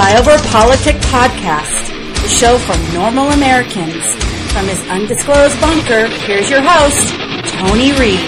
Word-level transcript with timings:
Flyover 0.00 0.42
Politic 0.50 0.96
Podcast, 0.96 1.88
the 2.22 2.28
show 2.28 2.56
for 2.56 2.74
normal 2.94 3.32
Americans. 3.32 4.02
From 4.50 4.64
his 4.64 4.80
undisclosed 4.88 5.60
bunker, 5.60 6.06
here's 6.24 6.48
your 6.48 6.62
host, 6.62 7.12
Tony 7.52 7.92
Reed. 7.92 8.18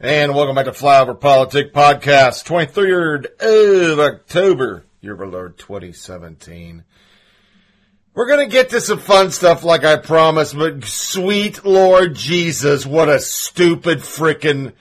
And 0.00 0.34
welcome 0.34 0.54
back 0.54 0.64
to 0.64 0.72
Flyover 0.72 1.20
Politic 1.20 1.74
Podcast, 1.74 2.46
23rd 2.46 3.26
of 3.92 3.98
October, 3.98 4.86
year 5.02 5.12
of 5.12 5.20
our 5.20 5.26
Lord 5.26 5.58
2017. 5.58 6.84
We're 8.18 8.26
going 8.26 8.50
to 8.50 8.52
get 8.52 8.70
to 8.70 8.80
some 8.80 8.98
fun 8.98 9.30
stuff 9.30 9.62
like 9.62 9.84
I 9.84 9.94
promised, 9.94 10.58
but 10.58 10.84
sweet 10.84 11.64
Lord 11.64 12.16
Jesus, 12.16 12.84
what 12.84 13.08
a 13.08 13.20
stupid 13.20 14.00
freaking 14.00 14.72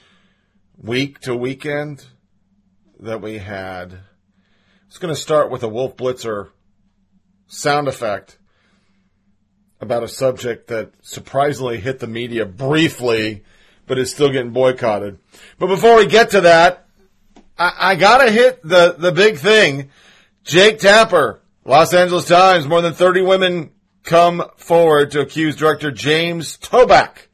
week 0.75 1.19
to 1.19 1.35
weekend 1.35 2.03
that 2.99 3.21
we 3.21 3.37
had. 3.37 3.99
It's 4.87 4.97
going 4.97 5.13
to 5.13 5.21
start 5.21 5.51
with 5.51 5.61
a 5.61 5.67
Wolf 5.67 5.95
Blitzer 5.95 6.49
sound 7.45 7.87
effect 7.87 8.39
about 9.79 10.01
a 10.01 10.07
subject 10.07 10.69
that 10.69 10.93
surprisingly 11.03 11.79
hit 11.79 11.99
the 11.99 12.07
media 12.07 12.43
briefly, 12.43 13.43
but 13.85 13.99
is 13.99 14.09
still 14.09 14.31
getting 14.31 14.49
boycotted. 14.49 15.19
But 15.59 15.67
before 15.67 15.95
we 15.97 16.07
get 16.07 16.31
to 16.31 16.41
that, 16.41 16.87
I, 17.55 17.73
I 17.77 17.95
gotta 17.97 18.31
hit 18.31 18.63
the, 18.63 18.95
the 18.97 19.11
big 19.11 19.37
thing. 19.37 19.91
Jake 20.43 20.79
Tapper 20.79 21.43
Los 21.67 21.93
Angeles 21.93 22.25
Times, 22.25 22.65
more 22.65 22.81
than 22.81 22.93
30 22.93 23.23
women 23.23 23.71
come 24.03 24.41
forward 24.55 25.11
to 25.11 25.19
accuse 25.19 25.57
director 25.57 25.91
James 25.91 26.57
Toback 26.57 27.27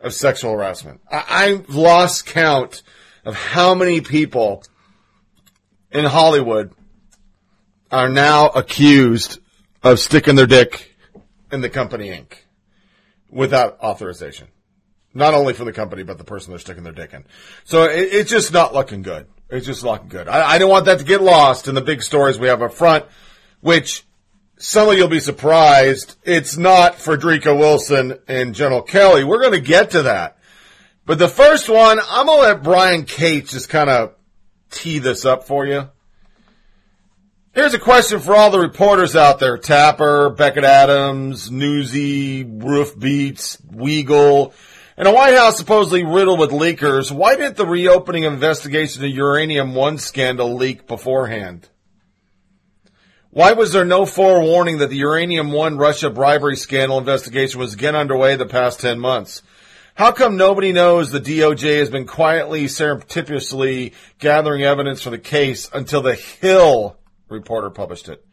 of 0.00 0.12
sexual 0.12 0.50
harassment. 0.50 1.00
I- 1.08 1.24
I've 1.28 1.70
lost 1.70 2.26
count 2.26 2.82
of 3.24 3.36
how 3.36 3.76
many 3.76 4.00
people 4.00 4.64
in 5.92 6.04
Hollywood 6.04 6.72
are 7.92 8.08
now 8.08 8.48
accused 8.48 9.38
of 9.84 10.00
sticking 10.00 10.34
their 10.34 10.48
dick 10.48 10.96
in 11.52 11.60
the 11.60 11.70
company 11.70 12.10
ink 12.10 12.46
without 13.30 13.78
authorization. 13.80 14.48
Not 15.14 15.34
only 15.34 15.52
for 15.52 15.64
the 15.64 15.72
company, 15.72 16.02
but 16.02 16.18
the 16.18 16.24
person 16.24 16.50
they're 16.50 16.58
sticking 16.58 16.82
their 16.82 16.92
dick 16.92 17.14
in. 17.14 17.24
So 17.62 17.84
it, 17.84 18.08
it's 18.12 18.30
just 18.30 18.52
not 18.52 18.74
looking 18.74 19.02
good. 19.02 19.28
It's 19.48 19.66
just 19.66 19.84
looking 19.84 20.08
good. 20.08 20.26
I, 20.26 20.54
I 20.54 20.58
don't 20.58 20.68
want 20.68 20.86
that 20.86 20.98
to 20.98 21.04
get 21.04 21.22
lost 21.22 21.68
in 21.68 21.76
the 21.76 21.80
big 21.80 22.02
stories 22.02 22.40
we 22.40 22.48
have 22.48 22.60
up 22.60 22.72
front 22.72 23.04
which 23.60 24.04
some 24.58 24.88
of 24.88 24.96
you'll 24.96 25.08
be 25.08 25.20
surprised. 25.20 26.16
It's 26.24 26.56
not 26.56 26.96
Frederica 26.96 27.54
Wilson 27.54 28.18
and 28.26 28.54
General 28.54 28.82
Kelly. 28.82 29.24
We're 29.24 29.40
going 29.40 29.52
to 29.52 29.60
get 29.60 29.90
to 29.90 30.02
that. 30.02 30.38
But 31.06 31.18
the 31.18 31.28
first 31.28 31.68
one, 31.68 31.98
I'm 32.06 32.26
going 32.26 32.38
to 32.38 32.48
let 32.48 32.62
Brian 32.62 33.04
Cates 33.04 33.52
just 33.52 33.68
kind 33.68 33.88
of 33.88 34.14
tee 34.70 34.98
this 34.98 35.24
up 35.24 35.44
for 35.44 35.66
you. 35.66 35.88
Here's 37.54 37.74
a 37.74 37.78
question 37.78 38.20
for 38.20 38.36
all 38.36 38.50
the 38.50 38.58
reporters 38.58 39.16
out 39.16 39.38
there. 39.38 39.56
Tapper, 39.58 40.30
Becket 40.30 40.64
Adams, 40.64 41.50
Newsy, 41.50 42.44
Roof 42.44 42.98
Beats, 42.98 43.56
Weigel, 43.56 44.52
and 44.96 45.08
a 45.08 45.12
White 45.12 45.34
House 45.34 45.56
supposedly 45.56 46.04
riddled 46.04 46.38
with 46.38 46.50
leakers. 46.50 47.10
Why 47.10 47.36
didn't 47.36 47.56
the 47.56 47.66
reopening 47.66 48.24
investigation 48.24 49.04
of 49.04 49.10
Uranium 49.10 49.74
One 49.74 49.98
scandal 49.98 50.56
leak 50.56 50.86
beforehand? 50.86 51.68
Why 53.38 53.52
was 53.52 53.70
there 53.70 53.84
no 53.84 54.04
forewarning 54.04 54.78
that 54.78 54.90
the 54.90 54.96
Uranium 54.96 55.52
One 55.52 55.78
Russia 55.78 56.10
bribery 56.10 56.56
scandal 56.56 56.98
investigation 56.98 57.60
was 57.60 57.72
again 57.72 57.94
underway 57.94 58.34
the 58.34 58.46
past 58.46 58.80
10 58.80 58.98
months? 58.98 59.42
How 59.94 60.10
come 60.10 60.36
nobody 60.36 60.72
knows 60.72 61.12
the 61.12 61.20
DOJ 61.20 61.78
has 61.78 61.88
been 61.88 62.04
quietly, 62.04 62.66
surreptitiously 62.66 63.92
gathering 64.18 64.64
evidence 64.64 65.02
for 65.02 65.10
the 65.10 65.18
case 65.18 65.70
until 65.72 66.02
the 66.02 66.16
Hill 66.16 66.96
reporter 67.28 67.70
published 67.70 68.08
it? 68.08 68.26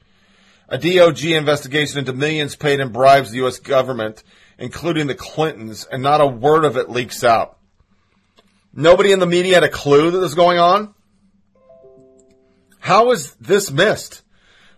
A 0.69 0.79
DOJ 0.79 1.37
investigation 1.37 1.99
into 1.99 2.11
millions 2.11 2.55
paid 2.55 2.79
in 2.79 2.91
bribes 2.91 3.27
to 3.27 3.33
the 3.33 3.37
U.S. 3.41 3.59
government, 3.59 4.23
including 4.57 5.05
the 5.05 5.13
Clintons, 5.13 5.85
and 5.85 6.01
not 6.01 6.19
a 6.19 6.25
word 6.25 6.65
of 6.65 6.77
it 6.77 6.89
leaks 6.89 7.23
out. 7.23 7.59
Nobody 8.73 9.11
in 9.11 9.19
the 9.19 9.27
media 9.27 9.53
had 9.53 9.63
a 9.63 9.69
clue 9.69 10.09
that 10.09 10.17
this 10.17 10.29
was 10.29 10.33
going 10.33 10.57
on? 10.57 10.95
How 12.79 13.05
was 13.05 13.35
this 13.35 13.69
missed? 13.69 14.23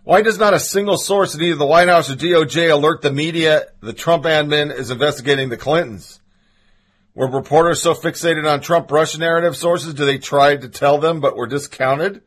Why 0.08 0.22
does 0.22 0.38
not 0.38 0.54
a 0.54 0.58
single 0.58 0.96
source 0.96 1.34
in 1.34 1.42
either 1.42 1.56
the 1.56 1.66
White 1.66 1.88
House 1.88 2.10
or 2.10 2.14
DOJ 2.14 2.70
alert 2.70 3.02
the 3.02 3.12
media 3.12 3.66
the 3.82 3.92
Trump 3.92 4.24
admin 4.24 4.74
is 4.74 4.90
investigating 4.90 5.50
the 5.50 5.58
Clintons? 5.58 6.22
Were 7.14 7.30
reporters 7.30 7.82
so 7.82 7.92
fixated 7.92 8.50
on 8.50 8.62
Trump 8.62 8.90
Russia 8.90 9.18
narrative 9.20 9.54
sources 9.54 9.92
do 9.92 10.06
they 10.06 10.16
try 10.16 10.56
to 10.56 10.68
tell 10.70 10.96
them 10.96 11.20
but 11.20 11.36
were 11.36 11.46
discounted? 11.46 12.22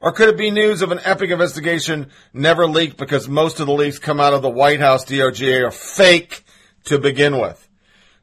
Or 0.00 0.12
could 0.12 0.30
it 0.30 0.38
be 0.38 0.50
news 0.50 0.80
of 0.80 0.90
an 0.90 1.00
epic 1.04 1.28
investigation 1.28 2.10
never 2.32 2.66
leaked 2.66 2.96
because 2.96 3.28
most 3.28 3.60
of 3.60 3.66
the 3.66 3.74
leaks 3.74 3.98
come 3.98 4.18
out 4.18 4.32
of 4.32 4.40
the 4.40 4.48
White 4.48 4.80
House 4.80 5.04
DOJ 5.04 5.66
are 5.66 5.70
fake 5.70 6.42
to 6.84 6.98
begin 6.98 7.38
with? 7.38 7.68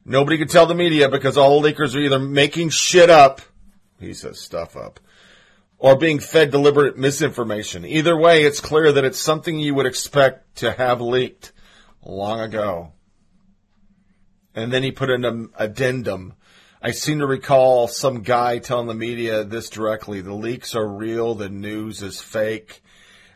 Nobody 0.04 0.36
could 0.36 0.50
tell 0.50 0.66
the 0.66 0.74
media 0.74 1.08
because 1.08 1.36
all 1.36 1.60
the 1.60 1.72
leakers 1.72 1.94
are 1.94 2.00
either 2.00 2.18
making 2.18 2.70
shit 2.70 3.08
up, 3.08 3.40
he 4.00 4.14
says 4.14 4.40
stuff 4.40 4.76
up, 4.76 4.98
or 5.80 5.96
being 5.96 6.20
fed 6.20 6.50
deliberate 6.50 6.98
misinformation. 6.98 7.86
Either 7.86 8.16
way, 8.16 8.44
it's 8.44 8.60
clear 8.60 8.92
that 8.92 9.04
it's 9.04 9.18
something 9.18 9.58
you 9.58 9.74
would 9.74 9.86
expect 9.86 10.56
to 10.56 10.70
have 10.70 11.00
leaked 11.00 11.52
long 12.04 12.38
ago. 12.38 12.92
And 14.54 14.70
then 14.70 14.82
he 14.82 14.92
put 14.92 15.08
in 15.08 15.24
an 15.24 15.48
addendum. 15.56 16.34
I 16.82 16.90
seem 16.90 17.20
to 17.20 17.26
recall 17.26 17.88
some 17.88 18.20
guy 18.20 18.58
telling 18.58 18.88
the 18.88 18.94
media 18.94 19.42
this 19.42 19.70
directly. 19.70 20.20
The 20.20 20.34
leaks 20.34 20.74
are 20.74 20.86
real. 20.86 21.34
The 21.34 21.48
news 21.48 22.02
is 22.02 22.20
fake. 22.20 22.82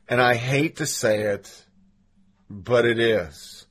And 0.06 0.20
I 0.20 0.34
hate 0.34 0.76
to 0.76 0.86
say 0.86 1.22
it, 1.22 1.64
but 2.50 2.84
it 2.84 2.98
is. 2.98 3.66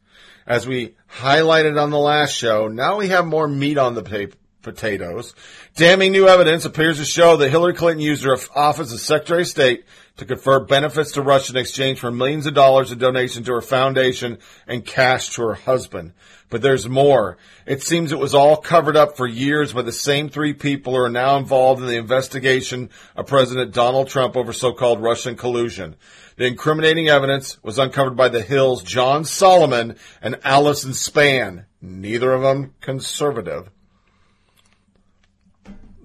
As 0.48 0.68
we 0.68 0.96
highlighted 1.20 1.80
on 1.80 1.92
the 1.92 2.00
last 2.00 2.36
show, 2.36 2.68
now 2.70 2.98
we 2.98 3.10
have 3.10 3.26
more 3.28 3.48
meat 3.48 3.78
on 3.78 3.94
the 3.94 4.02
paper 4.02 4.36
potatoes. 4.64 5.36
Damning 5.76 6.12
new 6.12 6.28
evidence 6.28 6.66
appears 6.66 6.98
to 6.98 7.06
show 7.06 7.38
that 7.38 7.50
Hillary 7.50 7.74
Clinton 7.74 8.02
used 8.02 8.24
her 8.24 8.38
office 8.56 8.92
as 8.92 9.04
Secretary 9.04 9.44
of 9.44 9.48
State 9.48 9.86
to 10.18 10.26
confer 10.26 10.60
benefits 10.60 11.12
to 11.12 11.22
Russia 11.22 11.54
in 11.54 11.58
exchange 11.58 12.00
for 12.00 12.12
millions 12.12 12.46
of 12.46 12.54
dollars 12.54 12.92
in 12.92 13.00
donations 13.00 13.48
to 13.48 13.54
her 13.54 13.62
foundation 13.62 14.38
and 14.68 14.86
cash 14.86 15.30
to 15.30 15.42
her 15.42 15.56
husband. 15.56 16.14
But 16.50 16.62
there's 16.62 16.88
more. 16.88 17.38
It 17.66 17.82
seems 17.82 18.12
it 18.12 18.20
was 18.20 18.36
all 18.36 18.58
covered 18.58 18.96
up 18.96 19.18
for 19.18 19.26
years 19.26 19.74
by 19.74 19.82
the 19.82 19.92
same 19.92 20.30
three 20.30 20.54
people 20.54 20.94
who 20.94 21.00
are 21.00 21.10
now 21.10 21.38
involved 21.38 21.82
in 21.82 21.88
the 21.88 21.98
investigation 21.98 22.92
of 23.16 23.26
President 23.26 23.74
Donald 23.74 24.08
Trump 24.08 24.38
over 24.38 24.54
so-called 24.54 25.02
Russian 25.02 25.36
collusion. 25.36 25.96
The 26.36 26.46
incriminating 26.46 27.10
evidence 27.10 27.58
was 27.64 27.80
uncovered 27.80 28.16
by 28.16 28.30
the 28.30 28.42
Hill's 28.42 28.84
John 28.84 29.26
Solomon 29.26 29.96
and 30.22 30.40
Alison 30.44 30.92
Spann, 30.92 31.66
neither 31.82 32.34
of 32.34 32.44
them 32.44 32.76
conservative. 32.82 33.72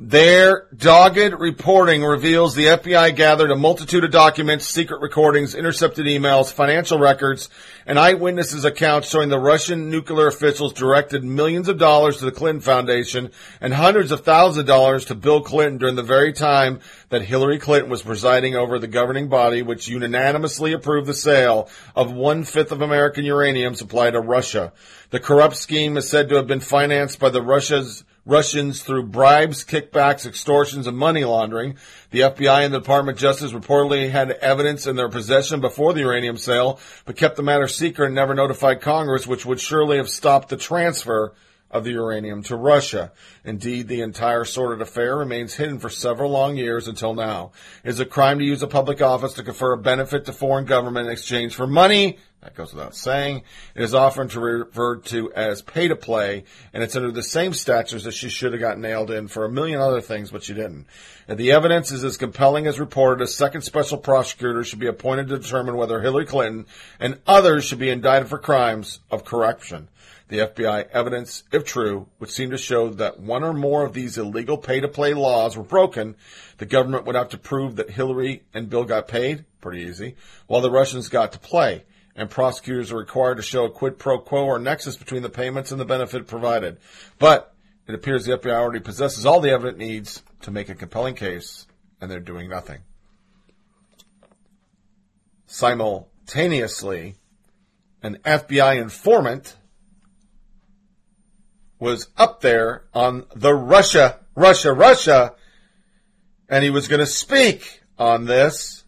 Their 0.01 0.69
dogged 0.77 1.41
reporting 1.41 2.05
reveals 2.05 2.55
the 2.55 2.67
FBI 2.67 3.17
gathered 3.17 3.51
a 3.51 3.57
multitude 3.57 4.05
of 4.05 4.13
documents, 4.13 4.69
secret 4.69 5.01
recordings, 5.01 5.57
intercepted 5.57 6.07
emails, 6.07 6.53
financial 6.53 7.01
records, 7.01 7.49
and 7.85 7.99
eyewitnesses 7.99 8.65
accounts 8.65 9.11
showing 9.11 9.29
the 9.29 9.41
Russian 9.41 9.91
nuclear 9.91 10.29
officials 10.29 10.73
directed 10.73 11.25
millions 11.25 11.69
of 11.69 11.79
dollars 11.79 12.19
to 12.19 12.27
the 12.27 12.31
Clinton 12.31 12.61
Foundation 12.61 13.33
and 13.61 13.75
hundreds 13.75 14.13
of 14.13 14.21
thousands 14.21 14.59
of 14.59 14.67
dollars 14.67 15.05
to 15.07 15.17
Bill 15.17 15.41
Clinton 15.41 15.79
during 15.79 15.97
the 15.97 16.05
very 16.05 16.33
time 16.33 16.79
that 17.09 17.23
Hillary 17.23 17.59
Clinton 17.59 17.91
was 17.91 18.03
presiding 18.03 18.55
over 18.55 18.79
the 18.79 18.87
governing 18.87 19.29
body 19.29 19.63
which 19.63 19.89
unanimously 19.89 20.73
approved 20.73 21.09
the 21.09 21.15
sale 21.15 21.69
of 21.97 22.13
one 22.13 22.45
fifth 22.45 22.71
of 22.71 22.83
American 22.83 23.25
uranium 23.25 23.75
supplied 23.75 24.13
to 24.13 24.21
Russia. 24.21 24.73
The 25.11 25.19
corrupt 25.19 25.57
scheme 25.57 25.97
is 25.97 26.09
said 26.09 26.29
to 26.29 26.37
have 26.37 26.47
been 26.47 26.61
financed 26.61 27.19
by 27.19 27.31
the 27.31 27.43
Russia's 27.43 28.05
Russians 28.29 28.83
through 28.83 29.05
bribes, 29.05 29.65
kickbacks, 29.65 30.27
extortions, 30.27 30.87
and 30.87 30.99
money 30.99 31.25
laundering. 31.25 31.77
The 32.11 32.21
FBI 32.21 32.63
and 32.63 32.75
the 32.75 32.79
Department 32.79 33.17
of 33.17 33.23
Justice 33.23 33.53
reportedly 33.53 34.11
had 34.11 34.33
evidence 34.33 34.87
in 34.87 34.97
their 34.97 35.09
possession 35.09 35.63
before 35.63 35.95
the 35.95 36.01
uranium 36.01 36.37
sale, 36.37 36.79
but 37.07 37.17
kept 37.17 37.37
the 37.37 37.43
matter 37.43 37.67
secret 37.67 38.07
and 38.07 38.15
never 38.15 38.35
notified 38.35 38.83
Congress, 38.83 39.27
which 39.27 39.47
would 39.47 39.61
surely 39.61 39.97
have 39.97 40.11
stopped 40.11 40.51
the 40.51 40.59
transfer 40.59 41.33
of 41.71 41.85
the 41.85 41.93
uranium 41.93 42.43
to 42.43 42.57
Russia. 42.57 43.13
Indeed, 43.45 43.89
the 43.89 44.03
entire 44.03 44.45
sordid 44.45 44.83
affair 44.83 45.17
remains 45.17 45.55
hidden 45.55 45.79
for 45.79 45.89
several 45.89 46.31
long 46.31 46.57
years 46.59 46.87
until 46.87 47.15
now. 47.15 47.53
It 47.83 47.91
is 47.91 48.01
a 48.01 48.05
crime 48.05 48.39
to 48.41 48.45
use 48.45 48.63
a 48.63 48.67
public 48.67 49.01
office 49.01 49.33
to 49.35 49.43
confer 49.43 49.73
a 49.73 49.79
benefit 49.79 50.27
to 50.27 50.33
foreign 50.33 50.67
government 50.67 51.07
in 51.07 51.13
exchange 51.13 51.55
for 51.55 51.67
money 51.67 52.19
that 52.49 52.57
goes 52.57 52.73
without 52.73 52.95
saying. 52.95 53.43
It 53.75 53.83
is 53.83 53.93
often 53.95 54.29
referred 54.29 55.05
to 55.07 55.31
as 55.35 55.61
pay 55.61 55.89
to 55.89 55.97
play, 55.97 56.45
and 56.73 56.83
it's 56.83 56.97
under 56.97 57.13
the 57.13 57.23
same 57.23 57.53
statutes 57.53 58.05
that 58.05 58.15
she 58.15 58.31
should 58.31 58.53
have 58.53 58.61
got 58.61 58.79
nailed 58.79 59.11
in 59.11 59.29
for 59.29 59.45
a 59.45 59.51
million 59.51 59.81
other 59.81 60.01
things, 60.01 60.31
but 60.31 60.43
she 60.43 60.55
didn't. 60.55 60.87
And 61.27 61.37
the 61.37 61.53
evidence 61.53 61.93
is 61.93 62.05
as 62.05 62.17
compelling 62.17 62.67
as 62.67 62.81
reported, 62.81 63.23
a 63.23 63.27
second 63.27 63.63
special 63.63 63.99
prosecutor 63.99 64.65
should 64.65 64.79
be 64.79 64.87
appointed 64.87 65.29
to 65.29 65.39
determine 65.39 65.77
whether 65.77 66.01
Hillary 66.01 66.25
Clinton 66.25 66.65
and 66.99 67.21
others 67.27 67.67
should 67.67 67.79
be 67.79 67.91
indicted 67.91 68.31
for 68.31 68.39
crimes 68.39 69.01
of 69.11 69.27
corruption. 69.27 69.89
The 70.29 70.39
FBI 70.39 70.89
evidence, 70.91 71.45
if 71.53 71.65
true, 71.65 72.07
would 72.19 72.31
seem 72.31 72.51
to 72.51 72.59
show 72.59 72.91
that 72.91 73.21
one 73.21 73.45
or 73.45 73.55
more 73.55 73.85
of 73.85 73.95
these 73.95 74.19
illegal 74.19 74.59
pay 74.59 74.81
to 74.81 74.89
play 74.89 75.15
laws 75.15 75.57
were 75.57 75.63
broken. 75.63 76.17
The 76.59 76.67
government 76.67 77.05
would 77.05 77.15
have 77.15 77.31
to 77.31 77.39
prove 77.39 77.77
that 77.77 77.91
Hillary 77.91 78.43
and 78.53 78.69
Bill 78.69 78.85
got 78.85 79.09
paid, 79.09 79.45
pretty 79.61 79.83
easy, 79.83 80.17
while 80.47 80.61
the 80.61 80.71
Russians 80.71 81.09
got 81.09 81.33
to 81.33 81.39
play. 81.39 81.85
And 82.19 82.29
prosecutors 82.29 82.91
are 82.91 82.97
required 82.97 83.37
to 83.37 83.43
show 83.43 83.65
a 83.65 83.71
quid 83.71 83.97
pro 83.97 84.19
quo 84.19 84.45
or 84.45 84.59
nexus 84.59 84.97
between 84.97 85.23
the 85.23 85.31
payments 85.31 85.71
and 85.71 85.81
the 85.81 85.85
benefit 85.85 86.27
provided. 86.27 86.79
But 87.21 87.55
it 87.87 87.95
appears 87.95 88.25
the 88.25 88.37
FBI 88.37 88.53
already 88.53 88.81
possesses 88.81 89.25
all 89.25 89.41
the 89.41 89.51
evidence 89.51 89.77
it 89.77 89.87
needs 89.87 90.23
to 90.43 90.51
make 90.51 90.69
a 90.69 90.75
compelling 90.75 91.15
case, 91.15 91.69
and 92.01 92.11
they're 92.11 92.19
doing 92.19 92.49
nothing. 92.49 92.81
Simultaneously, 95.47 97.15
an 98.03 98.19
FBI 98.25 98.83
informant 98.83 99.57
was 101.79 102.09
up 102.17 102.41
there 102.41 102.85
on 102.93 103.27
the 103.33 103.55
Russia, 103.55 104.19
Russia, 104.35 104.73
Russia, 104.73 105.35
and 106.49 106.65
he 106.65 106.71
was 106.71 106.89
going 106.89 106.99
to 106.99 107.07
speak 107.07 107.83
on 107.97 108.25
this. 108.25 108.83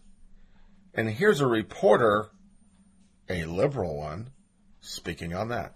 And 0.93 1.09
here's 1.09 1.39
a 1.39 1.47
reporter, 1.47 2.29
a 3.31 3.45
liberal 3.45 3.97
one, 3.97 4.29
speaking 4.81 5.33
on 5.33 5.49
that. 5.49 5.73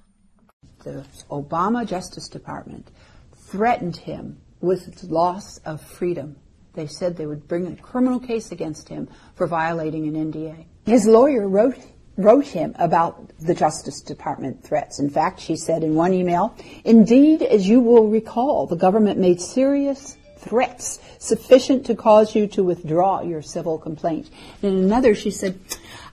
The 0.83 1.05
Obama 1.29 1.85
Justice 1.85 2.27
Department 2.27 2.89
threatened 3.35 3.97
him 3.97 4.41
with 4.61 5.03
loss 5.03 5.57
of 5.59 5.81
freedom. 5.81 6.35
They 6.73 6.87
said 6.87 7.15
they 7.15 7.25
would 7.25 7.47
bring 7.47 7.67
a 7.67 7.75
criminal 7.75 8.19
case 8.19 8.51
against 8.51 8.89
him 8.89 9.07
for 9.35 9.47
violating 9.47 10.07
an 10.07 10.31
NDA. 10.31 10.65
His 10.85 11.05
lawyer 11.05 11.47
wrote 11.47 11.77
wrote 12.17 12.45
him 12.45 12.73
about 12.79 13.29
the 13.39 13.53
Justice 13.53 14.01
Department 14.01 14.63
threats. 14.63 14.99
In 14.99 15.09
fact, 15.09 15.39
she 15.39 15.55
said 15.55 15.83
in 15.83 15.95
one 15.95 16.13
email, 16.13 16.55
indeed, 16.85 17.41
as 17.41 17.67
you 17.67 17.81
will 17.81 18.07
recall, 18.07 18.67
the 18.67 18.77
government 18.77 19.19
made 19.19 19.41
serious 19.41 20.17
threats 20.37 20.99
sufficient 21.19 21.85
to 21.87 21.95
cause 21.95 22.35
you 22.35 22.47
to 22.47 22.63
withdraw 22.63 23.21
your 23.21 23.41
civil 23.41 23.77
complaint. 23.77 24.29
In 24.61 24.77
another, 24.77 25.15
she 25.15 25.31
said, 25.31 25.59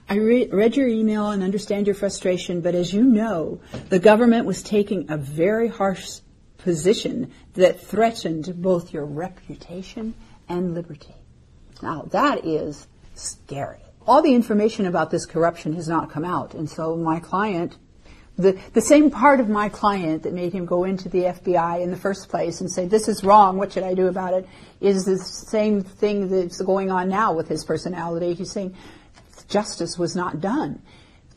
I 0.09 0.15
re- 0.15 0.49
read 0.51 0.75
your 0.75 0.87
email 0.87 1.29
and 1.29 1.43
understand 1.43 1.87
your 1.87 1.95
frustration, 1.95 2.61
but 2.61 2.75
as 2.75 2.93
you 2.93 3.03
know, 3.03 3.61
the 3.89 3.99
government 3.99 4.45
was 4.45 4.61
taking 4.61 5.09
a 5.09 5.17
very 5.17 5.67
harsh 5.67 6.19
position 6.57 7.31
that 7.53 7.79
threatened 7.79 8.61
both 8.61 8.93
your 8.93 9.05
reputation 9.05 10.13
and 10.49 10.73
liberty. 10.73 11.15
Now, 11.81 12.03
that 12.11 12.45
is 12.45 12.87
scary 13.15 13.83
all 14.05 14.21
the 14.21 14.33
information 14.33 14.85
about 14.85 15.11
this 15.11 15.25
corruption 15.25 15.73
has 15.73 15.87
not 15.87 16.11
come 16.11 16.25
out. 16.25 16.53
And 16.53 16.69
so 16.69 16.95
my 16.95 17.19
client, 17.19 17.77
the, 18.37 18.59
the 18.73 18.81
same 18.81 19.09
part 19.09 19.39
of 19.39 19.47
my 19.47 19.69
client 19.69 20.23
that 20.23 20.33
made 20.33 20.53
him 20.53 20.65
go 20.65 20.83
into 20.83 21.09
the 21.09 21.23
FBI 21.23 21.81
in 21.81 21.91
the 21.91 21.97
first 21.97 22.29
place 22.29 22.61
and 22.61 22.71
say, 22.71 22.85
this 22.85 23.07
is 23.07 23.23
wrong, 23.23 23.57
what 23.57 23.71
should 23.71 23.83
I 23.83 23.93
do 23.93 24.07
about 24.07 24.33
it, 24.33 24.47
is 24.81 25.05
the 25.05 25.17
same 25.17 25.81
thing 25.81 26.29
that's 26.29 26.61
going 26.61 26.91
on 26.91 27.09
now 27.09 27.33
with 27.33 27.47
his 27.47 27.63
personality. 27.63 28.33
He's 28.33 28.51
saying 28.51 28.75
justice 29.47 29.97
was 29.97 30.15
not 30.15 30.41
done. 30.41 30.81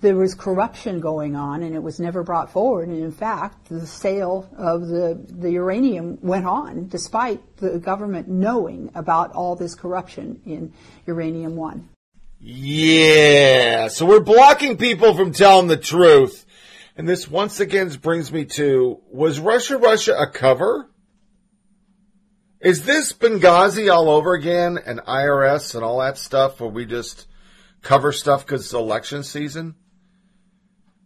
There 0.01 0.17
was 0.17 0.35
corruption 0.35 1.01
going 1.01 1.37
on 1.37 1.63
and 1.63 1.75
it 1.75 1.83
was 1.83 1.99
never 1.99 2.23
brought 2.23 2.51
forward. 2.51 2.89
And 2.89 3.03
in 3.03 3.13
fact, 3.13 3.69
the 3.69 3.87
sale 3.87 4.49
of 4.57 4.89
the, 4.89 5.19
the 5.29 5.53
uranium 5.53 6.19
went 6.21 6.47
on 6.47 6.89
despite 6.89 7.57
the 7.57 7.79
government 7.79 8.29
knowing 8.29 8.91
about 8.95 9.33
all 9.33 9.57
this 9.57 9.75
corruption 9.75 10.41
in 10.45 10.73
Uranium 11.07 11.57
One. 11.57 11.89
Yeah. 12.39 13.89
So 13.89 14.05
we're 14.05 14.21
blocking 14.21 14.77
people 14.77 15.15
from 15.15 15.33
telling 15.33 15.69
the 15.69 15.77
truth. 15.77 16.45
And 16.97 17.09
this 17.09 17.29
once 17.29 17.61
again 17.61 17.89
brings 18.01 18.33
me 18.33 18.45
to, 18.57 19.01
was 19.11 19.41
Russia 19.41 19.79
Russia 19.79 20.17
a 20.19 20.31
cover? 20.31 20.89
Is 22.61 22.85
this 22.85 23.13
Benghazi 23.13 23.93
all 23.93 24.09
over 24.09 24.33
again 24.33 24.79
and 24.85 25.01
IRS 25.01 25.75
and 25.75 25.85
all 25.85 26.01
that 26.01 26.19
stuff 26.19 26.61
where 26.61 26.71
we 26.71 26.87
just 26.87 27.27
cover 27.87 28.13
stuff 28.13 28.45
because 28.45 28.65
it's 28.65 28.75
election 28.75 29.23
season? 29.23 29.77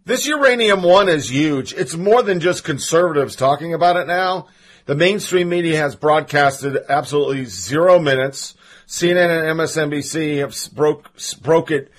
This 0.06 0.26
uranium 0.26 0.82
one 0.82 1.08
is 1.08 1.30
huge. 1.30 1.74
It's 1.74 1.94
more 1.94 2.22
than 2.22 2.40
just 2.40 2.64
conservatives 2.64 3.36
talking 3.36 3.74
about 3.74 3.96
it 3.96 4.06
now. 4.06 4.48
The 4.86 4.94
mainstream 4.94 5.50
media 5.50 5.76
has 5.76 5.94
broadcasted 5.94 6.78
absolutely 6.88 7.44
zero 7.44 7.98
minutes 7.98 8.54
CNN 8.88 9.50
and 9.50 9.60
MSNBC 9.60 10.38
have 10.38 10.56
broke 10.74 11.10
broke 11.42 11.70
it 11.70 11.92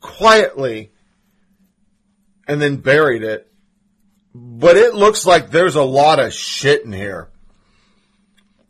quietly 0.00 0.90
and 2.48 2.60
then 2.60 2.76
buried 2.78 3.22
it. 3.22 3.52
But 4.34 4.76
it 4.76 4.94
looks 4.94 5.26
like 5.26 5.50
there's 5.50 5.76
a 5.76 5.82
lot 5.82 6.18
of 6.18 6.32
shit 6.32 6.84
in 6.84 6.92
here. 6.92 7.28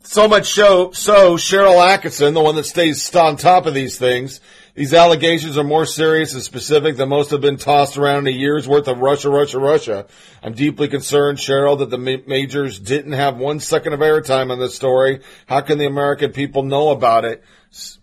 So 0.03 0.27
much 0.27 0.53
so, 0.53 0.91
so 0.91 1.37
Sharyl 1.37 1.77
Attkisson, 1.77 2.33
the 2.33 2.41
one 2.41 2.55
that 2.55 2.65
stays 2.65 3.15
on 3.15 3.37
top 3.37 3.65
of 3.65 3.73
these 3.73 3.97
things, 3.97 4.41
these 4.75 4.93
allegations 4.93 5.57
are 5.57 5.63
more 5.63 5.85
serious 5.85 6.33
and 6.33 6.43
specific 6.43 6.95
than 6.95 7.09
most 7.09 7.31
have 7.31 7.41
been 7.41 7.57
tossed 7.57 7.97
around 7.97 8.27
in 8.27 8.33
a 8.33 8.37
year's 8.37 8.67
worth 8.67 8.87
of 8.87 8.99
Russia, 8.99 9.29
Russia, 9.29 9.59
Russia. 9.59 10.07
I'm 10.43 10.53
deeply 10.53 10.87
concerned, 10.87 11.37
Sharyl, 11.37 11.79
that 11.79 11.89
the 11.89 11.97
majors 11.97 12.79
didn't 12.79 13.13
have 13.13 13.37
one 13.37 13.59
second 13.59 13.93
of 13.93 13.99
airtime 13.99 14.51
on 14.51 14.59
this 14.59 14.75
story. 14.75 15.21
How 15.47 15.61
can 15.61 15.77
the 15.77 15.87
American 15.87 16.31
people 16.31 16.63
know 16.63 16.89
about 16.89 17.25
it? 17.25 17.43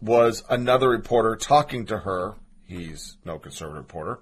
Was 0.01 0.45
another 0.49 0.89
reporter 0.89 1.35
talking 1.37 1.87
to 1.87 1.99
her. 1.99 2.35
He's 2.67 3.17
no 3.25 3.39
conservative 3.39 3.79
reporter. 3.79 4.21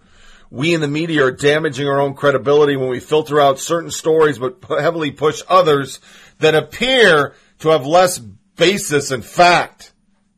We 0.50 0.72
in 0.72 0.80
the 0.80 0.88
media 0.88 1.24
are 1.24 1.32
damaging 1.32 1.88
our 1.88 2.00
own 2.00 2.14
credibility 2.14 2.76
when 2.76 2.88
we 2.88 3.00
filter 3.00 3.40
out 3.40 3.58
certain 3.58 3.90
stories 3.90 4.38
but 4.38 4.58
heavily 4.68 5.10
push 5.10 5.42
others 5.48 5.98
that 6.38 6.54
appear 6.54 7.34
to 7.58 7.70
have 7.70 7.86
less 7.86 8.18
basis 8.18 9.10
in 9.10 9.22
fact. 9.22 9.92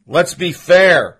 Let's 0.06 0.34
be 0.34 0.52
fair. 0.52 1.15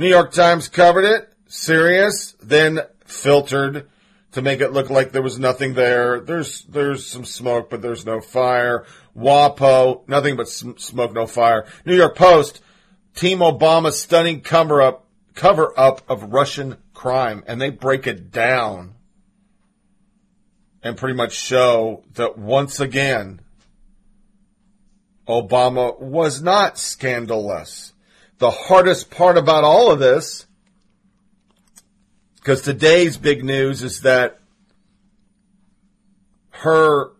New 0.00 0.08
York 0.08 0.32
Times 0.32 0.66
covered 0.66 1.04
it, 1.04 1.30
serious, 1.46 2.34
then 2.42 2.80
filtered 3.04 3.86
to 4.32 4.40
make 4.40 4.62
it 4.62 4.72
look 4.72 4.88
like 4.88 5.12
there 5.12 5.20
was 5.20 5.38
nothing 5.38 5.74
there. 5.74 6.20
There's 6.20 6.62
there's 6.62 7.04
some 7.04 7.26
smoke, 7.26 7.68
but 7.68 7.82
there's 7.82 8.06
no 8.06 8.22
fire. 8.22 8.86
WAPO, 9.14 10.08
nothing 10.08 10.36
but 10.36 10.48
smoke, 10.48 11.12
no 11.12 11.26
fire. 11.26 11.66
New 11.84 11.94
York 11.94 12.16
Post, 12.16 12.62
Team 13.14 13.40
Obama 13.40 13.92
stunning 13.92 14.40
cover 14.40 14.80
up 14.80 15.04
cover 15.34 15.78
up 15.78 16.00
of 16.08 16.32
Russian 16.32 16.78
crime, 16.94 17.44
and 17.46 17.60
they 17.60 17.68
break 17.68 18.06
it 18.06 18.30
down 18.32 18.94
and 20.82 20.96
pretty 20.96 21.14
much 21.14 21.34
show 21.34 22.04
that 22.14 22.38
once 22.38 22.80
again 22.80 23.42
Obama 25.28 26.00
was 26.00 26.40
not 26.40 26.78
scandalous 26.78 27.89
the 28.40 28.50
hardest 28.50 29.10
part 29.10 29.36
about 29.36 29.64
all 29.64 29.92
of 29.92 29.98
this, 29.98 30.46
because 32.36 32.62
today's 32.62 33.18
big 33.18 33.44
news 33.44 33.82
is 33.82 34.00
that 34.00 34.40
her 36.50 37.12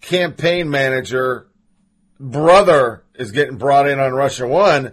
campaign 0.00 0.70
manager 0.70 1.48
brother 2.20 3.02
is 3.16 3.32
getting 3.32 3.56
brought 3.56 3.88
in 3.88 3.98
on 3.98 4.12
Russia 4.12 4.46
One. 4.46 4.92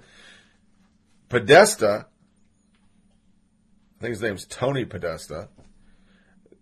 Podesta, 1.30 2.08
I 3.98 4.02
think 4.02 4.14
his 4.14 4.22
name's 4.22 4.46
Tony 4.46 4.84
Podesta. 4.84 5.48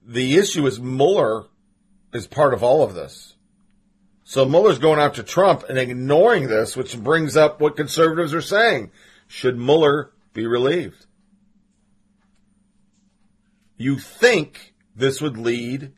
The 0.05 0.37
issue 0.37 0.67
is 0.67 0.79
Mueller 0.79 1.45
is 2.13 2.27
part 2.27 2.53
of 2.53 2.63
all 2.63 2.83
of 2.83 2.95
this. 2.95 3.35
So 4.29 4.45
Mueller's 4.45 4.77
going 4.77 4.99
after 4.99 5.23
Trump 5.23 5.63
and 5.69 5.79
ignoring 5.79 6.49
this, 6.49 6.77
which 6.77 6.95
brings 6.95 7.35
up 7.35 7.59
what 7.59 7.75
conservatives 7.75 8.31
are 8.31 8.41
saying. 8.41 8.91
Should 9.27 9.57
Mueller 9.57 10.11
be 10.33 10.45
relieved? 10.45 11.07
You 13.75 13.97
think 13.97 14.75
this 14.95 15.19
would 15.19 15.35
lead 15.35 15.93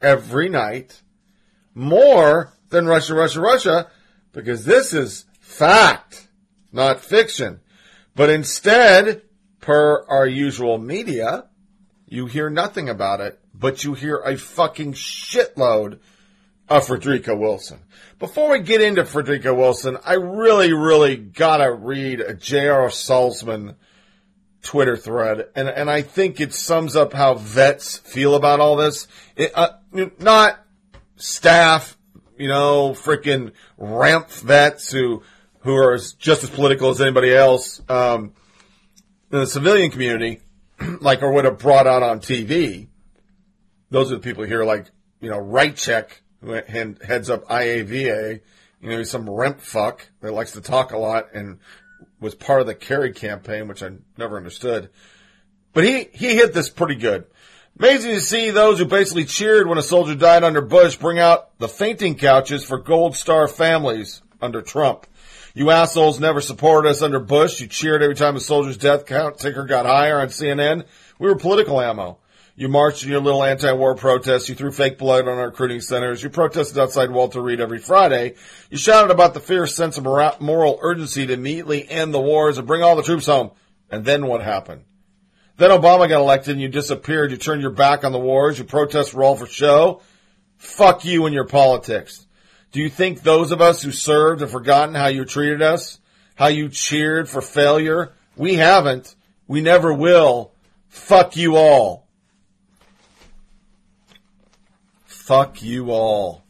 every 0.00 0.48
night 0.48 1.02
more 1.74 2.54
than 2.70 2.86
Russia, 2.86 3.12
Russia, 3.12 3.40
Russia, 3.42 3.90
because 4.32 4.64
this 4.64 4.94
is 4.94 5.26
fact, 5.38 6.28
not 6.72 7.00
fiction. 7.00 7.60
But 8.16 8.30
instead, 8.30 9.20
per 9.60 10.06
our 10.08 10.26
usual 10.26 10.78
media, 10.78 11.44
you 12.06 12.24
hear 12.24 12.48
nothing 12.48 12.88
about 12.88 13.20
it, 13.20 13.38
but 13.52 13.84
you 13.84 13.92
hear 13.92 14.16
a 14.16 14.38
fucking 14.38 14.94
shitload 14.94 15.98
of 16.70 16.86
Frederica 16.86 17.34
Wilson. 17.34 17.80
Before 18.18 18.50
we 18.50 18.60
get 18.60 18.80
into 18.80 19.04
Frederica 19.04 19.52
Wilson, 19.52 19.98
I 20.04 20.14
really, 20.14 20.72
really 20.72 21.16
gotta 21.16 21.72
read 21.72 22.20
a 22.20 22.32
J.R. 22.32 22.88
Salzman 22.88 23.74
Twitter 24.62 24.96
thread, 24.96 25.48
and, 25.56 25.68
and 25.68 25.90
I 25.90 26.02
think 26.02 26.40
it 26.40 26.54
sums 26.54 26.94
up 26.94 27.12
how 27.12 27.34
vets 27.34 27.98
feel 27.98 28.34
about 28.34 28.60
all 28.60 28.76
this. 28.76 29.08
It, 29.36 29.52
uh, 29.54 29.70
not 30.18 30.60
staff, 31.16 31.98
you 32.38 32.48
know, 32.48 32.90
freaking 32.90 33.52
ramp 33.76 34.30
vets 34.30 34.92
who, 34.92 35.22
who 35.60 35.74
are 35.74 35.98
just 36.18 36.44
as 36.44 36.50
political 36.50 36.90
as 36.90 37.00
anybody 37.00 37.34
else, 37.34 37.82
um, 37.88 38.32
in 39.32 39.40
the 39.40 39.46
civilian 39.46 39.90
community. 39.90 40.40
like, 41.00 41.22
or 41.22 41.32
would 41.32 41.44
have 41.44 41.58
brought 41.58 41.86
out 41.86 42.02
on 42.02 42.20
TV. 42.20 42.88
Those 43.90 44.12
are 44.12 44.16
the 44.16 44.20
people 44.20 44.44
here, 44.44 44.64
like, 44.64 44.86
you 45.20 45.30
know, 45.30 45.38
Rychek, 45.38 46.10
who 46.40 46.52
heads 46.52 47.30
up 47.30 47.46
IAVA. 47.46 48.40
You 48.80 48.88
know, 48.88 49.02
some 49.02 49.26
remp 49.26 49.60
fuck 49.60 50.08
that 50.20 50.32
likes 50.32 50.52
to 50.52 50.60
talk 50.60 50.92
a 50.92 50.98
lot 50.98 51.34
and 51.34 51.58
was 52.18 52.34
part 52.34 52.60
of 52.60 52.66
the 52.66 52.74
Kerry 52.74 53.12
campaign, 53.12 53.68
which 53.68 53.82
I 53.82 53.90
never 54.16 54.36
understood. 54.36 54.90
But 55.72 55.84
he, 55.84 56.08
he 56.12 56.34
hit 56.34 56.52
this 56.52 56.70
pretty 56.70 56.96
good. 56.96 57.26
Amazing 57.78 58.14
to 58.14 58.20
see 58.20 58.50
those 58.50 58.78
who 58.78 58.84
basically 58.84 59.24
cheered 59.24 59.66
when 59.66 59.78
a 59.78 59.82
soldier 59.82 60.14
died 60.14 60.44
under 60.44 60.60
Bush 60.60 60.96
bring 60.96 61.18
out 61.18 61.58
the 61.58 61.68
fainting 61.68 62.16
couches 62.16 62.64
for 62.64 62.78
Gold 62.78 63.16
Star 63.16 63.48
families 63.48 64.22
under 64.42 64.60
Trump. 64.60 65.06
You 65.54 65.70
assholes 65.70 66.20
never 66.20 66.40
supported 66.40 66.88
us 66.88 67.02
under 67.02 67.18
Bush. 67.18 67.60
You 67.60 67.66
cheered 67.66 68.02
every 68.02 68.14
time 68.14 68.36
a 68.36 68.40
soldier's 68.40 68.76
death 68.76 69.06
count 69.06 69.38
ticker 69.38 69.64
got 69.64 69.86
higher 69.86 70.20
on 70.20 70.28
CNN. 70.28 70.84
We 71.18 71.28
were 71.28 71.36
political 71.36 71.80
ammo. 71.80 72.18
You 72.60 72.68
marched 72.68 73.04
in 73.04 73.08
your 73.08 73.22
little 73.22 73.42
anti-war 73.42 73.94
protests. 73.94 74.50
You 74.50 74.54
threw 74.54 74.70
fake 74.70 74.98
blood 74.98 75.26
on 75.26 75.38
our 75.38 75.46
recruiting 75.46 75.80
centers. 75.80 76.22
You 76.22 76.28
protested 76.28 76.76
outside 76.76 77.10
Walter 77.10 77.40
Reed 77.40 77.58
every 77.58 77.78
Friday. 77.78 78.34
You 78.68 78.76
shouted 78.76 79.10
about 79.10 79.32
the 79.32 79.40
fierce 79.40 79.74
sense 79.74 79.96
of 79.96 80.04
moral 80.04 80.78
urgency 80.82 81.26
to 81.26 81.32
immediately 81.32 81.88
end 81.88 82.12
the 82.12 82.20
wars 82.20 82.58
and 82.58 82.66
bring 82.66 82.82
all 82.82 82.96
the 82.96 83.02
troops 83.02 83.24
home. 83.24 83.52
And 83.90 84.04
then 84.04 84.26
what 84.26 84.42
happened? 84.42 84.84
Then 85.56 85.70
Obama 85.70 86.06
got 86.06 86.20
elected 86.20 86.52
and 86.52 86.60
you 86.60 86.68
disappeared. 86.68 87.30
You 87.30 87.38
turned 87.38 87.62
your 87.62 87.70
back 87.70 88.04
on 88.04 88.12
the 88.12 88.18
wars. 88.18 88.58
You 88.58 88.66
protest 88.66 89.14
were 89.14 89.24
all 89.24 89.36
for 89.36 89.46
show. 89.46 90.02
Fuck 90.58 91.06
you 91.06 91.24
and 91.24 91.34
your 91.34 91.46
politics. 91.46 92.26
Do 92.72 92.80
you 92.80 92.90
think 92.90 93.22
those 93.22 93.52
of 93.52 93.62
us 93.62 93.80
who 93.80 93.90
served 93.90 94.42
have 94.42 94.50
forgotten 94.50 94.94
how 94.94 95.06
you 95.06 95.24
treated 95.24 95.62
us? 95.62 95.98
How 96.34 96.48
you 96.48 96.68
cheered 96.68 97.26
for 97.26 97.40
failure? 97.40 98.12
We 98.36 98.56
haven't. 98.56 99.16
We 99.46 99.62
never 99.62 99.94
will. 99.94 100.52
Fuck 100.88 101.38
you 101.38 101.56
all. 101.56 102.06
Fuck 105.30 105.62
you 105.62 105.92
all. 105.92 106.44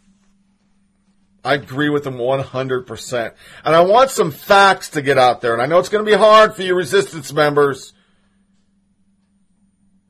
I 1.44 1.54
agree 1.54 1.90
with 1.90 2.04
them 2.04 2.16
100%. 2.16 3.32
And 3.64 3.76
I 3.76 3.80
want 3.82 4.10
some 4.10 4.30
facts 4.30 4.90
to 4.90 5.02
get 5.02 5.18
out 5.18 5.40
there. 5.40 5.52
And 5.52 5.62
I 5.62 5.66
know 5.66 5.78
it's 5.78 5.88
going 5.88 6.04
to 6.04 6.10
be 6.10 6.16
hard 6.16 6.54
for 6.54 6.62
you 6.62 6.75
resistance 6.75 7.32
members 7.32 7.92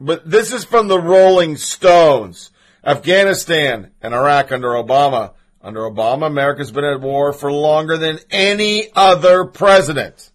but 0.01 0.29
this 0.29 0.51
is 0.53 0.65
from 0.65 0.89
the 0.89 0.99
Rolling 0.99 1.59
Stones. 1.59 2.51
Afghanistan 2.83 3.91
and 4.01 4.15
Iraq 4.15 4.51
under 4.51 4.69
Obama. 4.69 5.35
Under 5.61 5.81
Obama, 5.81 6.27
America's 6.27 6.73
been 6.73 6.87
at 6.87 7.03
war 7.03 7.35
for 7.35 7.53
longer 7.53 7.99
than 7.99 8.19
any 8.31 8.89
other 8.97 9.45
president. 9.45 10.31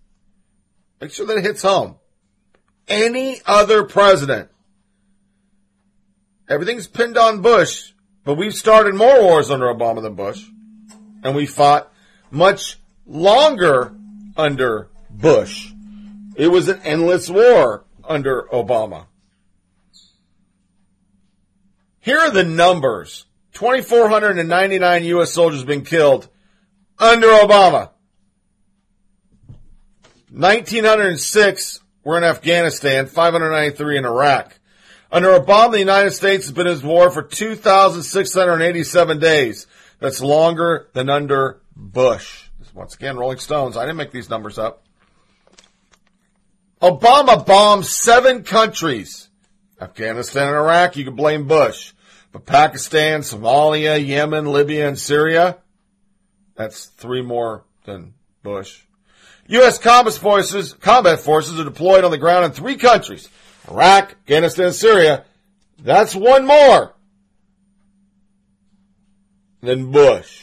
Make 1.01 1.11
sure 1.11 1.25
that 1.25 1.37
it 1.37 1.43
hits 1.43 1.63
home. 1.63 1.95
Any 2.87 3.41
other 3.47 3.85
president. 3.85 4.49
Everything's 6.47 6.85
pinned 6.85 7.17
on 7.17 7.41
Bush, 7.41 7.93
but 8.25 8.35
we've 8.35 8.53
started 8.53 8.95
more 8.95 9.21
wars 9.21 9.51
under 9.51 9.67
Obama 9.67 10.01
than 10.01 10.15
Bush. 10.15 10.43
And 11.23 11.35
we 11.35 11.45
fought 11.45 11.91
much 12.31 12.77
longer 13.05 13.95
under 14.35 14.89
Bush. 15.09 15.71
It 16.35 16.47
was 16.47 16.67
an 16.67 16.81
endless 16.83 17.29
war 17.29 17.85
under 18.03 18.43
Obama. 18.51 19.05
Here 22.01 22.19
are 22.19 22.31
the 22.31 22.43
numbers. 22.43 23.25
2,499 23.53 25.03
U.S. 25.05 25.31
soldiers 25.31 25.63
been 25.63 25.85
killed 25.85 26.27
under 26.99 27.27
Obama. 27.27 27.91
1,906 30.31 31.79
were 32.03 32.17
in 32.17 32.23
Afghanistan, 32.23 33.05
593 33.05 33.97
in 33.97 34.05
Iraq. 34.05 34.59
Under 35.11 35.29
Obama, 35.29 35.71
the 35.71 35.79
United 35.79 36.11
States 36.11 36.45
has 36.45 36.51
been 36.51 36.67
in 36.67 36.81
war 36.81 37.11
for 37.11 37.21
2,687 37.23 39.19
days. 39.19 39.67
That's 39.99 40.21
longer 40.21 40.87
than 40.93 41.09
under 41.09 41.61
Bush. 41.75 42.45
Once 42.73 42.95
again, 42.95 43.15
Rolling 43.15 43.37
Stones. 43.37 43.77
I 43.77 43.83
didn't 43.83 43.95
make 43.95 44.11
these 44.11 44.29
numbers 44.29 44.57
up. 44.57 44.83
Obama 46.81 47.45
bombed 47.45 47.85
seven 47.85 48.43
countries. 48.43 49.29
Afghanistan 49.79 50.49
and 50.49 50.57
Iraq, 50.57 50.97
you 50.97 51.05
can 51.05 51.15
blame 51.15 51.47
Bush. 51.47 51.93
But 52.33 52.45
Pakistan, 52.45 53.21
Somalia, 53.21 54.05
Yemen, 54.05 54.45
Libya, 54.45 54.89
and 54.89 54.99
Syria, 54.99 55.57
that's 56.55 56.85
three 56.85 57.21
more 57.21 57.63
than 57.85 58.13
Bush. 58.43 58.81
U.S. 59.47 59.77
combat 59.77 60.15
forces, 60.15 60.73
combat 60.73 61.21
forces 61.21 61.59
are 61.59 61.63
deployed 61.63 62.03
on 62.03 62.11
the 62.11 62.17
ground 62.17 62.45
in 62.45 62.51
three 62.51 62.75
countries. 62.75 63.29
Iraq, 63.69 64.11
Afghanistan, 64.11 64.73
Syria. 64.73 65.25
That's 65.81 66.15
one 66.15 66.45
more 66.45 66.93
than 69.61 69.91
Bush. 69.91 70.41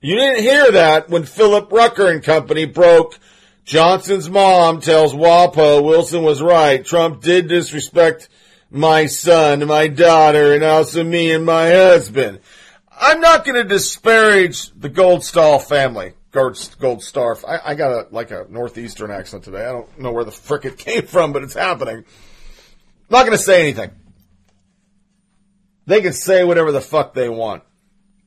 You 0.00 0.14
didn't 0.14 0.42
hear 0.42 0.72
that 0.72 1.10
when 1.10 1.24
Philip 1.24 1.72
Rucker 1.72 2.08
and 2.08 2.22
company 2.22 2.66
broke 2.66 3.18
Johnson's 3.64 4.30
mom 4.30 4.80
tells 4.80 5.12
WAPO 5.12 5.84
Wilson 5.84 6.22
was 6.22 6.40
right. 6.40 6.82
Trump 6.82 7.20
did 7.20 7.48
disrespect 7.48 8.30
my 8.70 9.04
son, 9.04 9.66
my 9.66 9.88
daughter, 9.88 10.54
and 10.54 10.64
also 10.64 11.04
me 11.04 11.32
and 11.32 11.44
my 11.44 11.68
husband. 11.68 12.40
I'm 12.98 13.20
not 13.20 13.44
going 13.44 13.56
to 13.56 13.68
disparage 13.68 14.70
the 14.70 14.88
Goldstall 14.88 15.62
family. 15.62 16.14
Gold, 16.30 16.76
Gold 16.78 17.02
Star. 17.02 17.36
I, 17.46 17.72
I 17.72 17.74
got 17.74 17.90
a, 17.90 18.06
like 18.10 18.30
a 18.30 18.46
northeastern 18.48 19.10
accent 19.10 19.44
today. 19.44 19.64
I 19.64 19.72
don't 19.72 19.98
know 19.98 20.12
where 20.12 20.24
the 20.24 20.30
frick 20.30 20.64
it 20.64 20.78
came 20.78 21.02
from, 21.06 21.32
but 21.32 21.42
it's 21.42 21.54
happening. 21.54 21.96
I'm 21.96 22.04
not 23.10 23.24
going 23.24 23.36
to 23.36 23.42
say 23.42 23.62
anything. 23.62 23.90
They 25.86 26.02
can 26.02 26.12
say 26.12 26.44
whatever 26.44 26.70
the 26.70 26.82
fuck 26.82 27.14
they 27.14 27.30
want. 27.30 27.62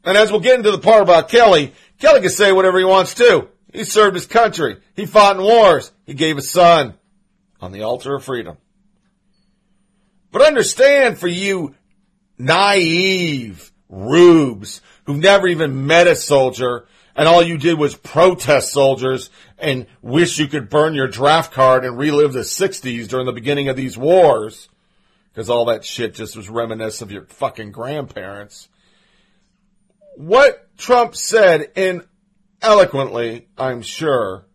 And 0.04 0.18
as 0.18 0.32
we'll 0.32 0.40
get 0.40 0.58
into 0.58 0.72
the 0.72 0.80
part 0.80 1.04
about 1.04 1.30
Kelly, 1.30 1.74
Kelly 2.00 2.22
can 2.22 2.32
say 2.32 2.52
whatever 2.52 2.80
he 2.80 2.86
wants 2.86 3.14
too. 3.14 3.50
He 3.72 3.84
served 3.84 4.16
his 4.16 4.26
country. 4.26 4.78
He 4.96 5.06
fought 5.06 5.38
in 5.38 5.44
wars. 5.44 5.92
He 6.06 6.16
gave 6.16 6.38
his 6.38 6.50
son 6.50 6.96
on 7.62 7.72
the 7.72 7.84
altar 7.84 8.16
of 8.16 8.24
freedom. 8.24 8.58
But 10.32 10.42
understand 10.42 11.20
for 11.20 11.28
you 11.28 11.76
naive 12.38 13.72
rubes 13.90 14.82
who've 15.06 15.18
never 15.18 15.48
even 15.48 15.86
met 15.86 16.08
a 16.08 16.16
soldier 16.16 16.88
and 17.16 17.28
all 17.28 17.44
you 17.44 17.58
did 17.58 17.78
was 17.78 17.96
protest 17.96 18.72
soldiers 18.72 19.30
and 19.58 19.86
wish 20.02 20.40
you 20.40 20.48
could 20.48 20.70
burn 20.70 20.94
your 20.94 21.08
draft 21.08 21.52
card 21.52 21.84
and 21.84 21.98
relive 21.98 22.34
the 22.34 22.42
60s 22.42 23.08
during 23.08 23.26
the 23.26 23.32
beginning 23.32 23.68
of 23.70 23.76
these 23.76 23.98
wars. 23.98 24.70
Because 25.32 25.50
all 25.50 25.66
that 25.66 25.86
shit 25.86 26.16
just 26.16 26.36
was 26.36 26.50
reminiscent 26.50 27.10
of 27.10 27.12
your 27.12 27.26
fucking 27.26 27.72
grandparents. 27.72 28.70
What 30.16 30.68
Trump 30.78 31.16
said 31.16 31.72
in 31.76 32.04
eloquently, 32.62 33.48
I'm 33.58 33.82
sure, 33.82 34.46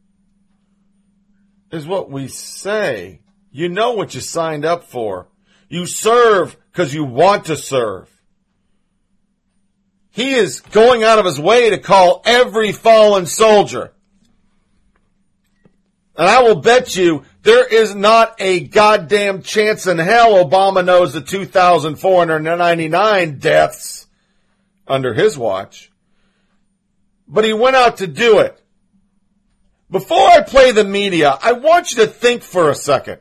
is 1.71 1.87
what 1.87 2.11
we 2.11 2.29
say. 2.29 3.21
You 3.51 3.69
know 3.69 3.93
what 3.93 4.15
you 4.15 4.21
signed 4.21 4.65
up 4.65 4.85
for. 4.85 5.29
You 5.69 5.87
serve 5.87 6.57
because 6.71 6.95
you 6.95 7.05
want 7.05 7.47
to 7.47 7.57
serve. 7.57 8.11
He 10.17 10.33
is 10.33 10.61
going 10.61 11.05
out 11.05 11.19
of 11.19 11.27
his 11.27 11.39
way 11.39 11.69
to 11.69 11.77
call 11.77 12.23
every 12.25 12.73
fallen 12.73 13.27
soldier. 13.27 13.93
And 16.17 16.27
I 16.27 16.43
will 16.43 16.63
bet 16.63 16.97
you 16.97 17.25
there 17.43 17.67
is 17.67 17.95
not 17.95 18.35
a 18.39 18.61
goddamn 18.61 19.43
chance 19.43 19.87
in 19.87 19.99
hell 19.99 20.43
Obama 20.43 20.83
knows 20.83 21.13
the 21.13 21.21
2,499 21.21 23.39
deaths 23.39 24.07
under 24.89 25.13
his 25.13 25.37
watch. 25.37 25.93
But 27.29 27.45
he 27.45 27.53
went 27.53 27.77
out 27.77 27.99
to 27.99 28.07
do 28.07 28.39
it. 28.39 28.59
Before 29.91 30.31
I 30.31 30.41
play 30.41 30.73
the 30.73 30.85
media, 30.85 31.37
I 31.43 31.53
want 31.53 31.91
you 31.91 31.99
to 31.99 32.07
think 32.07 32.43
for 32.43 32.71
a 32.71 32.75
second. 32.75 33.21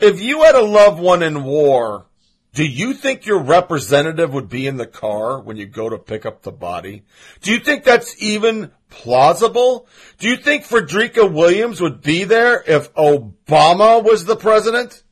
If 0.00 0.22
you 0.22 0.44
had 0.44 0.54
a 0.54 0.62
loved 0.62 0.98
one 0.98 1.22
in 1.22 1.44
war, 1.44 2.07
do 2.54 2.64
you 2.66 2.92
think 2.94 3.26
your 3.26 3.40
representative 3.40 4.32
would 4.32 4.48
be 4.48 4.66
in 4.66 4.78
the 4.78 4.86
car 4.86 5.40
when 5.40 5.56
you 5.56 5.66
go 5.66 5.88
to 5.88 5.98
pick 5.98 6.26
up 6.26 6.42
the 6.42 6.52
body? 6.52 7.04
Do 7.40 7.52
you 7.52 7.60
think 7.60 7.84
that's 7.84 8.20
even 8.20 8.72
plausible? 8.88 9.86
Do 10.18 10.28
you 10.28 10.36
think 10.36 10.64
Frederica 10.64 11.26
Williams 11.26 11.80
would 11.80 12.00
be 12.00 12.24
there 12.24 12.62
if 12.66 12.92
Obama 12.94 14.02
was 14.02 14.24
the 14.24 14.36
president? 14.36 15.02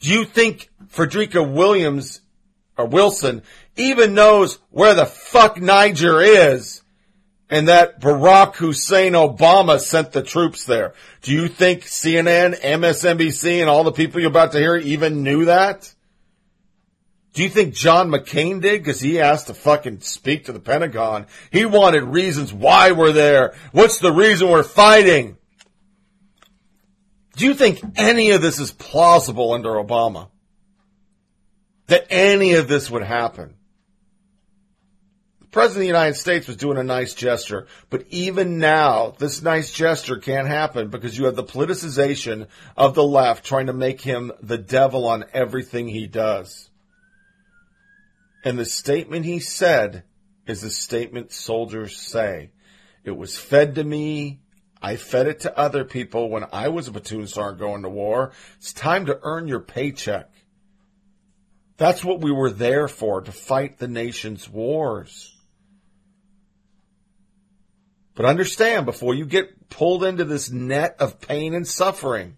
Do 0.00 0.10
you 0.10 0.24
think 0.24 0.70
Frederica 0.88 1.42
Williams 1.42 2.20
or 2.76 2.86
Wilson 2.86 3.42
even 3.76 4.14
knows 4.14 4.58
where 4.70 4.94
the 4.94 5.06
fuck 5.06 5.60
Niger 5.60 6.20
is 6.20 6.83
and 7.50 7.68
that 7.68 8.00
Barack 8.00 8.56
Hussein 8.56 9.12
Obama 9.12 9.78
sent 9.78 10.12
the 10.12 10.22
troops 10.22 10.64
there. 10.64 10.94
Do 11.22 11.32
you 11.32 11.48
think 11.48 11.82
CNN, 11.82 12.58
MSNBC, 12.60 13.60
and 13.60 13.68
all 13.68 13.84
the 13.84 13.92
people 13.92 14.20
you're 14.20 14.30
about 14.30 14.52
to 14.52 14.58
hear 14.58 14.76
even 14.76 15.22
knew 15.22 15.44
that? 15.46 15.94
Do 17.34 17.42
you 17.42 17.48
think 17.48 17.74
John 17.74 18.10
McCain 18.10 18.62
did? 18.62 18.82
Because 18.82 19.00
he 19.00 19.20
asked 19.20 19.48
to 19.48 19.54
fucking 19.54 20.00
speak 20.00 20.44
to 20.44 20.52
the 20.52 20.60
Pentagon. 20.60 21.26
He 21.50 21.64
wanted 21.64 22.04
reasons 22.04 22.52
why 22.52 22.92
we're 22.92 23.12
there. 23.12 23.54
What's 23.72 23.98
the 23.98 24.12
reason 24.12 24.48
we're 24.48 24.62
fighting? 24.62 25.36
Do 27.36 27.44
you 27.44 27.54
think 27.54 27.80
any 27.96 28.30
of 28.30 28.40
this 28.40 28.60
is 28.60 28.70
plausible 28.70 29.52
under 29.52 29.70
Obama? 29.70 30.28
That 31.88 32.06
any 32.08 32.54
of 32.54 32.68
this 32.68 32.88
would 32.88 33.02
happen? 33.02 33.56
President 35.54 35.76
of 35.76 35.82
the 35.82 35.86
United 35.86 36.16
States 36.16 36.48
was 36.48 36.56
doing 36.56 36.78
a 36.78 36.82
nice 36.82 37.14
gesture, 37.14 37.68
but 37.88 38.04
even 38.10 38.58
now, 38.58 39.14
this 39.18 39.40
nice 39.40 39.72
gesture 39.72 40.16
can't 40.16 40.48
happen 40.48 40.88
because 40.88 41.16
you 41.16 41.26
have 41.26 41.36
the 41.36 41.44
politicization 41.44 42.48
of 42.76 42.96
the 42.96 43.04
left 43.04 43.44
trying 43.44 43.66
to 43.66 43.72
make 43.72 44.00
him 44.00 44.32
the 44.42 44.58
devil 44.58 45.06
on 45.06 45.26
everything 45.32 45.86
he 45.86 46.08
does. 46.08 46.70
And 48.44 48.58
the 48.58 48.64
statement 48.64 49.26
he 49.26 49.38
said 49.38 50.02
is 50.44 50.60
the 50.60 50.70
statement 50.70 51.30
soldiers 51.30 51.96
say. 51.96 52.50
It 53.04 53.16
was 53.16 53.38
fed 53.38 53.76
to 53.76 53.84
me. 53.84 54.40
I 54.82 54.96
fed 54.96 55.28
it 55.28 55.38
to 55.42 55.56
other 55.56 55.84
people 55.84 56.30
when 56.30 56.46
I 56.52 56.66
was 56.66 56.88
a 56.88 56.90
platoon 56.90 57.28
sergeant 57.28 57.60
going 57.60 57.82
to 57.82 57.88
war. 57.88 58.32
It's 58.56 58.72
time 58.72 59.06
to 59.06 59.20
earn 59.22 59.46
your 59.46 59.60
paycheck. 59.60 60.32
That's 61.76 62.04
what 62.04 62.22
we 62.22 62.32
were 62.32 62.50
there 62.50 62.88
for, 62.88 63.20
to 63.20 63.30
fight 63.30 63.78
the 63.78 63.86
nation's 63.86 64.48
wars. 64.48 65.30
But 68.14 68.26
understand 68.26 68.86
before 68.86 69.14
you 69.14 69.26
get 69.26 69.68
pulled 69.68 70.04
into 70.04 70.24
this 70.24 70.50
net 70.50 70.96
of 71.00 71.20
pain 71.20 71.54
and 71.54 71.66
suffering 71.66 72.36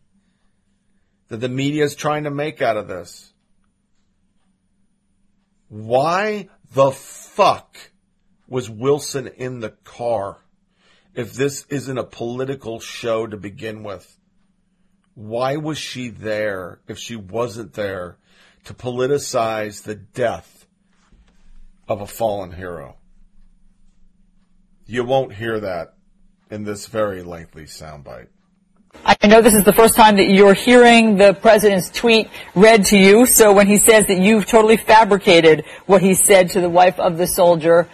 that 1.29 1.39
the 1.39 1.49
media 1.49 1.85
is 1.85 1.95
trying 1.95 2.25
to 2.25 2.31
make 2.31 2.63
out 2.63 2.77
of 2.77 2.89
this. 2.89 3.33
Why 5.69 6.49
the 6.73 6.93
fuck 6.93 7.77
was 8.49 8.71
Wilson 8.71 9.27
in 9.27 9.61
the 9.61 9.71
car 9.71 10.39
if 11.15 11.35
this 11.35 11.67
isn't 11.69 11.99
a 11.99 12.05
political 12.05 12.81
show 12.81 13.27
to 13.27 13.37
begin 13.37 13.83
with? 13.83 14.19
Why 15.15 15.57
was 15.57 15.79
she 15.79 16.09
there 16.09 16.81
if 16.87 16.99
she 16.99 17.17
wasn't 17.17 17.73
there 17.73 18.19
to 18.65 18.75
politicize 18.75 19.83
the 19.83 19.95
death 19.95 20.67
of 21.89 22.01
a 22.01 22.07
fallen 22.07 22.53
hero? 22.53 22.97
You 24.87 25.05
won't 25.05 25.33
hear 25.33 25.59
that 25.59 25.95
in 26.49 26.63
this 26.63 26.87
very 26.87 27.23
lengthy 27.25 27.65
soundbite. 27.65 28.29
I 29.05 29.27
know 29.27 29.43
this 29.43 29.55
is 29.55 29.65
the 29.65 29.73
first 29.73 29.97
time 29.97 30.17
that 30.17 30.29
you're 30.29 30.55
hearing 30.55 31.17
the 31.17 31.35
president's 31.35 31.91
tweet 31.91 32.31
read 32.55 32.85
to 32.87 32.97
you. 32.97 33.27
So 33.27 33.53
when 33.53 33.67
he 33.67 33.79
says 33.79 34.07
that 34.07 34.19
you've 34.19 34.47
totally 34.47 34.77
fabricated 34.77 35.65
what 35.87 36.03
he 36.03 36.15
said 36.15 36.51
to 36.51 36.61
the 36.61 36.71
wife 36.71 37.01
of 37.01 37.19
the 37.19 37.27
soldier 37.27 37.89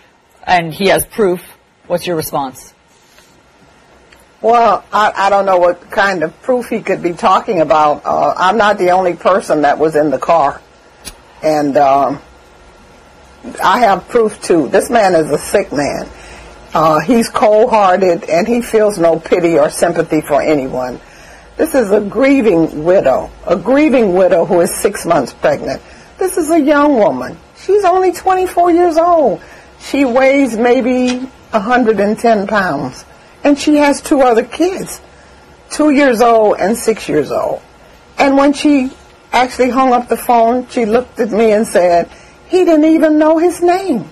and 0.46 0.72
he 0.72 0.88
has 0.88 1.06
proof, 1.06 1.42
what's 1.86 2.06
your 2.06 2.16
response? 2.16 2.74
Well, 4.42 4.84
I, 4.92 5.12
I 5.16 5.30
don't 5.30 5.46
know 5.46 5.58
what 5.58 5.90
kind 5.90 6.22
of 6.22 6.40
proof 6.42 6.68
he 6.68 6.82
could 6.82 7.02
be 7.02 7.14
talking 7.14 7.60
about. 7.60 8.04
Uh, 8.04 8.34
I'm 8.36 8.58
not 8.58 8.76
the 8.76 8.90
only 8.90 9.14
person 9.14 9.62
that 9.62 9.78
was 9.78 9.96
in 9.96 10.10
the 10.10 10.18
car. 10.18 10.60
And 11.42 11.76
um, 11.76 12.20
I 13.62 13.80
have 13.80 14.08
proof 14.08 14.42
too. 14.42 14.68
This 14.68 14.90
man 14.90 15.14
is 15.14 15.30
a 15.30 15.38
sick 15.38 15.72
man. 15.72 16.06
Uh, 16.74 17.00
he's 17.00 17.28
cold-hearted 17.28 18.24
and 18.24 18.48
he 18.48 18.62
feels 18.62 18.98
no 18.98 19.18
pity 19.18 19.58
or 19.58 19.68
sympathy 19.68 20.22
for 20.22 20.40
anyone. 20.40 20.98
This 21.56 21.74
is 21.74 21.90
a 21.90 22.00
grieving 22.00 22.84
widow, 22.84 23.30
a 23.46 23.56
grieving 23.56 24.14
widow 24.14 24.46
who 24.46 24.60
is 24.60 24.74
six 24.80 25.04
months 25.04 25.34
pregnant. 25.34 25.82
This 26.18 26.38
is 26.38 26.50
a 26.50 26.60
young 26.60 26.94
woman. 26.94 27.36
She's 27.56 27.84
only 27.84 28.12
24 28.12 28.70
years 28.70 28.96
old. 28.96 29.42
She 29.80 30.04
weighs 30.04 30.56
maybe 30.56 31.18
110 31.50 32.46
pounds. 32.46 33.04
And 33.44 33.58
she 33.58 33.76
has 33.76 34.00
two 34.00 34.22
other 34.22 34.44
kids, 34.44 35.00
two 35.68 35.90
years 35.90 36.22
old 36.22 36.56
and 36.58 36.76
six 36.76 37.08
years 37.08 37.30
old. 37.30 37.60
And 38.18 38.36
when 38.36 38.54
she 38.54 38.92
actually 39.32 39.70
hung 39.70 39.92
up 39.92 40.08
the 40.08 40.16
phone, 40.16 40.68
she 40.68 40.86
looked 40.86 41.20
at 41.20 41.30
me 41.30 41.52
and 41.52 41.66
said, 41.66 42.10
he 42.48 42.64
didn't 42.64 42.84
even 42.84 43.18
know 43.18 43.38
his 43.38 43.60
name. 43.60 44.10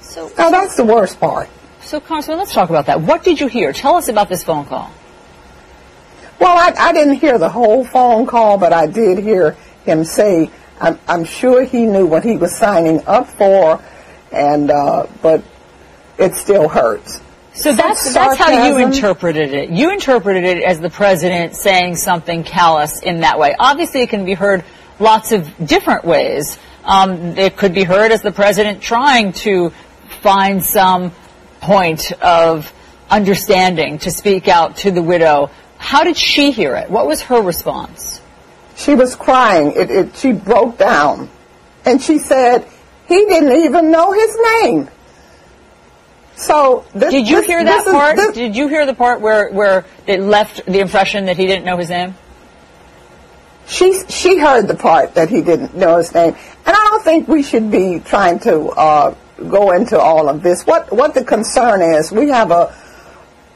So, 0.00 0.30
now 0.36 0.50
that's 0.50 0.76
the 0.76 0.84
worst 0.84 1.20
part. 1.20 1.48
So, 1.82 2.00
Congressman, 2.00 2.38
let's 2.38 2.52
talk 2.52 2.70
about 2.70 2.86
that. 2.86 3.00
What 3.00 3.24
did 3.24 3.40
you 3.40 3.46
hear? 3.46 3.72
Tell 3.72 3.96
us 3.96 4.08
about 4.08 4.28
this 4.28 4.44
phone 4.44 4.66
call. 4.66 4.92
Well, 6.38 6.56
I, 6.56 6.88
I 6.88 6.92
didn't 6.92 7.14
hear 7.14 7.38
the 7.38 7.48
whole 7.48 7.84
phone 7.84 8.26
call, 8.26 8.58
but 8.58 8.72
I 8.72 8.86
did 8.86 9.18
hear 9.18 9.56
him 9.84 10.04
say, 10.04 10.50
I'm, 10.80 10.98
I'm 11.06 11.24
sure 11.24 11.64
he 11.64 11.84
knew 11.84 12.06
what 12.06 12.24
he 12.24 12.36
was 12.36 12.56
signing 12.56 13.02
up 13.06 13.28
for, 13.28 13.82
and 14.32 14.70
uh, 14.70 15.06
but 15.20 15.42
it 16.18 16.34
still 16.34 16.68
hurts. 16.68 17.20
So 17.52 17.74
that's 17.74 18.14
that's 18.14 18.38
how 18.38 18.68
you 18.68 18.78
interpreted 18.78 19.52
it. 19.52 19.70
You 19.70 19.90
interpreted 19.92 20.44
it 20.44 20.62
as 20.62 20.80
the 20.80 20.88
president 20.88 21.56
saying 21.56 21.96
something 21.96 22.44
callous 22.44 23.02
in 23.02 23.20
that 23.20 23.38
way. 23.38 23.54
Obviously, 23.58 24.02
it 24.02 24.08
can 24.08 24.24
be 24.24 24.34
heard 24.34 24.64
lots 24.98 25.32
of 25.32 25.66
different 25.66 26.04
ways. 26.04 26.58
Um, 26.84 27.36
it 27.36 27.56
could 27.56 27.74
be 27.74 27.84
heard 27.84 28.12
as 28.12 28.22
the 28.22 28.32
president 28.32 28.80
trying 28.80 29.32
to 29.44 29.70
find 30.22 30.64
some 30.64 31.12
point 31.60 32.12
of 32.12 32.72
understanding 33.08 33.98
to 33.98 34.10
speak 34.10 34.48
out 34.48 34.76
to 34.78 34.90
the 34.90 35.02
widow. 35.02 35.50
How 35.78 36.04
did 36.04 36.16
she 36.16 36.50
hear 36.50 36.76
it? 36.76 36.90
What 36.90 37.06
was 37.06 37.22
her 37.22 37.40
response? 37.40 38.20
She 38.76 38.94
was 38.94 39.16
crying. 39.16 39.72
It, 39.72 39.90
it, 39.90 40.16
she 40.16 40.32
broke 40.32 40.78
down. 40.78 41.28
And 41.84 42.00
she 42.02 42.18
said, 42.18 42.66
he 43.08 43.26
didn't 43.26 43.64
even 43.64 43.90
know 43.90 44.12
his 44.12 44.38
name. 44.62 44.88
So 46.36 46.86
this, 46.94 47.10
did 47.12 47.28
you 47.28 47.36
this, 47.36 47.46
hear 47.46 47.62
that 47.62 47.84
part? 47.84 48.18
Is, 48.18 48.32
did 48.32 48.56
you 48.56 48.68
hear 48.68 48.86
the 48.86 48.94
part 48.94 49.20
where 49.20 49.50
where 49.50 49.84
it 50.06 50.20
left 50.20 50.64
the 50.64 50.80
impression 50.80 51.26
that 51.26 51.36
he 51.36 51.46
didn't 51.46 51.66
know 51.66 51.76
his 51.76 51.90
name? 51.90 52.14
She 53.66 54.02
she 54.08 54.38
heard 54.38 54.66
the 54.66 54.74
part 54.74 55.14
that 55.14 55.28
he 55.28 55.42
didn't 55.42 55.76
know 55.76 55.98
his 55.98 56.14
name, 56.14 56.34
and 56.34 56.76
I 56.76 56.86
don't 56.90 57.04
think 57.04 57.28
we 57.28 57.42
should 57.42 57.70
be 57.70 58.00
trying 58.00 58.38
to 58.40 58.70
uh, 58.70 59.14
go 59.48 59.72
into 59.72 59.98
all 59.98 60.28
of 60.28 60.42
this. 60.42 60.66
What 60.66 60.92
what 60.92 61.14
the 61.14 61.24
concern 61.24 61.82
is, 61.82 62.12
we 62.12 62.28
have 62.28 62.50
a 62.50 62.74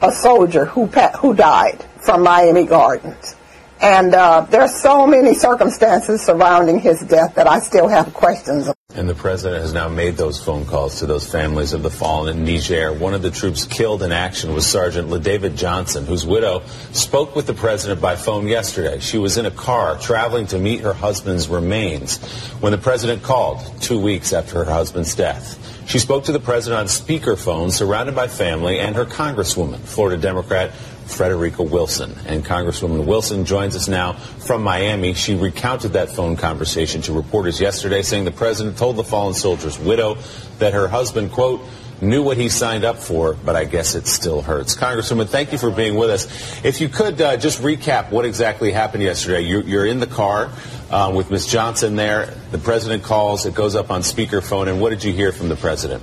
a 0.03 0.13
soldier 0.13 0.65
who 0.65 0.87
who 0.87 1.35
died 1.35 1.85
from 2.03 2.23
Miami 2.23 2.65
Gardens. 2.65 3.37
And 3.81 4.15
uh, 4.15 4.43
there 4.49 4.63
are 4.63 4.69
so 4.69 5.07
many 5.07 5.35
circumstances 5.35 6.23
surrounding 6.23 6.79
his 6.79 7.01
death 7.01 7.35
that 7.35 7.47
I 7.47 7.59
still 7.59 7.89
have 7.89 8.15
questions. 8.15 8.71
And 8.95 9.09
the 9.09 9.15
president 9.15 9.61
has 9.61 9.75
now 9.75 9.89
made 9.89 10.17
those 10.17 10.43
phone 10.43 10.65
calls 10.65 11.01
to 11.01 11.07
those 11.07 11.31
families 11.31 11.73
of 11.73 11.83
the 11.83 11.91
fallen 11.91 12.39
in 12.39 12.45
Niger. 12.45 12.93
One 12.93 13.13
of 13.13 13.23
the 13.23 13.31
troops 13.31 13.67
killed 13.67 14.03
in 14.03 14.13
action 14.13 14.55
was 14.55 14.67
Sergeant 14.67 15.09
LaDavid 15.11 15.57
Johnson, 15.57 16.07
whose 16.07 16.25
widow 16.25 16.63
spoke 16.93 17.35
with 17.35 17.47
the 17.47 17.55
president 17.55 18.01
by 18.01 18.15
phone 18.17 18.47
yesterday. 18.47 19.01
She 19.01 19.19
was 19.19 19.37
in 19.37 19.45
a 19.45 19.51
car 19.51 19.99
traveling 19.99 20.47
to 20.47 20.59
meet 20.59 20.81
her 20.81 20.95
husband's 20.95 21.49
remains 21.49 22.19
when 22.61 22.73
the 22.73 22.79
president 22.79 23.23
called 23.23 23.61
two 23.83 24.01
weeks 24.01 24.33
after 24.33 24.65
her 24.65 24.71
husband's 24.71 25.15
death. 25.15 25.59
She 25.87 25.99
spoke 25.99 26.25
to 26.25 26.33
the 26.33 26.41
president 26.41 26.81
on 26.81 26.87
speakerphone, 26.87 27.71
surrounded 27.71 28.15
by 28.15 28.27
family, 28.27 28.81
and 28.81 28.97
her 28.97 29.05
congresswoman, 29.05 29.79
Florida 29.81 30.21
Democrat 30.21 30.73
Frederica 31.07 31.63
Wilson. 31.63 32.17
And 32.27 32.45
Congresswoman 32.45 33.05
Wilson 33.05 33.45
joins 33.45 33.77
us 33.77 33.87
now 33.87 34.15
from 34.15 34.63
Miami. 34.63 35.13
She 35.13 35.35
recounted 35.35 35.93
that 35.93 36.09
phone 36.09 36.37
conversation 36.37 37.03
to 37.03 37.13
reporters 37.13 37.61
yesterday, 37.61 38.03
saying 38.03 38.25
the 38.25 38.31
president 38.31 38.79
told 38.79 38.97
the 38.97 39.05
fallen 39.05 39.35
soldier's 39.35 39.79
widow 39.79 40.17
that 40.59 40.73
her 40.73 40.89
husband, 40.89 41.33
quote, 41.33 41.61
knew 42.05 42.23
what 42.23 42.37
he 42.37 42.49
signed 42.49 42.85
up 42.85 42.99
for, 42.99 43.35
but 43.35 43.57
I 43.57 43.65
guess 43.65 43.95
it 43.95 44.07
still 44.07 44.43
hurts. 44.43 44.77
Congresswoman, 44.77 45.29
thank 45.29 45.53
you 45.53 45.59
for 45.59 45.71
being 45.71 45.97
with 45.97 46.11
us. 46.11 46.65
If 46.65 46.81
you 46.81 46.89
could 46.89 47.21
uh, 47.21 47.37
just 47.37 47.61
recap 47.63 48.11
what 48.11 48.25
exactly 48.25 48.71
happened 48.71 49.03
yesterday. 49.03 49.41
You're, 49.41 49.63
you're 49.63 49.87
in 49.87 50.01
the 50.01 50.07
car 50.07 50.51
uh, 50.91 51.13
with 51.15 51.31
Ms. 51.31 51.47
Johnson 51.47 51.97
there. 51.97 52.35
The 52.53 52.59
president 52.59 53.03
calls. 53.03 53.47
It 53.47 53.55
goes 53.55 53.75
up 53.75 53.91
on 53.91 54.03
speakerphone. 54.03 54.69
And 54.69 54.81
what 54.81 54.91
did 54.91 55.03
you 55.03 55.13
hear 55.13 55.33
from 55.33 55.49
the 55.49 55.57
president? 55.57 56.03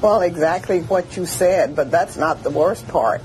Well, 0.00 0.20
exactly 0.20 0.80
what 0.80 1.16
you 1.16 1.26
said, 1.26 1.74
but 1.74 1.90
that's 1.90 2.16
not 2.16 2.42
the 2.42 2.50
worst 2.50 2.86
part. 2.88 3.20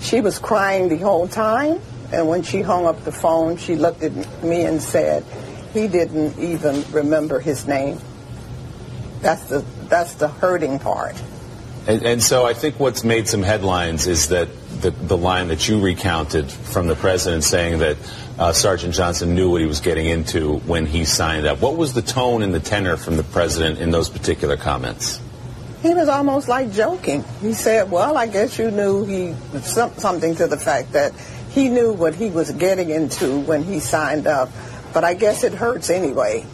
She 0.00 0.20
was 0.20 0.38
crying 0.38 0.88
the 0.88 0.98
whole 0.98 1.28
time, 1.28 1.80
and 2.12 2.28
when 2.28 2.42
she 2.42 2.60
hung 2.60 2.86
up 2.86 3.04
the 3.04 3.12
phone, 3.12 3.56
she 3.56 3.76
looked 3.76 4.02
at 4.02 4.12
me 4.42 4.64
and 4.64 4.82
said, 4.82 5.24
he 5.72 5.88
didn't 5.88 6.38
even 6.38 6.84
remember 6.92 7.40
his 7.40 7.66
name. 7.66 7.98
That's 9.20 9.44
the, 9.44 9.64
that's 9.92 10.14
the 10.14 10.28
hurting 10.28 10.78
part. 10.78 11.20
And, 11.86 12.02
and 12.04 12.22
so 12.22 12.46
I 12.46 12.54
think 12.54 12.80
what's 12.80 13.04
made 13.04 13.28
some 13.28 13.42
headlines 13.42 14.06
is 14.06 14.28
that 14.28 14.48
the, 14.80 14.90
the 14.90 15.16
line 15.16 15.48
that 15.48 15.68
you 15.68 15.80
recounted 15.80 16.50
from 16.50 16.86
the 16.86 16.94
president 16.94 17.44
saying 17.44 17.80
that 17.80 17.96
uh, 18.38 18.52
Sergeant 18.52 18.94
Johnson 18.94 19.34
knew 19.34 19.50
what 19.50 19.60
he 19.60 19.66
was 19.66 19.80
getting 19.80 20.06
into 20.06 20.58
when 20.60 20.86
he 20.86 21.04
signed 21.04 21.46
up. 21.46 21.60
What 21.60 21.76
was 21.76 21.92
the 21.92 22.00
tone 22.00 22.42
and 22.42 22.54
the 22.54 22.60
tenor 22.60 22.96
from 22.96 23.16
the 23.16 23.22
president 23.22 23.80
in 23.80 23.90
those 23.90 24.08
particular 24.08 24.56
comments? 24.56 25.20
He 25.82 25.92
was 25.92 26.08
almost 26.08 26.48
like 26.48 26.72
joking. 26.72 27.24
He 27.40 27.52
said, 27.52 27.90
well, 27.90 28.16
I 28.16 28.28
guess 28.28 28.58
you 28.58 28.70
knew 28.70 29.04
he, 29.04 29.34
something 29.60 30.36
to 30.36 30.46
the 30.46 30.56
fact 30.56 30.92
that 30.92 31.12
he 31.50 31.68
knew 31.68 31.92
what 31.92 32.14
he 32.14 32.30
was 32.30 32.50
getting 32.52 32.88
into 32.88 33.40
when 33.40 33.62
he 33.62 33.80
signed 33.80 34.26
up, 34.26 34.48
but 34.94 35.04
I 35.04 35.14
guess 35.14 35.44
it 35.44 35.52
hurts 35.52 35.90
anyway. 35.90 36.46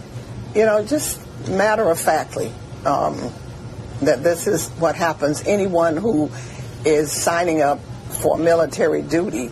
You 0.57 0.65
know, 0.65 0.85
just 0.85 1.21
matter 1.47 1.89
of 1.89 2.01
factly, 2.01 2.53
um, 2.87 3.33
that 4.03 4.23
this 4.23 4.47
is 4.47 4.69
what 4.71 4.95
happens. 4.95 5.43
Anyone 5.47 5.97
who 5.97 6.31
is 6.85 7.11
signing 7.13 7.61
up 7.61 7.81
for 8.23 8.39
military 8.39 9.03
duty 9.03 9.51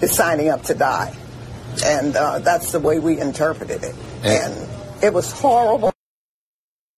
is 0.00 0.12
signing 0.12 0.48
up 0.48 0.62
to 0.64 0.74
die. 0.74 1.16
And 1.84 2.16
uh, 2.16 2.38
that's 2.38 2.72
the 2.72 2.80
way 2.80 2.98
we 2.98 3.20
interpreted 3.20 3.82
it. 3.82 3.94
And, 4.24 4.54
and 4.54 5.04
it 5.04 5.12
was 5.12 5.30
horrible. 5.32 5.88
It 5.88 5.94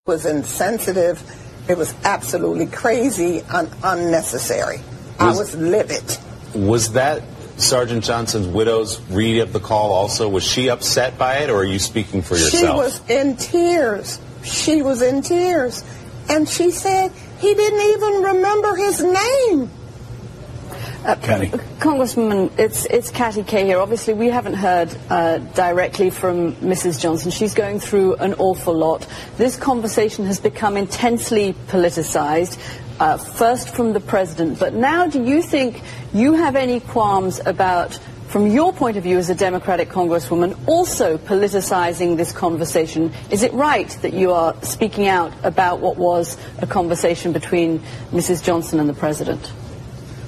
was 0.06 0.26
insensitive. 0.26 1.22
It 1.68 1.76
was 1.76 1.94
absolutely 2.04 2.66
crazy 2.66 3.42
and 3.52 3.68
unnecessary. 3.82 4.78
Was, 4.78 5.20
I 5.20 5.38
was 5.38 5.56
livid. 5.56 6.18
Was 6.54 6.92
that 6.92 7.22
Sergeant 7.58 8.04
Johnson's 8.04 8.46
widow's 8.46 9.00
read 9.10 9.40
of 9.40 9.52
the 9.52 9.60
call 9.60 9.92
also? 9.92 10.28
Was 10.28 10.44
she 10.44 10.70
upset 10.70 11.18
by 11.18 11.38
it, 11.38 11.50
or 11.50 11.58
are 11.58 11.64
you 11.64 11.80
speaking 11.80 12.22
for 12.22 12.36
yourself? 12.36 12.62
She 12.62 12.66
was 12.66 13.10
in 13.10 13.36
tears. 13.36 14.20
She 14.48 14.82
was 14.82 15.02
in 15.02 15.22
tears. 15.22 15.84
And 16.28 16.48
she 16.48 16.70
said 16.70 17.10
he 17.38 17.54
didn't 17.54 17.90
even 17.92 18.22
remember 18.22 18.74
his 18.76 19.02
name. 19.02 19.70
Uh, 21.04 21.14
Congresswoman, 21.14 22.50
it's 22.58 22.84
it's 22.86 23.10
Katty 23.10 23.44
Kay 23.44 23.64
here. 23.64 23.78
Obviously, 23.78 24.14
we 24.14 24.26
haven't 24.26 24.54
heard 24.54 24.94
uh, 25.08 25.38
directly 25.38 26.10
from 26.10 26.54
Mrs. 26.56 27.00
Johnson. 27.00 27.30
She's 27.30 27.54
going 27.54 27.78
through 27.78 28.16
an 28.16 28.34
awful 28.34 28.74
lot. 28.74 29.06
This 29.36 29.56
conversation 29.56 30.26
has 30.26 30.40
become 30.40 30.76
intensely 30.76 31.54
politicized. 31.68 32.58
Uh, 33.00 33.16
first 33.16 33.70
from 33.76 33.92
the 33.92 34.00
president, 34.00 34.58
but 34.58 34.74
now 34.74 35.06
do 35.06 35.22
you 35.22 35.40
think 35.40 35.82
you 36.12 36.34
have 36.34 36.56
any 36.56 36.80
qualms 36.80 37.40
about, 37.46 37.96
from 38.28 38.46
your 38.48 38.72
point 38.74 38.96
of 38.98 39.02
view 39.02 39.16
as 39.16 39.30
a 39.30 39.34
Democratic 39.34 39.88
Congresswoman, 39.88 40.56
also 40.66 41.16
politicizing 41.16 42.16
this 42.16 42.30
conversation? 42.30 43.12
Is 43.30 43.42
it 43.42 43.52
right 43.54 43.88
that 44.02 44.12
you 44.12 44.32
are 44.32 44.54
speaking 44.62 45.06
out 45.06 45.32
about 45.42 45.80
what 45.80 45.96
was 45.96 46.36
a 46.58 46.66
conversation 46.66 47.32
between 47.32 47.80
Mrs. 48.12 48.44
Johnson 48.44 48.80
and 48.80 48.88
the 48.88 48.94
president? 48.94 49.44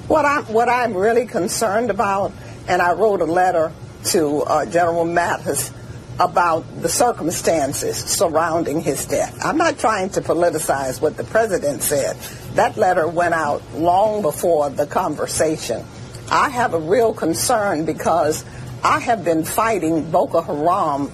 What 0.07 0.25
I'm, 0.25 0.45
what 0.45 0.67
I'm 0.67 0.95
really 0.95 1.27
concerned 1.27 1.91
about, 1.91 2.33
and 2.67 2.81
I 2.81 2.93
wrote 2.93 3.21
a 3.21 3.25
letter 3.25 3.71
to 4.05 4.41
uh, 4.41 4.65
General 4.65 5.05
Mattis 5.05 5.71
about 6.19 6.81
the 6.81 6.89
circumstances 6.89 7.97
surrounding 7.97 8.81
his 8.81 9.05
death. 9.05 9.37
I'm 9.43 9.57
not 9.57 9.77
trying 9.77 10.09
to 10.09 10.21
politicize 10.21 11.01
what 11.01 11.17
the 11.17 11.23
president 11.23 11.83
said. 11.83 12.15
That 12.55 12.77
letter 12.77 13.07
went 13.07 13.33
out 13.35 13.61
long 13.75 14.21
before 14.21 14.69
the 14.71 14.87
conversation. 14.87 15.85
I 16.31 16.47
have 16.47 16.73
a 16.73 16.79
real 16.79 17.13
concern 17.13 17.83
because 17.83 18.45
I 18.85 18.99
have 18.99 19.25
been 19.25 19.43
fighting 19.43 20.09
Boko 20.09 20.39
Haram 20.39 21.07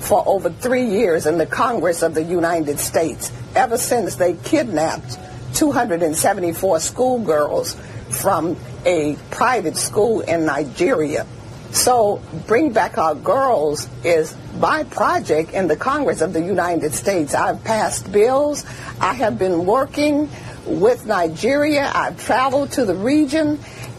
for 0.00 0.26
over 0.26 0.48
three 0.48 0.86
years 0.86 1.26
in 1.26 1.36
the 1.36 1.44
Congress 1.44 2.02
of 2.02 2.14
the 2.14 2.24
United 2.24 2.78
States, 2.80 3.30
ever 3.54 3.76
since 3.76 4.16
they 4.16 4.32
kidnapped 4.32 5.18
274 5.54 6.80
schoolgirls 6.80 7.76
from 8.08 8.56
a 8.86 9.14
private 9.30 9.76
school 9.76 10.22
in 10.22 10.46
Nigeria. 10.46 11.26
So 11.72 12.22
Bring 12.46 12.72
Back 12.72 12.96
Our 12.96 13.14
Girls 13.14 13.88
is 14.04 14.34
my 14.58 14.84
project 14.84 15.52
in 15.52 15.68
the 15.68 15.76
Congress 15.76 16.22
of 16.22 16.32
the 16.32 16.42
United 16.42 16.94
States. 16.94 17.34
I've 17.34 17.62
passed 17.62 18.10
bills. 18.10 18.64
I 19.00 19.12
have 19.14 19.38
been 19.38 19.66
working 19.66 20.30
with 20.66 21.06
Nigeria. 21.06 21.90
I've 21.94 22.22
traveled 22.24 22.72
to 22.72 22.84
the 22.84 22.94
region. 22.94 23.58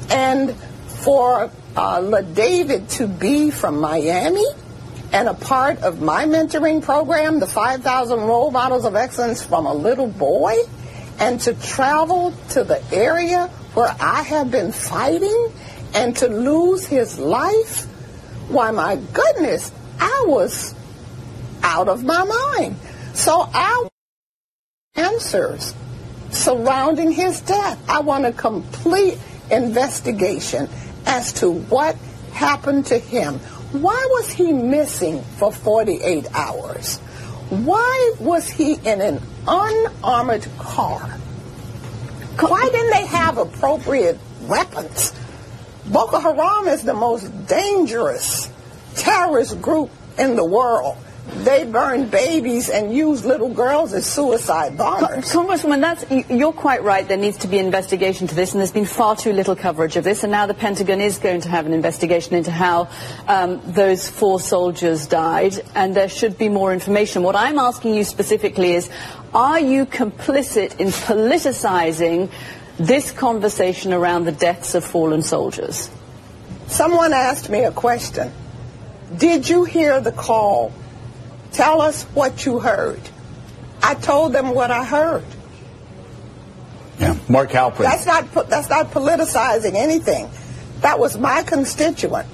And 0.10 0.56
for 0.56 1.52
uh, 1.76 2.22
David 2.22 2.90
to 2.90 3.08
be 3.08 3.52
from 3.52 3.80
Miami 3.80 4.46
and 5.12 5.28
a 5.28 5.34
part 5.34 5.80
of 5.80 6.02
my 6.02 6.26
mentoring 6.26 6.82
program, 6.82 7.40
the 7.40 7.48
5,000 7.48 8.20
Role 8.22 8.52
Models 8.52 8.86
of 8.86 8.96
Excellence 8.96 9.46
from 9.46 9.66
a 9.66 9.74
little 9.74 10.08
boy, 10.08 10.56
and 11.20 11.40
to 11.42 11.54
travel 11.54 12.34
to 12.50 12.64
the 12.64 12.84
area 12.92 13.48
where 13.76 13.96
I 14.00 14.24
have 14.24 14.50
been 14.50 14.72
fighting 14.72 15.52
and 15.94 16.16
to 16.18 16.28
lose 16.28 16.86
his 16.86 17.20
life, 17.20 17.86
why, 18.50 18.72
my 18.72 18.96
goodness, 19.14 19.72
I 20.00 20.26
was 20.28 20.74
out 21.62 21.88
of 21.88 22.04
my 22.04 22.24
mind. 22.24 22.78
So 23.14 23.48
our 23.54 23.90
answers 24.96 25.74
surrounding 26.32 27.12
his 27.12 27.42
death. 27.42 27.80
I 27.88 28.02
want 28.02 28.26
a 28.26 28.32
complete 28.32 29.18
investigation 29.52 30.70
as 31.06 31.34
to 31.34 31.52
what 31.52 31.96
happened 32.34 32.88
to 32.88 32.98
him. 32.98 33.36
Why 33.72 34.08
was 34.12 34.32
he 34.32 34.52
missing 34.52 35.24
for 35.38 35.52
48 35.52 36.28
hours? 36.34 36.98
Why 37.50 38.14
was 38.20 38.50
he 38.50 38.74
in 38.74 39.02
an 39.02 39.22
unarmored 39.48 40.48
car? 40.58 41.20
Why 42.40 42.70
didn't 42.70 42.92
they 42.92 43.06
have 43.06 43.38
appropriate 43.38 44.18
weapons? 44.44 45.14
Boko 45.86 46.20
Haram 46.20 46.68
is 46.68 46.84
the 46.84 46.94
most 46.94 47.48
dangerous 47.48 48.50
terrorist 48.96 49.62
group 49.62 49.92
in 50.18 50.36
the 50.36 50.46
world. 50.46 50.98
They 51.26 51.64
burn 51.64 52.10
babies 52.10 52.70
and 52.70 52.94
use 52.94 53.24
little 53.26 53.50
girls 53.50 53.94
as 53.94 54.06
suicide 54.06 54.78
bombers. 54.78 55.32
Congresswoman, 55.32 55.80
that's, 55.80 56.30
you're 56.30 56.52
quite 56.52 56.84
right. 56.84 57.08
There 57.08 57.18
needs 57.18 57.38
to 57.40 57.48
be 57.48 57.60
an 57.60 57.66
investigation 57.66 58.28
to 58.28 58.36
this, 58.36 58.52
and 58.52 58.60
there's 58.60 58.74
been 58.74 58.86
far 58.86 59.16
too 59.16 59.32
little 59.32 59.56
coverage 59.56 59.96
of 59.96 60.04
this. 60.04 60.24
And 60.24 60.32
now 60.32 60.46
the 60.48 60.54
Pentagon 60.54 61.00
is 61.00 61.18
going 61.18 61.42
to 61.42 61.50
have 61.50 61.66
an 61.66 61.72
investigation 61.74 62.36
into 62.36 62.52
how 62.52 62.90
um, 63.28 63.62
those 63.66 64.10
four 64.10 64.40
soldiers 64.42 65.08
died, 65.08 65.62
and 65.76 65.96
there 65.96 66.10
should 66.10 66.38
be 66.38 66.50
more 66.50 66.74
information. 66.74 67.24
What 67.24 67.38
I'm 67.38 67.58
asking 67.58 67.96
you 67.96 68.04
specifically 68.04 68.74
is, 68.74 68.90
are 69.34 69.60
you 69.60 69.86
complicit 69.86 70.78
in 70.80 70.88
politicizing 70.90 72.30
this 72.78 73.12
conversation 73.12 73.94
around 73.94 74.26
the 74.26 74.34
deaths 74.34 74.76
of 74.76 74.84
fallen 74.84 75.22
soldiers? 75.22 75.90
Someone 76.68 77.14
asked 77.14 77.50
me 77.50 77.64
a 77.64 77.72
question. 77.72 78.32
Did 79.18 79.48
you 79.48 79.64
hear 79.64 80.02
the 80.02 80.12
call? 80.12 80.74
Tell 81.54 81.82
us 81.82 82.04
what 82.14 82.46
you 82.46 82.60
heard. 82.60 83.00
I 83.82 83.96
told 83.96 84.34
them 84.34 84.54
what 84.54 84.72
I 84.72 84.84
heard. 84.84 85.26
Yeah, 87.00 87.18
Mark 87.28 87.50
Halperin. 87.52 87.84
That's 87.84 88.06
not 88.06 88.50
that's 88.50 88.70
not 88.70 88.92
politicizing 88.92 89.74
anything. 89.74 90.30
That 90.82 91.00
was 91.00 91.18
my 91.18 91.44
constituent. 91.44 92.28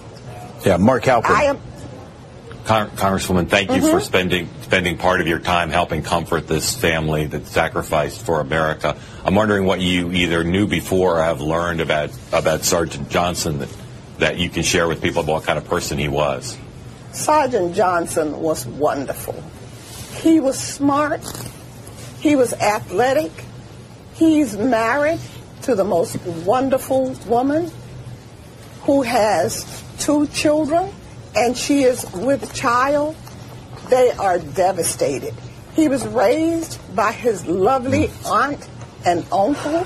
Yeah, 0.65 0.77
Mark 0.77 1.03
Halperin. 1.03 1.29
I 1.29 1.43
am 1.45 1.59
Congresswoman, 2.69 3.49
thank 3.49 3.71
you 3.71 3.77
mm-hmm. 3.77 3.89
for 3.89 3.99
spending 3.99 4.47
spending 4.61 4.97
part 4.97 5.21
of 5.21 5.27
your 5.27 5.39
time 5.39 5.71
helping 5.71 6.03
comfort 6.03 6.47
this 6.47 6.75
family 6.75 7.25
that 7.25 7.47
sacrificed 7.47 8.23
for 8.23 8.41
America. 8.41 8.95
I'm 9.25 9.33
wondering 9.33 9.65
what 9.65 9.79
you 9.79 10.11
either 10.11 10.43
knew 10.43 10.67
before 10.67 11.17
or 11.17 11.23
have 11.23 11.41
learned 11.41 11.81
about 11.81 12.11
about 12.31 12.63
Sergeant 12.63 13.09
Johnson 13.09 13.59
that, 13.59 13.69
that 14.19 14.37
you 14.37 14.49
can 14.49 14.61
share 14.61 14.87
with 14.87 15.01
people 15.01 15.23
about 15.23 15.33
what 15.33 15.43
kind 15.45 15.57
of 15.57 15.65
person 15.65 15.97
he 15.97 16.09
was. 16.09 16.57
Sergeant 17.11 17.75
Johnson 17.75 18.39
was 18.39 18.65
wonderful. 18.65 19.43
He 20.21 20.39
was 20.39 20.57
smart. 20.57 21.21
He 22.19 22.35
was 22.35 22.53
athletic. 22.53 23.31
He's 24.13 24.57
married 24.57 25.19
to 25.63 25.75
the 25.75 25.83
most 25.83 26.17
wonderful 26.45 27.11
woman 27.27 27.71
who 28.81 29.01
has 29.01 29.83
two 29.99 30.27
children 30.27 30.91
and 31.35 31.55
she 31.55 31.83
is 31.83 32.05
with 32.13 32.53
child, 32.53 33.15
they 33.89 34.11
are 34.11 34.39
devastated. 34.39 35.33
He 35.75 35.87
was 35.87 36.05
raised 36.07 36.79
by 36.95 37.11
his 37.11 37.45
lovely 37.45 38.09
aunt 38.25 38.67
and 39.05 39.25
uncle. 39.31 39.85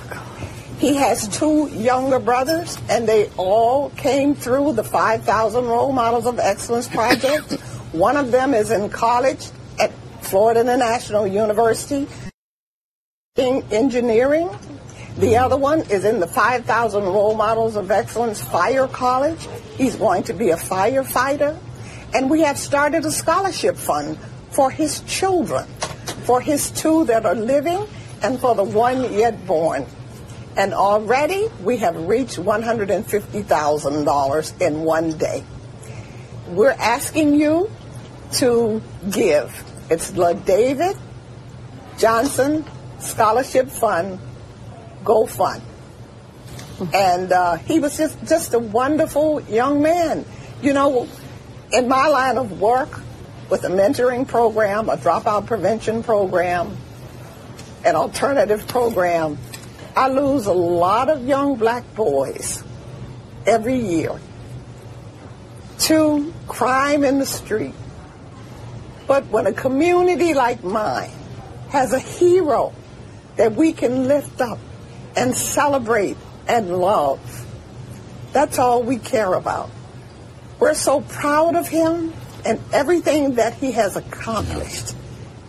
He 0.83 0.95
has 0.95 1.29
two 1.29 1.69
younger 1.69 2.19
brothers, 2.19 2.77
and 2.89 3.07
they 3.07 3.29
all 3.37 3.89
came 3.91 4.35
through 4.35 4.73
the 4.73 4.83
5,000 4.83 5.65
Role 5.65 5.93
Models 5.93 6.25
of 6.25 6.39
Excellence 6.39 6.89
project. 6.89 7.53
One 7.93 8.17
of 8.17 8.31
them 8.31 8.53
is 8.53 8.69
in 8.69 8.89
college 8.89 9.47
at 9.79 9.93
Florida 10.19 10.59
International 10.59 11.25
University 11.25 12.05
in 13.37 13.63
engineering. 13.71 14.49
The 15.19 15.37
other 15.37 15.55
one 15.55 15.83
is 15.89 16.03
in 16.03 16.19
the 16.19 16.27
5,000 16.27 17.01
Role 17.01 17.35
Models 17.35 17.77
of 17.77 17.89
Excellence 17.89 18.41
Fire 18.41 18.89
College. 18.89 19.47
He's 19.77 19.95
going 19.95 20.23
to 20.23 20.33
be 20.33 20.49
a 20.49 20.57
firefighter. 20.57 21.57
And 22.13 22.29
we 22.29 22.41
have 22.41 22.59
started 22.59 23.05
a 23.05 23.11
scholarship 23.11 23.77
fund 23.77 24.17
for 24.51 24.69
his 24.69 24.99
children, 25.07 25.65
for 26.25 26.41
his 26.41 26.71
two 26.71 27.05
that 27.05 27.25
are 27.25 27.35
living 27.35 27.87
and 28.21 28.37
for 28.37 28.53
the 28.53 28.65
one 28.65 29.13
yet 29.13 29.47
born. 29.47 29.85
And 30.55 30.73
already 30.73 31.49
we 31.61 31.77
have 31.77 32.07
reached 32.07 32.37
$150,000 32.37 34.61
in 34.61 34.83
one 34.83 35.17
day. 35.17 35.43
We're 36.47 36.71
asking 36.71 37.35
you 37.35 37.69
to 38.33 38.81
give. 39.09 39.63
It's 39.89 40.11
the 40.11 40.33
David 40.33 40.97
Johnson 41.97 42.65
Scholarship 42.99 43.69
Fund 43.69 44.19
Go 45.03 45.25
Fund. 45.25 45.61
And 46.93 47.31
uh, 47.31 47.55
he 47.55 47.79
was 47.79 47.97
just, 47.97 48.23
just 48.25 48.53
a 48.53 48.59
wonderful 48.59 49.41
young 49.41 49.81
man. 49.81 50.25
You 50.61 50.73
know, 50.73 51.07
in 51.71 51.87
my 51.87 52.07
line 52.07 52.37
of 52.37 52.59
work, 52.59 53.01
with 53.49 53.63
a 53.65 53.69
mentoring 53.69 54.27
program, 54.27 54.89
a 54.89 54.97
dropout 54.97 55.45
prevention 55.45 56.01
program, 56.01 56.75
an 57.85 57.95
alternative 57.95 58.65
program, 58.67 59.37
I 59.95 60.07
lose 60.07 60.47
a 60.47 60.53
lot 60.53 61.09
of 61.09 61.27
young 61.27 61.55
black 61.55 61.95
boys 61.95 62.63
every 63.45 63.77
year 63.77 64.19
to 65.79 66.33
crime 66.47 67.03
in 67.03 67.19
the 67.19 67.25
street. 67.25 67.75
But 69.07 69.27
when 69.27 69.47
a 69.47 69.53
community 69.53 70.33
like 70.33 70.63
mine 70.63 71.11
has 71.69 71.93
a 71.93 71.99
hero 71.99 72.73
that 73.35 73.53
we 73.53 73.73
can 73.73 74.07
lift 74.07 74.39
up 74.41 74.59
and 75.15 75.35
celebrate 75.35 76.17
and 76.47 76.77
love, 76.79 77.19
that's 78.31 78.57
all 78.57 78.81
we 78.81 78.97
care 78.97 79.33
about. 79.33 79.69
We're 80.59 80.73
so 80.73 81.01
proud 81.01 81.55
of 81.55 81.67
him 81.67 82.13
and 82.45 82.59
everything 82.71 83.35
that 83.35 83.53
he 83.55 83.73
has 83.73 83.95
accomplished. 83.95 84.95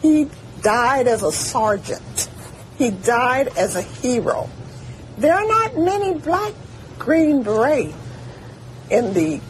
He 0.03 0.29
died 0.61 1.07
as 1.07 1.23
a 1.23 1.33
sergeant. 1.33 2.24
He 2.85 2.91
died 2.91 3.49
as 3.57 3.77
a 3.77 3.81
hero. 3.81 4.51
There 5.17 5.33
are 5.33 5.47
not 5.47 5.79
many 5.79 6.19
black 6.19 6.53
Green 6.99 7.43
Beret 7.43 7.95
in 8.91 9.15
the 9.15 9.41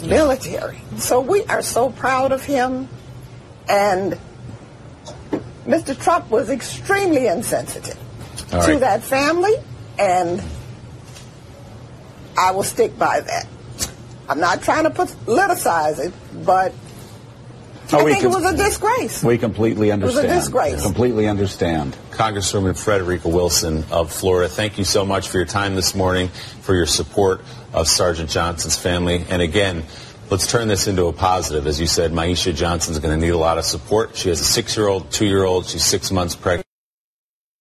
military. 0.00 0.80
So 0.98 1.20
we 1.20 1.42
are 1.46 1.60
so 1.60 1.90
proud 1.90 2.30
of 2.30 2.44
him. 2.44 2.88
And 3.68 4.16
Mr. 5.66 6.00
Trump 6.00 6.30
was 6.30 6.50
extremely 6.50 7.26
insensitive 7.26 7.98
right. 8.52 8.64
to 8.64 8.78
that 8.78 9.02
family, 9.02 9.54
and 9.98 10.40
I 12.38 12.52
will 12.52 12.62
stick 12.62 12.96
by 12.96 13.22
that. 13.22 13.48
I'm 14.28 14.38
not 14.38 14.62
trying 14.62 14.84
to 14.84 14.90
politicize 14.90 15.98
it, 15.98 16.14
but 16.44 16.72
Oh, 17.94 18.06
I 18.06 18.12
think 18.12 18.24
it 18.24 18.28
was 18.28 18.44
a 18.44 18.56
disgrace. 18.56 19.22
We 19.22 19.38
completely 19.38 19.90
understand. 19.92 20.26
It 20.26 20.28
was 20.28 20.36
a 20.36 20.40
disgrace. 20.40 20.82
Completely 20.82 21.28
understand. 21.28 21.96
Congresswoman 22.10 22.78
Frederica 22.78 23.28
Wilson 23.28 23.84
of 23.90 24.12
Florida, 24.12 24.48
thank 24.48 24.78
you 24.78 24.84
so 24.84 25.04
much 25.04 25.28
for 25.28 25.38
your 25.38 25.46
time 25.46 25.74
this 25.74 25.94
morning, 25.94 26.28
for 26.28 26.74
your 26.74 26.86
support 26.86 27.42
of 27.72 27.88
Sergeant 27.88 28.30
Johnson's 28.30 28.76
family. 28.76 29.24
And 29.28 29.42
again, 29.42 29.84
let's 30.30 30.46
turn 30.46 30.68
this 30.68 30.86
into 30.86 31.06
a 31.06 31.12
positive. 31.12 31.66
As 31.66 31.80
you 31.80 31.86
said, 31.86 32.12
Myeshia 32.12 32.54
Johnson's 32.54 32.98
going 32.98 33.18
to 33.18 33.24
need 33.24 33.32
a 33.32 33.38
lot 33.38 33.58
of 33.58 33.64
support. 33.64 34.16
She 34.16 34.28
has 34.30 34.40
a 34.40 34.44
six-year-old, 34.44 35.10
two-year-old. 35.10 35.66
She's 35.66 35.84
six 35.84 36.10
months 36.10 36.34
pregnant 36.34 36.66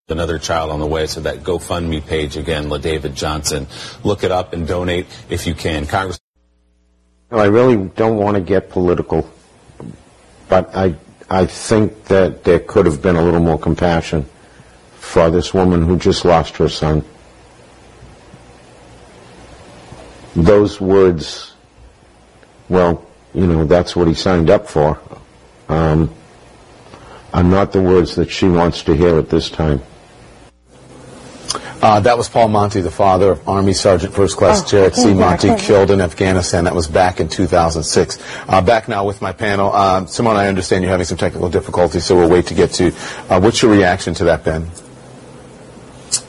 another 0.09 0.37
child 0.37 0.71
on 0.71 0.79
the 0.79 0.85
way. 0.85 1.07
So 1.07 1.21
that 1.21 1.39
GoFundMe 1.39 2.05
page 2.05 2.35
again, 2.35 2.65
LaDavid 2.65 3.15
Johnson. 3.15 3.67
Look 4.03 4.23
it 4.23 4.31
up 4.31 4.53
and 4.53 4.67
donate 4.67 5.07
if 5.29 5.47
you 5.47 5.55
can. 5.55 5.87
Congress. 5.87 6.19
I 7.31 7.45
really 7.45 7.87
don't 7.95 8.17
want 8.17 8.35
to 8.35 8.41
get 8.41 8.69
political 8.69 9.29
but 10.51 10.75
I, 10.75 10.95
I 11.29 11.45
think 11.45 12.07
that 12.07 12.43
there 12.43 12.59
could 12.59 12.85
have 12.85 13.01
been 13.01 13.15
a 13.15 13.23
little 13.23 13.39
more 13.39 13.57
compassion 13.57 14.25
for 14.95 15.29
this 15.29 15.53
woman 15.53 15.81
who 15.81 15.97
just 15.97 16.25
lost 16.25 16.57
her 16.57 16.67
son. 16.67 17.05
Those 20.35 20.81
words, 20.81 21.53
well, 22.67 23.07
you 23.33 23.47
know, 23.47 23.63
that's 23.63 23.95
what 23.95 24.09
he 24.09 24.13
signed 24.13 24.49
up 24.49 24.67
for, 24.67 24.99
um, 25.69 26.13
are 27.33 27.43
not 27.43 27.71
the 27.71 27.81
words 27.81 28.15
that 28.15 28.29
she 28.29 28.49
wants 28.49 28.83
to 28.83 28.93
hear 28.93 29.17
at 29.17 29.29
this 29.29 29.49
time. 29.49 29.81
Uh, 31.81 31.99
that 31.99 32.15
was 32.15 32.29
Paul 32.29 32.47
Monti, 32.49 32.81
the 32.81 32.91
father 32.91 33.31
of 33.31 33.49
Army 33.49 33.73
Sergeant 33.73 34.13
First 34.13 34.37
Class 34.37 34.61
oh, 34.63 34.67
Jared 34.67 34.95
C. 34.95 35.15
Monti, 35.15 35.55
killed 35.55 35.89
in 35.89 35.99
Afghanistan. 35.99 36.65
That 36.65 36.75
was 36.75 36.87
back 36.87 37.19
in 37.19 37.27
2006. 37.27 38.19
Uh, 38.47 38.61
back 38.61 38.87
now 38.87 39.03
with 39.03 39.19
my 39.19 39.31
panel. 39.31 39.71
Uh, 39.73 40.05
Simone, 40.05 40.35
I 40.35 40.47
understand 40.47 40.83
you're 40.83 40.91
having 40.91 41.07
some 41.07 41.17
technical 41.17 41.49
difficulties, 41.49 42.05
so 42.05 42.15
we'll 42.15 42.29
wait 42.29 42.45
to 42.47 42.53
get 42.53 42.71
to. 42.73 42.93
Uh, 43.29 43.39
what's 43.39 43.63
your 43.63 43.71
reaction 43.71 44.13
to 44.15 44.25
that, 44.25 44.43
Ben? 44.43 44.69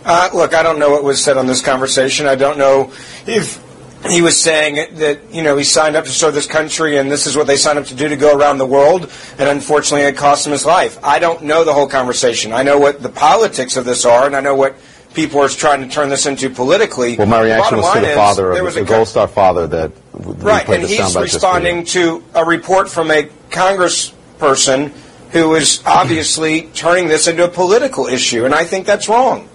Uh, 0.07 0.31
look, 0.33 0.55
I 0.55 0.63
don't 0.63 0.79
know 0.79 0.91
what 0.91 1.05
was 1.05 1.23
said 1.23 1.37
on 1.37 1.47
this 1.47 1.61
conversation. 1.61 2.27
I 2.27 2.35
don't 2.35 2.57
know 2.57 2.91
if 3.27 3.63
he 4.09 4.23
was 4.23 4.41
saying 4.41 4.97
that 4.97 5.33
you 5.33 5.43
know 5.43 5.57
he 5.57 5.65
signed 5.65 5.97
up 5.97 6.05
to 6.05 6.11
serve 6.11 6.35
this 6.35 6.47
country 6.47 6.97
and 6.97 7.11
this 7.11 7.27
is 7.27 7.37
what 7.37 7.47
they 7.47 7.57
signed 7.57 7.79
up 7.79 7.85
to 7.87 7.95
do 7.95 8.09
to 8.09 8.17
go 8.17 8.37
around 8.37 8.59
the 8.59 8.67
world 8.67 9.03
and 9.39 9.49
unfortunately 9.49 10.03
it 10.03 10.17
cost 10.17 10.45
him 10.45 10.51
his 10.51 10.67
life 10.67 10.99
i 11.05 11.21
don't 11.21 11.43
know 11.45 11.63
the 11.63 11.73
whole 11.73 11.87
conversation 11.87 12.53
i 12.53 12.65
know 12.65 12.79
what 12.81 13.01
the 13.01 13.09
politics 13.09 13.77
of 13.77 13.85
this 13.85 14.05
are 14.05 14.27
and 14.27 14.35
i 14.35 14.41
know 14.41 14.57
what 14.57 14.77
people 15.15 15.41
are 15.41 15.49
trying 15.49 15.83
to 15.83 15.89
turn 15.89 16.09
this 16.09 16.27
into 16.27 16.51
politically. 16.51 17.17
Well, 17.17 17.27
my 17.27 17.41
reaction 17.43 17.79
was 17.79 17.93
to 17.95 18.01
the 18.01 18.15
father, 18.15 18.53
of, 18.53 18.75
the 18.75 18.85
Gold 18.85 19.09
Star 19.09 19.29
father 19.29 19.67
that 19.69 19.93
right, 20.13 20.69
and 20.69 20.85
he's 20.85 21.17
responding 21.17 21.85
to 21.87 22.25
a 22.35 22.45
report 22.45 22.89
from 22.89 23.11
a 23.11 23.25
congressperson 23.51 24.93
who 25.31 25.55
is 25.55 25.83
obviously 25.87 26.63
turning 26.75 27.09
this 27.09 27.27
into 27.27 27.45
a 27.45 27.49
political 27.49 28.07
issue, 28.07 28.45
and 28.45 28.55
I 28.55 28.65
think 28.65 28.87
that's 28.87 29.09
wrong. 29.09 29.49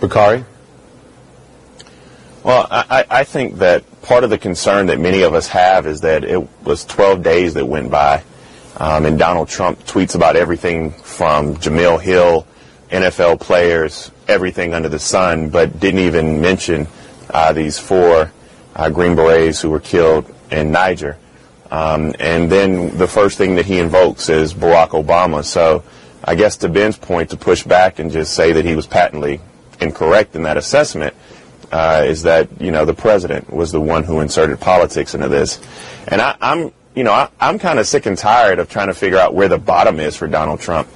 Bakari? 0.00 0.44
Well, 2.42 2.66
I, 2.70 3.04
I 3.10 3.24
think 3.24 3.58
that 3.58 3.84
part 4.00 4.24
of 4.24 4.30
the 4.30 4.38
concern 4.38 4.86
that 4.86 4.98
many 4.98 5.22
of 5.22 5.34
us 5.34 5.46
have 5.48 5.86
is 5.86 6.00
that 6.00 6.24
it 6.24 6.48
was 6.64 6.86
12 6.86 7.22
days 7.22 7.54
that 7.54 7.66
went 7.66 7.90
by, 7.90 8.22
um, 8.78 9.04
and 9.04 9.18
Donald 9.18 9.48
Trump 9.48 9.78
tweets 9.80 10.14
about 10.14 10.36
everything 10.36 10.92
from 10.92 11.56
Jemele 11.56 12.00
Hill 12.00 12.46
NFL 12.90 13.40
players, 13.40 14.10
everything 14.28 14.74
under 14.74 14.88
the 14.88 14.98
sun, 14.98 15.48
but 15.48 15.78
didn't 15.78 16.00
even 16.00 16.40
mention 16.40 16.88
uh, 17.30 17.52
these 17.52 17.78
four 17.78 18.32
uh, 18.74 18.90
Green 18.90 19.14
Berets 19.14 19.60
who 19.60 19.70
were 19.70 19.80
killed 19.80 20.32
in 20.50 20.72
Niger. 20.72 21.16
Um, 21.70 22.14
and 22.18 22.50
then 22.50 22.96
the 22.98 23.06
first 23.06 23.38
thing 23.38 23.54
that 23.56 23.66
he 23.66 23.78
invokes 23.78 24.28
is 24.28 24.52
Barack 24.52 24.88
Obama. 24.90 25.44
So 25.44 25.84
I 26.24 26.34
guess 26.34 26.56
to 26.58 26.68
Ben's 26.68 26.98
point, 26.98 27.30
to 27.30 27.36
push 27.36 27.62
back 27.62 27.98
and 27.98 28.10
just 28.10 28.34
say 28.34 28.52
that 28.52 28.64
he 28.64 28.74
was 28.74 28.86
patently 28.86 29.40
incorrect 29.80 30.34
in 30.34 30.42
that 30.42 30.56
assessment 30.56 31.14
uh, 31.72 32.02
is 32.06 32.22
that 32.22 32.60
you 32.60 32.70
know 32.70 32.84
the 32.84 32.94
president 32.94 33.52
was 33.52 33.72
the 33.72 33.80
one 33.80 34.04
who 34.04 34.20
inserted 34.20 34.60
politics 34.60 35.14
into 35.14 35.28
this, 35.28 35.60
and 36.08 36.20
I, 36.20 36.36
am 36.40 36.72
you 36.94 37.04
know 37.04 37.12
I, 37.12 37.28
I'm 37.40 37.58
kind 37.58 37.78
of 37.78 37.86
sick 37.86 38.06
and 38.06 38.18
tired 38.18 38.58
of 38.58 38.68
trying 38.68 38.88
to 38.88 38.94
figure 38.94 39.18
out 39.18 39.34
where 39.34 39.48
the 39.48 39.58
bottom 39.58 40.00
is 40.00 40.16
for 40.16 40.26
Donald 40.26 40.60
Trump. 40.60 40.88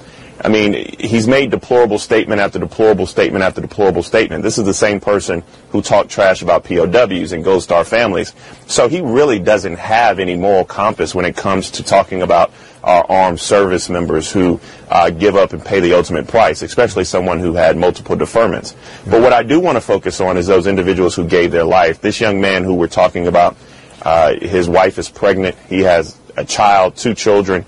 I 0.45 0.47
mean, 0.47 0.95
he's 0.99 1.27
made 1.27 1.49
deplorable 1.49 1.97
statement 1.97 2.39
after 2.39 2.59
deplorable 2.59 3.07
statement 3.07 3.43
after 3.43 3.61
deplorable 3.61 4.03
statement. 4.03 4.43
This 4.43 4.59
is 4.59 4.65
the 4.65 4.75
same 4.75 4.99
person 4.99 5.41
who 5.71 5.81
talked 5.81 6.11
trash 6.11 6.43
about 6.43 6.63
POWs 6.65 7.31
and 7.31 7.43
Gold 7.43 7.63
Star 7.63 7.83
families. 7.83 8.35
So 8.67 8.87
he 8.87 9.01
really 9.01 9.39
doesn't 9.39 9.77
have 9.77 10.19
any 10.19 10.35
moral 10.35 10.63
compass 10.63 11.15
when 11.15 11.25
it 11.25 11.35
comes 11.35 11.71
to 11.71 11.83
talking 11.83 12.21
about 12.21 12.51
our 12.83 13.03
armed 13.09 13.39
service 13.39 13.89
members 13.89 14.31
who 14.31 14.61
uh, 14.91 15.09
give 15.09 15.35
up 15.35 15.53
and 15.53 15.65
pay 15.65 15.79
the 15.79 15.93
ultimate 15.93 16.27
price, 16.27 16.61
especially 16.61 17.05
someone 17.05 17.39
who 17.39 17.55
had 17.55 17.75
multiple 17.75 18.15
deferments. 18.15 18.75
But 19.09 19.23
what 19.23 19.33
I 19.33 19.41
do 19.41 19.59
want 19.59 19.77
to 19.77 19.81
focus 19.81 20.21
on 20.21 20.37
is 20.37 20.45
those 20.45 20.67
individuals 20.67 21.15
who 21.15 21.27
gave 21.27 21.49
their 21.49 21.63
life. 21.63 22.01
This 22.01 22.21
young 22.21 22.39
man 22.39 22.63
who 22.63 22.75
we're 22.75 22.85
talking 22.85 23.25
about, 23.25 23.57
uh, 24.03 24.35
his 24.39 24.69
wife 24.69 24.99
is 24.99 25.09
pregnant. 25.09 25.55
He 25.67 25.79
has 25.79 26.15
a 26.37 26.45
child, 26.45 26.97
two 26.97 27.15
children. 27.15 27.65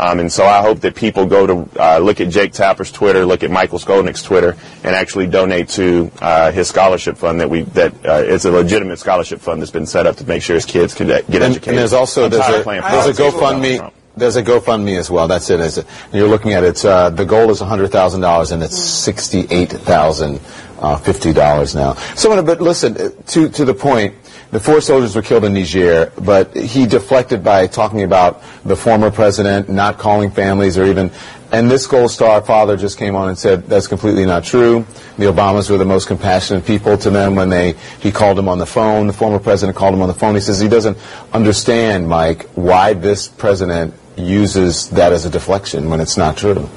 Um, 0.00 0.20
and 0.20 0.32
so 0.32 0.46
I 0.46 0.62
hope 0.62 0.80
that 0.80 0.94
people 0.94 1.26
go 1.26 1.46
to 1.46 1.68
uh, 1.78 1.98
look 1.98 2.22
at 2.22 2.30
Jake 2.30 2.52
Tapper's 2.52 2.90
Twitter, 2.90 3.26
look 3.26 3.42
at 3.42 3.50
Michael 3.50 3.78
Skolnik's 3.78 4.22
Twitter, 4.22 4.56
and 4.82 4.96
actually 4.96 5.26
donate 5.26 5.68
to 5.70 6.10
uh, 6.22 6.52
his 6.52 6.68
scholarship 6.68 7.18
fund 7.18 7.40
that 7.40 7.50
we 7.50 7.64
that 7.74 7.92
uh, 8.06 8.22
it's 8.24 8.46
a 8.46 8.50
legitimate 8.50 8.98
scholarship 8.98 9.40
fund 9.40 9.60
that's 9.60 9.70
been 9.70 9.84
set 9.84 10.06
up 10.06 10.16
to 10.16 10.24
make 10.24 10.42
sure 10.42 10.54
his 10.54 10.64
kids 10.64 10.94
can 10.94 11.08
get 11.08 11.26
and, 11.26 11.34
educated. 11.34 11.68
And 11.68 11.76
there's 11.76 11.92
also 11.92 12.30
there's 12.30 12.48
a, 12.48 12.62
there's 12.64 13.18
a 13.18 13.22
GoFundMe. 13.22 13.92
There's 14.16 14.36
a 14.36 14.42
GoFundMe 14.42 14.98
as 14.98 15.10
well. 15.10 15.28
That's 15.28 15.50
it. 15.50 15.60
it? 15.60 15.84
You're 16.12 16.28
looking 16.28 16.54
at 16.54 16.64
it. 16.64 16.82
Uh, 16.84 17.10
the 17.10 17.24
goal 17.24 17.48
is 17.50 17.60
$100,000, 17.60 18.52
and 18.52 18.62
it's 18.62 18.76
$68,050 18.76 21.74
now. 21.74 21.94
So, 22.16 22.42
but 22.42 22.60
listen, 22.60 23.14
to, 23.26 23.48
to 23.48 23.64
the 23.64 23.72
point, 23.72 24.14
the 24.50 24.60
four 24.60 24.80
soldiers 24.80 25.14
were 25.14 25.22
killed 25.22 25.44
in 25.44 25.54
Niger, 25.54 26.12
but 26.20 26.54
he 26.56 26.86
deflected 26.86 27.44
by 27.44 27.66
talking 27.66 28.02
about 28.02 28.42
the 28.64 28.76
former 28.76 29.10
president, 29.10 29.68
not 29.68 29.98
calling 29.98 30.30
families 30.30 30.76
or 30.76 30.84
even, 30.84 31.10
and 31.52 31.70
this 31.70 31.86
Gold 31.86 32.10
Star 32.10 32.40
father 32.42 32.76
just 32.76 32.96
came 32.98 33.16
on 33.16 33.28
and 33.28 33.38
said 33.38 33.66
that's 33.66 33.88
completely 33.88 34.24
not 34.24 34.44
true. 34.44 34.86
The 35.18 35.26
Obamas 35.26 35.68
were 35.68 35.78
the 35.78 35.84
most 35.84 36.06
compassionate 36.06 36.64
people 36.64 36.96
to 36.98 37.10
them 37.10 37.34
when 37.34 37.48
they, 37.48 37.72
he 38.00 38.12
called 38.12 38.38
them 38.38 38.48
on 38.48 38.58
the 38.58 38.66
phone. 38.66 39.08
The 39.08 39.12
former 39.12 39.40
president 39.40 39.76
called 39.76 39.94
him 39.94 40.02
on 40.02 40.08
the 40.08 40.14
phone. 40.14 40.34
He 40.34 40.40
says 40.40 40.60
he 40.60 40.68
doesn't 40.68 40.96
understand, 41.32 42.08
Mike, 42.08 42.48
why 42.50 42.92
this 42.94 43.26
president 43.26 43.94
uses 44.16 44.90
that 44.90 45.12
as 45.12 45.26
a 45.26 45.30
deflection 45.30 45.90
when 45.90 46.00
it's 46.00 46.16
not 46.16 46.36
true. 46.36 46.68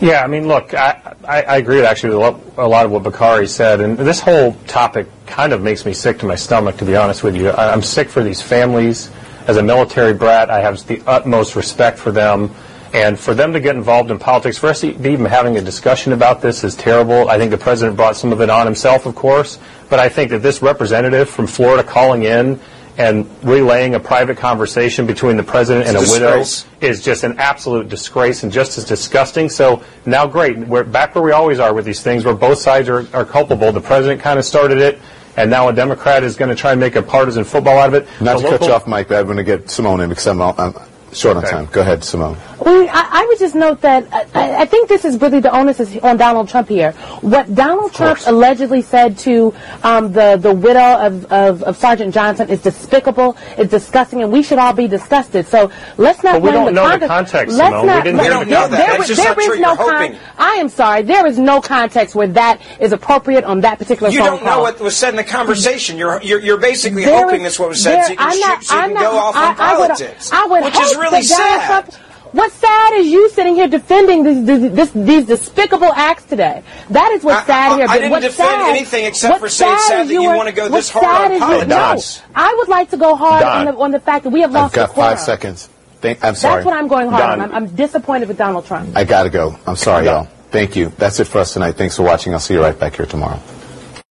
Yeah, 0.00 0.22
I 0.24 0.28
mean, 0.28 0.48
look, 0.48 0.72
I, 0.72 1.14
I, 1.28 1.42
I 1.42 1.56
agree 1.58 1.84
actually 1.84 2.16
with 2.16 2.56
a 2.56 2.66
lot 2.66 2.86
of 2.86 2.90
what 2.90 3.02
Bakari 3.02 3.46
said, 3.46 3.82
and 3.82 3.98
this 3.98 4.18
whole 4.18 4.54
topic 4.66 5.06
kind 5.26 5.52
of 5.52 5.60
makes 5.60 5.84
me 5.84 5.92
sick 5.92 6.18
to 6.20 6.26
my 6.26 6.36
stomach, 6.36 6.78
to 6.78 6.86
be 6.86 6.96
honest 6.96 7.22
with 7.22 7.36
you. 7.36 7.50
I, 7.50 7.70
I'm 7.70 7.82
sick 7.82 8.08
for 8.08 8.22
these 8.22 8.40
families. 8.40 9.10
As 9.46 9.58
a 9.58 9.62
military 9.62 10.14
brat, 10.14 10.48
I 10.48 10.60
have 10.60 10.86
the 10.86 11.02
utmost 11.06 11.54
respect 11.54 11.98
for 11.98 12.12
them. 12.12 12.50
And 12.94 13.20
for 13.20 13.34
them 13.34 13.52
to 13.52 13.60
get 13.60 13.76
involved 13.76 14.10
in 14.10 14.18
politics, 14.18 14.56
for 14.56 14.68
us 14.68 14.82
even 14.82 15.26
having 15.26 15.58
a 15.58 15.60
discussion 15.60 16.14
about 16.14 16.40
this 16.40 16.64
is 16.64 16.74
terrible. 16.74 17.28
I 17.28 17.36
think 17.36 17.50
the 17.50 17.58
president 17.58 17.96
brought 17.96 18.16
some 18.16 18.32
of 18.32 18.40
it 18.40 18.48
on 18.48 18.66
himself, 18.66 19.04
of 19.04 19.14
course. 19.14 19.58
But 19.90 19.98
I 20.00 20.08
think 20.08 20.30
that 20.30 20.42
this 20.42 20.62
representative 20.62 21.28
from 21.28 21.46
Florida 21.46 21.84
calling 21.84 22.22
in 22.22 22.58
and 23.00 23.26
relaying 23.42 23.94
a 23.94 24.00
private 24.00 24.36
conversation 24.36 25.06
between 25.06 25.38
the 25.38 25.42
president 25.42 25.88
and 25.88 25.96
a, 25.96 26.00
widow 26.00 26.44
is 26.82 27.02
just 27.02 27.24
an 27.24 27.38
absolute 27.38 27.88
disgrace 27.88 28.42
and 28.42 28.52
just 28.52 28.76
as 28.76 28.84
disgusting. 28.84 29.48
So 29.48 29.82
now, 30.04 30.26
great, 30.26 30.58
we're 30.58 30.84
back 30.84 31.14
where 31.14 31.24
we 31.24 31.32
always 31.32 31.58
are 31.58 31.72
with 31.72 31.86
these 31.86 32.02
things, 32.02 32.26
where 32.26 32.34
both 32.34 32.58
sides 32.58 32.90
are, 32.90 33.06
are 33.14 33.24
culpable. 33.24 33.72
The 33.72 33.80
president 33.80 34.20
kind 34.20 34.38
of 34.38 34.44
started 34.44 34.78
it, 34.78 34.98
and 35.38 35.50
now 35.50 35.68
a 35.68 35.72
Democrat 35.72 36.22
is 36.22 36.36
going 36.36 36.50
to 36.50 36.54
try 36.54 36.72
and 36.72 36.80
make 36.80 36.94
a 36.94 37.02
partisan 37.02 37.44
football 37.44 37.78
out 37.78 37.88
of 37.88 37.94
it. 37.94 38.06
Not 38.20 38.42
The 38.42 38.50
to 38.50 38.58
cut 38.58 38.66
you 38.66 38.72
off, 38.74 38.86
Mike, 38.86 39.08
but 39.08 39.18
I'm 39.18 39.24
going 39.24 39.38
to 39.38 39.44
get 39.44 39.70
Simone 39.70 40.02
in 40.02 40.10
because 40.10 40.26
I'm, 40.26 40.42
I'm 40.42 40.74
short 41.12 41.36
on 41.36 41.42
Okay. 41.44 41.50
time. 41.52 41.68
Go 41.72 41.80
ahead, 41.80 42.04
Simone. 42.04 42.36
Well, 42.58 42.86
I, 42.92 43.08
I 43.22 43.26
would 43.26 43.38
just 43.38 43.54
note 43.54 43.80
that 43.80 44.06
I, 44.34 44.62
I 44.62 44.64
think 44.66 44.88
this 44.88 45.04
is 45.04 45.20
really 45.20 45.40
the 45.40 45.50
onus 45.56 45.80
is 45.80 45.96
on 45.98 46.16
Donald 46.18 46.48
Trump 46.48 46.68
here. 46.68 46.92
What 47.22 47.54
Donald 47.54 47.92
Trump 47.94 48.18
allegedly 48.26 48.82
said 48.82 49.16
to 49.18 49.54
um, 49.82 50.12
the 50.12 50.36
the 50.36 50.52
widow 50.52 50.98
of, 51.06 51.24
of, 51.32 51.62
of 51.62 51.76
Sergeant 51.76 52.12
Johnson 52.14 52.48
is 52.50 52.60
despicable, 52.62 53.36
is 53.58 53.68
disgusting, 53.70 54.22
and 54.22 54.30
we 54.30 54.42
should 54.42 54.58
all 54.58 54.72
be 54.74 54.86
disgusted. 54.88 55.46
So 55.46 55.70
let's 55.96 56.22
not 56.22 56.34
But 56.34 56.42
we 56.42 56.50
don't 56.50 56.66
the 56.66 56.72
know 56.72 56.98
the 56.98 57.06
context, 57.06 57.56
Let's 57.56 57.70
Simone. 57.70 57.82
We 57.82 57.86
not. 57.86 58.04
didn't 58.04 58.16
let- 58.18 58.26
hear 58.26 58.38
the 58.44 58.44
there- 58.50 58.58
context. 58.60 58.76
there 58.78 58.86
That's 58.98 59.10
is- 59.10 59.16
just 59.16 59.36
there 59.38 59.58
not 59.60 59.78
no 59.78 59.84
con- 59.90 60.16
I 60.38 60.50
am 60.54 60.68
sorry. 60.68 61.02
There 61.02 61.26
is 61.26 61.38
no 61.38 61.60
context 61.60 62.14
where 62.14 62.28
that 62.28 62.60
is 62.78 62.92
appropriate 62.92 63.44
on 63.44 63.60
that 63.62 63.78
particular 63.78 64.10
You 64.10 64.18
phone 64.20 64.26
don't 64.36 64.44
know 64.44 64.60
what 64.60 64.78
was 64.80 64.96
said 64.96 65.10
in 65.10 65.16
the 65.16 65.24
conversation. 65.24 65.96
You're 65.98 66.20
you're, 66.22 66.40
you're 66.40 66.58
basically 66.58 67.04
There 67.04 67.22
hoping 67.24 67.40
is- 67.40 67.44
that's 67.52 67.58
what 67.58 67.70
was 67.70 67.82
said, 67.82 67.96
there- 67.96 68.04
so 68.04 68.10
you 68.12 68.16
can, 68.18 68.26
I'm 68.28 68.32
shoot, 68.34 68.40
not- 68.46 68.64
so 68.64 68.74
you 68.74 68.80
I'm 68.82 68.90
go 68.90 68.94
not- 69.00 69.14
off 69.14 69.36
on 69.36 69.42
I- 69.42 69.46
I 69.72 69.78
would- 69.78 69.86
politics, 69.88 70.30
I 70.32 70.46
would 70.46 70.64
which 70.64 70.74
is 70.78 70.96
really 71.00 71.22
sad. 71.22 71.84
Trump- 71.86 72.06
What's 72.32 72.54
sad 72.54 72.92
is 72.94 73.08
you 73.08 73.28
sitting 73.30 73.56
here 73.56 73.66
defending 73.66 74.22
these, 74.22 74.44
these, 74.46 74.72
this, 74.72 74.90
these 74.92 75.26
despicable 75.26 75.92
acts 75.92 76.22
today. 76.22 76.62
That 76.90 77.10
is 77.10 77.24
what's 77.24 77.42
I- 77.42 77.46
sad 77.46 77.72
I- 77.72 77.76
here. 77.76 77.84
I 77.84 77.86
but 77.88 77.94
didn't 77.94 78.10
what's 78.12 78.24
defend 78.26 78.48
sad, 78.50 78.70
anything 78.70 79.04
except 79.06 79.40
for 79.40 79.48
saying 79.48 79.72
it's 79.74 79.86
sad 79.88 80.06
that 80.08 80.12
you 80.12 80.22
are- 80.26 80.36
wanna 80.36 80.52
go 80.52 80.68
this 80.68 80.90
hard 80.90 81.32
on 81.32 81.32
is 81.32 81.40
you- 81.40 81.46
politics. 81.66 82.22
No, 82.28 82.32
I 82.36 82.54
would 82.58 82.68
like 82.68 82.90
to 82.90 82.96
go 82.96 83.16
hard 83.16 83.42
on 83.42 83.64
the, 83.66 83.74
on 83.76 83.90
the 83.90 83.98
fact 83.98 84.22
that 84.24 84.30
we 84.30 84.42
have 84.42 84.50
I've 84.50 84.62
lost 84.62 84.74
got 84.74 84.90
the 84.90 84.94
five 84.94 85.18
seconds. 85.18 85.68
Thank, 86.00 86.24
I'm 86.24 86.36
sorry. 86.36 86.56
That's 86.62 86.66
what 86.66 86.74
I'm 86.76 86.86
going 86.86 87.10
hard 87.10 87.20
Don, 87.20 87.40
on. 87.40 87.50
I'm, 87.50 87.54
I'm 87.64 87.74
disappointed 87.74 88.28
with 88.28 88.38
Donald 88.38 88.64
Trump. 88.64 88.96
I 88.96 89.02
got 89.02 89.24
to 89.24 89.28
go. 89.30 89.56
I'm 89.66 89.74
sorry, 89.76 90.06
y'all. 90.06 90.28
Thank 90.52 90.76
you. 90.76 90.92
That's 90.98 91.18
it 91.20 91.24
for 91.26 91.38
us 91.38 91.52
tonight. 91.52 91.72
Thanks 91.72 91.96
for 91.96 92.04
watching. 92.04 92.32
I'll 92.32 92.38
see 92.40 92.54
you 92.54 92.62
right 92.62 92.78
back 92.78 92.94
here 92.96 93.06
tomorrow. 93.06 93.40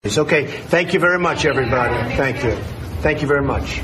It's 0.03 0.17
okay. 0.17 0.45
Thank 0.45 0.93
you 0.93 0.99
very 0.99 1.19
much, 1.19 1.45
everybody. 1.45 2.15
Thank 2.15 2.43
you. 2.43 2.51
Thank 3.01 3.21
you 3.21 3.27
very 3.27 3.41
much. 3.41 3.81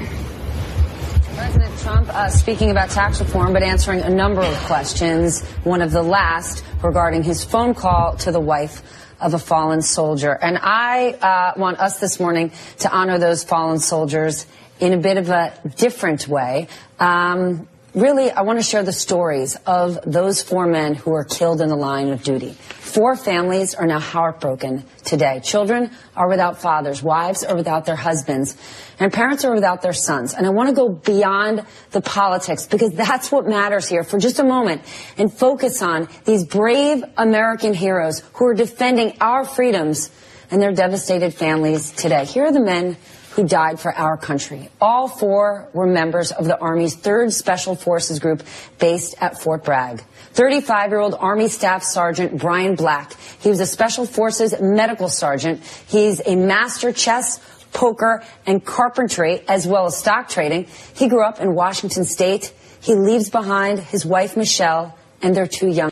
Trump 1.85 2.09
uh, 2.09 2.27
speaking 2.29 2.71
about 2.71 2.89
tax 2.89 3.19
reform, 3.19 3.53
but 3.53 3.61
answering 3.61 3.99
a 3.99 4.09
number 4.09 4.41
of 4.41 4.55
questions. 4.61 5.45
One 5.63 5.83
of 5.83 5.91
the 5.91 6.01
last 6.01 6.65
regarding 6.81 7.21
his 7.21 7.43
phone 7.43 7.75
call 7.75 8.15
to 8.17 8.31
the 8.31 8.39
wife 8.39 8.81
of 9.21 9.35
a 9.35 9.37
fallen 9.37 9.83
soldier. 9.83 10.31
And 10.31 10.57
I 10.59 11.11
uh, 11.11 11.53
want 11.59 11.77
us 11.77 11.99
this 11.99 12.19
morning 12.19 12.51
to 12.79 12.91
honor 12.91 13.19
those 13.19 13.43
fallen 13.43 13.77
soldiers 13.77 14.47
in 14.79 14.93
a 14.93 14.97
bit 14.97 15.17
of 15.17 15.29
a 15.29 15.53
different 15.77 16.27
way. 16.27 16.69
Um, 16.99 17.67
really, 17.95 18.29
I 18.29 18.41
want 18.41 18.59
to 18.59 18.63
share 18.63 18.83
the 18.83 18.93
stories 18.93 19.55
of 19.65 19.99
those 20.05 20.43
four 20.43 20.67
men 20.67 20.95
who 20.95 21.11
were 21.11 21.23
killed 21.23 21.61
in 21.61 21.69
the 21.69 21.75
line 21.75 22.09
of 22.09 22.23
duty. 22.23 22.51
Four 22.51 23.15
families 23.15 23.73
are 23.73 23.87
now 23.87 23.99
heartbroken 23.99 24.85
today. 25.03 25.41
Children 25.43 25.91
are 26.15 26.29
without 26.29 26.61
fathers, 26.61 27.01
wives 27.01 27.43
are 27.43 27.55
without 27.55 27.85
their 27.85 27.95
husbands, 27.95 28.55
and 28.99 29.11
parents 29.11 29.43
are 29.43 29.53
without 29.53 29.81
their 29.81 29.93
sons. 29.93 30.33
And 30.33 30.45
I 30.45 30.49
want 30.49 30.69
to 30.69 30.75
go 30.75 30.89
beyond 30.89 31.65
the 31.91 32.01
politics 32.01 32.67
because 32.67 32.93
that's 32.93 33.31
what 33.31 33.47
matters 33.47 33.87
here 33.87 34.03
for 34.03 34.19
just 34.19 34.39
a 34.39 34.43
moment 34.43 34.81
and 35.17 35.33
focus 35.33 35.81
on 35.81 36.07
these 36.25 36.45
brave 36.45 37.03
American 37.17 37.73
heroes 37.73 38.23
who 38.33 38.45
are 38.45 38.53
defending 38.53 39.17
our 39.19 39.45
freedoms 39.45 40.09
and 40.51 40.61
their 40.61 40.73
devastated 40.73 41.33
families 41.33 41.91
today. 41.91 42.25
Here 42.25 42.45
are 42.45 42.51
the 42.51 42.61
men 42.61 42.97
who 43.35 43.45
died 43.45 43.79
for 43.79 43.93
our 43.93 44.17
country. 44.17 44.69
All 44.79 45.07
four 45.07 45.67
were 45.73 45.85
members 45.85 46.31
of 46.31 46.45
the 46.45 46.57
Army's 46.57 46.95
3rd 46.95 47.33
Special 47.33 47.75
Forces 47.75 48.19
Group 48.19 48.43
based 48.79 49.15
at 49.19 49.41
Fort 49.41 49.63
Bragg. 49.63 50.01
35 50.33 50.89
year 50.89 50.99
old 50.99 51.15
Army 51.15 51.49
Staff 51.49 51.83
Sergeant 51.83 52.39
Bryan 52.39 52.75
Black. 52.75 53.13
He 53.39 53.49
was 53.49 53.59
a 53.59 53.65
Special 53.65 54.05
Forces 54.05 54.55
medical 54.61 55.09
sergeant. 55.09 55.61
He's 55.87 56.21
a 56.25 56.35
master 56.35 56.93
chess, 56.93 57.39
poker, 57.73 58.23
and 58.45 58.63
carpentry, 58.63 59.41
as 59.47 59.67
well 59.67 59.85
as 59.85 59.97
stock 59.97 60.29
trading. 60.29 60.67
He 60.95 61.09
grew 61.09 61.23
up 61.23 61.41
in 61.41 61.55
Washington 61.55 62.05
State. 62.05 62.53
He 62.81 62.95
leaves 62.95 63.29
behind 63.29 63.79
his 63.79 64.05
wife, 64.05 64.37
Michelle, 64.37 64.97
and 65.21 65.35
their 65.35 65.47
two 65.47 65.67
young 65.67 65.91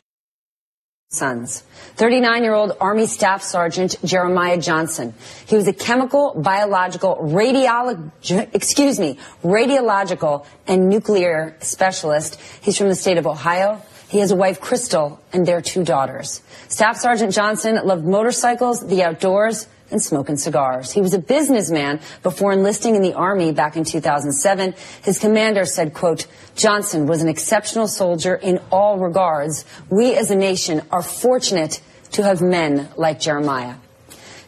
sons. 1.14 1.64
39-year-old 1.98 2.78
Army 2.82 3.06
Staff 3.06 3.44
Sergeant 3.44 3.96
Jeremiah 4.04 4.58
Johnson. 4.58 5.14
He 5.46 5.56
was 5.56 5.68
a 5.68 5.74
chemical, 5.74 6.34
biological, 6.36 7.18
radiolo- 7.18 8.12
excuse 8.54 9.00
me, 9.00 9.20
radiological 9.44 10.46
and 10.68 10.90
nuclear 10.90 11.56
specialist. 11.60 12.40
He's 12.62 12.78
from 12.78 12.90
the 12.90 12.96
state 12.96 13.18
of 13.18 13.28
Ohio. 13.28 13.82
He 14.10 14.20
has 14.20 14.32
a 14.32 14.36
wife, 14.36 14.60
Crystal, 14.62 15.20
and 15.32 15.46
their 15.46 15.62
two 15.62 15.84
daughters. 15.84 16.42
Staff 16.68 16.98
Sergeant 16.98 17.34
Johnson 17.34 17.80
loved 17.84 18.06
motorcycles, 18.06 18.86
the 18.86 19.04
outdoors, 19.04 19.68
and 19.94 20.02
smoking 20.02 20.36
cigars. 20.36 20.92
He 20.92 21.00
was 21.00 21.14
a 21.14 21.20
businessman 21.20 22.02
before 22.22 22.52
enlisting 22.52 22.96
in 22.96 23.02
the 23.02 23.14
Army 23.14 23.54
back 23.54 23.78
in 23.78 23.86
2007. 23.86 24.74
His 25.04 25.20
commander 25.20 25.64
said, 25.64 25.94
quote, 25.94 26.28
Johnson 26.56 27.08
was 27.08 27.22
an 27.22 27.30
exceptional 27.30 27.88
soldier 27.88 28.36
in 28.36 28.60
all 28.72 28.98
regards. 28.98 29.64
We 29.90 30.16
as 30.16 30.32
a 30.32 30.36
nation 30.36 30.82
are 30.92 31.02
fortunate 31.02 31.82
to 32.12 32.24
have 32.24 32.42
men 32.42 32.90
like 32.98 33.20
Jeremiah. 33.20 33.76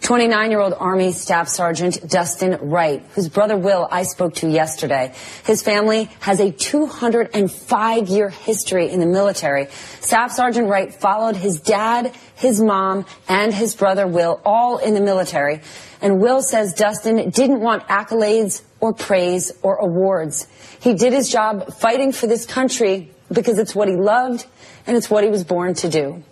29-year-old 0.02 0.74
Army 0.74 1.12
Staff 1.12 1.48
Sergeant 1.48 2.08
Dustin 2.08 2.70
Wright, 2.70 3.04
whose 3.16 3.30
brother 3.30 3.58
Will 3.58 3.88
I 3.90 4.04
spoke 4.04 4.36
to 4.36 4.50
yesterday. 4.50 5.14
His 5.46 5.62
family 5.62 6.10
has 6.20 6.40
a 6.40 6.52
205-year 6.52 8.30
history 8.30 8.90
in 8.90 9.00
the 9.00 9.06
military. 9.06 9.68
Staff 10.02 10.32
Sergeant 10.32 10.70
Wright 10.70 10.94
followed 10.94 11.36
his 11.36 11.60
dad, 11.60 12.16
his 12.36 12.62
mom, 12.62 13.06
and 13.28 13.54
his 13.54 13.76
brother 13.76 14.06
Will 14.06 14.42
all 14.46 14.78
in 14.78 14.94
the 14.94 15.02
military. 15.02 15.62
And 16.02 16.20
Will 16.20 16.42
says 16.42 16.74
Dustin 16.74 17.30
didn't 17.30 17.62
want 17.62 17.88
accolades 17.88 18.62
or 18.80 18.94
praise 18.94 19.52
or 19.64 19.78
awards. 19.78 20.48
He 20.80 20.94
did 20.94 21.14
his 21.14 21.30
job 21.30 21.74
fighting 21.74 22.12
for 22.12 22.28
this 22.28 22.46
country 22.46 23.12
because 23.32 23.58
it's 23.60 23.76
what 23.76 23.88
he 23.88 23.96
loved 23.96 24.46
and 24.88 24.96
it's 24.96 25.10
what 25.10 25.24
he 25.24 25.30
was 25.30 25.44
born 25.44 25.74
to 25.76 25.90
do. 25.90 26.24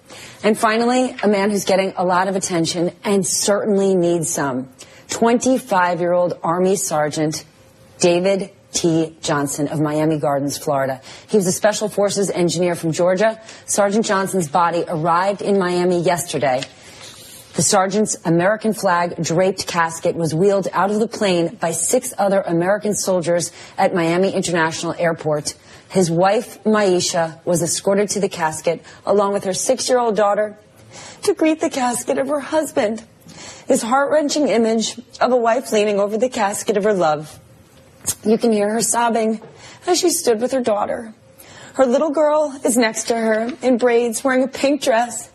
And 0.44 0.58
finally, 0.58 1.16
a 1.24 1.28
man 1.28 1.50
who's 1.50 1.66
getting 1.66 1.94
a 1.96 2.06
lot 2.06 2.28
of 2.28 2.36
attention 2.36 2.92
and 3.04 3.26
certainly 3.26 3.96
needs 3.96 4.30
some. 4.30 4.70
25 5.10 6.00
year 6.00 6.12
old 6.12 6.38
Army 6.44 6.76
Sergeant 6.76 7.46
David 8.00 8.52
T. 8.74 9.16
Johnson 9.22 9.68
of 9.68 9.80
Miami 9.80 10.18
Gardens, 10.18 10.58
Florida. 10.58 11.02
He 11.28 11.38
was 11.38 11.48
a 11.48 11.52
Special 11.52 11.88
Forces 11.90 12.30
engineer 12.30 12.76
from 12.76 12.92
Georgia. 12.92 13.40
Sergeant 13.66 14.06
Johnson's 14.06 14.48
body 14.48 14.84
arrived 14.88 15.42
in 15.42 15.60
Miami 15.60 16.02
yesterday. 16.02 16.64
The 17.56 17.62
sergeant's 17.62 18.18
American 18.26 18.74
flag 18.74 19.24
draped 19.24 19.68
casket 19.68 20.16
was 20.16 20.34
wheeled 20.34 20.68
out 20.74 20.90
of 20.90 21.00
the 21.00 21.08
plane 21.08 21.56
by 21.56 21.72
six 21.72 22.12
other 22.18 22.42
American 22.42 22.96
soldiers 22.96 23.52
at 23.78 23.94
Miami 23.94 24.32
International 24.32 24.96
Airport. 24.98 25.54
His 25.94 26.10
wife, 26.10 26.64
Myeshia, 26.64 27.38
was 27.46 27.62
escorted 27.62 28.10
to 28.10 28.20
the 28.20 28.28
casket 28.28 28.84
along 29.06 29.34
with 29.34 29.44
her 29.44 29.54
six-year-old 29.54 30.16
daughter 30.16 30.58
to 31.22 31.36
greet 31.36 31.62
the 31.62 31.70
casket 31.70 32.18
of 32.18 32.30
her 32.30 32.40
husband. 32.40 33.04
His 33.68 33.84
heart-wrenching 33.84 34.48
image 34.48 35.00
of 35.22 35.32
a 35.32 35.38
wife 35.38 35.72
leaning 35.72 36.00
over 36.00 36.18
the 36.18 36.30
casket 36.30 36.78
of 36.78 36.84
her 36.84 36.96
love. 36.96 37.40
You 38.26 38.40
can 38.40 38.52
hear 38.52 38.74
her 38.74 38.82
sobbing 38.82 39.40
as 39.86 40.00
she 40.00 40.10
stood 40.10 40.42
with 40.42 40.52
her 40.54 40.62
daughter. 40.62 41.14
Her 41.76 41.86
little 41.86 42.10
girl 42.10 42.60
is 42.66 42.76
next 42.76 43.04
to 43.10 43.16
her 43.16 43.52
in 43.62 43.78
braids, 43.78 44.24
wearing 44.24 44.42
a 44.42 44.48
pink 44.48 44.82
dress 44.82 45.30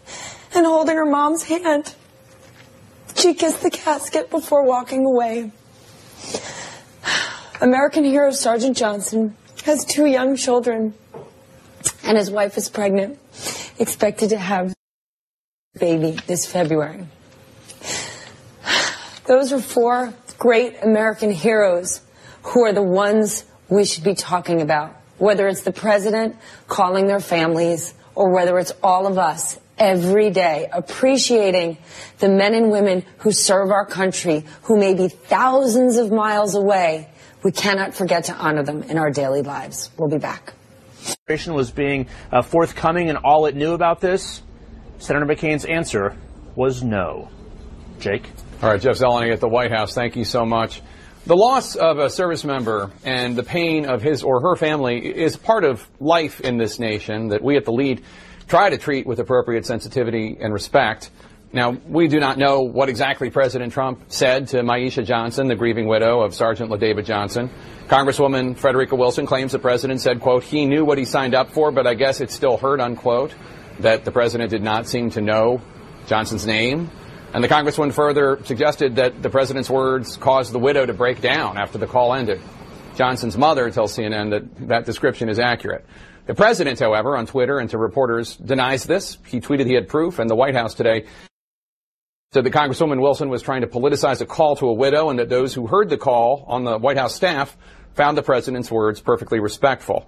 and 0.56 0.66
holding 0.66 0.96
her 0.96 1.06
mom's 1.06 1.44
hand. 1.44 1.94
She 3.14 3.34
kissed 3.34 3.62
the 3.62 3.70
casket 3.70 4.28
before 4.28 4.64
walking 4.64 5.06
away. 5.06 5.52
American 7.60 8.02
hero 8.02 8.32
Sergeant 8.32 8.76
Johnson 8.76 9.36
has 9.68 9.84
two 9.84 10.06
young 10.06 10.34
children, 10.34 10.94
and 12.02 12.16
his 12.16 12.30
wife 12.30 12.56
is 12.56 12.70
pregnant, 12.70 13.18
expected 13.78 14.30
to 14.30 14.38
have 14.38 14.72
a 15.76 15.78
baby 15.78 16.16
this 16.26 16.46
February. 16.46 17.04
Those 19.26 19.52
are 19.52 19.60
four 19.60 20.14
great 20.38 20.82
American 20.82 21.30
heroes 21.30 22.00
who 22.44 22.64
are 22.64 22.72
the 22.72 22.82
ones 22.82 23.44
we 23.68 23.84
should 23.84 24.04
be 24.04 24.14
talking 24.14 24.62
about, 24.62 24.96
whether 25.18 25.46
it's 25.46 25.64
the 25.64 25.72
president 25.72 26.36
calling 26.66 27.06
their 27.06 27.20
families 27.20 27.92
or 28.14 28.30
whether 28.30 28.58
it's 28.58 28.72
all 28.82 29.06
of 29.06 29.18
us 29.18 29.60
every 29.76 30.30
day 30.30 30.66
appreciating 30.72 31.76
the 32.20 32.28
men 32.30 32.54
and 32.54 32.70
women 32.70 33.04
who 33.18 33.32
serve 33.32 33.70
our 33.70 33.84
country, 33.84 34.44
who 34.62 34.78
may 34.78 34.94
be 34.94 35.08
thousands 35.08 35.98
of 35.98 36.10
miles 36.10 36.54
away. 36.54 37.10
We 37.42 37.52
cannot 37.52 37.94
forget 37.94 38.24
to 38.24 38.34
honor 38.34 38.62
them 38.64 38.82
in 38.82 38.98
our 38.98 39.10
daily 39.10 39.42
lives. 39.42 39.90
We'll 39.96 40.08
be 40.08 40.18
back. 40.18 40.54
administration 41.00 41.54
was 41.54 41.70
being 41.70 42.08
uh, 42.32 42.42
forthcoming 42.42 43.08
and 43.08 43.18
all 43.18 43.46
it 43.46 43.54
knew 43.54 43.72
about 43.72 44.00
this? 44.00 44.42
Senator 44.98 45.26
McCain's 45.26 45.64
answer 45.64 46.16
was 46.56 46.82
no. 46.82 47.28
Jake? 48.00 48.28
All 48.62 48.70
right, 48.70 48.80
Jeff 48.80 48.96
Zeleny 48.96 49.32
at 49.32 49.40
the 49.40 49.48
White 49.48 49.70
House. 49.70 49.94
Thank 49.94 50.16
you 50.16 50.24
so 50.24 50.44
much. 50.44 50.82
The 51.26 51.36
loss 51.36 51.76
of 51.76 51.98
a 51.98 52.10
service 52.10 52.44
member 52.44 52.90
and 53.04 53.36
the 53.36 53.42
pain 53.42 53.84
of 53.84 54.02
his 54.02 54.22
or 54.22 54.40
her 54.40 54.56
family 54.56 54.98
is 54.98 55.36
part 55.36 55.62
of 55.62 55.86
life 56.00 56.40
in 56.40 56.56
this 56.56 56.78
nation 56.78 57.28
that 57.28 57.42
we 57.42 57.56
at 57.56 57.64
the 57.64 57.72
lead 57.72 58.02
try 58.48 58.70
to 58.70 58.78
treat 58.78 59.06
with 59.06 59.20
appropriate 59.20 59.66
sensitivity 59.66 60.38
and 60.40 60.52
respect. 60.52 61.10
Now, 61.50 61.70
we 61.70 62.08
do 62.08 62.20
not 62.20 62.36
know 62.36 62.60
what 62.60 62.90
exactly 62.90 63.30
President 63.30 63.72
Trump 63.72 64.04
said 64.08 64.48
to 64.48 64.58
Myeshia 64.58 65.04
Johnson, 65.06 65.48
the 65.48 65.54
grieving 65.54 65.86
widow 65.86 66.20
of 66.20 66.34
Sergeant 66.34 66.70
LaDavid 66.70 67.06
Johnson. 67.06 67.48
Congresswoman 67.86 68.54
Frederica 68.54 68.96
Wilson 68.96 69.24
claims 69.24 69.52
the 69.52 69.58
president 69.58 70.02
said, 70.02 70.20
quote, 70.20 70.44
he 70.44 70.66
knew 70.66 70.84
what 70.84 70.98
he 70.98 71.06
signed 71.06 71.34
up 71.34 71.50
for, 71.52 71.72
but 71.72 71.86
I 71.86 71.94
guess 71.94 72.20
it 72.20 72.30
still 72.30 72.58
hurt, 72.58 72.80
unquote, 72.80 73.34
that 73.80 74.04
the 74.04 74.12
president 74.12 74.50
did 74.50 74.62
not 74.62 74.86
seem 74.86 75.10
to 75.12 75.22
know 75.22 75.62
Johnson's 76.06 76.46
name. 76.46 76.90
And 77.32 77.42
the 77.42 77.48
congresswoman 77.48 77.94
further 77.94 78.38
suggested 78.44 78.96
that 78.96 79.22
the 79.22 79.30
president's 79.30 79.70
words 79.70 80.18
caused 80.18 80.52
the 80.52 80.58
widow 80.58 80.84
to 80.84 80.92
break 80.92 81.22
down 81.22 81.56
after 81.56 81.78
the 81.78 81.86
call 81.86 82.12
ended. 82.12 82.42
Johnson's 82.94 83.38
mother 83.38 83.70
tells 83.70 83.96
CNN 83.96 84.30
that 84.30 84.68
that 84.68 84.84
description 84.84 85.30
is 85.30 85.38
accurate. 85.38 85.86
The 86.26 86.34
president, 86.34 86.78
however, 86.78 87.16
on 87.16 87.26
Twitter 87.26 87.58
and 87.58 87.70
to 87.70 87.78
reporters 87.78 88.36
denies 88.36 88.84
this. 88.84 89.16
He 89.26 89.40
tweeted 89.40 89.64
he 89.64 89.72
had 89.72 89.88
proof, 89.88 90.18
and 90.18 90.28
the 90.28 90.34
White 90.34 90.54
House 90.54 90.74
today 90.74 91.06
said 92.30 92.44
that 92.44 92.52
Congresswoman 92.52 93.00
Wilson 93.00 93.30
was 93.30 93.40
trying 93.40 93.62
to 93.62 93.66
politicize 93.66 94.20
a 94.20 94.26
call 94.26 94.54
to 94.56 94.66
a 94.68 94.72
widow 94.74 95.08
and 95.08 95.18
that 95.18 95.30
those 95.30 95.54
who 95.54 95.66
heard 95.66 95.88
the 95.88 95.96
call 95.96 96.44
on 96.46 96.62
the 96.62 96.76
White 96.76 96.98
House 96.98 97.14
staff 97.14 97.56
found 97.94 98.18
the 98.18 98.22
president's 98.22 98.70
words 98.70 99.00
perfectly 99.00 99.40
respectful. 99.40 100.06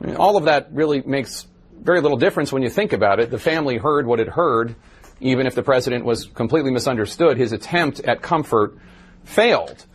I 0.00 0.06
mean, 0.06 0.14
all 0.14 0.36
of 0.36 0.44
that 0.44 0.68
really 0.70 1.02
makes 1.02 1.44
very 1.76 2.00
little 2.00 2.18
difference 2.18 2.52
when 2.52 2.62
you 2.62 2.70
think 2.70 2.92
about 2.92 3.18
it. 3.18 3.32
The 3.32 3.38
family 3.40 3.78
heard 3.78 4.06
what 4.06 4.20
it 4.20 4.28
heard, 4.28 4.76
even 5.18 5.48
if 5.48 5.56
the 5.56 5.64
president 5.64 6.04
was 6.04 6.26
completely 6.26 6.70
misunderstood. 6.70 7.36
His 7.36 7.50
attempt 7.50 7.98
at 7.98 8.22
comfort 8.22 8.78
failed. 9.24 9.86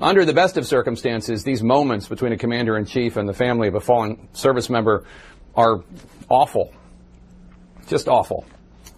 Under 0.00 0.24
the 0.24 0.34
best 0.34 0.56
of 0.56 0.68
circumstances, 0.68 1.42
these 1.42 1.64
moments 1.64 2.06
between 2.06 2.30
a 2.30 2.38
commander 2.38 2.78
in 2.78 2.84
chief 2.84 3.16
and 3.16 3.28
the 3.28 3.34
family 3.34 3.66
of 3.66 3.74
a 3.74 3.80
fallen 3.80 4.28
service 4.34 4.70
member 4.70 5.04
are 5.56 5.82
awful. 6.28 6.72
Just 7.88 8.06
awful. 8.06 8.46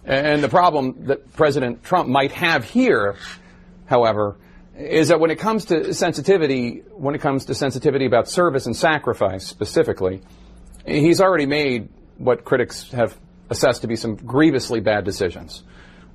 And 0.03 0.43
the 0.43 0.49
problem 0.49 1.05
that 1.05 1.33
President 1.33 1.83
Trump 1.83 2.09
might 2.09 2.31
have 2.31 2.63
here, 2.65 3.15
however, 3.85 4.37
is 4.75 5.09
that 5.09 5.19
when 5.19 5.29
it 5.29 5.37
comes 5.37 5.65
to 5.65 5.93
sensitivity, 5.93 6.81
when 6.91 7.13
it 7.13 7.21
comes 7.21 7.45
to 7.45 7.53
sensitivity 7.53 8.05
about 8.05 8.27
service 8.27 8.65
and 8.65 8.75
sacrifice 8.75 9.45
specifically, 9.45 10.21
he's 10.85 11.21
already 11.21 11.45
made 11.45 11.89
what 12.17 12.43
critics 12.43 12.91
have 12.91 13.17
assessed 13.49 13.81
to 13.81 13.87
be 13.87 13.95
some 13.95 14.15
grievously 14.15 14.79
bad 14.79 15.03
decisions. 15.03 15.63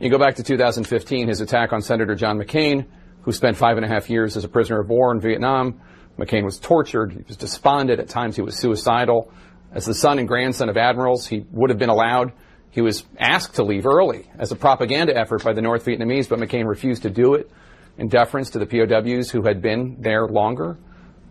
You 0.01 0.11
go 0.11 0.19
back 0.19 0.37
to 0.37 0.43
2015, 0.43 1.29
his 1.29 1.41
attack 1.41 1.73
on 1.73 1.81
Senator 1.81 2.15
John 2.15 2.39
McCain, 2.39 2.87
who 3.23 3.33
spent 3.33 3.57
five 3.57 3.77
and 3.77 3.85
a 3.85 3.89
half 3.89 4.11
years 4.11 4.37
as 4.37 4.45
a 4.45 4.49
prisoner 4.49 4.81
of 4.81 4.89
war 4.89 5.13
in 5.13 5.21
Vietnam. 5.21 5.81
McCain 6.19 6.45
was 6.45 6.59
tortured. 6.59 7.13
He 7.13 7.23
was 7.27 7.37
despondent. 7.37 8.01
At 8.01 8.09
times 8.09 8.37
he 8.37 8.43
was 8.43 8.57
suicidal. 8.57 9.31
As 9.73 9.85
the 9.85 9.95
son 9.95 10.19
and 10.19 10.27
grandson 10.27 10.69
of 10.69 10.77
admirals, 10.77 11.27
he 11.27 11.45
would 11.51 11.71
have 11.71 11.79
been 11.79 11.91
allowed 11.91 12.33
he 12.77 12.83
was 12.83 13.05
asked 13.19 13.55
to 13.55 13.65
leave 13.65 13.87
early 13.87 14.27
as 14.39 14.53
a 14.53 14.55
propaganda 14.55 15.17
effort 15.17 15.43
by 15.43 15.55
the 15.55 15.63
North 15.63 15.87
Vietnamese, 15.87 16.29
but 16.29 16.39
McCain 16.39 16.69
refused 16.69 17.05
to 17.05 17.11
do 17.11 17.33
it 17.33 17.51
in 17.97 18.09
deference 18.09 18.51
to 18.51 18.59
the 18.59 18.67
POWs 18.67 19.31
who 19.31 19.41
had 19.41 19.63
been 19.63 19.97
there 20.01 20.29
longer. 20.29 20.77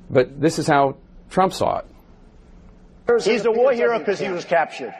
But 0.09 0.41
this 0.41 0.57
is 0.57 0.65
how 0.65 0.97
Trump 1.29 1.53
saw 1.53 1.81
it. 1.81 1.85
He's 3.23 3.45
a 3.45 3.51
war 3.51 3.73
hero 3.73 3.99
because 3.99 4.17
he 4.19 4.29
was 4.29 4.43
captured. 4.43 4.91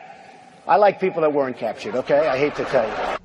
I 0.68 0.76
like 0.76 1.00
people 1.00 1.24
that 1.24 1.34
weren't 1.34 1.58
captured, 1.58 1.96
okay? 1.96 2.28
I 2.28 2.38
hate 2.38 2.54
to 2.58 2.66
tell 2.66 2.88
you. 2.88 3.18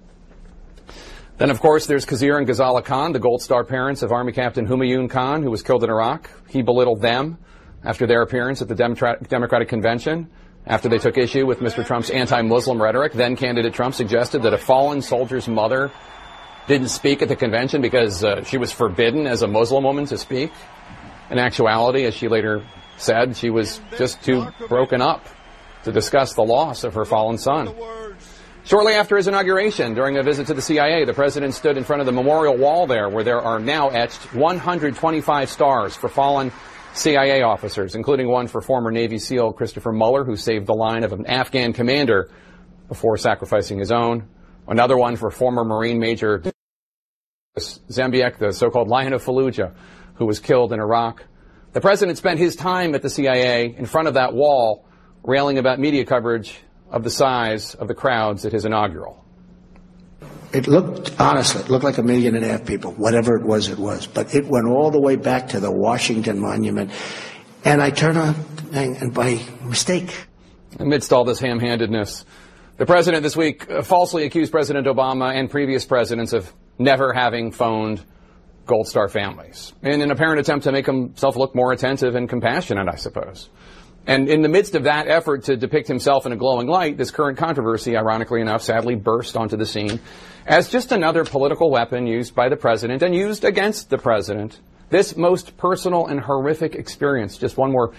Then, 1.36 1.50
of 1.50 1.60
course, 1.60 1.84
there's 1.84 2.06
Khizr 2.06 2.38
and 2.38 2.48
Ghazala 2.48 2.82
Khan, 2.82 3.12
the 3.12 3.18
Gold 3.18 3.42
Star 3.42 3.64
parents 3.64 4.00
of 4.00 4.12
Army 4.12 4.32
Captain 4.32 4.66
Humayun 4.66 5.10
Khan, 5.10 5.42
who 5.42 5.50
was 5.50 5.62
killed 5.62 5.84
in 5.84 5.90
Iraq. 5.90 6.30
He 6.48 6.62
belittled 6.62 7.02
them 7.02 7.36
after 7.84 8.06
their 8.06 8.22
appearance 8.22 8.62
at 8.62 8.68
the 8.68 8.74
Democratic 9.28 9.68
Convention 9.68 10.30
after 10.66 10.88
they 10.88 10.98
took 10.98 11.16
issue 11.16 11.46
with 11.46 11.60
Mr. 11.60 11.84
Trump's 11.84 12.10
anti-Muslim 12.10 12.80
rhetoric. 12.80 13.12
Then 13.12 13.36
candidate 13.36 13.74
Trump 13.74 13.94
suggested 13.94 14.42
that 14.42 14.52
a 14.52 14.58
fallen 14.58 15.02
soldier's 15.02 15.48
mother 15.48 15.90
didn't 16.66 16.88
speak 16.88 17.22
at 17.22 17.28
the 17.28 17.36
convention 17.36 17.80
because 17.82 18.22
uh, 18.22 18.44
she 18.44 18.58
was 18.58 18.70
forbidden 18.70 19.26
as 19.26 19.42
a 19.42 19.48
Muslim 19.48 19.84
woman 19.84 20.06
to 20.06 20.18
speak. 20.18 20.52
In 21.30 21.38
actuality, 21.38 22.04
as 22.04 22.14
she 22.14 22.28
later 22.28 22.62
said, 22.96 23.36
she 23.36 23.50
was 23.50 23.80
just 23.96 24.22
too 24.22 24.46
broken 24.68 25.00
up 25.00 25.26
to 25.84 25.92
discuss 25.92 26.34
the 26.34 26.42
loss 26.42 26.84
of 26.84 26.94
her 26.94 27.04
fallen 27.04 27.38
son. 27.38 27.74
Shortly 28.64 28.92
after 28.92 29.16
his 29.16 29.26
inauguration, 29.26 29.94
during 29.94 30.18
a 30.18 30.22
visit 30.22 30.46
to 30.48 30.54
the 30.54 30.62
CIA, 30.62 31.04
the 31.04 31.14
president 31.14 31.54
stood 31.54 31.78
in 31.78 31.84
front 31.84 32.00
of 32.00 32.06
the 32.06 32.12
memorial 32.12 32.56
wall 32.56 32.86
there 32.86 33.08
where 33.08 33.24
there 33.24 33.40
are 33.40 33.58
now 33.58 33.88
etched 33.88 34.34
125 34.34 35.48
stars 35.48 35.96
for 35.96 36.08
fallen 36.08 36.52
CIA 36.94 37.42
officers, 37.42 37.94
including 37.94 38.28
one 38.28 38.46
for 38.46 38.60
former 38.60 38.90
Navy 38.90 39.18
SEAL 39.18 39.52
Christopher 39.52 39.92
Mueller, 39.92 40.24
who 40.24 40.36
saved 40.36 40.66
the 40.66 40.74
line 40.74 41.04
of 41.04 41.12
an 41.12 41.26
Afghan 41.26 41.72
commander 41.72 42.30
before 42.88 43.16
sacrificing 43.16 43.78
his 43.78 43.92
own. 43.92 44.28
Another 44.66 44.96
one 44.96 45.16
for 45.16 45.30
former 45.30 45.64
Marine 45.64 45.98
Major 45.98 46.42
Zembiec, 47.58 48.38
the 48.38 48.52
so-called 48.52 48.88
Lion 48.88 49.12
of 49.12 49.24
Fallujah, 49.24 49.74
who 50.14 50.26
was 50.26 50.40
killed 50.40 50.72
in 50.72 50.80
Iraq. 50.80 51.24
The 51.72 51.80
president 51.80 52.18
spent 52.18 52.38
his 52.38 52.56
time 52.56 52.94
at 52.94 53.02
the 53.02 53.10
CIA 53.10 53.74
in 53.76 53.86
front 53.86 54.08
of 54.08 54.14
that 54.14 54.34
wall 54.34 54.86
railing 55.22 55.58
about 55.58 55.78
media 55.78 56.04
coverage 56.04 56.58
of 56.90 57.04
the 57.04 57.10
size 57.10 57.74
of 57.74 57.88
the 57.88 57.94
crowds 57.94 58.44
at 58.44 58.52
his 58.52 58.64
inaugural. 58.64 59.24
It 60.52 60.66
looked, 60.66 61.20
honestly, 61.20 61.62
it 61.62 61.70
looked 61.70 61.84
like 61.84 61.98
a 61.98 62.02
million 62.02 62.34
and 62.34 62.44
a 62.44 62.48
half 62.48 62.66
people, 62.66 62.92
whatever 62.92 63.36
it 63.36 63.46
was, 63.46 63.68
it 63.68 63.78
was. 63.78 64.06
But 64.06 64.34
it 64.34 64.46
went 64.46 64.66
all 64.66 64.90
the 64.90 65.00
way 65.00 65.16
back 65.16 65.48
to 65.48 65.60
the 65.60 65.70
Washington 65.70 66.40
Monument. 66.40 66.90
And 67.64 67.80
I 67.80 67.90
turned 67.90 68.18
on, 68.18 68.34
and 68.72 69.14
by 69.14 69.40
mistake. 69.62 70.26
Amidst 70.78 71.12
all 71.12 71.24
this 71.24 71.40
ham 71.40 71.58
handedness, 71.58 72.24
the 72.76 72.86
president 72.86 73.22
this 73.22 73.36
week 73.36 73.68
uh, 73.68 73.82
falsely 73.82 74.24
accused 74.24 74.52
President 74.52 74.86
Obama 74.86 75.34
and 75.34 75.50
previous 75.50 75.84
presidents 75.84 76.32
of 76.32 76.50
never 76.78 77.12
having 77.12 77.52
phoned 77.52 78.02
Gold 78.66 78.86
Star 78.86 79.08
families 79.08 79.72
in 79.82 80.00
an 80.00 80.10
apparent 80.10 80.40
attempt 80.40 80.64
to 80.64 80.72
make 80.72 80.86
himself 80.86 81.36
look 81.36 81.54
more 81.54 81.72
attentive 81.72 82.14
and 82.14 82.28
compassionate, 82.28 82.88
I 82.88 82.94
suppose. 82.94 83.50
And 84.06 84.28
in 84.28 84.42
the 84.42 84.48
midst 84.48 84.74
of 84.74 84.84
that 84.84 85.08
effort 85.08 85.44
to 85.44 85.56
depict 85.56 85.88
himself 85.88 86.24
in 86.24 86.32
a 86.32 86.36
glowing 86.36 86.68
light, 86.68 86.96
this 86.96 87.10
current 87.10 87.36
controversy, 87.36 87.96
ironically 87.96 88.40
enough, 88.40 88.62
sadly 88.62 88.94
burst 88.94 89.36
onto 89.36 89.56
the 89.56 89.66
scene 89.66 90.00
as 90.50 90.68
just 90.68 90.90
another 90.90 91.24
political 91.24 91.70
weapon 91.70 92.08
used 92.08 92.34
by 92.34 92.48
the 92.48 92.56
president 92.56 93.02
and 93.02 93.14
used 93.14 93.44
against 93.44 93.88
the 93.88 93.96
president. 93.96 94.58
This 94.88 95.16
most 95.16 95.56
personal 95.56 96.08
and 96.08 96.18
horrific 96.18 96.74
experience, 96.74 97.38
just 97.38 97.56
one 97.56 97.70
more 97.70 97.94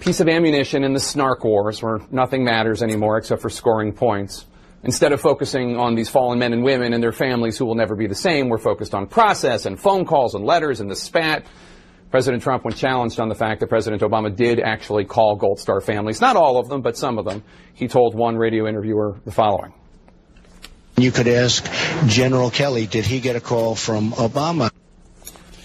piece 0.00 0.18
of 0.18 0.28
ammunition 0.28 0.82
in 0.82 0.94
the 0.94 0.98
snark 0.98 1.44
wars 1.44 1.80
where 1.80 2.00
nothing 2.10 2.42
matters 2.42 2.82
anymore 2.82 3.18
except 3.18 3.40
for 3.40 3.48
scoring 3.48 3.92
points. 3.92 4.46
Instead 4.82 5.12
of 5.12 5.20
focusing 5.20 5.76
on 5.76 5.94
these 5.94 6.08
fallen 6.08 6.40
men 6.40 6.52
and 6.52 6.64
women 6.64 6.92
and 6.92 7.00
their 7.00 7.12
families 7.12 7.56
who 7.56 7.64
will 7.64 7.76
never 7.76 7.94
be 7.94 8.08
the 8.08 8.16
same, 8.16 8.48
we're 8.48 8.58
focused 8.58 8.92
on 8.92 9.06
process 9.06 9.64
and 9.64 9.78
phone 9.78 10.04
calls 10.04 10.34
and 10.34 10.44
letters 10.44 10.80
and 10.80 10.90
the 10.90 10.96
spat. 10.96 11.46
President 12.10 12.42
Trump, 12.42 12.64
when 12.64 12.74
challenged 12.74 13.20
on 13.20 13.28
the 13.28 13.36
fact 13.36 13.60
that 13.60 13.68
President 13.68 14.02
Obama 14.02 14.34
did 14.34 14.58
actually 14.58 15.04
call 15.04 15.36
Gold 15.36 15.60
Star 15.60 15.80
families, 15.80 16.20
not 16.20 16.34
all 16.34 16.58
of 16.58 16.68
them, 16.68 16.82
but 16.82 16.96
some 16.96 17.16
of 17.16 17.24
them, 17.24 17.44
he 17.74 17.86
told 17.86 18.16
one 18.16 18.34
radio 18.36 18.66
interviewer 18.66 19.20
the 19.24 19.30
following. 19.30 19.72
You 21.00 21.12
could 21.12 21.28
ask 21.28 21.66
General 22.08 22.50
Kelly, 22.50 22.86
did 22.86 23.06
he 23.06 23.20
get 23.20 23.34
a 23.34 23.40
call 23.40 23.74
from 23.74 24.12
Obama? 24.12 24.70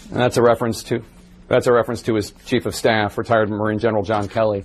And 0.10 0.18
that's 0.22 0.38
a 0.38 0.42
reference 0.42 0.84
to 0.84 1.04
that's 1.50 1.68
a 1.68 1.74
reference 1.74 2.04
to 2.04 2.16
his 2.16 2.32
chief 2.46 2.66
of 2.66 2.74
staff, 2.74 3.18
retired 3.18 3.50
Marine 3.50 3.80
General 3.80 4.02
John 4.02 4.30
Kelly. 4.30 4.64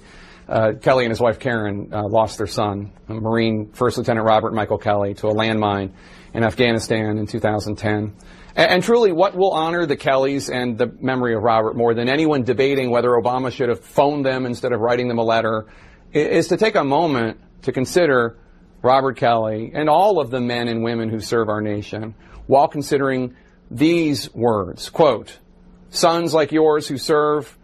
Uh, 0.48 0.74
Kelly 0.80 1.04
and 1.06 1.10
his 1.10 1.18
wife 1.18 1.40
Karen 1.40 1.92
uh, 1.92 2.06
lost 2.06 2.38
their 2.38 2.46
son, 2.46 2.92
Marine 3.08 3.72
First 3.72 3.98
Lieutenant 3.98 4.24
Robert 4.24 4.54
Michael 4.54 4.78
Kelly, 4.78 5.14
to 5.14 5.26
a 5.26 5.34
landmine 5.34 5.90
in 6.34 6.44
Afghanistan 6.44 7.18
in 7.18 7.26
2010. 7.26 8.14
And, 8.54 8.70
and, 8.70 8.82
truly, 8.84 9.10
what 9.10 9.36
will 9.36 9.50
honor 9.50 9.86
the 9.86 9.96
Kellys 9.96 10.48
and 10.48 10.78
the 10.78 10.86
memory 11.00 11.34
of 11.34 11.42
Robert 11.42 11.76
more 11.76 11.94
than 11.94 12.08
anyone 12.08 12.44
debating 12.44 12.92
whether 12.92 13.08
Obama 13.08 13.50
should 13.50 13.70
have 13.70 13.80
phoned 13.80 14.24
them 14.24 14.46
instead 14.46 14.72
of 14.72 14.78
writing 14.78 15.08
them 15.08 15.18
a 15.18 15.24
letter 15.24 15.66
is 16.12 16.46
to 16.48 16.56
take 16.56 16.76
a 16.76 16.84
moment 16.84 17.40
to 17.62 17.72
consider 17.72 18.38
Robert 18.82 19.16
Kelly, 19.16 19.72
and 19.74 19.88
all 19.88 20.20
of 20.20 20.30
the 20.30 20.40
men 20.40 20.68
and 20.68 20.82
women 20.82 21.10
who 21.10 21.20
serve 21.20 21.48
our 21.48 21.60
nation 21.60 22.14
while 22.46 22.68
considering 22.68 23.36
these 23.70 24.32
words, 24.34 24.88
quote, 24.88 25.38
sons 25.90 26.32
like 26.32 26.50
yours 26.50 26.88
who 26.88 26.96
serve 26.96 27.56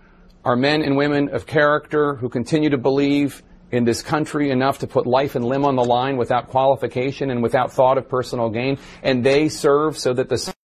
are 0.44 0.56
men 0.56 0.82
and 0.82 0.96
women 0.96 1.30
of 1.30 1.46
character 1.46 2.14
who 2.14 2.28
continue 2.28 2.70
to 2.70 2.78
believe 2.78 3.42
in 3.72 3.84
this 3.84 4.02
country 4.02 4.50
enough 4.50 4.78
to 4.78 4.86
put 4.86 5.06
life 5.06 5.34
and 5.34 5.44
limb 5.44 5.64
on 5.64 5.74
the 5.74 5.84
line 5.84 6.16
without 6.16 6.48
qualification 6.48 7.30
and 7.30 7.42
without 7.42 7.72
thought 7.72 7.98
of 7.98 8.08
personal 8.08 8.48
gain. 8.50 8.78
And 9.02 9.24
they 9.24 9.48
serve 9.48 9.98
so 9.98 10.12
that 10.12 10.28
the 10.28 10.38
sons 10.38 10.54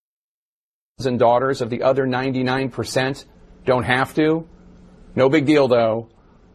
and 1.05 1.19
daughters 1.19 1.61
of 1.61 1.71
the 1.71 1.83
other 1.83 2.07
99% 2.07 3.25
don't 3.65 3.83
have 3.83 4.15
to. 4.15 4.47
No 5.17 5.29
big 5.29 5.47
deal 5.47 5.67
though, 5.67 6.11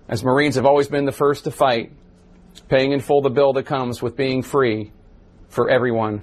as 0.08 0.24
Marines 0.24 0.56
have 0.56 0.66
always 0.66 0.88
been 0.88 1.06
the 1.06 1.12
first 1.12 1.44
to 1.44 1.52
fight 1.52 1.92
paying 2.62 2.92
in 2.92 3.00
full 3.00 3.22
the 3.22 3.30
bill 3.30 3.54
that 3.54 3.64
comes 3.64 4.02
with 4.02 4.16
being 4.16 4.42
free 4.42 4.92
for 5.50 5.70
everyone 5.70 6.22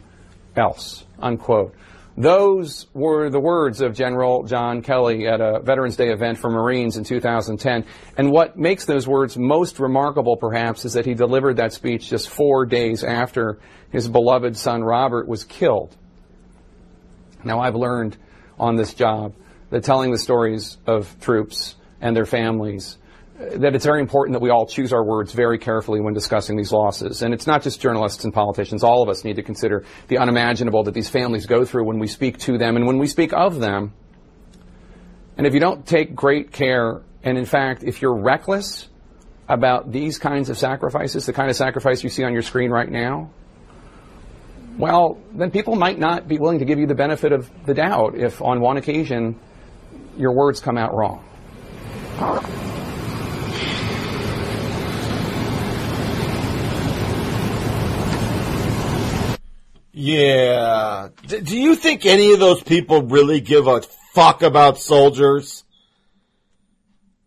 else. 0.56 1.04
Unquote. 1.18 1.74
Those 2.16 2.86
were 2.94 3.28
the 3.28 3.40
words 3.40 3.80
of 3.80 3.92
General 3.94 4.44
John 4.44 4.82
Kelly 4.82 5.26
at 5.26 5.40
a 5.40 5.58
Veterans 5.60 5.96
Day 5.96 6.10
event 6.10 6.38
for 6.38 6.48
Marines 6.48 6.96
in 6.96 7.02
2010. 7.02 7.84
And 8.16 8.30
what 8.30 8.56
makes 8.56 8.84
those 8.84 9.08
words 9.08 9.36
most 9.36 9.80
remarkable, 9.80 10.36
perhaps, 10.36 10.84
is 10.84 10.92
that 10.92 11.06
he 11.06 11.14
delivered 11.14 11.56
that 11.56 11.72
speech 11.72 12.08
just 12.08 12.28
four 12.28 12.66
days 12.66 13.02
after 13.02 13.58
his 13.90 14.08
beloved 14.08 14.56
son 14.56 14.84
Robert 14.84 15.26
was 15.26 15.42
killed. 15.42 15.96
Now, 17.42 17.58
I've 17.60 17.74
learned 17.74 18.16
on 18.60 18.76
this 18.76 18.94
job 18.94 19.34
that 19.70 19.82
telling 19.82 20.12
the 20.12 20.18
stories 20.18 20.78
of 20.86 21.20
troops 21.20 21.74
and 22.00 22.16
their 22.16 22.26
families 22.26 22.96
that 23.36 23.74
it's 23.74 23.84
very 23.84 24.00
important 24.00 24.34
that 24.34 24.42
we 24.42 24.50
all 24.50 24.66
choose 24.66 24.92
our 24.92 25.04
words 25.04 25.32
very 25.32 25.58
carefully 25.58 26.00
when 26.00 26.14
discussing 26.14 26.56
these 26.56 26.70
losses. 26.70 27.22
And 27.22 27.34
it's 27.34 27.46
not 27.46 27.62
just 27.62 27.80
journalists 27.80 28.24
and 28.24 28.32
politicians. 28.32 28.84
All 28.84 29.02
of 29.02 29.08
us 29.08 29.24
need 29.24 29.36
to 29.36 29.42
consider 29.42 29.84
the 30.06 30.18
unimaginable 30.18 30.84
that 30.84 30.94
these 30.94 31.10
families 31.10 31.46
go 31.46 31.64
through 31.64 31.84
when 31.84 31.98
we 31.98 32.06
speak 32.06 32.38
to 32.40 32.58
them 32.58 32.76
and 32.76 32.86
when 32.86 32.98
we 32.98 33.08
speak 33.08 33.32
of 33.32 33.58
them. 33.58 33.92
And 35.36 35.48
if 35.48 35.54
you 35.54 35.58
don't 35.58 35.84
take 35.84 36.14
great 36.14 36.52
care, 36.52 37.02
and 37.24 37.36
in 37.36 37.44
fact, 37.44 37.82
if 37.82 38.00
you're 38.00 38.16
reckless 38.16 38.88
about 39.48 39.90
these 39.90 40.18
kinds 40.18 40.48
of 40.48 40.56
sacrifices, 40.56 41.26
the 41.26 41.32
kind 41.32 41.50
of 41.50 41.56
sacrifice 41.56 42.04
you 42.04 42.10
see 42.10 42.22
on 42.22 42.32
your 42.32 42.42
screen 42.42 42.70
right 42.70 42.88
now, 42.88 43.30
well, 44.78 45.18
then 45.32 45.50
people 45.50 45.74
might 45.74 45.98
not 45.98 46.28
be 46.28 46.38
willing 46.38 46.60
to 46.60 46.64
give 46.64 46.78
you 46.78 46.86
the 46.86 46.94
benefit 46.94 47.32
of 47.32 47.50
the 47.66 47.74
doubt 47.74 48.16
if 48.16 48.40
on 48.40 48.60
one 48.60 48.76
occasion 48.76 49.38
your 50.16 50.32
words 50.32 50.60
come 50.60 50.78
out 50.78 50.94
wrong. 50.94 51.24
Yeah. 60.04 61.08
D- 61.26 61.40
do 61.40 61.56
you 61.56 61.74
think 61.76 62.04
any 62.04 62.34
of 62.34 62.38
those 62.38 62.62
people 62.62 63.04
really 63.04 63.40
give 63.40 63.66
a 63.66 63.80
fuck 64.12 64.42
about 64.42 64.76
soldiers? 64.76 65.64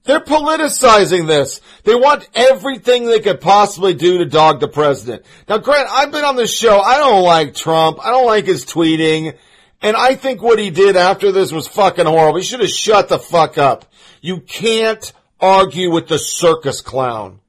They're 0.04 0.20
politicizing 0.20 1.26
this. 1.26 1.60
They 1.86 1.96
want 1.96 2.30
everything 2.36 3.08
they 3.08 3.20
could 3.20 3.42
possibly 3.42 3.96
do 3.96 4.20
to 4.20 4.26
dog 4.26 4.60
the 4.60 4.68
president. 4.68 5.24
Now, 5.50 5.58
Grant, 5.58 5.90
I've 5.90 6.12
been 6.12 6.24
on 6.24 6.36
this 6.36 6.56
show. 6.56 6.80
I 6.80 7.00
don't 7.00 7.24
like 7.24 7.56
Trump. 7.56 7.98
I 8.00 8.12
don't 8.12 8.28
like 8.28 8.46
his 8.46 8.64
tweeting. 8.64 9.36
And 9.82 9.98
I 9.98 10.14
think 10.14 10.44
what 10.44 10.60
he 10.60 10.70
did 10.70 10.96
after 10.96 11.32
this 11.32 11.52
was 11.52 11.68
fucking 11.68 12.06
horrible. 12.06 12.38
He 12.38 12.46
should 12.46 12.60
have 12.60 12.70
shut 12.70 13.10
the 13.10 13.18
fuck 13.18 13.58
up. 13.58 13.92
You 14.22 14.42
can't 14.42 15.12
argue 15.40 15.90
with 15.90 16.08
the 16.08 16.20
circus 16.20 16.82
clown. 16.82 17.40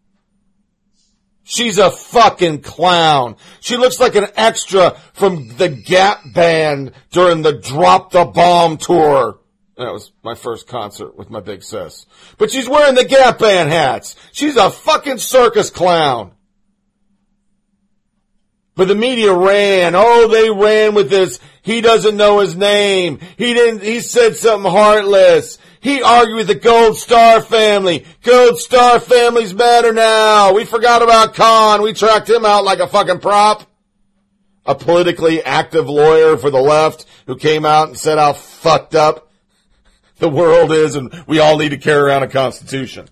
She's 1.50 1.78
a 1.78 1.90
fucking 1.90 2.60
clown. 2.60 3.36
She 3.60 3.78
looks 3.78 3.98
like 3.98 4.14
an 4.16 4.26
extra 4.36 4.98
from 5.14 5.48
the 5.56 5.70
Gap 5.70 6.20
band 6.34 6.92
during 7.10 7.40
the 7.40 7.54
Drop 7.54 8.10
the 8.12 8.26
Bomb 8.26 8.76
tour. 8.76 9.38
That 9.78 9.90
was 9.90 10.12
my 10.22 10.34
first 10.34 10.66
concert 10.66 11.16
with 11.16 11.30
my 11.30 11.40
big 11.40 11.62
sis. 11.62 12.04
But 12.36 12.50
she's 12.50 12.68
wearing 12.68 12.96
the 12.96 13.06
Gap 13.06 13.38
band 13.38 13.70
hats. 13.70 14.14
She's 14.30 14.58
a 14.58 14.68
fucking 14.68 15.16
circus 15.16 15.70
clown. 15.70 16.32
But 18.74 18.88
the 18.88 18.94
media 18.94 19.32
ran. 19.32 19.94
Oh, 19.96 20.28
they 20.28 20.50
ran 20.50 20.94
with 20.94 21.08
this. 21.08 21.40
He 21.62 21.80
doesn't 21.80 22.18
know 22.18 22.40
his 22.40 22.56
name. 22.56 23.20
He 23.38 23.54
didn't, 23.54 23.82
he 23.82 24.00
said 24.00 24.36
something 24.36 24.70
heartless. 24.70 25.56
He 25.80 26.02
argued 26.02 26.36
with 26.36 26.46
the 26.48 26.54
Gold 26.54 26.96
Star 26.96 27.40
family. 27.40 28.04
Gold 28.22 28.58
Star 28.58 28.98
families 28.98 29.54
matter 29.54 29.92
now. 29.92 30.52
We 30.52 30.64
forgot 30.64 31.02
about 31.02 31.34
Khan. 31.34 31.82
We 31.82 31.92
tracked 31.92 32.28
him 32.28 32.44
out 32.44 32.64
like 32.64 32.80
a 32.80 32.88
fucking 32.88 33.20
prop. 33.20 33.64
A 34.66 34.74
politically 34.74 35.42
active 35.42 35.88
lawyer 35.88 36.36
for 36.36 36.50
the 36.50 36.60
left 36.60 37.06
who 37.26 37.36
came 37.36 37.64
out 37.64 37.88
and 37.88 37.98
said 37.98 38.18
how 38.18 38.34
fucked 38.34 38.94
up 38.94 39.30
the 40.18 40.28
world 40.28 40.72
is 40.72 40.94
and 40.94 41.24
we 41.26 41.38
all 41.38 41.56
need 41.56 41.70
to 41.70 41.78
carry 41.78 42.02
around 42.02 42.22
a 42.22 42.28
constitution. 42.28 43.08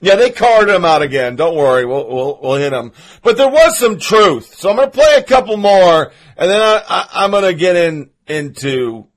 Yeah, 0.00 0.14
they 0.14 0.30
carded 0.30 0.72
him 0.72 0.84
out 0.84 1.02
again. 1.02 1.34
Don't 1.34 1.56
worry, 1.56 1.84
we'll 1.84 2.08
we'll, 2.08 2.38
we'll 2.40 2.54
hit 2.54 2.72
him. 2.72 2.92
But 3.22 3.36
there 3.36 3.48
was 3.48 3.76
some 3.76 3.98
truth, 3.98 4.54
so 4.54 4.70
I'm 4.70 4.76
going 4.76 4.88
to 4.88 4.96
play 4.96 5.16
a 5.16 5.24
couple 5.24 5.56
more, 5.56 6.12
and 6.36 6.50
then 6.50 6.60
I, 6.60 6.82
I, 6.88 7.08
I'm 7.24 7.32
going 7.32 7.42
to 7.42 7.54
get 7.54 7.74
in 7.74 8.10
into 8.28 9.08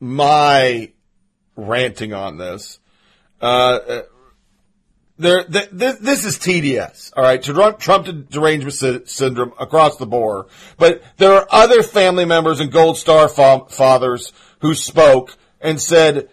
my 0.00 0.92
ranting 1.56 2.12
on 2.12 2.38
this. 2.38 2.78
Uh, 3.40 4.02
there, 5.16 5.44
th- 5.44 5.70
th- 5.70 5.98
this 5.98 6.24
is 6.24 6.38
TDS, 6.38 7.12
all 7.16 7.22
right. 7.22 7.40
Trump, 7.40 7.78
Trump 7.78 8.28
derangement 8.30 8.74
sy- 8.74 9.04
syndrome 9.04 9.52
across 9.60 9.96
the 9.96 10.06
board, 10.06 10.46
but 10.76 11.02
there 11.18 11.32
are 11.34 11.46
other 11.50 11.82
family 11.82 12.24
members 12.24 12.58
and 12.58 12.72
Gold 12.72 12.98
Star 12.98 13.28
fa- 13.28 13.66
fathers 13.68 14.32
who 14.60 14.74
spoke 14.74 15.36
and 15.60 15.80
said, 15.80 16.30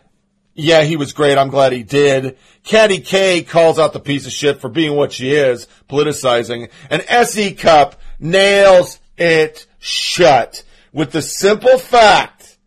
"Yeah, 0.55 0.82
he 0.82 0.95
was 0.95 1.13
great. 1.13 1.38
I'm 1.38 1.49
glad 1.49 1.74
he 1.74 1.84
did." 1.84 2.38
Katty 2.63 2.99
Kay 2.99 3.43
calls 3.43 3.78
out 3.78 3.93
the 3.93 3.99
piece 3.99 4.26
of 4.26 4.32
shit 4.32 4.61
for 4.61 4.69
being 4.69 4.95
what 4.95 5.11
she 5.11 5.32
is, 5.32 5.67
politicizing, 5.88 6.69
and 6.89 7.03
S.E. 7.07 7.53
Cupp 7.53 7.99
nails 8.19 8.99
it 9.17 9.67
shut 9.78 10.63
with 10.91 11.11
the 11.11 11.22
simple 11.22 11.78
fact 11.78 12.57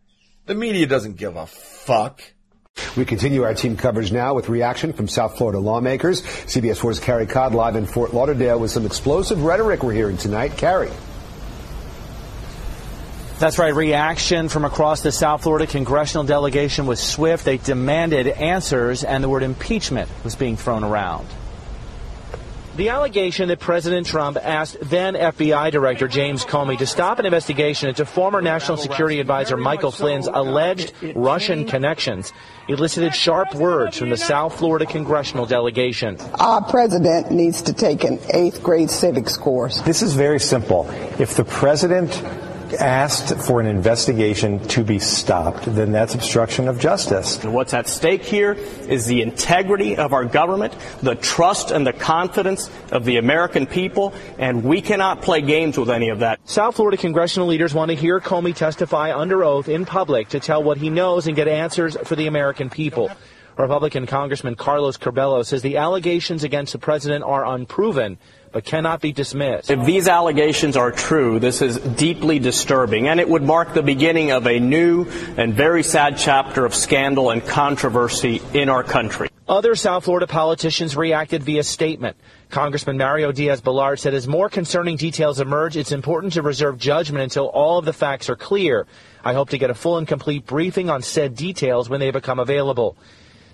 the 0.45 0.55
media 0.55 0.85
doesn't 0.85 1.17
give 1.17 1.35
a 1.35 1.45
fuck. 1.47 2.21
We 2.95 3.03
continue 3.03 3.43
our 3.43 3.53
team 3.53 3.75
coverage 3.75 4.13
now 4.13 4.33
with 4.33 4.47
reaction 4.47 4.93
from 4.93 5.09
South 5.09 5.37
Florida 5.37 5.59
lawmakers. 5.59 6.21
CBS 6.21 6.79
4's 6.79 6.99
Carey 6.99 7.25
Codd 7.25 7.53
live 7.53 7.75
in 7.75 7.85
Fort 7.85 8.13
Lauderdale 8.13 8.57
with 8.57 8.71
some 8.71 8.85
explosive 8.85 9.43
rhetoric 9.43 9.83
we're 9.83 9.91
hearing 9.91 10.15
tonight. 10.15 10.55
Carey. 10.55 10.91
That's 13.37 13.59
right. 13.59 13.75
Reaction 13.75 14.47
from 14.47 14.63
across 14.63 15.01
the 15.01 15.11
South 15.11 15.43
Florida 15.43 15.67
congressional 15.67 16.23
delegation 16.23 16.85
was 16.85 17.01
swift. 17.01 17.43
They 17.43 17.57
demanded 17.57 18.27
answers, 18.27 19.03
and 19.03 19.21
the 19.21 19.27
word 19.27 19.43
impeachment 19.43 20.09
was 20.23 20.35
being 20.35 20.55
thrown 20.55 20.85
around. 20.85 21.27
The 22.75 22.89
allegation 22.89 23.47
that 23.47 23.61
President 23.61 24.05
Trump 24.05 24.35
asked 24.35 24.75
then 24.81 25.13
FBI 25.13 25.71
Director 25.71 26.09
James 26.09 26.43
Comey 26.43 26.77
to 26.79 26.85
stop 26.85 27.19
an 27.19 27.25
investigation 27.25 27.87
into 27.87 28.05
former 28.05 28.41
National 28.41 28.75
Security 28.75 29.21
Advisor 29.21 29.55
Michael 29.55 29.91
Flynn's 29.91 30.27
alleged 30.27 30.91
Russian 31.15 31.67
connections 31.67 32.33
elicited 32.67 33.15
sharp 33.15 33.55
words 33.55 33.97
from 33.97 34.09
the 34.09 34.17
South 34.17 34.57
Florida 34.57 34.85
congressional 34.85 35.45
delegation. 35.45 36.19
Our 36.37 36.61
president 36.63 37.31
needs 37.31 37.61
to 37.61 37.71
take 37.71 38.03
an 38.03 38.19
eighth 38.33 38.61
grade 38.61 38.89
civics 38.89 39.37
course. 39.37 39.79
This 39.83 40.01
is 40.01 40.13
very 40.13 40.41
simple. 40.41 40.85
If 41.17 41.35
the 41.37 41.45
president 41.45 42.21
asked 42.75 43.35
for 43.45 43.59
an 43.59 43.67
investigation 43.67 44.59
to 44.67 44.83
be 44.83 44.99
stopped, 44.99 45.65
then 45.65 45.91
that's 45.91 46.15
obstruction 46.15 46.67
of 46.67 46.79
justice. 46.79 47.43
And 47.43 47.53
what's 47.53 47.73
at 47.73 47.87
stake 47.87 48.23
here 48.23 48.53
is 48.53 49.05
the 49.05 49.21
integrity 49.21 49.97
of 49.97 50.13
our 50.13 50.25
government, 50.25 50.75
the 51.01 51.15
trust 51.15 51.71
and 51.71 51.85
the 51.85 51.93
confidence 51.93 52.69
of 52.91 53.05
the 53.05 53.17
American 53.17 53.65
people, 53.65 54.13
and 54.37 54.63
we 54.63 54.81
cannot 54.81 55.21
play 55.21 55.41
games 55.41 55.77
with 55.77 55.89
any 55.89 56.09
of 56.09 56.19
that. 56.19 56.39
South 56.45 56.75
Florida 56.75 56.97
congressional 56.97 57.47
leaders 57.47 57.73
want 57.73 57.89
to 57.89 57.95
hear 57.95 58.19
Comey 58.19 58.55
testify 58.55 59.15
under 59.17 59.43
oath 59.43 59.69
in 59.69 59.85
public 59.85 60.29
to 60.29 60.39
tell 60.39 60.63
what 60.63 60.77
he 60.77 60.89
knows 60.89 61.27
and 61.27 61.35
get 61.35 61.47
answers 61.47 61.97
for 62.03 62.15
the 62.15 62.27
American 62.27 62.69
people. 62.69 63.09
Republican 63.57 64.05
Congressman 64.05 64.55
Carlos 64.55 64.97
Curbelo 64.97 65.45
says 65.45 65.61
the 65.61 65.77
allegations 65.77 66.43
against 66.43 66.73
the 66.73 66.79
president 66.79 67.23
are 67.23 67.45
unproven 67.45 68.17
but 68.55 68.63
cannot 68.63 69.01
be 69.01 69.11
dismissed. 69.11 69.69
If 69.69 69.83
these 69.83 70.07
allegations 70.07 70.77
are 70.77 70.89
true, 70.89 71.39
this 71.39 71.61
is 71.61 71.77
deeply 71.77 72.39
disturbing, 72.39 73.09
and 73.09 73.19
it 73.19 73.27
would 73.27 73.43
mark 73.43 73.73
the 73.73 73.83
beginning 73.83 74.31
of 74.31 74.47
a 74.47 74.61
new 74.61 75.07
and 75.35 75.53
very 75.53 75.83
sad 75.83 76.17
chapter 76.17 76.63
of 76.63 76.73
scandal 76.73 77.31
and 77.31 77.45
controversy 77.45 78.41
in 78.53 78.69
our 78.69 78.81
country. 78.81 79.27
Other 79.45 79.75
South 79.75 80.05
Florida 80.05 80.25
politicians 80.25 80.95
reacted 80.95 81.43
via 81.43 81.63
statement. 81.63 82.15
Congressman 82.49 82.97
Mario 82.97 83.33
Diaz-Balart 83.33 83.99
said 83.99 84.13
as 84.13 84.25
more 84.25 84.47
concerning 84.47 84.95
details 84.95 85.41
emerge, 85.41 85.75
it's 85.75 85.91
important 85.91 86.31
to 86.33 86.41
reserve 86.41 86.77
judgment 86.77 87.23
until 87.23 87.47
all 87.47 87.79
of 87.79 87.83
the 87.83 87.91
facts 87.91 88.29
are 88.29 88.37
clear. 88.37 88.87
I 89.21 89.33
hope 89.33 89.49
to 89.49 89.57
get 89.57 89.69
a 89.69 89.73
full 89.73 89.97
and 89.97 90.07
complete 90.07 90.45
briefing 90.45 90.89
on 90.89 91.01
said 91.01 91.35
details 91.35 91.89
when 91.89 91.99
they 91.99 92.09
become 92.09 92.39
available. 92.39 92.95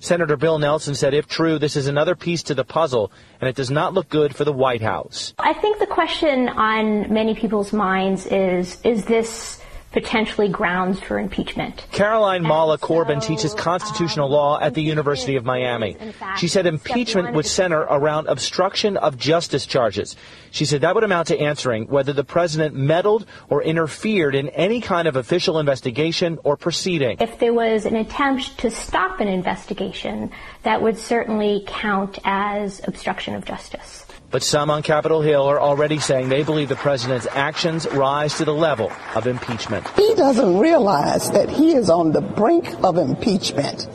Senator 0.02 0.36
Bill 0.36 0.58
Nelson 0.58 0.96
said, 0.96 1.14
if 1.14 1.28
true, 1.28 1.60
this 1.60 1.76
is 1.76 1.86
another 1.86 2.16
piece 2.16 2.42
to 2.44 2.56
the 2.56 2.64
puzzle, 2.64 3.12
and 3.40 3.48
it 3.48 3.56
does 3.56 3.70
not 3.70 3.94
look 3.94 4.10
good 4.10 4.36
for 4.36 4.44
the 4.44 4.52
White 4.52 4.82
House. 4.82 5.36
I 5.38 5.54
think 5.54 5.78
the 5.78 5.86
question 5.86 6.50
on 6.50 7.14
many 7.14 7.36
people's 7.36 7.72
minds 7.72 8.26
is, 8.26 8.82
is 8.84 9.06
this 9.06 9.61
potentially 9.92 10.48
grounds 10.48 11.00
for 11.00 11.20
impeachment. 11.20 11.86
Caroline 11.92 12.44
Mala 12.44 12.78
Corbin 12.78 13.20
teaches 13.20 13.52
um, 13.52 13.58
constitutional 13.58 14.30
law 14.30 14.60
at 14.60 14.74
the 14.74 14.82
University 14.82 15.36
of 15.36 15.44
Miami. 15.44 15.98
She 16.38 16.48
said 16.48 16.66
impeachment 16.66 17.34
would 17.34 17.46
center 17.46 17.82
around 17.82 18.28
obstruction 18.28 18.98
of 18.98 19.18
justice 19.18 19.66
charges. 19.66 20.16
She 20.52 20.66
said 20.66 20.82
that 20.82 20.96
would 20.96 21.04
amount 21.04 21.28
to 21.28 21.40
answering 21.40 21.88
whether 21.88 22.14
the 22.14 22.24
president 22.24 22.76
meddled 22.76 23.26
or 23.50 23.64
interfered 23.64 24.36
in 24.36 24.50
any 24.50 24.82
kind 24.82 25.08
of 25.08 25.16
official 25.16 25.60
investigation 25.60 26.40
or 26.44 26.56
proceeding. 26.58 27.18
If 27.20 27.40
there 27.40 27.54
was 27.54 27.86
an 27.86 27.96
attempt 27.96 28.58
to 28.60 28.72
stop 28.72 29.20
an 29.20 29.28
investigation, 29.28 30.32
that 30.64 30.82
would 30.82 30.98
certainly 30.98 31.64
count 31.68 32.20
as 32.24 32.82
obstruction 32.88 33.36
of 33.36 33.46
justice. 33.46 34.06
But 34.32 34.44
some 34.44 34.70
on 34.70 34.82
Capitol 34.82 35.22
Hill 35.22 35.46
are 35.46 35.60
already 35.60 36.00
saying 36.00 36.30
they 36.30 36.44
believe 36.44 36.70
the 36.70 36.78
president's 36.78 37.28
actions 37.32 37.86
rise 37.92 38.38
to 38.38 38.46
the 38.46 38.54
level 38.54 38.90
of 39.14 39.28
impeachment. 39.28 39.86
He 39.98 40.16
doesn't 40.16 40.58
realize 40.58 41.30
that 41.32 41.50
he 41.50 41.74
is 41.74 41.90
on 41.90 42.14
the 42.14 42.22
brink 42.22 42.74
of 42.82 42.98
impeachment, 42.98 43.88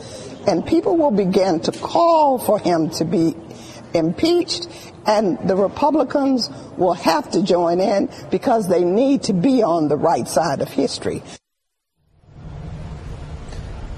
and 0.47 0.63
people 0.63 0.95
will 0.95 1.11
begin 1.11 1.59
to 1.61 1.71
call 1.71 2.37
for 2.37 2.59
him 2.59 2.91
to 2.91 3.03
be 3.03 3.35
impeached, 3.95 4.67
and 5.07 5.39
the 5.47 5.55
Republicans 5.55 6.49
will 6.77 6.93
have 6.93 7.31
to 7.31 7.41
join 7.41 7.79
in 7.79 8.07
because 8.29 8.67
they 8.67 8.83
need 8.83 9.23
to 9.23 9.33
be 9.33 9.63
on 9.63 9.87
the 9.87 9.97
right 9.97 10.27
side 10.27 10.61
of 10.61 10.69
history. 10.69 11.23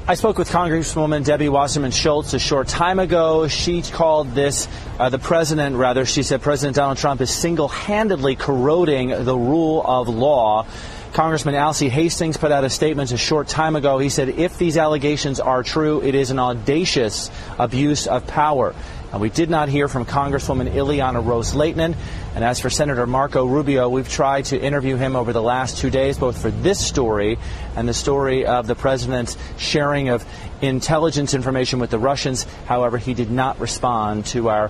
I 0.09 0.15
spoke 0.15 0.39
with 0.39 0.49
Congresswoman 0.49 1.23
Debbie 1.23 1.49
Wasserman 1.49 1.91
Schultz 1.91 2.33
a 2.33 2.39
short 2.39 2.67
time 2.67 2.97
ago. 2.97 3.47
She 3.47 3.83
called 3.83 4.33
this, 4.33 4.67
uh, 4.97 5.09
the 5.09 5.19
president, 5.19 5.75
rather, 5.75 6.03
she 6.03 6.23
said 6.23 6.41
President 6.41 6.77
Donald 6.77 6.97
Trump 6.97 7.21
is 7.21 7.29
single 7.29 7.67
handedly 7.67 8.35
corroding 8.35 9.09
the 9.09 9.37
rule 9.37 9.83
of 9.85 10.09
law. 10.09 10.65
Congressman 11.13 11.53
Alcee 11.53 11.89
Hastings 11.89 12.37
put 12.37 12.51
out 12.51 12.63
a 12.63 12.71
statement 12.71 13.11
a 13.11 13.17
short 13.17 13.47
time 13.49 13.75
ago. 13.75 13.99
He 13.99 14.09
said, 14.09 14.29
if 14.29 14.57
these 14.57 14.77
allegations 14.77 15.39
are 15.39 15.61
true, 15.61 16.01
it 16.01 16.15
is 16.15 16.31
an 16.31 16.39
audacious 16.39 17.29
abuse 17.59 18.07
of 18.07 18.25
power. 18.25 18.73
And 19.11 19.21
we 19.21 19.29
did 19.29 19.49
not 19.49 19.69
hear 19.69 19.87
from 19.87 20.05
Congresswoman 20.05 20.71
Ileana 20.71 21.25
Ros-Lehtinen. 21.25 21.95
And 22.35 22.43
as 22.43 22.59
for 22.59 22.69
Senator 22.69 23.07
Marco 23.07 23.45
Rubio, 23.45 23.89
we've 23.89 24.09
tried 24.09 24.45
to 24.45 24.61
interview 24.61 24.97
him 24.97 25.15
over 25.15 25.33
the 25.33 25.41
last 25.41 25.77
two 25.77 25.89
days, 25.89 26.17
both 26.17 26.39
for 26.39 26.51
this 26.51 26.85
story 26.85 27.39
and 27.75 27.87
the 27.87 27.93
story 27.93 28.45
of 28.45 28.67
the 28.67 28.75
president's 28.75 29.37
sharing 29.57 30.09
of 30.09 30.23
intelligence 30.61 31.33
information 31.33 31.79
with 31.79 31.89
the 31.89 31.99
Russians. 31.99 32.43
However, 32.65 32.97
he 32.97 33.15
did 33.15 33.31
not 33.31 33.59
respond 33.59 34.27
to 34.27 34.49
our 34.49 34.69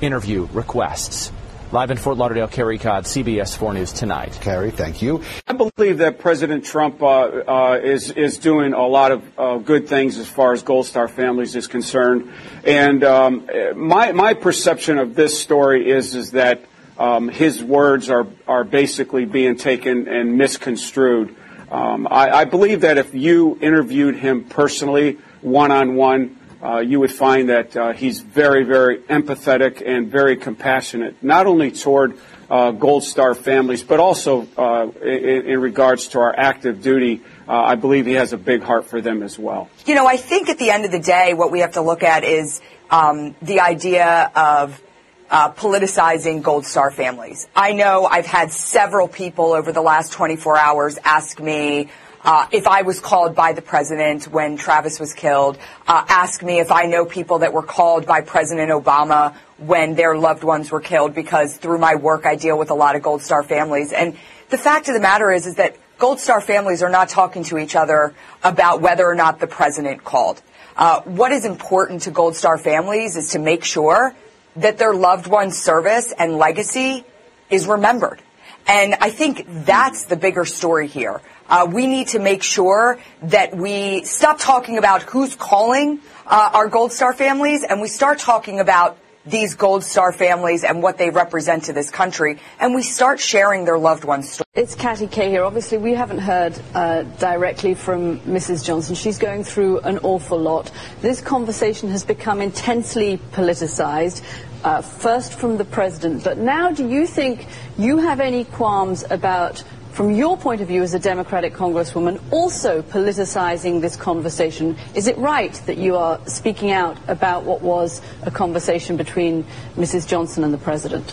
interview 0.00 0.46
requests. 0.52 1.32
Live 1.70 1.90
in 1.90 1.98
Fort 1.98 2.16
Lauderdale, 2.16 2.48
Carey 2.48 2.78
Codd, 2.78 3.04
CBS 3.04 3.54
4 3.54 3.74
News 3.74 3.92
Tonight. 3.92 4.38
Carey, 4.40 4.70
thank 4.70 5.02
you. 5.02 5.22
I 5.46 5.52
believe 5.52 5.98
that 5.98 6.18
President 6.18 6.64
Trump 6.64 7.02
uh, 7.02 7.06
uh, 7.06 7.80
is 7.82 8.10
is 8.10 8.38
doing 8.38 8.72
a 8.72 8.86
lot 8.86 9.12
of 9.12 9.38
uh, 9.38 9.58
good 9.58 9.86
things 9.86 10.16
as 10.16 10.26
far 10.26 10.54
as 10.54 10.62
Gold 10.62 10.86
Star 10.86 11.08
families 11.08 11.54
is 11.54 11.66
concerned, 11.66 12.32
and 12.64 13.04
um, 13.04 13.50
my 13.76 14.12
my 14.12 14.32
perception 14.32 14.96
of 14.96 15.14
this 15.14 15.38
story 15.38 15.90
is 15.90 16.14
is 16.14 16.30
that 16.30 16.64
um, 16.98 17.28
his 17.28 17.62
words 17.62 18.08
are 18.08 18.26
are 18.46 18.64
basically 18.64 19.26
being 19.26 19.56
taken 19.56 20.08
and 20.08 20.38
misconstrued. 20.38 21.36
Um, 21.70 22.08
I, 22.10 22.30
I 22.30 22.44
believe 22.46 22.80
that 22.80 22.96
if 22.96 23.14
you 23.14 23.58
interviewed 23.60 24.16
him 24.16 24.44
personally, 24.44 25.18
one 25.42 25.70
on 25.70 25.96
one, 25.96 26.37
uh, 26.62 26.78
you 26.78 27.00
would 27.00 27.12
find 27.12 27.48
that 27.48 27.76
uh, 27.76 27.92
he's 27.92 28.20
very, 28.20 28.64
very 28.64 28.98
empathetic 28.98 29.82
and 29.84 30.10
very 30.10 30.36
compassionate, 30.36 31.22
not 31.22 31.46
only 31.46 31.70
toward 31.70 32.18
uh, 32.50 32.72
Gold 32.72 33.04
Star 33.04 33.34
families, 33.34 33.82
but 33.82 34.00
also 34.00 34.48
uh, 34.56 34.88
in, 35.02 35.46
in, 35.46 35.60
regards 35.60 36.08
to 36.08 36.18
our 36.20 36.34
active 36.36 36.82
duty. 36.82 37.20
Uh, 37.46 37.52
I 37.52 37.74
believe 37.74 38.06
he 38.06 38.14
has 38.14 38.32
a 38.32 38.38
big 38.38 38.62
heart 38.62 38.86
for 38.86 39.00
them 39.00 39.22
as 39.22 39.38
well. 39.38 39.68
You 39.86 39.94
know, 39.94 40.06
I 40.06 40.16
think 40.16 40.48
at 40.48 40.58
the 40.58 40.70
end 40.70 40.84
of 40.84 40.90
the 40.90 40.98
day, 40.98 41.34
what 41.34 41.52
we 41.52 41.60
have 41.60 41.72
to 41.72 41.82
look 41.82 42.02
at 42.02 42.24
is 42.24 42.60
um, 42.90 43.36
the 43.42 43.60
idea 43.60 44.30
of 44.34 44.82
uh, 45.30 45.52
politicizing 45.52 46.42
Gold 46.42 46.64
Star 46.64 46.90
families. 46.90 47.48
I 47.54 47.72
know 47.72 48.06
I've 48.06 48.26
had 48.26 48.50
several 48.50 49.08
people 49.08 49.52
over 49.52 49.72
the 49.72 49.82
last 49.82 50.12
24 50.12 50.56
hours 50.56 50.98
ask 51.04 51.38
me 51.38 51.88
uh, 52.24 52.46
if 52.50 52.66
I 52.66 52.82
was 52.82 53.00
called 53.00 53.34
by 53.34 53.52
the 53.52 53.62
president 53.62 54.24
when 54.24 54.56
Travis 54.56 54.98
was 54.98 55.14
killed, 55.14 55.58
uh, 55.86 56.04
ask 56.08 56.42
me 56.42 56.58
if 56.58 56.72
I 56.72 56.84
know 56.84 57.04
people 57.04 57.40
that 57.40 57.52
were 57.52 57.62
called 57.62 58.06
by 58.06 58.20
President 58.20 58.70
Obama 58.70 59.34
when 59.58 59.94
their 59.94 60.16
loved 60.16 60.44
ones 60.44 60.70
were 60.70 60.80
killed 60.80 61.14
because 61.14 61.56
through 61.56 61.78
my 61.78 61.94
work 61.94 62.26
I 62.26 62.36
deal 62.36 62.58
with 62.58 62.70
a 62.70 62.74
lot 62.74 62.96
of 62.96 63.02
Gold 63.02 63.22
Star 63.22 63.42
families. 63.42 63.92
And 63.92 64.16
the 64.50 64.58
fact 64.58 64.88
of 64.88 64.94
the 64.94 65.00
matter 65.00 65.30
is, 65.30 65.46
is 65.46 65.56
that 65.56 65.76
Gold 65.98 66.20
Star 66.20 66.40
families 66.40 66.82
are 66.82 66.90
not 66.90 67.08
talking 67.08 67.44
to 67.44 67.58
each 67.58 67.74
other 67.74 68.14
about 68.42 68.80
whether 68.80 69.06
or 69.06 69.14
not 69.14 69.40
the 69.40 69.46
president 69.46 70.04
called. 70.04 70.42
Uh, 70.76 71.00
what 71.02 71.32
is 71.32 71.44
important 71.44 72.02
to 72.02 72.10
Gold 72.10 72.36
Star 72.36 72.56
families 72.56 73.16
is 73.16 73.30
to 73.30 73.38
make 73.38 73.64
sure 73.64 74.14
that 74.56 74.78
their 74.78 74.94
loved 74.94 75.26
one's 75.26 75.56
service 75.56 76.12
and 76.16 76.36
legacy 76.36 77.04
is 77.50 77.66
remembered. 77.66 78.22
And 78.66 78.94
I 79.00 79.10
think 79.10 79.46
that's 79.64 80.04
the 80.04 80.16
bigger 80.16 80.44
story 80.44 80.86
here. 80.86 81.20
Uh, 81.48 81.66
we 81.70 81.86
need 81.86 82.08
to 82.08 82.18
make 82.18 82.42
sure 82.42 82.98
that 83.22 83.56
we 83.56 84.04
stop 84.04 84.38
talking 84.38 84.78
about 84.78 85.02
who's 85.02 85.34
calling 85.34 86.00
uh, 86.26 86.50
our 86.52 86.68
Gold 86.68 86.92
Star 86.92 87.12
families 87.12 87.64
and 87.64 87.80
we 87.80 87.88
start 87.88 88.18
talking 88.18 88.60
about 88.60 88.98
these 89.30 89.54
Gold 89.54 89.84
Star 89.84 90.12
families 90.12 90.64
and 90.64 90.82
what 90.82 90.98
they 90.98 91.10
represent 91.10 91.64
to 91.64 91.72
this 91.72 91.90
country, 91.90 92.38
and 92.58 92.74
we 92.74 92.82
start 92.82 93.20
sharing 93.20 93.64
their 93.64 93.78
loved 93.78 94.04
ones' 94.04 94.30
stories. 94.30 94.46
It's 94.54 94.74
Katty 94.74 95.06
Kay 95.06 95.30
here. 95.30 95.44
Obviously, 95.44 95.78
we 95.78 95.94
haven't 95.94 96.18
heard 96.18 96.58
uh, 96.74 97.02
directly 97.02 97.74
from 97.74 98.20
Mrs. 98.20 98.64
Johnson. 98.64 98.94
She's 98.94 99.18
going 99.18 99.44
through 99.44 99.80
an 99.80 99.98
awful 99.98 100.38
lot. 100.38 100.70
This 101.00 101.20
conversation 101.20 101.90
has 101.90 102.04
become 102.04 102.40
intensely 102.40 103.18
politicized. 103.32 104.22
Uh, 104.64 104.82
first 104.82 105.34
from 105.34 105.56
the 105.56 105.64
president, 105.64 106.24
but 106.24 106.36
now 106.36 106.72
do 106.72 106.88
you 106.88 107.06
think 107.06 107.46
you 107.78 107.98
have 107.98 108.18
any 108.18 108.42
qualms 108.42 109.04
about 109.08 109.62
from 109.98 110.14
your 110.14 110.36
point 110.36 110.60
of 110.60 110.68
view 110.68 110.80
as 110.84 110.94
a 110.94 110.98
Democratic 111.00 111.52
Congresswoman, 111.52 112.20
also 112.30 112.82
politicizing 112.82 113.80
this 113.80 113.96
conversation. 113.96 114.76
Is 114.94 115.08
it 115.08 115.18
right 115.18 115.52
that 115.66 115.76
you 115.76 115.96
are 115.96 116.20
speaking 116.28 116.70
out 116.70 116.96
about 117.08 117.42
what 117.42 117.62
was 117.62 118.00
a 118.22 118.30
conversation 118.30 118.96
between 118.96 119.44
Mrs. 119.74 120.06
Johnson 120.06 120.44
and 120.44 120.54
the 120.54 120.58
President? 120.58 121.10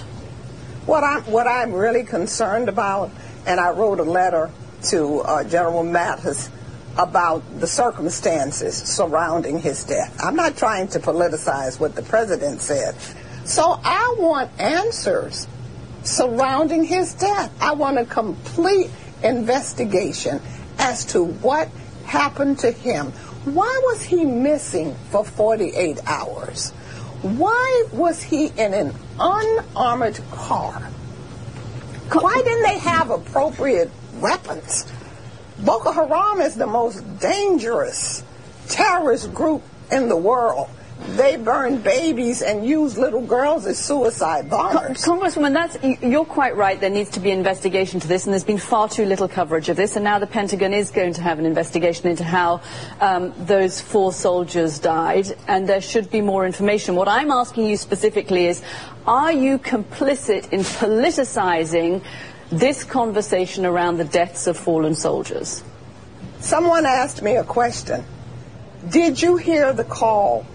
What 0.86 1.04
I'm, 1.04 1.24
what 1.24 1.48
I'm 1.48 1.74
really 1.74 2.04
concerned 2.04 2.70
about, 2.70 3.10
and 3.48 3.60
I 3.60 3.72
wrote 3.72 4.00
a 4.00 4.04
letter 4.04 4.52
to 4.90 5.22
uh, 5.22 5.44
General 5.46 5.84
Mattis 5.84 6.52
about 6.96 7.42
the 7.60 7.66
circumstances 7.66 8.78
surrounding 8.78 9.58
his 9.58 9.84
death. 9.84 10.16
I'm 10.24 10.36
not 10.36 10.58
trying 10.58 10.90
to 10.90 11.00
politicize 11.00 11.80
what 11.80 11.96
the 11.96 12.04
President 12.04 12.62
said. 12.62 12.94
So 13.46 13.80
I 13.84 14.16
want 14.20 14.52
answers 14.62 15.48
surrounding 16.06 16.84
his 16.84 17.14
death. 17.14 17.52
I 17.62 17.74
want 17.74 17.98
a 17.98 18.06
complete 18.06 18.90
investigation 19.24 20.42
as 20.78 21.06
to 21.06 21.24
what 21.24 21.70
happened 22.06 22.60
to 22.60 22.72
him. 22.72 23.08
Why 23.46 23.82
was 23.86 24.04
he 24.04 24.24
missing 24.26 24.96
for 25.10 25.26
48 25.26 26.00
hours? 26.08 26.72
Why 27.22 27.86
was 27.92 28.22
he 28.22 28.48
in 28.48 28.74
an 28.74 28.94
unarmored 29.20 30.20
car? 30.32 30.82
Why 32.12 32.42
didn't 32.44 32.64
they 32.64 32.80
have 32.80 33.10
appropriate 33.10 33.90
weapons? 34.20 34.86
Boko 35.60 35.92
Haram 35.92 36.42
is 36.42 36.56
the 36.56 36.68
most 36.68 37.02
dangerous 37.20 38.24
terrorist 38.68 39.34
group 39.34 39.64
in 39.92 40.10
the 40.10 40.18
world 40.18 40.70
they 41.10 41.36
burn 41.36 41.78
babies 41.78 42.42
and 42.42 42.66
use 42.66 42.98
little 42.98 43.22
girls 43.22 43.66
as 43.66 43.78
suicide 43.78 44.50
bombers. 44.50 45.04
Congresswoman, 45.04 45.54
that's 45.54 45.78
you're 46.02 46.26
quite 46.26 46.56
right. 46.56 46.80
There 46.80 46.90
needs 46.90 47.10
to 47.12 47.20
be 47.20 47.32
investigation 47.32 48.00
to 48.00 48.08
this, 48.08 48.26
and 48.26 48.34
there's 48.34 48.46
been 48.46 48.58
far 48.58 48.88
too 48.88 49.06
little 49.06 49.28
coverage 49.28 49.70
of 49.70 49.76
this. 49.76 49.96
And 49.96 50.04
now 50.04 50.20
the 50.20 50.28
Pentagon 50.28 50.74
is 50.74 50.92
going 50.92 51.14
to 51.14 51.22
have 51.22 51.38
an 51.38 51.46
investigation 51.46 52.08
into 52.08 52.24
how 52.24 52.62
um, 53.02 53.34
those 53.38 53.82
four 53.82 54.14
soldiers 54.14 54.80
died, 54.80 55.36
and 55.48 55.68
there 55.68 55.82
should 55.82 56.10
be 56.10 56.22
more 56.22 56.46
information. 56.46 56.96
What 56.96 57.08
I'm 57.08 57.30
asking 57.30 57.68
you 57.68 57.78
specifically 57.78 58.48
is, 58.48 58.62
are 59.06 59.34
you 59.34 59.60
complicit 59.60 60.52
in 60.52 60.62
politicizing 60.62 62.04
this 62.52 62.84
conversation 62.84 63.66
around 63.66 63.98
the 63.98 64.06
deaths 64.06 64.48
of 64.48 64.58
fallen 64.58 64.96
soldiers? 64.96 65.64
Someone 66.40 66.86
asked 66.86 67.22
me 67.22 67.36
a 67.36 67.44
question. 67.44 68.04
Did 68.90 69.22
you 69.22 69.36
hear 69.36 69.74
the 69.74 69.84
call 69.84 70.46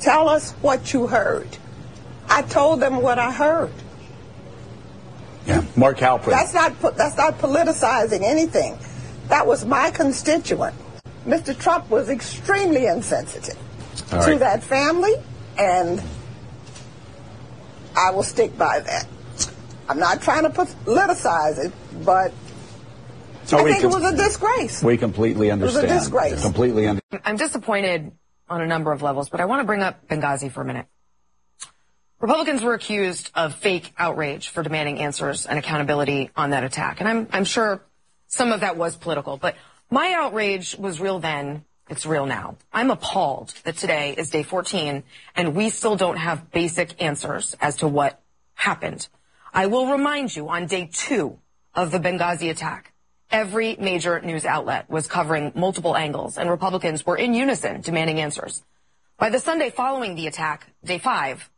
Tell 0.00 0.28
us 0.28 0.52
what 0.62 0.92
you 0.92 1.06
heard. 1.06 1.48
I 2.28 2.42
told 2.42 2.80
them 2.80 3.02
what 3.02 3.18
I 3.18 3.30
heard. 3.32 3.72
Yeah, 5.46 5.64
Mark 5.76 5.98
Halperin. 5.98 6.30
That's 6.30 6.54
not 6.54 6.80
that's 6.96 7.16
not 7.16 7.38
politicizing 7.38 8.22
anything. 8.22 8.78
That 9.28 9.46
was 9.46 9.64
my 9.64 9.90
constituent. 9.90 10.74
Mr. 11.26 11.58
Trump 11.58 11.90
was 11.90 12.08
extremely 12.08 12.86
insensitive 12.86 13.58
All 14.12 14.22
to 14.24 14.30
right. 14.32 14.38
that 14.40 14.62
family, 14.62 15.14
and 15.58 16.02
I 17.96 18.10
will 18.10 18.22
stick 18.22 18.56
by 18.56 18.80
that. 18.80 19.06
I'm 19.88 19.98
not 19.98 20.22
trying 20.22 20.44
to 20.44 20.50
politicize 20.50 21.64
it, 21.64 21.72
but 22.04 22.32
So 23.44 23.58
I 23.58 23.62
we 23.64 23.72
think 23.72 23.84
it 23.84 23.86
was 23.88 24.04
a 24.12 24.16
disgrace. 24.16 24.82
We 24.82 24.96
completely 24.96 25.50
understand. 25.50 25.84
It 25.84 25.90
was 25.90 25.90
a 25.90 25.94
understand. 25.94 26.30
disgrace. 26.30 26.42
Completely 26.42 26.86
understand. 26.86 27.22
I'm 27.24 27.36
disappointed 27.36 28.12
on 28.50 28.60
a 28.60 28.66
number 28.66 28.92
of 28.92 29.00
levels, 29.00 29.30
but 29.30 29.40
I 29.40 29.46
want 29.46 29.60
to 29.60 29.64
bring 29.64 29.82
up 29.82 30.08
Benghazi 30.08 30.50
for 30.50 30.60
a 30.60 30.64
minute. 30.64 30.86
Republicans 32.20 32.62
were 32.62 32.74
accused 32.74 33.30
of 33.34 33.54
fake 33.54 33.94
outrage 33.96 34.50
for 34.50 34.62
demanding 34.62 34.98
answers 34.98 35.46
and 35.46 35.58
accountability 35.58 36.30
on 36.36 36.50
that 36.50 36.64
attack. 36.64 37.00
And 37.00 37.08
I'm, 37.08 37.28
I'm 37.32 37.44
sure 37.44 37.80
some 38.26 38.52
of 38.52 38.60
that 38.60 38.76
was 38.76 38.96
political, 38.96 39.38
but 39.38 39.56
my 39.90 40.12
outrage 40.12 40.76
was 40.76 41.00
real 41.00 41.18
then. 41.20 41.64
It's 41.88 42.04
real 42.04 42.26
now. 42.26 42.56
I'm 42.72 42.90
appalled 42.90 43.54
that 43.64 43.76
today 43.76 44.14
is 44.16 44.30
day 44.30 44.42
14 44.42 45.02
and 45.34 45.56
we 45.56 45.70
still 45.70 45.96
don't 45.96 46.18
have 46.18 46.50
basic 46.52 47.02
answers 47.02 47.56
as 47.60 47.76
to 47.76 47.88
what 47.88 48.20
happened. 48.54 49.08
I 49.52 49.66
will 49.66 49.90
remind 49.90 50.36
you 50.36 50.48
on 50.48 50.66
day 50.66 50.90
two 50.92 51.38
of 51.74 51.90
the 51.90 51.98
Benghazi 51.98 52.50
attack, 52.50 52.92
every 53.30 53.76
major 53.80 54.20
news 54.20 54.44
outlet 54.44 54.88
was 54.90 55.06
covering 55.06 55.52
multiple 55.54 55.96
angles 55.96 56.38
and 56.38 56.50
Republicans 56.50 57.04
were 57.04 57.16
in 57.16 57.34
unison 57.34 57.80
demanding 57.80 58.20
answers. 58.20 58.62
By 59.18 59.30
the 59.30 59.38
Sunday 59.38 59.70
following 59.70 60.14
the 60.14 60.26
attack, 60.26 60.66
day 60.84 60.98
five, 60.98 61.48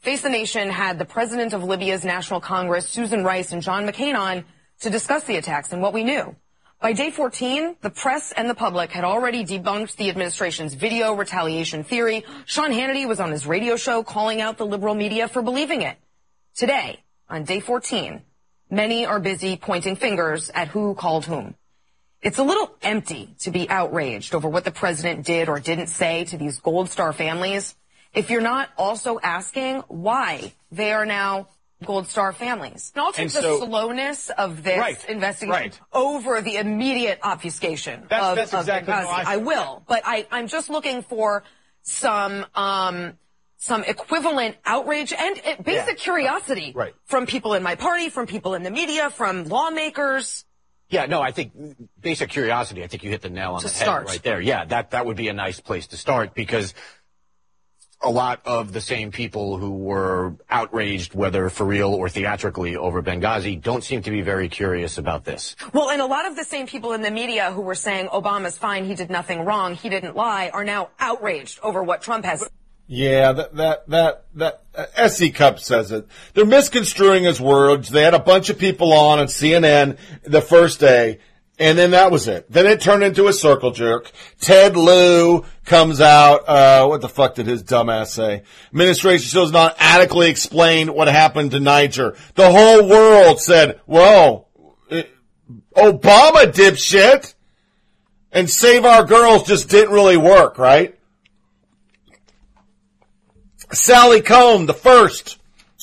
Face 0.00 0.22
the 0.22 0.30
Nation 0.30 0.70
had 0.70 0.98
the 0.98 1.04
president 1.04 1.52
of 1.52 1.62
Libya's 1.62 2.06
National 2.06 2.40
Congress, 2.40 2.88
Susan 2.88 3.22
Rice 3.22 3.52
and 3.52 3.60
John 3.60 3.86
McCain 3.86 4.18
on 4.18 4.46
to 4.80 4.88
discuss 4.88 5.24
the 5.24 5.36
attacks 5.36 5.74
and 5.74 5.82
what 5.82 5.92
we 5.92 6.04
knew. 6.04 6.34
By 6.80 6.94
day 6.94 7.10
14, 7.10 7.76
the 7.82 7.90
press 7.90 8.32
and 8.32 8.48
the 8.48 8.54
public 8.54 8.90
had 8.90 9.04
already 9.04 9.44
debunked 9.44 9.96
the 9.96 10.08
administration's 10.08 10.72
video 10.72 11.12
retaliation 11.12 11.84
theory. 11.84 12.24
Sean 12.46 12.70
Hannity 12.70 13.06
was 13.06 13.20
on 13.20 13.30
his 13.30 13.46
radio 13.46 13.76
show 13.76 14.02
calling 14.02 14.40
out 14.40 14.56
the 14.56 14.64
liberal 14.64 14.94
media 14.94 15.28
for 15.28 15.42
believing 15.42 15.82
it. 15.82 15.98
Today, 16.54 17.00
on 17.28 17.44
day 17.44 17.60
14, 17.60 18.22
many 18.70 19.06
are 19.06 19.20
busy 19.20 19.56
pointing 19.56 19.96
fingers 19.96 20.50
at 20.50 20.68
who 20.68 20.94
called 20.94 21.24
whom. 21.26 21.54
It's 22.22 22.38
a 22.38 22.42
little 22.42 22.70
empty 22.82 23.34
to 23.40 23.50
be 23.50 23.68
outraged 23.68 24.34
over 24.34 24.48
what 24.48 24.64
the 24.64 24.70
president 24.70 25.24
did 25.24 25.48
or 25.48 25.58
didn't 25.58 25.86
say 25.86 26.24
to 26.24 26.36
these 26.36 26.58
Gold 26.60 26.90
Star 26.90 27.12
families 27.12 27.74
if 28.12 28.28
you're 28.28 28.42
not 28.42 28.68
also 28.76 29.18
asking 29.22 29.80
why 29.88 30.52
they 30.70 30.92
are 30.92 31.06
now 31.06 31.48
Gold 31.84 32.08
Star 32.08 32.32
families. 32.34 32.92
And 32.94 33.02
I'll 33.02 33.12
take 33.12 33.22
And 33.22 33.30
the 33.30 33.40
so- 33.40 33.64
slowness 33.64 34.28
of 34.30 34.62
this 34.62 34.78
Right, 34.78 35.02
investigation 35.08 35.50
right. 35.70 35.80
over 35.94 36.42
the 36.42 36.56
immediate 36.56 37.20
obfuscation 37.22 38.02
That's- 38.10 38.30
of, 38.30 38.36
that's 38.36 38.52
of 38.52 38.60
exactly. 38.60 38.92
I 38.92 39.24
I 39.26 39.36
will, 39.38 39.82
but 39.88 40.02
I, 40.04 40.26
I'm 40.30 40.46
just 40.48 40.68
looking 40.68 41.02
for 41.02 41.42
some 41.82 42.44
um, 42.54 43.14
some 43.62 43.84
equivalent 43.84 44.56
outrage 44.64 45.12
and 45.12 45.38
uh, 45.46 45.62
basic 45.62 45.98
curiosity 45.98 46.72
Right. 46.74 46.94
from 47.04 47.26
people 47.26 47.52
in 47.54 47.62
my 47.62 47.74
party, 47.74 48.08
from 48.08 48.26
people 48.26 48.54
in 48.54 48.62
the 48.62 48.70
media, 48.70 49.10
from 49.10 49.44
lawmakers. 49.44 50.44
Yeah, 50.88 51.04
no, 51.06 51.20
I 51.20 51.30
think 51.30 51.52
basic 52.00 52.30
curiosity. 52.30 52.82
I 52.82 52.86
think 52.88 53.04
you 53.04 53.10
hit 53.10 53.20
the 53.22 53.28
nail 53.30 53.52
on 53.52 53.60
To 53.60 53.68
the 53.68 53.72
start. 53.72 54.08
head 54.08 54.08
right 54.14 54.22
there. 54.22 54.40
Yeah, 54.40 54.64
that 54.64 54.90
that 54.92 55.04
would 55.06 55.16
be 55.16 55.28
a 55.28 55.32
nice 55.34 55.60
place 55.60 55.86
to 55.88 55.96
start 55.98 56.34
because 56.34 56.74
a 58.02 58.10
lot 58.10 58.40
of 58.46 58.72
the 58.72 58.80
same 58.80 59.12
people 59.12 59.58
who 59.58 59.72
were 59.72 60.34
outraged, 60.48 61.14
whether 61.14 61.50
for 61.50 61.66
real 61.66 61.92
or 61.92 62.08
theatrically, 62.08 62.74
over 62.76 63.02
Benghazi, 63.02 63.60
don't 63.60 63.84
seem 63.84 64.00
to 64.02 64.10
be 64.10 64.22
very 64.22 64.48
curious 64.48 64.96
about 64.96 65.24
this. 65.26 65.54
Well, 65.74 65.90
and 65.90 66.00
a 66.00 66.06
lot 66.06 66.24
of 66.26 66.34
the 66.34 66.44
same 66.44 66.66
people 66.66 66.94
in 66.94 67.02
the 67.02 67.10
media 67.10 67.52
who 67.52 67.60
were 67.60 67.74
saying 67.74 68.08
Obama's 68.08 68.56
fine, 68.56 68.86
he 68.86 68.94
did 68.94 69.10
nothing 69.10 69.44
wrong, 69.44 69.74
he 69.74 69.90
didn't 69.90 70.16
lie, 70.16 70.48
are 70.48 70.64
now 70.64 70.88
outraged 70.98 71.60
over 71.62 71.82
what 71.82 72.00
Trump 72.00 72.24
has. 72.24 72.48
Yeah, 72.92 73.30
that 73.34 73.54
that 73.54 73.88
that 73.88 74.24
that 74.34 74.62
uh, 74.74 75.28
Cupp 75.32 75.60
says 75.60 75.92
it. 75.92 76.08
They're 76.34 76.44
misconstruing 76.44 77.22
his 77.22 77.40
words. 77.40 77.88
They 77.88 78.02
had 78.02 78.14
a 78.14 78.18
bunch 78.18 78.50
of 78.50 78.58
people 78.58 78.92
on 78.92 79.20
on 79.20 79.28
CNN 79.28 79.96
the 80.24 80.42
first 80.42 80.80
day, 80.80 81.20
and 81.56 81.78
then 81.78 81.92
that 81.92 82.10
was 82.10 82.26
it. 82.26 82.50
Then 82.50 82.66
it 82.66 82.80
turned 82.80 83.04
into 83.04 83.28
a 83.28 83.32
circle 83.32 83.70
jerk. 83.70 84.10
Ted 84.40 84.76
Lieu 84.76 85.44
comes 85.64 86.00
out. 86.00 86.48
Uh, 86.48 86.86
what 86.88 87.00
the 87.00 87.08
fuck 87.08 87.36
did 87.36 87.46
his 87.46 87.62
dumbass 87.62 88.08
say? 88.08 88.42
Administration 88.72 89.40
does 89.40 89.52
not 89.52 89.76
adequately 89.78 90.28
explain 90.28 90.92
what 90.92 91.06
happened 91.06 91.52
to 91.52 91.60
Niger. 91.60 92.16
The 92.34 92.50
whole 92.50 92.88
world 92.88 93.40
said, 93.40 93.78
"Whoa, 93.86 94.48
eh, 94.90 95.04
Obama 95.76 96.52
dipshit," 96.52 97.34
and 98.32 98.50
Save 98.50 98.84
Our 98.84 99.04
Girls 99.04 99.46
just 99.46 99.68
didn't 99.68 99.94
really 99.94 100.16
work, 100.16 100.58
right? 100.58 100.96
Sally 103.72 104.20
Combe, 104.20 104.66
the 104.66 104.74
first. 104.74 105.38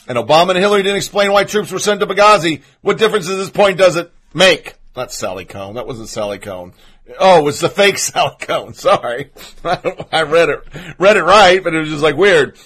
And 0.08 0.18
Obama 0.18 0.52
and 0.52 0.60
Hillary 0.60 0.84
didn't 0.84 0.98
explain 0.98 1.32
why 1.32 1.44
troops 1.44 1.72
were 1.72 1.80
sent 1.80 2.00
to 2.00 2.08
Benghazi. 2.08 2.62
What 2.82 2.98
difference 2.98 3.30
at 3.30 3.36
this 3.36 3.50
point 3.50 3.78
does 3.78 3.98
it 3.98 4.12
make? 4.34 4.76
Not 4.96 5.12
Sally 5.12 5.46
Kohn. 5.46 5.76
That 5.76 5.86
wasn't 5.86 6.10
Sally 6.10 6.40
Kohn. 6.40 6.74
Oh, 7.20 7.40
it 7.40 7.44
was 7.44 7.60
the 7.60 7.70
fake 7.70 7.98
Sally 7.98 8.36
Kohn. 8.40 8.74
Sorry. 8.74 9.32
I 9.64 10.24
read 10.24 10.50
it, 10.50 10.64
read 10.98 11.18
it 11.18 11.24
right, 11.24 11.64
but 11.64 11.74
it 11.74 11.80
was 11.80 11.90
just 11.90 12.04
like 12.04 12.16
weird. 12.16 12.58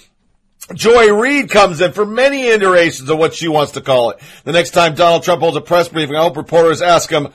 Joy 0.74 1.14
Reid 1.14 1.50
comes 1.50 1.82
in 1.82 1.92
for 1.92 2.06
many 2.06 2.48
iterations 2.48 3.10
of 3.10 3.18
what 3.18 3.34
she 3.34 3.48
wants 3.48 3.74
to 3.74 3.82
call 3.82 4.12
it. 4.12 4.20
The 4.44 4.52
next 4.52 4.72
time 4.72 4.96
Donald 4.96 5.24
Trump 5.24 5.42
holds 5.42 5.58
a 5.58 5.62
press 5.62 5.90
briefing, 5.90 6.16
I 6.16 6.22
hope 6.22 6.38
reporters 6.38 6.82
ask 6.82 7.10
him 7.10 7.30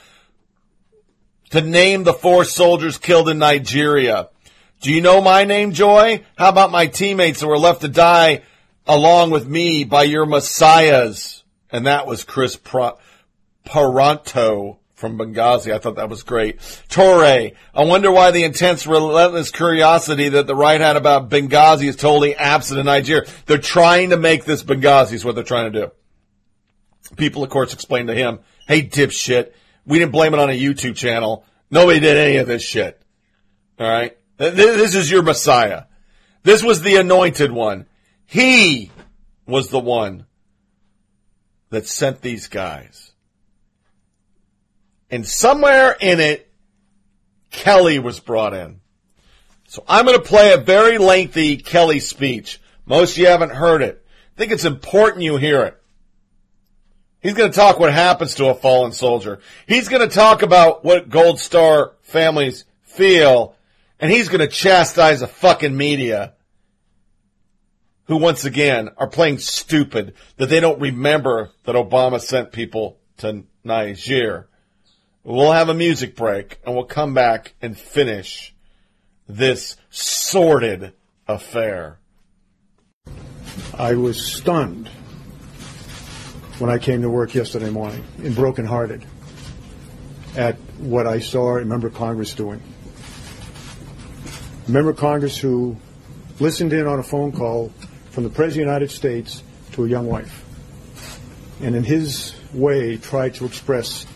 to 1.51 1.61
name 1.61 2.05
the 2.05 2.14
four 2.14 2.45
soldiers 2.45 2.99
killed 2.99 3.28
in 3.28 3.39
Nigeria. 3.39 4.30
Do 4.80 4.92
you 4.92 5.00
know 5.00 5.20
my 5.20 5.44
name, 5.44 5.72
Joy? 5.72 6.24
How 6.36 6.48
about 6.48 6.70
my 6.70 6.86
teammates 6.86 7.40
that 7.40 7.48
were 7.48 7.58
left 7.58 7.80
to 7.80 7.88
die 7.88 8.42
along 8.86 9.30
with 9.30 9.46
me 9.46 9.84
by 9.84 10.04
your 10.04 10.26
messiahs? 10.26 11.44
And 11.70 11.86
that 11.86 12.06
was 12.06 12.24
Chris 12.24 12.56
Pro- 12.56 12.98
Paronto 13.66 14.78
from 14.94 15.18
Benghazi. 15.18 15.72
I 15.72 15.78
thought 15.78 15.96
that 15.96 16.08
was 16.08 16.22
great. 16.22 16.58
Touré, 16.88 17.54
I 17.74 17.84
wonder 17.84 18.10
why 18.10 18.30
the 18.30 18.44
intense, 18.44 18.86
relentless 18.86 19.50
curiosity 19.50 20.30
that 20.30 20.46
the 20.46 20.54
right 20.54 20.80
had 20.80 20.96
about 20.96 21.28
Benghazi 21.28 21.88
is 21.88 21.96
totally 21.96 22.34
absent 22.34 22.80
in 22.80 22.86
Nigeria. 22.86 23.28
They're 23.46 23.58
trying 23.58 24.10
to 24.10 24.16
make 24.16 24.44
this 24.44 24.62
Benghazi 24.62 25.12
is 25.12 25.24
what 25.24 25.34
they're 25.34 25.44
trying 25.44 25.72
to 25.72 25.80
do. 25.80 25.92
People, 27.16 27.44
of 27.44 27.50
course, 27.50 27.72
explained 27.72 28.08
to 28.08 28.14
him, 28.14 28.40
hey, 28.66 28.82
dipshit, 28.82 29.52
we 29.84 29.98
didn't 29.98 30.12
blame 30.12 30.34
it 30.34 30.40
on 30.40 30.50
a 30.50 30.58
YouTube 30.58 30.96
channel. 30.96 31.44
Nobody 31.70 32.00
did 32.00 32.16
any 32.16 32.36
of 32.38 32.46
this 32.46 32.62
shit. 32.62 33.00
All 33.78 33.88
right? 33.88 34.16
Th- 34.39 34.55
This 34.55 34.95
is 34.95 35.11
your 35.11 35.22
Messiah. 35.22 35.84
This 36.43 36.62
was 36.62 36.82
the 36.82 36.97
anointed 36.97 37.51
one. 37.51 37.87
He 38.26 38.91
was 39.47 39.68
the 39.68 39.80
one 39.80 40.26
that 41.70 41.87
sent 41.87 42.20
these 42.20 42.49
guys. 42.49 43.12
And 45.11 45.26
somewhere 45.26 45.97
in 46.01 46.20
it, 46.20 46.51
Kelly 47.51 47.99
was 47.99 48.20
brought 48.20 48.55
in. 48.55 48.80
So 49.68 49.84
I'm 49.89 50.05
going 50.05 50.18
to 50.18 50.24
play 50.24 50.53
a 50.53 50.59
very 50.59 50.99
lengthy 50.99 51.57
Kelly 51.57 52.01
speech. 52.01 52.61
Most 52.84 53.12
of 53.12 53.18
you 53.18 53.26
haven't 53.26 53.51
heard 53.51 53.82
it. 53.82 54.05
I 54.34 54.39
think 54.39 54.53
it's 54.53 54.64
important 54.64 55.24
you 55.24 55.37
hear 55.37 55.64
it. 55.64 55.82
He's 57.20 57.34
going 57.34 57.51
to 57.51 57.57
talk 57.57 57.80
what 57.80 57.93
happens 57.93 58.37
to 58.37 58.47
a 58.49 58.55
fallen 58.55 58.93
soldier. 58.93 59.41
He's 59.66 59.89
going 59.89 60.09
to 60.09 60.14
talk 60.14 60.43
about 60.43 60.84
what 60.84 61.09
Gold 61.09 61.41
Star 61.41 61.95
families 62.03 62.64
feel, 62.82 63.55
and 64.01 64.11
he's 64.11 64.28
going 64.28 64.40
to 64.40 64.49
chastise 64.49 65.20
the 65.20 65.26
fucking 65.26 65.76
media 65.76 66.34
who 68.07 68.16
once 68.16 68.44
again 68.44 68.90
are 68.97 69.09
playing 69.09 69.38
stupid 69.38 70.14
that 70.36 70.49
they 70.49 70.61
don't 70.61 70.80
remember 70.80 71.51
that 71.64 71.74
Obama 71.74 72.20
sent 72.20 72.53
people 72.53 72.99
to 73.18 73.44
Niger. 73.64 74.49
We'll 75.24 75.53
have 75.53 75.68
a 75.68 75.74
music 75.74 76.14
break 76.14 76.59
and 76.64 76.74
we'll 76.74 76.84
come 76.84 77.14
back 77.14 77.55
and 77.61 77.76
finish 77.76 78.55
this 79.28 79.76
sordid 79.90 80.92
affair. 81.26 81.99
I 83.76 83.94
was 83.94 84.24
stunned 84.24 84.88
when 86.59 86.70
I 86.70 86.78
came 86.78 87.03
to 87.03 87.11
work 87.11 87.34
yesterday 87.34 87.70
morning 87.70 88.05
and 88.22 88.34
brokenhearted 88.34 89.05
at 90.36 90.57
what 90.78 91.07
I 91.07 91.18
saw 91.18 91.57
a 91.57 91.64
member 91.64 91.88
of 91.88 91.94
Congress 91.94 92.34
doing. 92.34 92.62
A 94.66 94.70
member 94.70 94.90
of 94.90 94.96
Congress 94.96 95.38
who 95.38 95.76
listened 96.40 96.72
in 96.72 96.88
on 96.88 96.98
a 96.98 97.02
phone 97.02 97.30
call 97.30 97.70
from 98.10 98.24
the 98.24 98.30
President 98.30 98.62
of 98.62 98.66
the 98.66 98.72
United 98.72 98.90
States 98.90 99.42
to 99.72 99.84
a 99.84 99.88
young 99.88 100.06
wife. 100.08 100.44
And 101.62 101.76
in 101.76 101.84
his 101.84 102.34
way 102.52 102.96
tried 102.96 103.34
to 103.34 103.44
express 103.44 104.06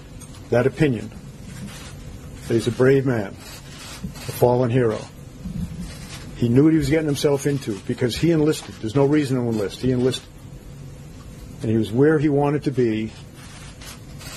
that 0.51 0.67
opinion 0.67 1.11
that 2.49 2.55
he's 2.55 2.67
a 2.67 2.73
brave 2.73 3.07
man, 3.07 3.29
a 3.29 4.33
fallen 4.33 4.71
hero. 4.71 4.99
He 6.35 6.49
knew 6.49 6.65
what 6.65 6.73
he 6.73 6.79
was 6.79 6.91
getting 6.91 7.07
himself 7.07 7.47
into 7.47 7.79
because 7.87 8.17
he 8.17 8.33
enlisted. 8.33 8.75
There's 8.77 8.97
no 8.97 9.07
reason 9.07 9.37
to 9.37 9.43
enlist. 9.45 9.81
He 9.81 9.93
enlisted. 9.93 10.29
And 11.63 11.71
he 11.71 11.77
was 11.77 11.93
where 11.93 12.19
he 12.19 12.29
wanted 12.29 12.65
to 12.65 12.73
be, 12.73 13.13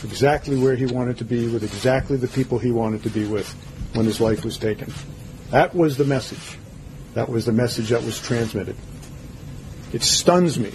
exactly 0.04 0.60
where 0.60 0.76
he 0.76 0.86
wanted 0.86 1.18
to 1.20 1.26
be, 1.26 1.48
with 1.48 1.64
exactly 1.64 2.18
the 2.18 2.28
people 2.28 2.60
he 2.60 2.72
wanted 2.72 3.02
to 3.04 3.10
be 3.10 3.26
with 3.26 3.50
when 3.96 4.06
his 4.06 4.22
life 4.22 4.46
was 4.46 4.60
taken. 4.60 4.94
That 5.54 5.76
was 5.76 5.98
the 5.98 6.04
message. 6.04 6.58
That 7.14 7.30
was 7.30 7.46
the 7.46 7.52
message 7.52 7.90
that 7.90 8.02
was 8.02 8.20
transmitted. 8.20 8.76
It 9.92 10.02
stuns 10.02 10.58
me 10.58 10.72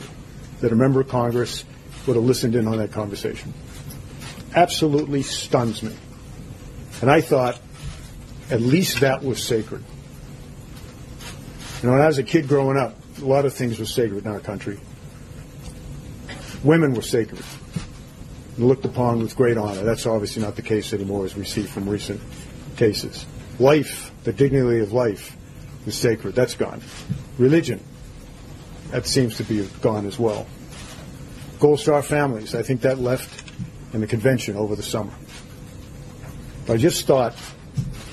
that 0.61 0.71
a 0.71 0.77
member 0.77 1.01
of 1.01 1.09
Congress 1.09 1.65
would 2.07 2.15
have 2.15 2.25
listened 2.25 2.55
in 2.55 2.69
on 2.69 2.79
that 2.79 2.93
conversation. 2.93 3.53
Absolutely 4.55 5.23
stuns 5.23 5.83
me. 5.83 5.93
And 7.01 7.11
I 7.11 7.23
thought, 7.23 7.61
at 8.53 8.61
least 8.61 9.01
that 9.01 9.25
was 9.25 9.43
sacred. 9.43 9.83
You 11.83 11.89
know, 11.89 11.95
when 11.95 12.03
I 12.03 12.07
was 12.07 12.19
a 12.19 12.23
kid 12.23 12.47
growing 12.47 12.77
up, 12.77 12.95
a 13.21 13.25
lot 13.25 13.47
of 13.47 13.55
things 13.55 13.81
were 13.81 13.85
sacred 13.85 14.27
in 14.27 14.31
our 14.31 14.39
country. 14.39 14.79
Women 16.63 16.95
were 16.95 17.03
sacred 17.03 17.43
and 18.57 18.69
looked 18.69 18.85
upon 18.85 19.19
with 19.19 19.35
great 19.35 19.59
honor. 19.59 19.83
That's 19.83 20.07
obviously 20.07 20.43
not 20.43 20.55
the 20.55 20.63
case 20.63 20.93
anymore, 20.93 21.25
as 21.25 21.35
we 21.35 21.45
see 21.45 21.65
from 21.65 21.89
recent 21.89 22.21
cases. 22.77 23.27
Life, 23.59 24.08
the 24.25 24.33
dignity 24.33 24.81
of 24.81 24.93
life, 24.93 25.37
is 25.87 25.97
sacred. 25.97 26.35
That's 26.35 26.55
gone. 26.55 26.83
Religion, 27.39 27.81
that 28.91 29.07
seems 29.07 29.37
to 29.39 29.45
be 29.45 29.67
gone 29.81 30.07
as 30.07 30.19
well. 30.19 30.47
Gold 31.61 31.81
Star 31.81 32.03
families. 32.03 32.55
I 32.55 32.63
think 32.63 32.83
that 32.83 32.99
left 32.99 33.51
in 33.93 34.01
the 34.01 34.07
convention 34.07 34.57
over 34.57 34.77
the 34.77 34.83
summer. 34.83 35.13
But 36.67 36.75
I 36.75 36.77
just 36.77 37.07
thought 37.07 37.35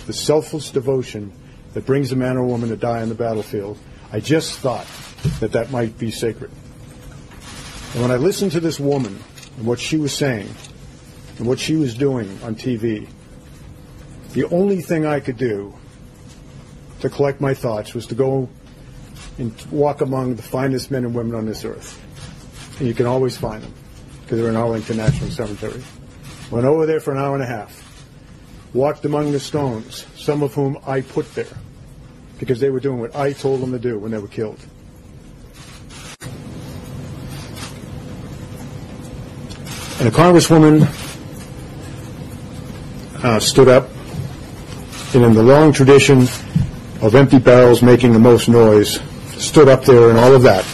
the 0.08 0.14
selfless 0.14 0.72
devotion 0.72 1.34
that 1.74 1.86
brings 1.86 2.12
a 2.12 2.16
man 2.16 2.38
or 2.38 2.45
woman 2.45 2.70
to 2.70 2.78
die 2.78 3.01
on 3.01 3.10
the 3.10 3.16
battlefield, 3.16 3.78
I 4.12 4.20
just 4.20 4.60
thought 4.60 4.88
that 5.39 5.51
that 5.51 5.72
might 5.72 5.97
be 5.97 6.10
sacred. 6.12 6.51
And 7.93 8.01
when 8.01 8.12
I 8.12 8.16
listened 8.16 8.53
to 8.53 8.60
this 8.60 8.80
woman 8.80 9.20
and 9.58 9.66
what 9.66 9.80
she 9.80 9.97
was 9.97 10.14
saying 10.14 10.49
and 11.38 11.47
what 11.47 11.60
she 11.60 11.76
was 11.76 11.95
doing 11.95 12.39
on 12.43 12.56
TV, 12.56 13.08
the 14.34 14.45
only 14.45 14.82
thing 14.82 15.06
I 15.06 15.20
could 15.20 15.38
do 15.38 15.74
to 17.10 17.16
collect 17.16 17.41
my 17.41 17.53
thoughts 17.53 17.93
was 17.93 18.08
to 18.08 18.16
go 18.16 18.49
and 19.38 19.53
walk 19.72 20.01
among 20.01 20.36
the 20.36 20.43
finest 20.43 20.91
men 20.91 21.06
and 21.06 21.14
women 21.14 21.36
on 21.36 21.45
this 21.45 21.64
earth. 21.64 22.01
And 22.80 22.88
you 22.88 22.93
can 22.93 23.06
always 23.06 23.38
find 23.38 23.64
them 23.64 23.74
because 24.22 24.39
they're 24.39 24.49
in 24.49 24.56
Arlington 24.56 24.97
National 24.97 25.30
Cemetery. 25.30 25.84
Went 26.51 26.66
over 26.66 26.86
there 26.86 26.99
for 26.99 27.12
an 27.12 27.18
hour 27.18 27.34
and 27.36 27.43
a 27.43 27.47
half. 27.47 27.82
Walked 28.74 29.06
among 29.06 29.32
the 29.32 29.39
stones, 29.39 30.06
some 30.16 30.43
of 30.43 30.53
whom 30.53 30.78
I 30.86 31.01
put 31.01 31.34
there 31.36 31.47
because 32.39 32.60
they 32.60 32.70
were 32.70 32.80
doing 32.80 32.99
what 32.99 33.16
I 33.16 33.34
told 33.34 33.62
them 33.62 33.72
to 33.72 33.80
do 33.80 33.97
when 33.97 34.12
they 34.12 34.18
were 34.18 34.28
killed. 34.28 34.60
And 39.99 40.10
a 40.10 40.12
congresswoman 40.12 40.84
uh, 43.24 43.39
stood 43.39 43.70
up, 43.70 43.89
and 45.14 45.24
in 45.24 45.34
the 45.34 45.43
long 45.43 45.72
tradition 45.72 46.28
of 47.02 47.16
empty 47.16 47.39
barrels 47.39 47.82
making 47.82 48.14
the 48.14 48.20
most 48.20 48.48
noise, 48.50 49.00
stood 49.38 49.68
up 49.68 49.84
there 49.84 50.10
and 50.10 50.18
all 50.18 50.34
of 50.34 50.43
that, 50.43 50.66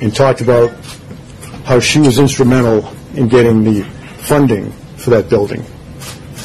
and 0.00 0.14
talked 0.14 0.40
about 0.40 0.70
how 1.64 1.80
she 1.80 1.98
was 1.98 2.18
instrumental 2.18 2.86
in 3.14 3.28
getting 3.28 3.64
the 3.64 3.82
funding 4.18 4.70
for 4.96 5.10
that 5.10 5.28
building, 5.28 5.60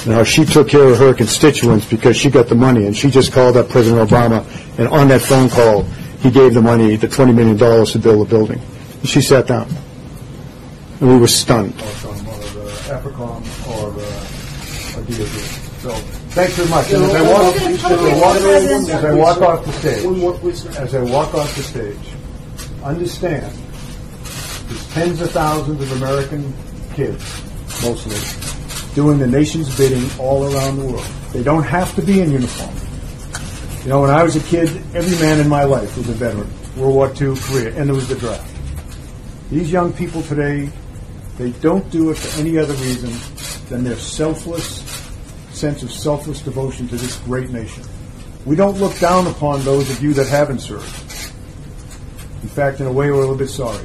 and 0.05 0.13
how 0.13 0.23
she 0.23 0.45
took 0.45 0.69
care 0.69 0.85
of 0.85 0.97
her 0.97 1.13
constituents 1.13 1.85
because 1.85 2.15
she 2.15 2.29
got 2.29 2.47
the 2.47 2.55
money, 2.55 2.85
and 2.85 2.95
she 2.95 3.09
just 3.09 3.31
called 3.31 3.57
up 3.57 3.69
President 3.69 4.09
Obama, 4.09 4.45
and 4.79 4.87
on 4.87 5.07
that 5.09 5.21
phone 5.21 5.49
call, 5.49 5.83
he 6.21 6.31
gave 6.31 6.53
the 6.53 6.61
money, 6.61 6.95
the 6.95 7.07
$20 7.07 7.35
million 7.35 7.57
to 7.57 7.99
build 7.99 8.27
the 8.27 8.29
building. 8.29 8.61
And 8.99 9.09
she 9.09 9.21
sat 9.21 9.47
down, 9.47 9.67
and 10.99 11.09
we 11.09 11.17
were 11.17 11.27
stunned. 11.27 11.73
Or, 11.81 11.85
or 13.77 13.91
DOD. 15.11 15.40
Thanks 16.31 16.55
very 16.55 16.69
much. 16.69 16.89
And 16.93 17.03
as 17.03 17.13
I 17.13 17.21
walk, 17.33 17.55
as 17.57 17.83
I 17.83 18.15
walk, 18.15 18.35
as 18.37 19.05
I 19.05 19.13
walk 19.13 19.41
off 19.41 19.65
the 19.65 19.73
stage, 19.73 20.77
as 20.77 20.95
I 20.95 21.01
walk 21.01 21.33
off 21.33 21.55
the 21.57 21.63
stage, 21.63 21.97
understand 22.83 23.53
there's 24.67 24.93
tens 24.93 25.19
of 25.19 25.29
thousands 25.31 25.81
of 25.81 25.91
American 26.01 26.53
kids, 26.93 27.21
mostly, 27.83 28.15
doing 28.95 29.19
the 29.19 29.27
nation's 29.27 29.75
bidding 29.75 30.09
all 30.19 30.45
around 30.55 30.77
the 30.77 30.85
world. 30.85 31.05
They 31.33 31.43
don't 31.43 31.63
have 31.63 31.93
to 31.95 32.01
be 32.01 32.21
in 32.21 32.31
uniform. 32.31 32.77
You 33.83 33.89
know, 33.89 33.99
when 33.99 34.11
I 34.11 34.23
was 34.23 34.37
a 34.37 34.41
kid, 34.41 34.69
every 34.95 35.19
man 35.19 35.41
in 35.41 35.49
my 35.49 35.65
life 35.65 35.97
was 35.97 36.07
a 36.07 36.13
veteran. 36.13 36.49
World 36.77 36.95
War 36.95 37.07
II, 37.09 37.35
Korea, 37.41 37.75
and 37.77 37.89
there 37.89 37.95
was 37.95 38.07
the 38.07 38.15
draft. 38.15 38.49
These 39.49 39.69
young 39.69 39.91
people 39.91 40.21
today, 40.21 40.69
they 41.37 41.51
don't 41.59 41.89
do 41.89 42.09
it 42.09 42.17
for 42.17 42.39
any 42.39 42.57
other 42.57 42.73
reason 42.75 43.11
than 43.67 43.83
their 43.83 43.97
selfless 43.97 45.00
sense 45.61 45.83
of 45.83 45.91
selfless 45.91 46.41
devotion 46.41 46.87
to 46.87 46.95
this 46.95 47.17
great 47.19 47.51
nation. 47.51 47.83
We 48.45 48.55
don't 48.55 48.79
look 48.79 48.97
down 48.97 49.27
upon 49.27 49.63
those 49.63 49.91
of 49.91 50.01
you 50.01 50.11
that 50.15 50.25
haven't 50.25 50.57
served. 50.57 50.91
In 52.41 52.49
fact, 52.49 52.79
in 52.79 52.87
a 52.87 52.91
way, 52.91 53.11
we're 53.11 53.17
a 53.17 53.19
little 53.19 53.35
bit 53.35 53.49
sorry 53.49 53.83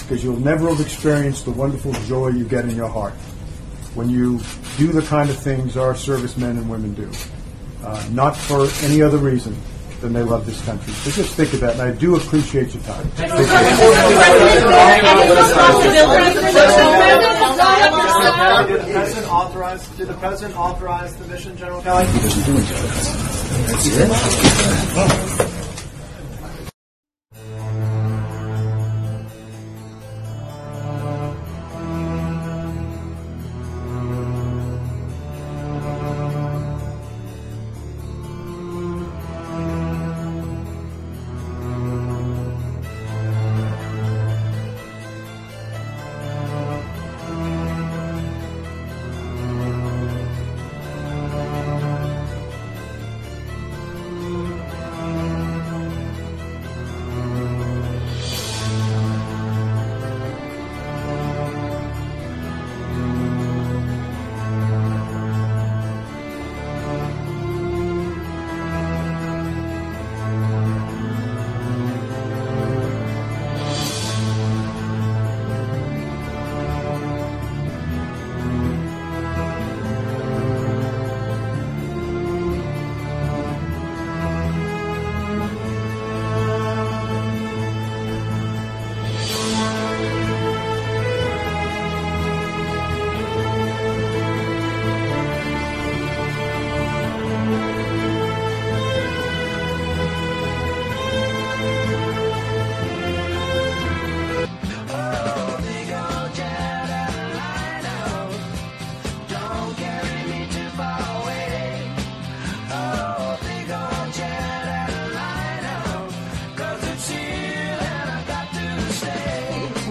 because 0.00 0.24
you'll 0.24 0.40
never 0.40 0.70
have 0.70 0.80
experienced 0.80 1.44
the 1.44 1.50
wonderful 1.50 1.92
joy 2.08 2.28
you 2.28 2.44
get 2.44 2.64
in 2.64 2.74
your 2.74 2.88
heart 2.88 3.12
when 3.94 4.08
you 4.08 4.40
do 4.78 4.92
the 4.92 5.02
kind 5.02 5.28
of 5.28 5.38
things 5.38 5.76
our 5.76 5.94
servicemen 5.94 6.56
and 6.56 6.70
women 6.70 6.94
do, 6.94 7.10
uh, 7.84 8.08
not 8.10 8.34
for 8.34 8.66
any 8.82 9.02
other 9.02 9.18
reason 9.18 9.54
than 10.04 10.12
they 10.12 10.22
love 10.22 10.44
this 10.44 10.62
country. 10.66 10.92
So 10.92 11.10
just 11.10 11.34
think 11.34 11.54
of 11.54 11.60
that, 11.60 11.72
and 11.72 11.82
I 11.82 11.90
do 11.90 12.14
appreciate 12.16 12.74
your 12.74 12.82
time. 12.84 13.08
Did 13.16 13.30
the 18.80 18.92
president 18.92 19.32
authorize? 19.32 19.88
Did 19.96 20.08
the 20.08 20.14
president 20.14 20.58
authorize 20.58 21.16
the 21.16 21.26
mission, 21.26 21.56
General 21.56 21.80
Kelly? 21.80 22.04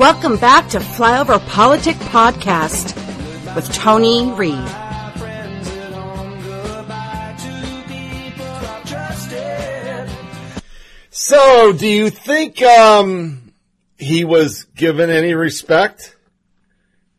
Welcome 0.04 0.36
back 0.36 0.68
to 0.72 0.80
Flyover 0.80 1.40
Politic 1.48 1.96
Podcast 1.96 2.94
with 3.56 3.74
Tony 3.74 4.34
Reed. 4.34 4.68
So, 11.10 11.72
do 11.72 11.88
you 11.88 12.10
think 12.10 12.62
um, 12.62 13.54
he 13.98 14.26
was 14.26 14.66
given 14.76 15.10
any 15.10 15.36
respect? 15.36 16.18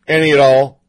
Any 0.07 0.33
at 0.33 0.39
all? 0.39 0.83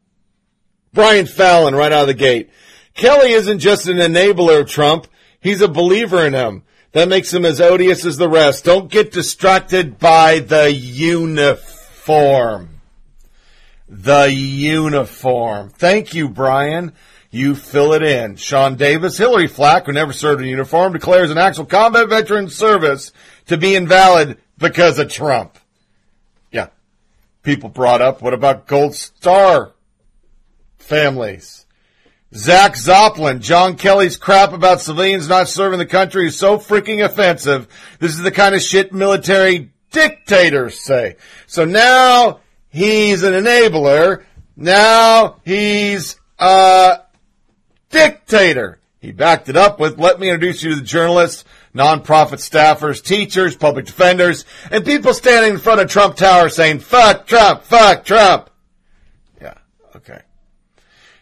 Brian 0.92 1.24
Fallon, 1.24 1.74
right 1.74 1.92
out 1.92 2.02
of 2.02 2.08
the 2.08 2.12
gate. 2.12 2.50
Kelly 2.92 3.30
isn't 3.30 3.60
just 3.60 3.88
an 3.88 3.96
enabler 3.96 4.60
of 4.60 4.68
Trump, 4.68 5.06
he's 5.40 5.62
a 5.62 5.68
believer 5.68 6.26
in 6.26 6.34
him. 6.34 6.62
That 6.92 7.08
makes 7.08 7.32
him 7.32 7.46
as 7.46 7.58
odious 7.58 8.04
as 8.04 8.18
the 8.18 8.28
rest. 8.28 8.66
Don't 8.66 8.90
get 8.90 9.12
distracted 9.12 9.98
by 9.98 10.40
the 10.40 10.70
uniform. 10.70 11.72
The 13.88 14.32
uniform. 14.32 15.70
Thank 15.70 16.14
you, 16.14 16.28
Brian. 16.28 16.92
You 17.30 17.54
fill 17.54 17.92
it 17.92 18.02
in. 18.02 18.36
Sean 18.36 18.76
Davis, 18.76 19.18
Hillary 19.18 19.46
Flack, 19.46 19.86
who 19.86 19.92
never 19.92 20.12
served 20.12 20.40
in 20.40 20.48
uniform, 20.48 20.92
declares 20.92 21.30
an 21.30 21.38
actual 21.38 21.66
combat 21.66 22.08
veteran 22.08 22.48
service 22.48 23.12
to 23.46 23.56
be 23.56 23.74
invalid 23.74 24.38
because 24.58 24.98
of 24.98 25.10
Trump. 25.10 25.58
Yeah. 26.50 26.68
People 27.42 27.68
brought 27.68 28.00
up, 28.00 28.22
what 28.22 28.34
about 28.34 28.66
Gold 28.66 28.94
Star 28.94 29.72
families? 30.78 31.66
Zach 32.34 32.74
Zoplin, 32.74 33.40
John 33.40 33.76
Kelly's 33.76 34.16
crap 34.16 34.52
about 34.52 34.80
civilians 34.80 35.28
not 35.28 35.48
serving 35.48 35.78
the 35.78 35.86
country 35.86 36.26
is 36.26 36.38
so 36.38 36.58
freaking 36.58 37.04
offensive. 37.04 37.68
This 37.98 38.12
is 38.12 38.22
the 38.22 38.32
kind 38.32 38.54
of 38.54 38.62
shit 38.62 38.92
military 38.92 39.70
dictators 39.96 40.78
say. 40.78 41.16
So 41.46 41.64
now 41.64 42.40
he's 42.68 43.22
an 43.22 43.32
enabler. 43.32 44.24
Now 44.54 45.40
he's 45.42 46.20
a 46.38 47.00
dictator. 47.88 48.78
He 49.00 49.12
backed 49.12 49.48
it 49.48 49.56
up 49.56 49.80
with, 49.80 49.98
let 49.98 50.20
me 50.20 50.28
introduce 50.28 50.62
you 50.62 50.70
to 50.70 50.76
the 50.76 50.86
journalists, 50.86 51.44
nonprofit 51.74 52.40
staffers, 52.40 53.02
teachers, 53.02 53.56
public 53.56 53.86
defenders, 53.86 54.44
and 54.70 54.84
people 54.84 55.14
standing 55.14 55.54
in 55.54 55.58
front 55.58 55.80
of 55.80 55.88
Trump 55.88 56.16
Tower 56.16 56.50
saying, 56.50 56.80
fuck 56.80 57.26
Trump, 57.26 57.62
fuck 57.62 58.04
Trump. 58.04 58.50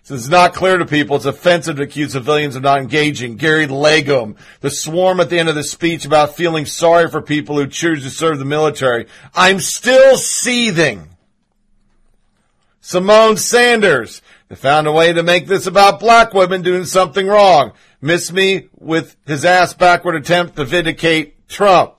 Since 0.04 0.20
it's 0.20 0.30
not 0.30 0.52
clear 0.52 0.76
to 0.76 0.84
people, 0.84 1.16
it's 1.16 1.24
offensive 1.24 1.76
to 1.76 1.82
accuse 1.82 2.12
civilians 2.12 2.56
of 2.56 2.62
not 2.62 2.78
engaging. 2.78 3.36
Gary 3.36 3.66
Legum, 3.66 4.36
the 4.60 4.68
swarm 4.68 5.18
at 5.18 5.30
the 5.30 5.38
end 5.38 5.48
of 5.48 5.54
the 5.54 5.64
speech 5.64 6.04
about 6.04 6.36
feeling 6.36 6.66
sorry 6.66 7.08
for 7.08 7.22
people 7.22 7.56
who 7.56 7.66
choose 7.66 8.02
to 8.02 8.10
serve 8.10 8.38
the 8.38 8.44
military. 8.44 9.06
I'm 9.34 9.60
still 9.60 10.18
seething. 10.18 11.08
Symone 12.82 13.38
Sanders, 13.38 14.20
they 14.48 14.56
found 14.56 14.86
a 14.86 14.92
way 14.92 15.14
to 15.14 15.22
make 15.22 15.46
this 15.46 15.66
about 15.66 16.00
black 16.00 16.34
women 16.34 16.60
doing 16.60 16.84
something 16.84 17.26
wrong. 17.26 17.72
Miss 18.02 18.30
me 18.30 18.68
with 18.78 19.16
his 19.26 19.46
ass 19.46 19.72
backward 19.72 20.16
attempt 20.16 20.56
to 20.56 20.66
vindicate 20.66 21.48
Trump. 21.48 21.94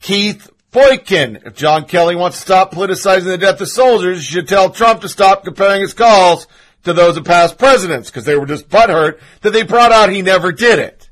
Keith 0.00 0.48
Boykin. 0.70 1.46
If 1.46 1.54
John 1.54 1.86
Kelly 1.86 2.14
wants 2.14 2.36
to 2.36 2.42
stop 2.42 2.72
politicizing 2.72 3.24
the 3.24 3.38
death 3.38 3.60
of 3.60 3.68
soldiers, 3.68 4.18
he 4.18 4.24
should 4.24 4.48
tell 4.48 4.70
Trump 4.70 5.00
to 5.00 5.08
stop 5.08 5.44
comparing 5.44 5.80
his 5.80 5.94
calls 5.94 6.46
to 6.84 6.92
those 6.92 7.16
of 7.16 7.24
past 7.24 7.58
presidents 7.58 8.10
because 8.10 8.24
they 8.24 8.36
were 8.36 8.46
just 8.46 8.68
butthurt 8.68 9.18
that 9.42 9.52
they 9.52 9.62
brought 9.62 9.92
out 9.92 10.10
he 10.10 10.22
never 10.22 10.52
did 10.52 10.78
it. 10.78 11.08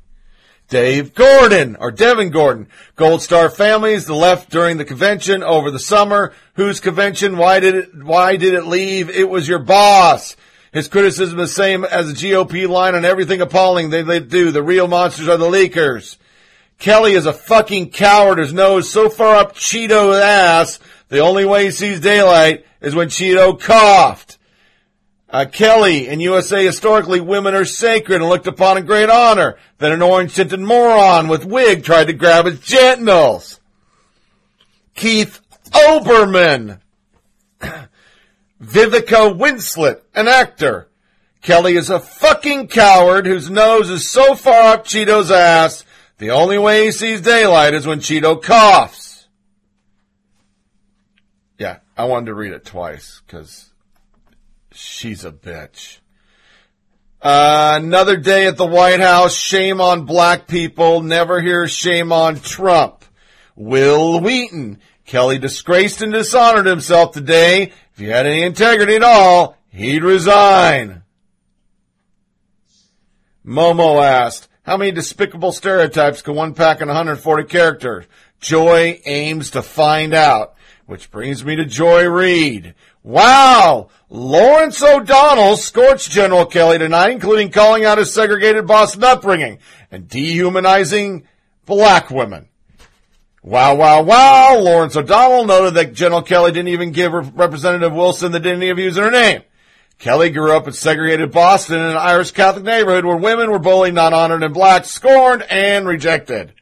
Dave 0.69 1.13
Gordon 1.13 1.77
or 1.77 1.91
Devin 1.91 2.29
Gordon. 2.29 2.67
Gold 2.95 3.21
Star 3.21 3.49
families, 3.49 4.05
the 4.05 4.13
left 4.13 4.49
during 4.49 4.77
the 4.77 4.85
convention 4.85 5.41
over 5.41 5.71
the 5.71 5.79
summer. 5.79 6.33
Whose 6.55 6.79
convention? 6.79 7.37
Why 7.37 7.59
did 7.59 7.75
it, 7.75 8.03
why 8.03 8.35
did 8.35 8.53
it 8.53 8.65
leave? 8.65 9.09
It 9.09 9.29
was 9.29 9.47
your 9.47 9.59
boss. 9.59 10.35
His 10.73 10.89
criticism 10.89 11.39
is 11.39 11.49
the 11.49 11.55
same 11.55 11.85
as 11.85 12.07
the 12.07 12.13
GOP 12.13 12.67
line 12.67 12.95
on 12.95 13.05
everything 13.05 13.39
appalling 13.39 13.89
they, 13.89 14.01
they 14.01 14.19
do. 14.19 14.51
The 14.51 14.61
real 14.61 14.87
monsters 14.87 15.29
are 15.29 15.37
the 15.37 15.45
leakers. 15.45 16.17
Kelly 16.79 17.13
is 17.13 17.25
a 17.25 17.33
fucking 17.33 17.89
coward. 17.91 18.37
His 18.37 18.53
nose 18.53 18.85
is 18.85 18.91
so 18.91 19.09
far 19.09 19.35
up 19.35 19.55
Cheeto's 19.55 20.17
ass, 20.17 20.79
the 21.09 21.19
only 21.19 21.45
way 21.45 21.65
he 21.65 21.71
sees 21.71 21.99
daylight 21.99 22.65
is 22.81 22.93
when 22.93 23.07
Cheeto 23.07 23.59
coughed. 23.59 24.37
Uh, 25.29 25.45
Kelly, 25.45 26.07
in 26.07 26.19
USA 26.19 26.63
historically, 26.63 27.19
women 27.19 27.53
are 27.53 27.65
sacred 27.65 28.21
and 28.21 28.29
looked 28.29 28.47
upon 28.47 28.77
in 28.77 28.85
great 28.85 29.09
honor. 29.09 29.57
Then 29.77 29.91
an 29.91 30.01
orange-tinted 30.01 30.59
moron 30.59 31.27
with 31.27 31.45
wig 31.45 31.83
tried 31.83 32.07
to 32.07 32.13
grab 32.13 32.45
his 32.45 32.59
genitals. 32.61 33.59
Keith 34.95 35.41
Olbermann. 35.71 36.79
Vivica 38.61 39.37
Winslet, 39.37 40.01
an 40.15 40.27
actor. 40.27 40.87
Kelly 41.41 41.75
is 41.75 41.89
a 41.89 41.99
fucking 41.99 42.67
coward 42.67 43.25
whose 43.25 43.49
nose 43.49 43.89
is 43.89 44.09
so 44.09 44.33
far 44.33 44.73
up 44.73 44.85
Cheeto's 44.85 45.29
ass, 45.29 45.83
the 46.17 46.31
only 46.31 46.57
way 46.57 46.85
he 46.85 46.91
sees 46.91 47.21
daylight 47.21 47.73
is 47.73 47.85
when 47.85 47.99
Cheeto 47.99 48.41
coughs. 48.41 49.27
Yeah, 51.57 51.77
I 51.95 52.05
wanted 52.05 52.27
to 52.27 52.35
read 52.35 52.53
it 52.53 52.65
twice 52.65 53.21
because 53.25 53.71
she's 54.71 55.25
a 55.25 55.31
bitch. 55.31 55.99
Uh, 57.21 57.79
another 57.81 58.15
day 58.15 58.45
at 58.45 58.57
the 58.57 58.65
White 58.65 58.99
House. 58.99 59.35
Shame 59.35 59.81
on 59.81 60.05
black 60.05 60.47
people. 60.47 61.01
Never 61.01 61.41
hear 61.41 61.67
shame 61.67 62.11
on 62.11 62.39
Trump. 62.39 63.03
Wil 63.55 64.21
Wheaton. 64.21 64.79
Kelly 65.05 65.37
disgraced 65.37 66.01
and 66.01 66.11
dishonored 66.11 66.65
himself 66.65 67.13
today. 67.13 67.71
If 67.93 67.99
he 67.99 68.05
had 68.05 68.27
any 68.27 68.43
integrity 68.43 68.95
at 68.95 69.03
all, 69.03 69.57
he'd 69.69 70.03
resign. 70.03 71.03
Momo 73.45 74.03
asked, 74.03 74.49
how 74.67 74.75
many 74.75 74.91
despicable 74.91 75.53
stereotypes 75.53 76.21
can 76.21 76.35
one 76.35 76.53
pack 76.53 76.81
in 76.81 76.89
140 76.89 77.45
characters? 77.45 78.05
Joy 78.41 78.99
aims 79.05 79.51
to 79.51 79.61
find 79.61 80.13
out. 80.13 80.55
Which 80.85 81.09
brings 81.09 81.43
me 81.43 81.55
to 81.55 81.65
Joy 81.65 82.05
Reid. 82.05 82.75
Wow! 83.01 83.87
Lawrence 84.09 84.83
O'Donnell 84.83 85.55
scorched 85.55 86.11
General 86.11 86.45
Kelly 86.45 86.77
tonight, 86.79 87.11
including 87.11 87.49
calling 87.49 87.85
out 87.85 87.97
his 87.97 88.13
segregated 88.13 88.67
Boston 88.67 89.05
upbringing 89.05 89.59
and 89.89 90.09
dehumanizing 90.09 91.25
black 91.65 92.11
women. 92.11 92.49
Wow, 93.41 93.75
wow, 93.75 94.01
wow! 94.01 94.59
Lawrence 94.59 94.97
O'Donnell 94.97 95.45
noted 95.45 95.75
that 95.75 95.93
General 95.93 96.21
Kelly 96.21 96.51
didn't 96.51 96.69
even 96.69 96.91
give 96.91 97.13
Representative 97.37 97.93
Wilson 97.93 98.33
the 98.33 98.41
dignity 98.41 98.69
of 98.69 98.79
using 98.79 99.03
her 99.03 99.11
name. 99.11 99.43
Kelly 99.99 100.29
grew 100.29 100.55
up 100.55 100.67
in 100.67 100.73
segregated 100.73 101.31
Boston 101.31 101.79
in 101.79 101.85
an 101.85 101.97
Irish 101.97 102.31
Catholic 102.31 102.63
neighborhood 102.63 103.05
where 103.05 103.17
women 103.17 103.49
were 103.49 103.59
bullied, 103.59 103.95
not 103.95 104.13
honored, 104.13 104.43
and 104.43 104.53
blacks 104.53 104.91
scorned 104.91 105.43
and 105.43 105.87
rejected. 105.87 106.53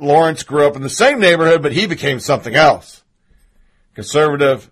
Lawrence 0.00 0.42
grew 0.42 0.66
up 0.66 0.76
in 0.76 0.82
the 0.82 0.88
same 0.88 1.20
neighborhood, 1.20 1.62
but 1.62 1.72
he 1.72 1.86
became 1.86 2.20
something 2.20 2.54
else. 2.54 3.02
Conservative, 3.94 4.70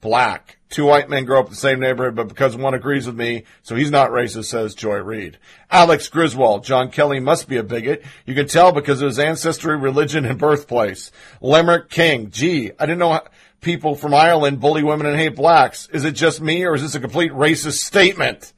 black. 0.00 0.58
Two 0.70 0.84
white 0.84 1.10
men 1.10 1.24
grow 1.24 1.40
up 1.40 1.46
in 1.46 1.50
the 1.50 1.56
same 1.56 1.80
neighborhood, 1.80 2.14
but 2.14 2.28
because 2.28 2.56
one 2.56 2.74
agrees 2.74 3.04
with 3.04 3.16
me, 3.16 3.42
so 3.62 3.74
he's 3.74 3.90
not 3.90 4.10
racist, 4.10 4.44
says 4.44 4.76
Joy 4.76 4.98
Reid. 4.98 5.36
Alex 5.68 6.08
Griswold. 6.08 6.62
John 6.62 6.92
Kelly 6.92 7.18
must 7.18 7.48
be 7.48 7.56
a 7.56 7.64
bigot. 7.64 8.04
You 8.24 8.36
can 8.36 8.46
tell 8.46 8.70
because 8.70 9.02
of 9.02 9.08
his 9.08 9.18
ancestry, 9.18 9.76
religion, 9.76 10.24
and 10.24 10.38
birthplace. 10.38 11.10
Lemerick 11.42 11.90
King. 11.90 12.30
Gee, 12.30 12.70
I 12.78 12.86
didn't 12.86 13.00
know 13.00 13.14
how, 13.14 13.24
people 13.60 13.94
from 13.94 14.14
Ireland 14.14 14.60
bully 14.60 14.82
women 14.82 15.06
and 15.06 15.16
hate 15.16 15.36
blacks. 15.36 15.88
Is 15.92 16.04
it 16.04 16.12
just 16.12 16.40
me 16.40 16.64
or 16.64 16.74
is 16.74 16.82
this 16.82 16.94
a 16.94 17.00
complete 17.00 17.32
racist 17.32 17.78
statement? 17.78 18.52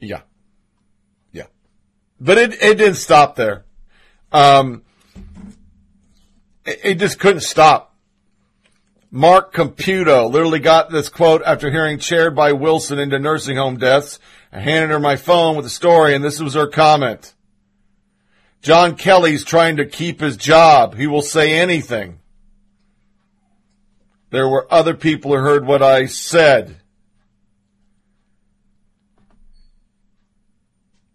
Yeah. 0.00 0.22
Yeah. 1.32 1.46
But 2.20 2.38
it, 2.38 2.52
it 2.62 2.78
didn't 2.78 2.94
stop 2.94 3.36
there. 3.36 3.64
Um, 4.32 4.82
it, 6.64 6.80
it 6.84 6.94
just 6.98 7.18
couldn't 7.18 7.40
stop. 7.40 7.94
Mark 9.10 9.54
Caputo 9.54 10.30
literally 10.30 10.58
got 10.58 10.90
this 10.90 11.08
quote 11.08 11.42
after 11.46 11.70
hearing 11.70 11.98
chaired 11.98 12.36
by 12.36 12.52
Wilson 12.52 12.98
into 12.98 13.18
nursing 13.18 13.56
home 13.56 13.78
deaths. 13.78 14.18
I 14.52 14.60
handed 14.60 14.90
her 14.90 15.00
my 15.00 15.16
phone 15.16 15.56
with 15.56 15.64
the 15.64 15.70
story 15.70 16.14
and 16.14 16.22
this 16.22 16.40
was 16.40 16.54
her 16.54 16.66
comment. 16.66 17.34
John 18.60 18.96
Kelly's 18.96 19.44
trying 19.44 19.76
to 19.76 19.86
keep 19.86 20.20
his 20.20 20.36
job. 20.36 20.96
He 20.96 21.06
will 21.06 21.22
say 21.22 21.58
anything. 21.58 22.20
There 24.30 24.48
were 24.48 24.72
other 24.72 24.94
people 24.94 25.30
who 25.30 25.38
heard 25.38 25.66
what 25.66 25.82
I 25.82 26.06
said. 26.06 26.80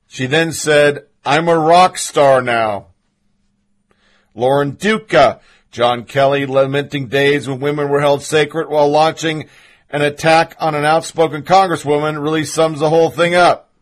She 0.08 0.26
then 0.26 0.52
said, 0.52 1.06
I'm 1.26 1.48
a 1.48 1.58
rock 1.58 1.98
star 1.98 2.42
now. 2.42 2.88
Lauren 4.36 4.72
Duca, 4.72 5.42
John 5.72 6.06
Kelly 6.06 6.46
lamenting 6.46 7.08
days 7.08 7.48
when 7.48 7.60
women 7.60 7.90
were 7.90 8.02
held 8.02 8.22
sacred 8.22 8.70
while 8.70 8.90
launching 8.90 9.50
an 9.90 10.02
attack 10.02 10.56
on 10.60 10.76
an 10.76 10.86
outspoken 10.86 11.44
congresswoman 11.44 12.22
really 12.22 12.46
sums 12.46 12.80
the 12.80 12.90
whole 12.90 13.10
thing 13.10 13.36
up. 13.36 13.73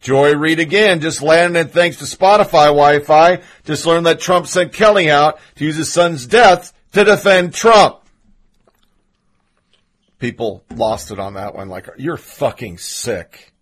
Joy 0.00 0.34
Reid 0.34 0.60
again 0.60 1.00
just 1.00 1.20
landed 1.20 1.60
and 1.60 1.70
thanks 1.70 1.98
to 1.98 2.04
Spotify 2.04 2.66
Wi-Fi, 2.66 3.42
just 3.64 3.84
learned 3.84 4.06
that 4.06 4.20
Trump 4.20 4.46
sent 4.46 4.72
Kelly 4.72 5.10
out 5.10 5.38
to 5.56 5.64
use 5.64 5.76
his 5.76 5.92
son's 5.92 6.26
death 6.26 6.72
to 6.92 7.04
defend 7.04 7.52
Trump. 7.52 7.98
People 10.18 10.64
lost 10.74 11.10
it 11.10 11.18
on 11.18 11.34
that 11.34 11.54
one 11.54 11.68
like, 11.68 11.88
you're 11.98 12.16
fucking 12.16 12.78
sick. 12.78 13.52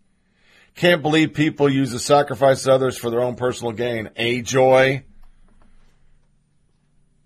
Can't 0.74 1.02
believe 1.02 1.34
people 1.34 1.68
use 1.68 1.90
the 1.90 1.98
sacrifice 1.98 2.64
of 2.66 2.72
others 2.72 2.96
for 2.96 3.10
their 3.10 3.20
own 3.20 3.34
personal 3.34 3.72
gain. 3.72 4.10
A 4.14 4.42
Joy. 4.42 5.04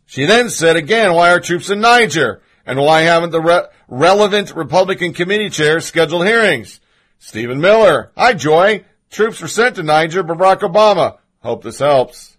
She 0.06 0.24
then 0.24 0.48
said 0.48 0.76
again, 0.76 1.12
why 1.12 1.32
are 1.32 1.40
troops 1.40 1.68
in 1.68 1.80
Niger? 1.80 2.42
And 2.64 2.78
why 2.78 3.02
haven't 3.02 3.30
the 3.30 3.40
re- 3.42 3.66
relevant 3.88 4.54
Republican 4.54 5.12
committee 5.12 5.50
chairs 5.50 5.84
scheduled 5.84 6.26
hearings? 6.26 6.80
Stephen 7.18 7.60
Miller. 7.60 8.10
Hi, 8.16 8.32
Joy. 8.32 8.84
Troops 9.12 9.42
were 9.42 9.48
sent 9.48 9.76
to 9.76 9.82
Niger 9.82 10.22
by 10.22 10.34
Barack 10.34 10.60
Obama. 10.60 11.18
Hope 11.40 11.62
this 11.62 11.78
helps. 11.78 12.36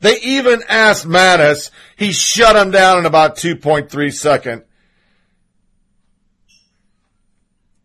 They 0.00 0.18
even 0.20 0.64
asked 0.68 1.06
Mattis. 1.06 1.70
He 1.96 2.10
shut 2.10 2.56
him 2.56 2.72
down 2.72 2.98
in 2.98 3.06
about 3.06 3.36
2.3 3.36 4.12
seconds. 4.12 4.64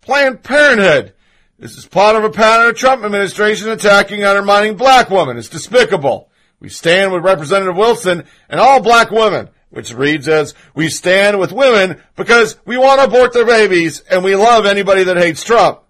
Planned 0.02 0.42
Parenthood. 0.42 1.14
This 1.60 1.78
is 1.78 1.86
part 1.86 2.16
of 2.16 2.24
a 2.24 2.32
pattern 2.32 2.70
of 2.70 2.76
Trump 2.76 3.04
administration 3.04 3.70
attacking 3.70 4.20
and 4.20 4.30
undermining 4.30 4.78
black 4.78 5.12
women. 5.12 5.38
It's 5.38 5.50
despicable. 5.50 6.32
We 6.60 6.70
stand 6.70 7.12
with 7.14 7.24
Representative 7.24 7.78
Wilson 7.78 8.24
and 8.50 8.60
all 8.60 8.82
black 8.82 9.12
women, 9.12 9.50
which 9.70 9.94
reads 9.94 10.28
as, 10.28 10.54
we 10.74 10.90
stand 10.90 11.40
with 11.40 11.52
women 11.52 12.02
because 12.16 12.58
we 12.66 12.78
want 12.78 13.00
to 13.00 13.08
abort 13.08 13.34
their 13.34 13.46
babies 13.46 14.02
and 14.10 14.24
we 14.24 14.36
love 14.36 14.66
anybody 14.66 15.04
that 15.04 15.18
hates 15.18 15.44
Trump. 15.44 15.82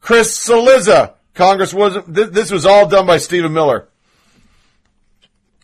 Chris 0.00 0.36
Cillizza, 0.36 1.14
Congress 1.34 1.72
wasn't, 1.72 2.14
th- 2.14 2.30
this 2.30 2.50
was 2.50 2.66
all 2.66 2.88
done 2.88 3.06
by 3.06 3.18
Stephen 3.18 3.52
Miller. 3.52 3.88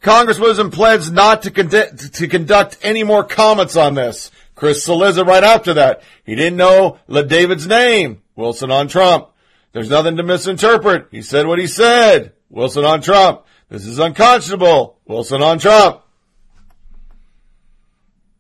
Congresswoman 0.01 0.73
pledged 0.73 1.13
not 1.13 1.43
to, 1.43 1.51
conduct, 1.51 2.15
to 2.15 2.29
conduct 2.29 2.79
any 2.83 3.03
more 3.03 3.25
comments 3.25 3.77
on 3.77 3.95
this. 3.95 4.31
Chris 4.55 4.87
Cillizza 4.87 5.27
right 5.27 5.43
after 5.43 5.75
that. 5.75 6.03
He 6.25 6.37
didn't 6.37 6.57
know 6.57 6.99
LaDavid's 7.09 7.67
name. 7.67 8.23
Wilson 8.37 8.71
on 8.71 8.87
Trump. 8.87 9.29
There's 9.73 9.91
nothing 9.91 10.17
to 10.17 10.23
misinterpret. 10.23 11.09
He 11.11 11.23
said 11.23 11.47
what 11.47 11.59
he 11.59 11.67
said. 11.67 12.35
Wilson 12.51 12.85
on 12.85 13.03
Trump. 13.03 13.45
This 13.69 13.87
is 13.87 13.99
unconscionable. 13.99 14.99
Wilson 15.07 15.43
on 15.43 15.59
Trump. 15.59 16.03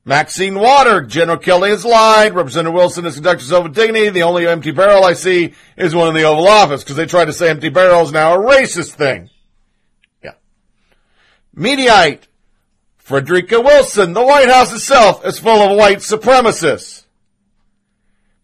Maxine 0.05 0.55
Water, 0.55 1.03
General 1.03 1.37
Kelly 1.37 1.71
has 1.71 1.85
lied. 1.85 2.33
Representative 2.33 2.75
Wilson 2.75 3.05
has 3.05 3.15
conducted 3.15 3.43
himself 3.43 3.65
with 3.65 3.75
dignity. 3.75 4.09
The 4.11 4.23
only 4.23 4.47
empty 4.47 4.71
barrel 4.71 5.05
I 5.05 5.15
see 5.15 5.53
is 5.77 5.97
one 5.97 6.09
in 6.09 6.15
the 6.15 6.23
Oval 6.23 6.47
Office 6.47 6.85
because 6.85 6.95
they 6.95 7.07
tried 7.07 7.25
to 7.25 7.33
say 7.33 7.51
empty 7.51 7.71
barrel 7.71 8.03
is 8.03 8.13
now 8.13 8.35
a 8.35 8.39
racist 8.39 8.93
thing. 8.93 9.31
Yeah. 10.23 10.35
Mediaite, 11.57 12.29
Frederica 12.99 13.61
Wilson, 13.61 14.13
the 14.13 14.25
White 14.25 14.49
House 14.49 14.73
itself 14.73 15.27
is 15.27 15.41
full 15.41 15.61
of 15.61 15.77
white 15.77 15.99
supremacists. 15.99 17.05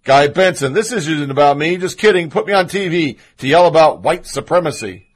Guy 0.03 0.26
Benson, 0.26 0.72
this 0.72 0.91
isn't 0.91 1.30
about 1.30 1.57
me, 1.57 1.76
just 1.76 1.97
kidding, 1.97 2.28
put 2.28 2.49
me 2.49 2.53
on 2.53 2.66
TV 2.66 3.18
to 3.39 3.47
yell 3.47 3.68
about 3.68 4.03
white 4.03 4.26
supremacy. 4.26 5.11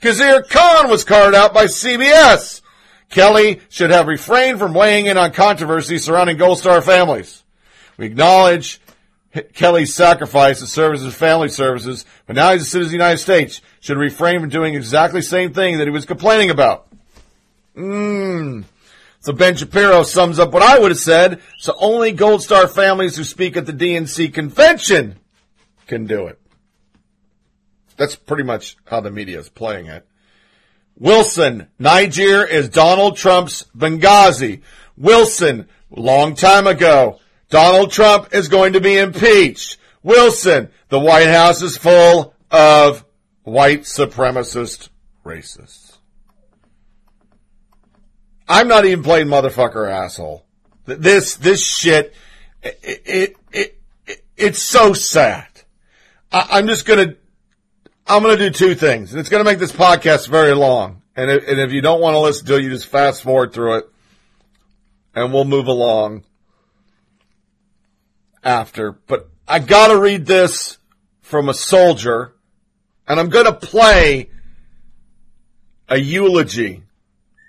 Khizr 0.00 0.48
Khan 0.48 0.88
was 0.88 1.04
carved 1.04 1.34
out 1.34 1.52
by 1.52 1.64
CBS. 1.64 2.62
Kelly 3.10 3.60
should 3.68 3.90
have 3.90 4.06
refrained 4.06 4.58
from 4.58 4.74
weighing 4.74 5.06
in 5.06 5.16
on 5.16 5.32
controversy 5.32 5.98
surrounding 5.98 6.36
Gold 6.36 6.58
Star 6.58 6.82
families. 6.82 7.42
We 7.96 8.06
acknowledge 8.06 8.80
Kelly's 9.54 9.94
sacrifice 9.94 10.60
to 10.60 10.66
serve 10.66 10.94
as 10.94 11.14
family 11.14 11.48
services, 11.48 12.04
but 12.26 12.36
now 12.36 12.52
he's 12.52 12.62
a 12.62 12.64
citizen 12.64 12.82
of 12.82 12.90
the 12.90 12.96
United 12.96 13.18
States, 13.18 13.60
should 13.80 13.96
refrain 13.96 14.40
from 14.40 14.50
doing 14.50 14.74
exactly 14.74 15.20
the 15.20 15.26
same 15.26 15.52
thing 15.52 15.78
that 15.78 15.84
he 15.84 15.90
was 15.90 16.04
complaining 16.04 16.50
about. 16.50 16.86
Mmm. 17.76 18.64
So 19.20 19.32
Ben 19.32 19.56
Shapiro 19.56 20.04
sums 20.04 20.38
up 20.38 20.52
what 20.52 20.62
I 20.62 20.78
would 20.78 20.90
have 20.90 20.98
said. 20.98 21.40
So 21.58 21.74
only 21.78 22.12
Gold 22.12 22.42
Star 22.42 22.68
families 22.68 23.16
who 23.16 23.24
speak 23.24 23.56
at 23.56 23.66
the 23.66 23.72
DNC 23.72 24.32
convention 24.32 25.16
can 25.86 26.06
do 26.06 26.26
it. 26.26 26.38
That's 27.98 28.16
pretty 28.16 28.44
much 28.44 28.76
how 28.86 29.00
the 29.00 29.10
media 29.10 29.38
is 29.38 29.48
playing 29.48 29.86
it. 29.86 30.06
Wilson, 30.96 31.68
Niger 31.78 32.44
is 32.44 32.68
Donald 32.68 33.16
Trump's 33.16 33.64
Benghazi. 33.76 34.62
Wilson, 34.96 35.68
long 35.90 36.34
time 36.34 36.66
ago, 36.66 37.20
Donald 37.50 37.90
Trump 37.90 38.28
is 38.32 38.48
going 38.48 38.72
to 38.72 38.80
be 38.80 38.96
impeached. 38.96 39.78
Wilson, 40.02 40.70
the 40.88 40.98
White 40.98 41.28
House 41.28 41.60
is 41.60 41.76
full 41.76 42.34
of 42.50 43.04
white 43.42 43.82
supremacist 43.82 44.88
racists. 45.24 45.96
I'm 48.48 48.68
not 48.68 48.86
even 48.86 49.04
playing 49.04 49.26
motherfucker 49.26 49.90
asshole. 49.90 50.44
This, 50.86 51.36
this 51.36 51.62
shit, 51.62 52.14
it, 52.62 52.80
it, 52.82 53.36
it, 53.52 53.78
it 54.06 54.24
it's 54.36 54.62
so 54.62 54.94
sad. 54.94 55.48
I, 56.32 56.48
I'm 56.52 56.66
just 56.66 56.86
gonna, 56.86 57.16
I'm 58.08 58.22
gonna 58.22 58.38
do 58.38 58.48
two 58.48 58.74
things, 58.74 59.12
and 59.12 59.20
it's 59.20 59.28
gonna 59.28 59.44
make 59.44 59.58
this 59.58 59.72
podcast 59.72 60.28
very 60.28 60.54
long. 60.54 61.02
And 61.14 61.30
if, 61.30 61.46
and 61.46 61.60
if 61.60 61.72
you 61.72 61.82
don't 61.82 62.00
want 62.00 62.14
to 62.14 62.20
listen 62.20 62.46
to 62.46 62.56
it, 62.56 62.62
you 62.62 62.70
just 62.70 62.86
fast 62.86 63.22
forward 63.22 63.52
through 63.52 63.78
it, 63.78 63.88
and 65.14 65.30
we'll 65.32 65.44
move 65.44 65.66
along 65.66 66.24
after. 68.42 68.92
But 68.92 69.28
I 69.46 69.58
gotta 69.58 69.98
read 69.98 70.24
this 70.24 70.78
from 71.20 71.50
a 71.50 71.54
soldier, 71.54 72.34
and 73.06 73.20
I'm 73.20 73.28
gonna 73.28 73.52
play 73.52 74.30
a 75.88 75.98
eulogy 75.98 76.84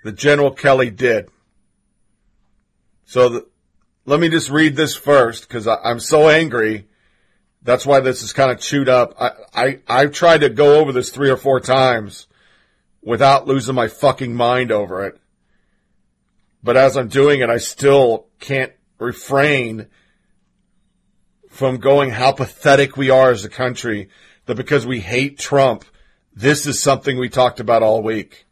that 0.04 0.16
General 0.16 0.50
Kelly 0.50 0.90
did. 0.90 1.30
So 3.06 3.28
the, 3.30 3.46
let 4.04 4.20
me 4.20 4.28
just 4.28 4.50
read 4.50 4.76
this 4.76 4.94
first 4.94 5.48
because 5.48 5.66
I'm 5.66 6.00
so 6.00 6.28
angry. 6.28 6.86
That's 7.62 7.84
why 7.84 8.00
this 8.00 8.22
is 8.22 8.32
kind 8.32 8.50
of 8.50 8.60
chewed 8.60 8.88
up. 8.88 9.14
I, 9.20 9.30
I, 9.54 9.78
I've 9.88 10.12
tried 10.12 10.40
to 10.42 10.48
go 10.48 10.80
over 10.80 10.92
this 10.92 11.10
three 11.10 11.30
or 11.30 11.36
four 11.36 11.60
times 11.60 12.26
without 13.02 13.46
losing 13.46 13.74
my 13.74 13.88
fucking 13.88 14.34
mind 14.34 14.72
over 14.72 15.04
it. 15.04 15.18
But 16.62 16.76
as 16.76 16.96
I'm 16.96 17.08
doing 17.08 17.40
it, 17.40 17.50
I 17.50 17.58
still 17.58 18.26
can't 18.38 18.72
refrain 18.98 19.86
from 21.48 21.78
going 21.78 22.10
how 22.10 22.32
pathetic 22.32 22.96
we 22.96 23.10
are 23.10 23.30
as 23.30 23.44
a 23.44 23.50
country 23.50 24.08
that 24.46 24.54
because 24.54 24.86
we 24.86 25.00
hate 25.00 25.38
Trump, 25.38 25.84
this 26.34 26.66
is 26.66 26.82
something 26.82 27.18
we 27.18 27.28
talked 27.28 27.60
about 27.60 27.82
all 27.82 28.02
week 28.02 28.46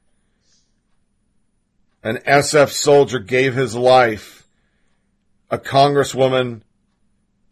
an 2.03 2.19
SF 2.27 2.71
soldier 2.71 3.19
gave 3.19 3.55
his 3.55 3.75
life. 3.75 4.47
A 5.51 5.59
congresswoman 5.59 6.63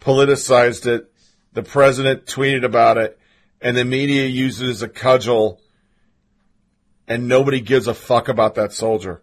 politicized 0.01 0.87
it. 0.87 1.13
The 1.57 1.63
president 1.63 2.27
tweeted 2.27 2.67
about 2.67 2.99
it 2.99 3.19
and 3.63 3.75
the 3.75 3.87
media 3.87 4.27
used 4.27 4.61
it 4.61 4.69
as 4.69 4.83
a 4.83 4.89
cudgel 4.89 5.59
and 7.09 7.29
nobody 7.29 7.63
gives 7.63 7.87
a 7.87 7.95
fuck 7.95 8.29
about 8.29 8.57
that 8.57 8.75
soldier. 8.75 9.23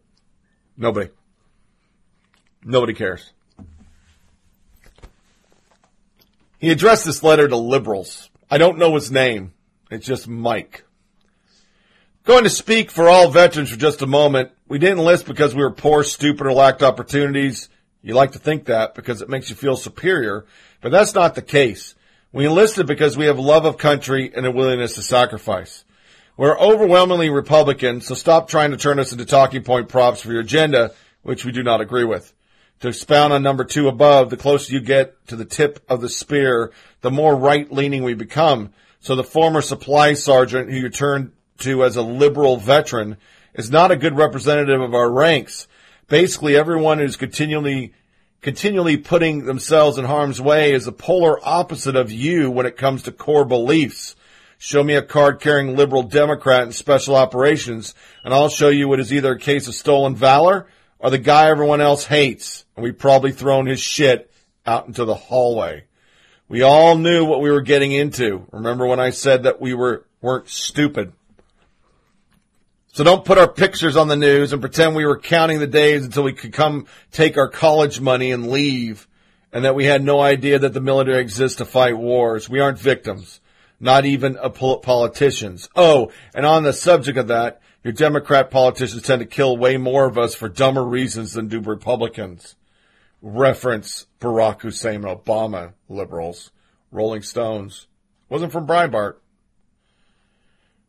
Nobody. 0.75 1.11
Nobody 2.63 2.95
cares. 2.95 3.31
He 6.57 6.71
addressed 6.71 7.05
this 7.05 7.21
letter 7.21 7.47
to 7.47 7.55
liberals. 7.55 8.31
I 8.49 8.57
don't 8.57 8.79
know 8.79 8.95
his 8.95 9.11
name. 9.11 9.53
It's 9.91 10.07
just 10.07 10.27
Mike. 10.27 10.85
Going 12.23 12.45
to 12.45 12.49
speak 12.49 12.89
for 12.89 13.09
all 13.09 13.29
veterans 13.29 13.69
for 13.69 13.77
just 13.77 14.01
a 14.01 14.07
moment. 14.07 14.49
We 14.67 14.79
didn't 14.79 14.97
enlist 14.97 15.27
because 15.27 15.53
we 15.53 15.61
were 15.61 15.69
poor, 15.69 16.03
stupid, 16.03 16.47
or 16.47 16.53
lacked 16.53 16.81
opportunities. 16.81 17.69
You 18.01 18.15
like 18.15 18.31
to 18.31 18.39
think 18.39 18.65
that 18.65 18.95
because 18.95 19.21
it 19.21 19.29
makes 19.29 19.51
you 19.51 19.55
feel 19.55 19.75
superior, 19.75 20.47
but 20.81 20.91
that's 20.91 21.13
not 21.13 21.35
the 21.35 21.43
case. 21.43 21.93
We 22.33 22.47
enlisted 22.47 22.87
because 22.87 23.15
we 23.15 23.27
have 23.27 23.37
love 23.37 23.63
of 23.63 23.77
country 23.77 24.31
and 24.35 24.43
a 24.43 24.51
willingness 24.51 24.95
to 24.95 25.03
sacrifice. 25.03 25.85
We're 26.35 26.57
overwhelmingly 26.57 27.29
Republican, 27.29 28.01
so 28.01 28.15
stop 28.15 28.47
trying 28.47 28.71
to 28.71 28.77
turn 28.77 28.97
us 28.97 29.11
into 29.11 29.23
talking 29.23 29.61
point 29.61 29.87
props 29.87 30.21
for 30.21 30.31
your 30.31 30.41
agenda, 30.41 30.95
which 31.21 31.45
we 31.45 31.51
do 31.51 31.61
not 31.61 31.79
agree 31.79 32.05
with. 32.05 32.33
To 32.79 32.87
expound 32.87 33.33
on 33.33 33.43
number 33.43 33.63
two 33.63 33.87
above, 33.87 34.31
the 34.31 34.37
closer 34.37 34.73
you 34.73 34.81
get 34.81 35.27
to 35.27 35.35
the 35.35 35.45
tip 35.45 35.85
of 35.87 36.01
the 36.01 36.09
spear, 36.09 36.71
the 37.01 37.11
more 37.11 37.35
right 37.35 37.71
leaning 37.71 38.01
we 38.01 38.15
become. 38.15 38.73
So 38.99 39.15
the 39.15 39.23
former 39.23 39.61
supply 39.61 40.15
sergeant 40.15 40.71
who 40.71 40.77
you 40.77 40.89
turned 40.89 41.33
to 41.59 41.83
as 41.83 41.97
a 41.97 42.01
liberal 42.01 42.57
veteran 42.57 43.17
is 43.53 43.69
not 43.69 43.91
a 43.91 43.95
good 43.95 44.17
representative 44.17 44.81
of 44.81 44.95
our 44.95 45.11
ranks. 45.11 45.67
Basically, 46.07 46.55
everyone 46.55 46.97
who's 46.97 47.15
continually 47.15 47.93
continually 48.43 48.97
putting 48.97 49.45
themselves 49.45 49.97
in 49.97 50.03
harm's 50.03 50.39
way 50.39 50.73
is 50.73 50.83
the 50.83 50.91
polar 50.91 51.39
opposite 51.47 51.95
of 51.95 52.11
you 52.11 52.51
when 52.51 52.65
it 52.65 52.75
comes 52.75 53.03
to 53.03 53.11
core 53.11 53.45
beliefs. 53.45 54.17
Show 54.57 54.83
me 54.83 54.95
a 54.95 55.01
card 55.01 55.39
carrying 55.39 55.77
liberal 55.77 56.03
Democrat 56.03 56.63
in 56.63 56.73
special 56.73 57.15
operations, 57.15 57.95
and 58.23 58.33
I'll 58.33 58.49
show 58.49 58.67
you 58.67 58.89
what 58.89 58.99
is 58.99 59.13
either 59.13 59.31
a 59.31 59.39
case 59.39 59.69
of 59.69 59.75
stolen 59.75 60.15
valor 60.15 60.67
or 60.99 61.09
the 61.09 61.17
guy 61.17 61.49
everyone 61.49 61.79
else 61.79 62.05
hates, 62.05 62.65
and 62.75 62.83
we've 62.83 62.97
probably 62.97 63.31
thrown 63.31 63.65
his 63.65 63.79
shit 63.79 64.29
out 64.65 64.87
into 64.87 65.05
the 65.05 65.15
hallway. 65.15 65.85
We 66.49 66.63
all 66.63 66.97
knew 66.97 67.25
what 67.25 67.41
we 67.41 67.49
were 67.49 67.61
getting 67.61 67.93
into. 67.93 68.45
Remember 68.51 68.85
when 68.85 68.99
I 68.99 69.11
said 69.11 69.43
that 69.43 69.61
we 69.61 69.73
were 69.73 70.05
weren't 70.21 70.49
stupid? 70.49 71.13
So 72.93 73.03
don't 73.03 73.25
put 73.25 73.39
our 73.39 73.51
pictures 73.51 73.95
on 73.95 74.07
the 74.07 74.15
news 74.15 74.53
and 74.53 74.61
pretend 74.61 74.95
we 74.95 75.07
were 75.07 75.17
counting 75.17 75.57
the 75.57 75.65
days 75.65 76.05
until 76.05 76.21
we 76.21 76.33
could 76.33 76.53
come 76.53 76.85
take 77.11 77.37
our 77.37 77.49
college 77.49 77.99
money 77.99 78.29
and 78.29 78.51
leave 78.51 79.07
and 79.51 79.65
that 79.65 79.73
we 79.73 79.85
had 79.85 80.03
no 80.03 80.21
idea 80.21 80.59
that 80.59 80.73
the 80.73 80.79
military 80.79 81.19
exists 81.19 81.57
to 81.57 81.65
fight 81.65 81.97
wars. 81.97 82.47
We 82.47 82.59
aren't 82.59 82.77
victims, 82.77 83.41
not 83.79 84.05
even 84.05 84.37
politicians. 84.83 85.69
Oh, 85.75 86.11
and 86.35 86.45
on 86.45 86.61
the 86.61 86.71
subject 86.71 87.17
of 87.17 87.29
that, 87.29 87.61
your 87.83 87.93
Democrat 87.93 88.51
politicians 88.51 89.01
tend 89.01 89.21
to 89.21 89.25
kill 89.25 89.57
way 89.57 89.77
more 89.77 90.05
of 90.05 90.19
us 90.19 90.35
for 90.35 90.47
dumber 90.47 90.83
reasons 90.83 91.33
than 91.33 91.47
do 91.47 91.61
Republicans. 91.61 92.55
Reference 93.23 94.05
Barack 94.21 94.61
Hussein 94.61 95.01
Obama 95.01 95.73
liberals. 95.89 96.51
Rolling 96.91 97.23
Stones. 97.23 97.87
Wasn't 98.29 98.51
from 98.51 98.67
Breitbart. 98.67 99.15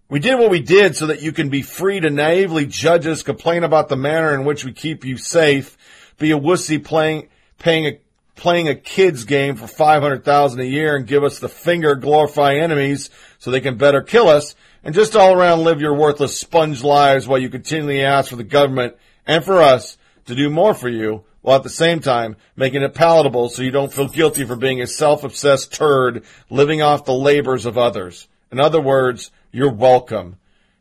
We 0.09 0.20
did 0.20 0.39
what 0.39 0.51
we 0.51 0.60
did 0.60 0.97
so 0.97 1.06
that 1.06 1.22
you 1.22 1.32
can 1.32 1.48
be 1.48 1.62
free 1.62 1.98
to 1.98 2.10
naively 2.10 2.66
judge 2.66 3.06
us, 3.06 3.22
complain 3.22 3.64
about 3.64 3.89
the 3.89 3.97
manner 3.97 4.35
in 4.35 4.44
which 4.44 4.64
we 4.64 4.72
keep 4.72 5.05
you 5.05 5.16
safe, 5.16 5.78
be 6.18 6.31
a 6.31 6.39
wussy 6.39 6.82
playing, 6.82 7.28
paying 7.59 7.86
a, 7.86 7.98
playing 8.36 8.68
a 8.68 8.74
kid's 8.74 9.24
game 9.24 9.56
for 9.56 9.66
500,000 9.66 10.60
a 10.60 10.64
year 10.64 10.94
and 10.94 11.06
give 11.06 11.24
us 11.24 11.39
the 11.39 11.48
finger, 11.48 11.94
glorify 11.94 12.56
enemies 12.56 13.09
so 13.39 13.51
they 13.51 13.62
can 13.62 13.78
better 13.78 14.02
kill 14.02 14.28
us, 14.28 14.55
and 14.82 14.94
just 14.94 15.16
all 15.16 15.32
around 15.32 15.64
live 15.64 15.81
your 15.81 15.94
worthless 15.94 16.39
sponge 16.39 16.85
lives 16.85 17.26
while 17.26 17.39
you 17.39 17.48
continually 17.48 18.02
ask 18.02 18.28
for 18.28 18.36
the 18.36 18.44
government 18.44 18.97
and 19.26 19.43
for 19.43 19.62
us 19.62 19.97
to 20.26 20.35
do 20.35 20.51
more 20.51 20.74
for 20.74 20.90
you 20.90 21.24
while 21.40 21.56
at 21.56 21.62
the 21.62 21.70
same 21.70 22.01
time 22.01 22.36
making 22.56 22.82
it 22.82 22.94
palatable 22.94 23.48
so 23.48 23.62
you 23.62 23.70
don't 23.70 23.93
feel 23.93 24.09
guilty 24.09 24.44
for 24.44 24.56
being 24.56 24.82
a 24.82 24.86
self-obsessed 24.86 25.72
turd 25.72 26.24
living 26.51 26.82
off 26.82 27.06
the 27.06 27.14
labors 27.14 27.64
of 27.64 27.78
others. 27.78 28.28
In 28.52 28.60
other 28.60 28.81
words, 28.81 29.31
you're 29.55 29.72
welcome. 29.72 30.36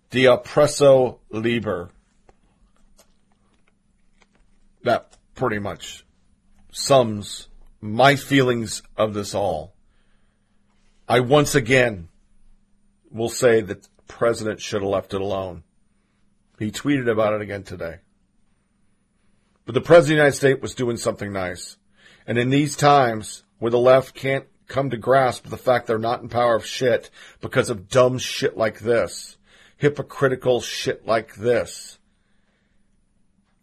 De 0.09 0.23
oppresso 0.23 1.19
liber. 1.29 1.91
That 4.83 5.15
pretty 5.35 5.59
much 5.59 6.03
sums 6.71 7.49
my 7.79 8.15
feelings 8.15 8.81
of 8.97 9.13
this 9.13 9.35
all. 9.35 9.75
I 11.07 11.19
once 11.19 11.53
again 11.53 12.09
will 13.11 13.29
say 13.29 13.61
that 13.61 13.83
the 13.83 13.89
president 14.07 14.59
should 14.59 14.81
have 14.81 14.89
left 14.89 15.13
it 15.13 15.21
alone. 15.21 15.61
He 16.57 16.71
tweeted 16.71 17.07
about 17.07 17.33
it 17.33 17.41
again 17.41 17.61
today. 17.61 17.99
But 19.65 19.75
the 19.75 19.81
president 19.81 20.03
of 20.03 20.07
the 20.07 20.23
United 20.23 20.37
States 20.37 20.61
was 20.63 20.73
doing 20.73 20.97
something 20.97 21.31
nice. 21.31 21.77
And 22.25 22.39
in 22.39 22.49
these 22.49 22.75
times 22.75 23.43
where 23.59 23.71
the 23.71 23.77
left 23.77 24.15
can't 24.15 24.47
come 24.73 24.89
to 24.89 24.97
grasp 24.97 25.45
the 25.45 25.55
fact 25.55 25.85
they're 25.85 25.99
not 25.99 26.23
in 26.23 26.29
power 26.29 26.55
of 26.55 26.65
shit 26.65 27.11
because 27.41 27.69
of 27.69 27.87
dumb 27.87 28.17
shit 28.17 28.57
like 28.57 28.79
this, 28.79 29.37
hypocritical 29.77 30.61
shit 30.61 31.05
like 31.05 31.35
this, 31.35 31.99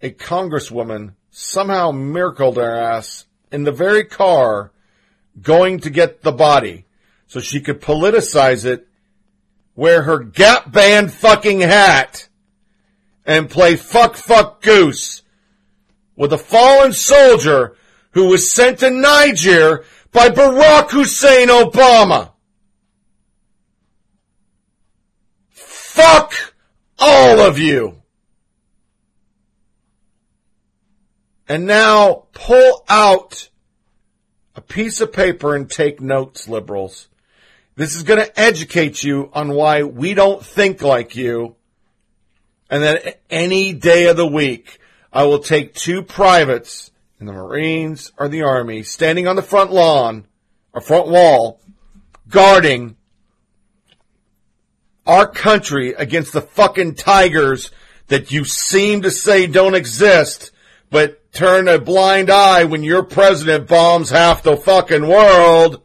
a 0.00 0.10
congresswoman 0.10 1.14
somehow 1.28 1.90
miracled 1.90 2.56
her 2.56 2.76
ass 2.76 3.26
in 3.50 3.64
the 3.64 3.72
very 3.72 4.04
car 4.04 4.70
going 5.42 5.80
to 5.80 5.90
get 5.90 6.22
the 6.22 6.30
body 6.30 6.84
so 7.26 7.40
she 7.40 7.60
could 7.60 7.80
politicize 7.80 8.64
it, 8.64 8.86
wear 9.74 10.02
her 10.02 10.20
Gap 10.20 10.70
band 10.70 11.12
fucking 11.12 11.60
hat, 11.60 12.28
and 13.26 13.50
play 13.50 13.74
fuck 13.74 14.14
fuck 14.14 14.62
goose 14.62 15.22
with 16.14 16.32
a 16.32 16.38
fallen 16.38 16.92
soldier 16.92 17.76
who 18.12 18.26
was 18.26 18.52
sent 18.52 18.78
to 18.78 18.90
Niger 18.90 19.84
by 20.12 20.28
Barack 20.28 20.90
Hussein 20.90 21.48
Obama. 21.48 22.32
Fuck 25.50 26.54
all 26.98 27.40
of 27.40 27.58
you. 27.58 28.02
And 31.48 31.66
now 31.66 32.26
pull 32.32 32.84
out 32.88 33.48
a 34.54 34.60
piece 34.60 35.00
of 35.00 35.12
paper 35.12 35.54
and 35.54 35.68
take 35.68 36.00
notes, 36.00 36.48
liberals. 36.48 37.08
This 37.76 37.96
is 37.96 38.02
going 38.02 38.20
to 38.20 38.40
educate 38.40 39.02
you 39.02 39.30
on 39.32 39.50
why 39.50 39.82
we 39.82 40.14
don't 40.14 40.44
think 40.44 40.82
like 40.82 41.16
you. 41.16 41.56
And 42.68 42.82
then 42.82 42.98
any 43.30 43.72
day 43.72 44.06
of 44.06 44.16
the 44.16 44.26
week, 44.26 44.78
I 45.12 45.24
will 45.24 45.40
take 45.40 45.74
two 45.74 46.02
privates 46.02 46.90
in 47.20 47.26
the 47.26 47.32
Marines 47.32 48.10
or 48.18 48.28
the 48.28 48.42
Army 48.42 48.82
standing 48.82 49.28
on 49.28 49.36
the 49.36 49.42
front 49.42 49.70
lawn 49.70 50.26
or 50.72 50.80
front 50.80 51.09
wall 51.09 51.60
guarding 52.28 52.97
our 55.06 55.26
country 55.28 55.92
against 55.92 56.32
the 56.32 56.40
fucking 56.40 56.94
tigers 56.94 57.70
that 58.09 58.30
you 58.30 58.44
seem 58.44 59.02
to 59.02 59.10
say 59.10 59.47
don't 59.47 59.74
exist, 59.74 60.51
but 60.90 61.32
turn 61.32 61.68
a 61.68 61.78
blind 61.78 62.30
eye 62.30 62.64
when 62.64 62.82
your 62.82 63.02
president 63.02 63.68
bombs 63.68 64.10
half 64.10 64.42
the 64.42 64.56
fucking 64.56 65.06
world 65.06 65.82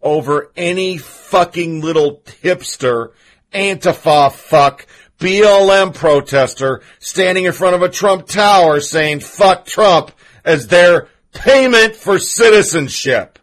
over 0.00 0.50
any 0.56 0.96
fucking 0.96 1.80
little 1.80 2.22
hipster, 2.42 3.12
Antifa 3.52 4.32
fuck, 4.32 4.86
BLM 5.18 5.94
protester 5.94 6.82
standing 6.98 7.44
in 7.44 7.52
front 7.52 7.74
of 7.74 7.82
a 7.82 7.88
Trump 7.88 8.26
tower 8.26 8.80
saying 8.80 9.20
fuck 9.20 9.64
Trump 9.66 10.10
as 10.44 10.66
their 10.66 11.08
payment 11.32 11.96
for 11.96 12.18
citizenship. 12.18 13.38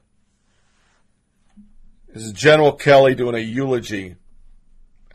This 2.13 2.23
is 2.23 2.33
General 2.33 2.73
Kelly 2.73 3.15
doing 3.15 3.35
a 3.35 3.39
eulogy 3.39 4.15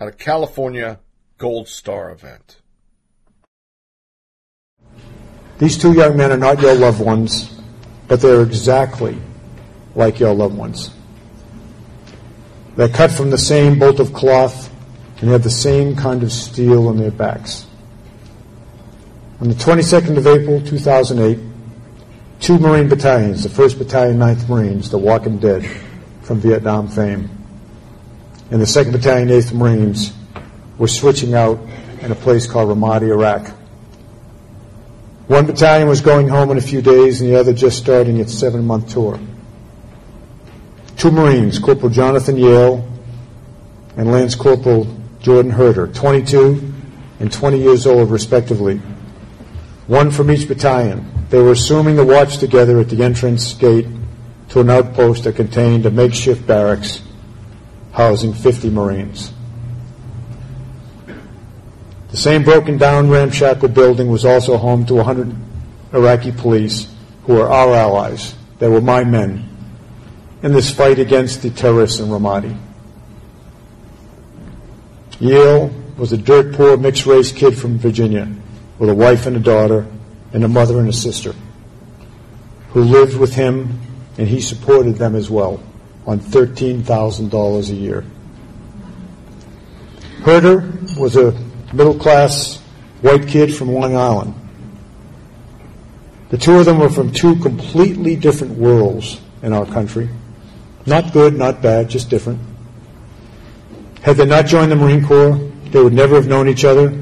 at 0.01 0.09
a 0.09 0.13
California 0.13 0.99
Gold 1.39 1.69
Star 1.69 2.11
event. 2.11 2.61
These 5.59 5.79
two 5.79 5.93
young 5.93 6.17
men 6.17 6.33
are 6.33 6.37
not 6.37 6.61
your 6.61 6.75
loved 6.75 7.01
ones, 7.01 7.61
but 8.09 8.21
they're 8.21 8.43
exactly 8.43 9.19
like 9.95 10.19
your 10.21 10.35
loved 10.35 10.57
ones. 10.57 10.91
They're 12.77 12.89
cut 12.89 13.11
from 13.11 13.31
the 13.31 13.39
same 13.39 13.79
bolt 13.79 14.01
of 14.01 14.13
cloth 14.13 14.71
and 15.21 15.31
have 15.31 15.43
the 15.43 15.51
same 15.51 15.97
kind 15.97 16.23
of 16.23 16.31
steel 16.31 16.89
on 16.89 16.99
their 16.99 17.11
backs. 17.11 17.67
On 19.41 19.49
the 19.49 19.55
22nd 19.55 20.17
of 20.17 20.27
April, 20.27 20.61
2008, 20.61 21.39
two 22.41 22.59
Marine 22.59 22.89
battalions, 22.89 23.43
the 23.43 23.49
1st 23.49 23.79
Battalion, 23.79 24.19
9th 24.19 24.49
Marines, 24.49 24.91
the 24.91 24.99
Walking 24.99 25.39
Dead 25.39 25.65
from 26.23 26.41
Vietnam 26.41 26.89
fame, 26.89 27.31
and 28.51 28.61
the 28.61 28.67
2nd 28.67 28.93
Battalion, 28.93 29.29
8th 29.29 29.53
Marines 29.53 30.13
were 30.79 30.89
switching 30.89 31.35
out 31.35 31.59
in 32.01 32.13
a 32.13 32.15
place 32.15 32.47
called 32.47 32.69
Ramadi, 32.69 33.09
Iraq. 33.09 33.49
One 35.27 35.47
battalion 35.47 35.89
was 35.89 36.01
going 36.01 36.29
home 36.29 36.51
in 36.51 36.59
a 36.59 36.63
few 36.63 36.81
days 36.81 37.21
and 37.21 37.29
the 37.29 37.37
other 37.37 37.53
just 37.53 37.79
starting 37.79 38.19
its 38.19 38.33
seven-month 38.33 38.93
tour. 38.93 39.19
Two 40.97 41.11
Marines, 41.11 41.59
Corporal 41.59 41.91
Jonathan 41.91 42.37
Yale 42.37 42.89
and 43.97 44.13
Lance 44.13 44.37
Corporal 44.37 44.87
Jordan 45.27 45.51
Haerter, 45.51 45.93
22 45.93 46.73
and 47.19 47.33
20 47.33 47.59
years 47.59 47.85
old 47.85 48.13
respectively, 48.13 48.77
one 49.89 50.13
from 50.13 50.31
each 50.31 50.47
battalion. 50.47 51.05
They 51.31 51.43
were 51.43 51.51
assuming 51.51 51.97
the 51.97 52.05
watch 52.05 52.39
together 52.39 52.79
at 52.79 52.91
the 52.91 53.03
entrance 53.03 53.53
gate 53.55 53.89
to 54.51 54.61
an 54.61 54.71
outpost 54.71 55.25
that 55.25 55.35
contained 55.35 55.85
a 55.85 55.91
makeshift 55.91 56.47
barracks 56.47 57.03
housing 57.91 58.35
50 58.35 58.71
Marines. 58.71 59.33
The 62.13 62.17
same 62.17 62.45
broken 62.45 62.79
down 62.79 63.11
ramshackle 63.11 63.71
building 63.71 64.09
was 64.09 64.25
also 64.25 64.57
home 64.57 64.87
to 64.87 64.95
100 64.95 65.35
Iraqi 65.93 66.31
police 66.31 66.89
who 67.25 67.35
were 67.35 67.49
our 67.49 67.75
allies. 67.75 68.37
They 68.61 68.69
were 68.69 68.81
my 68.81 69.03
men 69.03 69.49
in 70.45 70.53
this 70.53 70.73
fight 70.73 71.01
against 71.01 71.43
the 71.43 71.51
terrorists 71.51 71.99
in 71.99 72.11
Ramadi. 72.11 72.57
Yale 75.21 75.71
was 75.97 76.13
a 76.13 76.17
dirt 76.17 76.55
poor 76.55 76.77
mixed 76.77 77.07
race 77.07 77.33
kid 77.33 77.57
from 77.57 77.79
Virginia 77.79 78.31
with 78.79 78.91
a 78.91 78.95
wife 78.95 79.27
and 79.27 79.37
a 79.37 79.41
daughter 79.41 79.87
and 80.33 80.45
a 80.45 80.49
mother 80.49 80.79
and 80.79 80.89
a 80.89 80.93
sister 80.93 81.35
who 82.71 82.83
lived 82.83 83.17
with 83.17 83.35
him 83.35 83.81
and 84.19 84.29
he 84.29 84.41
supported 84.41 84.97
them 84.97 85.15
as 85.15 85.31
well 85.31 85.63
on 86.07 86.21
$13,000 86.21 87.71
a 87.71 87.75
year. 87.75 88.05
Haerter 90.21 90.99
was 90.99 91.17
a 91.17 91.33
middle 91.73 91.99
class 91.99 92.61
white 93.01 93.27
kid 93.27 93.55
from 93.55 93.73
Long 93.73 93.97
Island. 93.97 94.35
The 96.29 96.39
two 96.39 96.59
of 96.59 96.65
them 96.67 96.79
were 96.79 96.91
from 96.91 97.13
two 97.13 97.37
completely 97.37 98.17
different 98.17 98.59
worlds 98.59 99.21
in 99.43 99.53
our 99.53 99.65
country. 99.65 100.09
Not 100.85 101.13
good, 101.13 101.35
not 101.35 101.63
bad, 101.63 101.89
just 101.89 102.11
different. 102.11 102.41
Had 104.07 104.19
they 104.19 104.25
not 104.25 104.47
joined 104.47 104.71
the 104.71 104.77
Marine 104.77 105.05
Corps, 105.05 105.35
they 105.73 105.83
would 105.83 105.93
never 105.93 106.15
have 106.15 106.29
known 106.29 106.47
each 106.47 106.65
other. 106.65 106.97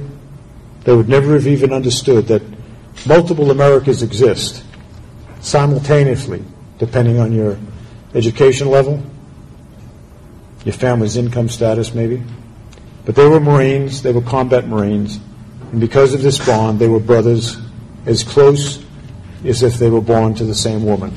They 0.85 0.97
would 0.97 1.07
never 1.07 1.35
have 1.35 1.47
even 1.47 1.71
understood 1.71 2.29
that 2.29 2.41
multiple 3.05 3.51
Americas 3.51 4.03
exist 4.03 4.65
simultaneously, 5.43 6.43
depending 6.79 7.19
on 7.19 7.31
your 7.35 7.59
education 8.15 8.71
level, 8.71 9.03
your 10.65 10.73
family's 10.73 11.19
income 11.19 11.51
status, 11.51 11.93
maybe. 11.93 12.23
But 13.05 13.17
they 13.17 13.29
were 13.29 13.39
Marines, 13.39 14.01
they 14.01 14.13
were 14.13 14.23
combat 14.23 14.67
Marines, 14.67 15.21
and 15.73 15.83
because 15.83 16.15
of 16.15 16.23
this 16.23 16.39
bond, 16.47 16.79
they 16.79 16.89
were 16.89 17.01
brothers 17.01 17.59
as 18.07 18.23
close 18.23 18.83
as 19.45 19.63
if 19.63 19.75
they 19.75 19.91
were 19.91 20.01
born 20.01 20.35
to 20.37 20.45
the 20.45 20.55
same 20.55 20.87
woman. 20.87 21.15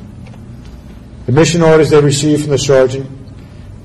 The 1.28 1.32
mission 1.32 1.62
orders 1.62 1.92
they 1.92 2.02
received 2.02 2.42
from 2.42 2.52
the 2.52 2.58
sergeant 2.58 3.17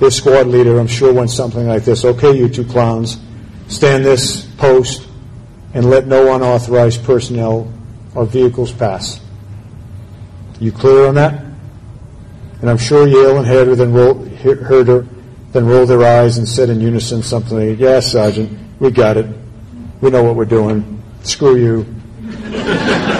their 0.02 0.10
squad 0.10 0.48
leader, 0.48 0.80
I'm 0.80 0.88
sure, 0.88 1.12
went 1.12 1.30
something 1.30 1.68
like 1.68 1.84
this 1.84 2.04
Okay, 2.04 2.36
you 2.36 2.48
two 2.48 2.64
clowns, 2.64 3.18
stand 3.68 4.04
this 4.04 4.44
post 4.56 5.06
and 5.74 5.88
let 5.88 6.08
no 6.08 6.34
unauthorized 6.34 7.04
personnel 7.04 7.72
or 8.16 8.26
vehicles 8.26 8.72
pass. 8.72 9.20
You 10.58 10.72
clear 10.72 11.06
on 11.06 11.14
that? 11.14 11.44
And 12.60 12.68
I'm 12.68 12.78
sure 12.78 13.06
Yale 13.06 13.38
and 13.38 13.46
Haerter 13.46 13.76
then 13.76 13.92
rolled, 13.92 14.26
Haerter 14.28 15.06
then 15.52 15.66
rolled 15.66 15.88
their 15.88 16.02
eyes 16.02 16.36
and 16.36 16.48
said 16.48 16.68
in 16.68 16.80
unison 16.80 17.22
something 17.22 17.70
like, 17.70 17.78
Yes, 17.78 18.10
Sergeant, 18.10 18.58
we 18.80 18.90
got 18.90 19.16
it. 19.16 19.26
We 20.00 20.10
know 20.10 20.24
what 20.24 20.34
we're 20.34 20.44
doing. 20.46 21.00
Screw 21.22 21.56
you. 21.56 21.86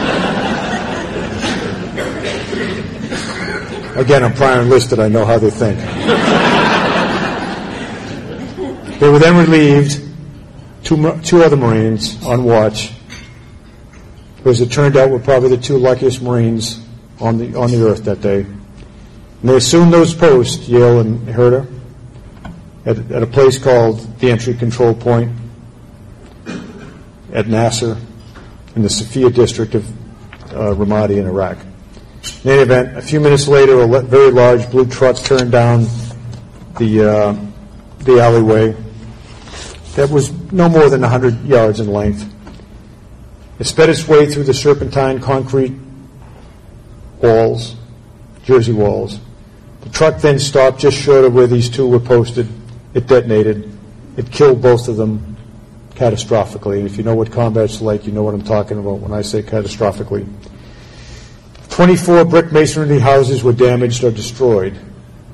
Again, 3.94 4.24
I'm 4.24 4.34
prior 4.34 4.62
enlisted. 4.62 4.98
I 4.98 5.06
know 5.06 5.24
how 5.24 5.38
they 5.38 5.50
think. 5.50 5.78
They 9.02 9.08
were 9.08 9.18
then 9.18 9.36
relieved, 9.36 10.00
two, 10.84 11.18
two 11.22 11.42
other 11.42 11.56
Marines 11.56 12.24
on 12.24 12.44
watch, 12.44 12.92
who, 14.44 14.50
as 14.50 14.60
it 14.60 14.70
turned 14.70 14.96
out, 14.96 15.10
were 15.10 15.18
probably 15.18 15.48
the 15.48 15.60
two 15.60 15.76
luckiest 15.76 16.22
Marines 16.22 16.80
on 17.18 17.36
the, 17.38 17.58
on 17.58 17.72
the 17.72 17.84
earth 17.84 18.04
that 18.04 18.20
day. 18.20 18.42
And 18.42 18.56
they 19.42 19.56
assumed 19.56 19.92
those 19.92 20.14
posts, 20.14 20.68
Yale 20.68 21.00
and 21.00 21.26
Haerter, 21.26 21.66
at, 22.86 22.96
at 23.10 23.24
a 23.24 23.26
place 23.26 23.58
called 23.58 23.98
the 24.20 24.30
Entry 24.30 24.54
Control 24.54 24.94
Point 24.94 25.32
at 27.32 27.48
Nasser 27.48 27.96
in 28.76 28.82
the 28.82 28.88
Sofia 28.88 29.30
district 29.30 29.74
of 29.74 29.84
uh, 30.52 30.76
Ramadi 30.76 31.16
in 31.16 31.26
Iraq. 31.26 31.58
In 32.44 32.50
any 32.52 32.62
event, 32.62 32.96
a 32.96 33.02
few 33.02 33.18
minutes 33.18 33.48
later, 33.48 33.80
a 33.80 34.02
very 34.02 34.30
large 34.30 34.70
blue 34.70 34.86
truck 34.86 35.16
turned 35.16 35.50
down 35.50 35.88
the, 36.78 37.10
uh, 37.10 37.36
the 38.04 38.20
alleyway 38.20 38.76
that 39.94 40.10
was 40.10 40.32
no 40.52 40.68
more 40.68 40.88
than 40.88 41.02
100 41.02 41.44
yards 41.44 41.80
in 41.80 41.86
length. 41.86 42.30
It 43.58 43.64
sped 43.64 43.88
its 43.88 44.08
way 44.08 44.26
through 44.26 44.44
the 44.44 44.54
serpentine 44.54 45.20
concrete 45.20 45.72
walls, 47.20 47.76
Jersey 48.44 48.72
walls. 48.72 49.20
The 49.82 49.90
truck 49.90 50.20
then 50.20 50.38
stopped 50.38 50.80
just 50.80 50.96
short 50.96 51.24
of 51.24 51.34
where 51.34 51.46
these 51.46 51.68
two 51.68 51.86
were 51.86 52.00
posted. 52.00 52.48
It 52.94 53.06
detonated. 53.06 53.70
It 54.16 54.30
killed 54.30 54.62
both 54.62 54.88
of 54.88 54.96
them 54.96 55.36
catastrophically. 55.94 56.78
And 56.78 56.86
if 56.86 56.96
you 56.96 57.04
know 57.04 57.14
what 57.14 57.30
combat's 57.30 57.80
like, 57.80 58.06
you 58.06 58.12
know 58.12 58.22
what 58.22 58.34
I'm 58.34 58.42
talking 58.42 58.78
about 58.78 59.00
when 59.00 59.12
I 59.12 59.22
say 59.22 59.42
catastrophically. 59.42 60.28
24 61.70 62.26
brick 62.26 62.52
masonry 62.52 62.98
houses 62.98 63.42
were 63.42 63.52
damaged 63.52 64.04
or 64.04 64.10
destroyed 64.10 64.78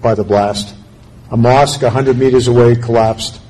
by 0.01 0.15
the 0.15 0.25
blast. 0.25 0.75
A 1.31 1.37
mosque 1.37 1.83
100 1.83 2.17
meters 2.17 2.49
away 2.49 2.77
collapsed. 2.77 3.41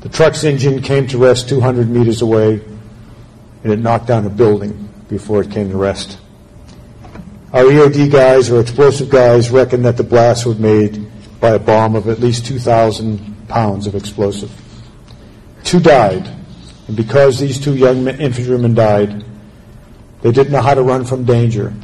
The 0.00 0.08
truck's 0.08 0.44
engine 0.44 0.80
came 0.80 1.06
to 1.08 1.18
rest 1.18 1.50
200 1.50 1.90
meters 1.90 2.22
away, 2.22 2.62
and 3.62 3.72
it 3.72 3.78
knocked 3.78 4.06
down 4.06 4.24
a 4.24 4.30
building 4.30 4.88
before 5.08 5.42
it 5.42 5.50
came 5.50 5.70
to 5.70 5.76
rest. 5.76 6.18
Our 7.52 7.64
EOD 7.64 8.10
guys 8.10 8.50
or 8.50 8.60
explosive 8.60 9.10
guys 9.10 9.50
reckon 9.50 9.82
that 9.82 9.98
the 9.98 10.04
blast 10.04 10.46
was 10.46 10.58
made 10.58 11.06
by 11.38 11.50
a 11.50 11.58
bomb 11.58 11.96
of 11.96 12.08
at 12.08 12.18
least 12.18 12.46
2,000 12.46 13.48
pounds 13.48 13.86
of 13.86 13.94
explosive. 13.94 14.50
Two 15.64 15.80
died, 15.80 16.26
and 16.86 16.96
because 16.96 17.38
these 17.38 17.60
two 17.60 17.76
young 17.76 18.08
infantrymen 18.08 18.74
died, 18.74 19.22
they 20.22 20.32
didn't 20.32 20.52
know 20.52 20.62
how 20.62 20.74
to 20.74 20.82
run 20.82 21.04
from 21.04 21.24
danger. 21.24 21.74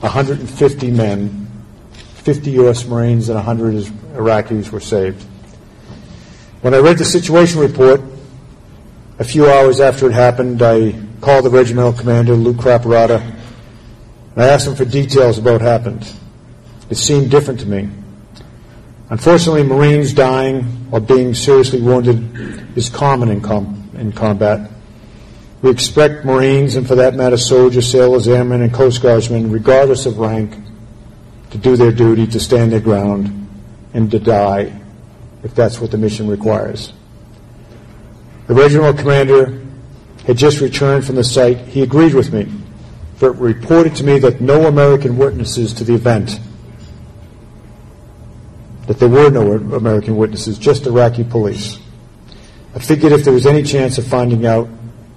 150 0.00 0.90
men, 0.92 1.48
50 1.92 2.50
U.S. 2.52 2.86
Marines, 2.86 3.28
and 3.28 3.36
100 3.36 3.84
Iraqis 4.14 4.70
were 4.70 4.80
saved. 4.80 5.24
When 6.62 6.72
I 6.72 6.78
read 6.78 6.96
the 6.96 7.04
situation 7.04 7.60
report, 7.60 8.00
a 9.18 9.24
few 9.24 9.48
hours 9.48 9.78
after 9.78 10.06
it 10.06 10.12
happened, 10.12 10.62
I 10.62 10.98
called 11.20 11.44
the 11.44 11.50
regimental 11.50 11.92
commander, 11.92 12.34
Luke 12.34 12.56
Craparotta, 12.56 13.20
and 13.20 14.42
I 14.42 14.48
asked 14.48 14.66
him 14.66 14.74
for 14.74 14.86
details 14.86 15.38
about 15.38 15.52
what 15.52 15.60
happened. 15.60 16.10
It 16.88 16.96
seemed 16.96 17.30
different 17.30 17.60
to 17.60 17.66
me. 17.66 17.90
Unfortunately, 19.10 19.64
Marines 19.64 20.14
dying 20.14 20.88
or 20.90 20.98
being 21.00 21.34
seriously 21.34 21.80
wounded 21.80 22.76
is 22.76 22.88
common 22.88 23.28
in, 23.28 23.42
com- 23.42 23.90
in 23.94 24.12
combat. 24.12 24.70
We 25.60 25.70
expect 25.70 26.24
Marines, 26.24 26.76
and 26.76 26.88
for 26.88 26.94
that 26.96 27.14
matter, 27.14 27.36
soldiers, 27.36 27.90
sailors, 27.90 28.28
airmen, 28.28 28.62
and 28.62 28.72
Coast 28.72 29.02
Guardsmen, 29.02 29.50
regardless 29.50 30.06
of 30.06 30.18
rank, 30.18 30.56
to 31.50 31.58
do 31.58 31.76
their 31.76 31.92
duty, 31.92 32.26
to 32.28 32.40
stand 32.40 32.72
their 32.72 32.80
ground, 32.80 33.48
and 33.92 34.10
to 34.10 34.18
die 34.18 34.72
if 35.46 35.54
that's 35.54 35.80
what 35.80 35.92
the 35.92 35.96
mission 35.96 36.26
requires. 36.26 36.92
The 38.48 38.54
regional 38.54 38.92
commander 38.92 39.62
had 40.26 40.36
just 40.36 40.60
returned 40.60 41.06
from 41.06 41.14
the 41.14 41.22
site. 41.22 41.58
He 41.58 41.82
agreed 41.82 42.14
with 42.14 42.32
me, 42.32 42.50
but 43.20 43.30
reported 43.34 43.94
to 43.96 44.04
me 44.04 44.18
that 44.18 44.40
no 44.40 44.66
American 44.66 45.16
witnesses 45.16 45.72
to 45.74 45.84
the 45.84 45.94
event, 45.94 46.40
that 48.88 48.98
there 48.98 49.08
were 49.08 49.30
no 49.30 49.52
American 49.52 50.16
witnesses, 50.16 50.58
just 50.58 50.84
Iraqi 50.84 51.22
police. 51.22 51.78
I 52.74 52.80
figured 52.80 53.12
if 53.12 53.22
there 53.22 53.32
was 53.32 53.46
any 53.46 53.62
chance 53.62 53.98
of 53.98 54.06
finding 54.06 54.46
out 54.46 54.66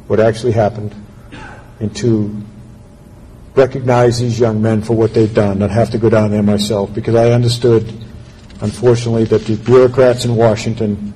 what 0.06 0.20
actually 0.20 0.52
happened 0.52 0.94
and 1.80 1.96
to 1.98 2.40
recognize 3.56 4.20
these 4.20 4.40
young 4.40 4.62
men 4.62 4.84
for 4.84 4.96
what 4.96 5.16
they've 5.16 5.34
done, 5.34 5.64
I'd 5.64 5.72
have 5.72 5.90
to 5.90 5.98
go 5.98 6.10
down 6.10 6.30
there 6.30 6.44
myself 6.44 6.94
because 6.94 7.16
I 7.16 7.32
understood, 7.32 7.92
unfortunately, 8.62 9.26
that 9.26 9.46
the 9.46 9.56
bureaucrats 9.56 10.26
in 10.26 10.36
Washington 10.36 11.14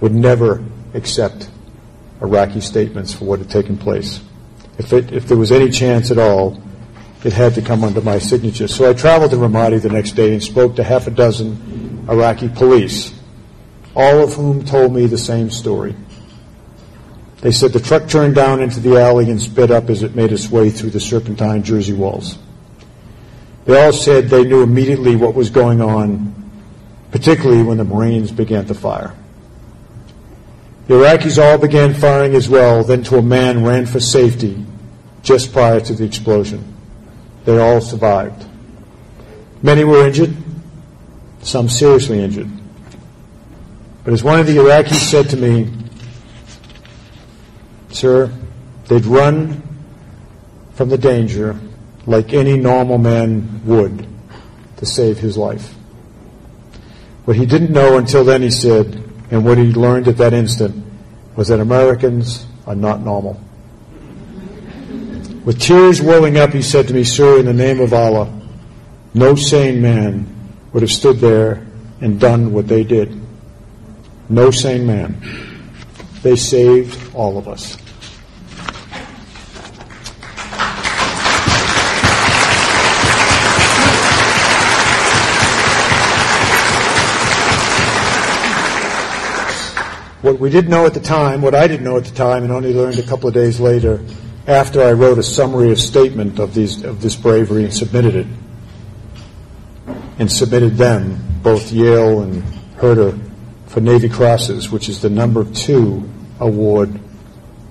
would 0.00 0.14
never 0.14 0.64
accept 0.94 1.50
Iraqi 2.22 2.60
statements 2.60 3.12
for 3.12 3.24
what 3.24 3.38
had 3.38 3.50
taken 3.50 3.76
place. 3.76 4.20
If, 4.78 4.92
it, 4.92 5.12
if 5.12 5.26
there 5.28 5.36
was 5.36 5.52
any 5.52 5.70
chance 5.70 6.10
at 6.10 6.18
all, 6.18 6.62
it 7.24 7.32
had 7.32 7.54
to 7.54 7.62
come 7.62 7.84
under 7.84 8.00
my 8.00 8.18
signature. 8.18 8.66
So 8.68 8.88
I 8.88 8.94
traveled 8.94 9.30
to 9.32 9.36
Ramadi 9.36 9.80
the 9.80 9.90
next 9.90 10.12
day 10.12 10.32
and 10.32 10.42
spoke 10.42 10.76
to 10.76 10.84
half 10.84 11.06
a 11.06 11.10
dozen 11.10 12.06
Iraqi 12.08 12.48
police, 12.48 13.12
all 13.94 14.22
of 14.22 14.34
whom 14.34 14.64
told 14.64 14.94
me 14.94 15.06
the 15.06 15.18
same 15.18 15.50
story. 15.50 15.94
They 17.42 17.52
said 17.52 17.72
the 17.72 17.80
truck 17.80 18.08
turned 18.08 18.34
down 18.34 18.60
into 18.60 18.80
the 18.80 18.98
alley 18.98 19.30
and 19.30 19.40
sped 19.40 19.70
up 19.70 19.88
as 19.90 20.02
it 20.02 20.14
made 20.14 20.32
its 20.32 20.50
way 20.50 20.70
through 20.70 20.90
the 20.90 21.00
serpentine 21.00 21.62
Jersey 21.62 21.94
walls. 21.94 22.38
They 23.64 23.82
all 23.82 23.92
said 23.92 24.28
they 24.28 24.44
knew 24.44 24.62
immediately 24.62 25.16
what 25.16 25.34
was 25.34 25.50
going 25.50 25.80
on, 25.80 26.34
particularly 27.10 27.62
when 27.62 27.78
the 27.78 27.84
Marines 27.84 28.30
began 28.30 28.66
to 28.66 28.74
fire. 28.74 29.14
The 30.86 30.94
Iraqis 30.94 31.42
all 31.42 31.58
began 31.58 31.94
firing 31.94 32.34
as 32.34 32.48
well, 32.48 32.82
then 32.82 33.02
to 33.04 33.16
a 33.18 33.22
man 33.22 33.64
ran 33.64 33.86
for 33.86 34.00
safety 34.00 34.64
just 35.22 35.52
prior 35.52 35.80
to 35.80 35.94
the 35.94 36.04
explosion. 36.04 36.74
They 37.44 37.58
all 37.58 37.80
survived. 37.80 38.44
Many 39.62 39.84
were 39.84 40.06
injured, 40.06 40.34
some 41.42 41.68
seriously 41.68 42.22
injured. 42.22 42.50
But 44.04 44.14
as 44.14 44.24
one 44.24 44.40
of 44.40 44.46
the 44.46 44.56
Iraqis 44.56 45.10
said 45.10 45.28
to 45.30 45.36
me, 45.36 45.70
Sir, 47.90 48.32
they'd 48.88 49.04
run 49.04 49.62
from 50.74 50.88
the 50.88 50.98
danger 50.98 51.58
like 52.06 52.32
any 52.32 52.56
normal 52.56 52.98
man 52.98 53.64
would 53.64 54.06
to 54.78 54.86
save 54.86 55.18
his 55.18 55.36
life. 55.36 55.74
What 57.30 57.36
he 57.36 57.46
didn't 57.46 57.70
know 57.70 57.96
until 57.96 58.24
then, 58.24 58.42
he 58.42 58.50
said, 58.50 58.86
and 59.30 59.44
what 59.44 59.56
he 59.56 59.66
learned 59.66 60.08
at 60.08 60.16
that 60.16 60.32
instant, 60.32 60.84
was 61.36 61.46
that 61.46 61.60
Americans 61.60 62.44
are 62.66 62.74
not 62.74 63.02
normal. 63.02 63.40
With 65.44 65.60
tears 65.60 66.02
welling 66.02 66.38
up, 66.38 66.50
he 66.50 66.60
said 66.60 66.88
to 66.88 66.94
me, 66.94 67.04
Sir, 67.04 67.38
in 67.38 67.46
the 67.46 67.52
name 67.52 67.78
of 67.78 67.92
Allah, 67.94 68.36
no 69.14 69.36
sane 69.36 69.80
man 69.80 70.26
would 70.72 70.82
have 70.82 70.90
stood 70.90 71.18
there 71.18 71.64
and 72.00 72.18
done 72.18 72.52
what 72.52 72.66
they 72.66 72.82
did. 72.82 73.16
No 74.28 74.50
sane 74.50 74.84
man. 74.84 75.14
They 76.24 76.34
saved 76.34 77.14
all 77.14 77.38
of 77.38 77.46
us. 77.46 77.79
What 90.22 90.38
we 90.38 90.50
didn't 90.50 90.70
know 90.70 90.84
at 90.84 90.92
the 90.92 91.00
time, 91.00 91.40
what 91.40 91.54
I 91.54 91.66
didn't 91.66 91.84
know 91.84 91.96
at 91.96 92.04
the 92.04 92.14
time, 92.14 92.42
and 92.42 92.52
only 92.52 92.74
learned 92.74 92.98
a 92.98 93.02
couple 93.02 93.26
of 93.28 93.34
days 93.34 93.58
later, 93.58 94.04
after 94.46 94.82
I 94.82 94.92
wrote 94.92 95.18
a 95.18 95.22
summary 95.22 95.70
of 95.70 95.80
statement 95.80 96.38
of 96.38 96.52
these 96.52 96.84
of 96.84 97.00
this 97.00 97.16
bravery 97.16 97.64
and 97.64 97.72
submitted 97.72 98.14
it, 98.14 98.26
and 100.18 100.30
submitted 100.30 100.76
them, 100.76 101.40
both 101.42 101.72
Yale 101.72 102.20
and 102.20 102.42
Haerter, 102.76 103.18
for 103.66 103.80
Navy 103.80 104.10
Crosses, 104.10 104.70
which 104.70 104.90
is 104.90 105.00
the 105.00 105.08
number 105.08 105.42
two 105.44 106.06
award 106.38 107.00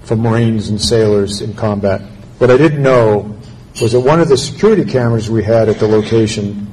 for 0.01 0.15
Marines 0.15 0.69
and 0.69 0.81
sailors 0.81 1.41
in 1.41 1.53
combat. 1.53 2.01
What 2.39 2.49
I 2.49 2.57
didn't 2.57 2.81
know 2.81 3.37
was 3.79 3.91
that 3.91 3.99
one 3.99 4.19
of 4.19 4.27
the 4.27 4.37
security 4.37 4.85
cameras 4.85 5.29
we 5.29 5.43
had 5.43 5.69
at 5.69 5.77
the 5.77 5.87
location 5.87 6.65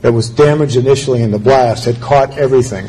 that 0.00 0.12
was 0.12 0.30
damaged 0.30 0.74
initially 0.74 1.22
in 1.22 1.30
the 1.30 1.38
blast 1.38 1.84
had 1.84 2.00
caught 2.00 2.36
everything 2.36 2.88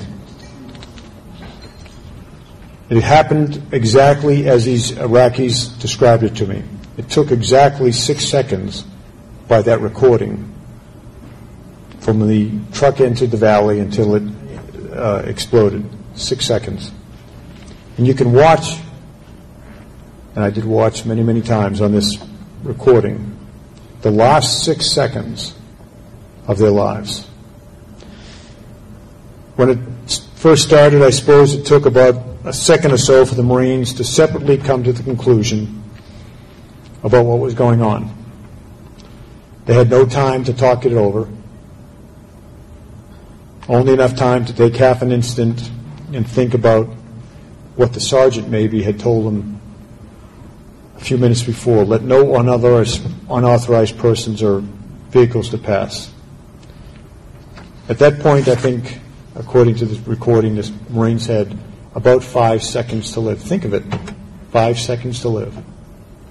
it 2.91 3.01
happened 3.01 3.61
exactly 3.71 4.49
as 4.49 4.65
these 4.65 4.91
Iraqis 4.91 5.79
described 5.79 6.23
it 6.23 6.35
to 6.35 6.45
me. 6.45 6.61
It 6.97 7.09
took 7.09 7.31
exactly 7.31 7.93
six 7.93 8.25
seconds 8.25 8.83
by 9.47 9.61
that 9.61 9.79
recording 9.79 10.53
from 12.01 12.27
the 12.27 12.51
truck 12.73 12.99
entered 12.99 13.31
the 13.31 13.37
valley 13.37 13.79
until 13.79 14.15
it 14.15 14.23
uh, 14.91 15.23
exploded. 15.25 15.85
Six 16.15 16.45
seconds. 16.45 16.91
And 17.97 18.05
you 18.05 18.13
can 18.13 18.33
watch, 18.33 18.77
and 20.35 20.43
I 20.43 20.49
did 20.49 20.65
watch 20.65 21.05
many, 21.05 21.23
many 21.23 21.41
times 21.41 21.79
on 21.79 21.93
this 21.93 22.17
recording, 22.63 23.37
the 24.01 24.11
last 24.11 24.65
six 24.65 24.91
seconds 24.91 25.55
of 26.47 26.57
their 26.57 26.71
lives. 26.71 27.25
When 29.55 29.69
it 29.69 29.79
first 30.35 30.67
started, 30.67 31.01
I 31.03 31.11
suppose 31.11 31.53
it 31.53 31.65
took 31.65 31.85
about 31.85 32.30
a 32.43 32.53
second 32.53 32.91
or 32.91 32.97
so 32.97 33.25
for 33.25 33.35
the 33.35 33.43
Marines 33.43 33.93
to 33.93 34.03
separately 34.03 34.57
come 34.57 34.83
to 34.83 34.91
the 34.91 35.03
conclusion 35.03 35.83
about 37.03 37.25
what 37.25 37.39
was 37.39 37.53
going 37.53 37.81
on. 37.81 38.15
They 39.65 39.75
had 39.75 39.89
no 39.89 40.05
time 40.05 40.43
to 40.45 40.53
talk 40.53 40.85
it 40.85 40.93
over, 40.93 41.29
only 43.69 43.93
enough 43.93 44.15
time 44.15 44.45
to 44.45 44.53
take 44.53 44.75
half 44.75 45.01
an 45.01 45.11
instant 45.11 45.69
and 46.13 46.27
think 46.27 46.53
about 46.53 46.87
what 47.75 47.93
the 47.93 47.99
sergeant 47.99 48.49
maybe 48.49 48.81
had 48.81 48.99
told 48.99 49.25
them 49.25 49.61
a 50.97 50.99
few 50.99 51.17
minutes 51.17 51.43
before. 51.43 51.85
Let 51.85 52.01
no 52.01 52.35
unauthorized, 52.35 53.97
persons 53.97 54.41
or 54.41 54.61
vehicles 55.09 55.49
to 55.49 55.57
pass. 55.57 56.11
At 57.87 57.99
that 57.99 58.19
point, 58.19 58.47
I 58.47 58.55
think, 58.55 58.99
according 59.35 59.75
to 59.75 59.85
this 59.85 59.99
recording, 60.07 60.55
the 60.55 60.71
Marines 60.89 61.27
had 61.27 61.57
about 61.95 62.23
five 62.23 62.63
seconds 62.63 63.13
to 63.13 63.19
live. 63.19 63.41
Think 63.41 63.65
of 63.65 63.73
it. 63.73 63.83
Five 64.51 64.79
seconds 64.79 65.21
to 65.21 65.29
live. 65.29 65.57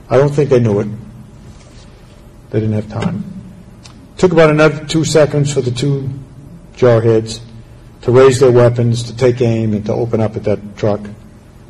I 0.09 0.17
don't 0.17 0.31
think 0.31 0.51
they 0.51 0.61
knew 0.61 0.81
it. 0.81 0.89
They 2.51 2.61
didn't 2.61 2.75
have 2.75 2.89
time. 2.89 3.25
Took 4.17 4.33
about 4.33 4.51
another 4.51 4.85
two 4.85 5.05
seconds 5.05 5.53
for 5.53 5.61
the 5.61 5.71
two 5.71 6.11
jarheads 6.75 7.41
to 8.03 8.11
raise 8.11 8.41
their 8.41 8.51
weapons, 8.51 9.03
to 9.05 9.17
take 9.17 9.41
aim, 9.41 9.73
and 9.75 9.85
to 9.87 9.93
open 9.93 10.21
up 10.21 10.37
at 10.37 10.45
that 10.45 10.77
truck. 10.77 11.01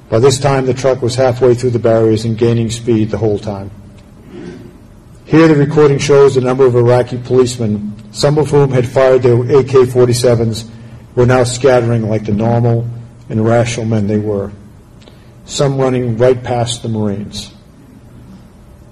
By 0.09 0.19
this 0.19 0.39
time, 0.39 0.67
the 0.67 0.75
truck 0.75 1.03
was 1.03 1.15
halfway 1.15 1.55
through 1.55 1.71
the 1.71 1.79
barriers 1.79 2.25
and 2.25 2.37
gaining 2.37 2.71
speed 2.71 3.11
the 3.11 3.19
whole 3.19 3.39
time. 3.39 3.71
Here, 5.25 5.47
the 5.47 5.55
recording 5.55 5.99
shows 5.99 6.37
a 6.37 6.41
number 6.41 6.67
of 6.67 6.75
Iraqi 6.75 7.19
policemen, 7.19 7.95
some 8.13 8.39
of 8.39 8.51
whom 8.51 8.73
had 8.73 8.89
fired 8.89 9.23
their 9.23 9.35
AK 9.35 9.87
47s, 9.87 10.69
were 11.15 11.27
now 11.27 11.45
scattering 11.45 12.09
like 12.09 12.25
the 12.25 12.33
normal 12.33 12.89
and 13.31 13.43
rational 13.43 13.87
men 13.87 14.09
they 14.09 14.19
were, 14.19 14.53
some 15.47 15.79
running 15.79 16.19
right 16.19 16.43
past 16.43 16.83
the 16.83 16.89
Marines. 16.89 17.55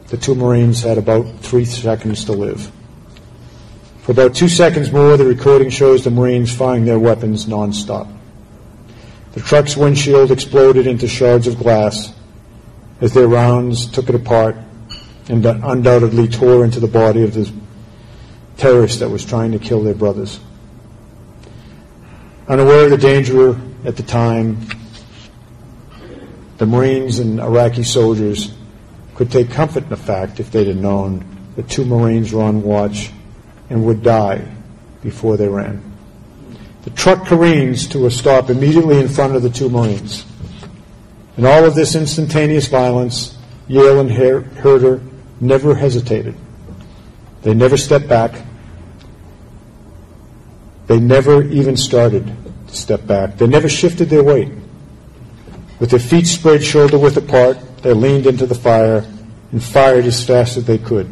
The 0.06 0.16
two 0.16 0.34
Marines 0.34 0.82
had 0.82 0.96
about 0.96 1.40
three 1.40 1.66
seconds 1.66 2.24
to 2.26 2.32
live. 2.32 2.72
For 4.02 4.12
about 4.12 4.34
two 4.34 4.48
seconds 4.48 4.90
more, 4.90 5.18
the 5.18 5.26
recording 5.26 5.68
shows 5.68 6.04
the 6.04 6.10
Marines 6.10 6.54
firing 6.54 6.86
their 6.86 6.98
weapons 6.98 7.44
nonstop. 7.44 8.10
The 9.32 9.40
truck's 9.40 9.76
windshield 9.76 10.30
exploded 10.30 10.86
into 10.86 11.08
shards 11.08 11.46
of 11.46 11.58
glass 11.58 12.14
as 13.00 13.12
their 13.12 13.28
rounds 13.28 13.90
took 13.90 14.08
it 14.08 14.14
apart 14.14 14.56
and 15.28 15.44
undoubtedly 15.44 16.28
tore 16.28 16.64
into 16.64 16.80
the 16.80 16.88
body 16.88 17.22
of 17.22 17.34
the 17.34 17.52
terrorist 18.56 19.00
that 19.00 19.10
was 19.10 19.24
trying 19.24 19.52
to 19.52 19.58
kill 19.58 19.82
their 19.82 19.94
brothers. 19.94 20.40
Unaware 22.48 22.84
of 22.84 22.90
the 22.90 22.96
danger 22.96 23.60
at 23.84 23.96
the 23.96 24.02
time, 24.02 24.58
the 26.58 26.66
Marines 26.66 27.20
and 27.20 27.40
Iraqi 27.40 27.84
soldiers 27.84 28.52
could 29.14 29.30
take 29.30 29.50
comfort 29.50 29.84
in 29.84 29.88
the 29.88 29.96
fact, 29.96 30.40
if 30.40 30.50
they'd 30.50 30.66
have 30.66 30.76
known, 30.76 31.24
that 31.56 31.68
two 31.68 31.84
Marines 31.84 32.32
were 32.32 32.42
on 32.42 32.62
watch 32.62 33.10
and 33.70 33.84
would 33.84 34.02
die 34.02 34.44
before 35.02 35.36
they 35.36 35.48
ran. 35.48 35.82
The 36.82 36.90
truck 36.90 37.26
careens 37.26 37.86
to 37.88 38.06
a 38.06 38.10
stop 38.10 38.50
immediately 38.50 38.98
in 39.00 39.08
front 39.08 39.36
of 39.36 39.42
the 39.42 39.50
two 39.50 39.68
Marines. 39.68 40.24
In 41.36 41.46
all 41.46 41.64
of 41.64 41.74
this 41.74 41.94
instantaneous 41.94 42.66
violence, 42.66 43.36
Yale 43.68 44.00
and 44.00 44.10
Haerter 44.10 45.02
never 45.40 45.74
hesitated. 45.74 46.34
They 47.42 47.54
never 47.54 47.76
stepped 47.76 48.08
back. 48.08 48.42
They 50.88 50.98
never 50.98 51.42
even 51.42 51.76
started 51.76 52.34
step 52.70 53.06
back. 53.06 53.36
They 53.36 53.46
never 53.46 53.68
shifted 53.68 54.10
their 54.10 54.22
weight. 54.22 54.52
With 55.80 55.90
their 55.90 56.00
feet 56.00 56.26
spread 56.26 56.64
shoulder 56.64 56.98
width 56.98 57.16
apart, 57.16 57.58
they 57.82 57.92
leaned 57.92 58.26
into 58.26 58.46
the 58.46 58.54
fire 58.54 59.06
and 59.52 59.62
fired 59.62 60.04
as 60.04 60.24
fast 60.24 60.56
as 60.56 60.64
they 60.64 60.78
could. 60.78 61.08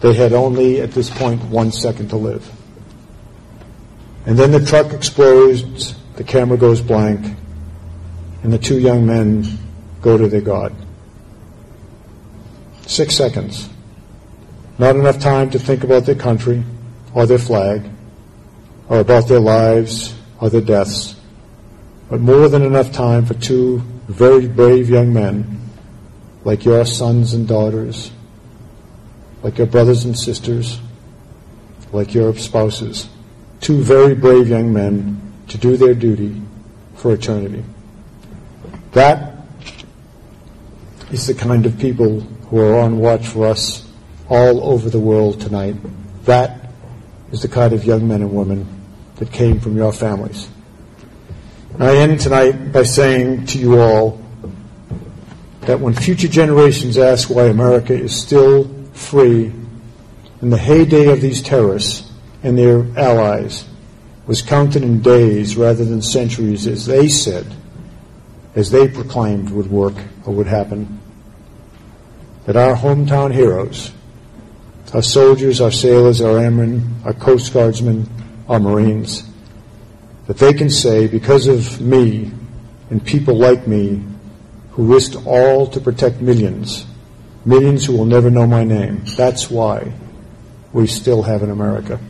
They 0.00 0.14
had 0.14 0.32
only, 0.32 0.80
at 0.80 0.92
this 0.92 1.10
point, 1.10 1.42
one 1.44 1.72
second 1.72 2.08
to 2.08 2.16
live. 2.16 2.50
And 4.26 4.38
then 4.38 4.52
the 4.52 4.64
truck 4.64 4.92
explodes, 4.92 5.94
the 6.16 6.24
camera 6.24 6.56
goes 6.56 6.80
blank, 6.80 7.36
and 8.42 8.52
the 8.52 8.58
two 8.58 8.78
young 8.78 9.06
men 9.06 9.44
go 10.00 10.18
to 10.18 10.28
their 10.28 10.40
God. 10.40 10.74
Six 12.86 13.14
seconds. 13.14 13.68
Not 14.78 14.96
enough 14.96 15.20
time 15.20 15.50
to 15.50 15.58
think 15.58 15.84
about 15.84 16.04
their 16.04 16.14
country 16.14 16.64
or 17.14 17.26
their 17.26 17.38
flag 17.38 17.88
or 18.88 19.00
about 19.00 19.28
their 19.28 19.40
lives 19.40 20.14
or 20.42 20.50
their 20.50 20.60
deaths, 20.60 21.14
but 22.10 22.20
more 22.20 22.48
than 22.48 22.62
enough 22.62 22.90
time 22.90 23.24
for 23.24 23.34
two 23.34 23.78
very 24.08 24.48
brave 24.48 24.90
young 24.90 25.14
men 25.14 25.60
like 26.42 26.64
your 26.64 26.84
sons 26.84 27.32
and 27.32 27.46
daughters, 27.46 28.10
like 29.44 29.56
your 29.56 29.68
brothers 29.68 30.04
and 30.04 30.18
sisters, 30.18 30.80
like 31.92 32.12
your 32.12 32.34
spouses, 32.34 33.08
two 33.60 33.80
very 33.82 34.16
brave 34.16 34.48
young 34.48 34.72
men 34.72 35.32
to 35.46 35.56
do 35.56 35.76
their 35.76 35.94
duty 35.94 36.42
for 36.96 37.14
eternity. 37.14 37.62
That 38.90 39.36
is 41.12 41.28
the 41.28 41.34
kind 41.34 41.66
of 41.66 41.78
people 41.78 42.18
who 42.50 42.58
are 42.58 42.80
on 42.80 42.98
watch 42.98 43.28
for 43.28 43.46
us 43.46 43.88
all 44.28 44.72
over 44.72 44.90
the 44.90 44.98
world 44.98 45.40
tonight. 45.40 45.76
That 46.24 46.72
is 47.30 47.42
the 47.42 47.48
kind 47.48 47.72
of 47.72 47.84
young 47.84 48.08
men 48.08 48.22
and 48.22 48.32
women 48.32 48.81
that 49.22 49.30
came 49.30 49.60
from 49.60 49.76
your 49.76 49.92
families. 49.92 50.48
And 51.74 51.84
I 51.84 51.94
end 51.94 52.18
tonight 52.18 52.72
by 52.72 52.82
saying 52.82 53.46
to 53.46 53.58
you 53.58 53.78
all 53.78 54.20
that 55.60 55.78
when 55.78 55.94
future 55.94 56.26
generations 56.26 56.98
ask 56.98 57.30
why 57.30 57.44
America 57.44 57.94
is 57.94 58.20
still 58.20 58.68
free 58.94 59.52
in 60.40 60.50
the 60.50 60.58
heyday 60.58 61.06
of 61.12 61.20
these 61.20 61.40
terrorists 61.40 62.10
and 62.42 62.58
their 62.58 62.84
allies 62.98 63.64
was 64.26 64.42
counted 64.42 64.82
in 64.82 65.02
days 65.02 65.56
rather 65.56 65.84
than 65.84 66.02
centuries, 66.02 66.66
as 66.66 66.86
they 66.86 67.06
said, 67.08 67.46
as 68.56 68.72
they 68.72 68.88
proclaimed 68.88 69.50
would 69.50 69.70
work 69.70 69.94
or 70.26 70.34
would 70.34 70.48
happen, 70.48 70.98
that 72.46 72.56
our 72.56 72.74
hometown 72.74 73.32
heroes, 73.32 73.92
our 74.92 75.00
soldiers, 75.00 75.60
our 75.60 75.70
sailors, 75.70 76.20
our 76.20 76.40
airmen, 76.40 76.96
our 77.04 77.14
Coast 77.14 77.52
Guardsmen, 77.52 78.08
our 78.48 78.60
Marines, 78.60 79.28
that 80.26 80.38
they 80.38 80.52
can 80.52 80.70
say, 80.70 81.06
because 81.06 81.46
of 81.46 81.80
me 81.80 82.30
and 82.90 83.04
people 83.04 83.34
like 83.34 83.66
me 83.66 84.02
who 84.72 84.92
risked 84.92 85.26
all 85.26 85.66
to 85.66 85.80
protect 85.80 86.20
millions, 86.20 86.86
millions 87.44 87.84
who 87.84 87.96
will 87.96 88.04
never 88.04 88.30
know 88.30 88.46
my 88.46 88.64
name, 88.64 89.02
that's 89.16 89.50
why 89.50 89.92
we 90.72 90.86
still 90.86 91.22
have 91.22 91.42
an 91.42 91.50
America. 91.50 92.00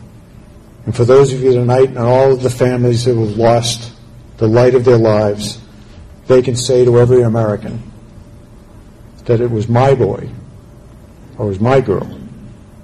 And 0.84 0.94
for 0.94 1.04
those 1.04 1.32
of 1.32 1.40
you 1.40 1.52
tonight 1.52 1.88
and 1.88 1.98
all 1.98 2.32
of 2.32 2.42
the 2.42 2.50
families 2.50 3.04
who 3.04 3.24
have 3.24 3.36
lost 3.36 3.92
the 4.38 4.48
light 4.48 4.74
of 4.74 4.84
their 4.84 4.98
lives, 4.98 5.60
they 6.26 6.42
can 6.42 6.56
say 6.56 6.84
to 6.84 6.98
every 6.98 7.22
American 7.22 7.82
that 9.24 9.40
it 9.40 9.50
was 9.50 9.68
my 9.68 9.94
boy 9.94 10.28
or 11.38 11.46
it 11.46 11.48
was 11.48 11.60
my 11.60 11.80
girl 11.80 12.18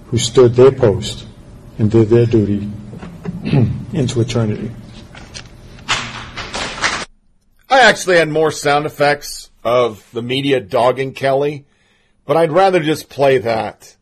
who 0.07 0.19
stood 0.19 0.55
their 0.55 0.73
post 0.73 1.27
and 1.79 1.91
did 1.91 2.09
their 2.09 2.27
duty 2.27 2.71
into 3.93 4.21
eternity. 4.21 4.71
I 7.71 7.81
actually 7.81 8.17
had 8.17 8.29
more 8.29 8.51
sound 8.51 8.87
effects 8.87 9.51
of 9.65 10.07
the 10.13 10.23
media 10.23 10.61
dogging 10.61 11.15
Kelly, 11.15 11.67
but 12.25 12.37
I'd 12.37 12.53
rather 12.53 12.81
just 12.81 13.09
play 13.09 13.39
that. 13.39 13.97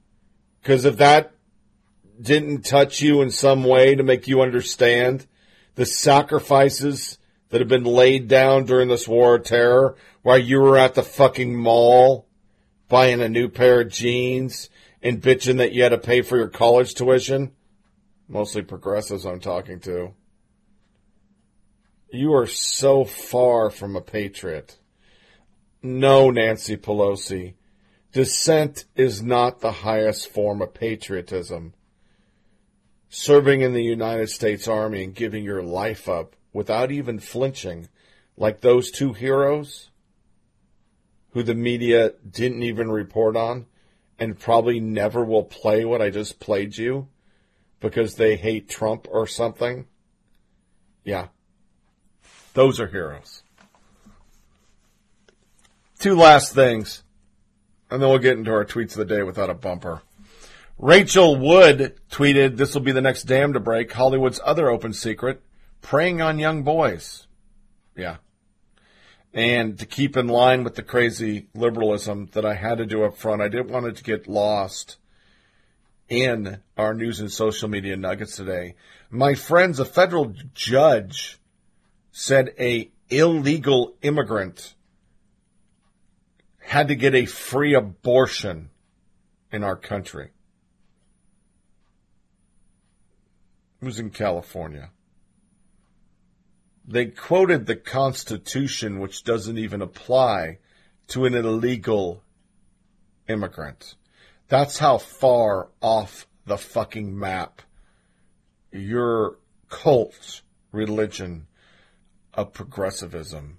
Because 0.62 0.85
if 0.85 0.97
that 0.97 1.32
didn't 2.20 2.64
touch 2.64 3.01
you 3.01 3.23
in 3.23 3.31
some 3.31 3.64
way 3.64 3.94
to 3.94 4.02
make 4.02 4.27
you 4.27 4.40
understand 4.40 5.27
the 5.74 5.86
sacrifices 5.86 7.18
that 7.51 7.60
have 7.60 7.68
been 7.68 7.85
laid 7.85 8.28
down 8.28 8.64
during 8.64 8.89
this 8.89 9.06
war 9.06 9.36
of 9.36 9.44
terror 9.44 9.97
while 10.23 10.39
you 10.39 10.60
were 10.60 10.77
at 10.77 10.94
the 10.94 11.02
fucking 11.02 11.55
mall 11.55 12.27
buying 12.89 13.20
a 13.20 13.28
new 13.28 13.48
pair 13.48 13.82
of 13.82 13.90
jeans 13.90 14.70
and 15.02 15.23
bitching 15.23 15.59
that 15.59 15.73
you 15.73 15.82
had 15.82 15.90
to 15.90 15.98
pay 15.98 16.23
for 16.23 16.36
your 16.36 16.48
college 16.48 16.94
tuition. 16.94 17.52
Mostly 18.28 18.62
progressives 18.62 19.24
I'm 19.24 19.40
talking 19.40 19.81
to. 19.81 20.12
You 22.11 22.35
are 22.35 22.47
so 22.47 23.05
far 23.05 23.70
from 23.70 23.94
a 23.94 24.01
patriot. 24.01 24.78
No, 25.82 26.31
Nancy 26.31 26.77
Pelosi. 26.77 27.55
Dissent 28.12 28.85
is 28.97 29.23
not 29.23 29.61
the 29.61 29.73
highest 29.73 30.28
form 30.28 30.62
of 30.62 30.74
patriotism. 30.74 31.74
Serving 33.09 33.61
in 33.61 33.74
the 33.74 33.85
United 33.85 34.28
States 34.31 34.66
Army 34.66 35.05
and 35.05 35.15
giving 35.15 35.44
your 35.44 35.62
life 35.62 36.09
up 36.09 36.35
without 36.53 36.90
even 36.90 37.19
flinching, 37.19 37.89
like 38.36 38.61
those 38.61 38.90
two 38.90 39.12
heroes 39.12 39.90
who 41.31 41.43
the 41.43 41.55
media 41.55 42.12
didn't 42.28 42.62
even 42.62 42.90
report 42.90 43.36
on 43.36 43.66
and 44.19 44.39
probably 44.39 44.81
never 44.81 45.24
will 45.24 45.44
play 45.44 45.85
what 45.85 46.01
I 46.01 46.11
just 46.11 46.40
played 46.40 46.77
you 46.77 47.09
because 47.88 48.14
they 48.16 48.36
hate 48.36 48.68
Trump 48.68 49.06
or 49.10 49.26
something. 49.26 49.86
Yeah. 51.04 51.28
Those 52.54 52.80
are 52.80 52.88
heroes. 52.88 53.42
Two 55.98 56.16
last 56.16 56.54
things. 56.54 57.02
and 57.90 58.02
then 58.02 58.08
we'll 58.08 58.18
get 58.18 58.36
into 58.36 58.50
our 58.50 58.64
tweets 58.64 58.92
of 58.92 58.96
the 58.96 59.04
day 59.04 59.22
without 59.22 59.48
a 59.50 59.54
bumper. 59.54 60.02
Rachel 60.76 61.36
Wood 61.36 62.00
tweeted, 62.10 62.56
"This 62.56 62.74
will 62.74 62.82
be 62.82 62.92
the 62.92 63.00
next 63.00 63.22
dam 63.22 63.52
to 63.52 63.60
break. 63.60 63.92
Hollywood's 63.92 64.40
other 64.44 64.68
open 64.68 64.92
secret: 64.92 65.40
preying 65.80 66.20
on 66.20 66.40
young 66.40 66.64
boys." 66.64 67.28
Yeah, 67.96 68.16
and 69.32 69.78
to 69.78 69.86
keep 69.86 70.16
in 70.16 70.26
line 70.26 70.64
with 70.64 70.74
the 70.74 70.82
crazy 70.82 71.46
liberalism 71.54 72.28
that 72.32 72.44
I 72.44 72.54
had 72.54 72.78
to 72.78 72.86
do 72.86 73.04
up 73.04 73.16
front, 73.16 73.40
I 73.40 73.48
didn't 73.48 73.70
want 73.70 73.86
it 73.86 73.96
to 73.96 74.02
get 74.02 74.26
lost 74.26 74.96
in 76.08 76.60
our 76.76 76.94
news 76.94 77.20
and 77.20 77.30
social 77.30 77.68
media 77.68 77.96
nuggets 77.96 78.36
today. 78.36 78.74
My 79.10 79.34
friends, 79.34 79.80
a 79.80 79.84
federal 79.84 80.34
judge 80.54 81.38
said 82.12 82.54
a 82.58 82.90
illegal 83.08 83.94
immigrant 84.02 84.74
had 86.58 86.88
to 86.88 86.94
get 86.94 87.14
a 87.14 87.26
free 87.26 87.74
abortion 87.74 88.70
in 89.52 89.62
our 89.62 89.76
country. 89.76 90.30
It 93.80 93.84
was 93.84 93.98
in 93.98 94.10
California. 94.10 94.90
They 96.88 97.06
quoted 97.06 97.66
the 97.66 97.76
Constitution, 97.76 99.00
which 99.00 99.24
doesn't 99.24 99.58
even 99.58 99.82
apply 99.82 100.58
to 101.08 101.24
an 101.24 101.34
illegal 101.34 102.22
immigrant. 103.28 103.94
That's 104.48 104.78
how 104.78 104.98
far 104.98 105.68
off 105.81 106.27
the 106.47 106.56
fucking 106.56 107.18
map 107.18 107.62
your 108.70 109.39
cult 109.68 110.43
religion 110.73 111.47
of 112.35 112.52
progressivism 112.52 113.59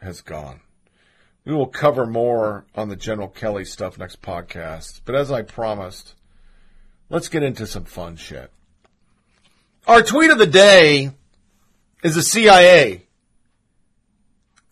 has 0.00 0.20
gone. 0.20 0.60
We 1.44 1.52
will 1.52 1.66
cover 1.66 2.06
more 2.06 2.64
on 2.74 2.88
the 2.88 2.96
General 2.96 3.28
Kelly 3.28 3.64
stuff 3.64 3.98
next 3.98 4.22
podcast. 4.22 5.00
But 5.04 5.16
as 5.16 5.30
I 5.30 5.42
promised, 5.42 6.14
let's 7.10 7.28
get 7.28 7.42
into 7.42 7.66
some 7.66 7.84
fun 7.84 8.16
shit. 8.16 8.50
Our 9.86 10.02
tweet 10.02 10.30
of 10.30 10.38
the 10.38 10.46
day 10.46 11.10
is 12.04 12.14
the 12.14 12.22
CIA. 12.22 13.06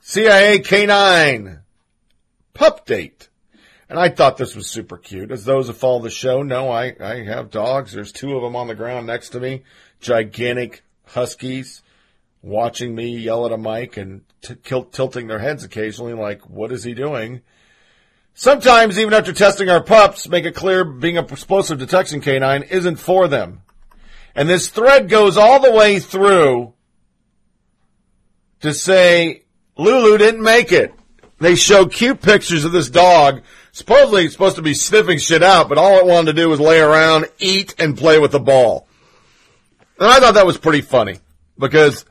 CIA 0.01 0.61
K9 0.61 1.61
pup 2.55 2.87
date. 2.87 3.30
And 3.91 3.99
I 3.99 4.09
thought 4.09 4.37
this 4.37 4.55
was 4.55 4.71
super 4.71 4.97
cute. 4.97 5.33
As 5.33 5.45
those 5.45 5.67
who 5.67 5.73
follow 5.73 6.01
the 6.01 6.11
show 6.11 6.45
know, 6.45 6.71
I, 6.71 6.95
I 7.01 7.25
have 7.25 7.51
dogs. 7.51 7.93
There's 7.93 8.12
two 8.12 8.37
of 8.37 8.43
them 8.43 8.55
on 8.55 8.69
the 8.69 8.77
ground 8.77 9.09
next 9.09 9.31
to 9.31 9.41
me. 9.41 9.65
Gigantic 10.01 10.85
huskies 11.07 11.83
watching 12.41 12.95
me 12.95 13.19
yell 13.19 13.47
at 13.47 13.53
a 13.53 13.59
mic 13.59 13.97
and 13.97 14.21
t- 14.43 14.55
tilting 14.93 15.27
their 15.27 15.41
heads 15.41 15.65
occasionally 15.65 16.15
like, 16.15 16.49
what 16.49 16.71
is 16.71 16.85
he 16.85 16.95
doing? 16.95 17.41
Sometimes, 18.33 18.97
even 18.97 19.12
after 19.12 19.33
testing 19.33 19.69
our 19.69 19.83
pups, 19.83 20.29
make 20.29 20.45
it 20.45 20.55
clear 20.55 20.85
being 20.85 21.19
a 21.19 21.23
explosive 21.23 21.81
detection 21.81 22.21
canine 22.21 22.62
isn't 22.62 22.97
for 22.97 23.27
them. 23.27 23.62
And 24.37 24.49
this 24.49 24.69
thread 24.69 25.09
goes 25.09 25.37
all 25.37 25.59
the 25.59 25.73
way 25.73 25.99
through 25.99 26.75
to 28.61 28.73
say 28.73 29.43
Lulu 29.77 30.17
didn't 30.17 30.45
make 30.45 30.71
it. 30.71 30.95
They 31.41 31.57
show 31.57 31.87
cute 31.87 32.23
pictures 32.23 32.65
of 32.65 32.71
this 32.71 32.89
dog. 32.89 33.43
Supposedly 33.81 34.28
supposed 34.28 34.57
to 34.57 34.62
be 34.62 34.74
sniffing 34.74 35.16
shit 35.16 35.43
out, 35.43 35.70
but 35.70 35.78
all 35.78 35.97
it 36.01 36.05
wanted 36.05 36.36
to 36.36 36.43
do 36.43 36.51
was 36.51 36.61
lay 36.61 36.78
around, 36.78 37.24
eat, 37.39 37.74
and 37.78 37.97
play 37.97 38.19
with 38.19 38.31
the 38.31 38.39
ball. 38.39 38.86
And 39.98 40.07
I 40.07 40.20
thought 40.20 40.35
that 40.35 40.44
was 40.44 40.59
pretty 40.59 40.82
funny 40.82 41.19
because 41.59 42.05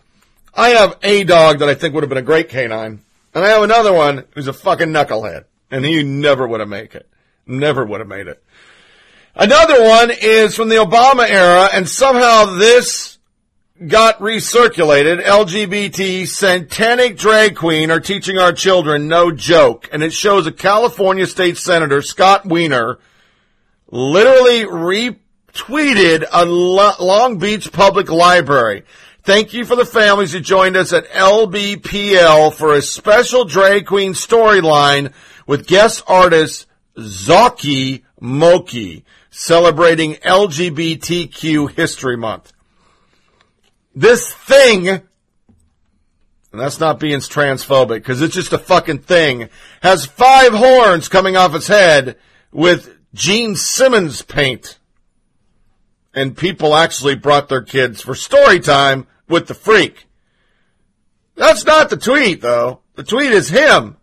I 0.51 0.69
have 0.69 0.97
a 1.03 1.23
dog 1.25 1.59
that 1.59 1.69
I 1.69 1.75
think 1.75 1.93
would 1.93 2.01
have 2.01 2.09
been 2.09 2.17
a 2.17 2.23
great 2.23 2.49
canine, 2.49 3.03
and 3.35 3.45
I 3.45 3.49
have 3.49 3.61
another 3.61 3.93
one 3.93 4.25
who's 4.33 4.47
a 4.47 4.53
fucking 4.53 4.87
knucklehead, 4.87 5.43
and 5.69 5.85
he 5.85 6.01
never 6.01 6.47
would 6.47 6.59
have 6.59 6.69
made 6.69 6.95
it. 6.95 7.07
Never 7.45 7.85
would 7.85 7.99
have 7.99 8.09
made 8.09 8.25
it. 8.25 8.43
Another 9.35 9.83
one 9.83 10.09
is 10.09 10.55
from 10.55 10.69
the 10.69 10.77
Obama 10.77 11.29
era, 11.29 11.69
and 11.71 11.87
somehow 11.87 12.57
this 12.57 13.18
got 13.87 14.19
recirculated. 14.19 15.23
LGBT 15.23 16.27
satanic 16.27 17.17
drag 17.17 17.55
queen 17.55 17.91
are 17.91 17.99
teaching 17.99 18.37
our 18.37 18.51
children, 18.51 19.07
no 19.07 19.31
joke. 19.31 19.89
And 19.91 20.03
it 20.03 20.13
shows 20.13 20.47
a 20.47 20.51
California 20.51 21.25
state 21.25 21.57
senator, 21.57 22.01
Scott 22.01 22.45
Wiener, 22.45 22.99
literally 23.89 24.65
retweeted 24.65 26.25
a 26.31 26.45
Long 26.45 27.37
Beach 27.37 27.71
public 27.71 28.09
library. 28.09 28.83
Thank 29.23 29.53
you 29.53 29.65
for 29.65 29.75
the 29.75 29.85
families 29.85 30.33
who 30.33 30.39
joined 30.39 30.75
us 30.75 30.91
at 30.91 31.09
LBPL 31.09 32.53
for 32.53 32.73
a 32.73 32.81
special 32.81 33.45
drag 33.45 33.85
queen 33.85 34.13
storyline 34.13 35.13
with 35.45 35.67
guest 35.67 36.03
artist 36.07 36.67
Xochi 36.97 38.03
Mochi 38.19 39.05
celebrating 39.29 40.15
LGBTQ 40.15 41.71
History 41.71 42.17
Month. 42.17 42.53
This 43.95 44.31
thing, 44.33 44.87
and 44.87 45.01
that's 46.51 46.79
not 46.79 46.99
being 46.99 47.19
transphobic 47.19 47.95
because 47.95 48.21
it's 48.21 48.35
just 48.35 48.53
a 48.53 48.57
fucking 48.57 48.99
thing, 48.99 49.49
has 49.81 50.05
five 50.05 50.53
horns 50.53 51.09
coming 51.09 51.35
off 51.35 51.55
its 51.55 51.67
head 51.67 52.17
with 52.51 52.95
Gene 53.13 53.55
Simmons 53.55 54.21
paint. 54.21 54.77
And 56.13 56.37
people 56.37 56.75
actually 56.75 57.15
brought 57.15 57.49
their 57.49 57.61
kids 57.61 58.01
for 58.01 58.15
story 58.15 58.59
time 58.59 59.07
with 59.27 59.47
the 59.47 59.53
freak. 59.53 60.07
That's 61.35 61.65
not 61.65 61.89
the 61.89 61.97
tweet 61.97 62.41
though. 62.41 62.81
The 62.95 63.03
tweet 63.03 63.31
is 63.31 63.49
him. 63.49 63.97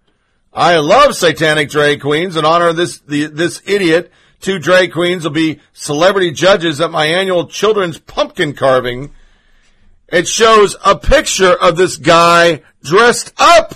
I 0.53 0.79
love 0.79 1.15
satanic 1.15 1.69
drag 1.69 2.01
queens. 2.01 2.35
In 2.35 2.47
honor 2.47 2.69
of 2.69 2.77
this, 2.77 2.99
the, 3.01 3.27
this 3.27 3.61
idiot, 3.67 4.11
two 4.41 4.59
drag 4.59 4.93
queens 4.93 5.25
will 5.25 5.33
be 5.33 5.61
celebrity 5.75 6.31
judges 6.31 6.81
at 6.81 6.91
my 6.91 7.05
annual 7.05 7.47
children's 7.47 7.99
pumpkin 7.99 8.55
carving 8.55 9.13
it 10.09 10.29
shows 10.29 10.77
a 10.85 10.97
picture 10.97 11.53
of 11.53 11.77
this 11.77 11.97
guy 11.97 12.63
dressed 12.83 13.33
up 13.39 13.75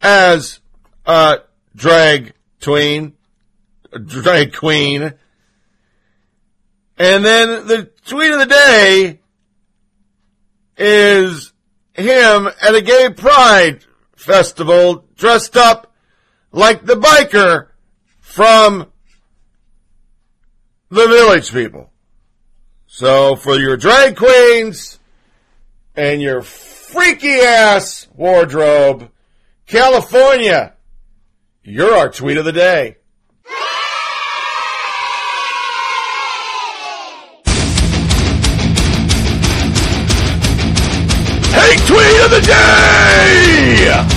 as 0.00 0.60
a 1.06 1.38
drag 1.74 2.32
tween, 2.60 3.14
drag 4.06 4.54
queen. 4.54 5.14
And 6.98 7.24
then 7.24 7.66
the 7.66 7.90
tweet 8.06 8.32
of 8.32 8.38
the 8.40 8.46
day 8.46 9.20
is 10.76 11.52
him 11.94 12.48
at 12.60 12.74
a 12.74 12.82
gay 12.82 13.10
pride 13.10 13.84
festival 14.16 15.04
dressed 15.16 15.56
up 15.56 15.92
like 16.50 16.84
the 16.84 16.94
biker 16.94 17.68
from 18.20 18.90
the 20.90 21.06
village 21.06 21.52
people. 21.52 21.90
So 22.86 23.36
for 23.36 23.56
your 23.56 23.76
drag 23.76 24.16
queens, 24.16 24.98
and 25.94 26.22
your 26.22 26.42
freaky 26.42 27.40
ass 27.40 28.08
wardrobe. 28.14 29.10
California, 29.66 30.74
you're 31.62 31.94
our 31.94 32.10
tweet 32.10 32.36
of 32.36 32.44
the 32.44 32.52
day. 32.52 32.96
Hey, 41.52 41.76
tweet 41.86 42.24
of 42.24 42.30
the 42.30 42.40
day! 42.46 44.11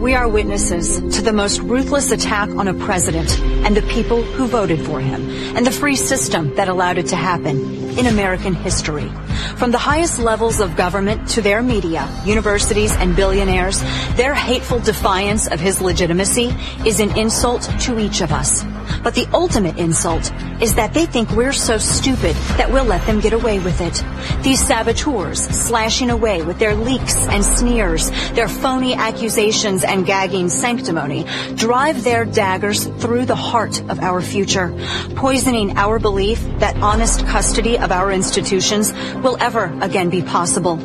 We 0.00 0.14
are 0.14 0.26
witnesses 0.26 0.98
to 1.16 1.20
the 1.20 1.34
most 1.34 1.60
ruthless 1.60 2.10
attack 2.10 2.48
on 2.48 2.66
a 2.68 2.72
president 2.72 3.38
and 3.66 3.76
the 3.76 3.82
people 3.82 4.22
who 4.22 4.46
voted 4.46 4.80
for 4.80 4.98
him 4.98 5.28
and 5.54 5.66
the 5.66 5.70
free 5.70 5.94
system 5.94 6.54
that 6.54 6.68
allowed 6.68 6.96
it 6.96 7.08
to 7.08 7.16
happen 7.16 7.98
in 7.98 8.06
American 8.06 8.54
history. 8.54 9.12
From 9.60 9.72
the 9.72 9.76
highest 9.76 10.18
levels 10.18 10.58
of 10.58 10.74
government 10.74 11.28
to 11.32 11.42
their 11.42 11.62
media, 11.62 12.08
universities, 12.24 12.96
and 12.96 13.14
billionaires, 13.14 13.82
their 14.14 14.32
hateful 14.32 14.78
defiance 14.78 15.48
of 15.48 15.60
his 15.60 15.82
legitimacy 15.82 16.50
is 16.86 16.98
an 16.98 17.14
insult 17.18 17.68
to 17.80 17.98
each 17.98 18.22
of 18.22 18.32
us. 18.32 18.64
But 19.02 19.14
the 19.14 19.28
ultimate 19.34 19.76
insult 19.76 20.32
is 20.62 20.76
that 20.76 20.94
they 20.94 21.04
think 21.04 21.30
we're 21.32 21.52
so 21.52 21.76
stupid 21.76 22.34
that 22.56 22.72
we'll 22.72 22.86
let 22.86 23.06
them 23.06 23.20
get 23.20 23.34
away 23.34 23.58
with 23.58 23.82
it. 23.82 24.02
These 24.42 24.66
saboteurs 24.66 25.40
slashing 25.40 26.08
away 26.08 26.40
with 26.40 26.58
their 26.58 26.74
leaks 26.74 27.28
and 27.28 27.44
sneers, 27.44 28.10
their 28.32 28.48
phony 28.48 28.94
accusations 28.94 29.84
and 29.84 30.06
gagging 30.06 30.48
sanctimony 30.48 31.26
drive 31.54 32.02
their 32.02 32.24
daggers 32.24 32.86
through 32.86 33.26
the 33.26 33.36
heart 33.36 33.80
of 33.90 34.00
our 34.00 34.22
future, 34.22 34.74
poisoning 35.16 35.76
our 35.76 35.98
belief 35.98 36.42
that 36.60 36.76
honest 36.76 37.26
custody 37.26 37.78
of 37.78 37.92
our 37.92 38.10
institutions 38.10 38.92
will 39.22 39.36
ever 39.40 39.49
again 39.56 40.10
be 40.10 40.22
possible. 40.22 40.78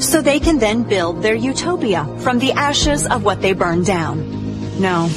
So 0.00 0.22
they 0.22 0.40
can 0.40 0.58
then 0.58 0.82
build 0.82 1.22
their 1.22 1.34
utopia 1.34 2.04
from 2.20 2.38
the 2.38 2.52
ashes 2.52 3.06
of 3.06 3.24
what 3.24 3.42
they 3.42 3.52
burned 3.52 3.86
down. 3.86 4.80
No, 4.80 5.08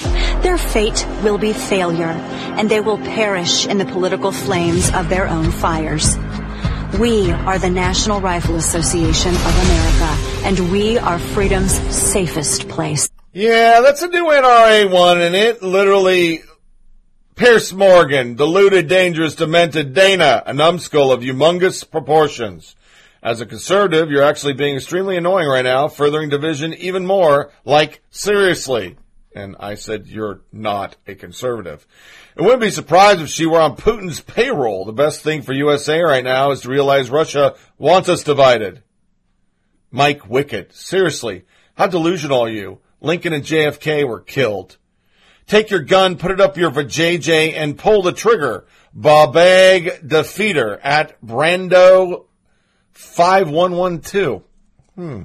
their 0.41 0.57
fate 0.57 1.05
will 1.23 1.37
be 1.37 1.53
failure, 1.53 2.15
and 2.57 2.69
they 2.69 2.81
will 2.81 2.97
perish 2.97 3.65
in 3.65 3.77
the 3.77 3.85
political 3.85 4.31
flames 4.31 4.91
of 4.93 5.09
their 5.09 5.27
own 5.27 5.51
fires. 5.51 6.17
We 6.99 7.31
are 7.31 7.57
the 7.57 7.69
National 7.69 8.21
Rifle 8.21 8.55
Association 8.55 9.33
of 9.33 9.63
America, 9.65 10.45
and 10.45 10.71
we 10.71 10.97
are 10.97 11.19
freedom's 11.19 11.73
safest 11.93 12.67
place. 12.69 13.09
Yeah, 13.33 13.81
that's 13.81 14.01
a 14.01 14.07
new 14.07 14.25
NRA 14.25 14.91
one, 14.91 15.21
and 15.21 15.35
it 15.35 15.61
literally 15.61 16.43
Piers 17.35 17.73
Morgan, 17.73 18.35
deluded, 18.35 18.87
dangerous, 18.87 19.35
demented 19.35 19.93
Dana, 19.93 20.41
a 20.45 20.53
numbskull 20.53 21.11
of 21.11 21.19
humongous 21.19 21.83
proportions. 21.89 22.77
As 23.25 23.41
a 23.41 23.47
conservative, 23.47 24.11
you're 24.11 24.21
actually 24.21 24.53
being 24.53 24.75
extremely 24.75 25.17
annoying 25.17 25.47
right 25.47 25.63
now, 25.63 25.87
furthering 25.87 26.29
division 26.29 26.75
even 26.75 27.07
more. 27.07 27.51
Like, 27.63 28.03
seriously. 28.11 28.97
And 29.33 29.55
I 29.59 29.73
said, 29.73 30.05
you're 30.05 30.41
not 30.51 30.95
a 31.07 31.15
conservative. 31.15 31.87
I 32.37 32.43
wouldn't 32.43 32.61
be 32.61 32.69
surprised 32.69 33.21
if 33.21 33.29
she 33.29 33.47
were 33.47 33.59
on 33.59 33.77
Putin's 33.77 34.21
payroll. 34.21 34.85
The 34.85 34.93
best 34.93 35.23
thing 35.23 35.41
for 35.41 35.53
USA 35.53 36.01
right 36.01 36.23
now 36.23 36.51
is 36.51 36.61
to 36.61 36.69
realize 36.69 37.09
Russia 37.09 37.55
wants 37.79 38.09
us 38.09 38.23
divided. 38.23 38.83
Mike 39.89 40.29
Wickett, 40.29 40.71
seriously, 40.73 41.45
how 41.73 41.87
delusional 41.87 42.41
are 42.41 42.49
you? 42.49 42.77
Lincoln 43.01 43.33
and 43.33 43.43
JFK 43.43 44.07
were 44.07 44.21
killed. 44.21 44.77
Take 45.47 45.71
your 45.71 45.81
gun, 45.81 46.17
put 46.17 46.29
it 46.29 46.39
up 46.39 46.57
your 46.57 46.69
vajayjay, 46.69 47.53
and 47.55 47.75
pull 47.75 48.03
the 48.03 48.13
trigger. 48.13 48.67
Babag 48.95 50.07
Defeater 50.07 50.79
at 50.83 51.19
Brando 51.25 52.25
5112. 52.95 54.43
Hmm. 54.95 55.21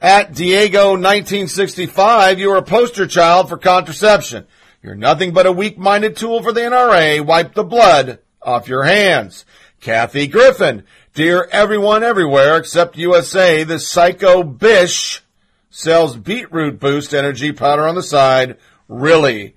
At 0.00 0.34
Diego 0.34 0.90
1965, 0.90 2.38
you 2.38 2.50
are 2.50 2.56
a 2.56 2.62
poster 2.62 3.06
child 3.06 3.48
for 3.48 3.56
contraception. 3.56 4.46
You're 4.82 4.94
nothing 4.94 5.32
but 5.32 5.46
a 5.46 5.52
weak-minded 5.52 6.16
tool 6.16 6.42
for 6.42 6.52
the 6.52 6.60
NRA. 6.60 7.24
Wipe 7.24 7.54
the 7.54 7.64
blood 7.64 8.18
off 8.42 8.68
your 8.68 8.82
hands. 8.82 9.44
Kathy 9.80 10.26
Griffin, 10.26 10.84
dear 11.14 11.48
everyone 11.52 12.02
everywhere 12.02 12.56
except 12.56 12.96
USA, 12.96 13.64
this 13.64 13.86
psycho 13.86 14.42
bish 14.42 15.22
sells 15.70 16.16
beetroot 16.16 16.78
boost 16.78 17.14
energy 17.14 17.52
powder 17.52 17.86
on 17.86 17.94
the 17.94 18.02
side. 18.02 18.58
Really? 18.88 19.54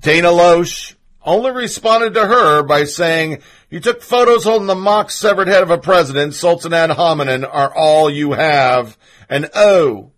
Dana 0.00 0.28
Loesch 0.28 0.94
only 1.24 1.50
responded 1.50 2.14
to 2.14 2.26
her 2.26 2.62
by 2.62 2.84
saying, 2.84 3.42
you 3.68 3.80
took 3.80 4.02
photos 4.02 4.44
holding 4.44 4.66
the 4.66 4.74
mock 4.74 5.10
severed 5.10 5.48
head 5.48 5.62
of 5.62 5.70
a 5.70 5.78
president, 5.78 6.34
Sultan 6.34 6.72
ad 6.72 6.90
hominem 6.90 7.44
are 7.44 7.72
all 7.74 8.10
you 8.10 8.32
have. 8.32 8.96
And 9.28 9.50
oh, 9.54 10.12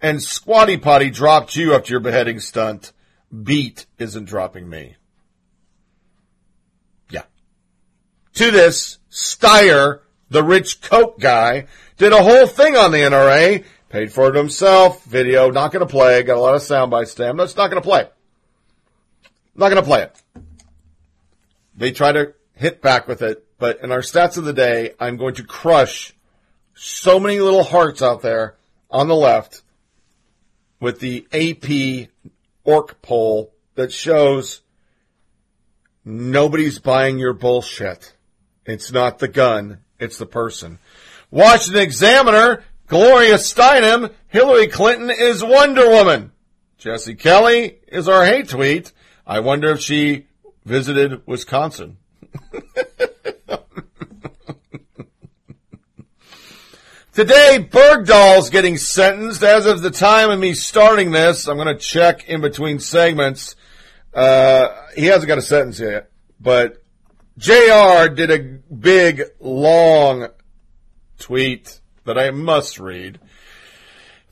and 0.00 0.22
Squatty 0.22 0.76
Potty 0.76 1.10
dropped 1.10 1.56
you 1.56 1.74
after 1.74 1.92
your 1.92 2.00
beheading 2.00 2.40
stunt. 2.40 2.92
Beat 3.42 3.86
isn't 3.98 4.26
dropping 4.26 4.68
me. 4.68 4.96
Yeah. 7.10 7.22
To 8.34 8.50
this, 8.50 8.98
Steyer, 9.10 10.00
the 10.28 10.42
rich 10.42 10.80
Coke 10.80 11.18
guy, 11.18 11.66
did 11.96 12.12
a 12.12 12.22
whole 12.22 12.46
thing 12.46 12.76
on 12.76 12.92
the 12.92 12.98
NRA 12.98 13.64
Paid 13.94 14.12
for 14.12 14.28
it 14.28 14.34
himself. 14.34 15.04
Video, 15.04 15.52
not 15.52 15.70
going 15.70 15.86
to 15.86 15.88
play. 15.88 16.20
Got 16.24 16.36
a 16.36 16.40
lot 16.40 16.56
of 16.56 16.62
sound 16.62 16.90
bites 16.90 17.14
today. 17.14 17.28
I'm 17.28 17.36
not 17.36 17.54
going 17.54 17.70
to 17.70 17.80
play. 17.80 18.08
Not 19.54 19.68
going 19.68 19.80
to 19.80 19.86
play 19.86 20.02
it. 20.02 20.22
They 21.76 21.92
try 21.92 22.12
to 22.12 22.34
hit 22.54 22.80
back 22.80 23.08
with 23.08 23.22
it, 23.22 23.44
but 23.58 23.80
in 23.82 23.90
our 23.90 24.00
stats 24.00 24.36
of 24.36 24.44
the 24.44 24.52
day, 24.52 24.92
I'm 25.00 25.16
going 25.16 25.34
to 25.36 25.44
crush 25.44 26.14
so 26.74 27.18
many 27.18 27.40
little 27.40 27.64
hearts 27.64 28.02
out 28.02 28.22
there 28.22 28.56
on 28.90 29.08
the 29.08 29.16
left 29.16 29.62
with 30.80 31.00
the 31.00 31.26
AP 31.32 32.08
NORC 32.66 32.94
poll 33.02 33.52
that 33.74 33.92
shows 33.92 34.60
nobody's 36.04 36.78
buying 36.78 37.18
your 37.18 37.32
bullshit. 37.32 38.14
It's 38.66 38.92
not 38.92 39.18
the 39.18 39.28
gun, 39.28 39.78
it's 39.98 40.18
the 40.18 40.26
person. 40.26 40.78
Washington 41.30 41.82
Examiner 41.82 42.62
Gloria 42.86 43.36
Steinem, 43.36 44.12
Hillary 44.28 44.68
Clinton 44.68 45.10
is 45.10 45.42
Wonder 45.42 45.88
Woman. 45.88 46.32
Jesse 46.76 47.14
Kelly 47.14 47.78
is 47.88 48.08
our 48.08 48.26
hate 48.26 48.50
tweet. 48.50 48.92
I 49.26 49.40
wonder 49.40 49.70
if 49.70 49.80
she 49.80 50.26
visited 50.64 51.26
Wisconsin. 51.26 51.98
Today, 57.14 57.64
Bergdahl's 57.70 58.50
getting 58.50 58.76
sentenced. 58.76 59.44
As 59.44 59.66
of 59.66 59.82
the 59.82 59.92
time 59.92 60.30
of 60.30 60.38
me 60.40 60.52
starting 60.52 61.12
this, 61.12 61.46
I'm 61.46 61.56
going 61.56 61.68
to 61.68 61.76
check 61.76 62.28
in 62.28 62.40
between 62.40 62.80
segments. 62.80 63.54
Uh, 64.12 64.68
he 64.96 65.06
hasn't 65.06 65.28
got 65.28 65.38
a 65.38 65.42
sentence 65.42 65.78
yet, 65.78 66.10
but 66.40 66.82
JR 67.38 68.08
did 68.08 68.32
a 68.32 68.38
big, 68.74 69.22
long 69.38 70.26
tweet 71.20 71.80
that 72.04 72.18
I 72.18 72.32
must 72.32 72.80
read. 72.80 73.20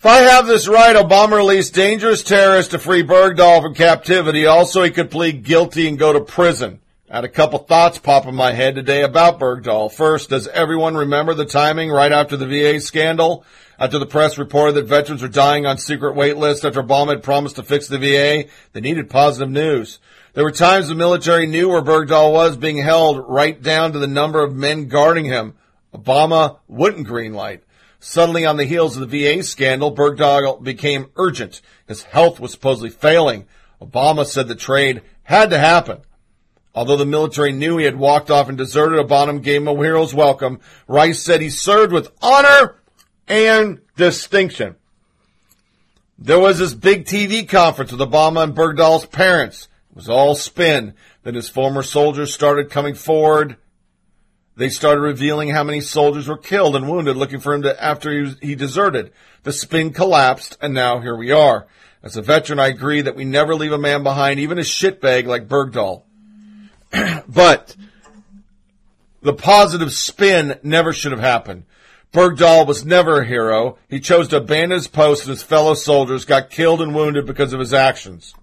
If 0.03 0.07
I 0.07 0.23
have 0.23 0.49
this 0.49 0.67
right, 0.67 0.97
Obama 0.97 1.37
released 1.37 1.75
dangerous 1.75 2.25
terrorists 2.25 2.73
to 2.73 2.81
free 2.81 3.05
Bergdahl 3.05 3.63
from 3.63 3.73
captivity. 3.73 4.47
Also, 4.47 4.83
he 4.83 4.91
could 4.91 5.13
plead 5.13 5.45
guilty 5.45 5.87
and 5.87 5.97
go 5.97 6.13
to 6.13 6.21
prison. 6.21 6.81
I 7.09 7.15
had 7.15 7.25
a 7.25 7.29
couple 7.29 7.61
thoughts 7.61 7.99
pop 7.99 8.27
in 8.27 8.35
my 8.35 8.51
head 8.51 8.75
today 8.75 9.03
about 9.03 9.39
Bergdahl. 9.39 9.93
First, 9.93 10.31
does 10.31 10.49
everyone 10.49 10.97
remember 10.97 11.35
the 11.35 11.45
timing 11.45 11.89
right 11.89 12.11
after 12.11 12.37
the 12.37 12.49
VA 12.49 12.81
scandal? 12.81 13.45
After 13.79 14.01
the 14.01 14.07
press 14.07 14.39
reported 14.39 14.73
that 14.73 14.87
veterans 14.87 15.23
were 15.23 15.29
dying 15.29 15.67
on 15.67 15.79
secret 15.79 16.17
wait 16.17 16.37
lists 16.37 16.65
after 16.65 16.83
Obama 16.83 17.11
had 17.11 17.23
promised 17.23 17.55
to 17.55 17.63
fix 17.63 17.87
the 17.87 17.99
VA, 17.99 18.49
they 18.73 18.81
needed 18.81 19.09
positive 19.09 19.51
news. 19.51 20.01
There 20.35 20.43
were 20.43 20.51
times 20.51 20.89
the 20.89 20.97
military 20.97 21.47
knew 21.47 21.69
where 21.69 21.81
Bergdahl 21.81 22.33
was 22.33 22.57
being 22.57 22.79
held 22.79 23.25
right 23.29 23.63
down 23.63 23.93
to 23.93 24.01
the 24.01 24.09
number 24.09 24.43
of 24.43 24.53
men 24.53 24.89
guarding 24.89 25.27
him. 25.27 25.55
Obama 25.95 26.59
wouldn't 26.67 27.07
greenlight. 27.07 27.61
Suddenly 28.05 28.45
on 28.45 28.57
the 28.57 28.65
heels 28.65 28.97
of 28.97 29.09
the 29.09 29.37
VA 29.37 29.45
scandal, 29.45 29.95
Bergdahl 29.95 30.61
became 30.61 31.13
urgent. 31.15 31.63
His 31.87 32.03
health 32.03 32.41
was 32.41 32.51
supposedly 32.51 32.91
failing. 32.91 33.47
Obama 33.81 34.27
said 34.27 34.49
the 34.49 34.57
trade 34.57 35.03
had 35.23 35.51
to 35.51 35.59
happen. 35.59 36.01
Although 36.75 36.97
the 36.97 37.07
military 37.07 37.53
knew 37.53 37.79
he 37.79 37.85
had 37.85 37.95
walked 37.95 38.29
off 38.29 38.49
and 38.49 38.59
deserted, 38.59 38.99
Obama 38.99 39.41
gave 39.41 39.63
him 39.63 39.69
a 39.69 39.77
hero's 39.77 40.13
welcome. 40.13 40.59
Rice 40.89 41.23
said 41.23 41.41
he 41.41 41.49
served 41.49 41.93
with 41.93 42.11
honor 42.21 42.75
and 43.29 43.81
distinction. 43.97 44.75
There 46.19 46.41
was 46.41 46.59
this 46.59 46.75
big 46.75 47.05
TV 47.05 47.49
conference 47.49 47.93
with 47.93 48.01
Obama 48.01 48.43
and 48.43 48.53
Bergdahl's 48.53 49.07
parents. 49.07 49.69
It 49.91 49.97
was 49.97 50.09
all 50.09 50.35
spin. 50.35 50.95
Then 51.23 51.37
his 51.37 51.49
former 51.49 51.85
soldiers 51.85 52.35
started 52.35 52.69
coming 52.69 52.95
forward 52.95 53.59
they 54.57 54.69
started 54.69 55.01
revealing 55.01 55.51
how 55.51 55.65
many 55.65 55.81
soldiers 55.81 56.29
were 56.29 56.37
killed 56.37 56.77
and 56.77 56.89
wounded 56.89 57.17
looking 57.17 57.41
for 57.41 57.55
him 57.55 57.63
to, 57.63 57.83
after 57.83 58.13
he, 58.13 58.21
was, 58.21 58.37
he 58.41 58.55
deserted. 58.55 59.13
The 59.45 59.53
spin 59.53 59.93
collapsed 59.93 60.59
and 60.61 60.75
now 60.75 61.01
here 61.01 61.17
we 61.17 61.31
are. 61.33 61.67
As 62.03 62.17
a 62.17 62.23
veteran, 62.23 62.59
I 62.59 62.67
agree 62.67 63.01
that 63.01 63.17
we 63.17 63.25
never 63.25 63.55
leave 63.55 63.73
a 63.73 63.79
man 63.79 64.03
behind, 64.03 64.41
even 64.41 64.59
a 64.59 64.63
shitbag 64.63 65.27
like 65.27 65.49
Bergdahl. 65.49 66.03
but 67.29 67.77
the 69.23 69.33
positive 69.33 69.93
spin 69.93 70.59
never 70.63 70.93
should 70.93 71.13
have 71.13 71.21
happened. 71.21 71.65
Bergdahl 72.13 72.67
was 72.67 72.85
never 72.85 73.21
a 73.21 73.27
hero. 73.27 73.79
He 73.89 74.01
chose 74.01 74.29
to 74.29 74.37
abandon 74.37 74.73
his 74.73 74.89
post 74.89 75.23
and 75.23 75.31
his 75.31 75.43
fellow 75.43 75.75
soldiers 75.75 76.27
got 76.27 76.51
killed 76.51 76.83
and 76.83 76.95
wounded 76.95 77.25
because 77.25 77.53
of 77.55 77.61
his 77.61 77.73
actions. 77.73 78.35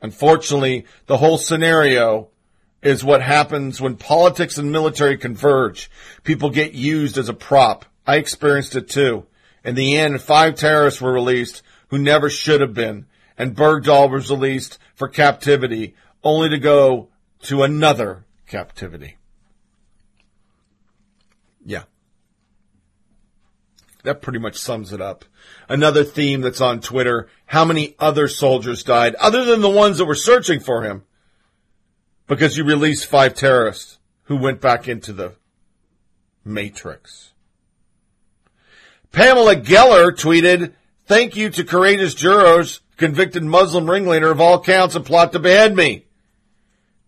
Unfortunately, 0.00 0.86
the 1.06 1.16
whole 1.16 1.36
scenario 1.36 2.28
is 2.82 3.04
what 3.04 3.22
happens 3.22 3.80
when 3.80 3.96
politics 3.96 4.58
and 4.58 4.72
military 4.72 5.18
converge. 5.18 5.90
People 6.24 6.50
get 6.50 6.72
used 6.72 7.18
as 7.18 7.28
a 7.28 7.34
prop. 7.34 7.84
I 8.06 8.16
experienced 8.16 8.74
it 8.74 8.88
too. 8.88 9.26
In 9.64 9.74
the 9.74 9.96
end, 9.96 10.22
five 10.22 10.54
terrorists 10.54 11.00
were 11.00 11.12
released 11.12 11.62
who 11.88 11.98
never 11.98 12.30
should 12.30 12.60
have 12.60 12.72
been, 12.72 13.06
and 13.36 13.56
Bergdahl 13.56 14.10
was 14.10 14.30
released 14.30 14.78
for 14.94 15.08
captivity, 15.08 15.94
only 16.22 16.48
to 16.48 16.58
go 16.58 17.08
to 17.42 17.62
another 17.62 18.24
captivity. 18.46 19.16
Yeah. 21.64 21.84
That 24.02 24.22
pretty 24.22 24.38
much 24.38 24.56
sums 24.56 24.92
it 24.92 25.00
up. 25.00 25.24
Another 25.68 26.04
theme 26.04 26.40
that's 26.40 26.60
on 26.60 26.80
Twitter, 26.80 27.28
how 27.46 27.64
many 27.64 27.94
other 27.98 28.28
soldiers 28.28 28.82
died, 28.82 29.14
other 29.16 29.44
than 29.44 29.60
the 29.60 29.68
ones 29.68 29.98
that 29.98 30.06
were 30.06 30.14
searching 30.14 30.60
for 30.60 30.82
him? 30.84 31.02
Because 32.30 32.56
you 32.56 32.62
released 32.62 33.06
five 33.06 33.34
terrorists 33.34 33.98
who 34.22 34.36
went 34.36 34.60
back 34.60 34.86
into 34.86 35.12
the 35.12 35.34
matrix. 36.44 37.32
Pamela 39.10 39.56
Geller 39.56 40.12
tweeted, 40.12 40.72
thank 41.06 41.34
you 41.34 41.50
to 41.50 41.64
courageous 41.64 42.14
jurors, 42.14 42.82
convicted 42.96 43.42
Muslim 43.42 43.90
ringleader 43.90 44.30
of 44.30 44.40
all 44.40 44.62
counts 44.62 44.94
and 44.94 45.04
plot 45.04 45.32
to 45.32 45.40
behead 45.40 45.74
me. 45.74 46.04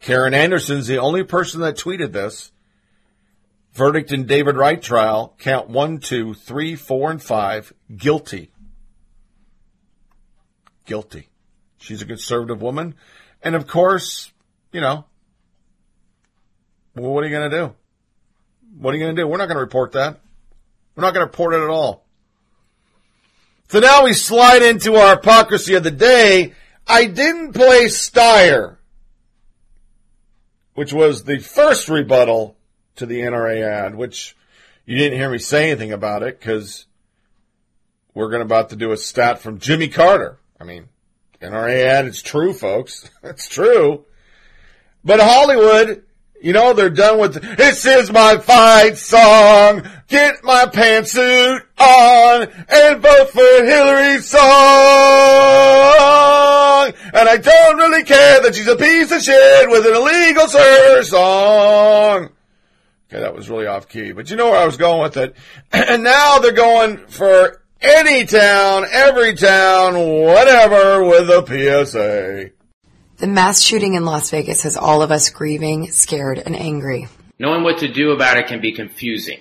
Karen 0.01 0.35
Anderson's 0.35 0.89
the 0.89 0.99
only 0.99 1.23
person 1.23 1.61
that 1.61 1.77
tweeted 1.77 2.11
this. 2.11 2.51
Verdict 3.75 4.11
in 4.11 4.27
David 4.27 4.57
Wright 4.57 4.83
trial, 4.83 5.37
count 5.39 5.71
one, 5.71 5.99
two, 5.99 6.35
three, 6.35 6.75
four, 6.75 7.13
and 7.13 7.23
five, 7.23 7.73
guilty. 7.97 8.51
Guilty. 10.85 11.29
She's 11.79 12.03
a 12.03 12.07
conservative 12.07 12.61
woman. 12.61 12.97
And 13.41 13.55
of 13.55 13.69
course, 13.69 14.33
you 14.73 14.81
know, 14.81 15.05
Well, 16.95 17.13
what 17.13 17.25
are 17.25 17.27
you 17.27 17.37
going 17.37 17.51
to 17.51 17.57
do? 17.57 17.75
What 18.79 18.95
are 18.95 18.97
you 18.97 19.05
going 19.05 19.17
to 19.17 19.23
do? 19.23 19.27
We're 19.27 19.39
not 19.39 19.47
going 19.47 19.57
to 19.57 19.63
report 19.63 19.93
that. 19.93 20.21
We're 20.95 21.03
not 21.03 21.15
going 21.15 21.27
to 21.27 21.31
report 21.31 21.55
it 21.55 21.63
at 21.63 21.71
all. 21.71 22.05
So 23.69 23.81
now 23.81 24.05
we 24.05 24.13
slide 24.13 24.63
into 24.63 24.97
our 24.97 25.17
hypocrisy 25.17 25.75
of 25.75 25.83
the 25.83 25.91
day. 25.91 26.53
I 26.87 27.07
didn't 27.07 27.55
play 27.55 27.85
Steyer, 27.87 28.77
which 30.75 30.93
was 30.93 31.25
the 31.25 31.39
first 31.39 31.89
rebuttal 31.89 32.57
to 32.97 33.07
the 33.07 33.21
NRA 33.21 33.63
ad, 33.63 33.95
which 33.95 34.37
you 34.85 34.99
didn't 34.99 35.19
hear 35.19 35.31
me 35.31 35.39
say 35.39 35.71
anything 35.71 35.93
about 35.93 36.23
it 36.23 36.39
because 36.39 36.87
we're 38.15 38.29
going 38.29 38.43
about 38.43 38.71
to 38.71 38.77
do 38.77 38.93
a 38.93 38.97
stat 38.99 39.39
from 39.39 39.59
Jimmy 39.59 39.89
Carter. 39.89 40.39
I 40.61 40.65
mean, 40.65 40.89
NRA 41.41 41.85
ad, 41.85 42.05
it's 42.05 42.23
true, 42.23 42.53
folks. 42.53 43.11
It's 43.23 43.49
true. 43.49 44.05
But 45.05 45.21
Hollywood, 45.21 46.05
you 46.43 46.53
know, 46.53 46.73
they're 46.73 46.91
done 46.91 47.21
with, 47.21 47.35
this 47.57 47.87
is 47.87 48.11
my 48.11 48.37
fight 48.39 48.99
song. 48.99 49.89
Get 50.09 50.43
my 50.43 50.67
pantsuit 50.67 51.61
on 51.79 52.43
and 52.69 53.01
vote 53.01 53.31
for 53.31 53.65
Hillary's 53.65 54.29
song. 54.29 54.43
And 57.15 57.29
I 57.29 57.37
don't 57.37 57.77
really 57.77 58.03
care 58.05 58.43
that 58.43 58.55
she's 58.55 58.67
a 58.67 58.77
piece 58.77 59.13
of 59.13 59.23
shit 59.23 59.71
with 59.71 59.87
an 59.87 59.95
illegal 59.95 60.49
slur 60.49 61.03
song. 61.05 62.31
Okay, 63.09 63.21
that 63.21 63.35
was 63.35 63.49
really 63.49 63.67
off 63.67 63.89
key, 63.89 64.13
but 64.13 64.31
you 64.31 64.37
know 64.37 64.51
where 64.51 64.61
I 64.61 64.67
was 64.67 64.77
going 64.77 65.03
with 65.03 65.17
it. 65.17 65.37
And 65.73 66.03
now 66.03 66.39
they're 66.39 66.53
going 66.53 67.07
for 67.07 67.63
any 67.81 68.25
town, 68.25 68.85
every 68.91 69.35
town, 69.35 69.95
whatever 69.95 71.05
with 71.05 71.31
a 71.31 71.85
PSA. 71.87 72.51
The 73.23 73.29
mass 73.29 73.63
shooting 73.63 73.95
in 73.95 74.05
Las 74.05 74.31
Vegas 74.31 74.65
has 74.65 74.77
all 74.77 75.01
of 75.01 75.13
us 75.13 75.31
grieving, 75.31 75.89
scared, 75.93 76.43
and 76.45 76.57
angry. 76.57 77.07
Knowing 77.39 77.63
what 77.63 77.79
to 77.79 77.87
do 77.87 78.11
about 78.11 78.37
it 78.37 78.49
can 78.49 78.61
be 78.61 78.73
confusing. 78.73 79.39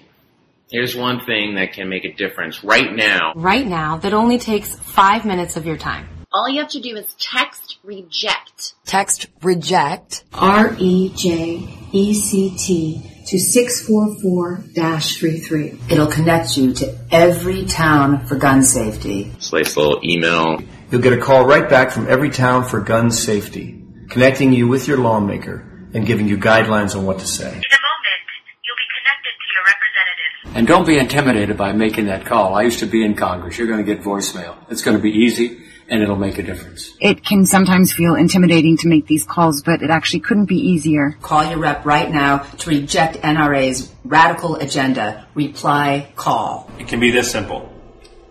Here's 0.69 0.95
one 0.95 1.25
thing 1.25 1.55
that 1.55 1.73
can 1.73 1.89
make 1.89 2.05
a 2.05 2.13
difference 2.13 2.63
right 2.63 2.93
now. 2.93 3.33
Right 3.35 3.65
now, 3.65 3.97
that 3.97 4.13
only 4.13 4.37
takes 4.37 4.75
five 4.75 5.25
minutes 5.25 5.57
of 5.57 5.65
your 5.65 5.77
time. 5.77 6.07
All 6.31 6.47
you 6.47 6.61
have 6.61 6.69
to 6.73 6.79
do 6.79 6.95
is 6.95 7.11
text 7.15 7.79
reject. 7.83 8.75
Text 8.85 9.25
reject. 9.41 10.25
R 10.31 10.75
E 10.77 11.11
J 11.15 11.67
E 11.91 12.13
C 12.13 12.55
T 12.55 13.01
to 13.25 13.37
644-33. 13.37 15.91
It'll 15.91 16.05
connect 16.05 16.55
you 16.55 16.73
to 16.73 16.95
every 17.09 17.65
town 17.65 18.27
for 18.27 18.35
gun 18.35 18.61
safety. 18.61 19.31
Slice 19.39 19.75
little 19.75 19.99
email. 20.03 20.59
You'll 20.91 21.01
get 21.01 21.13
a 21.13 21.21
call 21.21 21.45
right 21.45 21.69
back 21.69 21.91
from 21.91 22.09
every 22.09 22.29
town 22.29 22.65
for 22.65 22.81
gun 22.81 23.11
safety, 23.11 23.81
connecting 24.09 24.51
you 24.51 24.67
with 24.67 24.89
your 24.89 24.97
lawmaker 24.97 25.87
and 25.93 26.05
giving 26.05 26.27
you 26.27 26.37
guidelines 26.37 26.97
on 26.97 27.05
what 27.05 27.19
to 27.19 27.27
say. 27.27 27.47
In 27.47 27.53
a 27.53 27.53
moment, 27.53 28.21
you'll 28.65 28.75
be 28.75 28.89
connected 28.99 29.31
to 29.39 29.47
your 29.53 29.63
representative. 29.65 30.57
And 30.57 30.67
don't 30.67 30.85
be 30.85 30.99
intimidated 30.99 31.55
by 31.55 31.71
making 31.71 32.07
that 32.07 32.25
call. 32.25 32.55
I 32.55 32.63
used 32.63 32.79
to 32.79 32.87
be 32.87 33.05
in 33.05 33.15
Congress. 33.15 33.57
You're 33.57 33.67
going 33.67 33.83
to 33.83 33.85
get 33.85 34.03
voicemail. 34.03 34.57
It's 34.69 34.81
going 34.81 34.97
to 34.97 35.01
be 35.01 35.11
easy 35.11 35.63
and 35.87 36.03
it'll 36.03 36.17
make 36.17 36.37
a 36.37 36.43
difference. 36.43 36.93
It 36.99 37.23
can 37.23 37.45
sometimes 37.45 37.93
feel 37.93 38.15
intimidating 38.15 38.75
to 38.77 38.89
make 38.89 39.07
these 39.07 39.23
calls, 39.23 39.61
but 39.61 39.81
it 39.81 39.89
actually 39.89 40.19
couldn't 40.19 40.47
be 40.47 40.57
easier. 40.57 41.17
Call 41.21 41.45
your 41.45 41.59
rep 41.59 41.85
right 41.85 42.11
now 42.11 42.39
to 42.39 42.69
reject 42.69 43.15
NRA's 43.15 43.93
radical 44.03 44.57
agenda. 44.57 45.25
Reply 45.35 46.11
call. 46.17 46.69
It 46.79 46.89
can 46.89 46.99
be 46.99 47.11
this 47.11 47.31
simple. 47.31 47.71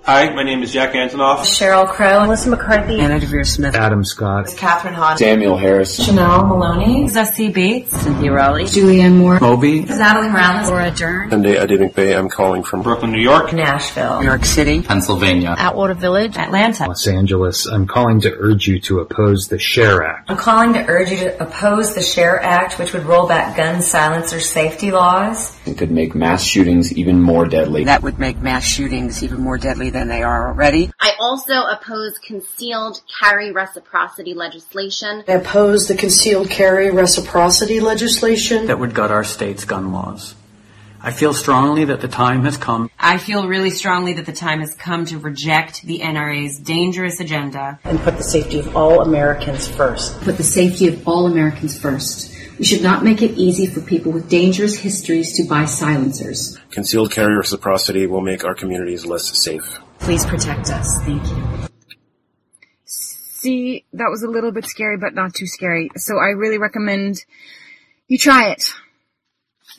Hi, 0.03 0.31
my 0.35 0.43
name 0.43 0.63
is 0.63 0.73
Jack 0.73 0.95
Antonoff. 0.95 1.41
Sheryl 1.41 1.87
Crow, 1.87 2.23
Melissa 2.23 2.49
McCarthy, 2.49 2.99
Anna 3.01 3.21
Deavere 3.21 3.47
Smith, 3.47 3.75
Adam 3.75 4.03
Scott, 4.03 4.47
Kathryn 4.47 4.95
Hahn, 4.95 5.19
Samuel 5.19 5.59
Harris, 5.59 6.03
Chanel 6.03 6.47
Maloney, 6.47 7.05
Zesty 7.05 7.53
Bates, 7.53 7.95
Cynthia 8.01 8.33
Rowley, 8.33 8.65
Julianne 8.65 9.17
Moore, 9.17 9.39
Moby, 9.39 9.81
Natalie 9.83 10.29
Morales, 10.29 10.69
Laura 10.71 10.91
Dern, 10.91 11.29
Sunday 11.31 11.57
Eddie 11.57 11.77
McVeigh. 11.77 12.19
I'm 12.19 12.31
calling 12.31 12.63
from 12.65 12.83
Brooklyn, 12.83 13.13
New 13.13 13.21
York, 13.21 13.53
Nashville, 13.53 14.21
New 14.21 14.27
York 14.27 14.47
City, 14.47 14.81
Pennsylvania, 14.81 15.55
Atwater 15.57 15.95
Village, 15.95 16.37
Atlanta, 16.39 16.87
Los 16.89 17.07
Angeles. 17.07 17.67
I'm 17.67 17.87
calling 17.87 18.23
to 18.23 18.35
urge 18.39 18.67
you 18.67 18.81
to 18.81 19.01
oppose 19.01 19.49
the 19.49 19.59
SHARE 19.59 20.03
Act. 20.03 20.31
I'm 20.31 20.39
calling 20.39 20.73
to 20.73 20.85
urge 20.89 21.11
you 21.11 21.19
to 21.19 21.43
oppose 21.43 21.95
the 21.95 22.03
SHARE 22.03 22.41
Act, 22.41 22.79
which 22.79 22.95
would 22.95 23.05
roll 23.05 23.29
back 23.29 23.55
gun 23.55 23.83
silencer 23.83 24.41
safety 24.41 24.91
laws. 24.91 25.57
It 25.67 25.77
could 25.77 25.91
make 25.91 26.15
mass 26.15 26.43
shootings 26.43 26.91
even 26.95 27.21
more 27.21 27.47
deadly. 27.47 27.85
That 27.85 28.03
would 28.03 28.19
make 28.19 28.39
mass 28.39 28.65
shootings 28.65 29.23
even 29.23 29.41
more 29.41 29.59
deadly 29.59 29.90
than 29.91 30.09
they 30.09 30.23
are 30.23 30.49
already. 30.49 30.91
I 31.01 31.13
also 31.21 31.65
oppose 31.65 32.19
concealed 32.19 33.03
carry 33.21 33.53
reciprocity 33.53 34.35
legislation. 34.35 35.25
I 35.29 35.33
oppose 35.33 35.89
the 35.89 35.97
concealed 35.97 36.51
carry 36.51 36.91
reciprocity 36.91 37.81
legislation. 37.81 38.67
That 38.67 38.79
would 38.79 38.95
gut 38.95 39.11
our 39.11 39.25
state's 39.25 39.65
gun 39.65 39.93
laws. 39.93 40.35
I 41.03 41.13
feel 41.13 41.33
strongly 41.33 41.87
that 41.87 42.03
the 42.03 42.09
time 42.09 42.45
has 42.45 42.59
come. 42.59 42.91
I 42.99 43.17
feel 43.17 43.49
really 43.49 43.71
strongly 43.71 44.13
that 44.15 44.27
the 44.27 44.35
time 44.35 44.61
has 44.61 44.75
come 44.75 45.07
to 45.07 45.19
reject 45.19 45.83
the 45.83 46.01
NRA's 46.01 46.59
dangerous 46.59 47.21
agenda. 47.21 47.81
And 47.85 47.99
put 48.01 48.19
the 48.19 48.23
safety 48.23 48.59
of 48.59 48.77
all 48.77 49.01
Americans 49.01 49.67
first. 49.67 50.21
Put 50.21 50.37
the 50.37 50.43
safety 50.43 50.89
of 50.89 51.09
all 51.09 51.27
Americans 51.27 51.79
first. 51.79 52.37
We 52.61 52.67
should 52.67 52.83
not 52.83 53.03
make 53.03 53.23
it 53.23 53.39
easy 53.39 53.65
for 53.65 53.81
people 53.81 54.13
with 54.13 54.29
dangerous 54.29 54.79
histories 54.79 55.33
to 55.39 55.45
buy 55.49 55.65
silencers. 55.65 56.59
Concealed 56.71 57.11
carry 57.11 57.35
reciprocity 57.35 58.07
will 58.07 58.21
make 58.21 58.45
our 58.45 58.55
communities 58.55 59.07
less 59.07 59.43
safe. 59.43 59.79
Please 59.99 60.27
protect 60.27 60.69
us. 60.69 60.87
Thank 61.05 61.27
you. 61.27 61.69
See, 62.85 63.87
that 63.95 64.11
was 64.11 64.23
a 64.23 64.29
little 64.29 64.53
bit 64.53 64.67
scary, 64.67 64.99
but 64.99 65.15
not 65.15 65.33
too 65.33 65.47
scary. 65.47 65.89
So 65.97 66.19
I 66.19 66.33
really 66.37 66.59
recommend 66.59 67.25
you 68.09 68.19
try 68.19 68.51
it. 68.51 68.63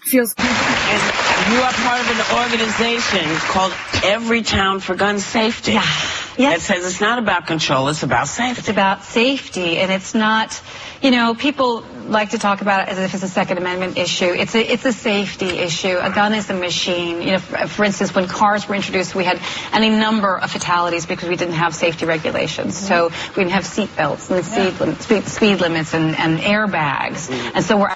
Feels 0.06 0.34
good. 0.34 0.46
You 0.48 1.62
are 1.62 1.74
part 1.74 2.02
of 2.02 2.10
an 2.10 2.50
organization 2.50 3.36
called 3.52 3.74
Every 4.04 4.42
Town 4.42 4.80
for 4.80 4.96
Gun 4.96 5.20
Safety. 5.20 5.74
Yeah. 5.74 6.21
Yes. 6.38 6.60
It 6.60 6.62
says 6.62 6.86
it's 6.86 7.02
not 7.02 7.20
about 7.20 7.48
control, 7.48 7.88
it's 7.90 8.04
about 8.04 8.28
safety. 8.28 8.60
It's 8.60 8.70
about 8.70 9.04
safety, 9.04 9.78
and 9.78 9.92
it's 9.92 10.14
not, 10.14 10.62
you 11.02 11.12
know, 11.12 11.34
people 11.34 11.84
like 12.06 12.32
to 12.32 12.38
talk 12.38 12.62
about 12.62 12.88
it 12.88 12.92
as 12.92 13.00
if 13.00 13.14
it's 13.14 13.24
a 13.24 13.28
Second 13.28 13.58
Amendment 13.58 13.98
issue. 13.98 14.34
It's 14.34 14.56
a, 14.56 14.62
it's 14.62 14.86
a 14.86 14.94
safety 14.94 15.50
issue. 15.50 15.98
A 15.98 16.12
gun 16.12 16.34
is 16.34 16.50
a 16.50 16.54
machine. 16.54 17.22
You 17.22 17.32
know, 17.34 17.40
for, 17.40 17.68
for 17.68 17.86
instance, 17.86 18.14
when 18.14 18.28
cars 18.28 18.68
were 18.68 18.76
introduced, 18.76 19.16
we 19.16 19.24
had 19.24 19.40
any 19.72 19.90
number 19.90 20.38
of 20.38 20.52
fatalities 20.52 21.06
because 21.06 21.30
we 21.30 21.36
didn't 21.36 21.56
have 21.56 21.76
safety 21.76 22.06
regulations. 22.06 22.76
Mm-hmm. 22.76 22.88
So 22.88 23.30
we 23.30 23.44
didn't 23.44 23.52
have 23.52 23.66
seat 23.66 23.96
belts 23.96 24.30
and 24.30 24.46
speed, 24.46 25.02
speed, 25.02 25.28
speed 25.28 25.62
limits 25.62 25.94
and, 25.94 26.16
and 26.16 26.40
airbags. 26.40 27.30
Mm-hmm. 27.30 27.58
And 27.58 27.66
so 27.66 27.78
we're 27.78 27.96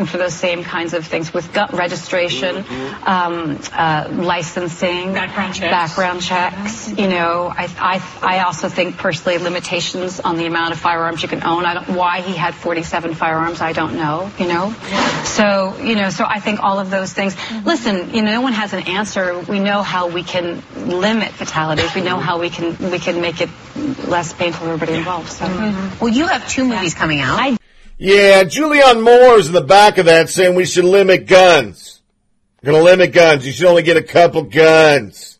asking 0.00 0.06
for 0.06 0.18
those 0.18 0.34
same 0.34 0.62
kinds 0.62 0.94
of 0.94 1.06
things 1.06 1.32
with 1.32 1.52
gun 1.52 1.68
registration, 1.72 2.56
mm-hmm. 2.56 3.04
um, 3.08 3.58
uh, 3.72 4.08
licensing, 4.22 5.14
Background 5.14 5.54
checks. 5.54 5.70
background 5.70 6.22
checks. 6.22 6.88
Mm-hmm. 6.88 7.00
You 7.00 7.08
know, 7.08 7.52
I, 7.54 7.68
I, 7.78 8.36
I 8.36 8.42
also 8.44 8.68
think 8.68 8.98
personally 8.98 9.38
limitations 9.38 10.20
on 10.20 10.36
the 10.36 10.46
amount 10.46 10.72
of 10.72 10.78
firearms 10.78 11.22
you 11.22 11.28
can 11.28 11.42
own. 11.42 11.64
I 11.64 11.74
don't, 11.74 11.96
why 11.96 12.20
he 12.20 12.34
had 12.34 12.54
47 12.54 13.14
firearms, 13.14 13.60
I 13.60 13.72
don't 13.72 13.94
know, 13.94 14.30
you 14.38 14.46
know. 14.46 14.74
So, 15.24 15.76
you 15.78 15.96
know, 15.96 16.10
so 16.10 16.24
I 16.26 16.40
think 16.40 16.60
all 16.62 16.78
of 16.78 16.90
those 16.90 17.12
things. 17.12 17.34
Mm-hmm. 17.34 17.66
Listen, 17.66 18.14
you 18.14 18.22
know, 18.22 18.32
no 18.32 18.40
one 18.42 18.52
has 18.52 18.72
an 18.72 18.86
answer. 18.86 19.38
We 19.40 19.60
know 19.60 19.82
how 19.82 20.08
we 20.08 20.22
can 20.22 20.62
limit 20.76 21.32
fatalities. 21.32 21.94
We 21.94 22.02
know 22.02 22.18
how 22.18 22.38
we 22.38 22.50
can, 22.50 22.90
we 22.90 22.98
can 22.98 23.20
make 23.20 23.40
it 23.40 23.50
less 24.06 24.32
painful 24.32 24.66
for 24.66 24.72
everybody 24.72 24.98
involved. 24.98 25.30
So. 25.30 25.46
Well, 26.00 26.12
you 26.12 26.26
have 26.26 26.46
two 26.48 26.64
movies 26.64 26.94
coming 26.94 27.20
out. 27.20 27.38
I 27.40 27.56
Yeah, 28.02 28.44
Julianne 28.44 29.04
Moore's 29.04 29.48
in 29.48 29.52
the 29.52 29.60
back 29.60 29.98
of 29.98 30.06
that 30.06 30.30
saying 30.30 30.54
we 30.54 30.64
should 30.64 30.86
limit 30.86 31.26
guns. 31.26 32.00
We're 32.62 32.72
gonna 32.72 32.82
limit 32.82 33.12
guns. 33.12 33.44
You 33.44 33.52
should 33.52 33.66
only 33.66 33.82
get 33.82 33.98
a 33.98 34.02
couple 34.02 34.44
guns. 34.44 35.38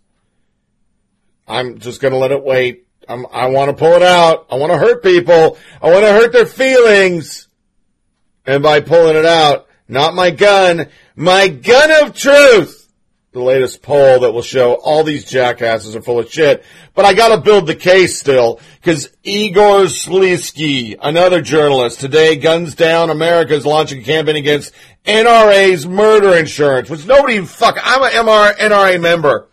I'm 1.48 1.78
just 1.78 2.02
gonna 2.02 2.18
let 2.18 2.32
it 2.32 2.44
wait. 2.44 2.86
I'm, 3.08 3.24
I 3.32 3.46
want 3.46 3.70
to 3.70 3.76
pull 3.78 3.94
it 3.94 4.02
out. 4.02 4.46
I 4.50 4.56
want 4.56 4.72
to 4.72 4.78
hurt 4.78 5.02
people. 5.02 5.56
I 5.80 5.90
want 5.90 6.04
to 6.04 6.12
hurt 6.12 6.32
their 6.34 6.44
feelings. 6.44 7.48
And 8.44 8.62
by 8.62 8.80
pulling 8.80 9.16
it 9.16 9.24
out, 9.24 9.66
not 9.88 10.14
my 10.14 10.30
gun, 10.30 10.90
my 11.16 11.48
gun 11.48 12.04
of 12.04 12.14
truth. 12.14 12.80
The 13.32 13.40
latest 13.40 13.82
poll 13.82 14.19
that 14.20 14.32
will 14.32 14.43
show 14.43 14.74
all 14.74 15.05
these 15.05 15.24
jackasses 15.24 15.94
are 15.94 16.02
full 16.02 16.19
of 16.19 16.32
shit. 16.32 16.65
But 16.97 17.05
I 17.05 17.15
gotta 17.15 17.40
build 17.40 17.69
the 17.69 17.77
case 17.77 18.19
still, 18.19 18.59
cause 18.82 19.09
Igor 19.23 19.85
Volsky, 19.85 20.98
another 21.01 21.40
journalist, 21.40 22.01
today 22.01 22.35
Guns 22.35 22.74
Down 22.74 23.09
America 23.09 23.55
is 23.55 23.65
launching 23.65 24.01
a 24.01 24.02
campaign 24.02 24.35
against 24.35 24.74
NRA's 25.05 25.86
murder 25.86 26.36
insurance, 26.36 26.90
which 26.90 27.07
nobody 27.07 27.40
fuck, 27.47 27.78
I'm 27.81 28.02
a 28.02 28.09
MR, 28.09 28.57
NRA 28.57 29.01
member. 29.01 29.47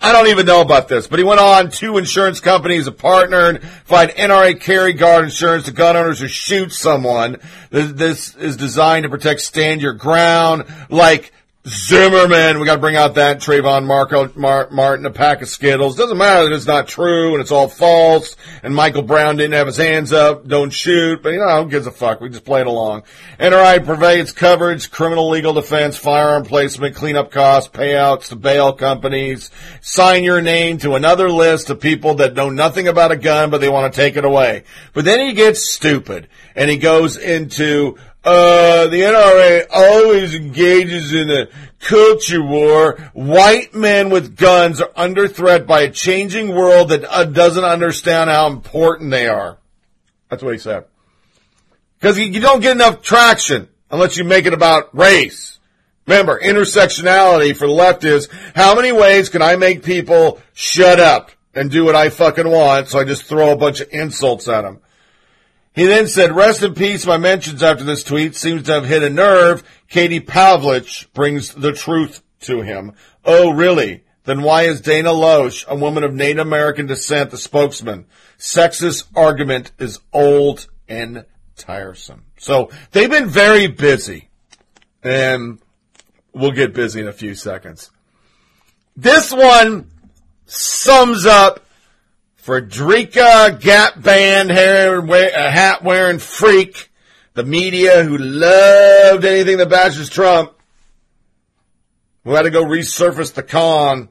I 0.00 0.12
don't 0.12 0.28
even 0.28 0.46
know 0.46 0.60
about 0.60 0.86
this, 0.86 1.08
but 1.08 1.18
he 1.18 1.24
went 1.24 1.40
on. 1.40 1.70
Two 1.70 1.98
insurance 1.98 2.38
companies 2.38 2.84
have 2.84 2.98
partnered, 2.98 3.62
provide 3.62 4.14
NRA 4.14 4.60
carry 4.60 4.92
guard 4.92 5.24
insurance 5.24 5.64
to 5.64 5.72
gun 5.72 5.96
owners 5.96 6.20
who 6.20 6.28
shoot 6.28 6.72
someone. 6.72 7.38
This 7.70 8.36
is 8.36 8.56
designed 8.56 9.02
to 9.02 9.10
protect 9.10 9.40
stand 9.40 9.82
your 9.82 9.92
ground, 9.92 10.66
like 10.88 11.32
Zimmerman, 11.68 12.58
we 12.58 12.64
got 12.64 12.76
to 12.76 12.80
bring 12.80 12.96
out 12.96 13.16
that 13.16 13.40
Trayvon 13.40 13.84
Marco, 13.84 14.32
Mar- 14.34 14.70
Martin, 14.70 15.04
a 15.04 15.10
pack 15.10 15.42
of 15.42 15.48
Skittles. 15.50 15.94
Doesn't 15.94 16.16
matter 16.16 16.48
that 16.48 16.54
it's 16.54 16.66
not 16.66 16.88
true 16.88 17.32
and 17.32 17.42
it's 17.42 17.50
all 17.50 17.68
false. 17.68 18.34
And 18.62 18.74
Michael 18.74 19.02
Brown 19.02 19.36
didn't 19.36 19.52
have 19.52 19.66
his 19.66 19.76
hands 19.76 20.10
up. 20.10 20.48
Don't 20.48 20.70
shoot. 20.70 21.22
But 21.22 21.34
you 21.34 21.38
know, 21.38 21.62
who 21.62 21.68
gives 21.68 21.86
a 21.86 21.90
fuck? 21.90 22.22
We 22.22 22.30
just 22.30 22.46
play 22.46 22.62
it 22.62 22.66
along. 22.66 23.02
NRA 23.38 23.84
provides 23.84 24.32
coverage, 24.32 24.90
criminal 24.90 25.28
legal 25.28 25.52
defense, 25.52 25.98
firearm 25.98 26.44
placement, 26.44 26.96
cleanup 26.96 27.30
costs, 27.30 27.70
payouts 27.70 28.28
to 28.28 28.36
bail 28.36 28.72
companies. 28.72 29.50
Sign 29.82 30.24
your 30.24 30.40
name 30.40 30.78
to 30.78 30.94
another 30.94 31.28
list 31.28 31.68
of 31.68 31.78
people 31.78 32.14
that 32.14 32.32
know 32.32 32.48
nothing 32.48 32.88
about 32.88 33.12
a 33.12 33.16
gun, 33.16 33.50
but 33.50 33.60
they 33.60 33.68
want 33.68 33.92
to 33.92 34.00
take 34.00 34.16
it 34.16 34.24
away. 34.24 34.64
But 34.94 35.04
then 35.04 35.26
he 35.26 35.34
gets 35.34 35.70
stupid 35.70 36.26
and 36.54 36.70
he 36.70 36.78
goes 36.78 37.18
into 37.18 37.98
uh, 38.22 38.86
the 38.88 39.00
NRA 39.00 39.66
always 39.70 40.34
engages 40.34 41.12
in 41.14 41.30
a 41.30 41.48
culture 41.78 42.42
war. 42.42 42.98
White 43.14 43.74
men 43.74 44.10
with 44.10 44.36
guns 44.36 44.80
are 44.80 44.90
under 44.94 45.26
threat 45.26 45.66
by 45.66 45.82
a 45.82 45.90
changing 45.90 46.54
world 46.54 46.90
that 46.90 47.04
uh, 47.04 47.24
doesn't 47.24 47.64
understand 47.64 48.28
how 48.28 48.48
important 48.48 49.10
they 49.10 49.26
are. 49.26 49.58
That's 50.28 50.42
what 50.42 50.52
he 50.52 50.58
said. 50.58 50.84
Because 51.98 52.18
you, 52.18 52.26
you 52.26 52.40
don't 52.40 52.60
get 52.60 52.72
enough 52.72 53.02
traction 53.02 53.68
unless 53.90 54.16
you 54.16 54.24
make 54.24 54.46
it 54.46 54.54
about 54.54 54.94
race. 54.94 55.58
Remember, 56.06 56.40
intersectionality 56.40 57.56
for 57.56 57.66
the 57.66 57.72
left 57.72 58.04
is 58.04 58.28
how 58.54 58.74
many 58.74 58.92
ways 58.92 59.28
can 59.28 59.42
I 59.42 59.56
make 59.56 59.82
people 59.82 60.40
shut 60.54 60.98
up 60.98 61.30
and 61.54 61.70
do 61.70 61.84
what 61.84 61.96
I 61.96 62.10
fucking 62.10 62.48
want 62.48 62.88
so 62.88 62.98
I 62.98 63.04
just 63.04 63.24
throw 63.24 63.52
a 63.52 63.56
bunch 63.56 63.80
of 63.80 63.88
insults 63.92 64.48
at 64.48 64.62
them. 64.62 64.80
He 65.74 65.86
then 65.86 66.08
said, 66.08 66.34
rest 66.34 66.62
in 66.62 66.74
peace. 66.74 67.06
My 67.06 67.16
mentions 67.16 67.62
after 67.62 67.84
this 67.84 68.02
tweet 68.02 68.34
seems 68.34 68.64
to 68.64 68.72
have 68.72 68.86
hit 68.86 69.02
a 69.02 69.10
nerve. 69.10 69.62
Katie 69.88 70.20
Pavlich 70.20 71.12
brings 71.12 71.54
the 71.54 71.72
truth 71.72 72.22
to 72.40 72.62
him. 72.62 72.92
Oh, 73.24 73.50
really? 73.50 74.04
Then 74.24 74.42
why 74.42 74.62
is 74.62 74.80
Dana 74.80 75.10
Loesch, 75.10 75.66
a 75.66 75.76
woman 75.76 76.04
of 76.04 76.14
Native 76.14 76.46
American 76.46 76.86
descent, 76.86 77.30
the 77.30 77.38
spokesman? 77.38 78.06
Sexist 78.38 79.04
argument 79.14 79.72
is 79.78 80.00
old 80.12 80.66
and 80.88 81.24
tiresome. 81.56 82.24
So 82.36 82.70
they've 82.90 83.10
been 83.10 83.28
very 83.28 83.66
busy 83.66 84.28
and 85.02 85.60
we'll 86.32 86.52
get 86.52 86.74
busy 86.74 87.00
in 87.00 87.08
a 87.08 87.12
few 87.12 87.34
seconds. 87.34 87.90
This 88.96 89.32
one 89.32 89.90
sums 90.46 91.26
up 91.26 91.64
Frederica 92.40 93.58
Gap 93.60 94.00
Band 94.00 94.50
hair, 94.50 94.98
a 94.98 95.30
uh, 95.30 95.50
hat 95.50 95.84
wearing 95.84 96.18
freak, 96.18 96.90
the 97.34 97.44
media 97.44 98.02
who 98.02 98.16
loved 98.16 99.26
anything 99.26 99.58
that 99.58 99.68
bashes 99.68 100.08
Trump, 100.08 100.54
who 102.24 102.32
had 102.32 102.42
to 102.42 102.50
go 102.50 102.64
resurface 102.64 103.34
the 103.34 103.42
con. 103.42 104.08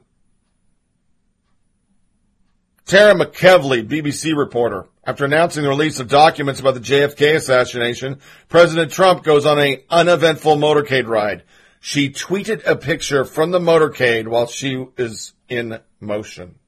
Tara 2.86 3.14
McKelvey, 3.14 3.84
BBC 3.88 4.36
reporter. 4.36 4.86
After 5.04 5.24
announcing 5.24 5.64
the 5.64 5.68
release 5.68 5.98
of 5.98 6.06
documents 6.06 6.60
about 6.60 6.74
the 6.74 6.80
JFK 6.80 7.34
assassination, 7.34 8.20
President 8.48 8.92
Trump 8.92 9.24
goes 9.24 9.44
on 9.44 9.58
an 9.58 9.78
uneventful 9.90 10.56
motorcade 10.56 11.08
ride. 11.08 11.42
She 11.80 12.10
tweeted 12.10 12.64
a 12.64 12.76
picture 12.76 13.24
from 13.24 13.50
the 13.50 13.58
motorcade 13.58 14.28
while 14.28 14.46
she 14.46 14.86
is 14.96 15.32
in 15.48 15.80
motion. 15.98 16.59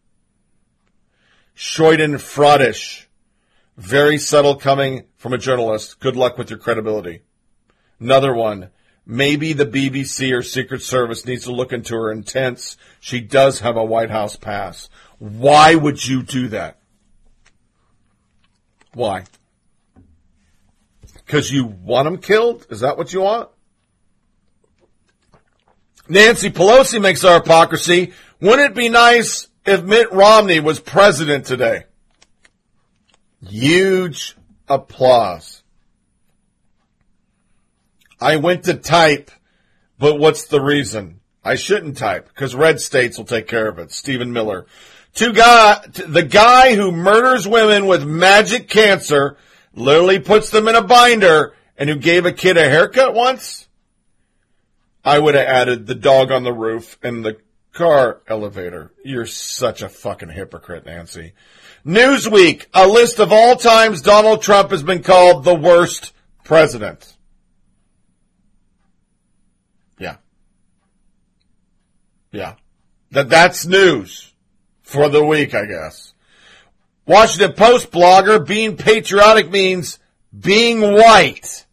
Fraudish. 1.57 3.07
Very 3.77 4.19
subtle 4.19 4.57
coming 4.57 5.05
from 5.17 5.33
a 5.33 5.39
journalist. 5.39 5.99
Good 6.01 6.17
luck 6.17 6.37
with 6.39 6.51
your 6.51 6.59
credibility. 6.59 7.23
Another 7.99 8.35
one. 8.35 8.71
Maybe 9.05 9.53
the 9.53 9.67
BBC 9.67 10.33
or 10.33 10.43
Secret 10.43 10.83
Service 10.83 11.27
needs 11.27 11.45
to 11.45 11.53
look 11.53 11.73
into 11.73 11.95
her 11.95 12.13
intents. 12.13 12.77
She 13.01 13.21
does 13.21 13.61
have 13.61 13.77
a 13.77 13.85
White 13.85 14.11
House 14.11 14.37
pass. 14.37 14.89
Why 15.19 15.75
would 15.75 16.07
you 16.07 16.23
do 16.23 16.49
that? 16.49 16.79
Why? 18.95 19.25
Because 21.15 21.51
you 21.51 21.65
want 21.65 22.05
them 22.05 22.19
killed? 22.19 22.67
Is 22.71 22.81
that 22.81 22.97
what 22.97 23.13
you 23.13 23.23
want? 23.23 23.49
Nancy 26.09 26.51
Pelosi 26.51 27.01
makes 27.01 27.25
our 27.25 27.41
hypocrisy. 27.41 28.13
Wouldn't 28.41 28.71
it 28.71 28.75
be 28.75 28.89
nice 28.89 29.49
if 29.65 29.83
Mitt 29.83 30.13
Romney 30.13 30.61
was 30.61 30.81
president 30.81 31.47
today. 31.47 31.85
Huge 33.47 34.37
applause. 34.69 35.63
I 38.21 38.37
went 38.37 38.65
to 38.65 38.75
type, 38.75 39.31
but 39.99 40.19
what's 40.19 40.45
the 40.45 40.61
reason? 40.61 41.21
I 41.45 41.57
shouldn't 41.57 41.99
type 41.99 42.29
because 42.29 42.55
red 42.55 42.81
states 42.81 43.19
will 43.19 43.25
take 43.25 43.49
care 43.49 43.69
of 43.69 43.79
it. 43.79 43.91
Stephen 43.91 44.33
Miller. 44.33 44.67
Two 45.15 45.33
guy, 45.33 45.85
the 46.07 46.23
guy 46.23 46.75
who 46.75 46.93
murders 46.93 47.47
women 47.47 47.87
with 47.87 48.05
magic 48.05 48.69
cancer, 48.69 49.37
literally 49.75 50.21
puts 50.21 50.51
them 50.51 50.69
in 50.69 50.75
a 50.75 50.83
binder, 50.83 51.55
and 51.77 51.91
who 51.91 51.97
gave 51.97 52.25
a 52.25 52.33
kid 52.33 52.57
a 52.57 52.69
haircut 52.69 53.13
once? 53.13 53.69
I 55.05 55.19
would 55.19 55.35
have 55.35 55.47
added 55.47 55.87
the 55.87 55.97
dog 55.97 56.31
on 56.31 56.45
the 56.45 56.53
roof 56.53 56.97
and 57.03 57.25
the 57.25 57.39
car 57.73 58.21
elevator. 58.29 58.93
You're 59.05 59.27
such 59.27 59.83
a 59.83 59.89
fucking 59.89 60.31
hypocrite, 60.31 60.87
Nancy. 60.87 61.33
Newsweek, 61.85 62.67
a 62.73 62.87
list 62.87 63.19
of 63.19 63.33
all 63.33 63.57
times 63.57 64.03
Donald 64.03 64.43
Trump 64.43 64.71
has 64.71 64.83
been 64.83 65.03
called 65.03 65.45
the 65.45 65.55
worst 65.55 66.13
president. 66.45 67.17
Yeah. 69.99 70.17
Yeah. 72.31 72.55
That, 73.11 73.29
that's 73.29 73.67
news 73.67 74.33
for 74.83 75.09
the 75.09 75.25
week, 75.25 75.55
I 75.55 75.67
guess. 75.67 76.15
Washington 77.05 77.55
Post 77.55 77.91
blogger, 77.91 78.47
being 78.47 78.77
patriotic 78.77 79.51
means 79.51 79.99
being 80.39 80.81
white. 80.81 81.67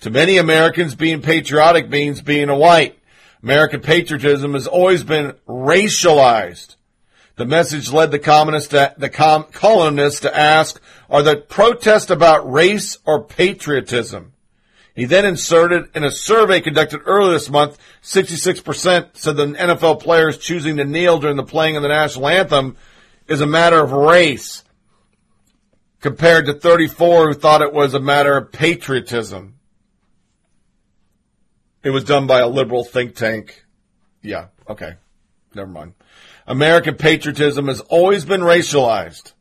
To 0.00 0.10
many 0.10 0.38
Americans, 0.38 0.94
being 0.94 1.20
patriotic 1.20 1.88
means 1.88 2.22
being 2.22 2.48
a 2.48 2.56
white. 2.56 2.98
American 3.44 3.82
patriotism 3.82 4.54
has 4.54 4.66
always 4.66 5.04
been 5.04 5.34
racialized. 5.46 6.76
The 7.36 7.44
message 7.44 7.92
led 7.92 8.10
the 8.10 8.18
communists 8.18 8.70
to, 8.70 8.94
the 8.96 9.10
com- 9.10 9.44
colonists 9.52 10.20
to 10.20 10.34
ask, 10.34 10.80
are 11.10 11.22
the 11.22 11.36
protests 11.36 12.08
about 12.08 12.50
race 12.50 12.96
or 13.04 13.22
patriotism? 13.22 14.32
He 14.96 15.04
then 15.04 15.26
inserted 15.26 15.94
in 15.94 16.04
a 16.04 16.10
survey 16.10 16.62
conducted 16.62 17.02
earlier 17.04 17.32
this 17.32 17.50
month, 17.50 17.76
66% 18.02 19.10
said 19.12 19.36
the 19.36 19.46
NFL 19.46 20.00
players 20.00 20.38
choosing 20.38 20.78
to 20.78 20.86
kneel 20.86 21.18
during 21.18 21.36
the 21.36 21.42
playing 21.42 21.76
of 21.76 21.82
the 21.82 21.88
national 21.88 22.28
anthem 22.28 22.78
is 23.28 23.42
a 23.42 23.46
matter 23.46 23.84
of 23.84 23.92
race, 23.92 24.64
compared 26.00 26.46
to 26.46 26.54
34 26.54 27.26
who 27.26 27.34
thought 27.34 27.60
it 27.60 27.74
was 27.74 27.92
a 27.92 28.00
matter 28.00 28.38
of 28.38 28.52
patriotism. 28.52 29.53
It 31.84 31.90
was 31.90 32.04
done 32.04 32.26
by 32.26 32.40
a 32.40 32.48
liberal 32.48 32.82
think 32.82 33.14
tank. 33.14 33.62
Yeah, 34.22 34.46
okay. 34.68 34.94
Never 35.54 35.70
mind. 35.70 35.92
American 36.46 36.94
patriotism 36.96 37.68
has 37.68 37.80
always 37.82 38.24
been 38.24 38.40
racialized. 38.40 39.34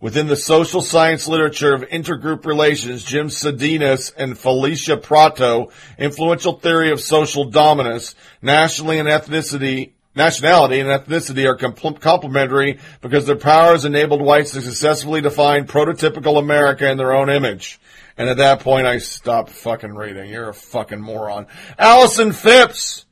Within 0.00 0.26
the 0.26 0.36
social 0.36 0.80
science 0.80 1.28
literature 1.28 1.74
of 1.74 1.82
intergroup 1.82 2.46
relations, 2.46 3.04
Jim 3.04 3.28
Sidanius 3.28 4.12
and 4.16 4.36
Felicia 4.36 4.96
Pratto, 4.96 5.70
influential 5.98 6.54
theory 6.54 6.90
of 6.90 7.00
social 7.00 7.44
dominance, 7.44 8.14
nationally 8.40 8.98
and 8.98 9.08
ethnicity, 9.08 9.92
nationality 10.14 10.80
and 10.80 10.88
ethnicity 10.88 11.46
are 11.46 11.56
compl- 11.56 12.00
complementary 12.00 12.78
because 13.00 13.26
their 13.26 13.36
powers 13.36 13.84
enabled 13.84 14.22
whites 14.22 14.52
to 14.52 14.62
successfully 14.62 15.20
define 15.20 15.66
prototypical 15.66 16.38
America 16.38 16.90
in 16.90 16.98
their 16.98 17.12
own 17.12 17.28
image. 17.30 17.80
And 18.16 18.28
at 18.28 18.36
that 18.36 18.60
point, 18.60 18.86
I 18.86 18.98
stopped 18.98 19.50
fucking 19.50 19.94
reading. 19.94 20.30
You're 20.30 20.50
a 20.50 20.54
fucking 20.54 21.00
moron. 21.00 21.46
Allison 21.78 22.32
Phipps. 22.32 23.06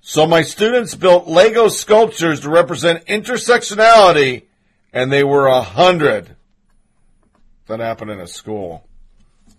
So 0.00 0.26
my 0.26 0.42
students 0.42 0.94
built 0.94 1.28
Lego 1.28 1.68
sculptures 1.68 2.40
to 2.40 2.50
represent 2.50 3.06
intersectionality, 3.06 4.44
and 4.92 5.12
they 5.12 5.22
were 5.22 5.46
a 5.46 5.60
hundred. 5.60 6.34
That 7.68 7.80
happened 7.80 8.10
in 8.10 8.18
a 8.18 8.26
school. 8.26 8.88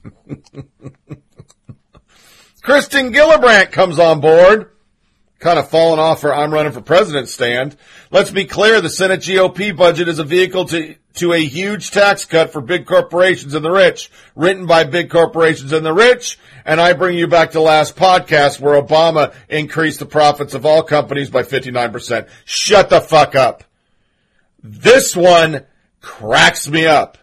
Kirsten 2.63 3.13
Gillibrand 3.13 3.71
comes 3.71 3.97
on 3.97 4.19
board 4.19 4.71
kind 5.41 5.59
of 5.59 5.69
fallen 5.69 5.99
off 5.99 6.21
her 6.21 6.33
I'm 6.33 6.53
running 6.53 6.71
for 6.71 6.81
president 6.81 7.27
stand. 7.27 7.75
Let's 8.11 8.31
be 8.31 8.45
clear, 8.45 8.79
the 8.79 8.89
Senate 8.89 9.21
GOP 9.21 9.75
budget 9.75 10.07
is 10.07 10.19
a 10.19 10.23
vehicle 10.23 10.65
to, 10.65 10.95
to 11.15 11.33
a 11.33 11.39
huge 11.39 11.91
tax 11.91 12.25
cut 12.25 12.53
for 12.53 12.61
big 12.61 12.85
corporations 12.85 13.55
and 13.55 13.65
the 13.65 13.71
rich, 13.71 14.11
written 14.35 14.67
by 14.67 14.83
big 14.83 15.09
corporations 15.09 15.73
and 15.73 15.85
the 15.85 15.93
rich. 15.93 16.37
And 16.63 16.79
I 16.79 16.93
bring 16.93 17.17
you 17.17 17.27
back 17.27 17.51
to 17.51 17.59
last 17.59 17.95
podcast 17.95 18.59
where 18.59 18.79
Obama 18.79 19.33
increased 19.49 19.99
the 19.99 20.05
profits 20.05 20.53
of 20.53 20.65
all 20.65 20.83
companies 20.83 21.31
by 21.31 21.41
59%. 21.41 22.29
Shut 22.45 22.89
the 22.89 23.01
fuck 23.01 23.35
up. 23.35 23.63
This 24.63 25.15
one 25.15 25.65
cracks 26.01 26.69
me 26.69 26.85
up. 26.85 27.17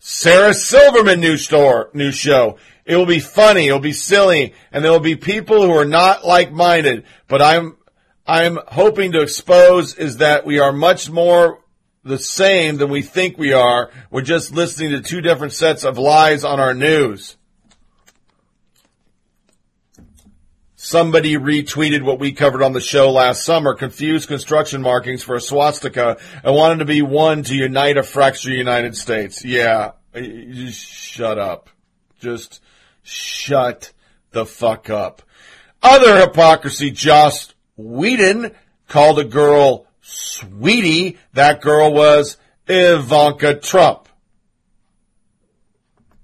Sarah 0.00 0.54
Silverman 0.54 1.20
new 1.20 1.36
store, 1.36 1.90
new 1.94 2.10
show. 2.10 2.58
It 2.86 2.96
will 2.96 3.06
be 3.06 3.20
funny. 3.20 3.66
It 3.66 3.72
will 3.72 3.80
be 3.80 3.92
silly. 3.92 4.54
And 4.70 4.84
there 4.84 4.92
will 4.92 5.00
be 5.00 5.16
people 5.16 5.60
who 5.60 5.72
are 5.72 5.84
not 5.84 6.24
like-minded. 6.24 7.04
But 7.26 7.42
I'm, 7.42 7.76
I'm 8.26 8.58
hoping 8.68 9.12
to 9.12 9.20
expose 9.20 9.96
is 9.96 10.18
that 10.18 10.46
we 10.46 10.60
are 10.60 10.72
much 10.72 11.10
more 11.10 11.64
the 12.04 12.18
same 12.18 12.76
than 12.76 12.88
we 12.88 13.02
think 13.02 13.36
we 13.36 13.52
are. 13.52 13.90
We're 14.10 14.22
just 14.22 14.54
listening 14.54 14.90
to 14.90 15.02
two 15.02 15.20
different 15.20 15.52
sets 15.52 15.84
of 15.84 15.98
lies 15.98 16.44
on 16.44 16.60
our 16.60 16.72
news. 16.72 17.36
Somebody 20.76 21.34
retweeted 21.34 22.04
what 22.04 22.20
we 22.20 22.30
covered 22.30 22.62
on 22.62 22.72
the 22.72 22.80
show 22.80 23.10
last 23.10 23.44
summer, 23.44 23.74
confused 23.74 24.28
construction 24.28 24.82
markings 24.82 25.24
for 25.24 25.34
a 25.34 25.40
swastika 25.40 26.18
and 26.44 26.54
wanted 26.54 26.78
to 26.78 26.84
be 26.84 27.02
one 27.02 27.42
to 27.42 27.56
unite 27.56 27.96
a 27.96 28.04
fractured 28.04 28.52
United 28.52 28.96
States. 28.96 29.44
Yeah, 29.44 29.92
shut 30.70 31.40
up. 31.40 31.70
Just 32.20 32.62
shut 33.06 33.92
the 34.32 34.44
fuck 34.44 34.90
up. 34.90 35.22
Other 35.82 36.20
hypocrisy, 36.20 36.90
Joss 36.90 37.54
Whedon 37.76 38.52
called 38.88 39.18
a 39.18 39.24
girl 39.24 39.86
sweetie. 40.00 41.18
That 41.32 41.60
girl 41.60 41.92
was 41.92 42.36
Ivanka 42.66 43.54
Trump. 43.54 44.08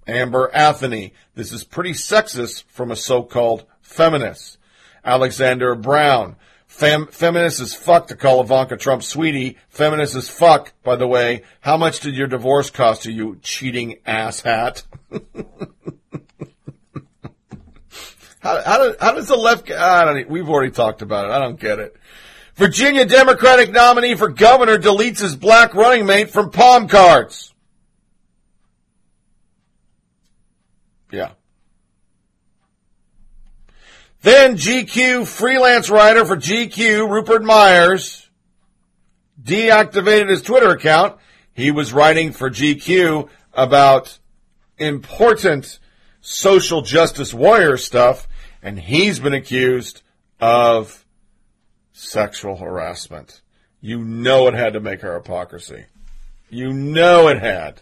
Amber 0.06 0.50
Anthony. 0.52 1.14
This 1.34 1.52
is 1.52 1.64
pretty 1.64 1.92
sexist 1.92 2.64
from 2.68 2.90
a 2.90 2.96
so-called 2.96 3.64
feminist. 3.80 4.58
Alexander 5.04 5.74
Brown. 5.74 6.36
Fem- 6.66 7.06
feminist 7.08 7.60
as 7.60 7.74
fuck 7.74 8.08
to 8.08 8.16
call 8.16 8.40
Ivanka 8.40 8.76
Trump 8.76 9.02
sweetie. 9.02 9.58
Feminist 9.68 10.14
as 10.16 10.28
fuck, 10.28 10.72
by 10.82 10.96
the 10.96 11.06
way. 11.06 11.42
How 11.60 11.76
much 11.76 12.00
did 12.00 12.16
your 12.16 12.26
divorce 12.26 12.70
cost 12.70 13.04
you, 13.04 13.12
you 13.12 13.38
cheating 13.42 13.98
asshat? 14.06 14.82
how, 18.42 18.60
how, 18.60 18.94
how, 19.00 19.12
does 19.12 19.28
the 19.28 19.36
left, 19.36 19.70
I 19.70 20.04
don't, 20.04 20.28
we've 20.28 20.48
already 20.48 20.72
talked 20.72 21.00
about 21.00 21.26
it. 21.26 21.30
I 21.30 21.38
don't 21.38 21.60
get 21.60 21.78
it. 21.78 21.96
Virginia 22.56 23.06
Democratic 23.06 23.70
nominee 23.70 24.16
for 24.16 24.28
governor 24.28 24.78
deletes 24.78 25.20
his 25.20 25.36
black 25.36 25.74
running 25.74 26.06
mate 26.06 26.30
from 26.30 26.50
palm 26.50 26.88
cards. 26.88 27.54
Yeah. 31.12 31.30
Then 34.22 34.56
GQ 34.56 35.26
freelance 35.26 35.88
writer 35.88 36.24
for 36.24 36.36
GQ, 36.36 37.08
Rupert 37.08 37.44
Myers, 37.44 38.28
deactivated 39.40 40.28
his 40.28 40.42
Twitter 40.42 40.70
account. 40.70 41.16
He 41.54 41.70
was 41.70 41.92
writing 41.92 42.32
for 42.32 42.50
GQ 42.50 43.28
about 43.52 44.18
important 44.78 45.78
social 46.20 46.82
justice 46.82 47.34
warrior 47.34 47.76
stuff, 47.76 48.28
and 48.62 48.78
he's 48.78 49.18
been 49.18 49.34
accused 49.34 50.02
of 50.40 51.04
sexual 51.92 52.56
harassment. 52.56 53.40
You 53.80 53.98
know 54.04 54.46
it 54.46 54.54
had 54.54 54.74
to 54.74 54.80
make 54.80 55.00
her 55.00 55.14
hypocrisy. 55.14 55.86
You 56.48 56.72
know 56.72 57.28
it 57.28 57.40
had. 57.40 57.80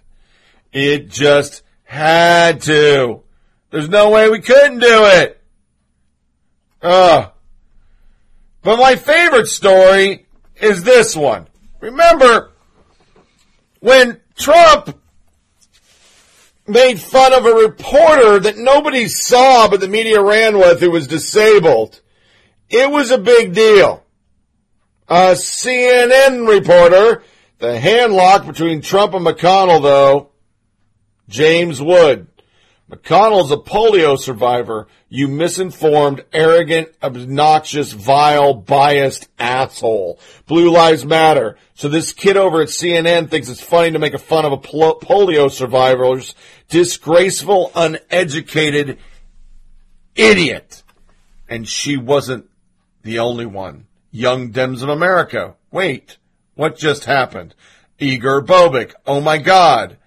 It 0.73 1.09
just 1.09 1.63
had 1.85 2.63
to. 2.63 3.23
There's 3.71 3.89
no 3.89 4.11
way 4.11 4.31
we 4.31 4.41
couldn't 4.41 4.79
do 4.79 5.05
it. 5.05 5.43
Uh, 6.81 7.29
but 8.63 8.79
my 8.79 8.97
favorite 8.97 9.49
story 9.49 10.27
is 10.61 10.83
this 10.83 11.15
one. 11.15 11.47
Remember 11.81 12.53
when 13.81 14.21
Trump 14.37 14.99
made 16.71 17.01
fun 17.01 17.33
of 17.33 17.47
a 17.47 17.53
reporter 17.53 18.39
that 18.41 18.57
nobody 18.57 19.09
saw 19.09 19.69
but 19.69 19.81
the 19.81 19.89
media 19.89 20.23
ran 20.23 20.59
with 20.59 20.81
who 20.81 20.91
was 20.91 21.07
disabled. 21.07 22.01
It 22.69 22.91
was 22.91 23.11
a 23.11 23.19
big 23.19 23.53
deal. 23.55 24.05
A 25.09 25.33
CNN 25.33 26.49
reporter, 26.49 27.23
the 27.59 27.79
handlock 27.79 28.47
between 28.47 28.81
Trump 28.81 29.13
and 29.15 29.27
McConnell 29.27 29.83
though, 29.83 30.31
James 31.29 31.83
Wood. 31.83 32.29
McConnell's 32.91 33.53
a 33.53 33.57
polio 33.57 34.19
survivor. 34.19 34.89
You 35.09 35.29
misinformed, 35.29 36.25
arrogant, 36.33 36.89
obnoxious, 37.03 37.93
vile, 37.93 38.53
biased 38.55 39.29
asshole. 39.39 40.19
Blue 40.47 40.71
Lives 40.71 41.05
Matter. 41.05 41.57
So 41.75 41.89
this 41.89 42.13
kid 42.13 42.37
over 42.37 42.63
at 42.63 42.69
CNN 42.69 43.31
thinks 43.31 43.49
it's 43.49 43.63
funny 43.63 43.93
to 43.93 44.01
make 44.01 44.15
a 44.15 44.19
fun 44.19 44.45
of 44.45 44.53
a 44.53 44.59
polio 44.59 45.51
survivor's 45.51 46.35
disgraceful, 46.71 47.71
uneducated 47.75 48.99
idiot. 50.15 50.83
And 51.49 51.69
she 51.69 51.97
wasn't 51.97 52.49
the 53.03 53.19
only 53.19 53.47
one. 53.47 53.87
Young 54.11 54.53
Dems 54.53 54.83
of 54.83 54.89
America. 54.89 55.57
Wait, 55.71 56.17
what 56.55 56.77
just 56.77 57.05
happened? 57.05 57.55
Igor 57.99 58.43
Bobek. 58.43 58.95
Oh 59.07 59.21
my 59.21 59.39
God. 59.39 59.99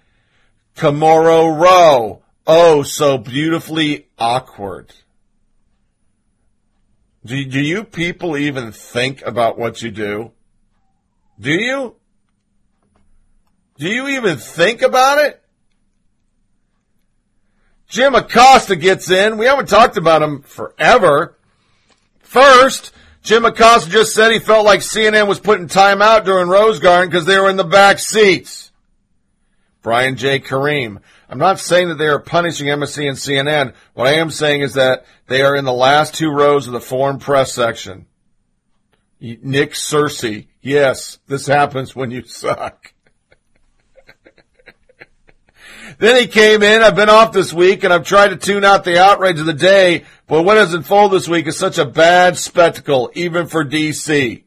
Komoro 0.75 1.55
Rowe. 1.55 2.23
Oh, 2.47 2.83
so 2.83 3.17
beautifully 3.17 4.07
awkward. 4.17 4.93
Do, 7.25 7.43
do 7.45 7.61
you 7.61 7.85
people 7.85 8.35
even 8.35 8.71
think 8.71 9.21
about 9.21 9.57
what 9.57 9.81
you 9.81 9.91
do? 9.91 10.31
Do 11.39 11.51
you? 11.51 11.95
Do 13.77 13.87
you 13.87 14.09
even 14.09 14.37
think 14.37 14.81
about 14.81 15.19
it? 15.19 15.42
Jim 17.93 18.15
Acosta 18.15 18.75
gets 18.75 19.11
in. 19.11 19.37
We 19.37 19.45
haven't 19.45 19.69
talked 19.69 19.97
about 19.97 20.23
him 20.23 20.41
forever. 20.41 21.37
First, 22.23 22.91
Jim 23.21 23.45
Acosta 23.45 23.87
just 23.87 24.15
said 24.15 24.31
he 24.31 24.39
felt 24.39 24.65
like 24.65 24.79
CNN 24.79 25.27
was 25.27 25.39
putting 25.39 25.67
time 25.67 26.01
out 26.01 26.25
during 26.25 26.49
Rose 26.49 26.79
Garden 26.79 27.07
because 27.07 27.25
they 27.25 27.39
were 27.39 27.51
in 27.51 27.55
the 27.55 27.63
back 27.63 27.99
seats. 27.99 28.71
Brian 29.83 30.15
J. 30.15 30.39
Karem. 30.39 31.01
I'm 31.29 31.37
not 31.37 31.59
saying 31.59 31.89
that 31.89 31.99
they 31.99 32.07
are 32.07 32.17
punishing 32.17 32.65
MSC 32.65 33.07
and 33.07 33.15
CNN. 33.15 33.75
What 33.93 34.07
I 34.07 34.13
am 34.13 34.31
saying 34.31 34.61
is 34.61 34.73
that 34.73 35.05
they 35.27 35.43
are 35.43 35.55
in 35.55 35.63
the 35.63 35.71
last 35.71 36.15
two 36.15 36.31
rows 36.31 36.65
of 36.65 36.73
the 36.73 36.81
foreign 36.81 37.19
press 37.19 37.53
section. 37.53 38.07
Nick 39.19 39.73
Searcy. 39.73 40.47
Yes, 40.61 41.19
this 41.27 41.45
happens 41.45 41.95
when 41.95 42.09
you 42.09 42.23
suck. 42.25 42.92
Then 45.97 46.19
he 46.19 46.27
came 46.27 46.63
in. 46.63 46.81
I've 46.81 46.95
been 46.95 47.09
off 47.09 47.33
this 47.33 47.53
week 47.53 47.83
and 47.83 47.93
I've 47.93 48.05
tried 48.05 48.29
to 48.29 48.35
tune 48.35 48.63
out 48.63 48.83
the 48.83 49.01
outrage 49.01 49.39
of 49.39 49.45
the 49.45 49.53
day, 49.53 50.05
but 50.27 50.43
what 50.43 50.57
has 50.57 50.73
unfolded 50.73 51.17
this 51.17 51.27
week 51.27 51.47
is 51.47 51.57
such 51.57 51.77
a 51.77 51.85
bad 51.85 52.37
spectacle, 52.37 53.11
even 53.15 53.47
for 53.47 53.65
DC. 53.65 54.42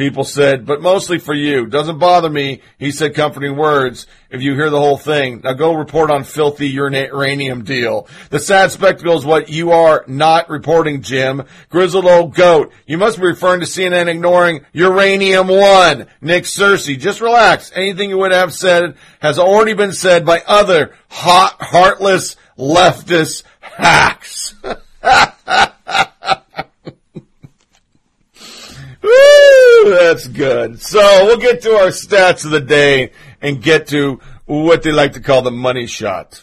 People 0.00 0.24
said, 0.24 0.64
but 0.64 0.80
mostly 0.80 1.18
for 1.18 1.34
you. 1.34 1.66
Doesn't 1.66 1.98
bother 1.98 2.30
me. 2.30 2.62
He 2.78 2.90
said 2.90 3.14
comforting 3.14 3.54
words. 3.54 4.06
If 4.30 4.40
you 4.40 4.54
hear 4.54 4.70
the 4.70 4.80
whole 4.80 4.96
thing, 4.96 5.42
now 5.44 5.52
go 5.52 5.74
report 5.74 6.10
on 6.10 6.24
filthy 6.24 6.68
uranium 6.68 7.64
deal. 7.64 8.08
The 8.30 8.40
sad 8.40 8.70
spectacle 8.70 9.18
is 9.18 9.26
what 9.26 9.50
you 9.50 9.72
are 9.72 10.06
not 10.06 10.48
reporting, 10.48 11.02
Jim. 11.02 11.42
Grizzled 11.68 12.06
old 12.06 12.34
goat. 12.34 12.72
You 12.86 12.96
must 12.96 13.18
be 13.18 13.26
referring 13.26 13.60
to 13.60 13.66
CNN 13.66 14.08
ignoring 14.08 14.64
uranium 14.72 15.48
one. 15.48 16.06
Nick 16.22 16.44
Searcy. 16.44 16.98
Just 16.98 17.20
relax. 17.20 17.70
Anything 17.74 18.08
you 18.08 18.16
would 18.16 18.32
have 18.32 18.54
said 18.54 18.94
has 19.20 19.38
already 19.38 19.74
been 19.74 19.92
said 19.92 20.24
by 20.24 20.42
other 20.46 20.94
hot, 21.10 21.56
heartless 21.60 22.36
leftist 22.56 23.42
hacks. 23.60 24.54
That's 29.84 30.28
good. 30.28 30.80
So 30.80 31.00
we'll 31.24 31.38
get 31.38 31.62
to 31.62 31.72
our 31.76 31.88
stats 31.88 32.44
of 32.44 32.50
the 32.50 32.60
day 32.60 33.12
and 33.40 33.62
get 33.62 33.88
to 33.88 34.20
what 34.46 34.82
they 34.82 34.92
like 34.92 35.12
to 35.14 35.20
call 35.20 35.42
the 35.42 35.50
money 35.50 35.86
shot. 35.86 36.42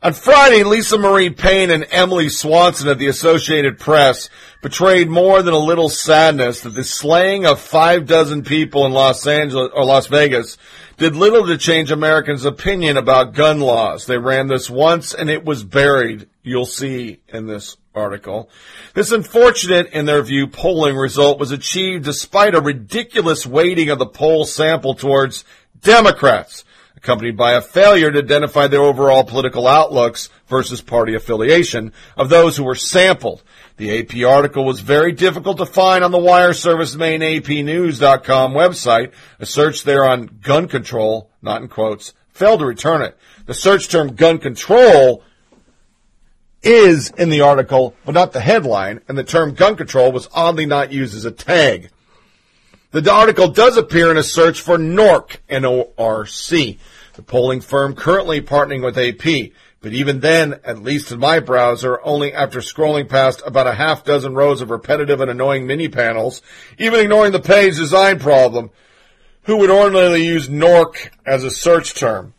On 0.00 0.12
Friday, 0.12 0.62
Lisa 0.62 0.96
Marie 0.96 1.30
Pane 1.30 1.70
and 1.70 1.84
Emily 1.90 2.28
Swanson 2.28 2.88
of 2.88 3.00
the 3.00 3.08
Associated 3.08 3.80
Press 3.80 4.30
betrayed 4.62 5.08
more 5.08 5.42
than 5.42 5.54
a 5.54 5.58
little 5.58 5.88
sadness 5.88 6.60
that 6.60 6.70
the 6.70 6.84
slaying 6.84 7.44
of 7.44 7.58
five 7.58 8.06
dozen 8.06 8.44
people 8.44 8.86
in 8.86 8.92
Los 8.92 9.26
Angeles 9.26 9.72
or 9.74 9.84
Las 9.84 10.06
Vegas 10.06 10.56
did 10.98 11.16
little 11.16 11.46
to 11.46 11.58
change 11.58 11.90
Americans' 11.90 12.44
opinion 12.44 12.96
about 12.96 13.34
gun 13.34 13.58
laws. 13.58 14.06
They 14.06 14.18
ran 14.18 14.46
this 14.46 14.70
once 14.70 15.14
and 15.14 15.28
it 15.28 15.44
was 15.44 15.64
buried. 15.64 16.28
You'll 16.44 16.64
see 16.66 17.18
in 17.28 17.48
this 17.48 17.76
article. 17.98 18.48
This 18.94 19.12
unfortunate, 19.12 19.88
in 19.92 20.06
their 20.06 20.22
view, 20.22 20.46
polling 20.46 20.96
result 20.96 21.38
was 21.38 21.50
achieved 21.50 22.04
despite 22.04 22.54
a 22.54 22.60
ridiculous 22.60 23.46
weighting 23.46 23.90
of 23.90 23.98
the 23.98 24.06
poll 24.06 24.46
sample 24.46 24.94
towards 24.94 25.44
Democrats, 25.80 26.64
accompanied 26.96 27.36
by 27.36 27.52
a 27.52 27.60
failure 27.60 28.10
to 28.10 28.18
identify 28.18 28.66
their 28.66 28.80
overall 28.80 29.24
political 29.24 29.66
outlooks 29.66 30.28
versus 30.46 30.80
party 30.80 31.14
affiliation 31.14 31.92
of 32.16 32.28
those 32.28 32.56
who 32.56 32.64
were 32.64 32.74
sampled. 32.74 33.42
The 33.76 34.00
AP 34.00 34.28
article 34.28 34.64
was 34.64 34.80
very 34.80 35.12
difficult 35.12 35.58
to 35.58 35.66
find 35.66 36.02
on 36.02 36.10
the 36.10 36.18
wire 36.18 36.52
service 36.52 36.96
main 36.96 37.20
APnews.com 37.20 38.52
website. 38.52 39.12
A 39.38 39.46
search 39.46 39.84
there 39.84 40.04
on 40.04 40.38
gun 40.42 40.66
control, 40.66 41.30
not 41.42 41.62
in 41.62 41.68
quotes, 41.68 42.12
failed 42.32 42.60
to 42.60 42.66
return 42.66 43.02
it. 43.02 43.16
The 43.46 43.54
search 43.54 43.88
term 43.88 44.16
gun 44.16 44.38
control 44.38 45.22
is 46.62 47.10
in 47.10 47.30
the 47.30 47.40
article, 47.40 47.94
but 48.04 48.12
not 48.12 48.32
the 48.32 48.40
headline, 48.40 49.00
and 49.08 49.16
the 49.16 49.24
term 49.24 49.54
gun 49.54 49.76
control 49.76 50.12
was 50.12 50.28
oddly 50.32 50.66
not 50.66 50.92
used 50.92 51.14
as 51.14 51.24
a 51.24 51.30
tag. 51.30 51.90
The 52.90 53.12
article 53.12 53.48
does 53.48 53.76
appear 53.76 54.10
in 54.10 54.16
a 54.16 54.22
search 54.22 54.60
for 54.60 54.78
NORC, 54.78 55.36
N-O-R-C, 55.48 56.78
the 57.14 57.22
polling 57.22 57.60
firm 57.60 57.94
currently 57.94 58.40
partnering 58.40 58.82
with 58.82 58.96
AP. 58.96 59.52
But 59.80 59.92
even 59.92 60.20
then, 60.20 60.58
at 60.64 60.82
least 60.82 61.12
in 61.12 61.20
my 61.20 61.38
browser, 61.38 62.00
only 62.02 62.32
after 62.32 62.58
scrolling 62.60 63.08
past 63.08 63.42
about 63.46 63.68
a 63.68 63.74
half 63.74 64.04
dozen 64.04 64.34
rows 64.34 64.60
of 64.60 64.70
repetitive 64.70 65.20
and 65.20 65.30
annoying 65.30 65.66
mini 65.66 65.88
panels, 65.88 66.42
even 66.78 66.98
ignoring 66.98 67.32
the 67.32 67.40
page 67.40 67.76
design 67.76 68.18
problem, 68.18 68.70
who 69.42 69.56
would 69.58 69.70
ordinarily 69.70 70.24
use 70.24 70.48
NORC 70.48 71.10
as 71.24 71.44
a 71.44 71.50
search 71.50 71.94
term. 71.94 72.34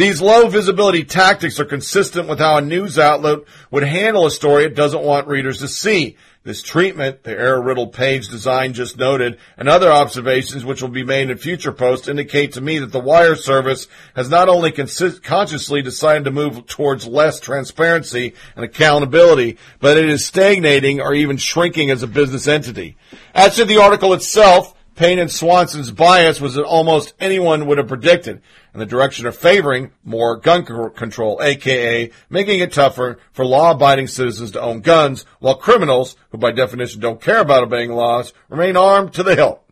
These 0.00 0.22
low 0.22 0.48
visibility 0.48 1.04
tactics 1.04 1.60
are 1.60 1.66
consistent 1.66 2.26
with 2.26 2.38
how 2.38 2.56
a 2.56 2.62
news 2.62 2.98
outlet 2.98 3.40
would 3.70 3.82
handle 3.82 4.24
a 4.24 4.30
story 4.30 4.64
it 4.64 4.74
doesn't 4.74 5.02
want 5.02 5.28
readers 5.28 5.58
to 5.58 5.68
see. 5.68 6.16
This 6.42 6.62
treatment, 6.62 7.22
the 7.22 7.32
error 7.32 7.60
riddled 7.60 7.92
page 7.92 8.28
design 8.28 8.72
just 8.72 8.96
noted, 8.96 9.36
and 9.58 9.68
other 9.68 9.92
observations 9.92 10.64
which 10.64 10.80
will 10.80 10.88
be 10.88 11.04
made 11.04 11.28
in 11.28 11.36
future 11.36 11.70
posts 11.70 12.08
indicate 12.08 12.54
to 12.54 12.62
me 12.62 12.78
that 12.78 12.92
the 12.92 12.98
wire 12.98 13.36
service 13.36 13.88
has 14.16 14.30
not 14.30 14.48
only 14.48 14.72
consist- 14.72 15.22
consciously 15.22 15.82
decided 15.82 16.24
to 16.24 16.30
move 16.30 16.64
towards 16.64 17.06
less 17.06 17.38
transparency 17.38 18.32
and 18.56 18.64
accountability, 18.64 19.58
but 19.80 19.98
it 19.98 20.08
is 20.08 20.24
stagnating 20.24 21.02
or 21.02 21.12
even 21.12 21.36
shrinking 21.36 21.90
as 21.90 22.02
a 22.02 22.06
business 22.06 22.48
entity. 22.48 22.96
As 23.34 23.56
to 23.56 23.66
the 23.66 23.76
article 23.76 24.14
itself, 24.14 24.74
Pane 25.00 25.18
and 25.18 25.32
Swanson's 25.32 25.90
bias 25.90 26.42
was 26.42 26.56
that 26.56 26.64
almost 26.66 27.14
anyone 27.18 27.64
would 27.64 27.78
have 27.78 27.88
predicted 27.88 28.42
in 28.74 28.80
the 28.80 28.84
direction 28.84 29.24
of 29.24 29.34
favoring 29.34 29.92
more 30.04 30.36
gun 30.36 30.62
control, 30.62 31.40
aka 31.42 32.10
making 32.28 32.60
it 32.60 32.74
tougher 32.74 33.18
for 33.32 33.46
law-abiding 33.46 34.08
citizens 34.08 34.50
to 34.50 34.60
own 34.60 34.82
guns, 34.82 35.24
while 35.38 35.54
criminals, 35.54 36.16
who 36.28 36.36
by 36.36 36.52
definition 36.52 37.00
don't 37.00 37.22
care 37.22 37.40
about 37.40 37.62
obeying 37.62 37.92
laws, 37.92 38.34
remain 38.50 38.76
armed 38.76 39.14
to 39.14 39.22
the 39.22 39.34
hilt. 39.34 39.62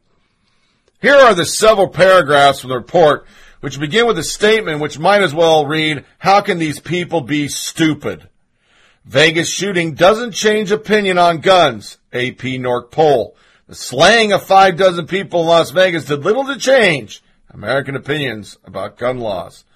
Here 1.02 1.16
are 1.16 1.34
the 1.34 1.44
several 1.44 1.88
paragraphs 1.88 2.60
from 2.60 2.70
the 2.70 2.78
report, 2.78 3.26
which 3.60 3.78
begin 3.78 4.06
with 4.06 4.18
a 4.18 4.24
statement 4.24 4.80
which 4.80 4.98
might 4.98 5.20
as 5.20 5.34
well 5.34 5.66
read, 5.66 6.06
how 6.16 6.40
can 6.40 6.56
these 6.56 6.80
people 6.80 7.20
be 7.20 7.48
stupid? 7.48 8.30
Vegas 9.04 9.50
shooting 9.50 9.92
doesn't 9.92 10.32
change 10.32 10.72
opinion 10.72 11.18
on 11.18 11.42
guns, 11.42 11.98
AP 12.14 12.40
NORC 12.58 12.90
poll. 12.90 13.36
The 13.68 13.74
slaying 13.74 14.32
of 14.32 14.42
five 14.42 14.78
dozen 14.78 15.06
people 15.06 15.42
in 15.42 15.46
Las 15.46 15.72
Vegas 15.72 16.06
did 16.06 16.24
little 16.24 16.46
to 16.46 16.56
change 16.56 17.22
American 17.50 17.94
opinions 17.94 18.56
about 18.64 18.96
gun 18.96 19.18
laws. 19.18 19.66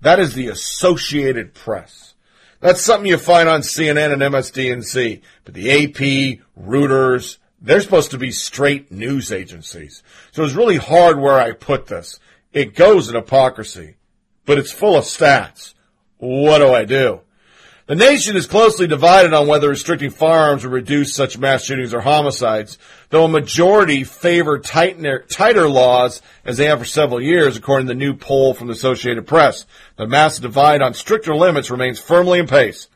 That 0.00 0.20
is 0.20 0.34
the 0.34 0.46
Associated 0.46 1.52
Press. 1.52 2.14
That's 2.60 2.80
something 2.80 3.10
you 3.10 3.18
find 3.18 3.48
on 3.48 3.62
CNN 3.62 4.12
and 4.12 4.22
MSDNC. 4.22 5.20
But 5.44 5.54
the 5.54 5.68
AP, 5.68 6.38
Reuters, 6.56 7.38
they're 7.60 7.80
supposed 7.80 8.12
to 8.12 8.18
be 8.18 8.30
straight 8.30 8.92
news 8.92 9.32
agencies. 9.32 10.04
So 10.30 10.44
it's 10.44 10.54
really 10.54 10.76
hard 10.76 11.18
where 11.18 11.40
I 11.40 11.50
put 11.50 11.86
this. 11.86 12.20
It 12.52 12.76
goes 12.76 13.08
in 13.08 13.16
hypocrisy, 13.16 13.96
but 14.46 14.58
it's 14.58 14.70
full 14.70 14.96
of 14.96 15.04
stats. 15.04 15.74
What 16.18 16.58
do 16.58 16.72
I 16.72 16.84
do? 16.84 17.22
The 17.90 17.96
nation 17.96 18.36
is 18.36 18.46
closely 18.46 18.86
divided 18.86 19.34
on 19.34 19.48
whether 19.48 19.68
restricting 19.68 20.10
firearms 20.10 20.62
will 20.62 20.70
reduce 20.70 21.12
such 21.12 21.38
mass 21.38 21.64
shootings 21.64 21.92
or 21.92 22.02
homicides, 22.02 22.78
though 23.08 23.24
a 23.24 23.28
majority 23.28 24.04
favor 24.04 24.60
tighter, 24.60 25.24
tighter 25.28 25.68
laws 25.68 26.22
as 26.44 26.56
they 26.56 26.66
have 26.66 26.78
for 26.78 26.84
several 26.84 27.20
years, 27.20 27.56
according 27.56 27.88
to 27.88 27.94
the 27.94 27.98
new 27.98 28.14
poll 28.14 28.54
from 28.54 28.68
the 28.68 28.74
Associated 28.74 29.26
Press. 29.26 29.66
The 29.96 30.06
massive 30.06 30.42
divide 30.42 30.82
on 30.82 30.94
stricter 30.94 31.34
limits 31.34 31.68
remains 31.68 31.98
firmly 31.98 32.38
in 32.38 32.46
pace. 32.46 32.86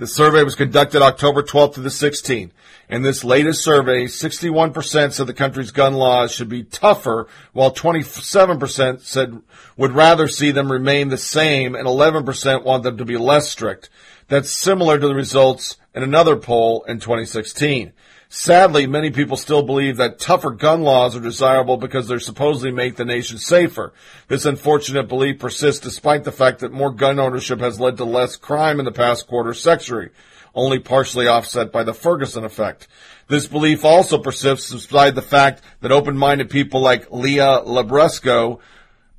The 0.00 0.06
survey 0.06 0.42
was 0.42 0.54
conducted 0.54 1.02
October 1.02 1.42
12th 1.42 1.74
to 1.74 1.80
the 1.80 1.90
16th. 1.90 2.52
In 2.88 3.02
this 3.02 3.22
latest 3.22 3.62
survey, 3.62 4.06
61% 4.06 5.12
said 5.12 5.26
the 5.26 5.34
country's 5.34 5.72
gun 5.72 5.92
laws 5.92 6.32
should 6.32 6.48
be 6.48 6.62
tougher, 6.62 7.28
while 7.52 7.70
27% 7.70 9.02
said 9.02 9.42
would 9.76 9.92
rather 9.92 10.26
see 10.26 10.52
them 10.52 10.72
remain 10.72 11.08
the 11.08 11.18
same, 11.18 11.74
and 11.74 11.86
11% 11.86 12.64
want 12.64 12.82
them 12.82 12.96
to 12.96 13.04
be 13.04 13.18
less 13.18 13.50
strict. 13.50 13.90
That's 14.28 14.50
similar 14.50 14.98
to 14.98 15.06
the 15.06 15.14
results 15.14 15.76
in 15.94 16.02
another 16.02 16.36
poll 16.36 16.82
in 16.84 16.98
2016. 16.98 17.92
Sadly, 18.32 18.86
many 18.86 19.10
people 19.10 19.36
still 19.36 19.64
believe 19.64 19.96
that 19.96 20.20
tougher 20.20 20.52
gun 20.52 20.82
laws 20.82 21.16
are 21.16 21.20
desirable 21.20 21.76
because 21.76 22.06
they 22.06 22.16
supposedly 22.20 22.70
make 22.70 22.94
the 22.94 23.04
nation 23.04 23.38
safer. 23.38 23.92
This 24.28 24.44
unfortunate 24.44 25.08
belief 25.08 25.40
persists 25.40 25.80
despite 25.80 26.22
the 26.22 26.30
fact 26.30 26.60
that 26.60 26.70
more 26.70 26.92
gun 26.92 27.18
ownership 27.18 27.58
has 27.58 27.80
led 27.80 27.96
to 27.96 28.04
less 28.04 28.36
crime 28.36 28.78
in 28.78 28.84
the 28.84 28.92
past 28.92 29.26
quarter 29.26 29.52
century, 29.52 30.10
only 30.54 30.78
partially 30.78 31.26
offset 31.26 31.72
by 31.72 31.82
the 31.82 31.92
Ferguson 31.92 32.44
effect. 32.44 32.86
This 33.26 33.48
belief 33.48 33.84
also 33.84 34.16
persists 34.16 34.70
despite 34.70 35.16
the 35.16 35.22
fact 35.22 35.60
that 35.80 35.90
open-minded 35.90 36.50
people 36.50 36.80
like 36.80 37.10
Leah 37.10 37.62
Libresco, 37.66 38.60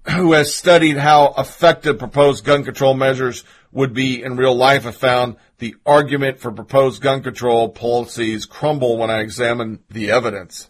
who 0.10 0.32
has 0.32 0.56
studied 0.56 0.96
how 0.96 1.34
effective 1.38 2.00
proposed 2.00 2.46
gun 2.46 2.64
control 2.64 2.94
measures 2.94 3.44
would 3.72 3.94
be 3.94 4.22
in 4.22 4.36
real 4.36 4.56
life 4.56 4.84
have 4.84 4.96
found 4.96 5.36
the 5.60 5.76
argument 5.86 6.40
for 6.40 6.52
proposed 6.52 7.02
gun 7.02 7.24
control 7.24 7.70
policies 7.70 8.46
crumble 8.46 8.98
when 8.98 9.10
I 9.10 9.20
examine 9.20 9.80
the 9.90 10.12
evidence. 10.12 10.70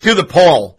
To 0.00 0.14
the 0.14 0.24
poll. 0.24 0.78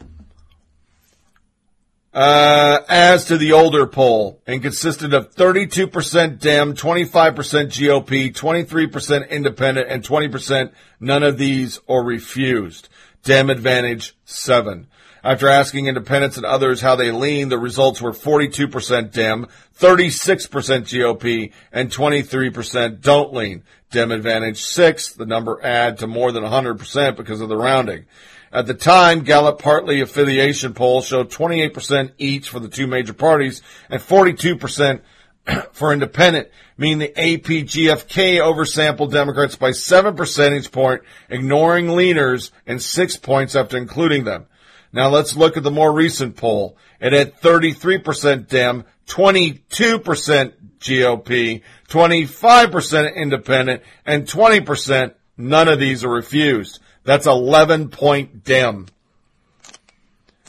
Uh, 2.14 2.80
as 2.90 3.24
to 3.24 3.38
the 3.38 3.54
older 3.54 3.88
poll, 3.88 4.42
and 4.46 4.62
consisted 4.62 5.14
of 5.14 5.34
32% 5.34 6.40
Dem, 6.40 6.74
25% 6.74 7.14
GOP, 7.14 8.34
23% 8.34 9.30
independent, 9.30 9.90
and 9.90 10.04
20% 10.04 10.74
none 11.00 11.24
of 11.24 11.38
these 11.38 11.80
or 11.88 12.04
refused. 12.04 12.90
Dem 13.24 13.50
advantage 13.50 14.14
7. 14.26 14.88
After 15.24 15.48
asking 15.48 15.86
independents 15.86 16.38
and 16.38 16.46
others 16.46 16.82
how 16.82 16.96
they 16.96 17.12
lean, 17.12 17.50
the 17.50 17.60
results 17.60 18.02
were 18.02 18.12
42% 18.12 19.12
Dem, 19.12 19.48
36% 19.80 20.50
GOP, 20.50 21.52
and 21.72 21.92
23% 21.92 23.02
don't 23.02 23.34
lean. 23.34 23.64
Dem 23.92 24.12
advantage 24.12 24.64
6, 24.64 25.14
the 25.14 25.26
number 25.28 25.60
add 25.64 26.00
to 26.00 26.08
more 26.08 26.32
than 26.32 26.44
100% 26.44 27.16
because 27.16 27.42
of 27.42 27.50
the 27.50 27.58
rounding. 27.58 28.06
At 28.52 28.66
the 28.66 28.74
time, 28.74 29.24
Gallup 29.24 29.60
partly 29.60 30.02
affiliation 30.02 30.74
poll 30.74 31.02
showed 31.02 31.30
28% 31.30 32.12
each 32.18 32.50
for 32.50 32.60
the 32.60 32.68
two 32.68 32.88
major 32.88 33.14
parties 33.14 33.62
and 33.90 34.02
42% 34.02 35.02
for 35.72 35.94
independent, 35.94 36.50
meaning 36.78 37.00
the 37.00 37.14
APGFK 37.22 38.40
oversampled 38.40 39.12
Democrats 39.12 39.56
by 39.56 39.72
7 39.72 40.16
percentage 40.16 40.72
point, 40.72 41.02
ignoring 41.30 41.88
leaners 41.88 42.52
and 42.66 42.82
6 42.82 43.18
points 43.18 43.56
after 43.56 43.78
including 43.78 44.24
them. 44.24 44.48
Now 44.94 45.10
let's 45.10 45.36
look 45.36 45.58
at 45.58 45.64
the 45.64 45.72
more 45.72 45.92
recent 45.92 46.36
poll. 46.36 46.78
It 47.00 47.14
had 47.14 47.40
33% 47.40 48.48
Dem, 48.48 48.84
22% 49.08 50.54
GOP, 50.80 51.62
25% 51.88 53.16
independent, 53.16 53.84
and 54.06 54.28
20% 54.28 55.14
none 55.38 55.68
of 55.68 55.80
these 55.80 56.04
are 56.04 56.10
refused. 56.10 56.80
That's 57.04 57.28
11 57.28 57.90
point 57.90 58.44
Dem. 58.44 58.88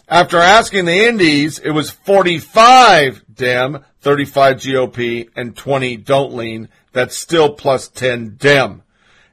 After 0.09 0.39
asking 0.39 0.85
the 0.85 1.06
Indies, 1.06 1.59
it 1.59 1.70
was 1.70 1.90
45 1.90 3.24
Dem, 3.35 3.85
35 4.01 4.56
GOP, 4.56 5.28
and 5.35 5.56
20 5.56 5.97
don't 5.97 6.35
lean. 6.35 6.69
That's 6.93 7.16
still 7.16 7.55
plus 7.55 7.89
10 7.89 8.36
Dem. 8.36 8.82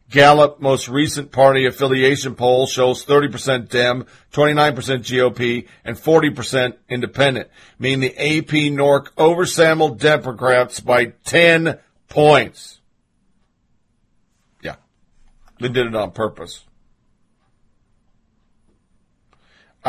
Gallup 0.10 0.60
most 0.60 0.90
recent 0.90 1.32
party 1.32 1.68
affiliation 1.68 2.34
poll 2.34 2.66
shows 2.66 3.06
30% 3.06 3.70
Dem, 3.70 4.06
29% 4.32 4.74
GOP, 4.74 5.68
and 5.86 5.96
40% 5.96 6.74
independent, 6.90 7.50
meaning 7.78 8.00
the 8.00 8.18
AP 8.18 8.50
NORC 8.72 9.12
oversampled 9.18 10.00
Democrats 10.00 10.80
by 10.80 11.14
10 11.26 11.78
points. 12.08 12.82
Yeah. 14.64 14.78
They 15.60 15.70
did 15.70 15.86
it 15.86 15.96
on 15.96 16.12
purpose. 16.12 16.64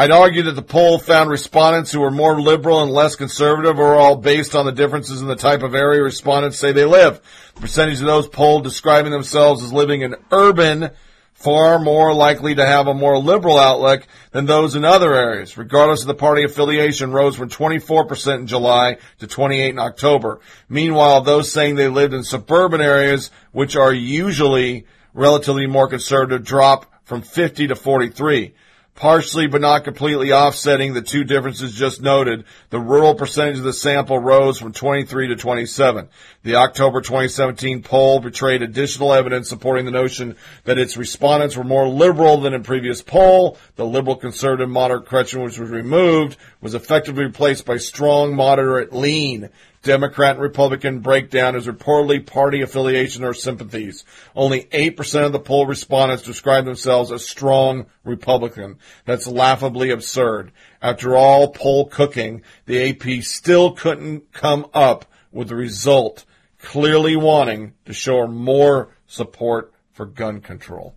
I'd 0.01 0.12
argue 0.12 0.44
that 0.44 0.52
the 0.52 0.62
poll 0.62 0.98
found 0.98 1.28
respondents 1.28 1.93
who 1.93 2.01
were 2.01 2.10
more 2.10 2.40
liberal 2.40 2.81
and 2.81 2.90
less 2.90 3.16
conservative 3.16 3.78
are 3.78 3.97
all 3.97 4.16
based 4.16 4.55
on 4.55 4.64
the 4.64 4.72
differences 4.72 5.20
in 5.20 5.28
the 5.28 5.36
type 5.36 5.62
of 5.62 5.74
area 5.74 6.02
respondents 6.02 6.59
say 6.59 6.72
they 6.72 6.86
live. 6.86 7.20
The 7.55 7.60
percentage 7.60 8.01
of 8.01 8.06
those 8.06 8.27
polled 8.27 8.64
describing 8.64 9.12
themselves 9.12 9.62
as 9.62 9.74
living 9.74 10.01
in 10.01 10.16
urban 10.31 10.89
far 11.35 11.78
more 11.78 12.14
likely 12.14 12.55
to 12.55 12.64
have 12.64 12.86
a 12.86 12.94
more 12.94 13.18
liberal 13.18 13.59
outlook 13.59 14.06
than 14.31 14.47
those 14.47 14.74
in 14.74 14.86
other 14.86 15.12
areas, 15.12 15.59
regardless 15.59 16.01
of 16.01 16.06
the 16.06 16.14
party 16.14 16.44
affiliation, 16.44 17.12
rose 17.12 17.36
from 17.36 17.51
24% 17.51 18.39
in 18.39 18.47
July 18.47 18.97
to 19.18 19.27
28 19.27 19.68
in 19.68 19.78
October. 19.78 20.40
Meanwhile, 20.70 21.20
those 21.20 21.52
saying 21.52 21.74
they 21.74 21.89
lived 21.89 22.14
in 22.14 22.24
suburban 22.24 22.81
areas, 22.81 23.31
which 23.52 23.77
are 23.77 23.93
usually 23.93 24.86
relatively 25.12 25.66
more 25.66 25.89
conservative, 25.89 26.43
drop 26.43 26.86
from 27.05 27.20
50 27.20 27.66
to 27.66 27.77
43. 27.77 28.55
Partially 28.94 29.46
but 29.46 29.60
not 29.62 29.84
completely 29.84 30.32
offsetting 30.32 30.92
the 30.92 31.00
two 31.00 31.24
differences 31.24 31.74
just 31.74 32.02
noted, 32.02 32.44
the 32.68 32.78
rural 32.78 33.14
percentage 33.14 33.58
of 33.58 33.64
the 33.64 33.72
sample 33.72 34.18
rose 34.18 34.58
from 34.58 34.72
23 34.72 35.28
to 35.28 35.36
27. 35.36 36.08
The 36.42 36.54
October 36.54 37.02
2017 37.02 37.82
poll 37.82 38.18
betrayed 38.18 38.62
additional 38.62 39.12
evidence 39.12 39.50
supporting 39.50 39.84
the 39.84 39.90
notion 39.90 40.36
that 40.64 40.78
its 40.78 40.96
respondents 40.96 41.54
were 41.54 41.64
more 41.64 41.86
liberal 41.86 42.40
than 42.40 42.54
in 42.54 42.62
previous 42.62 43.02
poll. 43.02 43.58
The 43.76 43.84
liberal 43.84 44.16
conservative 44.16 44.70
moderate 44.70 45.04
question 45.04 45.42
which 45.42 45.58
was 45.58 45.68
removed 45.68 46.38
was 46.62 46.72
effectively 46.72 47.24
replaced 47.24 47.66
by 47.66 47.76
strong 47.76 48.34
moderate 48.34 48.90
lean. 48.90 49.50
Democrat 49.82 50.36
and 50.36 50.40
Republican 50.40 51.00
breakdown 51.00 51.56
is 51.56 51.66
reportedly 51.66 52.24
party 52.24 52.62
affiliation 52.62 53.22
or 53.22 53.34
sympathies. 53.34 54.06
Only 54.34 54.62
8% 54.64 55.26
of 55.26 55.32
the 55.32 55.40
poll 55.40 55.66
respondents 55.66 56.22
describe 56.22 56.64
themselves 56.64 57.12
as 57.12 57.28
strong 57.28 57.84
Republican. 58.02 58.78
That's 59.04 59.26
laughably 59.26 59.90
absurd. 59.90 60.52
After 60.80 61.18
all 61.18 61.48
poll 61.48 61.84
cooking, 61.84 62.40
the 62.64 62.88
AP 62.88 63.24
still 63.24 63.72
couldn't 63.72 64.32
come 64.32 64.64
up 64.72 65.04
with 65.32 65.50
a 65.50 65.56
result 65.56 66.24
clearly 66.62 67.16
wanting 67.16 67.74
to 67.87 67.93
show 67.93 68.27
more 68.27 68.97
support 69.07 69.73
for 69.93 70.07
gun 70.07 70.41
control. 70.41 70.95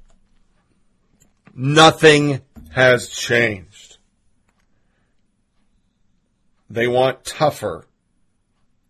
Nothing 1.56 2.42
has 2.72 3.10
changed. 3.10 3.98
They 6.70 6.88
want 6.88 7.24
tougher 7.24 7.86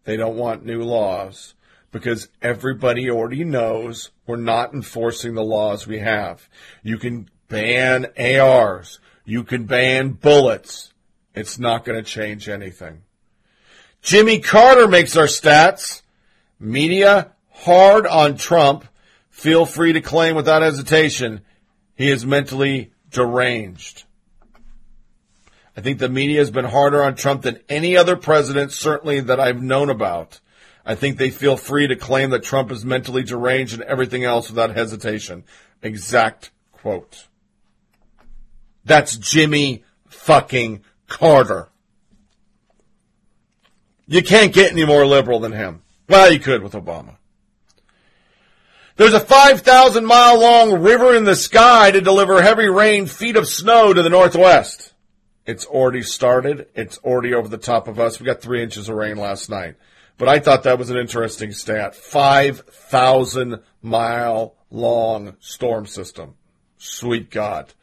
they 0.03 0.17
don't 0.17 0.35
want 0.35 0.65
new 0.65 0.83
laws 0.83 1.53
because 1.91 2.27
everybody 2.41 3.09
already 3.09 3.43
knows 3.43 4.11
we're 4.25 4.35
not 4.35 4.73
enforcing 4.73 5.33
the 5.33 5.43
laws 5.43 5.87
we 5.87 5.99
have. 5.99 6.49
You 6.81 6.97
can 6.97 7.29
ban 7.47 8.07
ARs. 8.17 8.99
You 9.25 9.43
can 9.43 9.65
ban 9.65 10.11
bullets. 10.11 10.91
It's 11.33 11.57
not 11.57 11.85
going 11.85 12.03
to 12.03 12.09
change 12.09 12.49
anything. 12.49 13.03
Jimmy 14.01 14.39
Carter 14.39 14.87
makes 14.87 15.15
our 15.15 15.25
stats. 15.25 16.01
Media 16.63 17.33
hard 17.51 18.07
on 18.07 18.37
Trump. 18.37 18.85
Feel 19.29 19.65
free 19.65 19.91
to 19.91 19.99
claim 19.99 20.33
without 20.33 20.61
hesitation 20.61 21.41
he 21.95 22.09
is 22.09 22.25
mentally 22.25 22.93
deranged. 23.09 24.05
I 25.75 25.81
think 25.81 25.99
the 25.99 26.07
media 26.07 26.39
has 26.39 26.51
been 26.51 26.63
harder 26.63 27.03
on 27.03 27.15
Trump 27.15 27.41
than 27.41 27.59
any 27.67 27.97
other 27.97 28.15
president, 28.15 28.71
certainly 28.71 29.19
that 29.19 29.41
I've 29.41 29.61
known 29.61 29.89
about. 29.89 30.39
I 30.85 30.95
think 30.95 31.17
they 31.17 31.31
feel 31.31 31.57
free 31.57 31.87
to 31.87 31.97
claim 31.97 32.29
that 32.29 32.43
Trump 32.43 32.71
is 32.71 32.85
mentally 32.85 33.23
deranged 33.23 33.73
and 33.73 33.83
everything 33.83 34.23
else 34.23 34.49
without 34.49 34.73
hesitation. 34.73 35.43
Exact 35.81 36.51
quote. 36.71 37.27
That's 38.85 39.17
Jimmy 39.17 39.83
fucking 40.07 40.85
Carter. 41.07 41.67
You 44.07 44.23
can't 44.23 44.53
get 44.53 44.71
any 44.71 44.85
more 44.85 45.05
liberal 45.05 45.41
than 45.41 45.51
him. 45.51 45.82
Well, 46.07 46.31
you 46.31 46.39
could 46.39 46.63
with 46.63 46.73
Obama. 46.73 47.17
There's 48.95 49.13
a 49.13 49.19
5,000 49.19 50.05
mile 50.05 50.39
long 50.39 50.81
river 50.81 51.15
in 51.15 51.23
the 51.23 51.35
sky 51.35 51.89
to 51.89 51.99
deliver 51.99 52.41
heavy 52.41 52.67
rain, 52.67 53.07
feet 53.07 53.35
of 53.35 53.47
snow 53.47 53.91
to 53.91 54.03
the 54.03 54.09
northwest. 54.09 54.93
It's 55.45 55.65
already 55.65 56.03
started. 56.03 56.67
It's 56.75 56.99
already 56.99 57.33
over 57.33 57.47
the 57.47 57.57
top 57.57 57.87
of 57.87 57.99
us. 57.99 58.19
We 58.19 58.25
got 58.25 58.41
three 58.41 58.61
inches 58.61 58.89
of 58.89 58.95
rain 58.95 59.17
last 59.17 59.49
night. 59.49 59.75
But 60.17 60.29
I 60.29 60.39
thought 60.39 60.63
that 60.63 60.77
was 60.77 60.91
an 60.91 60.97
interesting 60.97 61.51
stat. 61.53 61.95
5,000 61.95 63.59
mile 63.81 64.55
long 64.69 65.37
storm 65.39 65.87
system. 65.87 66.35
Sweet 66.77 67.31
God. 67.31 67.73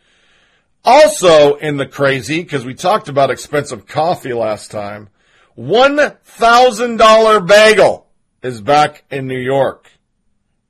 Also 0.85 1.57
in 1.57 1.77
the 1.77 1.87
crazy, 1.87 2.43
because 2.43 2.65
we 2.65 2.75
talked 2.75 3.09
about 3.09 3.31
expensive 3.31 3.87
coffee 3.87 4.33
last 4.33 4.71
time, 4.71 5.09
$1,000 5.59 7.47
bagel 7.47 8.10
is 8.43 8.61
back 8.61 9.05
in 9.11 9.27
New 9.27 9.39
York. 9.39 9.91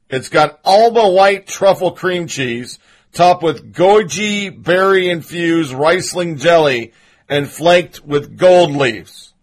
It's 0.09 0.29
got 0.29 0.61
Alba 0.65 1.09
white 1.09 1.47
truffle 1.47 1.93
cream 1.93 2.27
cheese 2.27 2.79
topped 3.13 3.43
with 3.43 3.73
goji 3.73 4.51
berry 4.63 5.09
infused 5.09 5.73
Riesling 5.73 6.37
jelly 6.37 6.93
and 7.29 7.49
flaked 7.49 8.05
with 8.05 8.37
gold 8.37 8.73
leaves. 8.73 9.35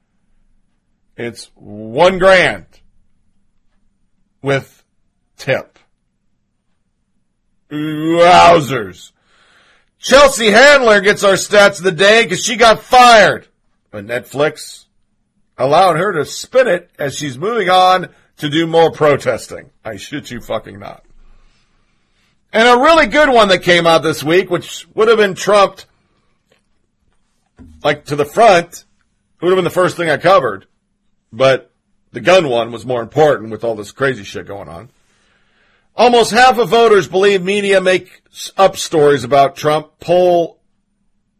It's 1.15 1.49
one 1.55 2.19
grand 2.19 2.65
with 4.41 4.83
tip. 5.37 5.79
Wowzers. 7.71 9.11
Chelsea 9.99 10.51
Handler 10.51 11.01
gets 11.01 11.23
our 11.23 11.33
stats 11.33 11.79
of 11.79 11.83
the 11.83 11.91
day 11.91 12.23
because 12.23 12.43
she 12.43 12.55
got 12.55 12.83
fired. 12.83 13.47
But 13.89 14.05
Netflix 14.05 14.85
allowed 15.57 15.97
her 15.97 16.13
to 16.13 16.25
spin 16.25 16.67
it 16.67 16.89
as 16.99 17.17
she's 17.17 17.37
moving 17.37 17.69
on 17.69 18.09
to 18.37 18.49
do 18.49 18.67
more 18.67 18.91
protesting. 18.91 19.71
I 19.83 19.97
shit 19.97 20.29
you 20.29 20.39
fucking 20.39 20.79
not. 20.79 21.03
And 22.53 22.67
a 22.67 22.81
really 22.81 23.07
good 23.07 23.29
one 23.29 23.49
that 23.49 23.63
came 23.63 23.85
out 23.85 24.03
this 24.03 24.23
week, 24.23 24.49
which 24.49 24.87
would 24.93 25.07
have 25.07 25.17
been 25.17 25.35
trumped 25.35 25.85
like 27.83 28.05
to 28.05 28.15
the 28.15 28.25
front, 28.25 28.85
would 29.41 29.49
have 29.49 29.57
been 29.57 29.63
the 29.63 29.69
first 29.69 29.97
thing 29.97 30.09
I 30.09 30.17
covered. 30.17 30.65
But 31.31 31.71
the 32.11 32.21
gun 32.21 32.47
one 32.47 32.71
was 32.71 32.85
more 32.85 33.01
important 33.01 33.51
with 33.51 33.63
all 33.63 33.75
this 33.75 33.91
crazy 33.91 34.23
shit 34.23 34.47
going 34.47 34.69
on. 34.69 34.89
Almost 35.95 36.31
half 36.31 36.57
of 36.59 36.69
voters 36.69 37.07
believe 37.07 37.43
media 37.43 37.81
make 37.81 38.21
up 38.55 38.77
stories 38.77 39.23
about 39.23 39.55
Trump. 39.55 39.99
Poll 39.99 40.59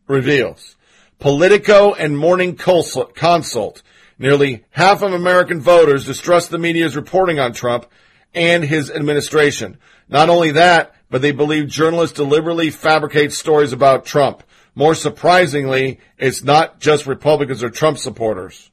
reveals. 0.08 0.76
Politico 1.20 1.94
and 1.94 2.18
Morning 2.18 2.56
Consult. 2.56 3.82
Nearly 4.20 4.66
half 4.72 5.02
of 5.02 5.14
American 5.14 5.62
voters 5.62 6.06
distrust 6.06 6.50
the 6.50 6.58
media's 6.58 6.96
reporting 6.96 7.40
on 7.40 7.54
Trump 7.54 7.86
and 8.34 8.64
his 8.64 8.90
administration. 8.90 9.78
Not 10.10 10.30
only 10.30 10.52
that, 10.52 10.96
but 11.10 11.22
they 11.22 11.32
believe 11.32 11.68
journalists 11.68 12.16
deliberately 12.16 12.72
fabricate 12.72 13.32
stories 13.34 13.74
about 13.74 14.06
Trump. 14.06 14.44
More 14.76 14.96
surprisingly, 14.96 16.00
it's 16.18 16.44
not 16.44 16.80
just 16.80 17.08
Republicans 17.08 17.64
or 17.64 17.70
Trump 17.70 17.98
supporters. 17.98 18.72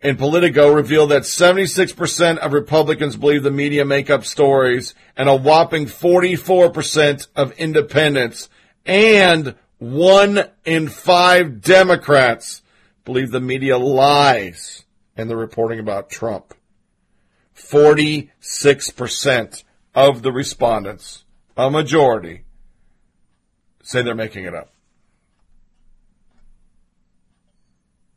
And 0.00 0.18
Politico 0.18 0.72
revealed 0.72 1.10
that 1.10 1.22
76% 1.22 2.38
of 2.38 2.52
Republicans 2.52 3.16
believe 3.16 3.42
the 3.42 3.50
media 3.50 3.84
make 3.84 4.10
up 4.10 4.24
stories 4.24 4.94
and 5.16 5.28
a 5.28 5.34
whopping 5.34 5.86
44% 5.86 7.26
of 7.34 7.52
independents 7.52 8.48
and 8.86 9.56
one 9.78 10.44
in 10.64 10.88
five 10.88 11.60
Democrats 11.60 12.62
believe 13.08 13.30
the 13.30 13.40
media 13.40 13.78
lies 13.78 14.84
in 15.16 15.28
the 15.28 15.36
reporting 15.36 15.80
about 15.80 16.10
Trump. 16.10 16.52
46% 17.56 19.64
of 19.94 20.20
the 20.20 20.30
respondents, 20.30 21.24
a 21.56 21.70
majority, 21.70 22.44
say 23.82 24.02
they're 24.02 24.14
making 24.14 24.44
it 24.44 24.54
up. 24.54 24.74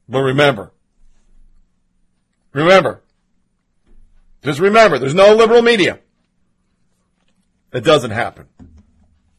But 0.10 0.20
remember, 0.20 0.74
remember, 2.52 3.02
just 4.44 4.60
remember, 4.60 5.00
there's 5.00 5.16
no 5.16 5.34
liberal 5.34 5.62
media. 5.62 6.00
It 7.72 7.86
doesn't 7.86 8.12
happen. 8.12 8.48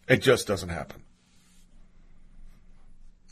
It 0.08 0.22
just 0.22 0.46
doesn't 0.46 0.70
happen. 0.70 1.02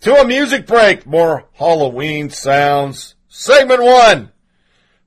To 0.00 0.14
a 0.14 0.26
music 0.26 0.66
break, 0.66 1.06
more 1.06 1.48
Halloween 1.52 2.30
sounds. 2.30 3.16
Segment 3.28 3.82
one, 3.82 4.32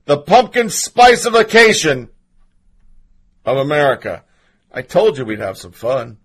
the 0.04 0.18
pumpkin 0.18 0.70
spicification 0.70 2.10
of 3.44 3.56
America. 3.56 4.24
I 4.72 4.82
told 4.82 5.18
you 5.18 5.24
we'd 5.24 5.40
have 5.40 5.58
some 5.58 5.72
fun. 5.72 6.18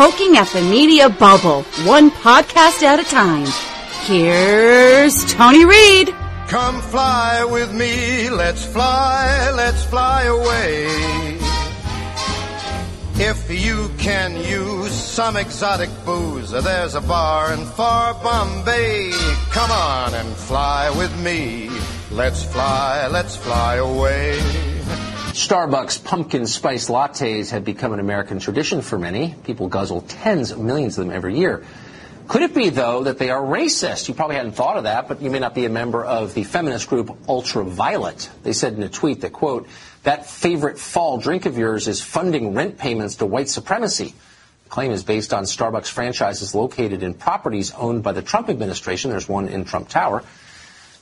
Poking 0.00 0.38
at 0.38 0.48
the 0.54 0.62
media 0.62 1.10
bubble, 1.10 1.60
one 1.84 2.10
podcast 2.10 2.82
at 2.82 2.98
a 2.98 3.04
time. 3.04 3.46
Here's 4.06 5.30
Tony 5.30 5.66
Reed. 5.66 6.14
Come 6.48 6.80
fly 6.80 7.44
with 7.44 7.70
me, 7.74 8.30
let's 8.30 8.64
fly, 8.64 9.52
let's 9.54 9.84
fly 9.84 10.22
away. 10.22 10.86
If 13.16 13.50
you 13.50 13.90
can 13.98 14.38
use 14.38 14.94
some 14.94 15.36
exotic 15.36 15.90
booze, 16.06 16.50
there's 16.50 16.94
a 16.94 17.02
bar 17.02 17.52
in 17.52 17.66
far 17.66 18.14
Bombay. 18.24 19.12
Come 19.50 19.70
on 19.70 20.14
and 20.14 20.34
fly 20.34 20.88
with 20.96 21.14
me. 21.22 21.68
Let's 22.10 22.42
fly, 22.42 23.06
let's 23.08 23.36
fly 23.36 23.74
away. 23.74 24.69
Starbucks 25.40 26.04
pumpkin 26.04 26.46
spice 26.46 26.90
lattes 26.90 27.50
have 27.50 27.64
become 27.64 27.94
an 27.94 27.98
American 27.98 28.40
tradition 28.40 28.82
for 28.82 28.98
many. 28.98 29.34
People 29.42 29.68
guzzle 29.68 30.02
tens 30.02 30.50
of 30.50 30.58
millions 30.58 30.98
of 30.98 31.06
them 31.06 31.14
every 31.14 31.38
year. 31.38 31.64
Could 32.28 32.42
it 32.42 32.54
be, 32.54 32.68
though, 32.68 33.04
that 33.04 33.16
they 33.16 33.30
are 33.30 33.40
racist? 33.40 34.06
You 34.06 34.12
probably 34.12 34.36
hadn't 34.36 34.52
thought 34.52 34.76
of 34.76 34.82
that, 34.82 35.08
but 35.08 35.22
you 35.22 35.30
may 35.30 35.38
not 35.38 35.54
be 35.54 35.64
a 35.64 35.70
member 35.70 36.04
of 36.04 36.34
the 36.34 36.44
feminist 36.44 36.90
group 36.90 37.16
Ultraviolet. 37.26 38.28
They 38.42 38.52
said 38.52 38.74
in 38.74 38.82
a 38.82 38.90
tweet 38.90 39.22
that, 39.22 39.32
quote, 39.32 39.66
that 40.02 40.26
favorite 40.26 40.78
fall 40.78 41.16
drink 41.16 41.46
of 41.46 41.56
yours 41.56 41.88
is 41.88 42.02
funding 42.02 42.54
rent 42.54 42.76
payments 42.76 43.16
to 43.16 43.26
white 43.26 43.48
supremacy. 43.48 44.12
The 44.64 44.70
claim 44.70 44.90
is 44.90 45.04
based 45.04 45.32
on 45.32 45.44
Starbucks 45.44 45.88
franchises 45.88 46.54
located 46.54 47.02
in 47.02 47.14
properties 47.14 47.72
owned 47.72 48.02
by 48.02 48.12
the 48.12 48.22
Trump 48.22 48.50
administration. 48.50 49.10
There's 49.10 49.28
one 49.28 49.48
in 49.48 49.64
Trump 49.64 49.88
Tower. 49.88 50.22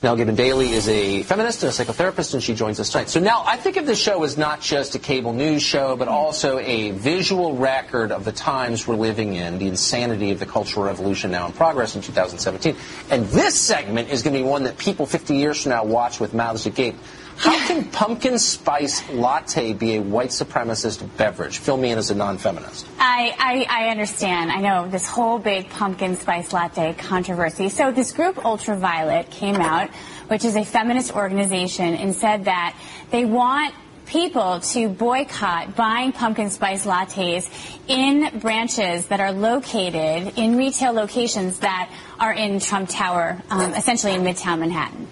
Nell 0.01 0.15
Gibbon 0.15 0.35
Daly 0.35 0.69
is 0.69 0.87
a 0.87 1.23
feminist 1.23 1.61
and 1.61 1.73
a 1.73 1.75
psychotherapist, 1.75 2.33
and 2.33 2.41
she 2.41 2.55
joins 2.55 2.79
us 2.79 2.89
tonight. 2.89 3.09
So 3.09 3.19
now 3.19 3.43
I 3.45 3.57
think 3.57 3.75
of 3.75 3.85
this 3.85 3.99
show 3.99 4.23
as 4.23 4.37
not 4.37 4.61
just 4.61 4.95
a 4.95 4.99
cable 4.99 5.33
news 5.33 5.61
show, 5.61 5.97
but 5.97 6.07
also 6.07 6.57
a 6.57 6.91
visual 6.91 7.57
record 7.57 8.13
of 8.13 8.23
the 8.23 8.31
times 8.31 8.87
we're 8.87 8.95
living 8.95 9.35
in, 9.35 9.57
the 9.57 9.67
insanity 9.67 10.31
of 10.31 10.39
the 10.39 10.45
Cultural 10.45 10.85
Revolution 10.85 11.31
now 11.31 11.47
in 11.47 11.51
progress 11.51 11.97
in 11.97 12.01
2017. 12.01 12.77
And 13.09 13.25
this 13.25 13.59
segment 13.59 14.07
is 14.09 14.23
going 14.23 14.33
to 14.35 14.39
be 14.39 14.47
one 14.47 14.63
that 14.63 14.77
people 14.77 15.05
50 15.05 15.35
years 15.35 15.63
from 15.63 15.71
now 15.71 15.83
watch 15.83 16.21
with 16.21 16.33
mouths 16.33 16.65
agape. 16.65 16.95
How 17.39 17.67
can 17.67 17.85
pumpkin 17.85 18.37
spice 18.37 19.09
latte 19.11 19.71
be 19.71 19.95
a 19.95 20.01
white 20.01 20.31
supremacist 20.31 21.07
beverage? 21.15 21.59
Fill 21.59 21.77
me 21.77 21.91
in 21.91 21.97
as 21.97 22.11
a 22.11 22.15
non-feminist. 22.15 22.85
I, 22.99 23.33
I, 23.39 23.85
I 23.85 23.89
understand. 23.91 24.51
I 24.51 24.59
know 24.59 24.89
this 24.89 25.07
whole 25.07 25.39
big 25.39 25.69
pumpkin 25.69 26.17
spice 26.17 26.51
latte 26.51 26.93
controversy. 26.95 27.69
So 27.69 27.93
this 27.93 28.11
group 28.11 28.43
Ultraviolet 28.43 29.31
came 29.31 29.55
out, 29.55 29.89
which 30.27 30.43
is 30.43 30.57
a 30.57 30.65
feminist 30.65 31.15
organization, 31.15 31.95
and 31.95 32.13
said 32.13 32.43
that 32.43 32.75
they 33.09 33.23
want 33.23 33.73
people 34.05 34.59
to 34.59 34.89
boycott 34.89 35.77
buying 35.77 36.11
pumpkin 36.11 36.49
spice 36.49 36.85
lattes 36.85 37.49
in 37.87 38.39
branches 38.39 39.05
that 39.07 39.21
are 39.21 39.31
located 39.31 40.33
in 40.35 40.57
retail 40.57 40.91
locations 40.91 41.59
that 41.59 41.89
are 42.19 42.33
in 42.33 42.59
Trump 42.59 42.89
Tower, 42.89 43.41
um, 43.49 43.73
essentially 43.75 44.13
in 44.13 44.23
Midtown 44.23 44.59
Manhattan. 44.59 45.07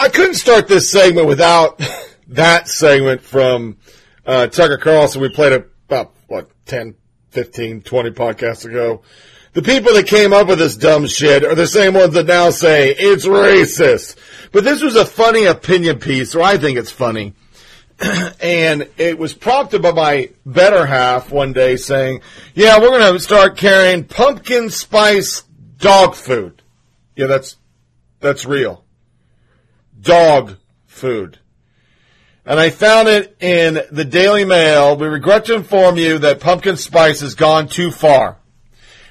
I 0.00 0.08
couldn't 0.10 0.34
start 0.34 0.68
this 0.68 0.88
segment 0.88 1.26
without 1.26 1.82
that 2.28 2.68
segment 2.68 3.20
from 3.20 3.78
uh, 4.24 4.46
Tucker 4.46 4.78
Carlson. 4.78 5.20
We 5.20 5.28
played 5.28 5.52
it 5.52 5.72
about, 5.88 6.14
what, 6.28 6.50
10, 6.66 6.94
15, 7.30 7.82
20 7.82 8.10
podcasts 8.12 8.64
ago. 8.64 9.02
The 9.54 9.62
people 9.62 9.94
that 9.94 10.06
came 10.06 10.32
up 10.32 10.46
with 10.46 10.60
this 10.60 10.76
dumb 10.76 11.08
shit 11.08 11.42
are 11.42 11.56
the 11.56 11.66
same 11.66 11.94
ones 11.94 12.14
that 12.14 12.26
now 12.26 12.50
say 12.50 12.90
it's 12.90 13.26
racist. 13.26 14.16
But 14.52 14.62
this 14.62 14.82
was 14.82 14.94
a 14.94 15.04
funny 15.04 15.46
opinion 15.46 15.98
piece, 15.98 16.36
or 16.36 16.42
I 16.42 16.58
think 16.58 16.78
it's 16.78 16.92
funny. 16.92 17.34
and 18.40 18.88
it 18.98 19.18
was 19.18 19.34
prompted 19.34 19.82
by 19.82 19.90
my 19.90 20.30
better 20.46 20.86
half 20.86 21.32
one 21.32 21.52
day 21.52 21.74
saying, 21.74 22.20
yeah, 22.54 22.78
we're 22.78 22.96
going 22.96 23.14
to 23.14 23.18
start 23.18 23.56
carrying 23.56 24.04
pumpkin 24.04 24.70
spice 24.70 25.42
dog 25.78 26.14
food. 26.14 26.62
Yeah, 27.16 27.26
that's, 27.26 27.56
that's 28.20 28.46
real 28.46 28.84
dog 30.00 30.56
food. 30.86 31.38
And 32.44 32.58
I 32.58 32.70
found 32.70 33.08
it 33.08 33.36
in 33.40 33.80
the 33.92 34.04
Daily 34.04 34.44
Mail. 34.44 34.96
We 34.96 35.06
regret 35.06 35.44
to 35.46 35.54
inform 35.54 35.96
you 35.96 36.18
that 36.20 36.40
pumpkin 36.40 36.76
spice 36.76 37.20
has 37.20 37.34
gone 37.34 37.68
too 37.68 37.90
far. 37.90 38.38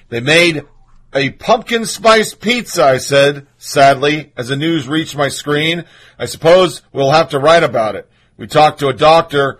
They 0.10 0.22
made 0.22 0.64
a 1.14 1.30
pumpkin 1.30 1.86
spice 1.86 2.34
pizza, 2.34 2.84
I 2.84 2.98
said, 2.98 3.48
sadly, 3.58 4.34
as 4.36 4.48
the 4.48 4.56
news 4.56 4.88
reached 4.88 5.16
my 5.16 5.30
screen. 5.30 5.86
I 6.18 6.26
suppose 6.26 6.82
we'll 6.92 7.12
have 7.12 7.30
to 7.30 7.40
write 7.40 7.64
about 7.64 7.96
it. 7.96 8.10
We 8.38 8.48
talked 8.48 8.80
to 8.80 8.88
a 8.88 8.94
doctor 8.94 9.60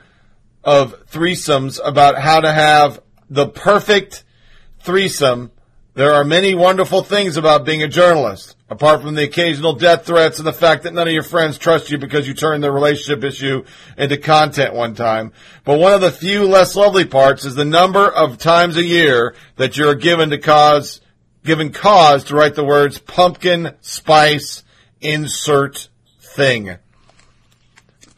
of 0.64 1.08
threesomes 1.08 1.80
about 1.84 2.18
how 2.18 2.42
to 2.42 2.52
have 2.52 3.00
the 3.30 3.48
perfect 3.48 4.24
threesome. 4.80 5.52
There 5.94 6.14
are 6.14 6.24
many 6.24 6.56
wonderful 6.56 7.04
things 7.04 7.38
about 7.38 7.64
being 7.64 7.84
a 7.84 7.88
journalist 7.88 8.57
apart 8.70 9.02
from 9.02 9.16
the 9.16 9.24
occasional 9.24 9.74
death 9.74 10.06
threats 10.06 10.40
and 10.40 10.48
the 10.48 10.54
fact 10.54 10.84
that 10.84 10.94
none 10.94 11.08
of 11.08 11.14
your 11.14 11.24
friends 11.24 11.58
trust 11.58 11.90
you 11.90 11.98
because 11.98 12.28
you 12.28 12.34
turned 12.34 12.64
the 12.64 12.72
relationship 12.72 13.24
issue 13.24 13.64
into 13.98 14.18
content 14.18 14.74
one 14.74 14.94
time. 14.94 15.32
But 15.64 15.80
one 15.80 15.94
of 15.94 16.02
the 16.02 16.12
few 16.12 16.46
less 16.46 16.76
lovely 16.76 17.06
parts 17.06 17.46
is 17.46 17.56
the 17.56 17.66
number 17.66 18.08
of 18.08 18.38
times 18.38 18.76
a 18.76 18.84
year 18.84 19.36
that 19.56 19.78
you're 19.78 19.96
given 19.96 20.32
to 20.32 20.38
cause, 20.38 21.00
given 21.46 21.72
cause 21.72 22.26
to 22.26 22.36
write 22.36 22.56
the 22.56 22.66
words 22.66 23.00
pumpkin 23.00 23.74
spice 23.80 24.64
insert 25.00 25.88
thing. 26.20 26.78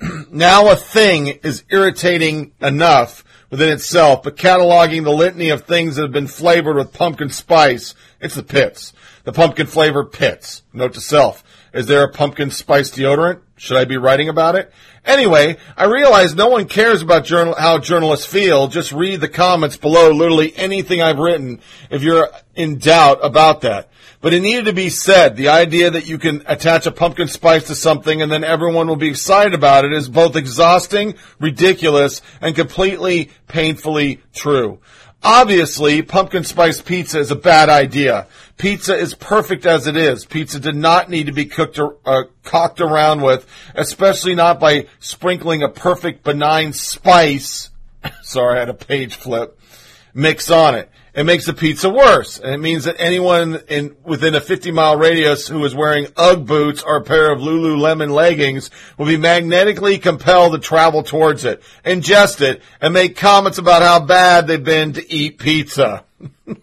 now 0.31 0.71
a 0.71 0.75
thing 0.75 1.27
is 1.27 1.63
irritating 1.69 2.53
enough 2.59 3.23
within 3.51 3.69
itself, 3.69 4.23
but 4.23 4.35
cataloging 4.35 5.03
the 5.03 5.11
litany 5.11 5.49
of 5.49 5.63
things 5.63 5.95
that 5.95 6.03
have 6.03 6.11
been 6.11 6.27
flavored 6.27 6.75
with 6.75 6.93
pumpkin 6.93 7.29
spice, 7.29 7.93
it's 8.19 8.35
the 8.35 8.43
pits 8.43 8.93
the 9.29 9.35
pumpkin 9.35 9.67
flavor 9.67 10.03
pits. 10.03 10.63
Note 10.73 10.95
to 10.95 11.01
self. 11.01 11.43
Is 11.71 11.85
there 11.85 12.03
a 12.03 12.11
pumpkin 12.11 12.49
spice 12.49 12.89
deodorant? 12.89 13.41
Should 13.57 13.77
I 13.77 13.85
be 13.85 13.95
writing 13.95 14.27
about 14.27 14.55
it? 14.55 14.73
Anyway, 15.05 15.57
I 15.77 15.83
realize 15.83 16.33
no 16.33 16.47
one 16.47 16.65
cares 16.65 17.03
about 17.03 17.25
journal- 17.25 17.53
how 17.55 17.77
journalists 17.77 18.25
feel. 18.25 18.65
Just 18.65 18.91
read 18.91 19.21
the 19.21 19.27
comments 19.27 19.77
below 19.77 20.09
literally 20.09 20.51
anything 20.57 20.99
I've 20.99 21.19
written 21.19 21.59
if 21.91 22.01
you're 22.01 22.27
in 22.55 22.79
doubt 22.79 23.19
about 23.21 23.61
that. 23.61 23.89
But 24.19 24.33
it 24.33 24.41
needed 24.41 24.65
to 24.65 24.73
be 24.73 24.89
said. 24.89 25.35
The 25.35 25.49
idea 25.49 25.91
that 25.91 26.07
you 26.07 26.17
can 26.17 26.41
attach 26.47 26.87
a 26.87 26.91
pumpkin 26.91 27.27
spice 27.27 27.65
to 27.65 27.75
something 27.75 28.23
and 28.23 28.31
then 28.31 28.43
everyone 28.43 28.87
will 28.87 28.95
be 28.95 29.09
excited 29.09 29.53
about 29.53 29.85
it 29.85 29.93
is 29.93 30.09
both 30.09 30.35
exhausting, 30.35 31.13
ridiculous, 31.39 32.23
and 32.41 32.55
completely 32.55 33.29
painfully 33.47 34.21
true. 34.33 34.79
Obviously, 35.21 36.01
pumpkin 36.01 36.45
spice 36.45 36.81
pizza 36.81 37.19
is 37.19 37.29
a 37.29 37.35
bad 37.35 37.67
idea. 37.67 38.27
Pizza 38.57 38.95
is 38.95 39.13
perfect 39.13 39.65
as 39.65 39.85
it 39.85 39.97
is. 39.97 40.23
Pizza 40.25 40.59
did 40.59 40.75
not 40.75 41.09
need 41.09 41.25
to 41.25 41.33
be 41.33 41.45
cooked 41.45 41.77
or 41.77 41.97
uh, 42.05 42.23
cocked 42.43 42.79
around 42.79 43.21
with, 43.21 43.45
especially 43.75 44.33
not 44.33 44.61
by 44.61 44.87
sprinkling 44.99 45.61
a 45.61 45.69
perfect 45.69 46.23
benign 46.23 46.71
spice. 46.71 47.69
Sorry, 48.21 48.55
I 48.55 48.59
had 48.59 48.69
a 48.69 48.73
page 48.73 49.15
flip. 49.15 49.59
Mix 50.13 50.49
on 50.49 50.75
it. 50.75 50.89
It 51.13 51.25
makes 51.25 51.45
the 51.45 51.53
pizza 51.53 51.89
worse, 51.89 52.39
and 52.39 52.53
it 52.53 52.59
means 52.59 52.83
that 52.83 52.95
anyone 52.99 53.61
in 53.67 53.95
within 54.03 54.35
a 54.35 54.41
50 54.41 54.71
mile 54.71 54.95
radius 54.95 55.47
who 55.47 55.63
is 55.65 55.73
wearing 55.73 56.07
UGG 56.15 56.45
boots 56.45 56.83
or 56.83 56.97
a 56.97 57.03
pair 57.03 57.31
of 57.31 57.39
Lululemon 57.39 58.11
leggings 58.11 58.69
will 58.97 59.07
be 59.07 59.17
magnetically 59.17 59.97
compelled 59.97 60.53
to 60.53 60.59
travel 60.59 61.01
towards 61.01 61.45
it, 61.45 61.63
ingest 61.83 62.41
it, 62.41 62.61
and 62.79 62.93
make 62.93 63.17
comments 63.17 63.57
about 63.57 63.81
how 63.81 63.99
bad 63.99 64.47
they've 64.47 64.63
been 64.63 64.93
to 64.93 65.11
eat 65.11 65.39
pizza. 65.39 66.03
and 66.47 66.55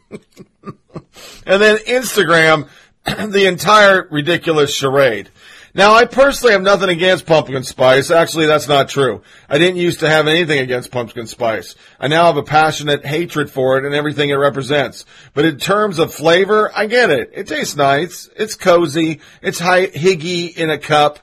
then 1.44 1.76
Instagram 1.78 2.68
the 3.04 3.46
entire 3.46 4.06
ridiculous 4.10 4.74
charade. 4.74 5.28
Now, 5.76 5.92
I 5.92 6.06
personally 6.06 6.54
have 6.54 6.62
nothing 6.62 6.88
against 6.88 7.26
pumpkin 7.26 7.62
spice. 7.62 8.10
Actually, 8.10 8.46
that's 8.46 8.66
not 8.66 8.88
true. 8.88 9.20
I 9.46 9.58
didn't 9.58 9.76
used 9.76 10.00
to 10.00 10.08
have 10.08 10.26
anything 10.26 10.58
against 10.58 10.90
pumpkin 10.90 11.26
spice. 11.26 11.74
I 12.00 12.08
now 12.08 12.24
have 12.24 12.38
a 12.38 12.42
passionate 12.42 13.04
hatred 13.04 13.50
for 13.50 13.76
it 13.76 13.84
and 13.84 13.94
everything 13.94 14.30
it 14.30 14.36
represents. 14.36 15.04
But 15.34 15.44
in 15.44 15.58
terms 15.58 15.98
of 15.98 16.14
flavor, 16.14 16.72
I 16.74 16.86
get 16.86 17.10
it. 17.10 17.32
It 17.34 17.46
tastes 17.46 17.76
nice. 17.76 18.30
It's 18.36 18.54
cozy. 18.54 19.20
It's 19.42 19.60
higgy 19.60 20.56
in 20.56 20.70
a 20.70 20.78
cup. 20.78 21.18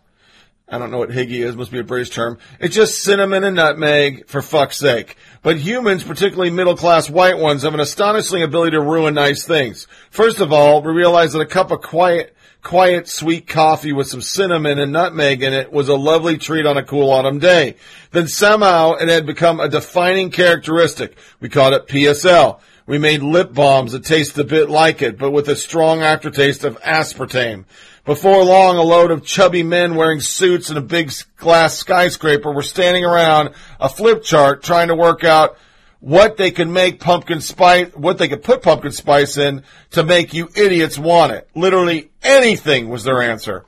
I 0.70 0.78
don't 0.78 0.92
know 0.92 1.00
what 1.00 1.10
higgy 1.10 1.44
is. 1.44 1.56
Must 1.56 1.72
be 1.72 1.80
a 1.80 1.84
British 1.84 2.12
term. 2.12 2.38
It's 2.60 2.76
just 2.76 3.02
cinnamon 3.02 3.44
and 3.44 3.56
nutmeg, 3.56 4.28
for 4.28 4.44
fuck's 4.44 4.78
sake. 4.78 5.18
But 5.42 5.58
humans, 5.58 6.04
particularly 6.04 6.52
middle 6.52 6.78
class 6.78 7.10
white 7.10 7.40
ones, 7.40 7.64
have 7.64 7.74
an 7.74 7.80
astonishing 7.80 8.44
ability 8.44 8.72
to 8.72 8.82
ruin 8.82 9.16
nice 9.16 9.48
things. 9.48 9.88
First 10.12 10.42
of 10.42 10.54
all, 10.54 10.84
we 10.84 10.94
realize 10.94 11.34
that 11.34 11.42
a 11.42 11.48
cup 11.48 11.72
of 11.72 11.82
quiet, 11.82 12.36
quiet, 12.64 13.10
sweet 13.10 13.46
coffee 13.46 13.92
with 13.92 14.08
some 14.08 14.22
cinnamon 14.22 14.80
and 14.80 14.94
nutmeg 14.94 15.44
in 15.44 15.54
it 15.54 15.72
was 15.72 15.90
a 15.90 15.96
lovely 15.96 16.38
treat 16.38 16.66
on 16.66 16.78
a 16.78 16.84
cool 16.84 17.12
autumn 17.12 17.38
day. 17.38 17.76
Then 18.12 18.28
somehow 18.28 18.94
it 18.94 19.10
had 19.10 19.26
become 19.26 19.60
a 19.60 19.70
defining 19.70 20.32
characteristic. 20.32 21.16
We 21.40 21.50
called 21.50 21.74
it 21.74 21.88
PSL. 21.88 22.60
We 22.86 22.98
made 22.98 23.22
lip 23.22 23.54
balms 23.54 23.92
that 23.92 24.04
tasted 24.04 24.40
a 24.40 24.50
bit 24.50 24.70
like 24.70 25.02
it, 25.02 25.18
but 25.18 25.32
with 25.32 25.48
a 25.50 25.56
strong 25.56 26.02
aftertaste 26.02 26.64
of 26.64 26.80
aspartame. 26.82 27.66
Before 28.06 28.44
long, 28.44 28.78
a 28.78 28.82
load 28.82 29.12
of 29.12 29.26
chubby 29.26 29.64
men 29.64 29.96
wearing 29.96 30.20
suits 30.20 30.70
and 30.70 30.78
a 30.78 30.82
big 30.82 31.12
glass 31.38 31.78
skyscraper 31.78 32.52
were 32.52 32.62
standing 32.62 33.06
around 33.06 33.52
a 33.80 33.88
flip 33.88 34.24
chart 34.24 34.64
trying 34.64 34.90
to 34.90 34.96
work 34.96 35.24
out 35.24 35.58
what 36.04 36.36
they 36.36 36.52
could 36.52 36.68
make 36.68 37.00
pumpkin 37.00 37.40
spice, 37.40 37.88
what 37.96 38.18
they 38.18 38.28
could 38.28 38.44
put 38.44 38.62
pumpkin 38.62 38.92
spice 38.92 39.38
in 39.38 39.64
to 39.92 40.04
make 40.04 40.34
you 40.34 40.50
idiots 40.54 41.00
want 41.00 41.32
it. 41.32 41.48
Literally 41.56 42.12
anything 42.22 42.90
was 42.90 43.06
their 43.06 43.22
answer. 43.22 43.64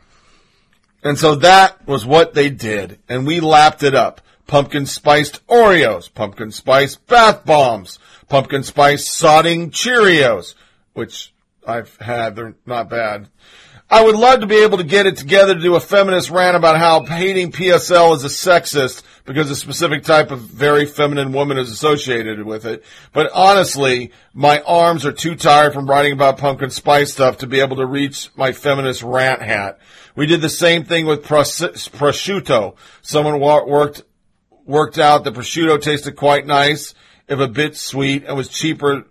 And 1.02 1.18
so 1.18 1.36
that 1.36 1.88
was 1.88 2.06
what 2.06 2.34
they 2.34 2.50
did. 2.50 3.00
And 3.08 3.26
we 3.26 3.40
lapped 3.40 3.84
it 3.84 3.96
up. 3.96 4.20
Pumpkin 4.48 4.86
spiced 4.86 5.48
Oreos, 5.48 6.14
pumpkin 6.14 6.52
spice 6.52 6.98
bath 6.98 7.46
bombs, 7.46 8.00
pumpkin 8.28 8.64
spice 8.64 9.08
sodding 9.10 9.72
Cheerios, 9.72 10.56
which 10.92 11.34
I've 11.66 11.96
had. 12.02 12.36
They're 12.36 12.56
not 12.66 12.90
bad. 12.90 13.30
I 13.96 14.04
would 14.04 14.18
love 14.18 14.42
to 14.42 14.46
be 14.46 14.58
able 14.58 14.80
to 14.80 14.84
get 14.84 15.06
it 15.06 15.16
together 15.16 15.54
to 15.54 15.62
do 15.62 15.76
a 15.76 15.80
feminist 15.80 16.30
rant 16.30 16.58
about 16.58 16.78
how 16.78 17.06
hating 17.06 17.54
PSL 17.54 18.14
is 18.14 18.26
a 18.26 18.28
sexist 18.28 19.04
because 19.24 19.50
a 19.50 19.56
specific 19.56 20.04
type 20.04 20.32
of 20.32 20.42
very 20.42 20.86
feminine 20.86 21.32
woman 21.32 21.58
is 21.58 21.72
associated 21.72 22.44
with 22.44 22.66
it. 22.66 22.84
But 23.14 23.32
honestly, 23.34 24.12
my 24.34 24.60
arms 24.64 25.06
are 25.06 25.14
too 25.14 25.36
tired 25.36 25.74
from 25.74 25.90
writing 25.90 26.12
about 26.12 26.38
pumpkin 26.38 26.72
spice 26.72 27.14
stuff 27.14 27.38
to 27.38 27.48
be 27.48 27.62
able 27.62 27.78
to 27.78 27.86
reach 27.86 28.32
my 28.36 28.52
feminist 28.52 29.02
rant 29.02 29.42
hat. 29.42 29.80
We 30.14 30.26
did 30.26 30.42
the 30.42 30.50
same 30.50 30.84
thing 30.84 31.06
with 31.06 31.24
pros- 31.24 31.62
prosciutto. 31.62 32.76
Someone 33.02 33.40
wa- 33.40 33.64
worked 33.64 34.04
worked 34.66 35.00
out 35.00 35.24
that 35.24 35.36
prosciutto 35.36 35.82
tasted 35.82 36.18
quite 36.18 36.46
nice, 36.46 36.94
if 37.30 37.40
a 37.40 37.48
bit 37.48 37.78
sweet, 37.78 38.26
and 38.26 38.36
was 38.36 38.50
cheaper 38.50 39.06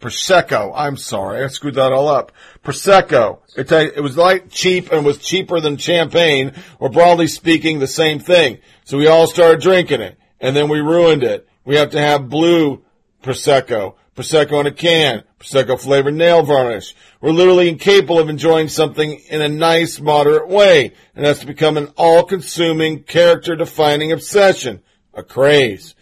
Prosecco. 0.00 0.72
I'm 0.74 0.96
sorry, 0.96 1.42
I 1.42 1.46
screwed 1.48 1.76
that 1.76 1.92
all 1.92 2.08
up. 2.08 2.32
Prosecco. 2.62 3.38
It, 3.56 3.70
it 3.72 4.02
was 4.02 4.16
like 4.16 4.50
cheap 4.50 4.92
and 4.92 5.04
was 5.04 5.18
cheaper 5.18 5.60
than 5.60 5.76
champagne, 5.76 6.52
or 6.78 6.90
broadly 6.90 7.26
speaking, 7.26 7.78
the 7.78 7.86
same 7.86 8.18
thing. 8.18 8.58
So 8.84 8.98
we 8.98 9.06
all 9.06 9.26
started 9.26 9.60
drinking 9.60 10.00
it, 10.02 10.18
and 10.40 10.54
then 10.54 10.68
we 10.68 10.80
ruined 10.80 11.22
it. 11.22 11.48
We 11.64 11.76
have 11.76 11.90
to 11.90 12.00
have 12.00 12.28
blue 12.28 12.84
Prosecco, 13.22 13.94
Prosecco 14.14 14.60
in 14.60 14.66
a 14.66 14.70
can, 14.70 15.24
Prosecco 15.40 15.80
flavored 15.80 16.14
nail 16.14 16.42
varnish. 16.42 16.94
We're 17.20 17.30
literally 17.30 17.70
incapable 17.70 18.18
of 18.18 18.28
enjoying 18.28 18.68
something 18.68 19.18
in 19.30 19.40
a 19.40 19.48
nice, 19.48 19.98
moderate 19.98 20.48
way, 20.48 20.92
and 21.14 21.24
that's 21.24 21.42
become 21.42 21.78
an 21.78 21.92
all-consuming, 21.96 23.04
character-defining 23.04 24.12
obsession, 24.12 24.82
a 25.14 25.22
craze. 25.22 25.94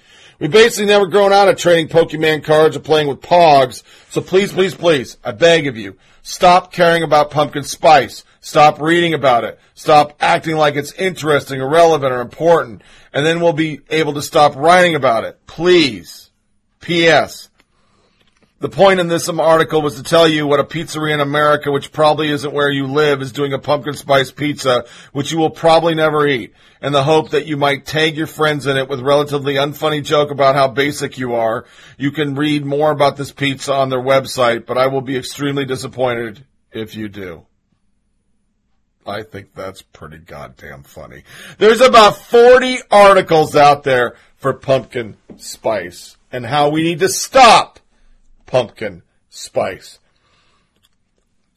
We 0.42 0.48
basically 0.48 0.86
never 0.86 1.06
grown 1.06 1.32
out 1.32 1.46
of 1.46 1.56
trading 1.56 1.86
Pokemon 1.86 2.42
cards 2.42 2.76
or 2.76 2.80
playing 2.80 3.06
with 3.06 3.20
Pogs, 3.20 3.84
so 4.10 4.20
please, 4.20 4.52
please, 4.52 4.74
please, 4.74 5.16
I 5.24 5.30
beg 5.30 5.68
of 5.68 5.76
you, 5.76 5.96
stop 6.22 6.72
caring 6.72 7.04
about 7.04 7.30
pumpkin 7.30 7.62
spice. 7.62 8.24
Stop 8.40 8.80
reading 8.80 9.14
about 9.14 9.44
it. 9.44 9.60
Stop 9.74 10.16
acting 10.18 10.56
like 10.56 10.74
it's 10.74 10.92
interesting 10.94 11.60
or 11.60 11.68
relevant 11.68 12.12
or 12.12 12.20
important, 12.20 12.82
and 13.12 13.24
then 13.24 13.40
we'll 13.40 13.52
be 13.52 13.82
able 13.88 14.14
to 14.14 14.20
stop 14.20 14.56
writing 14.56 14.96
about 14.96 15.22
it. 15.22 15.38
Please. 15.46 16.32
P.S. 16.80 17.48
The 18.62 18.68
point 18.68 19.00
in 19.00 19.08
this 19.08 19.28
article 19.28 19.82
was 19.82 19.96
to 19.96 20.04
tell 20.04 20.28
you 20.28 20.46
what 20.46 20.60
a 20.60 20.64
pizzeria 20.64 21.14
in 21.14 21.18
America, 21.18 21.72
which 21.72 21.90
probably 21.90 22.30
isn't 22.30 22.54
where 22.54 22.70
you 22.70 22.86
live, 22.86 23.20
is 23.20 23.32
doing 23.32 23.52
a 23.52 23.58
pumpkin 23.58 23.94
spice 23.94 24.30
pizza, 24.30 24.84
which 25.10 25.32
you 25.32 25.38
will 25.38 25.50
probably 25.50 25.96
never 25.96 26.28
eat, 26.28 26.54
in 26.80 26.92
the 26.92 27.02
hope 27.02 27.30
that 27.30 27.46
you 27.46 27.56
might 27.56 27.86
tag 27.86 28.16
your 28.16 28.28
friends 28.28 28.68
in 28.68 28.76
it 28.76 28.88
with 28.88 29.00
a 29.00 29.04
relatively 29.04 29.54
unfunny 29.54 30.00
joke 30.00 30.30
about 30.30 30.54
how 30.54 30.68
basic 30.68 31.18
you 31.18 31.34
are. 31.34 31.64
You 31.98 32.12
can 32.12 32.36
read 32.36 32.64
more 32.64 32.92
about 32.92 33.16
this 33.16 33.32
pizza 33.32 33.74
on 33.74 33.88
their 33.88 34.00
website, 34.00 34.64
but 34.64 34.78
I 34.78 34.86
will 34.86 35.00
be 35.00 35.16
extremely 35.16 35.64
disappointed 35.64 36.46
if 36.70 36.94
you 36.94 37.08
do. 37.08 37.46
I 39.04 39.24
think 39.24 39.54
that's 39.56 39.82
pretty 39.82 40.18
goddamn 40.18 40.84
funny. 40.84 41.24
There's 41.58 41.80
about 41.80 42.16
40 42.16 42.78
articles 42.92 43.56
out 43.56 43.82
there 43.82 44.14
for 44.36 44.52
pumpkin 44.52 45.16
spice 45.36 46.16
and 46.30 46.46
how 46.46 46.68
we 46.68 46.84
need 46.84 47.00
to 47.00 47.08
stop 47.08 47.80
pumpkin 48.52 49.02
spice. 49.30 49.98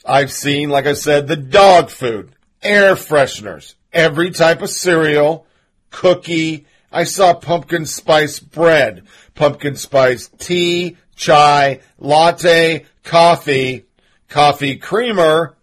I've 0.05 0.31
seen, 0.31 0.69
like 0.69 0.85
I 0.85 0.93
said, 0.93 1.27
the 1.27 1.35
dog 1.35 1.89
food, 1.89 2.31
air 2.63 2.95
fresheners, 2.95 3.75
every 3.91 4.31
type 4.31 4.61
of 4.61 4.69
cereal, 4.69 5.45
cookie. 5.91 6.65
I 6.93 7.03
saw 7.03 7.33
pumpkin 7.33 7.85
spice 7.85 8.39
bread, 8.39 9.03
pumpkin 9.33 9.75
spice 9.75 10.29
tea, 10.39 10.95
chai, 11.17 11.81
latte, 11.99 12.85
coffee, 13.03 13.85
coffee 14.29 14.77
creamer. 14.77 15.57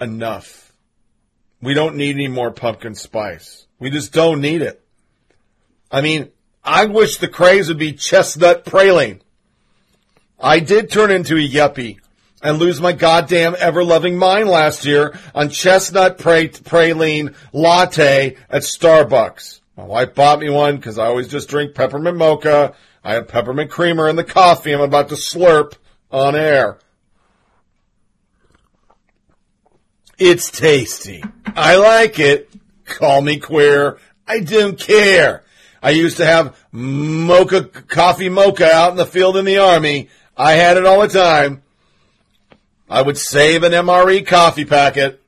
Enough. 0.00 0.72
We 1.62 1.74
don't 1.74 1.94
need 1.94 2.16
any 2.16 2.28
more 2.28 2.50
pumpkin 2.50 2.96
spice. 2.96 3.68
We 3.78 3.90
just 3.90 4.12
don't 4.12 4.40
need 4.40 4.62
it. 4.62 4.84
I 5.92 6.00
mean, 6.00 6.30
I 6.64 6.86
wish 6.86 7.18
the 7.18 7.28
craze 7.28 7.68
would 7.68 7.78
be 7.78 7.92
chestnut 7.92 8.64
praline. 8.64 9.20
I 10.38 10.60
did 10.60 10.90
turn 10.90 11.10
into 11.10 11.36
a 11.36 11.48
yuppie 11.48 11.98
and 12.42 12.58
lose 12.58 12.80
my 12.80 12.92
goddamn 12.92 13.56
ever 13.58 13.82
loving 13.82 14.16
mind 14.16 14.48
last 14.48 14.84
year 14.84 15.18
on 15.34 15.50
chestnut 15.50 16.18
praline 16.18 17.34
latte 17.52 18.36
at 18.48 18.62
Starbucks. 18.62 19.60
My 19.76 19.84
wife 19.84 20.14
bought 20.14 20.40
me 20.40 20.50
one 20.50 20.76
because 20.76 20.98
I 20.98 21.06
always 21.06 21.28
just 21.28 21.48
drink 21.48 21.74
peppermint 21.74 22.16
mocha. 22.16 22.74
I 23.02 23.14
have 23.14 23.28
peppermint 23.28 23.70
creamer 23.70 24.08
in 24.08 24.16
the 24.16 24.24
coffee 24.24 24.72
I'm 24.72 24.80
about 24.80 25.08
to 25.10 25.14
slurp 25.14 25.74
on 26.10 26.36
air. 26.36 26.78
It's 30.18 30.50
tasty. 30.50 31.22
I 31.46 31.76
like 31.76 32.18
it. 32.18 32.50
Call 32.84 33.22
me 33.22 33.38
queer. 33.38 33.98
I 34.26 34.40
don't 34.40 34.78
care. 34.78 35.44
I 35.82 35.90
used 35.90 36.16
to 36.18 36.26
have 36.26 36.56
mocha, 36.72 37.64
coffee 37.64 38.28
mocha 38.28 38.70
out 38.70 38.90
in 38.90 38.96
the 38.96 39.06
field 39.06 39.36
in 39.36 39.44
the 39.44 39.58
army. 39.58 40.08
I 40.36 40.52
had 40.52 40.76
it 40.76 40.86
all 40.86 41.00
the 41.00 41.08
time. 41.08 41.62
I 42.90 43.02
would 43.02 43.18
save 43.18 43.64
an 43.64 43.72
MRE 43.72 44.26
coffee 44.26 44.64
packet, 44.64 45.22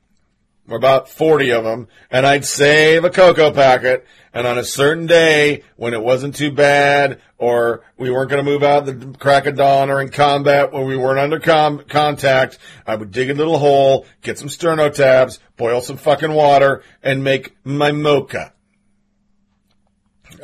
or 0.67 0.77
about 0.77 1.09
40 1.09 1.51
of 1.51 1.63
them, 1.63 1.87
and 2.09 2.25
I'd 2.25 2.45
save 2.45 3.03
a 3.03 3.09
cocoa 3.09 3.51
packet, 3.51 4.05
and 4.33 4.47
on 4.47 4.57
a 4.57 4.63
certain 4.63 5.05
day, 5.05 5.63
when 5.75 5.93
it 5.93 6.01
wasn't 6.01 6.35
too 6.35 6.51
bad, 6.51 7.21
or 7.37 7.83
we 7.97 8.09
weren't 8.09 8.29
going 8.29 8.43
to 8.43 8.49
move 8.49 8.63
out 8.63 8.85
the 8.85 9.15
crack 9.19 9.45
of 9.45 9.55
dawn 9.55 9.89
or 9.89 10.01
in 10.01 10.09
combat 10.09 10.71
when 10.71 10.85
we 10.85 10.97
weren't 10.97 11.19
under 11.19 11.39
com- 11.39 11.83
contact, 11.87 12.57
I 12.87 12.95
would 12.95 13.11
dig 13.11 13.29
a 13.29 13.33
little 13.33 13.59
hole, 13.59 14.05
get 14.21 14.39
some 14.39 14.47
sterno 14.47 14.93
tabs, 14.93 15.39
boil 15.57 15.81
some 15.81 15.97
fucking 15.97 16.33
water, 16.33 16.83
and 17.03 17.23
make 17.23 17.55
my 17.63 17.91
mocha. 17.91 18.53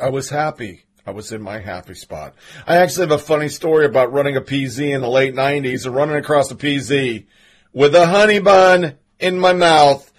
I 0.00 0.10
was 0.10 0.30
happy. 0.30 0.84
I 1.06 1.10
was 1.10 1.32
in 1.32 1.40
my 1.40 1.58
happy 1.58 1.94
spot. 1.94 2.34
I 2.66 2.76
actually 2.76 3.08
have 3.08 3.18
a 3.18 3.22
funny 3.22 3.48
story 3.48 3.86
about 3.86 4.12
running 4.12 4.36
a 4.36 4.42
PZ 4.42 4.94
in 4.94 5.00
the 5.00 5.08
late 5.08 5.34
90s 5.34 5.86
and 5.86 5.94
running 5.94 6.16
across 6.16 6.50
a 6.50 6.54
PZ 6.54 7.24
with 7.72 7.94
a 7.94 8.06
honey 8.06 8.40
bun 8.40 8.96
in 9.18 9.38
my 9.38 9.54
mouth, 9.54 10.12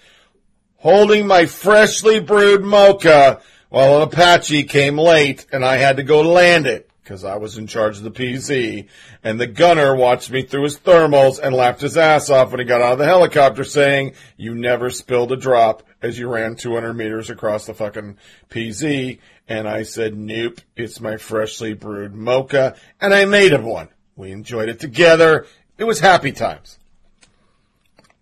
holding 0.78 1.26
my 1.26 1.46
freshly 1.46 2.20
brewed 2.20 2.64
mocha 2.64 3.40
while 3.68 3.96
an 3.98 4.02
Apache 4.02 4.64
came 4.64 4.98
late 4.98 5.46
and 5.52 5.64
I 5.64 5.76
had 5.76 5.96
to 5.98 6.02
go 6.02 6.22
land 6.22 6.66
it 6.66 6.90
because 7.10 7.24
I 7.24 7.36
was 7.36 7.58
in 7.58 7.66
charge 7.66 7.96
of 7.96 8.04
the 8.04 8.10
PZ. 8.10 8.86
And 9.24 9.40
the 9.40 9.46
gunner 9.48 9.96
watched 9.96 10.30
me 10.30 10.42
through 10.42 10.62
his 10.62 10.78
thermals 10.78 11.40
and 11.40 11.54
laughed 11.54 11.80
his 11.80 11.96
ass 11.96 12.30
off 12.30 12.52
when 12.52 12.60
he 12.60 12.66
got 12.66 12.82
out 12.82 12.92
of 12.92 12.98
the 12.98 13.04
helicopter 13.04 13.64
saying, 13.64 14.14
you 14.36 14.54
never 14.54 14.90
spilled 14.90 15.32
a 15.32 15.36
drop 15.36 15.82
as 16.02 16.18
you 16.18 16.28
ran 16.28 16.54
200 16.54 16.94
meters 16.94 17.28
across 17.28 17.66
the 17.66 17.74
fucking 17.74 18.16
PZ. 18.48 19.18
And 19.50 19.68
I 19.68 19.82
said, 19.82 20.16
nope, 20.16 20.60
it's 20.76 21.00
my 21.00 21.16
freshly 21.16 21.74
brewed 21.74 22.14
mocha. 22.14 22.76
And 23.00 23.12
I 23.12 23.24
made 23.24 23.52
him 23.52 23.64
one. 23.64 23.88
We 24.14 24.30
enjoyed 24.30 24.68
it 24.68 24.78
together. 24.78 25.44
It 25.76 25.82
was 25.82 25.98
happy 25.98 26.30
times. 26.30 26.78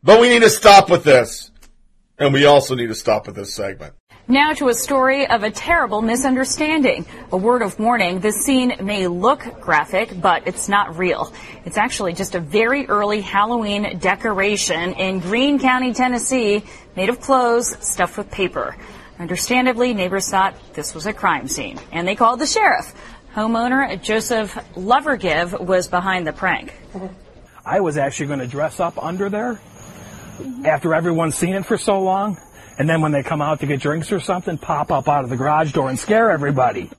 But 0.03 0.23
we 0.23 0.31
need 0.31 0.41
to 0.41 0.49
stop 0.49 0.89
with 0.89 1.05
this. 1.05 1.51
And 2.19 2.33
we 2.33 2.47
also 2.47 2.75
need 2.75 2.87
to 2.87 2.95
stop 2.95 3.27
with 3.27 3.37
this 3.37 3.53
segment. 3.53 3.93
Now 4.27 4.55
to 4.55 4.69
a 4.69 4.75
story 4.75 5.27
of 5.29 5.43
a 5.43 5.51
terrible 5.51 6.01
misunderstanding. 6.01 7.05
A 7.31 7.37
word 7.37 7.61
of 7.61 7.79
warning, 7.79 8.21
this 8.21 8.43
scene 8.47 8.73
may 8.83 9.07
look 9.07 9.61
graphic, 9.61 10.19
but 10.23 10.47
it's 10.47 10.67
not 10.67 10.97
real. 10.97 11.31
It's 11.67 11.77
actually 11.77 12.15
just 12.15 12.37
a 12.37 12.41
very 12.41 12.87
early 12.87 13.21
Halloween 13.21 13.99
decoration 13.99 14.95
in 14.95 15.21
Greene 15.21 15.59
County, 15.59 15.93
Tennessee, 15.93 16.65
made 16.97 17.11
of 17.11 17.21
clothes 17.21 17.77
stuffed 17.87 18.17
with 18.17 18.31
paper. 18.31 18.77
Understandably, 19.19 19.95
neighbors 19.95 20.29
thought 20.31 20.55
this 20.75 20.95
was 20.95 21.07
a 21.07 21.13
crime 21.13 21.49
scene, 21.49 21.79
and 21.91 22.07
they 22.07 22.15
called 22.15 22.39
the 22.39 22.47
sheriff. 22.47 22.95
Homeowner 23.35 24.01
Joseph 24.01 24.55
Lovergive 24.75 25.61
was 25.61 25.89
behind 25.89 26.27
the 26.27 26.33
prank. 26.33 26.73
I 27.65 27.81
was 27.81 27.99
actually 27.99 28.27
going 28.27 28.39
to 28.39 28.47
dress 28.47 28.81
up 28.81 29.03
under 29.03 29.29
there 29.29 29.61
after 30.65 30.95
everyone's 30.95 31.37
seen 31.37 31.55
it 31.55 31.67
for 31.67 31.77
so 31.77 32.01
long. 32.01 32.39
And 32.79 32.89
then 32.89 33.01
when 33.01 33.11
they 33.11 33.25
come 33.25 33.43
out 33.43 33.61
to 33.61 33.67
get 33.67 33.81
drinks 33.81 34.13
or 34.13 34.21
something, 34.21 34.57
pop 34.57 34.93
up 34.93 35.09
out 35.09 35.25
of 35.25 35.31
the 35.31 35.37
garage 35.37 35.73
door 35.73 35.89
and 35.89 35.99
scare 35.99 36.31
everybody. 36.31 36.91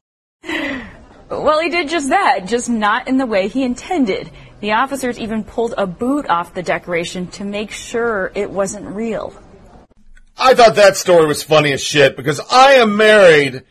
Well, 1.29 1.61
he 1.61 1.69
did 1.69 1.89
just 1.89 2.09
that, 2.09 2.47
just 2.47 2.69
not 2.69 3.07
in 3.07 3.17
the 3.17 3.25
way 3.25 3.47
he 3.47 3.63
intended. 3.63 4.29
The 4.59 4.73
officers 4.73 5.17
even 5.17 5.45
pulled 5.45 5.73
a 5.77 5.87
boot 5.87 6.27
off 6.27 6.53
the 6.53 6.63
decoration 6.63 7.27
to 7.27 7.45
make 7.45 7.71
sure 7.71 8.31
it 8.35 8.49
wasn't 8.49 8.87
real. 8.87 9.33
I 10.41 10.53
thought 10.53 10.75
that 10.75 10.95
story 10.95 11.27
was 11.27 11.43
funny 11.43 11.73
as 11.73 11.83
shit 11.83 12.15
because 12.15 12.39
I 12.39 12.75
am 12.75 12.95
married 12.95 13.63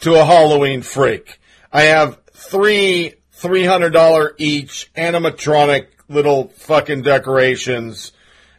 to 0.00 0.14
a 0.14 0.24
Halloween 0.24 0.80
freak. 0.82 1.38
I 1.72 1.82
have 1.82 2.18
three 2.32 3.14
$300 3.36 4.32
each 4.38 4.90
animatronic 4.94 5.88
little 6.08 6.48
fucking 6.48 7.02
decorations, 7.02 8.12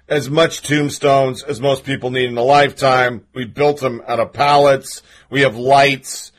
as 0.08 0.30
much 0.30 0.62
tombstones 0.62 1.42
as 1.42 1.60
most 1.60 1.84
people 1.84 2.12
need 2.12 2.30
in 2.30 2.38
a 2.38 2.44
lifetime. 2.44 3.26
We 3.34 3.46
built 3.46 3.80
them 3.80 4.04
out 4.08 4.20
of 4.20 4.34
pallets. 4.34 5.02
We 5.32 5.42
have 5.42 5.56
lights 5.56 6.32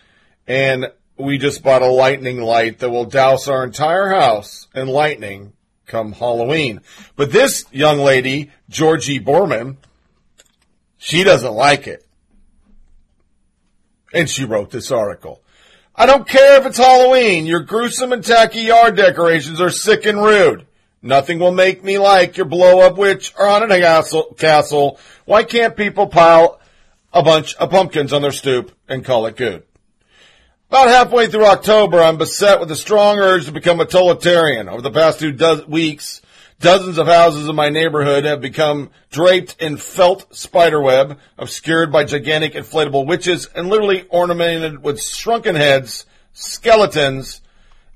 and 0.47 0.93
we 1.17 1.39
just 1.39 1.65
bought 1.65 1.83
a 1.83 1.89
lightning 1.89 2.41
light 2.41 2.79
that 2.79 2.91
will 2.91 3.07
douse 3.07 3.49
our 3.49 3.65
entire 3.65 4.09
house 4.11 4.69
in 4.77 4.87
lightning 4.87 5.53
come 5.87 6.13
Halloween. 6.13 6.81
But 7.17 7.33
this 7.33 7.65
young 7.73 7.99
lady, 7.99 8.51
Georgi 8.69 9.19
Boorman, 9.19 9.77
she 11.07 11.23
doesn't 11.23 11.55
like 11.55 11.87
it. 11.87 12.05
And 14.13 14.29
she 14.29 14.45
wrote 14.45 14.73
this 14.73 14.91
article. 14.91 15.41
I 15.95 16.05
don't 16.05 16.27
care 16.27 16.59
if 16.59 16.67
it's 16.67 16.79
Halloween. 16.79 17.47
Your 17.47 17.61
gruesome 17.61 18.13
and 18.13 18.25
tacky 18.25 18.63
yard 18.63 18.97
decorations 18.97 19.61
are 19.61 19.71
sick 19.71 20.05
and 20.05 20.21
rude. 20.21 20.67
Nothing 21.03 21.39
will 21.39 21.53
make 21.53 21.85
me 21.85 21.99
like 21.99 22.37
your 22.37 22.47
blow 22.47 22.81
up 22.81 22.99
witch 22.99 23.33
or 23.39 23.47
haunted 23.47 23.71
castle. 24.37 24.99
Why 25.27 25.45
can't 25.45 25.77
people 25.77 26.09
pile 26.09 26.61
a 27.13 27.23
bunch 27.23 27.55
of 27.55 27.71
pumpkins 27.71 28.13
on 28.13 28.23
their 28.23 28.33
stoop 28.33 28.73
and 28.89 29.05
call 29.05 29.27
it 29.27 29.37
good? 29.37 29.63
About 30.71 30.89
halfway 30.89 31.29
through 31.29 31.47
October, 31.47 32.03
I'm 32.03 32.19
beset 32.19 32.59
with 32.59 32.73
a 32.73 32.77
strong 32.77 33.21
urge 33.21 33.47
to 33.47 33.53
become 33.53 33.79
a 33.79 33.85
totalitarian. 33.85 34.69
Over 34.69 34.83
the 34.83 34.91
past 34.91 35.21
two 35.21 35.31
do- 35.31 35.67
weeks, 35.69 36.21
Dozens 36.59 36.97
of 36.97 37.07
houses 37.07 37.49
in 37.49 37.55
my 37.55 37.69
neighborhood 37.69 38.25
have 38.25 38.41
become 38.41 38.91
draped 39.11 39.61
in 39.61 39.77
felt 39.77 40.35
spiderweb, 40.35 41.19
obscured 41.37 41.93
by 41.93 42.05
gigantic 42.05 42.55
inflatable 42.55 43.07
witches, 43.07 43.47
and 43.55 43.69
literally 43.69 44.07
ornamented 44.09 44.83
with 44.83 45.03
shrunken 45.03 45.55
heads, 45.55 46.07
skeletons, 46.33 47.43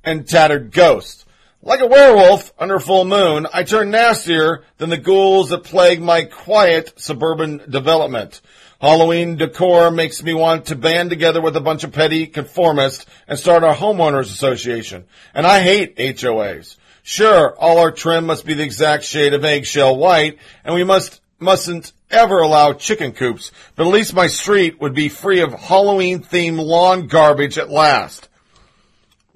and 0.05 0.28
tattered 0.28 0.73
ghosts. 0.73 1.24
Like 1.62 1.81
a 1.81 1.87
werewolf 1.87 2.53
under 2.59 2.78
full 2.78 3.07
moon, 3.07 3.47
I 3.53 3.62
turn 3.62 3.91
nastier 3.91 4.62
than 4.77 4.91
the 4.91 4.99
ghouls 4.99 5.51
that 5.51 5.65
plague 5.65 6.03
my 6.03 6.24
quiet 6.24 7.01
suburban 7.01 7.62
development. 7.69 8.43
Halloween 8.78 9.37
decor 9.37 9.91
makes 9.91 10.23
me 10.23 10.35
want 10.35 10.66
to 10.66 10.77
band 10.77 11.11
together 11.11 11.41
with 11.41 11.57
a 11.57 11.61
bunch 11.61 11.85
of 11.85 11.93
petty 11.93 12.27
conformists 12.27 13.07
and 13.27 13.39
start 13.39 13.62
a 13.62 13.73
homeowners 13.73 14.32
association. 14.32 15.05
And 15.35 15.47
I 15.47 15.61
hate 15.61 15.97
HOAs. 15.97 16.77
Sure, 17.03 17.55
all 17.59 17.79
our 17.79 17.91
trim 17.91 18.27
must 18.27 18.45
be 18.45 18.55
the 18.55 18.63
exact 18.63 19.05
shade 19.05 19.35
of 19.35 19.45
eggshell 19.45 19.97
white, 19.97 20.39
and 20.65 20.75
we 20.75 20.85
must 20.85 21.21
mustn't 21.39 21.93
ever 22.11 22.39
allow 22.39 22.73
chicken 22.73 23.13
coops, 23.13 23.51
but 23.75 23.87
at 23.87 23.93
least 23.93 24.15
my 24.15 24.27
street 24.27 24.81
would 24.81 24.95
be 24.95 25.09
free 25.09 25.41
of 25.41 25.53
Halloween 25.53 26.23
themed 26.23 26.65
lawn 26.65 27.07
garbage 27.07 27.59
at 27.59 27.71
last. 27.71 28.29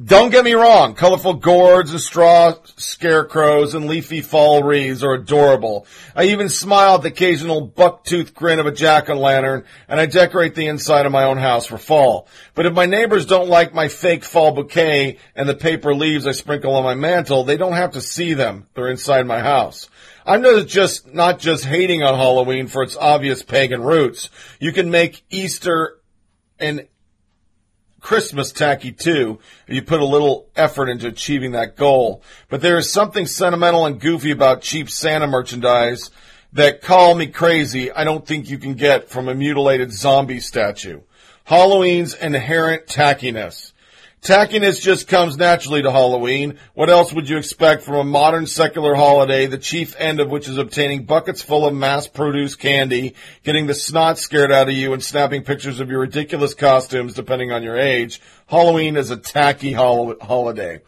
Don't 0.03 0.31
get 0.31 0.45
me 0.45 0.55
wrong, 0.55 0.95
colorful 0.95 1.35
gourds 1.35 1.93
and 1.93 2.01
straw 2.01 2.55
scarecrows 2.77 3.75
and 3.75 3.87
leafy 3.87 4.23
fall 4.23 4.61
wreaths 4.61 5.05
are 5.05 5.15
adorable. 5.15 5.87
I 6.17 6.25
even 6.25 6.49
smile 6.49 6.97
at 6.97 7.03
the 7.03 7.09
occasional 7.09 7.61
buck-toothed 7.61 8.35
grin 8.35 8.59
of 8.59 8.67
a 8.67 8.73
jack-o'-lantern, 8.73 9.65
and 9.87 10.01
I 10.01 10.07
decorate 10.07 10.57
the 10.57 10.67
inside 10.67 11.07
of 11.07 11.13
my 11.13 11.23
own 11.23 11.39
house 11.39 11.67
for 11.67 11.79
fall. 11.79 12.27
But 12.57 12.67
if 12.67 12.73
my 12.73 12.87
neighbors 12.87 13.25
don't 13.25 13.49
like 13.49 13.73
my 13.73 13.87
fake 13.87 14.25
fall 14.25 14.51
bouquet 14.51 15.19
and 15.37 15.49
the 15.49 15.55
paper 15.55 15.95
leaves 15.95 16.27
I 16.27 16.33
sprinkle 16.33 16.75
on 16.75 16.83
my 16.83 16.97
mantle, 16.97 17.45
they 17.45 17.57
don't 17.57 17.75
have 17.75 17.93
to 17.93 18.01
see 18.01 18.35
them. 18.35 18.67
They're 18.75 18.91
inside 18.91 19.29
my 19.29 19.39
house. 19.39 19.89
I'm 20.27 20.43
not 20.43 20.67
just, 20.67 21.15
not 21.15 21.39
just 21.39 21.65
hating 21.65 22.03
on 22.03 22.17
Halloween 22.17 22.67
for 22.67 22.83
its 22.83 22.97
obvious 22.97 23.45
pagan 23.45 23.83
roots. 23.83 24.29
You 24.59 24.73
can 24.73 24.91
make 24.91 25.23
Easter 25.31 26.01
and 26.59 26.89
Christmas 28.05 28.53
tacky 28.53 28.93
too. 28.93 29.39
You 29.67 29.81
put 29.81 30.01
a 30.01 30.05
little 30.05 30.47
effort 30.55 30.91
into 30.91 31.09
achieving 31.09 31.53
that 31.53 31.75
goal. 31.75 32.23
But 32.51 32.61
there 32.61 32.77
is 32.77 32.93
something 32.93 33.25
sentimental 33.25 33.87
and 33.87 33.99
goofy 33.99 34.31
about 34.31 34.61
cheap 34.61 34.91
Santa 34.91 35.27
merchandise 35.27 36.11
that 36.53 36.83
call 36.83 37.15
me 37.15 37.29
crazy 37.29 37.91
I 37.91 38.05
don't 38.05 38.27
think 38.27 38.51
you 38.51 38.59
can 38.59 38.75
get 38.75 39.09
from 39.09 39.27
a 39.27 39.35
mutilated 39.35 39.91
zombie 39.91 40.41
statue. 40.41 41.01
Halloween's 41.45 42.15
inherent 42.15 42.87
tackiness. 42.87 43.73
Tackiness 44.25 44.81
just 44.81 45.07
comes 45.07 45.37
naturally 45.37 45.83
to 45.83 45.91
Halloween. 45.91 46.59
What 46.73 46.89
else 46.89 47.13
would 47.13 47.29
you 47.29 47.37
expect 47.37 47.83
from 47.83 47.97
a 47.97 48.05
modern 48.05 48.47
secular 48.47 48.95
holiday, 48.95 49.45
the 49.45 49.59
chief 49.59 49.95
end 49.99 50.19
of 50.19 50.31
which 50.31 50.49
is 50.49 50.57
obtaining 50.57 51.05
buckets 51.05 51.43
full 51.43 51.67
of 51.67 51.75
mass-produced 51.75 52.59
candy, 52.59 53.17
getting 53.43 53.67
the 53.67 53.75
snot 53.75 54.17
scared 54.17 54.51
out 54.51 54.71
of 54.71 54.75
you, 54.75 54.95
and 54.95 55.05
snapping 55.05 55.43
pictures 55.43 55.79
of 55.79 55.91
your 55.91 56.01
ridiculous 56.01 56.55
costumes 56.55 57.13
depending 57.13 57.53
on 57.53 57.63
your 57.63 57.77
age? 57.77 58.19
Halloween 58.47 58.97
is 58.97 59.11
a 59.11 59.19
tacky 59.19 59.73
hol- 59.73 60.17
holiday. 60.23 60.81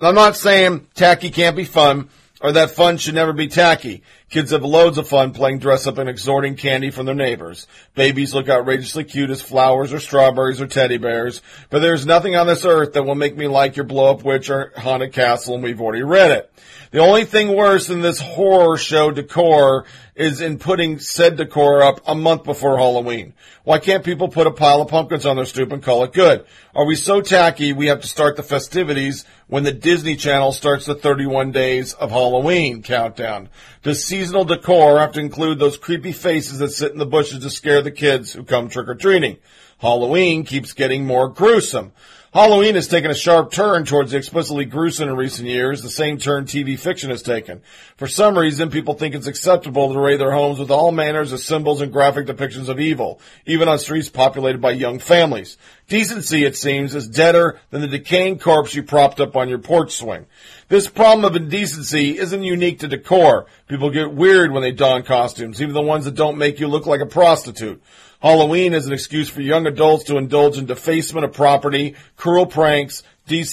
I'm 0.00 0.16
not 0.16 0.34
saying 0.34 0.88
tacky 0.96 1.30
can't 1.30 1.54
be 1.54 1.64
fun 1.64 2.08
or 2.40 2.52
that 2.52 2.70
fun 2.70 2.96
should 2.96 3.14
never 3.14 3.32
be 3.32 3.48
tacky. 3.48 4.02
Kids 4.30 4.52
have 4.52 4.62
loads 4.62 4.98
of 4.98 5.08
fun 5.08 5.32
playing 5.32 5.58
dress 5.58 5.86
up 5.86 5.98
and 5.98 6.08
extorting 6.08 6.54
candy 6.54 6.90
from 6.90 7.06
their 7.06 7.14
neighbors. 7.14 7.66
Babies 7.94 8.34
look 8.34 8.48
outrageously 8.48 9.04
cute 9.04 9.30
as 9.30 9.42
flowers 9.42 9.92
or 9.92 9.98
strawberries 9.98 10.60
or 10.60 10.66
teddy 10.66 10.98
bears, 10.98 11.42
but 11.70 11.80
there's 11.80 12.06
nothing 12.06 12.36
on 12.36 12.46
this 12.46 12.64
earth 12.64 12.92
that 12.92 13.04
will 13.04 13.14
make 13.14 13.36
me 13.36 13.48
like 13.48 13.76
your 13.76 13.86
blow 13.86 14.10
up 14.10 14.22
witch 14.22 14.50
or 14.50 14.72
haunted 14.76 15.12
castle 15.12 15.54
and 15.54 15.64
we've 15.64 15.80
already 15.80 16.02
read 16.02 16.30
it. 16.30 16.52
The 16.90 17.00
only 17.00 17.24
thing 17.24 17.54
worse 17.54 17.86
than 17.86 18.00
this 18.00 18.20
horror 18.20 18.78
show 18.78 19.10
decor 19.10 19.84
is 20.14 20.40
in 20.40 20.58
putting 20.58 20.98
said 20.98 21.36
decor 21.36 21.82
up 21.82 22.00
a 22.06 22.14
month 22.14 22.44
before 22.44 22.78
Halloween. 22.78 23.34
Why 23.64 23.78
can't 23.78 24.04
people 24.04 24.28
put 24.28 24.46
a 24.46 24.50
pile 24.50 24.80
of 24.80 24.88
pumpkins 24.88 25.26
on 25.26 25.36
their 25.36 25.44
stoop 25.44 25.70
and 25.70 25.82
call 25.82 26.04
it 26.04 26.12
good? 26.12 26.46
Are 26.74 26.86
we 26.86 26.96
so 26.96 27.20
tacky 27.20 27.72
we 27.72 27.88
have 27.88 28.00
to 28.00 28.08
start 28.08 28.36
the 28.36 28.42
festivities 28.42 29.24
when 29.48 29.64
the 29.64 29.72
Disney 29.72 30.14
Channel 30.14 30.52
starts 30.52 30.86
the 30.86 30.94
31 30.94 31.52
days 31.52 31.94
of 31.94 32.10
Halloween 32.10 32.82
countdown? 32.82 33.48
Does 33.82 34.04
seasonal 34.04 34.44
decor 34.44 34.98
have 34.98 35.12
to 35.12 35.20
include 35.20 35.58
those 35.58 35.76
creepy 35.76 36.12
faces 36.12 36.58
that 36.58 36.70
sit 36.70 36.92
in 36.92 36.98
the 36.98 37.06
bushes 37.06 37.42
to 37.42 37.50
scare 37.50 37.82
the 37.82 37.90
kids 37.90 38.32
who 38.32 38.44
come 38.44 38.68
trick 38.68 38.88
or 38.88 38.94
treating? 38.94 39.38
Halloween 39.78 40.44
keeps 40.44 40.72
getting 40.72 41.06
more 41.06 41.28
gruesome. 41.28 41.92
Halloween 42.30 42.74
has 42.74 42.88
taken 42.88 43.10
a 43.10 43.14
sharp 43.14 43.50
turn 43.52 43.86
towards 43.86 44.10
the 44.10 44.18
explicitly 44.18 44.66
gruesome 44.66 45.08
in 45.08 45.16
recent 45.16 45.48
years, 45.48 45.82
the 45.82 45.88
same 45.88 46.18
turn 46.18 46.44
TV 46.44 46.78
fiction 46.78 47.08
has 47.08 47.22
taken. 47.22 47.62
For 47.96 48.06
some 48.06 48.36
reason, 48.36 48.70
people 48.70 48.92
think 48.92 49.14
it's 49.14 49.26
acceptable 49.26 49.90
to 49.90 49.98
array 49.98 50.18
their 50.18 50.30
homes 50.30 50.58
with 50.58 50.70
all 50.70 50.92
manners 50.92 51.32
of 51.32 51.40
symbols 51.40 51.80
and 51.80 51.90
graphic 51.90 52.26
depictions 52.26 52.68
of 52.68 52.80
evil, 52.80 53.18
even 53.46 53.66
on 53.66 53.78
streets 53.78 54.10
populated 54.10 54.60
by 54.60 54.72
young 54.72 54.98
families. 54.98 55.56
Decency, 55.88 56.44
it 56.44 56.54
seems, 56.54 56.94
is 56.94 57.08
deader 57.08 57.58
than 57.70 57.80
the 57.80 57.88
decaying 57.88 58.38
corpse 58.38 58.74
you 58.74 58.82
propped 58.82 59.20
up 59.20 59.34
on 59.34 59.48
your 59.48 59.58
porch 59.58 59.96
swing. 59.96 60.26
This 60.68 60.86
problem 60.86 61.24
of 61.24 61.34
indecency 61.34 62.18
isn't 62.18 62.42
unique 62.42 62.80
to 62.80 62.88
decor. 62.88 63.46
People 63.68 63.90
get 63.90 64.12
weird 64.12 64.52
when 64.52 64.62
they 64.62 64.72
don 64.72 65.02
costumes, 65.02 65.62
even 65.62 65.72
the 65.72 65.80
ones 65.80 66.04
that 66.04 66.14
don't 66.14 66.36
make 66.36 66.60
you 66.60 66.68
look 66.68 66.84
like 66.84 67.00
a 67.00 67.06
prostitute. 67.06 67.82
Halloween 68.20 68.74
is 68.74 68.86
an 68.86 68.92
excuse 68.92 69.30
for 69.30 69.40
young 69.40 69.66
adults 69.66 70.04
to 70.04 70.18
indulge 70.18 70.58
in 70.58 70.66
defacement 70.66 71.24
of 71.24 71.32
property, 71.32 71.94
cruel 72.16 72.44
pranks, 72.44 73.02
de- 73.26 73.46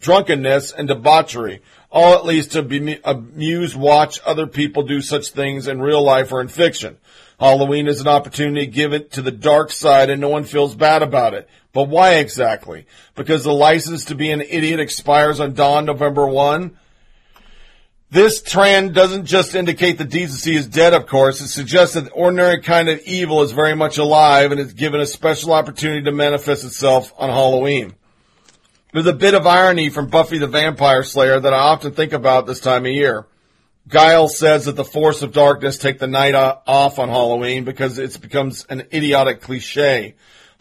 drunkenness, 0.00 0.72
and 0.72 0.88
debauchery. 0.88 1.60
All 1.90 2.14
at 2.14 2.24
least 2.24 2.52
to 2.52 2.62
be 2.62 2.98
amuse, 3.04 3.76
watch 3.76 4.18
other 4.24 4.46
people 4.46 4.84
do 4.84 5.02
such 5.02 5.30
things 5.30 5.68
in 5.68 5.82
real 5.82 6.02
life 6.02 6.32
or 6.32 6.40
in 6.40 6.48
fiction. 6.48 6.96
Halloween 7.38 7.88
is 7.88 8.00
an 8.00 8.08
opportunity 8.08 8.66
to 8.66 8.72
give 8.72 8.94
it 8.94 9.12
to 9.12 9.22
the 9.22 9.30
dark 9.30 9.70
side 9.70 10.08
and 10.08 10.20
no 10.20 10.28
one 10.28 10.44
feels 10.44 10.74
bad 10.74 11.02
about 11.02 11.34
it. 11.34 11.46
But 11.74 11.88
why 11.88 12.14
exactly? 12.14 12.86
Because 13.16 13.44
the 13.44 13.52
license 13.52 14.06
to 14.06 14.14
be 14.14 14.30
an 14.30 14.40
idiot 14.40 14.80
expires 14.80 15.40
on 15.40 15.52
dawn 15.52 15.84
November 15.84 16.26
1? 16.26 16.78
This 18.10 18.40
trend 18.40 18.94
doesn't 18.94 19.26
just 19.26 19.56
indicate 19.56 19.98
that 19.98 20.08
decency 20.08 20.54
is 20.54 20.68
dead, 20.68 20.94
of 20.94 21.06
course. 21.06 21.40
It 21.40 21.48
suggests 21.48 21.96
that 21.96 22.12
ordinary 22.14 22.60
kind 22.62 22.88
of 22.88 23.00
evil 23.00 23.42
is 23.42 23.50
very 23.50 23.74
much 23.74 23.98
alive 23.98 24.52
and 24.52 24.60
is 24.60 24.72
given 24.72 25.00
a 25.00 25.06
special 25.06 25.52
opportunity 25.52 26.02
to 26.02 26.12
manifest 26.12 26.64
itself 26.64 27.12
on 27.18 27.28
Halloween. 27.28 27.94
There's 28.92 29.06
a 29.06 29.12
bit 29.12 29.34
of 29.34 29.44
irony 29.44 29.90
from 29.90 30.06
Buffy 30.06 30.38
the 30.38 30.46
Vampire 30.46 31.02
Slayer 31.02 31.40
that 31.40 31.52
I 31.52 31.58
often 31.58 31.90
think 31.92 32.12
about 32.12 32.46
this 32.46 32.60
time 32.60 32.86
of 32.86 32.92
year. 32.92 33.26
Giles 33.88 34.38
says 34.38 34.66
that 34.66 34.76
the 34.76 34.84
force 34.84 35.22
of 35.22 35.32
darkness 35.32 35.76
take 35.76 35.98
the 35.98 36.06
night 36.06 36.36
off 36.36 37.00
on 37.00 37.08
Halloween 37.08 37.64
because 37.64 37.98
it 37.98 38.20
becomes 38.20 38.64
an 38.70 38.86
idiotic 38.92 39.40
cliche. 39.40 40.14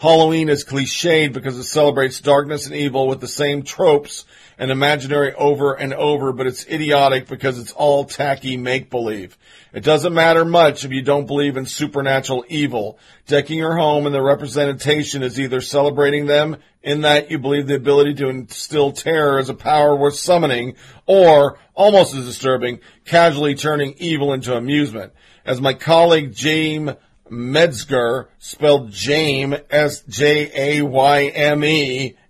Halloween 0.04 0.50
is 0.50 0.66
cliched 0.66 1.32
because 1.32 1.58
it 1.58 1.64
celebrates 1.64 2.20
darkness 2.20 2.66
and 2.66 2.76
evil 2.76 3.08
with 3.08 3.22
the 3.22 3.28
same 3.30 3.64
tropes 3.64 4.26
and 4.58 4.70
imaginary 4.70 5.34
over 5.34 5.76
and 5.76 5.94
over, 5.94 6.34
but 6.34 6.46
it's 6.46 6.68
idiotic 6.68 7.26
because 7.30 7.58
it's 7.58 7.72
all 7.72 8.04
tacky 8.04 8.58
make-believe. 8.58 9.38
It 9.72 9.86
doesn't 9.86 10.14
matter 10.14 10.44
much 10.44 10.84
if 10.84 10.92
you 10.92 11.04
don't 11.04 11.26
believe 11.26 11.56
in 11.56 11.66
supernatural 11.66 12.44
evil. 12.50 13.00
Decking 13.28 13.60
your 13.60 13.78
home 13.78 14.06
and 14.06 14.14
the 14.14 14.22
representation 14.22 15.24
is 15.24 15.40
either 15.40 15.62
celebrating 15.62 16.26
them 16.26 16.58
in 16.82 17.04
that 17.04 17.32
you 17.32 17.40
believe 17.40 17.68
the 17.68 17.76
ability 17.76 18.16
to 18.16 18.28
instill 18.28 18.92
terror 18.92 19.40
is 19.40 19.48
a 19.48 19.54
power 19.54 19.96
worth 19.96 20.16
summoning, 20.16 20.76
or, 21.06 21.58
almost 21.76 22.14
as 22.14 22.26
disturbing, 22.26 22.82
casually 23.06 23.56
turning 23.56 23.96
evil 24.00 24.34
into 24.34 24.54
amusement. 24.54 25.14
As 25.46 25.62
my 25.62 25.74
colleague 25.74 26.34
James 26.34 26.92
Metzgar, 27.34 28.28
spelled 28.38 28.92
Jame, 28.92 29.62
S-J-A-Y-M-E, 29.70 30.56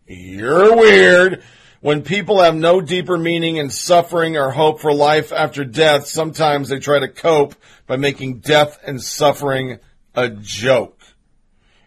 You're 0.08 0.76
weird. 0.76 1.44
When 1.82 2.02
people 2.04 2.42
have 2.42 2.56
no 2.56 2.80
deeper 2.80 3.18
meaning 3.18 3.58
in 3.58 3.70
suffering 3.70 4.38
or 4.38 4.52
hope 4.52 4.80
for 4.80 4.94
life 4.94 5.34
after 5.34 5.66
death, 5.66 6.08
sometimes 6.08 6.70
they 6.70 6.80
try 6.80 7.00
to 7.00 7.10
cope 7.10 7.56
by 7.88 7.98
making 7.98 8.40
death 8.40 8.80
and 8.86 9.02
suffering 9.02 9.80
a 10.16 10.30
joke. 10.30 11.02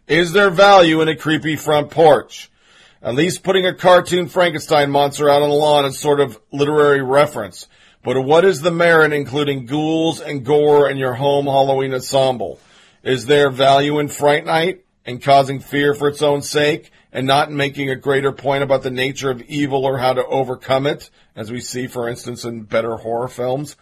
Is 0.07 0.33
there 0.33 0.51
value 0.51 1.01
in 1.01 1.09
a 1.09 1.17
creepy 1.17 1.57
front 1.57 1.91
porch? 1.91 2.51
At 3.03 3.15
least 3.15 3.43
putting 3.43 3.67
a 3.67 3.75
cartoon 3.75 4.28
Frankenstein 4.28 4.91
monster 4.91 5.31
out 5.31 5.43
on 5.43 5.49
the 5.49 5.55
lawn 5.55 5.86
is 5.86 5.99
sort 5.99 6.20
of 6.20 6.39
literary 6.53 7.03
reference. 7.03 7.67
But 8.05 8.20
what 8.20 8.45
is 8.45 8.61
the 8.61 8.70
merit 8.70 9.12
including 9.12 9.67
ghouls 9.67 10.20
and 10.20 10.45
gore 10.45 10.91
in 10.91 10.97
your 10.97 11.15
home 11.15 11.47
Halloween 11.47 11.95
ensemble? 11.95 12.61
Is 13.07 13.26
there 13.26 13.51
value 13.51 14.01
in 14.01 14.09
Fright 14.09 14.44
Night 14.44 14.85
and 15.05 15.23
causing 15.23 15.60
fear 15.60 15.94
for 15.94 16.09
its 16.09 16.23
own 16.23 16.43
sake 16.43 16.91
and 17.12 17.25
not 17.25 17.52
making 17.52 17.89
a 17.89 17.94
greater 17.94 18.33
point 18.33 18.65
about 18.65 18.83
the 18.83 18.91
nature 18.91 19.31
of 19.31 19.43
evil 19.43 19.85
or 19.85 19.99
how 19.99 20.12
to 20.12 20.26
overcome 20.26 20.89
it, 20.89 21.09
as 21.36 21.52
we 21.52 21.60
see, 21.60 21.86
for 21.86 22.09
instance, 22.09 22.44
in 22.44 22.62
better 22.62 22.97
horror 22.97 23.28
films? 23.28 23.76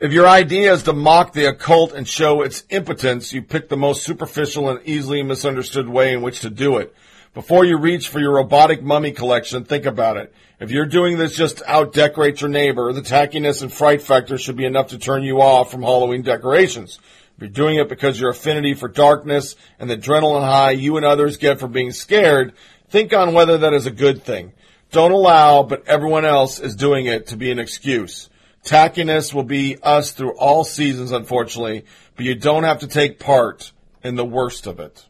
If 0.00 0.12
your 0.12 0.26
idea 0.26 0.72
is 0.72 0.84
to 0.84 0.94
mock 0.94 1.34
the 1.34 1.44
occult 1.44 1.92
and 1.92 2.08
show 2.08 2.40
its 2.40 2.64
impotence, 2.70 3.34
you 3.34 3.42
pick 3.42 3.68
the 3.68 3.76
most 3.76 4.02
superficial 4.02 4.70
and 4.70 4.80
easily 4.88 5.22
misunderstood 5.22 5.86
way 5.86 6.14
in 6.14 6.22
which 6.22 6.40
to 6.40 6.48
do 6.48 6.78
it. 6.78 6.94
Before 7.34 7.66
you 7.66 7.76
reach 7.76 8.08
for 8.08 8.18
your 8.18 8.36
robotic 8.36 8.82
mummy 8.82 9.12
collection, 9.12 9.66
think 9.66 9.84
about 9.84 10.16
it. 10.16 10.32
If 10.58 10.70
you're 10.70 10.86
doing 10.86 11.18
this 11.18 11.36
just 11.36 11.58
to 11.58 11.70
out 11.70 11.92
decorate 11.92 12.40
your 12.40 12.48
neighbor, 12.48 12.94
the 12.94 13.02
tackiness 13.02 13.60
and 13.60 13.70
fright 13.70 14.00
factor 14.00 14.38
should 14.38 14.56
be 14.56 14.64
enough 14.64 14.86
to 14.86 14.98
turn 14.98 15.22
you 15.22 15.42
off 15.42 15.70
from 15.70 15.82
Halloween 15.82 16.22
decorations. 16.22 16.98
If 17.36 17.42
you're 17.42 17.50
doing 17.50 17.76
it 17.76 17.88
because 17.88 18.18
your 18.18 18.30
affinity 18.30 18.72
for 18.72 18.88
darkness 18.88 19.56
and 19.78 19.90
the 19.90 19.98
adrenaline 19.98 20.44
high 20.44 20.70
you 20.70 20.96
and 20.96 21.04
others 21.04 21.36
get 21.36 21.60
from 21.60 21.72
being 21.72 21.92
scared, 21.92 22.54
think 22.88 23.12
on 23.12 23.34
whether 23.34 23.58
that 23.58 23.74
is 23.74 23.84
a 23.84 23.90
good 23.90 24.22
thing. 24.22 24.54
Don't 24.90 25.10
allow, 25.10 25.62
but 25.62 25.86
everyone 25.86 26.24
else 26.24 26.58
is 26.58 26.76
doing 26.76 27.04
it 27.04 27.26
to 27.28 27.36
be 27.36 27.50
an 27.50 27.58
excuse. 27.58 28.30
Tackiness 28.64 29.34
will 29.34 29.44
be 29.44 29.76
us 29.82 30.12
through 30.12 30.34
all 30.38 30.64
seasons, 30.64 31.12
unfortunately, 31.12 31.84
but 32.14 32.24
you 32.24 32.34
don't 32.34 32.64
have 32.64 32.78
to 32.78 32.86
take 32.86 33.18
part 33.18 33.72
in 34.02 34.16
the 34.16 34.24
worst 34.24 34.66
of 34.66 34.80
it. 34.80 35.06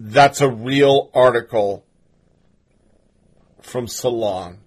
That's 0.00 0.40
a 0.40 0.50
real 0.50 1.10
article 1.14 1.84
from 3.60 3.86
Salon. 3.86 4.58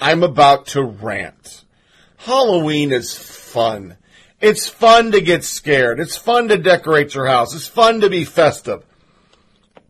I'm 0.00 0.22
about 0.22 0.68
to 0.68 0.82
rant. 0.82 1.65
Halloween 2.26 2.90
is 2.90 3.16
fun. 3.16 3.96
It's 4.40 4.68
fun 4.68 5.12
to 5.12 5.20
get 5.20 5.44
scared. 5.44 6.00
It's 6.00 6.16
fun 6.16 6.48
to 6.48 6.58
decorate 6.58 7.14
your 7.14 7.26
house. 7.26 7.54
It's 7.54 7.68
fun 7.68 8.00
to 8.00 8.10
be 8.10 8.24
festive. 8.24 8.84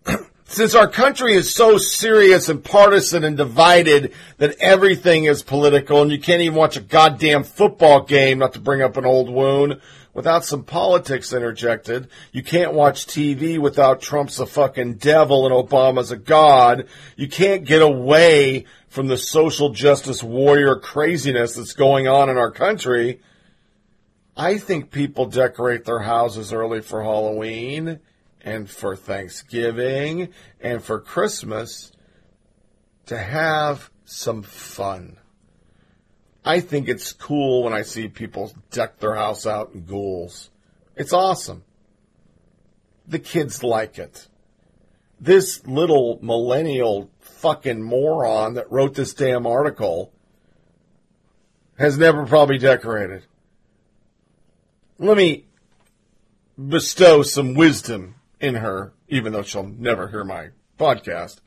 Since 0.45 0.75
our 0.75 0.87
country 0.87 1.33
is 1.33 1.55
so 1.55 1.79
serious 1.79 2.51
and 2.51 2.63
partisan 2.63 3.25
and 3.25 3.39
divided 3.39 4.13
that 4.37 4.55
everything 4.61 5.25
is 5.25 5.43
political 5.43 6.03
and 6.03 6.11
you 6.11 6.21
can't 6.21 6.43
even 6.43 6.59
watch 6.59 6.77
a 6.77 6.83
goddamn 6.83 7.43
football 7.43 8.03
game, 8.03 8.41
not 8.41 8.53
to 8.53 8.61
bring 8.61 8.83
up 8.83 8.99
an 8.99 9.07
old 9.07 9.31
wound, 9.31 9.81
without 10.17 10.47
some 10.47 10.65
politics 10.65 11.35
interjected. 11.35 12.09
You 12.33 12.43
can't 12.43 12.73
watch 12.73 13.07
TV 13.07 13.59
without 13.59 14.01
Trump's 14.01 14.41
a 14.41 14.47
fucking 14.47 14.95
devil 14.95 15.45
and 15.45 15.55
Obama's 15.55 16.11
a 16.11 16.17
god. 16.17 16.89
You 17.17 17.29
can't 17.29 17.67
get 17.67 17.83
away 17.83 18.65
from 18.89 19.09
the 19.09 19.19
social 19.19 19.71
justice 19.71 20.23
warrior 20.23 20.77
craziness 20.77 21.55
that's 21.55 21.75
going 21.75 22.09
on 22.09 22.31
in 22.31 22.39
our 22.39 22.51
country. 22.51 23.21
I 24.35 24.57
think 24.57 24.91
people 24.91 25.27
decorate 25.27 25.85
their 25.85 26.01
houses 26.01 26.51
early 26.51 26.81
for 26.81 27.03
Halloween 27.03 28.01
and 28.41 28.71
for 28.71 28.97
Thanksgiving 28.97 30.31
and 30.63 30.83
for 30.83 30.99
Christmas 30.99 31.93
to 33.05 33.19
have 33.19 33.91
some 34.07 34.43
fun. 34.43 35.19
I 36.47 36.61
think 36.61 36.89
it's 36.89 37.13
cool 37.13 37.65
when 37.65 37.73
I 37.73 37.83
see 37.83 38.07
people 38.07 38.53
deck 38.71 39.01
their 39.01 39.17
house 39.17 39.49
out 39.49 39.73
in 39.75 39.85
ghouls. 39.85 40.49
It's 40.95 41.13
awesome. 41.13 41.65
The 43.09 43.19
kids 43.19 43.65
like 43.65 43.99
it. 43.99 44.29
This 45.21 45.67
little 45.67 46.21
millennial 46.23 47.11
fucking 47.21 47.83
moron 47.83 48.55
that 48.55 48.71
wrote 48.71 48.95
this 48.95 49.13
damn 49.13 49.45
article 49.45 50.13
has 51.79 51.99
never 51.99 52.25
probably 52.25 52.59
decorated. 52.59 53.25
Let 55.01 55.17
me 55.17 55.47
bestow 56.57 57.25
some 57.25 57.55
wisdom 57.55 58.15
in 58.41 58.55
her, 58.55 58.93
even 59.09 59.33
though 59.33 59.43
she'll 59.43 59.65
never 59.65 60.09
hear 60.09 60.23
my 60.23 60.51
podcast. 60.79 61.41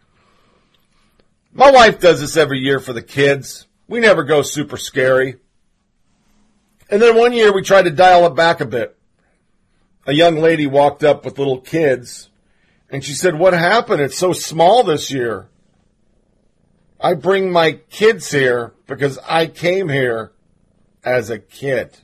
My 1.53 1.71
wife 1.71 2.01
does 2.01 2.19
this 2.19 2.35
every 2.35 2.59
year 2.59 2.79
for 2.79 2.91
the 2.91 3.01
kids. 3.01 3.65
We 3.89 3.99
never 3.99 4.23
go 4.23 4.43
super 4.43 4.77
scary. 4.77 5.37
And 6.91 7.01
then 7.01 7.17
one 7.17 7.33
year 7.33 7.51
we 7.51 7.63
tried 7.63 7.83
to 7.83 7.91
dial 7.91 8.27
it 8.27 8.35
back 8.35 8.61
a 8.61 8.65
bit. 8.65 8.95
A 10.05 10.13
young 10.13 10.35
lady 10.35 10.67
walked 10.67 11.03
up 11.03 11.25
with 11.25 11.39
little 11.39 11.59
kids 11.59 12.29
and 12.91 13.03
she 13.03 13.13
said, 13.13 13.37
What 13.37 13.53
happened? 13.53 14.01
It's 14.01 14.17
so 14.17 14.31
small 14.31 14.83
this 14.83 15.11
year. 15.11 15.49
I 17.01 17.15
bring 17.15 17.51
my 17.51 17.79
kids 17.89 18.29
here 18.29 18.73
because 18.85 19.17
I 19.27 19.47
came 19.47 19.89
here 19.89 20.33
as 21.03 21.31
a 21.31 21.39
kid. 21.39 21.97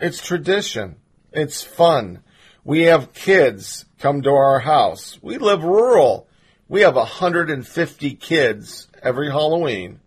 It's 0.00 0.24
tradition. 0.26 0.96
It's 1.32 1.62
fun. 1.62 2.24
We 2.64 2.82
have 2.82 3.12
kids 3.12 3.84
come 4.00 4.22
to 4.22 4.30
our 4.30 4.58
house. 4.58 5.18
We 5.22 5.38
live 5.38 5.62
rural. 5.62 6.26
We 6.68 6.80
have 6.80 6.96
150 6.96 8.14
kids 8.16 8.87
every 9.02 9.30
Halloween. 9.30 10.00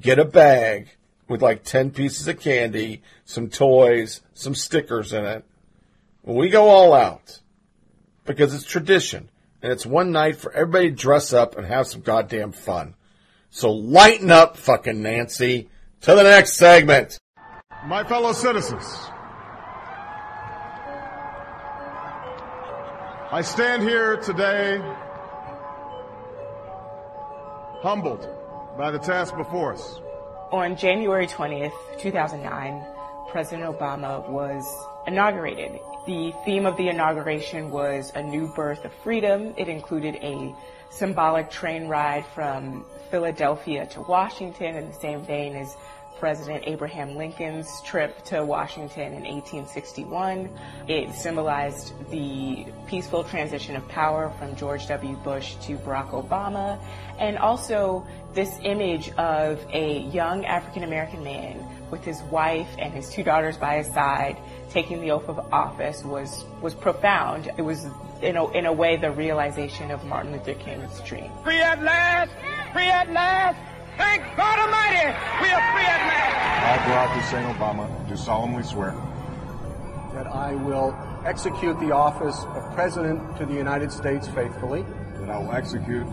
Get 0.00 0.18
a 0.18 0.24
bag 0.24 0.88
with 1.28 1.42
like 1.42 1.64
10 1.64 1.90
pieces 1.90 2.26
of 2.28 2.40
candy, 2.40 3.02
some 3.24 3.48
toys, 3.48 4.20
some 4.34 4.54
stickers 4.54 5.12
in 5.12 5.24
it. 5.24 5.44
We 6.22 6.48
go 6.48 6.68
all 6.68 6.92
out 6.92 7.40
because 8.24 8.54
it's 8.54 8.64
tradition 8.64 9.30
and 9.62 9.72
it's 9.72 9.86
one 9.86 10.12
night 10.12 10.36
for 10.36 10.52
everybody 10.52 10.90
to 10.90 10.96
dress 10.96 11.32
up 11.32 11.56
and 11.56 11.66
have 11.66 11.86
some 11.86 12.02
goddamn 12.02 12.52
fun. 12.52 12.94
So 13.50 13.72
lighten 13.72 14.30
up, 14.30 14.56
fucking 14.56 15.02
Nancy, 15.02 15.68
to 16.02 16.14
the 16.14 16.22
next 16.22 16.56
segment. 16.56 17.18
My 17.86 18.04
fellow 18.04 18.32
citizens, 18.32 18.84
I 23.30 23.42
stand 23.42 23.82
here 23.82 24.16
today 24.16 24.82
humbled 27.80 28.28
by 28.76 28.90
the 28.90 28.98
task 28.98 29.36
before 29.36 29.74
us. 29.74 30.00
On 30.50 30.76
January 30.76 31.26
20th, 31.26 31.72
2009, 31.98 32.84
President 33.28 33.78
Obama 33.78 34.26
was 34.28 34.64
inaugurated. 35.06 35.78
The 36.06 36.32
theme 36.44 36.66
of 36.66 36.76
the 36.76 36.88
inauguration 36.88 37.70
was 37.70 38.12
a 38.14 38.22
new 38.22 38.48
birth 38.48 38.84
of 38.84 38.92
freedom. 39.04 39.54
It 39.56 39.68
included 39.68 40.16
a 40.16 40.54
symbolic 40.90 41.50
train 41.50 41.86
ride 41.86 42.24
from 42.34 42.86
Philadelphia 43.10 43.86
to 43.86 44.00
Washington 44.02 44.74
in 44.76 44.88
the 44.88 44.94
same 44.94 45.20
vein 45.22 45.54
as 45.54 45.76
President 46.18 46.64
Abraham 46.66 47.16
Lincoln's 47.16 47.80
trip 47.82 48.24
to 48.24 48.44
Washington 48.44 49.12
in 49.12 49.22
1861. 49.22 50.50
It 50.88 51.14
symbolized 51.14 51.92
the 52.10 52.66
peaceful 52.86 53.24
transition 53.24 53.76
of 53.76 53.86
power 53.88 54.32
from 54.38 54.56
George 54.56 54.86
W. 54.88 55.16
Bush 55.16 55.54
to 55.62 55.76
Barack 55.78 56.10
Obama, 56.10 56.78
and 57.18 57.38
also 57.38 58.06
this 58.34 58.58
image 58.62 59.10
of 59.12 59.64
a 59.72 60.00
young 60.12 60.44
African 60.44 60.84
American 60.84 61.22
man 61.22 61.64
with 61.90 62.04
his 62.04 62.20
wife 62.22 62.68
and 62.78 62.92
his 62.92 63.10
two 63.10 63.22
daughters 63.22 63.56
by 63.56 63.78
his 63.78 63.86
side 63.88 64.36
taking 64.70 65.00
the 65.00 65.10
oath 65.10 65.28
of 65.28 65.38
office 65.52 66.04
was 66.04 66.44
was 66.60 66.74
profound. 66.74 67.50
It 67.56 67.62
was 67.62 67.86
in 68.22 68.36
a, 68.36 68.50
in 68.50 68.66
a 68.66 68.72
way 68.72 68.96
the 68.96 69.10
realization 69.10 69.90
of 69.90 70.04
Martin 70.04 70.32
Luther 70.32 70.54
King's 70.54 71.00
dream. 71.00 71.30
Free 71.44 71.60
at 71.60 71.82
last! 71.82 72.32
Free 72.72 72.88
at 72.88 73.10
last! 73.12 73.67
Thank 73.98 74.22
God 74.36 74.58
Almighty, 74.58 75.06
we 75.42 75.48
are 75.50 75.64
free 75.74 75.84
at 75.84 76.02
last. 76.08 76.64
I, 76.64 76.78
Barack 76.88 77.20
Hussein 77.20 77.44
Obama, 77.54 78.08
do 78.08 78.16
solemnly 78.16 78.62
swear 78.62 78.94
that 80.14 80.26
I 80.26 80.54
will 80.54 80.96
execute 81.26 81.78
the 81.80 81.92
office 81.92 82.44
of 82.54 82.74
President 82.74 83.20
to 83.38 83.44
the 83.46 83.54
United 83.54 83.92
States 83.92 84.26
faithfully. 84.28 84.84
that 85.20 85.28
I 85.30 85.38
will 85.38 85.52
execute 85.52 86.06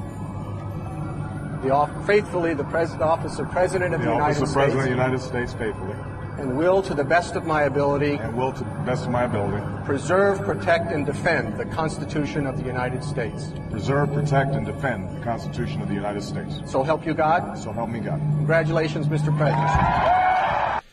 The 1.63 1.71
off- 1.71 2.05
faithfully 2.05 2.53
the 2.53 2.63
pres- 2.65 2.93
office 2.95 3.39
of 3.39 3.49
President 3.51 3.93
of 3.93 4.01
the 4.01 4.07
the, 4.07 4.13
office 4.13 4.41
of 4.41 4.51
President 4.51 4.79
of 4.79 4.83
the 4.85 4.89
United 4.91 5.21
States 5.21 5.53
faithfully 5.53 5.95
And 6.37 6.57
will, 6.57 6.81
to 6.83 6.93
the 6.93 7.03
best 7.03 7.35
of 7.35 7.45
my 7.45 7.63
ability, 7.63 8.15
and 8.15 8.35
will, 8.35 8.51
to 8.51 8.63
the 8.63 8.83
best 8.85 9.05
of 9.05 9.11
my 9.11 9.23
ability, 9.23 9.63
preserve, 9.85 10.41
protect, 10.41 10.91
and 10.91 11.05
defend 11.05 11.57
the 11.57 11.65
Constitution 11.65 12.45
of 12.45 12.57
the 12.57 12.63
United 12.63 13.03
States. 13.03 13.53
preserve, 13.71 14.13
protect, 14.13 14.53
and 14.53 14.65
defend 14.65 15.15
the 15.15 15.23
Constitution 15.23 15.81
of 15.81 15.87
the 15.87 15.93
United 15.93 16.21
States. 16.21 16.59
So 16.65 16.83
help 16.83 17.05
you 17.05 17.13
God. 17.13 17.57
So 17.57 17.71
help 17.71 17.89
me 17.89 17.99
God. 17.99 18.19
Congratulations, 18.37 19.07
Mr. 19.07 19.35
President. 19.37 20.83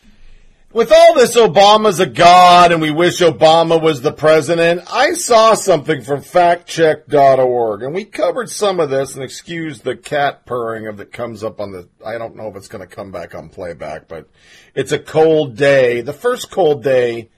With 0.73 0.91
all 0.91 1.13
this 1.13 1.37
Obama's 1.37 1.99
a 1.99 2.05
god 2.05 2.71
and 2.71 2.81
we 2.81 2.91
wish 2.91 3.19
Obama 3.19 3.81
was 3.81 4.01
the 4.01 4.11
president, 4.11 4.81
I 4.91 5.13
saw 5.13 5.53
something 5.53 6.01
from 6.01 6.21
factcheck.org 6.21 7.83
and 7.83 7.93
we 7.93 8.05
covered 8.05 8.49
some 8.49 8.79
of 8.79 8.89
this 8.89 9.13
and 9.13 9.23
excuse 9.23 9.81
the 9.81 9.95
cat 9.95 10.45
purring 10.45 10.87
of 10.87 10.97
that 10.97 11.11
comes 11.11 11.43
up 11.43 11.59
on 11.59 11.71
the, 11.71 11.87
I 12.03 12.17
don't 12.17 12.35
know 12.35 12.47
if 12.47 12.55
it's 12.55 12.67
going 12.67 12.87
to 12.87 12.95
come 12.95 13.11
back 13.11 13.35
on 13.35 13.49
playback, 13.49 14.07
but 14.07 14.27
it's 14.73 14.91
a 14.91 14.99
cold 14.99 15.55
day. 15.55 16.01
The 16.01 16.13
first 16.13 16.49
cold 16.49 16.83
day 16.83 17.29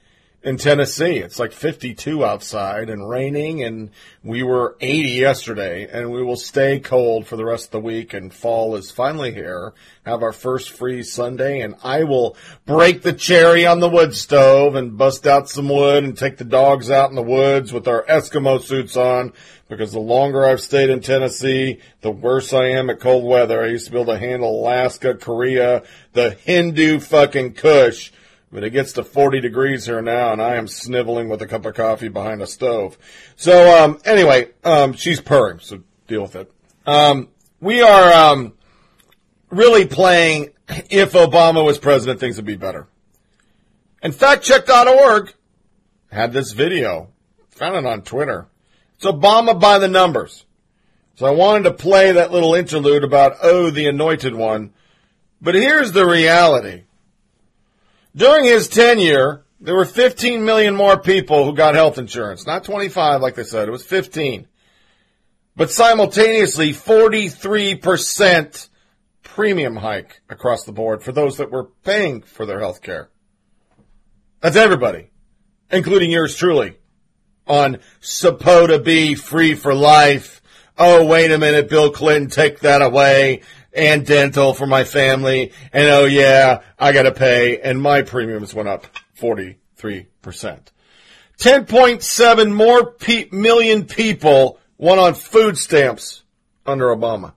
in 0.45 0.57
Tennessee. 0.57 1.17
It's 1.17 1.39
like 1.39 1.51
52 1.51 2.23
outside 2.23 2.87
and 2.91 3.09
raining 3.09 3.63
and 3.63 3.89
we 4.23 4.43
were 4.43 4.77
80 4.79 5.09
yesterday 5.09 5.87
and 5.91 6.11
we 6.11 6.21
will 6.23 6.37
stay 6.37 6.79
cold 6.79 7.25
for 7.25 7.35
the 7.35 7.43
rest 7.43 7.65
of 7.65 7.71
the 7.71 7.79
week 7.79 8.13
and 8.13 8.31
fall 8.31 8.75
is 8.75 8.91
finally 8.91 9.33
here. 9.33 9.73
Have 10.05 10.21
our 10.21 10.31
first 10.31 10.69
free 10.69 11.01
Sunday 11.01 11.61
and 11.61 11.73
I 11.83 12.03
will 12.03 12.37
break 12.67 13.01
the 13.01 13.11
cherry 13.11 13.65
on 13.65 13.79
the 13.79 13.89
wood 13.89 14.15
stove 14.15 14.75
and 14.75 14.95
bust 14.95 15.25
out 15.25 15.49
some 15.49 15.67
wood 15.67 16.03
and 16.03 16.15
take 16.15 16.37
the 16.37 16.45
dogs 16.45 16.91
out 16.91 17.09
in 17.09 17.15
the 17.15 17.23
woods 17.23 17.73
with 17.73 17.87
our 17.87 18.03
Eskimo 18.03 18.61
suits 18.61 18.95
on 18.95 19.33
because 19.67 19.93
the 19.93 19.99
longer 19.99 20.45
I've 20.45 20.61
stayed 20.61 20.91
in 20.91 21.01
Tennessee, 21.01 21.79
the 22.01 22.11
worse 22.11 22.53
I 22.53 22.67
am 22.67 22.91
at 22.91 22.99
cold 22.99 23.25
weather. 23.25 23.63
I 23.63 23.69
used 23.69 23.87
to 23.87 23.91
be 23.91 23.99
able 23.99 24.13
to 24.13 24.19
handle 24.19 24.61
Alaska, 24.61 25.15
Korea, 25.15 25.81
the 26.13 26.29
Hindu 26.29 26.99
fucking 26.99 27.55
Kush 27.55 28.11
but 28.51 28.63
it 28.63 28.69
gets 28.71 28.93
to 28.93 29.03
40 29.03 29.41
degrees 29.41 29.85
here 29.85 30.01
now, 30.01 30.31
and 30.31 30.41
I 30.41 30.55
am 30.55 30.67
sniveling 30.67 31.29
with 31.29 31.41
a 31.41 31.47
cup 31.47 31.65
of 31.65 31.75
coffee 31.75 32.09
behind 32.09 32.41
a 32.41 32.47
stove. 32.47 32.97
So, 33.35 33.83
um, 33.83 33.99
anyway, 34.05 34.49
um, 34.63 34.93
she's 34.93 35.21
purring, 35.21 35.59
so 35.59 35.81
deal 36.07 36.21
with 36.21 36.35
it. 36.35 36.51
Um, 36.85 37.29
we 37.59 37.81
are 37.81 38.13
um, 38.13 38.53
really 39.49 39.85
playing 39.85 40.49
if 40.89 41.13
Obama 41.13 41.63
was 41.65 41.77
president, 41.77 42.19
things 42.19 42.37
would 42.37 42.45
be 42.45 42.55
better. 42.55 42.87
And 44.01 44.13
factcheck.org 44.13 45.33
had 46.11 46.33
this 46.33 46.51
video. 46.51 47.09
Found 47.51 47.75
it 47.75 47.85
on 47.85 48.01
Twitter. 48.01 48.47
It's 48.95 49.05
Obama 49.05 49.59
by 49.59 49.79
the 49.79 49.87
numbers. 49.87 50.45
So 51.15 51.25
I 51.25 51.31
wanted 51.31 51.63
to 51.63 51.71
play 51.71 52.11
that 52.11 52.31
little 52.31 52.53
interlude 52.53 53.03
about, 53.03 53.37
oh, 53.41 53.69
the 53.69 53.87
anointed 53.87 54.35
one. 54.35 54.73
But 55.41 55.55
here's 55.55 55.93
the 55.93 56.05
reality. 56.05 56.83
During 58.15 58.45
his 58.45 58.69
tenure, 58.69 59.45
there 59.59 59.75
were 59.75 59.85
15 59.85 60.45
million 60.45 60.75
more 60.75 60.97
people 60.97 61.43
who 61.43 61.53
got 61.53 61.75
health 61.75 61.97
insurance. 61.97 62.47
Not 62.47 62.63
25 62.63 63.21
like 63.21 63.35
they 63.35 63.43
said, 63.43 63.67
it 63.67 63.71
was 63.71 63.85
15. 63.85 64.47
But 65.57 65.71
simultaneously, 65.71 66.71
43% 66.71 68.69
premium 69.23 69.75
hike 69.75 70.21
across 70.29 70.63
the 70.63 70.71
board 70.71 71.03
for 71.03 71.11
those 71.11 71.37
that 71.37 71.51
were 71.51 71.65
paying 71.83 72.21
for 72.21 72.45
their 72.45 72.59
health 72.59 72.81
care. 72.81 73.09
That's 74.39 74.55
everybody, 74.55 75.09
including 75.71 76.11
yours 76.11 76.35
truly, 76.35 76.77
on 77.47 77.79
supposed 77.99 78.69
to 78.69 78.79
be 78.79 79.15
free 79.15 79.55
for 79.55 79.73
life. 79.73 80.41
Oh, 80.77 81.05
wait 81.05 81.31
a 81.31 81.37
minute, 81.37 81.69
Bill 81.69 81.91
Clinton, 81.91 82.29
take 82.29 82.59
that 82.59 82.81
away 82.81 83.41
and 83.75 84.05
dental 84.05 84.53
for 84.53 84.65
my 84.65 84.83
family. 84.83 85.51
And 85.73 85.87
oh 85.87 86.05
yeah, 86.05 86.61
I 86.79 86.93
got 86.93 87.03
to 87.03 87.11
pay. 87.11 87.59
And 87.59 87.81
my 87.81 88.01
premiums 88.01 88.53
went 88.53 88.69
up 88.69 88.87
43%. 89.19 89.57
10.7 91.37 92.53
more 92.53 92.91
pe- 92.91 93.29
million 93.31 93.85
people 93.85 94.59
went 94.77 94.99
on 94.99 95.13
food 95.13 95.57
stamps 95.57 96.23
under 96.65 96.85
Obama. 96.85 97.33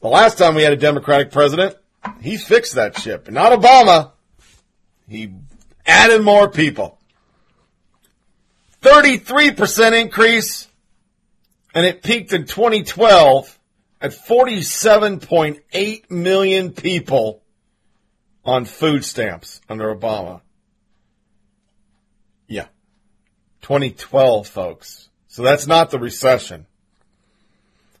The 0.00 0.08
last 0.08 0.38
time 0.38 0.54
we 0.54 0.62
had 0.62 0.72
a 0.72 0.76
Democratic 0.76 1.30
president, 1.30 1.76
he 2.22 2.38
fixed 2.38 2.76
that 2.76 2.98
ship. 2.98 3.30
Not 3.30 3.52
Obama. 3.52 4.12
He 5.06 5.34
added 5.84 6.22
more 6.22 6.48
people. 6.48 6.98
33% 8.80 10.00
increase 10.00 10.69
and 11.74 11.86
it 11.86 12.02
peaked 12.02 12.32
in 12.32 12.46
2012 12.46 13.58
at 14.00 14.12
47.8 14.12 16.10
million 16.10 16.72
people 16.72 17.42
on 18.44 18.64
food 18.64 19.04
stamps 19.04 19.60
under 19.68 19.94
Obama. 19.94 20.40
Yeah. 22.48 22.66
2012, 23.62 24.46
folks. 24.46 25.08
So 25.28 25.42
that's 25.42 25.66
not 25.66 25.90
the 25.90 25.98
recession. 25.98 26.66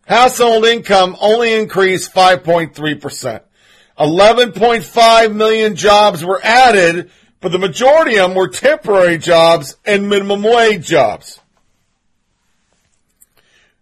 Household 0.06 0.64
income 0.64 1.16
only 1.20 1.54
increased 1.54 2.12
5.3%. 2.12 3.42
11.5 3.98 5.34
million 5.34 5.76
jobs 5.76 6.24
were 6.24 6.40
added, 6.42 7.10
but 7.40 7.52
the 7.52 7.58
majority 7.58 8.18
of 8.18 8.30
them 8.30 8.36
were 8.36 8.48
temporary 8.48 9.18
jobs 9.18 9.76
and 9.84 10.08
minimum 10.08 10.42
wage 10.42 10.86
jobs. 10.86 11.38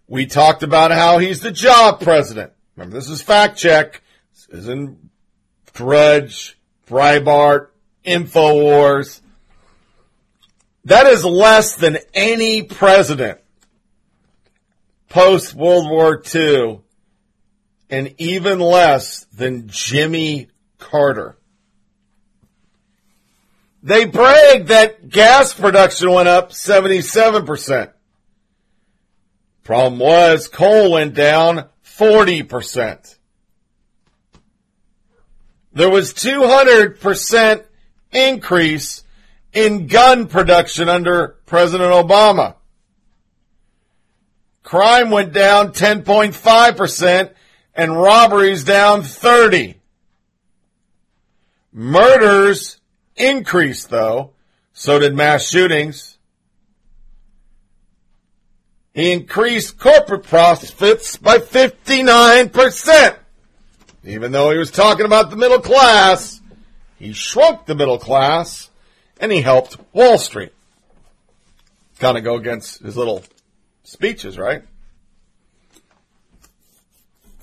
We 0.08 0.26
talked 0.26 0.62
about 0.62 0.90
how 0.90 1.18
he's 1.18 1.40
the 1.40 1.50
job 1.50 2.00
president. 2.00 2.52
Remember, 2.76 2.96
this 2.96 3.10
is 3.10 3.20
fact 3.20 3.58
check. 3.58 4.02
This 4.32 4.60
isn't 4.60 5.10
Drudge, 5.74 6.58
Breitbart, 6.88 7.68
InfoWars. 8.06 9.20
That 10.86 11.06
is 11.06 11.24
less 11.24 11.76
than 11.76 11.98
any 12.14 12.62
president 12.62 13.38
post 15.10 15.54
World 15.54 15.90
War 15.90 16.22
II 16.34 16.80
and 17.90 18.14
even 18.18 18.60
less 18.60 19.24
than 19.26 19.68
Jimmy 19.68 20.48
Carter. 20.78 21.36
They 23.82 24.04
bragged 24.04 24.68
that 24.68 25.08
gas 25.08 25.54
production 25.54 26.10
went 26.10 26.28
up 26.28 26.50
77%. 26.50 27.92
Problem 29.68 29.98
was 29.98 30.48
coal 30.48 30.92
went 30.92 31.12
down 31.12 31.68
40%. 31.84 33.18
There 35.74 35.90
was 35.90 36.14
200% 36.14 37.64
increase 38.10 39.04
in 39.52 39.86
gun 39.86 40.26
production 40.26 40.88
under 40.88 41.36
President 41.44 41.92
Obama. 41.92 42.54
Crime 44.62 45.10
went 45.10 45.34
down 45.34 45.74
10.5% 45.74 47.34
and 47.74 47.94
robberies 47.94 48.64
down 48.64 49.02
30. 49.02 49.78
Murders 51.74 52.80
increased 53.16 53.90
though. 53.90 54.32
So 54.72 54.98
did 54.98 55.14
mass 55.14 55.46
shootings. 55.46 56.17
He 58.98 59.12
increased 59.12 59.78
corporate 59.78 60.24
profits 60.24 61.16
by 61.18 61.38
59%. 61.38 63.16
Even 64.02 64.32
though 64.32 64.50
he 64.50 64.58
was 64.58 64.72
talking 64.72 65.06
about 65.06 65.30
the 65.30 65.36
middle 65.36 65.60
class, 65.60 66.40
he 66.98 67.12
shrunk 67.12 67.66
the 67.66 67.76
middle 67.76 68.00
class 68.00 68.70
and 69.20 69.30
he 69.30 69.40
helped 69.40 69.76
Wall 69.92 70.18
Street. 70.18 70.52
Kind 72.00 72.18
of 72.18 72.24
go 72.24 72.34
against 72.34 72.80
his 72.80 72.96
little 72.96 73.22
speeches, 73.84 74.36
right? 74.36 74.64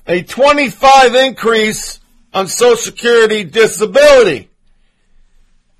A 0.06 0.24
25 0.24 1.14
increase 1.14 2.00
on 2.34 2.48
Social 2.48 2.76
Security 2.76 3.44
disability. 3.44 4.50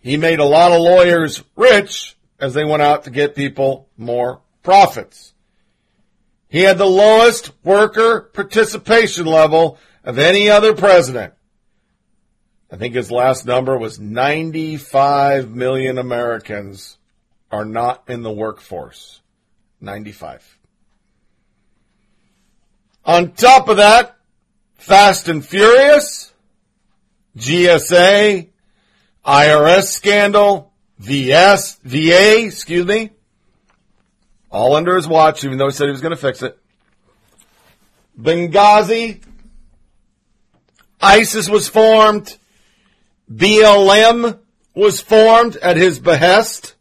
He 0.01 0.17
made 0.17 0.39
a 0.39 0.45
lot 0.47 0.73
of 0.73 0.81
lawyers 0.81 1.45
rich 1.55 2.17
as 2.41 2.55
they 2.55 2.65
went 2.65 2.81
out 2.81 3.05
to 3.05 3.11
get 3.11 3.35
people 3.35 3.91
more 3.99 4.41
profits. 4.63 5.35
He 6.49 6.61
had 6.61 6.79
the 6.79 6.87
lowest 6.87 7.53
worker 7.65 8.31
participation 8.33 9.27
level 9.27 9.79
of 10.05 10.19
any 10.19 10.49
other 10.49 10.75
president. 10.75 11.35
I 12.71 12.77
think 12.77 12.95
his 12.95 13.11
last 13.11 13.47
number 13.47 13.77
was 13.77 14.01
95 14.01 15.51
million 15.51 15.99
Americans 15.99 16.99
are 17.51 17.65
not 17.65 18.05
in 18.09 18.23
the 18.23 18.33
workforce. 18.33 19.21
95. 19.81 20.59
On 23.05 23.33
top 23.33 23.69
of 23.69 23.77
that, 23.77 24.17
Fast 24.75 25.29
and 25.29 25.45
Furious, 25.45 26.33
GSA, 27.37 28.49
IRS 29.25 29.85
scandal, 29.85 30.73
VS, 30.99 31.79
VA, 31.85 32.45
excuse 32.45 32.87
me, 32.87 33.11
all 34.51 34.75
under 34.75 34.97
his 34.97 35.09
watch, 35.09 35.45
even 35.45 35.59
though 35.59 35.67
he 35.67 35.73
said 35.73 35.87
he 35.87 35.91
was 35.91 36.01
going 36.01 36.15
to 36.15 36.17
fix 36.17 36.43
it. 36.43 36.59
Benghazi, 38.19 39.23
ISIS 41.01 41.49
was 41.49 41.69
formed, 41.69 42.37
BLM 43.31 44.39
was 44.75 45.01
formed 45.01 45.57
at 45.57 45.77
his 45.77 45.99
behest. 45.99 46.75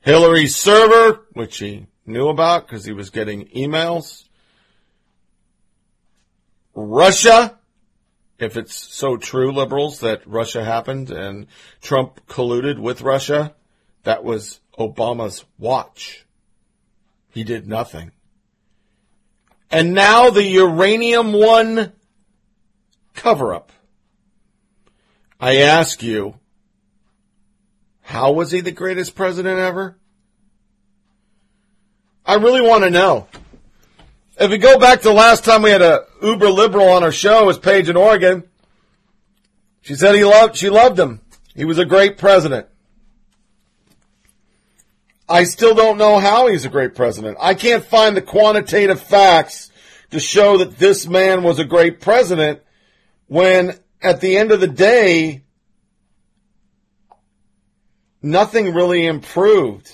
Hillary's 0.00 0.56
server, 0.56 1.26
which 1.32 1.58
he 1.58 1.86
knew 2.06 2.28
about 2.28 2.66
because 2.66 2.84
he 2.84 2.92
was 2.92 3.10
getting 3.10 3.46
emails. 3.48 4.24
Russia 6.74 7.58
if 8.42 8.56
it's 8.56 8.74
so 8.74 9.16
true, 9.16 9.52
liberals, 9.52 10.00
that 10.00 10.26
Russia 10.26 10.64
happened 10.64 11.10
and 11.10 11.46
Trump 11.80 12.26
colluded 12.26 12.78
with 12.78 13.00
Russia, 13.00 13.54
that 14.02 14.24
was 14.24 14.60
Obama's 14.78 15.44
watch. 15.58 16.26
He 17.32 17.44
did 17.44 17.66
nothing. 17.66 18.12
And 19.70 19.94
now 19.94 20.30
the 20.30 20.44
Uranium 20.44 21.32
One 21.32 21.92
cover 23.14 23.54
up. 23.54 23.72
I 25.40 25.56
ask 25.56 26.02
you, 26.02 26.36
how 28.02 28.32
was 28.32 28.50
he 28.50 28.60
the 28.60 28.70
greatest 28.70 29.14
president 29.14 29.58
ever? 29.58 29.96
I 32.24 32.34
really 32.34 32.60
want 32.60 32.84
to 32.84 32.90
know. 32.90 33.26
If 34.38 34.50
we 34.50 34.58
go 34.58 34.78
back 34.78 35.00
to 35.00 35.08
the 35.08 35.14
last 35.14 35.44
time 35.44 35.62
we 35.62 35.70
had 35.70 35.82
a 35.82 36.04
uber 36.22 36.50
liberal 36.50 36.88
on 36.88 37.02
our 37.02 37.12
show, 37.12 37.42
it 37.42 37.46
was 37.46 37.58
Paige 37.58 37.88
in 37.88 37.96
Oregon. 37.96 38.44
She 39.80 39.94
said 39.94 40.14
he 40.14 40.24
loved, 40.24 40.56
she 40.56 40.68
loved 40.70 40.98
him. 40.98 41.20
He 41.54 41.64
was 41.64 41.78
a 41.78 41.84
great 41.84 42.18
president. 42.18 42.66
I 45.32 45.44
still 45.44 45.74
don't 45.74 45.96
know 45.96 46.18
how 46.18 46.48
he's 46.48 46.66
a 46.66 46.68
great 46.68 46.94
president. 46.94 47.38
I 47.40 47.54
can't 47.54 47.82
find 47.82 48.14
the 48.14 48.20
quantitative 48.20 49.00
facts 49.00 49.70
to 50.10 50.20
show 50.20 50.58
that 50.58 50.76
this 50.76 51.08
man 51.08 51.42
was 51.42 51.58
a 51.58 51.64
great 51.64 52.02
president 52.02 52.60
when 53.28 53.78
at 54.02 54.20
the 54.20 54.36
end 54.36 54.52
of 54.52 54.60
the 54.60 54.66
day, 54.66 55.42
nothing 58.20 58.74
really 58.74 59.06
improved. 59.06 59.90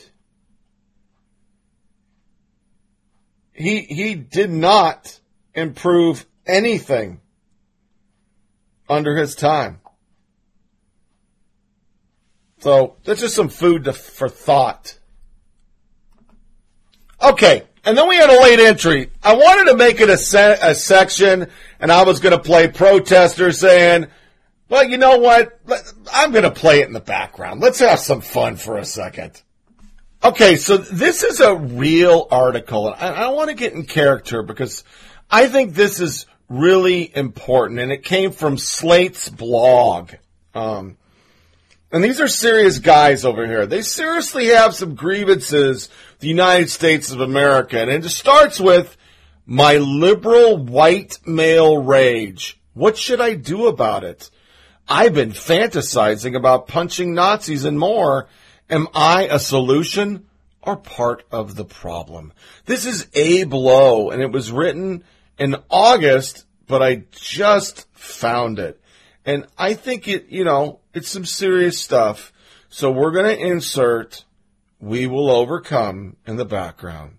He, 3.52 3.82
he 3.82 4.16
did 4.16 4.50
not 4.50 5.20
improve 5.54 6.26
anything 6.46 7.20
under 8.88 9.16
his 9.16 9.36
time. 9.36 9.82
So 12.58 12.96
that's 13.04 13.20
just 13.20 13.36
some 13.36 13.50
food 13.50 13.84
to, 13.84 13.92
for 13.92 14.28
thought. 14.28 14.97
Okay, 17.22 17.64
and 17.84 17.98
then 17.98 18.08
we 18.08 18.16
had 18.16 18.30
a 18.30 18.42
late 18.42 18.60
entry. 18.60 19.10
I 19.22 19.34
wanted 19.34 19.70
to 19.70 19.76
make 19.76 20.00
it 20.00 20.08
a, 20.08 20.16
se- 20.16 20.58
a 20.62 20.74
section, 20.74 21.48
and 21.80 21.90
I 21.90 22.04
was 22.04 22.20
going 22.20 22.36
to 22.36 22.42
play 22.42 22.68
protester 22.68 23.50
saying, 23.50 24.06
"Well, 24.68 24.84
you 24.84 24.98
know 24.98 25.18
what? 25.18 25.58
I'm 26.12 26.30
going 26.30 26.44
to 26.44 26.50
play 26.50 26.80
it 26.80 26.86
in 26.86 26.92
the 26.92 27.00
background. 27.00 27.60
Let's 27.60 27.80
have 27.80 27.98
some 27.98 28.20
fun 28.20 28.56
for 28.56 28.78
a 28.78 28.84
second. 28.84 29.42
Okay, 30.22 30.56
so 30.56 30.76
this 30.76 31.22
is 31.22 31.40
a 31.40 31.54
real 31.54 32.26
article, 32.30 32.92
and 32.92 32.96
I, 32.96 33.26
I 33.26 33.28
want 33.28 33.50
to 33.50 33.54
get 33.54 33.72
in 33.72 33.84
character 33.84 34.42
because 34.42 34.84
I 35.30 35.48
think 35.48 35.74
this 35.74 36.00
is 36.00 36.26
really 36.48 37.14
important, 37.14 37.80
and 37.80 37.92
it 37.92 38.02
came 38.04 38.32
from 38.32 38.58
Slate's 38.58 39.28
blog. 39.28 40.12
Um, 40.54 40.96
and 41.90 42.04
these 42.04 42.20
are 42.20 42.28
serious 42.28 42.78
guys 42.78 43.24
over 43.24 43.46
here. 43.46 43.66
They 43.66 43.82
seriously 43.82 44.48
have 44.48 44.74
some 44.74 44.94
grievances, 44.94 45.88
the 46.18 46.28
United 46.28 46.68
States 46.68 47.10
of 47.10 47.20
America. 47.20 47.80
And 47.80 47.90
it 47.90 48.08
starts 48.08 48.60
with 48.60 48.96
my 49.46 49.78
liberal 49.78 50.58
white 50.58 51.18
male 51.26 51.78
rage. 51.78 52.60
What 52.74 52.98
should 52.98 53.20
I 53.20 53.34
do 53.34 53.66
about 53.66 54.04
it? 54.04 54.30
I've 54.86 55.14
been 55.14 55.32
fantasizing 55.32 56.36
about 56.36 56.68
punching 56.68 57.14
Nazis 57.14 57.64
and 57.64 57.78
more. 57.78 58.28
Am 58.68 58.88
I 58.94 59.24
a 59.24 59.38
solution 59.38 60.26
or 60.60 60.76
part 60.76 61.24
of 61.30 61.56
the 61.56 61.64
problem? 61.64 62.34
This 62.66 62.84
is 62.84 63.08
Abe 63.14 63.54
Lowe, 63.54 64.10
and 64.10 64.20
it 64.20 64.30
was 64.30 64.52
written 64.52 65.04
in 65.38 65.56
August, 65.70 66.44
but 66.66 66.82
I 66.82 67.04
just 67.10 67.86
found 67.94 68.58
it. 68.58 68.80
And 69.28 69.46
I 69.58 69.74
think 69.74 70.08
it, 70.08 70.30
you 70.30 70.42
know, 70.42 70.80
it's 70.94 71.10
some 71.10 71.26
serious 71.26 71.78
stuff. 71.78 72.32
So 72.70 72.90
we're 72.90 73.10
going 73.10 73.26
to 73.26 73.38
insert 73.38 74.24
We 74.80 75.06
Will 75.06 75.30
Overcome 75.30 76.16
in 76.26 76.36
the 76.36 76.46
background. 76.46 77.18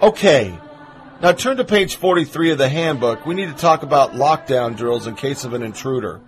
Okay. 0.00 0.56
Now 1.20 1.32
turn 1.32 1.56
to 1.56 1.64
page 1.64 1.96
43 1.96 2.52
of 2.52 2.58
the 2.58 2.68
handbook. 2.68 3.26
We 3.26 3.34
need 3.34 3.48
to 3.48 3.60
talk 3.60 3.82
about 3.82 4.12
lockdown 4.12 4.76
drills 4.76 5.08
in 5.08 5.16
case 5.16 5.42
of 5.42 5.52
an 5.52 5.64
intruder. 5.64 6.20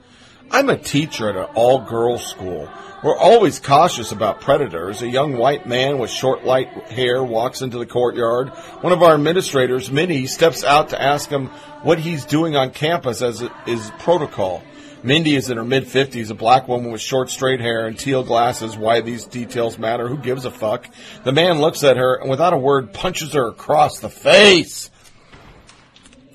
I'm 0.51 0.71
a 0.71 0.79
teacher 0.79 1.29
at 1.29 1.37
an 1.37 1.55
all 1.55 1.81
girls 1.81 2.27
school. 2.27 2.69
We're 3.03 3.17
always 3.17 3.61
cautious 3.61 4.13
about 4.13 4.41
predators. 4.41 5.03
A 5.03 5.09
young 5.09 5.37
white 5.37 5.67
man 5.67 5.99
with 5.99 6.11
short 6.11 6.45
light 6.45 6.69
hair 6.91 7.23
walks 7.23 7.61
into 7.61 7.79
the 7.79 7.87
courtyard. 7.87 8.49
One 8.81 8.93
of 8.93 9.03
our 9.03 9.15
administrators, 9.15 9.91
Minnie, 9.91 10.27
steps 10.27 10.65
out 10.65 10.89
to 10.89 11.01
ask 11.01 11.29
him 11.29 11.47
what 11.83 11.99
he's 11.99 12.25
doing 12.25 12.57
on 12.57 12.71
campus 12.71 13.23
as 13.23 13.45
is 13.67 13.93
protocol. 13.99 14.63
Mindy 15.03 15.37
is 15.37 15.49
in 15.49 15.59
her 15.59 15.65
mid 15.65 15.85
50s, 15.85 16.31
a 16.31 16.35
black 16.35 16.67
woman 16.67 16.91
with 16.91 17.01
short 17.01 17.31
straight 17.31 17.61
hair 17.61 17.87
and 17.87 17.97
teal 17.97 18.25
glasses. 18.25 18.77
Why 18.77 19.01
these 19.01 19.27
details 19.27 19.79
matter? 19.79 20.09
Who 20.09 20.17
gives 20.17 20.45
a 20.45 20.51
fuck? 20.51 20.89
The 21.25 21.33
man 21.33 21.61
looks 21.61 21.85
at 21.85 21.99
her 21.99 22.17
and 22.17 22.29
without 22.29 22.53
a 22.53 22.59
word 22.59 22.93
punches 22.93 23.35
her 23.35 23.49
across 23.49 24.01
the 24.01 24.11
face. 24.11 24.91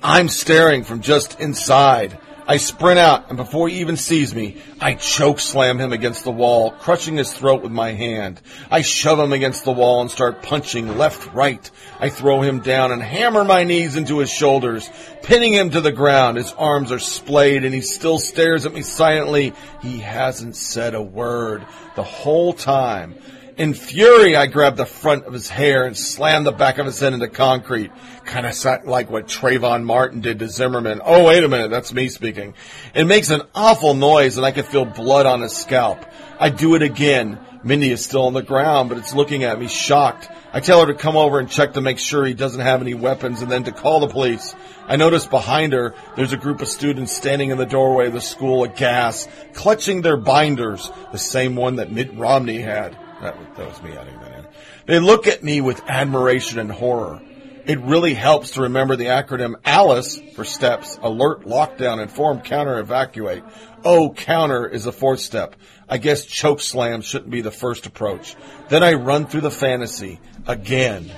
I'm 0.02 0.28
staring 0.28 0.84
from 0.84 1.02
just 1.02 1.40
inside. 1.40 2.18
I 2.46 2.58
sprint 2.58 2.98
out, 2.98 3.30
and 3.30 3.38
before 3.38 3.68
he 3.68 3.80
even 3.80 3.96
sees 3.96 4.34
me, 4.34 4.60
I 4.78 4.94
choke 4.94 5.40
slam 5.40 5.78
him 5.78 5.94
against 5.94 6.24
the 6.24 6.30
wall, 6.30 6.72
crushing 6.72 7.16
his 7.16 7.32
throat 7.32 7.62
with 7.62 7.72
my 7.72 7.92
hand. 7.92 8.38
I 8.70 8.82
shove 8.82 9.18
him 9.18 9.32
against 9.32 9.64
the 9.64 9.72
wall 9.72 10.02
and 10.02 10.10
start 10.10 10.42
punching 10.42 10.98
left, 10.98 11.32
right. 11.32 11.70
I 11.98 12.10
throw 12.10 12.42
him 12.42 12.60
down 12.60 12.92
and 12.92 13.02
hammer 13.02 13.44
my 13.44 13.64
knees 13.64 13.96
into 13.96 14.18
his 14.18 14.30
shoulders, 14.30 14.90
pinning 15.22 15.54
him 15.54 15.70
to 15.70 15.80
the 15.80 15.92
ground. 15.92 16.36
His 16.36 16.52
arms 16.52 16.92
are 16.92 16.98
splayed, 16.98 17.64
and 17.64 17.74
he 17.74 17.80
still 17.80 18.18
stares 18.18 18.66
at 18.66 18.74
me 18.74 18.82
silently. 18.82 19.54
He 19.80 20.00
hasn't 20.00 20.56
said 20.56 20.94
a 20.94 21.02
word 21.02 21.66
the 21.96 22.02
whole 22.02 22.52
time. 22.52 23.14
In 23.56 23.72
fury, 23.72 24.34
I 24.34 24.48
grabbed 24.48 24.78
the 24.78 24.86
front 24.86 25.26
of 25.26 25.32
his 25.32 25.48
hair 25.48 25.86
and 25.86 25.96
slammed 25.96 26.44
the 26.44 26.50
back 26.50 26.78
of 26.78 26.86
his 26.86 26.98
head 26.98 27.12
into 27.12 27.28
concrete. 27.28 27.92
Kind 28.24 28.46
of 28.46 28.84
like 28.84 29.08
what 29.10 29.28
Trayvon 29.28 29.84
Martin 29.84 30.20
did 30.20 30.40
to 30.40 30.48
Zimmerman. 30.48 31.00
Oh, 31.04 31.24
wait 31.24 31.44
a 31.44 31.48
minute, 31.48 31.70
that's 31.70 31.92
me 31.92 32.08
speaking. 32.08 32.54
It 32.96 33.04
makes 33.04 33.30
an 33.30 33.42
awful 33.54 33.94
noise 33.94 34.36
and 34.38 34.44
I 34.44 34.50
can 34.50 34.64
feel 34.64 34.84
blood 34.84 35.26
on 35.26 35.40
his 35.40 35.56
scalp. 35.56 36.04
I 36.40 36.50
do 36.50 36.74
it 36.74 36.82
again. 36.82 37.38
Mindy 37.62 37.92
is 37.92 38.04
still 38.04 38.26
on 38.26 38.32
the 38.32 38.42
ground, 38.42 38.88
but 38.88 38.98
it's 38.98 39.14
looking 39.14 39.44
at 39.44 39.60
me 39.60 39.68
shocked. 39.68 40.28
I 40.52 40.58
tell 40.58 40.80
her 40.80 40.92
to 40.92 40.98
come 40.98 41.16
over 41.16 41.38
and 41.38 41.48
check 41.48 41.74
to 41.74 41.80
make 41.80 42.00
sure 42.00 42.26
he 42.26 42.34
doesn't 42.34 42.60
have 42.60 42.80
any 42.80 42.94
weapons 42.94 43.40
and 43.40 43.50
then 43.50 43.64
to 43.64 43.72
call 43.72 44.00
the 44.00 44.08
police. 44.08 44.52
I 44.88 44.96
notice 44.96 45.26
behind 45.26 45.74
her, 45.74 45.94
there's 46.16 46.32
a 46.32 46.36
group 46.36 46.60
of 46.60 46.68
students 46.68 47.12
standing 47.12 47.50
in 47.50 47.58
the 47.58 47.66
doorway 47.66 48.08
of 48.08 48.14
the 48.14 48.20
school 48.20 48.64
aghast, 48.64 49.30
clutching 49.52 50.02
their 50.02 50.16
binders, 50.16 50.90
the 51.12 51.18
same 51.18 51.54
one 51.54 51.76
that 51.76 51.92
Mitt 51.92 52.14
Romney 52.14 52.58
had. 52.58 52.98
That, 53.24 53.56
that 53.56 53.66
was 53.66 53.82
me 53.82 53.96
adding 53.96 54.20
that 54.20 54.38
in. 54.38 54.46
They 54.84 55.00
look 55.00 55.26
at 55.26 55.42
me 55.42 55.62
with 55.62 55.80
admiration 55.88 56.58
and 56.58 56.70
horror. 56.70 57.22
It 57.64 57.80
really 57.80 58.12
helps 58.12 58.50
to 58.52 58.62
remember 58.62 58.96
the 58.96 59.06
acronym 59.06 59.54
ALICE 59.64 60.20
for 60.34 60.44
steps, 60.44 60.98
alert, 61.00 61.46
lockdown, 61.46 62.02
inform, 62.02 62.42
counter, 62.42 62.78
evacuate. 62.78 63.42
Oh, 63.82 64.10
counter 64.10 64.68
is 64.68 64.84
the 64.84 64.92
fourth 64.92 65.20
step. 65.20 65.56
I 65.88 65.96
guess 65.96 66.26
choke 66.26 66.60
slam 66.60 67.00
shouldn't 67.00 67.30
be 67.30 67.40
the 67.40 67.50
first 67.50 67.86
approach. 67.86 68.36
Then 68.68 68.82
I 68.82 68.92
run 68.92 69.26
through 69.26 69.40
the 69.40 69.50
fantasy 69.50 70.20
again. 70.46 71.10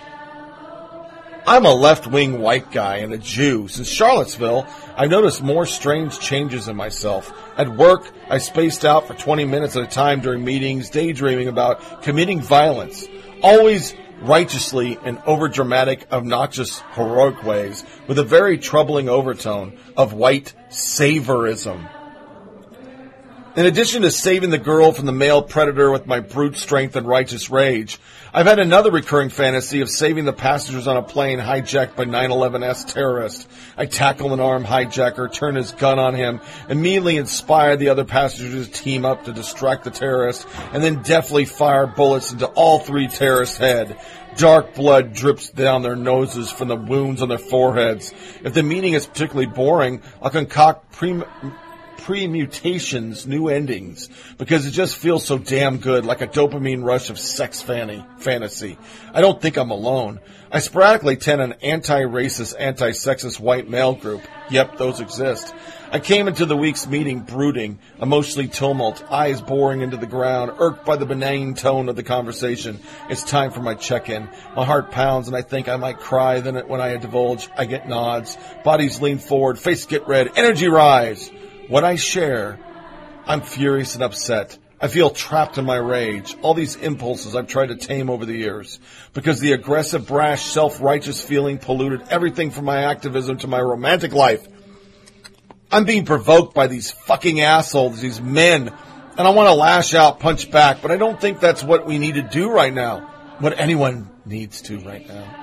I'm 1.48 1.64
a 1.64 1.72
left-wing 1.72 2.40
white 2.40 2.72
guy 2.72 2.96
and 2.96 3.12
a 3.12 3.18
Jew. 3.18 3.68
Since 3.68 3.88
Charlottesville, 3.88 4.66
I've 4.96 5.10
noticed 5.10 5.44
more 5.44 5.64
strange 5.64 6.18
changes 6.18 6.66
in 6.66 6.74
myself. 6.74 7.32
At 7.56 7.68
work, 7.68 8.10
I 8.28 8.38
spaced 8.38 8.84
out 8.84 9.06
for 9.06 9.14
20 9.14 9.44
minutes 9.44 9.76
at 9.76 9.84
a 9.84 9.86
time 9.86 10.20
during 10.20 10.44
meetings, 10.44 10.90
daydreaming 10.90 11.46
about 11.46 12.02
committing 12.02 12.40
violence. 12.40 13.06
Always 13.44 13.94
righteously 14.22 14.98
in 15.04 15.18
overdramatic, 15.18 16.10
obnoxious, 16.10 16.80
heroic 16.94 17.44
ways, 17.44 17.84
with 18.08 18.18
a 18.18 18.24
very 18.24 18.58
troubling 18.58 19.08
overtone 19.08 19.78
of 19.96 20.14
white 20.14 20.52
saviorism. 20.70 21.88
In 23.56 23.64
addition 23.64 24.02
to 24.02 24.10
saving 24.10 24.50
the 24.50 24.58
girl 24.58 24.92
from 24.92 25.06
the 25.06 25.12
male 25.12 25.42
predator 25.42 25.90
with 25.90 26.06
my 26.06 26.20
brute 26.20 26.56
strength 26.56 26.94
and 26.96 27.06
righteous 27.06 27.50
rage, 27.50 27.98
I've 28.36 28.44
had 28.44 28.58
another 28.58 28.90
recurring 28.90 29.30
fantasy 29.30 29.80
of 29.80 29.88
saving 29.88 30.26
the 30.26 30.32
passengers 30.34 30.86
on 30.86 30.98
a 30.98 31.02
plane 31.02 31.38
hijacked 31.38 31.96
by 31.96 32.04
9-11S 32.04 32.92
terrorists. 32.92 33.48
I 33.78 33.86
tackle 33.86 34.34
an 34.34 34.40
armed 34.40 34.66
hijacker, 34.66 35.32
turn 35.32 35.54
his 35.54 35.72
gun 35.72 35.98
on 35.98 36.14
him, 36.14 36.42
immediately 36.68 37.16
inspire 37.16 37.78
the 37.78 37.88
other 37.88 38.04
passengers 38.04 38.68
to 38.68 38.72
team 38.74 39.06
up 39.06 39.24
to 39.24 39.32
distract 39.32 39.84
the 39.84 39.90
terrorist, 39.90 40.46
and 40.74 40.84
then 40.84 41.00
deftly 41.00 41.46
fire 41.46 41.86
bullets 41.86 42.30
into 42.30 42.44
all 42.48 42.78
three 42.78 43.08
terrorists' 43.08 43.56
head. 43.56 43.98
Dark 44.36 44.74
blood 44.74 45.14
drips 45.14 45.48
down 45.48 45.80
their 45.80 45.96
noses 45.96 46.50
from 46.50 46.68
the 46.68 46.76
wounds 46.76 47.22
on 47.22 47.30
their 47.30 47.38
foreheads. 47.38 48.12
If 48.44 48.52
the 48.52 48.62
meeting 48.62 48.92
is 48.92 49.06
particularly 49.06 49.46
boring, 49.46 50.02
I'll 50.20 50.28
concoct 50.28 50.92
pre- 50.92 51.22
pre-mutations, 52.06 53.26
new 53.26 53.48
endings, 53.48 54.08
because 54.38 54.64
it 54.64 54.70
just 54.70 54.94
feels 54.94 55.24
so 55.24 55.38
damn 55.38 55.78
good, 55.78 56.06
like 56.06 56.20
a 56.20 56.26
dopamine 56.28 56.84
rush 56.84 57.10
of 57.10 57.18
sex 57.18 57.60
fanny, 57.60 58.06
fantasy. 58.18 58.78
I 59.12 59.20
don't 59.20 59.42
think 59.42 59.56
I'm 59.56 59.72
alone. 59.72 60.20
I 60.52 60.60
sporadically 60.60 61.14
attend 61.14 61.40
an 61.40 61.54
anti-racist, 61.64 62.54
anti-sexist 62.56 63.40
white 63.40 63.68
male 63.68 63.96
group. 63.96 64.22
Yep, 64.50 64.76
those 64.76 65.00
exist. 65.00 65.52
I 65.90 65.98
came 65.98 66.28
into 66.28 66.46
the 66.46 66.56
week's 66.56 66.86
meeting 66.86 67.22
brooding, 67.22 67.80
emotionally 68.00 68.46
tumult, 68.46 69.02
eyes 69.10 69.40
boring 69.40 69.80
into 69.80 69.96
the 69.96 70.06
ground, 70.06 70.52
irked 70.60 70.86
by 70.86 70.94
the 70.94 71.06
benign 71.06 71.54
tone 71.54 71.88
of 71.88 71.96
the 71.96 72.04
conversation. 72.04 72.78
It's 73.10 73.24
time 73.24 73.50
for 73.50 73.62
my 73.62 73.74
check-in. 73.74 74.28
My 74.54 74.64
heart 74.64 74.92
pounds 74.92 75.26
and 75.26 75.36
I 75.36 75.42
think 75.42 75.68
I 75.68 75.74
might 75.74 75.98
cry. 75.98 76.38
Then 76.38 76.68
when 76.68 76.80
I 76.80 76.96
divulge, 76.98 77.48
I 77.58 77.64
get 77.64 77.88
nods. 77.88 78.38
Bodies 78.62 79.00
lean 79.00 79.18
forward, 79.18 79.58
face 79.58 79.86
get 79.86 80.06
red, 80.06 80.30
energy 80.36 80.68
rise. 80.68 81.32
What 81.68 81.84
I 81.84 81.96
share, 81.96 82.60
I'm 83.26 83.40
furious 83.40 83.94
and 83.94 84.04
upset. 84.04 84.56
I 84.80 84.88
feel 84.88 85.10
trapped 85.10 85.58
in 85.58 85.64
my 85.64 85.76
rage, 85.76 86.36
all 86.42 86.54
these 86.54 86.76
impulses 86.76 87.34
I've 87.34 87.48
tried 87.48 87.68
to 87.68 87.76
tame 87.76 88.10
over 88.10 88.24
the 88.26 88.36
years, 88.36 88.78
because 89.14 89.40
the 89.40 89.52
aggressive, 89.52 90.06
brash, 90.06 90.44
self-righteous 90.44 91.20
feeling 91.20 91.58
polluted 91.58 92.02
everything 92.10 92.50
from 92.50 92.66
my 92.66 92.82
activism 92.84 93.38
to 93.38 93.48
my 93.48 93.60
romantic 93.60 94.12
life. 94.12 94.46
I'm 95.72 95.86
being 95.86 96.04
provoked 96.04 96.54
by 96.54 96.66
these 96.68 96.92
fucking 96.92 97.40
assholes, 97.40 98.00
these 98.00 98.20
men, 98.20 98.72
and 99.18 99.26
I 99.26 99.30
want 99.30 99.48
to 99.48 99.54
lash 99.54 99.94
out, 99.94 100.20
punch 100.20 100.50
back, 100.50 100.82
but 100.82 100.90
I 100.90 100.96
don't 100.96 101.20
think 101.20 101.40
that's 101.40 101.64
what 101.64 101.86
we 101.86 101.98
need 101.98 102.14
to 102.14 102.22
do 102.22 102.50
right 102.50 102.72
now. 102.72 103.00
What 103.38 103.58
anyone 103.58 104.10
needs 104.24 104.62
to 104.62 104.78
right 104.80 105.06
now. 105.08 105.35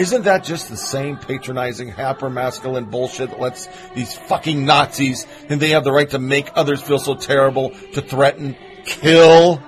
Isn't 0.00 0.24
that 0.24 0.44
just 0.44 0.70
the 0.70 0.78
same 0.78 1.18
patronizing, 1.18 1.90
hyper-masculine 1.90 2.86
bullshit 2.86 3.28
that 3.28 3.38
lets 3.38 3.68
these 3.94 4.16
fucking 4.16 4.64
Nazis 4.64 5.24
think 5.24 5.60
they 5.60 5.68
have 5.70 5.84
the 5.84 5.92
right 5.92 6.08
to 6.08 6.18
make 6.18 6.50
others 6.54 6.80
feel 6.80 6.98
so 6.98 7.14
terrible, 7.14 7.68
to 7.92 8.00
threaten, 8.00 8.56
kill? 8.86 9.62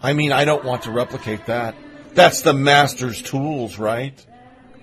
I 0.00 0.12
mean, 0.12 0.30
I 0.30 0.44
don't 0.44 0.64
want 0.64 0.82
to 0.82 0.92
replicate 0.92 1.46
that. 1.46 1.74
That's 2.14 2.42
the 2.42 2.54
master's 2.54 3.20
tools, 3.20 3.80
right? 3.80 4.14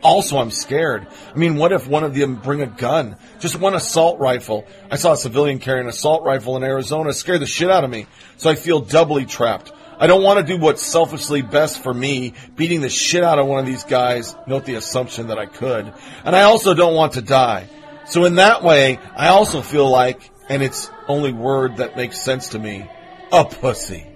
Also, 0.04 0.40
I'm 0.40 0.52
scared. 0.52 1.08
I 1.34 1.38
mean, 1.38 1.56
what 1.56 1.72
if 1.72 1.88
one 1.88 2.04
of 2.04 2.14
them 2.14 2.36
bring 2.36 2.62
a 2.62 2.68
gun? 2.68 3.16
Just 3.40 3.56
one 3.56 3.76
assault 3.76 4.20
rifle. 4.20 4.68
I 4.92 4.98
saw 4.98 5.14
a 5.14 5.18
civilian 5.18 5.60
carry 5.60 5.80
an 5.80 5.88
assault 5.88 6.24
rifle 6.24 6.58
in 6.58 6.64
Arizona. 6.64 7.12
It 7.12 7.14
scared 7.14 7.40
the 7.40 7.46
shit 7.46 7.72
out 7.72 7.86
of 7.86 7.90
me. 7.90 8.08
So 8.36 8.50
I 8.50 8.56
feel 8.56 8.82
doubly 8.82 9.26
trapped. 9.26 9.72
I 10.02 10.08
don't 10.08 10.24
want 10.24 10.40
to 10.40 10.54
do 10.54 10.60
what's 10.60 10.82
selfishly 10.82 11.44
best 11.44 11.84
for 11.84 11.94
me, 11.94 12.34
beating 12.56 12.82
the 12.82 12.90
shit 12.90 13.24
out 13.24 13.38
of 13.38 13.46
one 13.46 13.60
of 13.60 13.68
these 13.68 13.84
guys. 13.84 14.36
Note 14.48 14.66
the 14.66 14.74
assumption 14.74 15.28
that 15.28 15.38
I 15.38 15.46
could. 15.46 15.94
And 16.26 16.36
I 16.36 16.42
also 16.42 16.74
don't 16.74 16.96
want 16.96 17.14
to 17.14 17.22
die. 17.22 17.70
So 18.08 18.26
in 18.26 18.36
that 18.36 18.64
way, 18.64 18.98
I 19.16 19.28
also 19.28 19.62
feel 19.62 19.88
like, 19.88 20.32
and 20.50 20.64
it's 20.64 20.90
only 21.08 21.32
word 21.32 21.78
that 21.78 21.96
makes 21.96 22.20
sense 22.20 22.50
to 22.50 22.60
me, 22.60 22.90
a 23.32 23.46
pussy. 23.46 24.08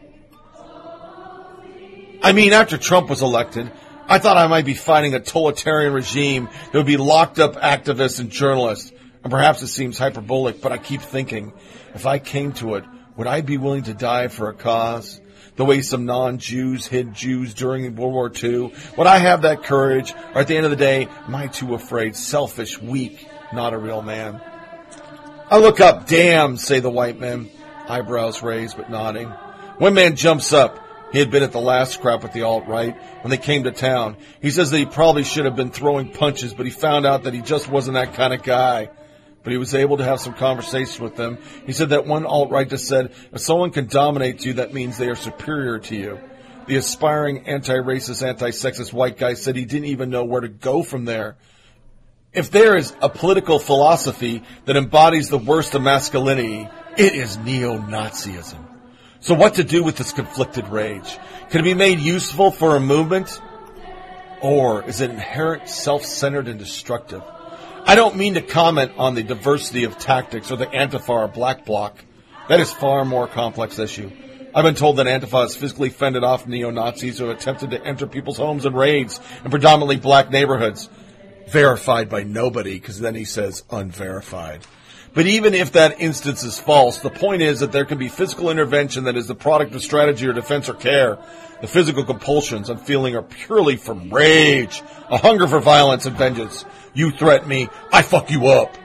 I 2.24 2.32
mean, 2.34 2.54
after 2.54 2.80
Trump 2.80 3.08
was 3.08 3.22
elected, 3.22 3.72
I 4.08 4.18
thought 4.18 4.38
I 4.38 4.48
might 4.48 4.66
be 4.66 4.74
fighting 4.74 5.14
a 5.14 5.20
totalitarian 5.20 5.94
regime 5.94 6.46
that 6.46 6.74
would 6.74 6.88
be 6.88 6.98
locked 6.98 7.38
up 7.38 7.58
activists 7.58 8.20
and 8.20 8.32
journalists. 8.32 8.92
And 9.24 9.30
perhaps 9.30 9.62
it 9.62 9.68
seems 9.68 10.00
hyperbolic, 10.00 10.62
but 10.62 10.72
I 10.72 10.80
keep 10.80 11.02
thinking, 11.02 11.54
if 11.94 12.08
I 12.08 12.18
came 12.18 12.54
to 12.54 12.74
it, 12.74 12.86
would 13.18 13.28
I 13.28 13.42
be 13.42 13.58
willing 13.58 13.84
to 13.84 13.94
die 13.94 14.30
for 14.30 14.50
a 14.50 14.54
cause? 14.56 15.22
The 15.56 15.66
way 15.66 15.82
some 15.82 16.06
non-Jews 16.06 16.88
hid 16.88 17.14
Jews 17.14 17.54
during 17.54 17.96
World 17.96 18.14
War 18.14 18.32
II? 18.32 18.74
Would 18.98 19.08
I 19.08 19.18
have 19.18 19.44
that 19.44 19.64
courage? 19.64 20.14
Or 20.34 20.42
at 20.42 20.48
the 20.48 20.58
end 20.58 20.66
of 20.66 20.72
the 20.72 20.78
day, 20.78 21.08
am 21.28 21.36
I 21.36 21.48
too 21.48 21.74
afraid, 21.74 22.16
selfish, 22.16 22.80
weak, 22.82 23.28
not 23.54 23.74
a 23.74 23.78
real 23.78 24.02
man? 24.02 24.42
I 25.50 25.60
look 25.60 25.80
up, 25.80 26.08
damn, 26.08 26.58
say 26.58 26.80
the 26.80 26.90
white 26.90 27.20
men, 27.20 27.50
eyebrows 27.88 28.42
raised 28.42 28.78
but 28.78 28.90
nodding. 28.90 29.30
One 29.78 29.94
man 29.94 30.16
jumps 30.16 30.54
up. 30.54 30.82
He 31.12 31.20
had 31.20 31.32
been 31.32 31.44
at 31.44 31.52
the 31.52 31.62
last 31.62 31.94
scrap 31.94 32.24
with 32.24 32.34
the 32.34 32.42
alt-right 32.42 32.98
when 33.22 33.30
they 33.30 33.38
came 33.38 33.64
to 33.64 33.72
town. 33.72 34.18
He 34.42 34.50
says 34.50 34.72
that 34.72 34.78
he 34.78 34.86
probably 34.86 35.24
should 35.24 35.46
have 35.46 35.56
been 35.56 35.72
throwing 35.72 36.12
punches, 36.12 36.54
but 36.54 36.66
he 36.66 36.72
found 36.72 37.06
out 37.06 37.24
that 37.24 37.34
he 37.34 37.42
just 37.42 37.70
wasn't 37.70 37.94
that 37.94 38.16
kind 38.16 38.34
of 38.34 38.44
guy. 38.44 38.90
But 39.46 39.52
he 39.52 39.58
was 39.60 39.76
able 39.76 39.98
to 39.98 40.04
have 40.04 40.20
some 40.20 40.34
conversation 40.34 41.04
with 41.04 41.16
them. 41.16 41.38
He 41.68 41.72
said 41.72 41.90
that 41.90 42.08
one 42.08 42.26
alt-right 42.26 42.68
just 42.68 42.88
said, 42.88 43.14
if 43.32 43.40
someone 43.40 43.70
can 43.70 43.86
dominate 43.86 44.44
you, 44.44 44.54
that 44.54 44.74
means 44.74 44.98
they 44.98 45.08
are 45.08 45.16
superior 45.16 45.78
to 45.78 45.96
you. 45.96 46.20
The 46.66 46.78
aspiring 46.78 47.48
anti-racist, 47.48 48.28
anti-sexist 48.28 48.92
white 48.92 49.20
guy 49.20 49.36
said 49.36 49.56
he 49.56 49.66
didn't 49.66 49.90
even 49.90 50.10
know 50.10 50.24
where 50.24 50.42
to 50.42 50.48
go 50.48 50.82
from 50.82 51.06
there. 51.06 51.38
If 52.34 52.50
there 52.50 52.76
is 52.76 52.94
a 53.04 53.08
political 53.08 53.60
philosophy 53.60 54.42
that 54.66 54.76
embodies 54.76 55.30
the 55.30 55.38
worst 55.38 55.76
of 55.76 55.84
masculinity, 55.84 56.68
it 56.98 57.14
is 57.14 57.38
neo-Nazism. 57.38 58.58
So 59.20 59.36
what 59.36 59.54
to 59.56 59.64
do 59.64 59.84
with 59.84 59.96
this 59.96 60.12
conflicted 60.12 60.70
rage? 60.70 61.20
Can 61.52 61.62
it 61.62 61.66
be 61.66 61.76
made 61.76 62.00
useful 62.00 62.50
for 62.50 62.76
a 62.76 62.80
movement? 62.80 63.40
Or 64.42 64.84
is 64.84 65.02
it 65.02 65.12
inherent, 65.12 65.70
self-centered, 65.70 66.48
and 66.48 66.58
destructive? 66.58 67.22
I 67.88 67.94
don't 67.94 68.16
mean 68.16 68.34
to 68.34 68.42
comment 68.42 68.94
on 68.98 69.14
the 69.14 69.22
diversity 69.22 69.84
of 69.84 70.00
tactics 70.00 70.50
or 70.50 70.56
the 70.56 70.66
Antifa 70.66 71.08
or 71.08 71.28
Black 71.28 71.66
Bloc. 71.66 72.04
That 72.50 72.60
is 72.60 72.74
far 72.74 73.06
more 73.06 73.28
complex 73.28 73.78
issue. 73.78 74.12
I've 74.56 74.64
been 74.64 74.74
told 74.74 74.98
that 74.98 75.06
Antifa 75.06 75.44
has 75.44 75.56
physically 75.56 75.90
fended 75.90 76.24
off 76.24 76.48
neo-Nazis 76.48 77.20
who 77.20 77.26
have 77.26 77.38
attempted 77.38 77.70
to 77.72 77.86
enter 77.86 78.08
people's 78.08 78.38
homes 78.38 78.66
and 78.66 78.76
raids 78.76 79.20
in 79.44 79.52
predominantly 79.52 79.98
black 79.98 80.32
neighborhoods. 80.32 80.90
Verified 81.48 82.10
by 82.10 82.24
nobody, 82.24 82.80
because 82.80 83.00
then 83.00 83.14
he 83.14 83.24
says 83.24 83.64
unverified. 83.70 84.66
But 85.14 85.28
even 85.28 85.54
if 85.54 85.74
that 85.74 86.02
instance 86.02 86.44
is 86.44 86.60
false, 86.60 87.00
the 87.00 87.12
point 87.12 87.44
is 87.44 87.60
that 87.60 87.72
there 87.72 87.86
can 87.86 88.00
be 88.00 88.08
physical 88.08 88.50
intervention 88.50 89.04
that 89.04 89.16
is 89.16 89.28
the 89.28 89.36
product 89.36 89.76
of 89.76 89.84
strategy 89.84 90.26
or 90.26 90.34
defense 90.34 90.70
or 90.70 90.74
care. 90.74 91.20
The 91.62 91.68
physical 91.68 92.04
compulsions 92.04 92.70
I'm 92.70 92.78
feeling 92.78 93.16
are 93.16 93.24
purely 93.24 93.76
from 93.78 94.10
rage, 94.10 94.84
a 95.10 95.18
hunger 95.18 95.48
for 95.48 95.60
violence 95.60 96.06
and 96.06 96.16
vengeance. 96.16 96.66
You 96.94 97.12
threaten 97.12 97.48
me, 97.48 97.70
I 97.92 98.02
fuck 98.02 98.30
you 98.30 98.48
up. 98.48 98.78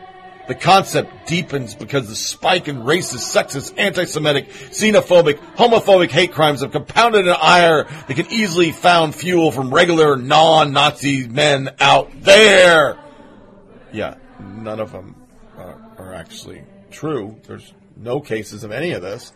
The 0.49 0.55
concept 0.57 1.29
deepens 1.29 1.77
because 1.77 2.09
the 2.09 2.17
spike 2.17 2.67
in 2.67 2.79
racist, 2.79 3.37
sexist, 3.37 3.79
anti-Semitic, 3.79 4.49
xenophobic, 4.49 5.39
homophobic 5.55 6.11
hate 6.11 6.33
crimes 6.33 6.63
have 6.63 6.73
compounded 6.73 7.29
an 7.29 7.37
ire 7.41 7.85
that 7.85 8.15
can 8.15 8.27
easily 8.33 8.73
found 8.73 9.15
fuel 9.15 9.53
from 9.53 9.73
regular 9.73 10.17
non-Nazi 10.17 11.29
men 11.29 11.71
out 11.79 12.11
there. 12.23 12.99
Yeah, 13.93 14.17
none 14.41 14.81
of 14.81 14.91
them 14.91 15.15
are 15.57 16.15
actually 16.15 16.65
true. 16.91 17.37
There's 17.47 17.73
no 17.97 18.21
cases 18.21 18.65
of 18.65 18.73
any 18.73 18.93
of 18.93 19.03
this. 19.03 19.33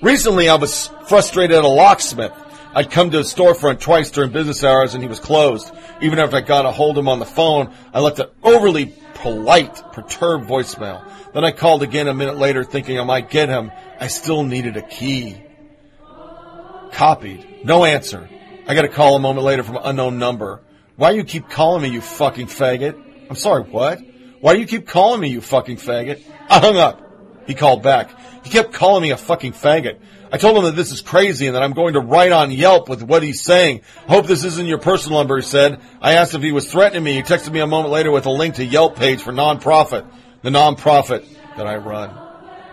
Recently, 0.00 0.48
I 0.48 0.56
was 0.56 0.90
frustrated 1.06 1.56
at 1.56 1.64
a 1.64 1.68
locksmith. 1.68 2.32
I'd 2.74 2.90
come 2.90 3.10
to 3.10 3.18
his 3.18 3.32
storefront 3.32 3.80
twice 3.80 4.10
during 4.10 4.32
business 4.32 4.64
hours 4.64 4.94
and 4.94 5.02
he 5.02 5.08
was 5.08 5.20
closed. 5.20 5.70
Even 6.00 6.18
after 6.18 6.36
I 6.36 6.40
got 6.40 6.64
a 6.64 6.72
hold 6.72 6.96
of 6.96 7.02
him 7.02 7.08
on 7.08 7.18
the 7.18 7.26
phone, 7.26 7.72
I 7.92 8.00
left 8.00 8.18
an 8.18 8.28
overly 8.42 8.94
polite, 9.14 9.92
perturbed 9.92 10.48
voicemail. 10.48 11.04
Then 11.34 11.44
I 11.44 11.52
called 11.52 11.82
again 11.82 12.08
a 12.08 12.14
minute 12.14 12.38
later 12.38 12.64
thinking 12.64 12.98
I 12.98 13.04
might 13.04 13.30
get 13.30 13.48
him. 13.48 13.70
I 14.00 14.08
still 14.08 14.42
needed 14.42 14.76
a 14.76 14.82
key. 14.82 15.40
Copied. 16.92 17.64
No 17.64 17.84
answer. 17.84 18.28
I 18.66 18.74
got 18.74 18.84
a 18.84 18.88
call 18.88 19.16
a 19.16 19.20
moment 19.20 19.44
later 19.44 19.62
from 19.62 19.76
an 19.76 19.82
unknown 19.84 20.18
number. 20.18 20.62
Why 20.96 21.12
do 21.12 21.18
you 21.18 21.24
keep 21.24 21.48
calling 21.48 21.82
me, 21.82 21.88
you 21.90 22.00
fucking 22.00 22.46
faggot? 22.46 23.28
I'm 23.28 23.36
sorry, 23.36 23.62
what? 23.62 24.00
Why 24.40 24.54
do 24.54 24.60
you 24.60 24.66
keep 24.66 24.88
calling 24.88 25.20
me, 25.20 25.28
you 25.28 25.40
fucking 25.40 25.76
faggot? 25.76 26.22
I 26.48 26.58
hung 26.58 26.76
up. 26.76 27.11
He 27.46 27.54
called 27.54 27.82
back. 27.82 28.10
He 28.44 28.50
kept 28.50 28.72
calling 28.72 29.02
me 29.02 29.10
a 29.10 29.16
fucking 29.16 29.52
faggot. 29.52 29.98
I 30.32 30.38
told 30.38 30.56
him 30.56 30.64
that 30.64 30.76
this 30.76 30.92
is 30.92 31.02
crazy 31.02 31.46
and 31.46 31.56
that 31.56 31.62
I'm 31.62 31.74
going 31.74 31.94
to 31.94 32.00
write 32.00 32.32
on 32.32 32.50
Yelp 32.50 32.88
with 32.88 33.02
what 33.02 33.22
he's 33.22 33.42
saying. 33.42 33.82
Hope 34.08 34.26
this 34.26 34.44
isn't 34.44 34.66
your 34.66 34.78
personal 34.78 35.18
number, 35.18 35.36
he 35.36 35.42
said. 35.42 35.80
I 36.00 36.14
asked 36.14 36.34
if 36.34 36.42
he 36.42 36.52
was 36.52 36.70
threatening 36.70 37.04
me. 37.04 37.14
He 37.14 37.22
texted 37.22 37.52
me 37.52 37.60
a 37.60 37.66
moment 37.66 37.92
later 37.92 38.10
with 38.10 38.24
a 38.26 38.30
link 38.30 38.54
to 38.54 38.64
Yelp 38.64 38.96
page 38.96 39.20
for 39.20 39.32
nonprofit, 39.32 40.06
the 40.42 40.50
nonprofit 40.50 41.26
that 41.56 41.66
I 41.66 41.76
run. 41.76 42.18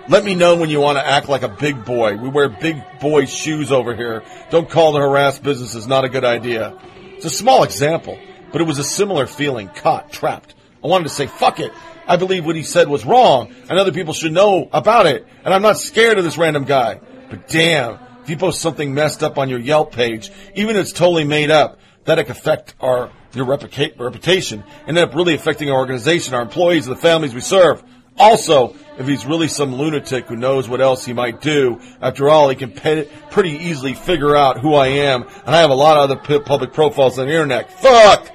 Let 0.08 0.24
me 0.24 0.36
know 0.36 0.56
when 0.56 0.70
you 0.70 0.80
want 0.80 0.98
to 0.98 1.06
act 1.06 1.30
like 1.30 1.44
a 1.44 1.50
big 1.50 1.86
boy. 1.86 2.16
We 2.16 2.30
wear 2.30 2.50
big 2.50 2.82
boy 3.00 3.26
shoes 3.26 3.72
over 3.72 3.96
here. 3.96 4.24
Don't 4.50 4.70
call 4.70 4.94
to 4.94 5.00
harass 5.00 5.38
businesses. 5.38 5.86
Not 5.86 6.06
a 6.06 6.10
good 6.10 6.26
idea. 6.26 6.80
It's 7.18 7.26
a 7.26 7.30
small 7.30 7.64
example, 7.64 8.18
but 8.52 8.62
it 8.62 8.64
was 8.64 8.80
a 8.80 8.84
similar 8.84 9.28
feeling. 9.28 9.68
Caught, 9.68 10.12
trapped. 10.12 10.56
I 10.84 10.88
wanted 10.88 11.10
to 11.10 11.14
say, 11.14 11.28
fuck 11.28 11.60
it. 11.60 11.74
I 12.10 12.18
believe 12.18 12.44
what 12.44 12.56
he 12.56 12.64
said 12.64 12.90
was 12.90 13.06
wrong, 13.06 13.54
and 13.70 13.78
other 13.78 13.92
people 13.92 14.16
should 14.16 14.34
know 14.34 14.68
about 14.74 15.06
it. 15.06 15.28
And 15.46 15.54
I'm 15.54 15.62
not 15.62 15.78
scared 15.78 16.18
of 16.18 16.24
this 16.24 16.40
random 16.40 16.66
guy. 16.66 17.00
But 17.30 17.48
damn, 17.48 18.00
if 18.24 18.30
you 18.30 18.36
post 18.36 18.62
something 18.62 18.96
messed 18.96 19.22
up 19.22 19.38
on 19.38 19.48
your 19.48 19.60
Yelp 19.60 19.94
page, 19.94 20.32
even 20.56 20.76
if 20.76 20.82
it's 20.82 20.92
totally 20.92 21.24
made 21.24 21.52
up, 21.52 21.80
that 22.06 22.18
could 22.18 22.36
affect 22.36 22.74
our 22.80 23.12
your 23.36 23.46
reputa- 23.46 24.00
reputation 24.00 24.64
and 24.88 24.98
end 24.98 25.10
up 25.10 25.16
really 25.16 25.36
affecting 25.36 25.70
our 25.70 25.78
organization, 25.78 26.34
our 26.34 26.42
employees, 26.42 26.88
and 26.88 26.96
the 26.98 27.00
families 27.00 27.36
we 27.36 27.42
serve. 27.42 27.84
Also, 28.18 28.76
if 28.98 29.08
he's 29.08 29.26
really 29.28 29.48
some 29.48 29.76
lunatic 29.76 30.26
who 30.26 30.36
knows 30.36 30.68
what 30.68 30.82
else 30.82 31.06
he 31.06 31.14
might 31.14 31.42
do, 31.42 31.80
after 32.02 32.28
all, 32.28 32.50
he 32.50 32.56
can 32.56 32.72
pay, 32.72 33.08
pretty 33.30 33.52
easily 33.52 33.94
figure 33.94 34.36
out 34.36 34.60
who 34.60 34.74
I 34.74 34.88
am, 34.88 35.22
and 35.22 35.56
I 35.56 35.62
have 35.62 35.70
a 35.70 35.76
lot 35.76 35.98
of 35.98 36.10
other 36.10 36.20
p- 36.20 36.44
public 36.44 36.74
profiles 36.74 37.20
on 37.20 37.28
the 37.28 37.34
internet. 37.34 37.72
Fuck! 37.80 38.30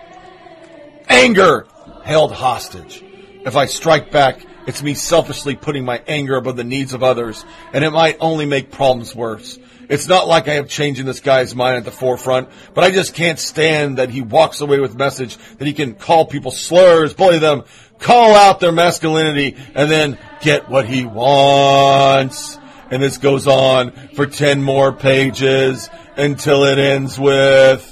Anger! 1.08 1.66
Held 2.04 2.32
hostage. 2.32 3.04
If 3.44 3.56
I 3.56 3.66
strike 3.66 4.10
back, 4.10 4.44
It's 4.66 4.82
me 4.82 4.94
selfishly 4.94 5.56
putting 5.56 5.84
my 5.84 6.02
anger 6.06 6.36
above 6.36 6.56
the 6.56 6.64
needs 6.64 6.94
of 6.94 7.02
others, 7.02 7.44
and 7.74 7.84
it 7.84 7.90
might 7.90 8.16
only 8.18 8.46
make 8.46 8.70
problems 8.70 9.14
worse. 9.14 9.58
It's 9.90 10.08
not 10.08 10.26
like 10.26 10.48
I 10.48 10.54
have 10.54 10.68
changing 10.68 11.04
this 11.04 11.20
guy's 11.20 11.54
mind 11.54 11.76
at 11.76 11.84
the 11.84 11.90
forefront, 11.90 12.48
but 12.72 12.84
I 12.84 12.90
just 12.90 13.14
can't 13.14 13.38
stand 13.38 13.98
that 13.98 14.08
he 14.08 14.22
walks 14.22 14.62
away 14.62 14.80
with 14.80 14.96
message 14.96 15.36
that 15.58 15.66
he 15.66 15.74
can 15.74 15.94
call 15.94 16.24
people 16.24 16.50
slurs, 16.50 17.12
bully 17.12 17.38
them, 17.38 17.64
call 17.98 18.34
out 18.34 18.60
their 18.60 18.72
masculinity, 18.72 19.56
and 19.74 19.90
then 19.90 20.18
get 20.40 20.70
what 20.70 20.86
he 20.86 21.04
wants. 21.04 22.58
And 22.90 23.02
this 23.02 23.18
goes 23.18 23.46
on 23.46 23.90
for 24.14 24.26
10 24.26 24.62
more 24.62 24.92
pages 24.92 25.90
until 26.16 26.64
it 26.64 26.78
ends 26.78 27.20
with, 27.20 27.90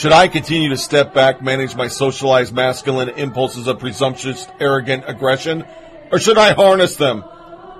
should 0.00 0.12
I 0.12 0.28
continue 0.28 0.70
to 0.70 0.78
step 0.78 1.12
back, 1.12 1.42
manage 1.42 1.76
my 1.76 1.88
socialized 1.88 2.54
masculine 2.54 3.10
impulses 3.10 3.66
of 3.66 3.80
presumptuous, 3.80 4.48
arrogant 4.58 5.04
aggression? 5.06 5.62
Or 6.10 6.18
should 6.18 6.38
I 6.38 6.54
harness 6.54 6.96
them? 6.96 7.22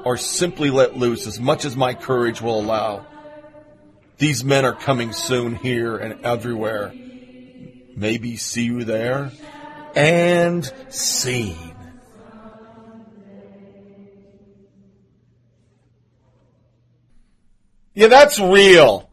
Or 0.04 0.18
simply 0.18 0.68
let 0.68 0.94
loose 0.94 1.26
as 1.26 1.40
much 1.40 1.64
as 1.64 1.78
my 1.78 1.94
courage 1.94 2.42
will 2.42 2.60
allow? 2.60 3.06
These 4.18 4.44
men 4.44 4.66
are 4.66 4.74
coming 4.74 5.14
soon 5.14 5.54
here 5.54 5.96
and 5.96 6.22
everywhere. 6.22 6.92
Maybe 7.96 8.36
see 8.36 8.64
you 8.64 8.84
there? 8.84 9.32
And 9.94 10.70
scene. 10.90 11.74
Yeah, 17.94 18.08
that's 18.08 18.38
real. 18.38 19.09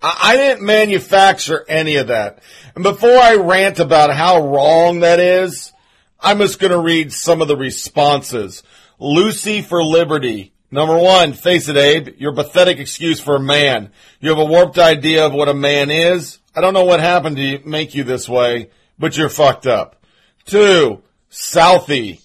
I, 0.00 0.36
didn't 0.36 0.64
manufacture 0.64 1.64
any 1.68 1.96
of 1.96 2.06
that. 2.08 2.40
And 2.74 2.84
before 2.84 3.16
I 3.16 3.34
rant 3.34 3.80
about 3.80 4.14
how 4.14 4.46
wrong 4.46 5.00
that 5.00 5.18
is, 5.18 5.72
I'm 6.20 6.38
just 6.38 6.60
going 6.60 6.72
to 6.72 6.78
read 6.78 7.12
some 7.12 7.42
of 7.42 7.48
the 7.48 7.56
responses. 7.56 8.62
Lucy 9.00 9.62
for 9.62 9.82
Liberty. 9.82 10.52
Number 10.70 10.96
one, 10.96 11.32
face 11.32 11.68
it, 11.68 11.76
Abe. 11.76 12.16
Your 12.18 12.34
pathetic 12.34 12.78
excuse 12.78 13.20
for 13.20 13.36
a 13.36 13.40
man. 13.40 13.90
You 14.20 14.28
have 14.30 14.38
a 14.38 14.44
warped 14.44 14.78
idea 14.78 15.26
of 15.26 15.32
what 15.32 15.48
a 15.48 15.54
man 15.54 15.90
is. 15.90 16.38
I 16.54 16.60
don't 16.60 16.74
know 16.74 16.84
what 16.84 17.00
happened 17.00 17.36
to 17.36 17.42
you, 17.42 17.60
make 17.64 17.94
you 17.94 18.04
this 18.04 18.28
way, 18.28 18.70
but 18.98 19.16
you're 19.16 19.28
fucked 19.28 19.66
up. 19.66 20.02
Two, 20.44 21.02
Southie. 21.30 22.20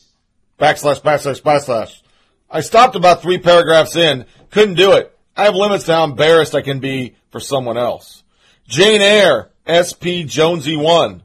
Backslash, 0.59 1.01
backslash, 1.01 1.41
backslash. 1.41 2.01
I 2.49 2.61
stopped 2.61 2.95
about 2.95 3.21
three 3.21 3.37
paragraphs 3.37 3.95
in. 3.95 4.25
Couldn't 4.51 4.75
do 4.75 4.91
it. 4.93 5.12
I 5.35 5.45
have 5.45 5.55
limits 5.55 5.85
to 5.85 5.95
how 5.95 6.03
embarrassed 6.03 6.53
I 6.55 6.61
can 6.61 6.79
be 6.79 7.15
for 7.31 7.39
someone 7.39 7.77
else. 7.77 8.23
Jane 8.67 9.01
Eyre, 9.01 9.49
SP 9.65 10.25
Jonesy 10.25 10.75
1. 10.75 11.23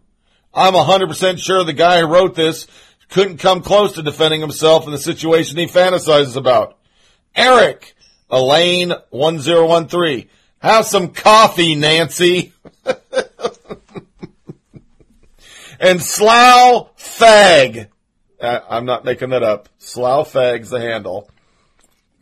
I'm 0.54 0.72
100% 0.72 1.38
sure 1.38 1.62
the 1.62 1.72
guy 1.72 2.00
who 2.00 2.06
wrote 2.06 2.34
this 2.34 2.66
couldn't 3.10 3.38
come 3.38 3.62
close 3.62 3.92
to 3.92 4.02
defending 4.02 4.40
himself 4.40 4.86
in 4.86 4.92
the 4.92 4.98
situation 4.98 5.56
he 5.56 5.66
fantasizes 5.66 6.36
about. 6.36 6.78
Eric, 7.34 7.94
Elaine 8.30 8.92
1013. 9.10 10.28
Have 10.60 10.86
some 10.86 11.08
coffee, 11.08 11.74
Nancy. 11.74 12.52
and 15.80 16.02
Slough 16.02 16.96
Fag. 16.96 17.88
Uh, 18.40 18.60
I'm 18.68 18.84
not 18.84 19.04
making 19.04 19.30
that 19.30 19.42
up. 19.42 19.68
Slough 19.78 20.32
Fag's 20.32 20.70
the 20.70 20.80
handle. 20.80 21.30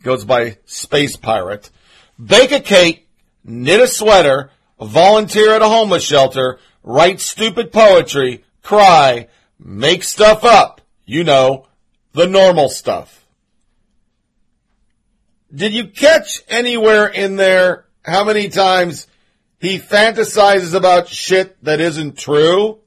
Goes 0.03 0.25
by 0.25 0.57
Space 0.65 1.15
Pirate. 1.15 1.69
Bake 2.23 2.51
a 2.51 2.59
cake, 2.59 3.07
knit 3.43 3.79
a 3.79 3.87
sweater, 3.87 4.51
volunteer 4.79 5.53
at 5.53 5.61
a 5.61 5.69
homeless 5.69 6.03
shelter, 6.03 6.59
write 6.83 7.19
stupid 7.19 7.71
poetry, 7.71 8.43
cry, 8.63 9.27
make 9.59 10.03
stuff 10.03 10.43
up. 10.43 10.81
You 11.05 11.23
know, 11.23 11.67
the 12.13 12.27
normal 12.27 12.69
stuff. 12.69 13.25
Did 15.53 15.73
you 15.73 15.87
catch 15.87 16.43
anywhere 16.49 17.07
in 17.07 17.37
there 17.37 17.85
how 18.03 18.25
many 18.25 18.49
times 18.49 19.07
he 19.59 19.79
fantasizes 19.79 20.73
about 20.73 21.07
shit 21.07 21.63
that 21.63 21.79
isn't 21.79 22.17
true? 22.17 22.79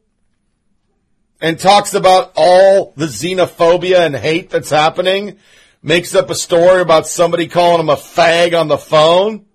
And 1.40 1.58
talks 1.58 1.94
about 1.94 2.32
all 2.36 2.92
the 2.96 3.06
xenophobia 3.06 4.04
and 4.04 4.14
hate 4.14 4.50
that's 4.50 4.68
happening? 4.68 5.38
Makes 5.82 6.14
up 6.14 6.28
a 6.28 6.34
story 6.34 6.82
about 6.82 7.06
somebody 7.06 7.48
calling 7.48 7.80
him 7.80 7.88
a 7.88 7.96
fag 7.96 8.58
on 8.58 8.68
the 8.68 8.76
phone? 8.76 9.46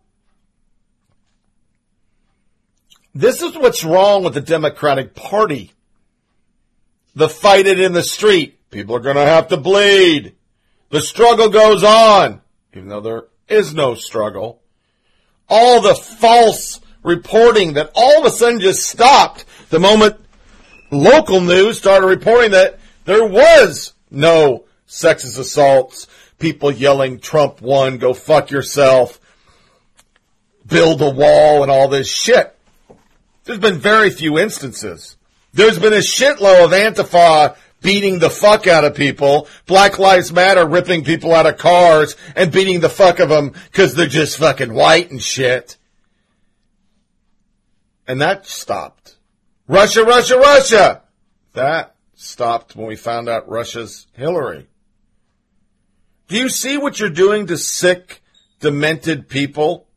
This 3.14 3.42
is 3.42 3.56
what's 3.56 3.84
wrong 3.84 4.24
with 4.24 4.34
the 4.34 4.42
Democratic 4.42 5.14
Party. 5.16 5.72
The 7.16 7.30
fight 7.30 7.68
it 7.68 7.80
in 7.80 7.94
the 7.94 8.04
street. 8.04 8.70
People 8.72 8.96
are 8.96 9.02
going 9.02 9.16
to 9.16 9.22
have 9.22 9.50
to 9.50 9.58
bleed. 9.58 10.36
The 10.90 11.00
struggle 11.00 11.50
goes 11.50 11.84
on, 11.84 12.42
even 12.74 12.90
though 12.90 13.02
there 13.02 13.24
is 13.48 13.74
no 13.74 13.96
struggle. 13.96 14.62
All 15.48 15.82
the 15.82 15.96
false 15.96 16.82
reporting 17.04 17.74
that 17.74 17.92
all 17.94 18.20
of 18.20 18.26
a 18.26 18.32
sudden 18.32 18.60
just 18.60 18.88
stopped 18.88 19.46
the 19.70 19.80
moment 19.80 20.18
local 20.92 21.40
news 21.40 21.78
started 21.78 22.08
reporting 22.08 22.52
that 22.52 22.80
there 23.06 23.26
was 23.26 23.94
no 24.10 24.66
sexist 24.88 25.40
assaults, 25.40 26.08
people 26.40 26.72
yelling 26.72 27.20
Trump 27.20 27.62
won, 27.62 27.98
go 27.98 28.14
fuck 28.14 28.52
yourself, 28.52 29.20
build 30.66 31.02
a 31.02 31.10
wall 31.10 31.62
and 31.62 31.72
all 31.72 31.88
this 31.88 32.10
shit. 32.10 32.56
There's 33.44 33.60
been 33.60 33.78
very 33.78 34.10
few 34.10 34.40
instances. 34.40 35.16
There's 35.54 35.80
been 35.80 35.94
a 35.94 35.98
shitload 35.98 36.66
of 36.66 36.72
Antifa 36.72 37.56
beating 37.82 38.20
the 38.20 38.30
fuck 38.30 38.66
out 38.66 38.84
of 38.84 38.96
people, 38.96 39.48
Black 39.68 40.00
Lives 40.00 40.34
Matter 40.34 40.66
ripping 40.66 41.04
people 41.04 41.34
out 41.34 41.46
of 41.46 41.58
cars 41.58 42.16
and 42.36 42.52
beating 42.52 42.80
the 42.80 42.90
fuck 42.90 43.20
of 43.20 43.30
them 43.30 43.54
because 43.72 43.94
they're 43.94 44.08
just 44.08 44.40
fucking 44.40 44.74
white 44.74 45.12
and 45.12 45.22
shit. 45.22 45.78
And 48.08 48.22
that 48.22 48.48
stopped. 48.48 49.16
Russia, 49.68 50.04
Russia, 50.04 50.38
Russia! 50.38 51.02
That 51.54 51.96
stopped 52.16 52.76
when 52.76 52.88
we 52.88 52.96
found 52.96 53.30
out 53.30 53.50
Russia's 53.50 54.08
Hillary. 54.14 54.68
Do 56.28 56.38
you 56.38 56.50
see 56.50 56.78
what 56.78 57.00
you're 57.00 57.10
doing 57.10 57.48
to 57.48 57.58
sick, 57.58 58.24
demented 58.60 59.30
people? 59.30 59.88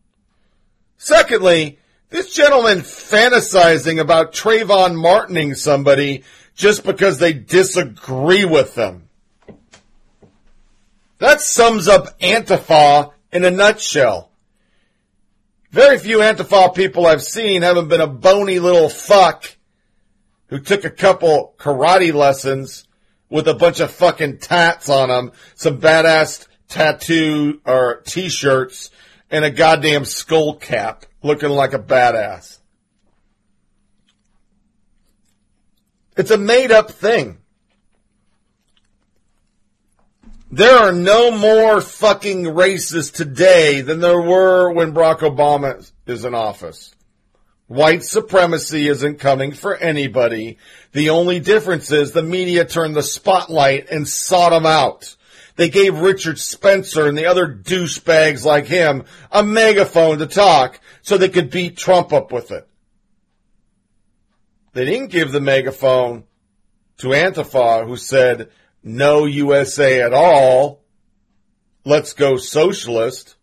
Secondly, 0.99 1.79
this 2.11 2.35
gentleman 2.35 2.81
fantasizing 2.81 4.01
about 4.01 4.33
Trayvon 4.33 4.95
Martining 4.95 5.55
somebody 5.55 6.25
just 6.55 6.85
because 6.85 7.19
they 7.19 7.33
disagree 7.33 8.45
with 8.45 8.75
them. 8.75 9.09
That 11.19 11.41
sums 11.41 11.89
up 11.89 12.19
Antifa 12.21 13.13
in 13.33 13.45
a 13.45 13.51
nutshell. 13.51 14.31
Very 15.71 15.99
few 15.99 16.19
Antifa 16.19 16.75
people 16.75 17.07
I've 17.07 17.23
seen 17.23 17.63
haven't 17.63 17.89
been 17.89 18.01
a 18.01 18.07
bony 18.07 18.59
little 18.59 18.89
fuck 18.89 19.45
who 20.49 20.61
took 20.61 20.85
a 20.85 20.91
couple 20.91 21.55
karate 21.59 22.13
lessons 22.13 22.88
with 23.31 23.49
a 23.49 23.55
bunch 23.55 23.81
of 23.81 23.91
fucking 23.91 24.39
tats 24.39 24.89
on 24.89 25.09
them, 25.09 25.33
some 25.55 25.81
badass 25.81 26.47
tattoo 26.69 27.61
or 27.65 28.03
t-shirts, 28.07 28.91
and 29.31 29.45
a 29.45 29.51
goddamn 29.51 30.05
skull 30.05 30.55
cap 30.55 31.05
looking 31.23 31.51
like 31.51 31.75
a 31.75 31.79
badass. 31.79 32.59
It's 36.17 36.31
a 36.31 36.39
made 36.39 36.73
up 36.73 36.91
thing. 36.91 37.39
There 40.51 40.79
are 40.79 40.93
no 40.93 41.31
more 41.31 41.81
fucking 41.81 42.45
racists 42.45 43.13
today 43.13 43.83
than 43.83 44.01
there 44.01 44.21
were 44.21 44.73
when 44.73 44.95
Barack 44.95 45.19
Obama 45.19 45.89
is 46.07 46.25
in 46.25 46.35
office. 46.35 46.95
White 47.69 48.03
supremacy 48.03 48.89
isn't 48.89 49.21
coming 49.21 49.53
for 49.53 49.77
anybody. 49.77 50.57
The 50.93 51.11
only 51.11 51.39
difference 51.39 51.93
is 51.93 52.13
the 52.13 52.23
media 52.23 52.65
turned 52.65 52.97
the 52.97 53.03
spotlight 53.03 53.91
and 53.91 54.09
sought 54.09 54.55
him 54.55 54.65
out. 54.67 55.15
They 55.57 55.69
gave 55.69 55.99
Richard 55.99 56.39
Spencer 56.39 57.07
and 57.07 57.17
the 57.17 57.27
other 57.27 57.47
douchebags 57.47 58.45
like 58.45 58.67
him 58.67 59.05
a 59.31 59.43
megaphone 59.43 60.19
to 60.19 60.27
talk 60.27 60.81
so 61.03 61.19
they 61.19 61.29
could 61.29 61.51
beat 61.51 61.77
Trump 61.77 62.13
up 62.13 62.33
with 62.33 62.51
it. 62.53 62.67
They 64.73 64.87
didn't 64.87 65.11
give 65.11 65.31
the 65.31 65.41
megaphone 65.41 66.25
to 66.99 67.09
Antifa 67.09 67.87
who 67.87 67.97
said, 67.97 68.51
no 68.83 69.27
USA 69.27 70.01
at 70.01 70.15
all. 70.15 70.85
Let's 71.85 72.15
go 72.15 72.39
socialist. 72.39 73.37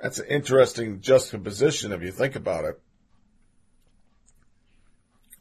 That's 0.00 0.18
an 0.18 0.26
interesting 0.26 1.00
juxtaposition 1.00 1.92
if 1.92 2.02
you 2.02 2.12
think 2.12 2.36
about 2.36 2.64
it. 2.64 2.80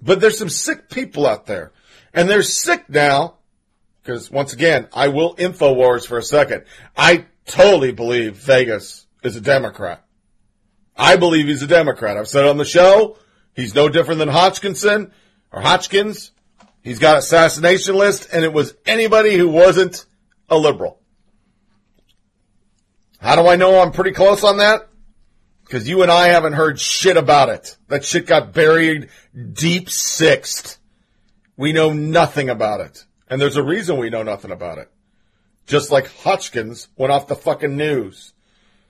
But 0.01 0.19
there's 0.19 0.37
some 0.37 0.49
sick 0.49 0.89
people 0.89 1.25
out 1.25 1.45
there. 1.45 1.71
And 2.13 2.29
they're 2.29 2.43
sick 2.43 2.89
now 2.89 3.37
because 4.01 4.31
once 4.31 4.53
again, 4.53 4.87
I 4.93 5.09
will 5.09 5.35
InfoWars 5.35 6.07
for 6.07 6.17
a 6.17 6.23
second. 6.23 6.63
I 6.95 7.25
totally 7.45 7.91
believe 7.91 8.37
Vegas 8.37 9.05
is 9.21 9.35
a 9.35 9.41
Democrat. 9.41 10.05
I 10.95 11.17
believe 11.17 11.47
he's 11.47 11.61
a 11.61 11.67
Democrat. 11.67 12.17
I've 12.17 12.27
said 12.27 12.45
on 12.45 12.57
the 12.57 12.65
show. 12.65 13.17
He's 13.53 13.75
no 13.75 13.89
different 13.89 14.19
than 14.19 14.29
Hodgkinson 14.29 15.11
or 15.51 15.61
Hodgkins. 15.61 16.31
He's 16.81 16.99
got 16.99 17.17
assassination 17.17 17.95
list, 17.95 18.29
and 18.31 18.45
it 18.45 18.53
was 18.53 18.75
anybody 18.85 19.35
who 19.35 19.49
wasn't 19.49 20.05
a 20.49 20.57
liberal. 20.57 21.01
How 23.27 23.35
do 23.35 23.45
I 23.45 23.57
know 23.57 23.81
I'm 23.81 23.91
pretty 23.91 24.13
close 24.13 24.45
on 24.45 24.59
that? 24.59 24.87
Because 25.65 25.89
you 25.89 26.01
and 26.01 26.09
I 26.09 26.27
haven't 26.27 26.53
heard 26.53 26.79
shit 26.79 27.17
about 27.17 27.49
it. 27.49 27.75
That 27.89 28.05
shit 28.05 28.25
got 28.25 28.53
buried 28.53 29.09
deep 29.51 29.89
sixth. 29.89 30.77
We 31.57 31.73
know 31.73 31.91
nothing 31.91 32.47
about 32.47 32.79
it. 32.79 33.03
And 33.29 33.41
there's 33.41 33.57
a 33.57 33.63
reason 33.63 33.97
we 33.97 34.09
know 34.09 34.23
nothing 34.23 34.51
about 34.51 34.77
it. 34.77 34.89
Just 35.65 35.91
like 35.91 36.09
Hodgkins 36.09 36.87
went 36.95 37.11
off 37.11 37.27
the 37.27 37.35
fucking 37.35 37.75
news. 37.75 38.31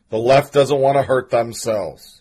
The 0.10 0.20
left 0.20 0.54
doesn't 0.54 0.82
want 0.82 0.98
to 0.98 1.02
hurt 1.02 1.32
themselves. 1.32 2.17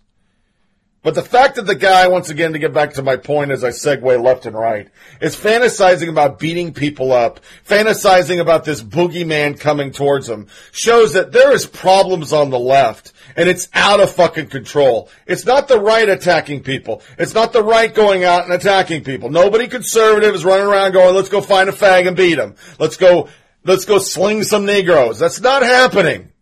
But 1.06 1.14
the 1.14 1.22
fact 1.22 1.54
that 1.54 1.66
the 1.66 1.76
guy, 1.76 2.08
once 2.08 2.30
again, 2.30 2.52
to 2.54 2.58
get 2.58 2.72
back 2.72 2.94
to 2.94 3.02
my 3.02 3.16
point 3.16 3.52
as 3.52 3.62
I 3.62 3.68
segue 3.68 4.20
left 4.20 4.44
and 4.44 4.56
right, 4.56 4.88
is 5.20 5.36
fantasizing 5.36 6.08
about 6.08 6.40
beating 6.40 6.74
people 6.74 7.12
up, 7.12 7.38
fantasizing 7.64 8.40
about 8.40 8.64
this 8.64 8.82
boogeyman 8.82 9.60
coming 9.60 9.92
towards 9.92 10.28
him, 10.28 10.48
shows 10.72 11.12
that 11.12 11.30
there 11.30 11.52
is 11.52 11.64
problems 11.64 12.32
on 12.32 12.50
the 12.50 12.58
left. 12.58 13.12
And 13.36 13.48
it's 13.48 13.68
out 13.72 14.00
of 14.00 14.10
fucking 14.10 14.48
control. 14.48 15.08
It's 15.28 15.46
not 15.46 15.68
the 15.68 15.78
right 15.78 16.08
attacking 16.08 16.64
people. 16.64 17.04
It's 17.20 17.34
not 17.34 17.52
the 17.52 17.62
right 17.62 17.94
going 17.94 18.24
out 18.24 18.42
and 18.42 18.52
attacking 18.52 19.04
people. 19.04 19.30
Nobody 19.30 19.68
conservative 19.68 20.34
is 20.34 20.44
running 20.44 20.66
around 20.66 20.90
going, 20.90 21.14
let's 21.14 21.28
go 21.28 21.40
find 21.40 21.68
a 21.68 21.72
fag 21.72 22.08
and 22.08 22.16
beat 22.16 22.36
him. 22.36 22.56
Let's 22.80 22.96
go, 22.96 23.28
let's 23.62 23.84
go 23.84 24.00
sling 24.00 24.42
some 24.42 24.66
Negroes. 24.66 25.20
That's 25.20 25.40
not 25.40 25.62
happening. 25.62 26.32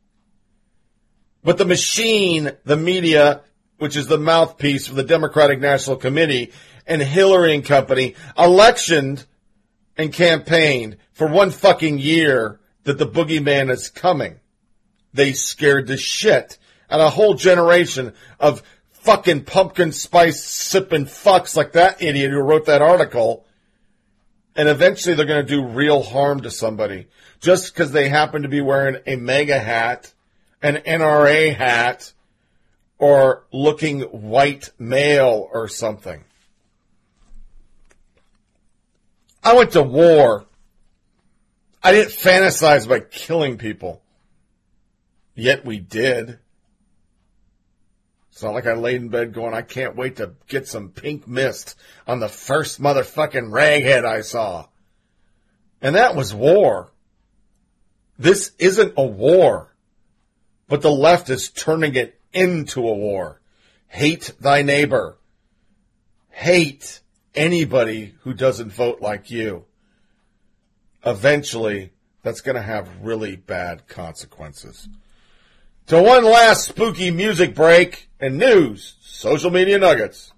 But 1.43 1.59
the 1.59 1.67
machine, 1.67 2.52
the 2.65 2.78
media, 2.78 3.43
which 3.84 3.96
is 3.96 4.06
the 4.06 4.16
mouthpiece 4.16 4.86
for 4.86 4.94
the 4.94 5.02
Democratic 5.02 5.60
National 5.60 5.96
Committee, 5.96 6.50
and 6.86 7.02
Hillary 7.02 7.54
and 7.54 7.62
company, 7.62 8.14
electioned 8.38 9.26
and 9.94 10.10
campaigned 10.10 10.96
for 11.12 11.28
one 11.28 11.50
fucking 11.50 11.98
year 11.98 12.58
that 12.84 12.96
the 12.96 13.06
boogeyman 13.06 13.70
is 13.70 13.90
coming. 13.90 14.40
They 15.12 15.34
scared 15.34 15.86
the 15.86 15.98
shit 15.98 16.56
out 16.88 17.00
of 17.00 17.08
a 17.08 17.10
whole 17.10 17.34
generation 17.34 18.14
of 18.40 18.62
fucking 18.92 19.44
pumpkin 19.44 19.92
spice 19.92 20.42
sipping 20.42 21.04
fucks 21.04 21.54
like 21.54 21.72
that 21.72 22.02
idiot 22.02 22.30
who 22.30 22.38
wrote 22.38 22.64
that 22.64 22.80
article. 22.80 23.44
And 24.56 24.66
eventually 24.66 25.14
they're 25.14 25.26
going 25.26 25.44
to 25.44 25.56
do 25.56 25.62
real 25.62 26.02
harm 26.02 26.40
to 26.40 26.50
somebody 26.50 27.08
just 27.38 27.74
because 27.74 27.92
they 27.92 28.08
happen 28.08 28.44
to 28.44 28.48
be 28.48 28.62
wearing 28.62 29.02
a 29.06 29.16
mega 29.16 29.58
hat, 29.58 30.10
an 30.62 30.76
NRA 30.76 31.54
hat, 31.54 32.14
or 32.98 33.44
looking 33.52 34.00
white 34.02 34.70
male 34.78 35.48
or 35.52 35.68
something. 35.68 36.24
I 39.42 39.55
went 39.55 39.73
to 39.73 39.82
war. 39.82 40.47
I 41.82 41.92
didn't 41.92 42.12
fantasize 42.12 42.86
about 42.86 43.10
killing 43.10 43.58
people. 43.58 44.00
Yet 45.34 45.64
we 45.64 45.78
did. 45.78 46.39
It's 48.32 48.42
not 48.42 48.55
like 48.55 48.66
I 48.66 48.74
laid 48.74 49.02
in 49.02 49.10
bed 49.10 49.32
going, 49.32 49.55
I 49.55 49.62
can't 49.62 49.94
wait 49.94 50.16
to 50.16 50.32
get 50.48 50.66
some 50.66 50.89
pink 50.89 51.28
mist 51.28 51.76
on 52.06 52.20
the 52.20 52.28
first 52.28 52.81
motherfucking 52.81 53.50
raghead 53.50 54.05
I 54.05 54.23
saw. 54.23 54.66
And 55.81 55.94
that 55.94 56.16
was 56.16 56.34
war. 56.34 56.90
This 58.18 58.52
isn't 58.58 58.94
a 58.97 59.05
war, 59.05 59.74
but 60.68 60.82
the 60.82 60.90
left 60.90 61.31
is 61.31 61.50
turning 61.50 61.94
it 61.94 62.18
into 62.34 62.86
a 62.86 62.94
war. 62.94 63.40
Hate 63.88 64.32
thy 64.40 64.62
neighbor. 64.62 65.16
Hate 66.30 67.00
anybody 67.34 68.14
who 68.20 68.34
doesn't 68.34 68.72
vote 68.72 69.00
like 69.00 69.30
you. 69.30 69.64
Eventually, 71.06 71.92
that's 72.22 72.40
going 72.40 72.56
to 72.56 72.62
have 72.62 72.88
really 73.02 73.36
bad 73.36 73.86
consequences. 73.86 74.88
To 75.86 76.02
one 76.02 76.24
last 76.24 76.66
spooky 76.66 77.10
music 77.10 77.54
break 77.54 78.08
and 78.18 78.38
news, 78.38 78.96
social 79.00 79.50
media 79.50 79.78
nuggets. 79.78 80.32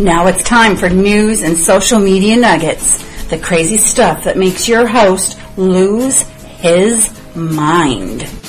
Now 0.00 0.28
it's 0.28 0.42
time 0.42 0.76
for 0.76 0.88
news 0.88 1.42
and 1.42 1.54
social 1.54 2.00
media 2.00 2.34
nuggets. 2.34 3.04
The 3.28 3.36
crazy 3.36 3.76
stuff 3.76 4.24
that 4.24 4.38
makes 4.38 4.66
your 4.66 4.86
host 4.86 5.38
lose 5.58 6.22
his 6.22 7.14
mind. 7.36 8.39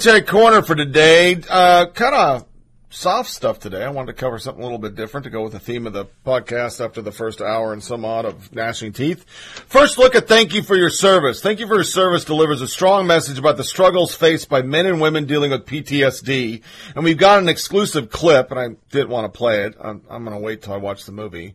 Military 0.00 0.22
corner 0.22 0.62
for 0.62 0.74
today. 0.74 1.38
Uh, 1.50 1.84
kind 1.92 2.14
of 2.14 2.46
soft 2.90 3.30
stuff 3.30 3.60
today. 3.60 3.84
I 3.84 3.90
wanted 3.90 4.08
to 4.08 4.18
cover 4.18 4.38
something 4.38 4.60
a 4.60 4.66
little 4.66 4.78
bit 4.78 4.96
different 4.96 5.24
to 5.24 5.30
go 5.30 5.42
with 5.42 5.52
the 5.52 5.60
theme 5.60 5.86
of 5.86 5.92
the 5.92 6.06
podcast 6.26 6.84
after 6.84 7.00
the 7.00 7.12
first 7.12 7.40
hour 7.40 7.72
and 7.72 7.82
some 7.82 8.04
odd 8.04 8.24
of 8.24 8.52
gnashing 8.52 8.92
teeth. 8.92 9.24
First 9.68 9.96
look 9.96 10.14
at 10.16 10.26
thank 10.28 10.52
you 10.52 10.62
for 10.62 10.76
your 10.76 10.90
service. 10.90 11.40
Thank 11.40 11.60
you 11.60 11.68
for 11.68 11.76
your 11.76 11.84
service 11.84 12.24
delivers 12.24 12.60
a 12.60 12.68
strong 12.68 13.06
message 13.06 13.38
about 13.38 13.56
the 13.56 13.64
struggles 13.64 14.14
faced 14.14 14.48
by 14.48 14.62
men 14.62 14.86
and 14.86 15.00
women 15.00 15.24
dealing 15.24 15.52
with 15.52 15.66
PTSD. 15.66 16.62
And 16.96 17.04
we've 17.04 17.16
got 17.16 17.40
an 17.40 17.48
exclusive 17.48 18.10
clip, 18.10 18.50
and 18.50 18.58
I 18.58 18.68
didn't 18.90 19.10
want 19.10 19.32
to 19.32 19.36
play 19.36 19.64
it. 19.64 19.76
I'm, 19.80 20.02
I'm 20.10 20.24
going 20.24 20.36
to 20.36 20.42
wait 20.42 20.62
till 20.62 20.74
I 20.74 20.78
watch 20.78 21.04
the 21.04 21.12
movie. 21.12 21.54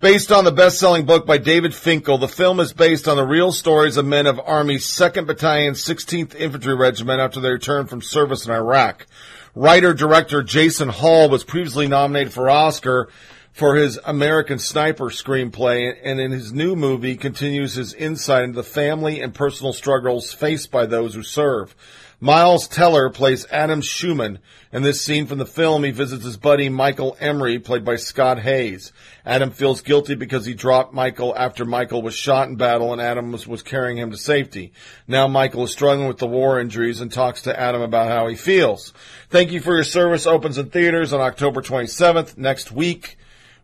Based 0.00 0.32
on 0.32 0.42
the 0.42 0.50
best-selling 0.50 1.06
book 1.06 1.26
by 1.26 1.38
David 1.38 1.72
Finkel, 1.72 2.18
the 2.18 2.26
film 2.26 2.58
is 2.58 2.72
based 2.72 3.06
on 3.06 3.16
the 3.16 3.24
real 3.24 3.52
stories 3.52 3.96
of 3.96 4.04
men 4.04 4.26
of 4.26 4.40
Army 4.40 4.78
2nd 4.78 5.28
Battalion, 5.28 5.74
16th 5.74 6.34
Infantry 6.34 6.74
Regiment 6.74 7.20
after 7.20 7.38
their 7.38 7.52
return 7.52 7.86
from 7.86 8.02
service 8.02 8.44
in 8.44 8.50
Iraq. 8.50 9.06
Writer-director 9.54 10.42
Jason 10.42 10.88
Hall 10.88 11.28
was 11.28 11.44
previously 11.44 11.86
nominated 11.86 12.32
for 12.32 12.48
Oscar 12.48 13.10
for 13.52 13.74
his 13.74 13.98
American 14.02 14.58
Sniper 14.58 15.10
screenplay, 15.10 15.94
and 16.02 16.18
in 16.18 16.30
his 16.30 16.54
new 16.54 16.74
movie 16.74 17.16
continues 17.16 17.74
his 17.74 17.92
insight 17.92 18.44
into 18.44 18.56
the 18.56 18.62
family 18.62 19.20
and 19.20 19.34
personal 19.34 19.74
struggles 19.74 20.32
faced 20.32 20.70
by 20.70 20.86
those 20.86 21.14
who 21.14 21.22
serve. 21.22 21.76
Miles 22.22 22.68
Teller 22.68 23.10
plays 23.10 23.48
Adam 23.50 23.80
Schumann. 23.80 24.38
In 24.72 24.84
this 24.84 25.00
scene 25.00 25.26
from 25.26 25.38
the 25.38 25.44
film, 25.44 25.82
he 25.82 25.90
visits 25.90 26.24
his 26.24 26.36
buddy 26.36 26.68
Michael 26.68 27.16
Emory, 27.18 27.58
played 27.58 27.84
by 27.84 27.96
Scott 27.96 28.38
Haze. 28.38 28.92
Adam 29.26 29.50
feels 29.50 29.80
guilty 29.80 30.14
because 30.14 30.46
he 30.46 30.54
dropped 30.54 30.94
Michael 30.94 31.36
after 31.36 31.64
Michael 31.64 32.00
was 32.00 32.14
shot 32.14 32.48
in 32.48 32.54
battle 32.54 32.92
and 32.92 33.02
Adam 33.02 33.32
was, 33.32 33.48
was 33.48 33.64
carrying 33.64 33.98
him 33.98 34.12
to 34.12 34.16
safety. 34.16 34.72
Now 35.08 35.26
Michael 35.26 35.64
is 35.64 35.72
struggling 35.72 36.06
with 36.06 36.18
the 36.18 36.28
war 36.28 36.60
injuries 36.60 37.00
and 37.00 37.10
talks 37.10 37.42
to 37.42 37.58
Adam 37.58 37.82
about 37.82 38.06
how 38.06 38.28
he 38.28 38.36
feels. 38.36 38.94
Thank 39.28 39.50
you 39.50 39.58
for 39.58 39.74
your 39.74 39.82
service. 39.82 40.24
Opens 40.24 40.58
in 40.58 40.70
theaters 40.70 41.12
on 41.12 41.20
October 41.20 41.60
27th 41.60 42.38
next 42.38 42.70
week. 42.70 43.16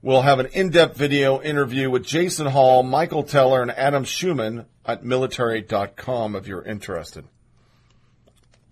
We'll 0.02 0.22
have 0.22 0.40
an 0.40 0.46
in-depth 0.46 0.96
video 0.96 1.40
interview 1.40 1.90
with 1.90 2.04
Jason 2.04 2.48
Hall, 2.48 2.82
Michael 2.82 3.22
Teller, 3.22 3.62
and 3.62 3.70
Adam 3.70 4.02
Schumann 4.02 4.66
at 4.84 5.04
military.com 5.04 6.34
if 6.34 6.48
you're 6.48 6.64
interested. 6.64 7.24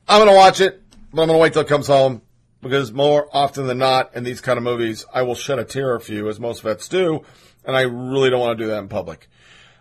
I'm 0.08 0.20
going 0.20 0.32
to 0.32 0.36
watch 0.36 0.60
it, 0.60 0.82
but 1.12 1.22
I'm 1.22 1.28
going 1.28 1.38
to 1.38 1.42
wait 1.42 1.52
till 1.52 1.62
it 1.62 1.68
comes 1.68 1.88
home 1.88 2.22
because 2.62 2.92
more 2.92 3.28
often 3.32 3.66
than 3.66 3.78
not 3.78 4.14
in 4.14 4.22
these 4.22 4.40
kind 4.40 4.56
of 4.56 4.62
movies, 4.62 5.04
I 5.12 5.22
will 5.22 5.34
shed 5.34 5.58
a 5.58 5.64
tear 5.64 5.94
or 5.94 6.00
few, 6.00 6.28
as 6.28 6.38
most 6.38 6.62
vets 6.62 6.88
do, 6.88 7.22
and 7.64 7.76
I 7.76 7.82
really 7.82 8.30
don't 8.30 8.40
want 8.40 8.56
to 8.56 8.64
do 8.64 8.70
that 8.70 8.78
in 8.78 8.88
public. 8.88 9.28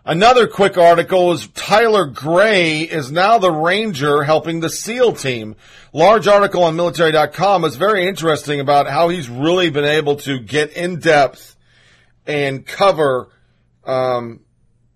Another 0.03 0.47
quick 0.47 0.77
article 0.77 1.31
is 1.31 1.47
Tyler 1.47 2.05
Grey 2.05 2.81
is 2.81 3.11
now 3.11 3.37
the 3.37 3.51
ranger 3.51 4.23
helping 4.23 4.59
the 4.59 4.69
SEAL 4.69 5.13
team. 5.13 5.55
Large 5.93 6.27
article 6.27 6.63
on 6.63 6.75
military.com 6.75 7.63
is 7.63 7.75
very 7.75 8.07
interesting 8.07 8.59
about 8.59 8.87
how 8.87 9.09
he's 9.09 9.29
really 9.29 9.69
been 9.69 9.85
able 9.85 10.15
to 10.17 10.39
get 10.39 10.73
in 10.73 10.99
depth 10.99 11.55
and 12.27 12.65
cover 12.65 13.29
um, 13.83 14.41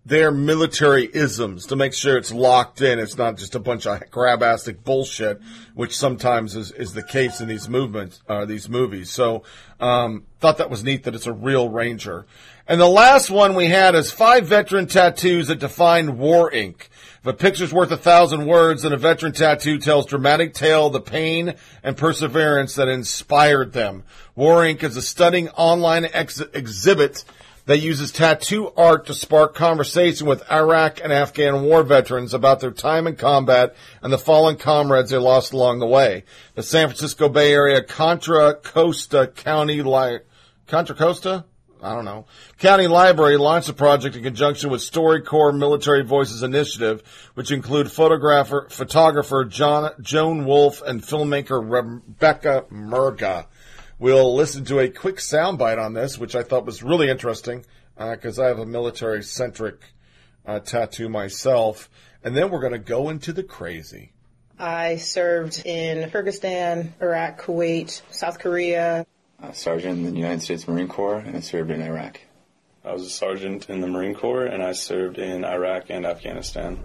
their 0.10 0.32
military 0.32 1.08
isms 1.14 1.68
to 1.68 1.76
make 1.76 1.94
sure 1.94 2.18
it's 2.18 2.34
locked 2.34 2.82
in. 2.82 2.98
It's 2.98 3.16
not 3.16 3.38
just 3.38 3.54
a 3.54 3.60
bunch 3.60 3.86
of 3.86 4.10
grabastic 4.10 4.84
bullshit, 4.84 5.40
which 5.76 5.96
sometimes 5.96 6.56
is, 6.56 6.72
is 6.72 6.94
the 6.94 7.04
case 7.04 7.40
in 7.40 7.48
these 7.48 7.70
movements, 7.70 8.20
uh, 8.28 8.46
these 8.46 8.68
movies. 8.68 9.12
So, 9.12 9.44
um, 9.80 10.26
thought 10.40 10.58
that 10.58 10.70
was 10.70 10.84
neat 10.84 11.04
that 11.04 11.14
it's 11.14 11.28
a 11.28 11.32
real 11.32 11.70
ranger. 11.70 12.26
And 12.68 12.82
the 12.82 12.88
last 12.88 13.30
one 13.30 13.54
we 13.54 13.68
had 13.68 13.94
is 13.94 14.12
five 14.12 14.48
veteran 14.48 14.88
tattoos 14.88 15.48
that 15.48 15.60
define 15.60 16.18
War 16.18 16.52
Ink. 16.52 16.90
If 17.22 17.28
a 17.28 17.34
picture's 17.34 17.74
worth 17.74 17.92
a 17.92 17.98
thousand 17.98 18.46
words, 18.46 18.82
then 18.84 18.94
a 18.94 18.98
veteran 18.98 19.34
tattoo 19.34 19.78
tells 19.78 20.06
dramatic 20.06 20.54
tale 20.54 20.90
the 20.90 21.02
pain 21.02 21.54
and 21.84 21.98
perseverance 21.98 22.76
that 22.76 22.88
inspired 22.88 23.74
them. 23.74 24.04
War 24.36 24.66
Ink. 24.66 24.84
is 24.84 24.98
a 24.98 25.02
stunning 25.02 25.50
online 25.50 26.06
ex- 26.06 26.42
exhibit 26.54 27.24
that 27.66 27.80
uses 27.80 28.12
tattoo 28.12 28.72
art 28.76 29.06
to 29.06 29.14
spark 29.14 29.56
conversation 29.56 30.28
with 30.28 30.50
Iraq 30.52 31.00
and 31.04 31.14
Afghan 31.14 31.64
war 31.64 31.84
veterans 31.84 32.34
about 32.34 32.60
their 32.60 32.72
time 32.72 33.08
in 33.08 33.16
combat 33.16 33.76
and 34.02 34.12
the 34.12 34.18
fallen 34.18 34.56
comrades 34.56 35.12
they 35.12 35.18
lost 35.18 35.54
along 35.54 35.80
the 35.80 35.88
way. 35.88 36.24
The 36.56 36.64
San 36.64 36.88
Francisco 36.88 37.30
Bay 37.30 37.54
Area 37.54 37.82
Contra 37.84 38.56
Costa 38.56 39.28
County 39.28 39.82
Li- 39.82 40.20
Contra 40.68 40.96
Costa? 40.96 41.46
I 41.82 41.94
don't 41.94 42.06
know. 42.06 42.26
County 42.58 42.88
Library 42.88 43.38
launched 43.38 43.70
a 43.70 43.74
project 43.74 44.16
in 44.16 44.24
conjunction 44.24 44.70
with 44.70 44.82
StoryCorps 44.82 45.58
Military 45.58 46.04
Voices 46.04 46.44
Initiative, 46.44 47.02
which 47.36 47.52
include 47.52 47.90
photographer, 47.90 48.68
photographer 48.70 49.46
John, 49.46 49.92
Joan 50.02 50.46
Wolf 50.46 50.82
and 50.82 51.02
filmmaker 51.02 51.62
Rebecca 51.64 52.66
Murga. 52.70 53.46
We'll 54.00 54.34
listen 54.34 54.64
to 54.66 54.80
a 54.80 54.90
quick 54.90 55.18
soundbite 55.18 55.78
on 55.78 55.94
this, 55.94 56.18
which 56.18 56.34
I 56.34 56.42
thought 56.42 56.66
was 56.66 56.82
really 56.82 57.10
interesting 57.10 57.66
because 57.98 58.40
I 58.40 58.48
have 58.48 58.58
a 58.58 58.66
military 58.66 59.24
centric 59.24 59.82
uh, 60.46 60.60
tattoo 60.62 61.10
myself. 61.10 61.90
And 62.24 62.36
then 62.36 62.50
we're 62.50 62.62
going 62.62 62.72
to 62.72 62.80
go 62.80 63.10
into 63.10 63.34
the 63.34 63.44
crazy. 63.44 64.14
I 64.58 64.96
served 64.96 65.66
in 65.66 66.10
Kyrgyzstan, 66.10 66.94
Iraq, 67.02 67.42
Kuwait, 67.42 68.02
South 68.10 68.40
Korea. 68.40 69.06
A 69.42 69.54
sergeant 69.54 70.06
in 70.06 70.14
the 70.14 70.20
United 70.20 70.42
States 70.44 70.68
Marine 70.68 70.88
Corps, 70.88 71.18
and 71.18 71.36
I 71.36 71.42
served 71.42 71.70
in 71.70 71.82
Iraq. 71.82 72.22
I 72.84 72.94
was 72.94 73.04
a 73.04 73.10
sergeant 73.10 73.70
in 73.70 73.82
the 73.82 73.88
Marine 73.88 74.16
Corps, 74.16 74.46
and 74.46 74.64
I 74.64 74.72
served 74.72 75.18
in 75.18 75.44
Iraq 75.44 75.90
and 75.90 76.06
Afghanistan. 76.06 76.80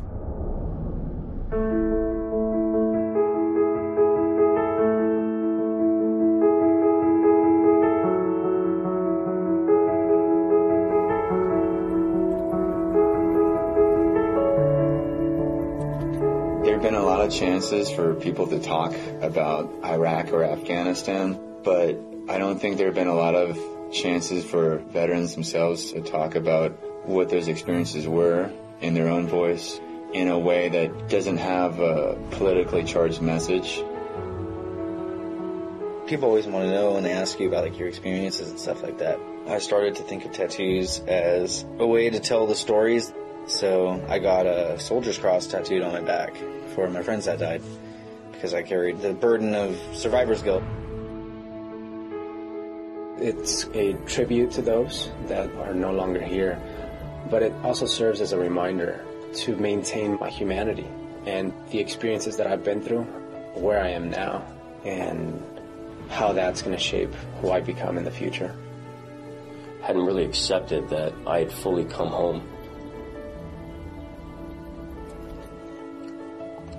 Of 17.24 17.32
chances 17.32 17.90
for 17.90 18.14
people 18.14 18.46
to 18.48 18.60
talk 18.60 18.94
about 19.22 19.72
Iraq 19.84 20.32
or 20.32 20.44
Afghanistan, 20.44 21.40
but 21.62 21.96
I 22.28 22.38
don't 22.38 22.58
think 22.58 22.76
there 22.76 22.86
have 22.86 22.94
been 22.94 23.08
a 23.08 23.14
lot 23.14 23.34
of 23.34 23.58
chances 23.92 24.44
for 24.44 24.78
veterans 24.78 25.34
themselves 25.34 25.92
to 25.92 26.02
talk 26.02 26.34
about 26.34 26.72
what 27.06 27.30
those 27.30 27.48
experiences 27.48 28.06
were 28.06 28.50
in 28.80 28.94
their 28.94 29.08
own 29.08 29.26
voice 29.26 29.80
in 30.12 30.28
a 30.28 30.38
way 30.38 30.68
that 30.68 31.08
doesn't 31.08 31.38
have 31.38 31.80
a 31.80 32.16
politically 32.32 32.84
charged 32.84 33.22
message. 33.22 33.82
People 36.06 36.28
always 36.28 36.46
want 36.46 36.66
to 36.66 36.70
know 36.70 36.96
and 36.96 37.06
they 37.06 37.12
ask 37.12 37.40
you 37.40 37.48
about 37.48 37.64
like 37.64 37.78
your 37.78 37.88
experiences 37.88 38.50
and 38.50 38.60
stuff 38.60 38.82
like 38.82 38.98
that. 38.98 39.18
I 39.48 39.58
started 39.58 39.96
to 39.96 40.02
think 40.02 40.24
of 40.26 40.32
tattoos 40.32 41.00
as 41.00 41.64
a 41.78 41.86
way 41.86 42.10
to 42.10 42.20
tell 42.20 42.46
the 42.46 42.54
stories. 42.54 43.12
So 43.46 44.02
I 44.08 44.18
got 44.18 44.46
a 44.46 44.78
soldier's 44.78 45.18
cross 45.18 45.46
tattooed 45.46 45.82
on 45.82 45.92
my 45.92 46.00
back 46.00 46.36
for 46.74 46.88
my 46.88 47.02
friends 47.02 47.26
that 47.26 47.38
died 47.38 47.62
because 48.32 48.54
I 48.54 48.62
carried 48.62 49.00
the 49.00 49.12
burden 49.12 49.54
of 49.54 49.78
survivor's 49.92 50.42
guilt. 50.42 50.62
It's 53.18 53.64
a 53.74 53.94
tribute 54.06 54.50
to 54.52 54.62
those 54.62 55.10
that 55.28 55.50
are 55.56 55.74
no 55.74 55.92
longer 55.92 56.20
here, 56.20 56.60
but 57.30 57.42
it 57.42 57.52
also 57.62 57.86
serves 57.86 58.20
as 58.20 58.32
a 58.32 58.38
reminder 58.38 59.04
to 59.34 59.56
maintain 59.56 60.18
my 60.20 60.30
humanity 60.30 60.86
and 61.26 61.52
the 61.70 61.78
experiences 61.78 62.36
that 62.36 62.46
I've 62.46 62.64
been 62.64 62.82
through, 62.82 63.02
where 63.54 63.80
I 63.80 63.88
am 63.90 64.10
now, 64.10 64.44
and 64.84 65.42
how 66.08 66.32
that's 66.32 66.60
going 66.60 66.76
to 66.76 66.82
shape 66.82 67.14
who 67.40 67.50
I 67.50 67.60
become 67.60 67.96
in 67.98 68.04
the 68.04 68.10
future. 68.10 68.54
I 69.82 69.86
Hadn't 69.86 70.04
really 70.04 70.24
accepted 70.24 70.88
that 70.90 71.12
I 71.26 71.40
had 71.40 71.52
fully 71.52 71.84
come 71.84 72.08
home. 72.08 72.46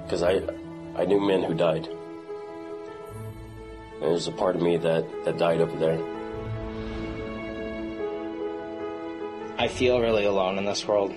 Because 0.06 0.24
I, 0.24 0.42
I 0.96 1.06
knew 1.06 1.20
men 1.20 1.44
who 1.44 1.54
died. 1.54 1.88
And 3.96 4.02
there's 4.02 4.28
a 4.28 4.32
part 4.32 4.56
of 4.56 4.62
me 4.62 4.78
that, 4.78 5.26
that 5.26 5.38
died 5.38 5.62
over 5.62 5.78
there. 5.78 6.00
I 9.58 9.68
feel 9.68 10.00
really 10.00 10.26
alone 10.26 10.58
in 10.58 10.66
this 10.66 10.88
world. 10.88 11.14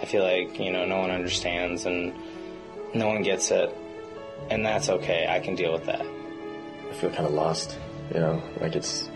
I 0.00 0.04
feel 0.04 0.22
like, 0.22 0.58
you 0.58 0.70
know, 0.72 0.84
no 0.84 0.98
one 0.98 1.10
understands 1.10 1.86
and 1.86 2.12
no 2.94 3.08
one 3.08 3.22
gets 3.22 3.50
it. 3.50 3.74
And 4.50 4.64
that's 4.64 4.88
okay. 4.88 5.26
I 5.28 5.40
can 5.40 5.54
deal 5.54 5.72
with 5.72 5.86
that. 5.86 6.04
I 6.04 6.92
feel 6.94 7.10
kind 7.10 7.26
of 7.26 7.32
lost, 7.32 7.78
you 8.12 8.20
know, 8.20 8.42
like 8.60 8.76
it's 8.76 9.08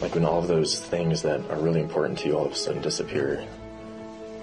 like 0.00 0.14
when 0.14 0.24
all 0.24 0.40
of 0.40 0.48
those 0.48 0.78
things 0.78 1.22
that 1.22 1.50
are 1.50 1.58
really 1.58 1.80
important 1.80 2.18
to 2.20 2.28
you 2.28 2.38
all 2.38 2.46
of 2.46 2.52
a 2.52 2.56
sudden 2.56 2.82
disappear. 2.82 3.46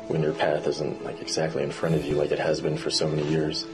When 0.08 0.22
your 0.22 0.34
path 0.34 0.68
isn't 0.68 1.04
like 1.04 1.22
exactly 1.22 1.64
in 1.64 1.72
front 1.72 1.96
of 1.96 2.06
you 2.06 2.16
like 2.16 2.32
it 2.32 2.40
has 2.40 2.62
been 2.62 2.78
for 2.78 2.90
so 2.90 3.08
many 3.08 3.28
years, 3.28 3.66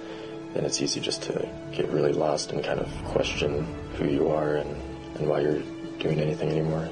then 0.53 0.65
it's 0.65 0.81
easy 0.81 0.99
just 0.99 1.23
to 1.23 1.47
get 1.71 1.89
really 1.89 2.13
lost 2.13 2.51
and 2.51 2.63
kind 2.63 2.79
of 2.79 2.89
question 3.05 3.65
who 3.95 4.05
you 4.05 4.29
are 4.29 4.55
and, 4.55 4.69
and 5.15 5.27
why 5.27 5.41
you're 5.41 5.61
doing 5.99 6.19
anything 6.19 6.49
anymore. 6.49 6.89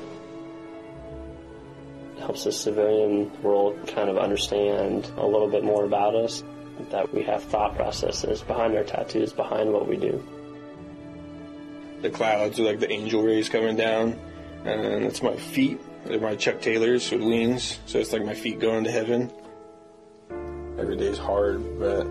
It 2.18 2.22
helps 2.22 2.44
the 2.44 2.52
civilian 2.52 3.32
world 3.42 3.78
kind 3.88 4.10
of 4.10 4.18
understand 4.18 5.10
a 5.18 5.26
little 5.26 5.50
bit 5.50 5.64
more 5.64 5.86
about 5.86 6.16
us, 6.16 6.44
that 6.92 7.14
we 7.14 7.24
have 7.24 7.44
thought 7.44 7.76
processes 7.76 8.42
behind 8.42 8.76
our 8.76 8.84
tattoos, 8.84 9.34
behind 9.34 9.72
what 9.72 9.88
we 9.88 9.98
do. 9.98 10.24
The 12.02 12.10
clouds 12.10 12.60
are 12.60 12.64
like 12.64 12.80
the 12.80 12.92
angel 12.92 13.22
rays 13.22 13.50
coming 13.50 13.76
down, 13.76 14.18
and 14.64 15.04
it's 15.04 15.22
my 15.22 15.36
feet. 15.36 15.80
They're 16.06 16.20
my 16.20 16.36
Chuck 16.36 16.62
Taylors 16.62 17.12
with 17.12 17.22
wings, 17.22 17.80
so 17.86 18.00
it's 18.00 18.14
like 18.14 18.26
my 18.26 18.34
feet 18.34 18.60
going 18.60 18.84
to 18.86 18.92
heaven. 18.92 19.32
Every 20.78 20.96
day's 20.96 21.18
hard, 21.18 21.80
but 21.80 22.04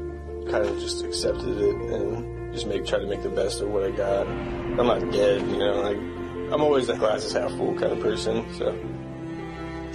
kind 0.51 0.65
of 0.65 0.79
just 0.79 1.05
accepted 1.05 1.59
it 1.59 1.75
and 1.75 2.53
just 2.53 2.67
make 2.67 2.87
try 2.87 2.99
to 2.99 3.07
make 3.07 3.23
the 3.23 3.29
best 3.29 3.61
of 3.61 3.71
what 3.71 3.85
I 3.85 3.91
got. 3.91 4.27
I'm 4.27 4.77
not 4.77 5.11
dead, 5.11 5.41
you 5.43 5.59
know. 5.59 5.81
Like 5.81 5.97
I'm 5.97 6.63
always 6.63 6.89
a 6.89 6.97
glass 6.97 7.25
is 7.25 7.33
half 7.33 7.51
full 7.53 7.75
kind 7.75 7.93
of 7.93 8.01
person, 8.01 8.47
so. 8.55 8.73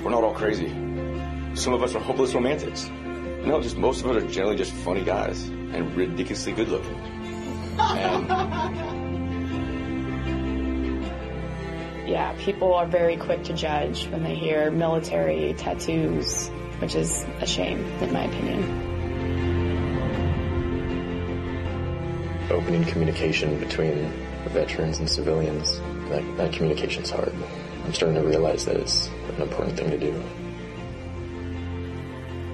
We're 0.03 0.11
not 0.11 0.23
all 0.23 0.33
crazy. 0.33 0.67
Some 1.55 1.73
of 1.73 1.81
us 1.81 1.95
are 1.95 1.99
hopeless 1.99 2.33
romantics. 2.33 2.89
No, 2.89 3.61
just 3.61 3.77
most 3.77 4.03
of 4.03 4.11
us 4.11 4.21
are 4.21 4.27
generally 4.27 4.57
just 4.57 4.73
funny 4.73 5.03
guys 5.03 5.47
and 5.47 5.95
ridiculously 5.95 6.51
good 6.51 6.67
looking. 6.67 6.99
And 7.79 8.29
yeah, 12.05 12.33
people 12.39 12.73
are 12.73 12.85
very 12.85 13.15
quick 13.15 13.43
to 13.43 13.53
judge 13.53 14.07
when 14.07 14.23
they 14.23 14.35
hear 14.35 14.69
military 14.71 15.53
tattoos, 15.53 16.49
which 16.79 16.95
is 16.95 17.25
a 17.39 17.47
shame, 17.47 17.79
in 18.01 18.11
my 18.11 18.25
opinion. 18.25 18.91
Opening 22.51 22.83
communication 22.85 23.57
between 23.59 24.11
veterans 24.47 24.99
and 24.99 25.09
civilians, 25.09 25.79
that, 26.09 26.37
that 26.37 26.51
communication's 26.51 27.09
hard. 27.09 27.33
I'm 27.85 27.93
starting 27.93 28.21
to 28.21 28.27
realize 28.27 28.65
that 28.65 28.75
it's 28.75 29.07
an 29.35 29.41
important 29.41 29.77
thing 29.77 29.89
to 29.89 29.97
do. 29.97 30.23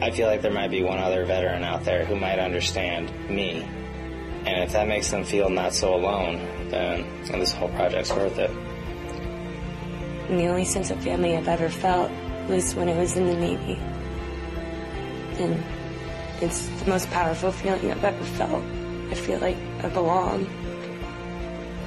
I 0.02 0.12
feel 0.12 0.28
like 0.28 0.42
there 0.42 0.54
might 0.54 0.72
be 0.72 0.84
one 0.84 1.00
other 1.00 1.26
veteran 1.26 1.64
out 1.64 1.84
there 1.84 2.06
who 2.06 2.16
might 2.16 2.40
understand 2.40 3.12
me. 3.30 3.64
And 4.46 4.64
if 4.64 4.72
that 4.72 4.88
makes 4.88 5.10
them 5.10 5.26
feel 5.26 5.50
not 5.50 5.74
so 5.74 5.94
alone, 5.94 6.38
then 6.70 7.06
this 7.26 7.52
whole 7.52 7.70
project's 7.70 8.12
worth 8.12 8.38
it. 8.38 8.52
And 10.30 10.40
the 10.40 10.48
only 10.48 10.66
sense 10.66 10.92
of 10.92 11.04
family 11.04 11.36
I've 11.36 11.48
ever 11.48 11.70
felt 11.70 12.12
was 12.48 12.76
when 12.76 12.88
I 12.88 12.96
was 12.98 13.18
in 13.18 13.26
the 13.26 13.36
Navy. 13.36 13.80
And 15.40 15.64
it's 16.40 16.68
the 16.68 16.90
most 16.90 17.10
powerful 17.10 17.52
feeling 17.52 17.92
I've 17.92 18.04
ever 18.04 18.24
felt. 18.24 18.64
I 19.10 19.16
feel 19.16 19.40
like 19.40 19.58
I 19.84 19.90
belong. 19.90 20.48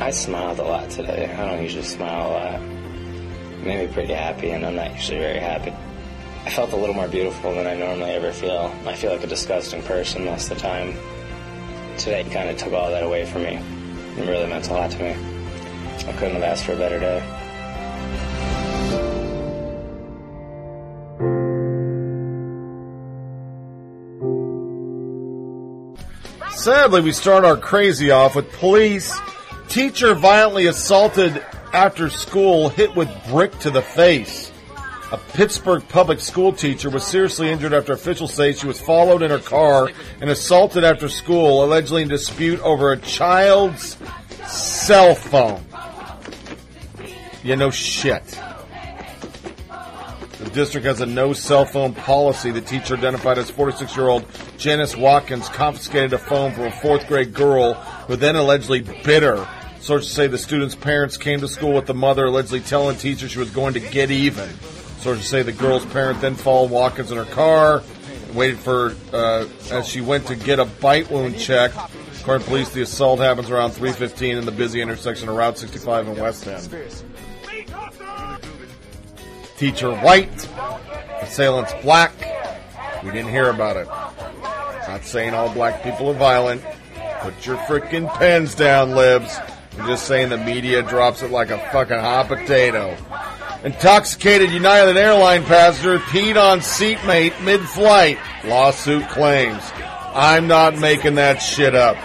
I 0.01 0.11
smiled 0.11 0.59
a 0.59 0.65
lot 0.65 0.91
today. 0.91 1.33
I 1.33 1.47
don't 1.47 1.62
usually 1.62 1.85
smile 1.85 2.31
a 2.31 2.33
lot. 2.33 2.61
It 2.61 3.65
made 3.65 3.87
me 3.87 3.95
pretty 3.95 4.12
happy, 4.12 4.51
and 4.51 4.67
I'm 4.67 4.75
not 4.75 4.93
usually 4.93 5.19
very 5.19 5.39
happy. 5.39 5.73
I 6.45 6.51
felt 6.51 6.73
a 6.73 6.77
little 6.77 6.97
more 6.97 7.07
beautiful 7.07 7.55
than 7.55 7.69
I 7.69 7.77
normally 7.77 8.11
ever 8.11 8.33
feel. 8.33 8.75
I 8.85 8.95
feel 8.95 9.12
like 9.12 9.23
a 9.23 9.29
disgusting 9.29 9.83
person 9.85 10.25
most 10.25 10.51
of 10.51 10.57
the 10.57 10.62
time. 10.62 10.97
Today 11.97 12.25
kind 12.25 12.49
of 12.51 12.57
took 12.57 12.73
all 12.73 12.91
that 12.91 13.05
away 13.05 13.25
from 13.25 13.45
me. 13.45 13.61
It 14.19 14.29
really 14.29 14.47
meant 14.47 14.69
a 14.69 14.73
lot 14.73 14.91
to 14.91 14.99
me. 14.99 15.11
I 16.09 16.12
couldn't 16.15 16.35
have 16.35 16.43
asked 16.43 16.65
for 16.65 16.73
a 16.73 16.77
better 16.77 16.99
day. 16.99 17.42
Sadly, 26.62 27.00
we 27.00 27.10
start 27.10 27.44
our 27.44 27.57
crazy 27.57 28.12
off 28.12 28.36
with 28.36 28.52
police. 28.52 29.18
Teacher 29.66 30.15
violently 30.15 30.68
assaulted 30.68 31.44
after 31.73 32.08
school, 32.08 32.68
hit 32.68 32.94
with 32.94 33.10
brick 33.26 33.58
to 33.58 33.70
the 33.73 33.82
face. 33.82 34.52
A 35.10 35.18
Pittsburgh 35.32 35.82
public 35.89 36.20
school 36.20 36.52
teacher 36.52 36.89
was 36.89 37.05
seriously 37.05 37.50
injured 37.50 37.73
after 37.73 37.92
officials 37.92 38.32
say 38.32 38.52
she 38.52 38.68
was 38.68 38.81
followed 38.81 39.23
in 39.23 39.32
her 39.32 39.41
car 39.41 39.91
and 40.20 40.31
assaulted 40.31 40.84
after 40.84 41.08
school, 41.08 41.65
allegedly 41.65 42.02
in 42.02 42.08
dispute 42.08 42.60
over 42.60 42.92
a 42.92 42.97
child's 42.97 43.97
cell 44.47 45.16
phone. 45.16 45.65
You 47.42 47.57
know 47.57 47.73
shit. 47.73 48.39
District 50.53 50.87
has 50.87 51.01
a 51.01 51.07
no 51.07 51.33
cell 51.33 51.65
phone 51.65 51.95
policy. 51.95 52.51
The 52.51 52.61
teacher 52.61 52.97
identified 52.97 53.39
as 53.39 53.51
46 53.51 53.97
year 53.97 54.09
old 54.09 54.27
Janice 54.59 54.97
Watkins 54.97 55.49
confiscated 55.49 56.13
a 56.13 56.19
phone 56.19 56.53
from 56.53 56.65
a 56.65 56.71
fourth 56.71 57.07
grade 57.09 57.33
girl 57.33 57.75
who 57.75 58.17
then 58.17 58.37
allegedly 58.37 58.81
bit 58.81 59.23
her. 59.23 59.49
Sources 59.81 60.13
say 60.13 60.27
the 60.27 60.39
student's 60.39 60.75
parents 60.75 61.17
came 61.17 61.41
to 61.41 61.49
school 61.49 61.73
with 61.73 61.87
the 61.87 61.95
mother 61.95 62.27
allegedly 62.27 62.61
telling 62.61 62.97
the 62.97 63.03
teacher 63.03 63.29
she 63.29 63.39
was 63.39 63.51
going 63.51 63.75
to 63.75 63.81
get 63.81 64.11
even. 64.11 64.49
Sources 64.99 65.27
say 65.27 65.43
the 65.43 65.53
girl's 65.53 65.87
parent 65.87 66.21
then 66.21 66.35
followed 66.35 66.71
Watkins 66.71 67.11
in 67.11 67.17
her 67.17 67.25
car, 67.25 67.83
and 68.27 68.37
waited 68.37 68.59
for 68.59 68.95
uh, 69.13 69.47
as 69.73 69.89
she 69.89 70.01
went 70.01 70.27
to 70.27 70.37
get 70.37 70.61
a 70.61 70.67
bite 70.67 71.11
wound 71.11 71.39
check. 71.39 71.73
According 72.21 72.45
to 72.45 72.49
police, 72.49 72.69
the 72.69 72.83
assault 72.83 73.19
happens 73.19 73.51
around 73.51 73.73
3:15 73.73 74.39
in 74.39 74.45
the 74.45 74.53
busy 74.53 74.81
intersection 74.81 75.29
of 75.29 75.35
Route 75.35 75.59
65 75.59 76.09
and 76.09 76.19
West 76.19 76.47
End. 76.47 76.63
Teacher 79.62 79.94
white, 79.94 80.49
assailants 81.20 81.73
black. 81.82 82.10
We 83.05 83.12
didn't 83.12 83.31
hear 83.31 83.49
about 83.49 83.76
it. 83.76 83.86
Not 83.86 85.05
saying 85.05 85.34
all 85.34 85.55
black 85.55 85.84
people 85.84 86.10
are 86.10 86.15
violent. 86.15 86.65
Put 87.20 87.47
your 87.47 87.58
freaking 87.58 88.12
pens 88.15 88.57
down, 88.57 88.97
libs. 88.97 89.39
I'm 89.78 89.86
just 89.86 90.08
saying 90.08 90.31
the 90.31 90.39
media 90.39 90.82
drops 90.82 91.23
it 91.23 91.31
like 91.31 91.50
a 91.50 91.58
fucking 91.70 91.97
hot 91.97 92.26
potato. 92.26 92.97
Intoxicated 93.62 94.50
United 94.50 94.97
Airline 94.97 95.44
passenger 95.44 96.00
peed 96.00 96.34
on 96.34 96.58
seatmate 96.58 97.41
mid-flight. 97.44 98.18
Lawsuit 98.44 99.08
claims. 99.10 99.62
I'm 99.76 100.49
not 100.49 100.76
making 100.76 101.15
that 101.15 101.36
shit 101.36 101.76
up. 101.76 101.97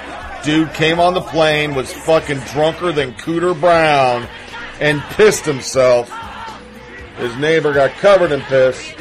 Dude 0.43 0.71
came 0.75 0.99
on 0.99 1.15
the 1.15 1.21
plane, 1.21 1.73
was 1.73 1.91
fucking 1.91 2.37
drunker 2.53 2.91
than 2.91 3.13
Cooter 3.13 3.59
Brown, 3.59 4.27
and 4.79 5.01
pissed 5.01 5.43
himself. 5.43 6.13
His 7.17 7.35
neighbor 7.37 7.73
got 7.73 7.91
covered 7.91 8.31
in 8.31 8.41
piss. 8.41 8.93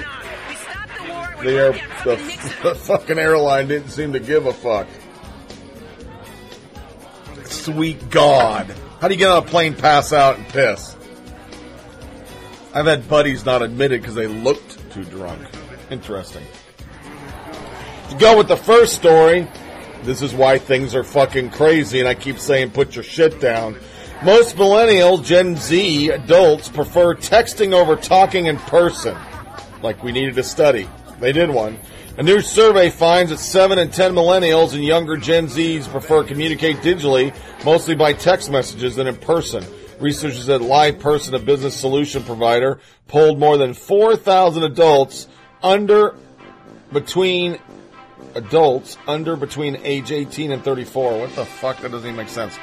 The, 1.43 1.53
air, 1.53 1.73
the, 2.05 2.17
the 2.63 2.75
fucking 2.75 3.19
airline 3.19 3.69
didn't 3.69 3.91
seem 3.91 4.13
to 4.15 4.21
give 4.21 4.47
a 4.47 4.53
fuck. 4.53 4.89
Sweet 7.45 8.11
God. 8.11 8.75
How 9.01 9.09
do 9.09 9.15
you 9.15 9.19
get 9.19 9.31
on 9.31 9.43
a 9.43 9.47
plane, 9.47 9.75
pass 9.75 10.13
out, 10.13 10.39
and 10.39 10.49
piss? 10.49 10.97
I've 12.73 12.87
had 12.87 13.09
buddies 13.09 13.45
not 13.45 13.63
admitted 13.63 14.01
because 14.01 14.15
they 14.15 14.27
looked 14.27 14.91
too 14.93 15.05
drunk. 15.05 15.43
Interesting. 15.91 16.45
To 18.11 18.17
go 18.17 18.37
with 18.37 18.49
the 18.49 18.57
first 18.57 18.95
story, 18.95 19.47
this 20.03 20.23
is 20.23 20.35
why 20.35 20.59
things 20.59 20.95
are 20.95 21.05
fucking 21.05 21.51
crazy, 21.51 22.01
and 22.01 22.09
I 22.09 22.15
keep 22.15 22.39
saying 22.39 22.71
put 22.71 22.95
your 22.95 23.05
shit 23.05 23.41
down. 23.41 23.77
Most 24.23 24.57
millennials, 24.57 25.25
Gen 25.25 25.57
Z 25.57 26.09
adults 26.09 26.71
prefer 26.71 27.15
texting 27.15 27.73
over 27.73 27.97
talking 27.97 28.47
in 28.47 28.57
person. 28.57 29.17
Like 29.83 30.03
we 30.03 30.11
needed 30.11 30.39
a 30.39 30.43
study. 30.43 30.89
They 31.21 31.33
did 31.33 31.51
one. 31.51 31.79
A 32.17 32.23
new 32.23 32.41
survey 32.41 32.89
finds 32.89 33.31
that 33.31 33.39
7 33.39 33.79
in 33.79 33.91
10 33.91 34.15
millennials 34.15 34.73
and 34.73 34.83
younger 34.83 35.19
Gen 35.19 35.49
Zs 35.49 35.87
prefer 35.87 36.23
to 36.23 36.29
communicate 36.29 36.79
digitally, 36.79 37.35
mostly 37.63 37.95
by 37.95 38.15
text 38.15 38.51
messages 38.51 38.97
than 38.97 39.07
in 39.07 39.17
person. 39.17 39.63
Researchers 40.01 40.49
at 40.49 40.63
LivePerson, 40.63 41.35
a 41.35 41.39
business 41.39 41.79
solution 41.79 42.23
provider, 42.23 42.81
polled 43.09 43.39
more 43.39 43.59
than 43.59 43.75
4,000 43.75 44.63
adults 44.63 45.29
under 45.63 46.17
between 46.91 47.59
adults 48.35 48.97
under 49.07 49.37
between 49.37 49.77
age 49.83 50.11
18 50.11 50.53
and 50.53 50.65
34. 50.65 51.21
What 51.21 51.35
the 51.35 51.45
fuck? 51.45 51.81
That 51.81 51.91
doesn't 51.91 52.07
even 52.07 52.17
make 52.17 52.29
sense. 52.29 52.59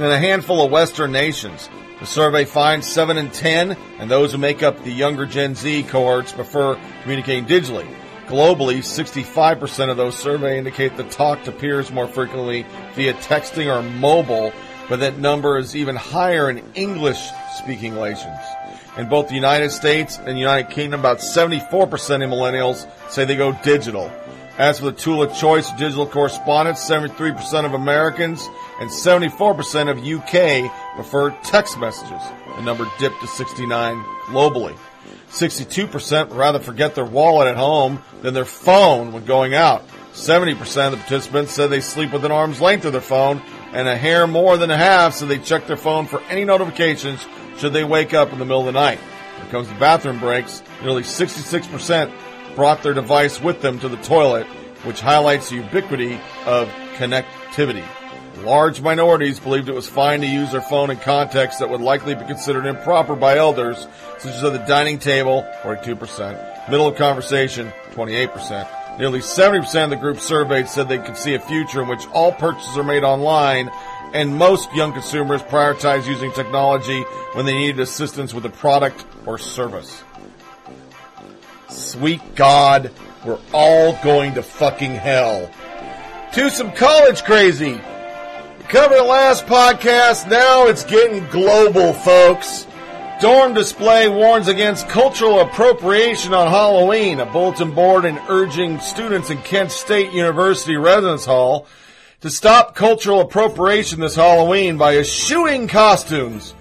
In 0.00 0.06
a 0.06 0.18
handful 0.18 0.64
of 0.64 0.70
Western 0.70 1.12
nations, 1.12 1.68
the 1.98 2.06
survey 2.06 2.46
finds 2.46 2.90
7 2.90 3.18
in 3.18 3.28
10, 3.28 3.76
and 3.98 4.10
those 4.10 4.32
who 4.32 4.38
make 4.38 4.62
up 4.62 4.82
the 4.82 4.90
younger 4.90 5.26
Gen 5.26 5.54
Z 5.54 5.82
cohorts 5.82 6.32
prefer 6.32 6.80
communicating 7.02 7.44
digitally. 7.44 7.86
Globally, 8.26 8.78
65% 8.78 9.90
of 9.90 9.98
those 9.98 10.18
surveyed 10.18 10.56
indicate 10.56 10.96
that 10.96 11.10
talk 11.10 11.44
to 11.44 11.52
peers 11.52 11.92
more 11.92 12.08
frequently 12.08 12.64
via 12.94 13.12
texting 13.12 13.66
or 13.66 13.82
mobile, 13.82 14.54
but 14.88 15.00
that 15.00 15.18
number 15.18 15.58
is 15.58 15.76
even 15.76 15.96
higher 15.96 16.48
in 16.48 16.62
English 16.74 17.20
speaking 17.58 17.94
nations. 17.94 18.40
In 18.96 19.06
both 19.06 19.28
the 19.28 19.34
United 19.34 19.70
States 19.70 20.18
and 20.18 20.38
United 20.38 20.70
Kingdom, 20.70 21.00
about 21.00 21.18
74% 21.18 21.62
of 22.24 22.30
millennials 22.30 22.88
say 23.10 23.26
they 23.26 23.36
go 23.36 23.52
digital. 23.62 24.10
As 24.60 24.78
for 24.78 24.84
the 24.84 24.92
tool 24.92 25.22
of 25.22 25.34
choice, 25.34 25.70
digital 25.72 26.06
correspondence, 26.06 26.86
73% 26.86 27.64
of 27.64 27.72
Americans 27.72 28.46
and 28.78 28.90
74% 28.90 29.88
of 29.88 30.06
UK 30.06 30.70
prefer 30.96 31.30
text 31.42 31.78
messages. 31.78 32.20
The 32.56 32.60
number 32.60 32.86
dipped 32.98 33.22
to 33.22 33.26
69 33.26 33.96
globally. 34.26 34.76
62% 35.30 36.36
rather 36.36 36.58
forget 36.58 36.94
their 36.94 37.06
wallet 37.06 37.48
at 37.48 37.56
home 37.56 38.02
than 38.20 38.34
their 38.34 38.44
phone 38.44 39.12
when 39.12 39.24
going 39.24 39.54
out. 39.54 39.82
70% 40.12 40.58
of 40.58 40.90
the 40.92 40.96
participants 40.98 41.52
said 41.54 41.68
they 41.68 41.80
sleep 41.80 42.12
within 42.12 42.30
arm's 42.30 42.60
length 42.60 42.84
of 42.84 42.92
their 42.92 43.00
phone, 43.00 43.40
and 43.72 43.88
a 43.88 43.96
hair 43.96 44.26
more 44.26 44.58
than 44.58 44.70
a 44.70 44.76
half 44.76 45.14
said 45.14 45.28
they 45.28 45.38
check 45.38 45.66
their 45.68 45.78
phone 45.78 46.04
for 46.04 46.20
any 46.24 46.44
notifications 46.44 47.26
should 47.56 47.72
they 47.72 47.84
wake 47.84 48.12
up 48.12 48.30
in 48.30 48.38
the 48.38 48.44
middle 48.44 48.60
of 48.60 48.66
the 48.66 48.72
night. 48.72 48.98
When 48.98 49.46
it 49.46 49.50
comes 49.52 49.68
to 49.68 49.74
bathroom 49.76 50.18
breaks, 50.18 50.62
nearly 50.82 51.02
66% 51.02 52.12
brought 52.60 52.82
their 52.82 52.92
device 52.92 53.40
with 53.40 53.62
them 53.62 53.80
to 53.80 53.88
the 53.88 53.96
toilet, 54.02 54.46
which 54.84 55.00
highlights 55.00 55.48
the 55.48 55.56
ubiquity 55.56 56.20
of 56.44 56.68
connectivity. 56.98 57.82
Large 58.44 58.82
minorities 58.82 59.40
believed 59.40 59.70
it 59.70 59.74
was 59.74 59.88
fine 59.88 60.20
to 60.20 60.26
use 60.26 60.52
their 60.52 60.60
phone 60.60 60.90
in 60.90 60.98
contexts 60.98 61.60
that 61.60 61.70
would 61.70 61.80
likely 61.80 62.14
be 62.14 62.26
considered 62.26 62.66
improper 62.66 63.16
by 63.16 63.38
elders, 63.38 63.88
such 64.18 64.34
as 64.34 64.44
at 64.44 64.52
the 64.52 64.58
dining 64.58 64.98
table, 64.98 65.42
42%, 65.62 66.68
middle 66.68 66.86
of 66.86 66.96
conversation, 66.96 67.72
28%. 67.92 68.98
Nearly 68.98 69.20
70% 69.20 69.84
of 69.84 69.88
the 69.88 69.96
group 69.96 70.20
surveyed 70.20 70.68
said 70.68 70.90
they 70.90 70.98
could 70.98 71.16
see 71.16 71.32
a 71.32 71.40
future 71.40 71.80
in 71.80 71.88
which 71.88 72.06
all 72.08 72.30
purchases 72.30 72.76
are 72.76 72.84
made 72.84 73.04
online, 73.04 73.70
and 74.12 74.36
most 74.36 74.70
young 74.74 74.92
consumers 74.92 75.40
prioritize 75.44 76.06
using 76.06 76.30
technology 76.32 77.04
when 77.32 77.46
they 77.46 77.56
needed 77.56 77.80
assistance 77.80 78.34
with 78.34 78.44
a 78.44 78.50
product 78.50 79.06
or 79.24 79.38
service. 79.38 80.04
Sweet 81.70 82.34
God, 82.34 82.90
we're 83.24 83.38
all 83.52 83.98
going 84.02 84.34
to 84.34 84.42
fucking 84.42 84.94
hell. 84.94 85.50
To 86.34 86.50
some 86.50 86.72
college 86.72 87.24
crazy. 87.24 87.72
We 87.72 88.64
covered 88.68 88.98
the 88.98 89.04
last 89.04 89.46
podcast, 89.46 90.28
now 90.28 90.66
it's 90.66 90.84
getting 90.84 91.26
global, 91.28 91.92
folks. 91.92 92.66
Dorm 93.20 93.52
display 93.52 94.08
warns 94.08 94.48
against 94.48 94.88
cultural 94.88 95.40
appropriation 95.40 96.32
on 96.32 96.48
Halloween. 96.48 97.20
A 97.20 97.26
bulletin 97.26 97.72
board 97.72 98.04
and 98.04 98.18
urging 98.28 98.80
students 98.80 99.28
in 99.28 99.38
Kent 99.42 99.72
State 99.72 100.12
University 100.12 100.76
Residence 100.76 101.26
Hall 101.26 101.66
to 102.22 102.30
stop 102.30 102.74
cultural 102.74 103.20
appropriation 103.20 104.00
this 104.00 104.14
Halloween 104.14 104.78
by 104.78 104.96
eschewing 104.96 105.68
costumes 105.68 106.54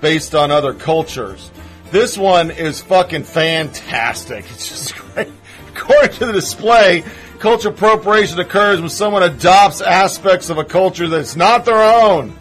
based 0.00 0.34
on 0.34 0.50
other 0.50 0.72
cultures. 0.72 1.50
This 1.94 2.18
one 2.18 2.50
is 2.50 2.80
fucking 2.80 3.22
fantastic. 3.22 4.44
It's 4.50 4.68
just 4.68 4.96
great. 5.14 5.28
According 5.76 6.16
to 6.16 6.26
the 6.26 6.32
display, 6.32 7.04
cultural 7.38 7.72
appropriation 7.72 8.40
occurs 8.40 8.80
when 8.80 8.90
someone 8.90 9.22
adopts 9.22 9.80
aspects 9.80 10.50
of 10.50 10.58
a 10.58 10.64
culture 10.64 11.06
that's 11.06 11.36
not 11.36 11.64
their 11.64 11.78
own. 11.80 12.36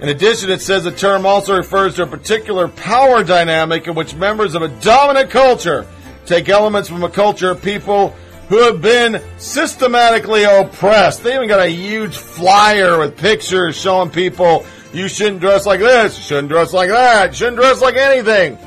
In 0.00 0.08
addition, 0.08 0.50
it 0.50 0.60
says 0.60 0.84
the 0.84 0.92
term 0.92 1.26
also 1.26 1.56
refers 1.56 1.96
to 1.96 2.04
a 2.04 2.06
particular 2.06 2.68
power 2.68 3.24
dynamic 3.24 3.88
in 3.88 3.96
which 3.96 4.14
members 4.14 4.54
of 4.54 4.62
a 4.62 4.68
dominant 4.68 5.30
culture 5.30 5.84
take 6.24 6.48
elements 6.48 6.88
from 6.88 7.02
a 7.02 7.10
culture 7.10 7.50
of 7.50 7.60
people 7.60 8.10
who 8.50 8.62
have 8.62 8.80
been 8.80 9.20
systematically 9.38 10.44
oppressed. 10.44 11.24
They 11.24 11.34
even 11.34 11.48
got 11.48 11.58
a 11.58 11.68
huge 11.68 12.16
flyer 12.16 13.00
with 13.00 13.18
pictures 13.18 13.76
showing 13.76 14.10
people 14.10 14.64
you 14.92 15.08
shouldn't 15.08 15.40
dress 15.40 15.66
like 15.66 15.80
this, 15.80 16.16
you 16.16 16.22
shouldn't 16.24 16.48
dress 16.48 16.72
like 16.72 16.90
that, 16.90 17.30
you 17.30 17.36
shouldn't 17.36 17.56
dress 17.56 17.80
like 17.80 17.96
anything. 17.96 18.58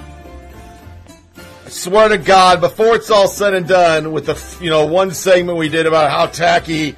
I 1.66 1.69
swear 1.69 2.10
to 2.10 2.18
God, 2.18 2.61
before 2.61 2.95
it's 2.95 3.10
all 3.10 3.27
said 3.27 3.53
and 3.53 3.68
done, 3.68 4.11
with 4.11 4.26
the 4.26 4.64
you 4.64 4.69
know 4.69 4.85
one 4.85 5.11
segment 5.11 5.58
we 5.58 5.69
did 5.69 5.85
about 5.85 6.11
how 6.11 6.27
tacky 6.27 6.95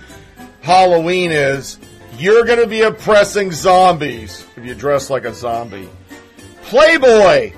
Halloween 0.61 1.31
is, 1.31 1.79
you're 2.17 2.45
going 2.45 2.59
to 2.59 2.67
be 2.67 2.81
oppressing 2.81 3.51
zombies 3.51 4.45
if 4.55 4.65
you 4.65 4.75
dress 4.75 5.09
like 5.09 5.25
a 5.25 5.33
zombie. 5.33 5.89
Playboy. 6.63 7.53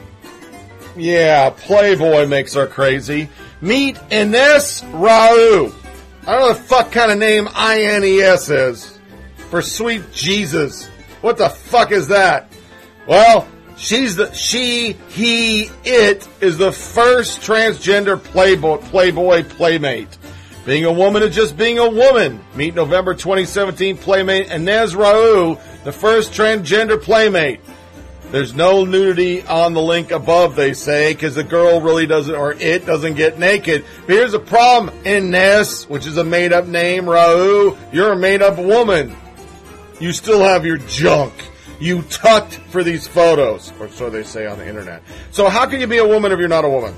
Yeah, 0.95 1.51
Playboy 1.51 2.27
makes 2.27 2.53
her 2.55 2.67
crazy. 2.67 3.29
Meet 3.61 3.97
Ines 4.11 4.83
Rau. 4.93 5.71
I 6.27 6.31
don't 6.31 6.41
know 6.41 6.53
the 6.53 6.55
fuck 6.55 6.91
kind 6.91 7.11
of 7.11 7.17
name 7.17 7.47
INES 7.47 8.49
is. 8.49 8.99
For 9.49 9.61
sweet 9.61 10.11
Jesus. 10.11 10.89
What 11.21 11.37
the 11.37 11.49
fuck 11.49 11.91
is 11.91 12.09
that? 12.09 12.51
Well, 13.07 13.47
she's 13.77 14.15
the, 14.15 14.31
she, 14.33 14.93
he, 15.09 15.69
it 15.83 16.27
is 16.41 16.57
the 16.57 16.71
first 16.71 17.41
transgender 17.41 18.21
Playboy, 18.21 18.77
Playboy 18.77 19.43
Playmate. 19.43 20.17
Being 20.65 20.85
a 20.85 20.91
woman 20.91 21.23
is 21.23 21.33
just 21.33 21.55
being 21.55 21.79
a 21.79 21.89
woman. 21.89 22.43
Meet 22.55 22.75
November 22.75 23.13
2017 23.13 23.97
Playmate 23.97 24.51
Ines 24.51 24.95
Rau, 24.95 25.57
the 25.85 25.91
first 25.93 26.33
transgender 26.33 27.01
Playmate. 27.01 27.61
There's 28.31 28.53
no 28.53 28.83
nudity 28.83 29.41
on 29.43 29.73
the 29.73 29.81
link 29.81 30.11
above, 30.11 30.57
they 30.57 30.73
say, 30.73 31.13
because 31.13 31.35
the 31.35 31.45
girl 31.45 31.79
really 31.79 32.05
doesn't, 32.05 32.35
or 32.35 32.51
it 32.51 32.85
doesn't 32.85 33.13
get 33.13 33.39
naked. 33.39 33.85
But 34.05 34.15
here's 34.15 34.33
a 34.33 34.39
problem, 34.39 34.93
Ines, 35.05 35.85
which 35.85 36.05
is 36.05 36.17
a 36.17 36.25
made 36.25 36.51
up 36.51 36.67
name, 36.67 37.09
Rau, 37.09 37.77
you're 37.93 38.11
a 38.11 38.17
made 38.17 38.41
up 38.41 38.57
woman. 38.57 39.15
You 39.99 40.13
still 40.13 40.41
have 40.41 40.65
your 40.65 40.77
junk. 40.77 41.33
You 41.79 42.01
tucked 42.03 42.53
for 42.53 42.83
these 42.83 43.07
photos, 43.07 43.71
or 43.79 43.89
so 43.89 44.09
they 44.09 44.23
say 44.23 44.47
on 44.47 44.57
the 44.57 44.67
internet. 44.67 45.03
So 45.31 45.47
how 45.47 45.67
can 45.67 45.79
you 45.79 45.87
be 45.87 45.97
a 45.97 46.07
woman 46.07 46.31
if 46.31 46.39
you're 46.39 46.47
not 46.47 46.65
a 46.65 46.69
woman? 46.69 46.93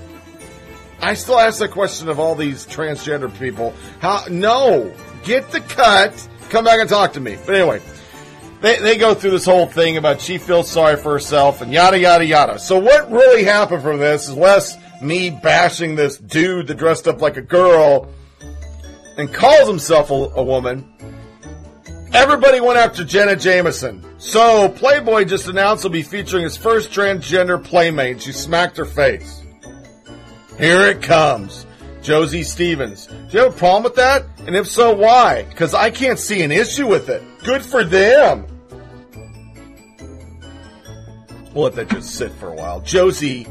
I 1.01 1.13
still 1.13 1.39
ask 1.39 1.59
the 1.59 1.67
question 1.67 2.09
of 2.09 2.19
all 2.19 2.35
these 2.35 2.65
transgender 2.65 3.33
people. 3.39 3.73
How? 3.99 4.25
No, 4.29 4.93
get 5.23 5.51
the 5.51 5.61
cut. 5.61 6.27
Come 6.49 6.65
back 6.65 6.79
and 6.79 6.89
talk 6.89 7.13
to 7.13 7.19
me. 7.19 7.37
But 7.45 7.55
anyway, 7.55 7.81
they 8.61 8.79
they 8.79 8.97
go 8.97 9.13
through 9.13 9.31
this 9.31 9.45
whole 9.45 9.65
thing 9.65 9.97
about 9.97 10.19
she 10.19 10.37
feels 10.37 10.69
sorry 10.69 10.97
for 10.97 11.13
herself 11.13 11.61
and 11.61 11.71
yada 11.71 11.99
yada 11.99 12.25
yada. 12.25 12.59
So 12.59 12.79
what 12.79 13.09
really 13.11 13.43
happened 13.43 13.81
from 13.81 13.99
this 13.99 14.27
is 14.27 14.35
less 14.35 14.77
me 15.01 15.29
bashing 15.29 15.95
this 15.95 16.17
dude 16.17 16.67
that 16.67 16.75
dressed 16.75 17.07
up 17.07 17.21
like 17.21 17.37
a 17.37 17.41
girl 17.41 18.09
and 19.17 19.33
calls 19.33 19.67
himself 19.67 20.11
a, 20.11 20.13
a 20.13 20.43
woman. 20.43 20.85
Everybody 22.13 22.59
went 22.59 22.79
after 22.79 23.03
Jenna 23.03 23.35
Jameson. 23.35 24.03
So 24.17 24.69
Playboy 24.69 25.25
just 25.25 25.47
announced 25.47 25.83
he'll 25.83 25.91
be 25.91 26.01
featuring 26.01 26.43
his 26.43 26.57
first 26.57 26.91
transgender 26.91 27.63
playmate. 27.63 28.21
She 28.21 28.31
smacked 28.31 28.77
her 28.77 28.85
face. 28.85 29.43
Here 30.57 30.87
it 30.87 31.03
comes. 31.03 31.65
Josie 32.01 32.43
Stevens. 32.43 33.07
Do 33.07 33.27
you 33.31 33.39
have 33.43 33.53
a 33.53 33.57
problem 33.57 33.83
with 33.83 33.95
that? 33.95 34.25
And 34.47 34.55
if 34.55 34.67
so, 34.67 34.93
why? 34.93 35.43
Because 35.43 35.73
I 35.73 35.91
can't 35.91 36.17
see 36.17 36.41
an 36.41 36.51
issue 36.51 36.87
with 36.87 37.09
it. 37.09 37.21
Good 37.43 37.61
for 37.61 37.83
them. 37.83 38.47
We'll 41.53 41.65
let 41.65 41.75
that 41.75 41.89
just 41.89 42.15
sit 42.15 42.31
for 42.33 42.47
a 42.47 42.55
while. 42.55 42.81
Josie, 42.81 43.47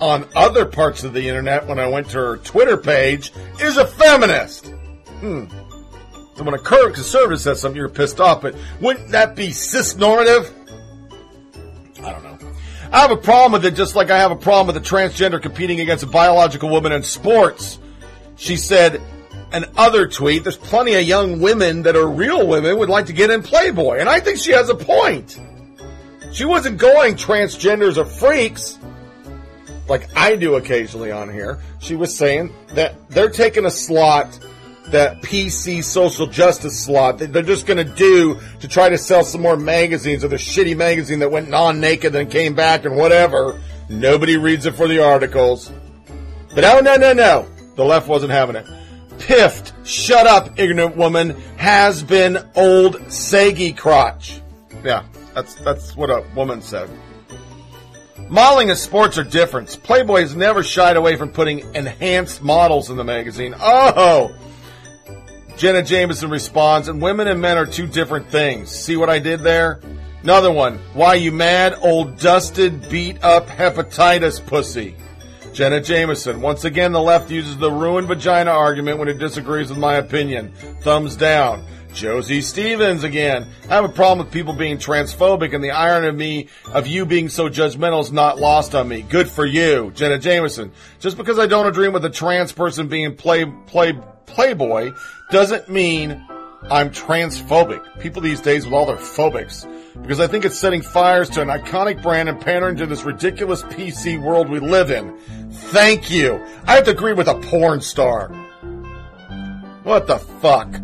on 0.00 0.26
other 0.34 0.66
parts 0.66 1.04
of 1.04 1.12
the 1.12 1.28
internet, 1.28 1.66
when 1.66 1.78
I 1.78 1.86
went 1.86 2.10
to 2.10 2.18
her 2.18 2.36
Twitter 2.38 2.76
page, 2.76 3.32
is 3.60 3.76
a 3.76 3.86
feminist. 3.86 4.66
Hmm. 5.20 5.44
So 6.40 6.44
when 6.44 6.54
a 6.54 6.58
current 6.58 6.94
conservative 6.94 7.38
says 7.38 7.60
something, 7.60 7.76
you're 7.76 7.90
pissed 7.90 8.18
off, 8.18 8.40
but 8.40 8.54
wouldn't 8.80 9.10
that 9.10 9.36
be 9.36 9.50
cis 9.50 9.94
normative? 9.96 10.50
I 12.02 12.12
don't 12.12 12.24
know. 12.24 12.38
I 12.90 13.00
have 13.00 13.10
a 13.10 13.16
problem 13.18 13.52
with 13.52 13.66
it 13.66 13.74
just 13.74 13.94
like 13.94 14.10
I 14.10 14.16
have 14.16 14.30
a 14.30 14.36
problem 14.36 14.74
with 14.74 14.82
a 14.82 14.88
transgender 14.88 15.42
competing 15.42 15.80
against 15.80 16.02
a 16.02 16.06
biological 16.06 16.70
woman 16.70 16.92
in 16.92 17.02
sports. 17.02 17.78
She 18.36 18.56
said, 18.56 19.02
an 19.52 19.66
other 19.76 20.08
tweet, 20.08 20.42
there's 20.42 20.56
plenty 20.56 20.94
of 20.94 21.02
young 21.02 21.42
women 21.42 21.82
that 21.82 21.94
are 21.94 22.08
real 22.08 22.46
women 22.46 22.78
would 22.78 22.88
like 22.88 23.04
to 23.06 23.12
get 23.12 23.28
in 23.28 23.42
Playboy. 23.42 23.98
And 23.98 24.08
I 24.08 24.20
think 24.20 24.38
she 24.38 24.52
has 24.52 24.70
a 24.70 24.74
point. 24.74 25.38
She 26.32 26.46
wasn't 26.46 26.78
going 26.78 27.16
transgenders 27.16 27.98
are 27.98 28.06
freaks 28.06 28.78
like 29.88 30.08
I 30.16 30.36
do 30.36 30.54
occasionally 30.54 31.12
on 31.12 31.30
here. 31.30 31.58
She 31.80 31.96
was 31.96 32.16
saying 32.16 32.54
that 32.68 33.10
they're 33.10 33.28
taking 33.28 33.66
a 33.66 33.70
slot 33.70 34.38
that 34.92 35.22
PC 35.22 35.82
social 35.82 36.26
justice 36.26 36.84
slot 36.84 37.18
that 37.18 37.32
they're 37.32 37.42
just 37.42 37.66
going 37.66 37.84
to 37.84 37.94
do 37.94 38.38
to 38.60 38.68
try 38.68 38.88
to 38.88 38.98
sell 38.98 39.24
some 39.24 39.40
more 39.40 39.56
magazines 39.56 40.24
or 40.24 40.28
the 40.28 40.36
shitty 40.36 40.76
magazine 40.76 41.18
that 41.20 41.30
went 41.30 41.48
non-naked 41.48 42.14
and 42.14 42.30
came 42.30 42.54
back 42.54 42.84
and 42.84 42.96
whatever. 42.96 43.60
Nobody 43.88 44.36
reads 44.36 44.66
it 44.66 44.74
for 44.74 44.88
the 44.88 45.02
articles. 45.02 45.72
But 46.54 46.64
oh 46.64 46.80
no, 46.80 46.96
no, 46.96 47.12
no. 47.12 47.48
The 47.76 47.84
left 47.84 48.08
wasn't 48.08 48.32
having 48.32 48.56
it. 48.56 48.66
Piffed, 49.18 49.72
shut 49.86 50.26
up, 50.26 50.58
ignorant 50.58 50.96
woman, 50.96 51.30
has 51.56 52.02
been 52.02 52.38
old 52.54 53.12
saggy 53.12 53.72
crotch. 53.72 54.40
Yeah, 54.84 55.04
that's, 55.34 55.54
that's 55.56 55.96
what 55.96 56.10
a 56.10 56.24
woman 56.34 56.62
said. 56.62 56.88
Modeling 58.28 58.70
and 58.70 58.78
sports 58.78 59.18
are 59.18 59.24
different. 59.24 59.80
Playboy 59.82 60.20
has 60.20 60.36
never 60.36 60.62
shied 60.62 60.96
away 60.96 61.16
from 61.16 61.30
putting 61.30 61.74
enhanced 61.74 62.42
models 62.42 62.88
in 62.88 62.96
the 62.96 63.04
magazine. 63.04 63.54
Oh! 63.58 64.34
Jenna 65.60 65.82
Jameson 65.82 66.30
responds, 66.30 66.88
and 66.88 67.02
women 67.02 67.28
and 67.28 67.38
men 67.38 67.58
are 67.58 67.66
two 67.66 67.86
different 67.86 68.26
things. 68.30 68.70
See 68.70 68.96
what 68.96 69.10
I 69.10 69.18
did 69.18 69.40
there? 69.40 69.82
Another 70.22 70.50
one. 70.50 70.78
Why 70.94 71.16
you 71.16 71.32
mad, 71.32 71.74
old 71.82 72.18
dusted, 72.18 72.88
beat 72.88 73.22
up 73.22 73.46
hepatitis 73.46 74.40
pussy? 74.46 74.96
Jenna 75.52 75.82
Jameson. 75.82 76.40
Once 76.40 76.64
again, 76.64 76.92
the 76.92 77.02
left 77.02 77.30
uses 77.30 77.58
the 77.58 77.70
ruined 77.70 78.08
vagina 78.08 78.50
argument 78.50 78.98
when 78.98 79.08
it 79.08 79.18
disagrees 79.18 79.68
with 79.68 79.76
my 79.76 79.96
opinion. 79.96 80.50
Thumbs 80.80 81.14
down. 81.14 81.62
Josie 81.92 82.40
Stevens 82.40 83.04
again. 83.04 83.46
I 83.68 83.74
have 83.74 83.84
a 83.84 83.90
problem 83.90 84.24
with 84.24 84.32
people 84.32 84.54
being 84.54 84.78
transphobic 84.78 85.52
and 85.52 85.62
the 85.62 85.72
irony 85.72 86.08
of 86.08 86.16
me, 86.16 86.48
of 86.72 86.86
you 86.86 87.04
being 87.04 87.28
so 87.28 87.50
judgmental 87.50 88.00
is 88.00 88.12
not 88.12 88.38
lost 88.38 88.74
on 88.74 88.88
me. 88.88 89.02
Good 89.02 89.28
for 89.28 89.44
you. 89.44 89.90
Jenna 89.94 90.18
Jameson. 90.18 90.72
Just 91.00 91.18
because 91.18 91.38
I 91.38 91.46
don't 91.46 91.66
agree 91.66 91.88
with 91.88 92.02
a 92.06 92.10
trans 92.10 92.50
person 92.50 92.88
being 92.88 93.14
play, 93.14 93.44
play, 93.66 93.92
playboy 94.24 94.92
doesn't 95.30 95.68
mean 95.68 96.26
I'm 96.70 96.90
transphobic. 96.90 98.00
People 98.00 98.22
these 98.22 98.40
days 98.40 98.64
with 98.64 98.74
all 98.74 98.86
their 98.86 98.96
phobics. 98.96 99.66
Because 100.02 100.20
I 100.20 100.26
think 100.26 100.44
it's 100.44 100.58
setting 100.58 100.82
fires 100.82 101.28
to 101.30 101.42
an 101.42 101.48
iconic 101.48 102.02
brand 102.02 102.28
and 102.28 102.40
pandering 102.40 102.76
to 102.76 102.86
this 102.86 103.02
ridiculous 103.02 103.62
PC 103.62 104.22
world 104.22 104.48
we 104.48 104.60
live 104.60 104.90
in. 104.90 105.16
Thank 105.50 106.10
you. 106.10 106.44
I 106.66 106.74
have 106.74 106.84
to 106.84 106.90
agree 106.90 107.12
with 107.12 107.28
a 107.28 107.34
porn 107.34 107.80
star. 107.80 108.28
What 109.82 110.06
the 110.06 110.18
fuck? 110.18 110.80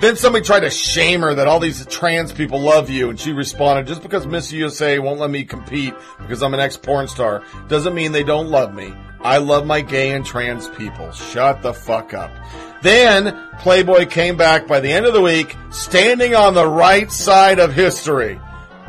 Then 0.00 0.16
somebody 0.16 0.44
tried 0.44 0.60
to 0.60 0.70
shame 0.70 1.22
her 1.22 1.34
that 1.34 1.46
all 1.46 1.60
these 1.60 1.86
trans 1.86 2.32
people 2.32 2.60
love 2.60 2.90
you, 2.90 3.08
and 3.10 3.18
she 3.18 3.32
responded, 3.32 3.86
just 3.86 4.02
because 4.02 4.26
Miss 4.26 4.52
USA 4.52 4.98
won't 4.98 5.20
let 5.20 5.30
me 5.30 5.44
compete 5.44 5.94
because 6.18 6.42
I'm 6.42 6.52
an 6.52 6.60
ex-porn 6.60 7.08
star, 7.08 7.42
doesn't 7.68 7.94
mean 7.94 8.12
they 8.12 8.24
don't 8.24 8.48
love 8.50 8.74
me. 8.74 8.92
I 9.20 9.38
love 9.38 9.66
my 9.66 9.80
gay 9.80 10.12
and 10.12 10.26
trans 10.26 10.68
people. 10.68 11.10
Shut 11.12 11.62
the 11.62 11.72
fuck 11.72 12.12
up. 12.12 12.30
Then, 12.84 13.34
Playboy 13.60 14.04
came 14.04 14.36
back 14.36 14.66
by 14.66 14.78
the 14.78 14.92
end 14.92 15.06
of 15.06 15.14
the 15.14 15.22
week, 15.22 15.56
standing 15.70 16.34
on 16.34 16.52
the 16.52 16.68
right 16.68 17.10
side 17.10 17.58
of 17.58 17.72
history. 17.72 18.38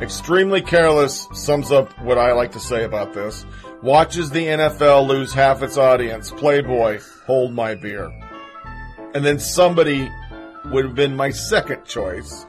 Extremely 0.02 0.62
careless 0.62 1.30
sums 1.34 1.72
up 1.72 1.98
what 2.02 2.18
I 2.18 2.34
like 2.34 2.52
to 2.52 2.60
say 2.60 2.84
about 2.84 3.14
this. 3.14 3.46
Watches 3.82 4.32
the 4.32 4.48
NFL 4.48 5.08
lose 5.08 5.32
half 5.32 5.64
its 5.64 5.78
audience. 5.78 6.30
Playboy, 6.30 7.00
hold 7.26 7.54
my 7.54 7.76
beer. 7.76 8.12
And 9.14 9.24
then 9.24 9.40
somebody 9.40 10.12
would 10.66 10.84
have 10.84 10.96
been 10.96 11.16
my 11.16 11.30
second 11.30 11.86
choice. 11.86 12.46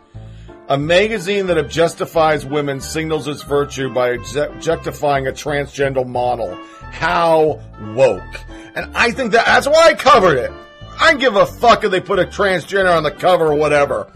A 0.68 0.76
magazine 0.76 1.46
that 1.46 1.64
objectifies 1.64 2.44
women 2.44 2.80
signals 2.80 3.28
its 3.28 3.44
virtue 3.44 3.88
by 3.94 4.18
objectifying 4.36 5.28
a 5.28 5.30
transgender 5.30 6.04
model. 6.04 6.56
How 6.90 7.60
woke. 7.94 8.40
And 8.74 8.90
I 8.96 9.12
think 9.12 9.30
that 9.30 9.46
that's 9.46 9.68
why 9.68 9.90
I 9.90 9.94
covered 9.94 10.38
it. 10.38 10.50
I 10.98 11.10
don't 11.10 11.20
give 11.20 11.36
a 11.36 11.46
fuck 11.46 11.84
if 11.84 11.90
they 11.90 12.00
put 12.00 12.18
a 12.18 12.24
transgender 12.24 12.94
on 12.94 13.02
the 13.02 13.10
cover 13.10 13.46
or 13.46 13.54
whatever. 13.54 14.10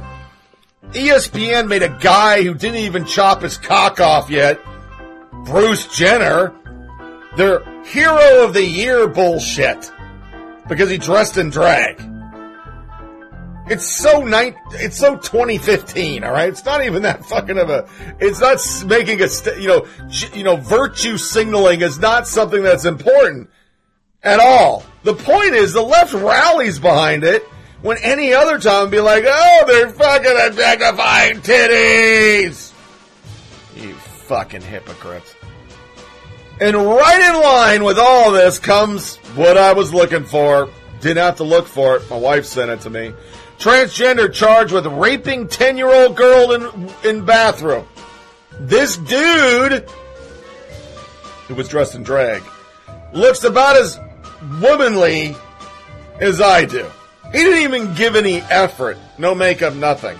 ESPN 0.92 1.68
made 1.68 1.82
a 1.82 1.98
guy 2.00 2.42
who 2.42 2.54
didn't 2.54 2.78
even 2.78 3.04
chop 3.04 3.42
his 3.42 3.56
cock 3.56 4.00
off 4.00 4.28
yet, 4.30 4.60
Bruce 5.44 5.86
Jenner, 5.86 6.54
their 7.36 7.62
hero 7.84 8.44
of 8.44 8.54
the 8.54 8.64
year 8.64 9.06
bullshit 9.06 9.92
because 10.68 10.90
he 10.90 10.98
dressed 10.98 11.36
in 11.36 11.50
drag. 11.50 12.00
It's 13.70 13.86
so 13.86 14.24
night. 14.24 14.56
It's 14.72 14.98
so 14.98 15.16
2015. 15.16 16.24
All 16.24 16.32
right. 16.32 16.48
It's 16.48 16.64
not 16.64 16.84
even 16.84 17.02
that 17.02 17.24
fucking 17.24 17.56
of 17.56 17.70
a. 17.70 17.88
It's 18.18 18.40
not 18.40 18.58
making 18.88 19.22
a. 19.22 19.28
St- 19.28 19.60
you 19.60 19.68
know. 19.68 19.86
You 20.34 20.42
know. 20.42 20.56
Virtue 20.56 21.16
signaling 21.16 21.80
is 21.80 22.00
not 22.00 22.26
something 22.26 22.64
that's 22.64 22.84
important 22.84 23.48
at 24.24 24.40
all. 24.40 24.84
The 25.02 25.14
point 25.14 25.54
is, 25.54 25.72
the 25.72 25.82
left 25.82 26.12
rallies 26.12 26.78
behind 26.78 27.24
it 27.24 27.42
when 27.82 27.96
any 27.98 28.34
other 28.34 28.58
time 28.58 28.90
be 28.90 29.00
like, 29.00 29.24
"Oh, 29.26 29.64
they're 29.66 29.88
fucking 29.90 30.36
objectifying 30.46 31.40
titties." 31.40 32.72
You 33.74 33.94
fucking 33.94 34.62
hypocrites. 34.62 35.34
And 36.60 36.76
right 36.76 37.34
in 37.34 37.40
line 37.40 37.84
with 37.84 37.98
all 37.98 38.30
this 38.32 38.58
comes 38.58 39.16
what 39.34 39.56
I 39.56 39.72
was 39.72 39.94
looking 39.94 40.24
for. 40.24 40.68
Didn't 41.00 41.22
have 41.22 41.36
to 41.36 41.44
look 41.44 41.66
for 41.66 41.96
it. 41.96 42.10
My 42.10 42.16
wife 42.16 42.44
sent 42.44 42.70
it 42.70 42.82
to 42.82 42.90
me. 42.90 43.14
Transgender 43.58 44.30
charged 44.30 44.72
with 44.72 44.86
raping 44.86 45.48
10 45.48 45.78
year 45.78 45.90
old 45.90 46.16
girl 46.16 46.52
in, 46.52 46.90
in 47.02 47.24
bathroom. 47.24 47.86
This 48.58 48.98
dude, 48.98 49.88
who 51.48 51.54
was 51.54 51.68
dressed 51.68 51.94
in 51.94 52.02
drag, 52.02 52.42
looks 53.14 53.42
about 53.44 53.76
as 53.76 53.98
womanly 54.60 55.36
as 56.20 56.40
I 56.40 56.64
do. 56.64 56.86
He 57.32 57.38
didn't 57.38 57.62
even 57.62 57.94
give 57.94 58.16
any 58.16 58.40
effort. 58.42 58.98
No 59.18 59.34
makeup, 59.34 59.74
nothing. 59.74 60.18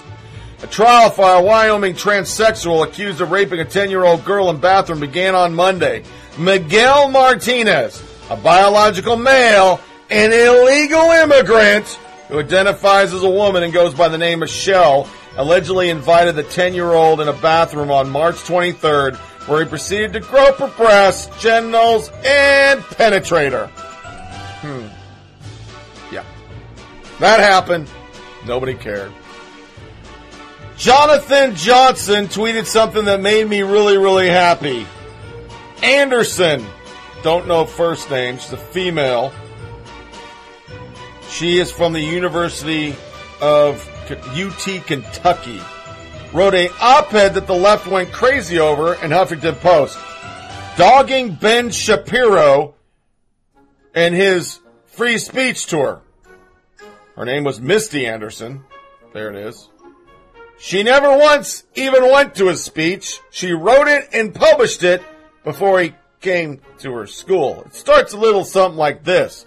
A 0.62 0.66
trial 0.66 1.10
for 1.10 1.24
a 1.24 1.42
Wyoming 1.42 1.94
transsexual 1.94 2.86
accused 2.86 3.20
of 3.20 3.31
raping 3.31 3.60
a 3.60 3.65
10 3.65 3.90
year 3.90 4.05
old 4.05 4.24
girl 4.24 4.50
in 4.50 4.58
bathroom 4.58 5.00
began 5.00 5.34
on 5.34 5.55
Monday. 5.55 6.05
Miguel 6.39 7.10
Martinez, 7.10 8.02
a 8.28 8.36
biological 8.36 9.16
male, 9.16 9.81
an 10.10 10.32
illegal 10.32 11.10
immigrant 11.10 11.86
who 12.28 12.39
identifies 12.39 13.12
as 13.12 13.23
a 13.23 13.28
woman 13.28 13.62
and 13.62 13.73
goes 13.73 13.94
by 13.94 14.08
the 14.08 14.18
name 14.18 14.42
of 14.42 14.50
Shell, 14.50 15.08
allegedly 15.36 15.89
invited 15.89 16.36
the 16.36 16.42
10 16.44 16.74
year 16.74 16.92
old 16.92 17.20
in 17.20 17.28
a 17.28 17.32
bathroom 17.32 17.90
on 17.90 18.10
March 18.10 18.36
23rd, 18.36 19.16
where 19.49 19.65
he 19.65 19.68
proceeded 19.68 20.12
to 20.12 20.20
grope 20.20 20.58
her 20.58 20.68
breasts, 20.76 21.28
genitals, 21.42 22.10
and 22.24 22.82
penetrate 22.82 23.52
her. 23.52 23.70
That 27.20 27.40
happened. 27.40 27.89
Nobody 28.47 28.74
cared. 28.74 29.12
Jonathan 30.76 31.55
Johnson 31.55 32.26
tweeted 32.26 32.65
something 32.65 33.05
that 33.05 33.20
made 33.20 33.47
me 33.47 33.60
really, 33.60 33.99
really 33.99 34.31
happy. 34.31 34.86
Anderson, 35.82 36.66
don't 37.23 37.47
know 37.47 37.66
first 37.66 38.10
name, 38.10 38.39
she's 38.39 38.52
a 38.55 38.57
female. 38.57 39.32
She 41.28 41.58
is 41.58 41.70
from 41.70 41.92
the 41.92 42.00
University 42.00 42.97
of 43.42 43.86
UT 44.10 44.86
Kentucky. 44.86 45.60
Wrote 46.32 46.55
a 46.55 46.70
op-ed 46.81 47.34
that 47.34 47.47
the 47.47 47.55
left 47.55 47.86
went 47.86 48.12
crazy 48.12 48.58
over 48.58 48.94
in 48.94 49.10
Huffington 49.10 49.60
Post. 49.60 49.99
Dogging 50.78 51.34
Ben 51.34 51.70
Shapiro 51.70 52.74
and 53.94 54.15
his 54.15 54.60
free 54.86 55.18
speech 55.18 55.66
tour. 55.66 56.00
Her 57.16 57.24
name 57.24 57.44
was 57.44 57.60
Misty 57.60 58.06
Anderson. 58.06 58.64
There 59.12 59.30
it 59.30 59.36
is. 59.36 59.68
She 60.58 60.82
never 60.82 61.16
once 61.16 61.64
even 61.74 62.10
went 62.10 62.34
to 62.36 62.48
his 62.48 62.62
speech. 62.62 63.20
She 63.30 63.52
wrote 63.52 63.89
it 63.89 64.08
and 64.12 64.34
published 64.34 64.82
it 64.82 65.02
before 65.42 65.80
he 65.80 65.94
came 66.20 66.60
to 66.78 66.92
her 66.92 67.06
school. 67.06 67.62
It 67.66 67.74
starts 67.74 68.12
a 68.12 68.18
little 68.18 68.44
something 68.44 68.78
like 68.78 69.05
this. 69.05 69.47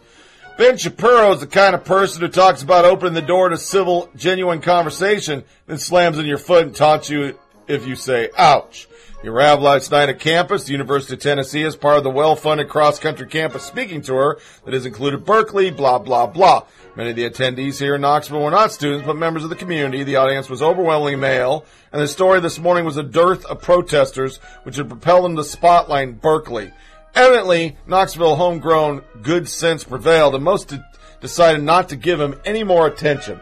Ben 0.57 0.77
Shapiro 0.77 1.31
is 1.31 1.39
the 1.39 1.47
kind 1.47 1.73
of 1.73 1.83
person 1.83 2.21
who 2.21 2.27
talks 2.27 2.61
about 2.61 2.85
opening 2.85 3.13
the 3.13 3.21
door 3.21 3.49
to 3.49 3.57
civil, 3.57 4.09
genuine 4.15 4.61
conversation, 4.61 5.43
then 5.65 5.77
slams 5.77 6.19
in 6.19 6.25
your 6.25 6.37
foot 6.37 6.65
and 6.65 6.75
taunts 6.75 7.09
you 7.09 7.37
if 7.67 7.87
you 7.87 7.95
say, 7.95 8.29
ouch. 8.37 8.87
You 9.23 9.31
arrived 9.31 9.61
last 9.61 9.89
night 9.89 10.09
at 10.09 10.19
campus, 10.19 10.65
the 10.65 10.73
University 10.73 11.13
of 11.13 11.21
Tennessee, 11.21 11.63
as 11.63 11.75
part 11.75 11.97
of 11.97 12.03
the 12.03 12.09
well-funded 12.09 12.67
cross-country 12.67 13.27
campus 13.27 13.63
speaking 13.63 14.01
tour 14.01 14.37
that 14.65 14.73
has 14.73 14.85
included 14.85 15.25
Berkeley, 15.25 15.71
blah, 15.71 15.97
blah, 15.99 16.27
blah. 16.27 16.65
Many 16.95 17.09
of 17.09 17.15
the 17.15 17.27
attendees 17.27 17.79
here 17.79 17.95
in 17.95 18.01
Knoxville 18.01 18.43
were 18.43 18.51
not 18.51 18.71
students, 18.71 19.05
but 19.05 19.15
members 19.15 19.43
of 19.43 19.49
the 19.49 19.55
community. 19.55 20.03
The 20.03 20.17
audience 20.17 20.47
was 20.47 20.61
overwhelmingly 20.61 21.15
male, 21.15 21.65
and 21.91 21.99
the 21.99 22.07
story 22.07 22.39
this 22.39 22.59
morning 22.59 22.85
was 22.85 22.97
a 22.97 23.03
dearth 23.03 23.45
of 23.45 23.63
protesters, 23.63 24.37
which 24.61 24.75
had 24.75 24.89
propelled 24.89 25.25
them 25.25 25.35
to 25.35 25.43
spotlight 25.43 26.21
Berkeley. 26.21 26.71
Evidently, 27.15 27.77
Knoxville 27.87 28.35
homegrown 28.35 29.03
good 29.23 29.49
sense 29.49 29.83
prevailed, 29.83 30.35
and 30.35 30.43
most 30.43 30.67
de- 30.67 30.85
decided 31.19 31.63
not 31.63 31.89
to 31.89 31.95
give 31.95 32.21
him 32.21 32.39
any 32.45 32.63
more 32.63 32.85
attention. 32.85 33.39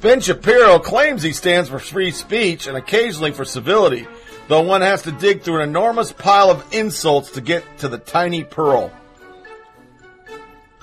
Ben 0.00 0.20
Shapiro 0.20 0.80
claims 0.80 1.22
he 1.22 1.32
stands 1.32 1.68
for 1.68 1.78
free 1.78 2.10
speech 2.10 2.66
and 2.66 2.76
occasionally 2.76 3.30
for 3.30 3.44
civility, 3.44 4.08
though 4.48 4.62
one 4.62 4.80
has 4.80 5.02
to 5.02 5.12
dig 5.12 5.42
through 5.42 5.60
an 5.60 5.68
enormous 5.68 6.10
pile 6.10 6.50
of 6.50 6.66
insults 6.72 7.30
to 7.32 7.40
get 7.40 7.78
to 7.78 7.88
the 7.88 7.98
tiny 7.98 8.42
pearl. 8.42 8.92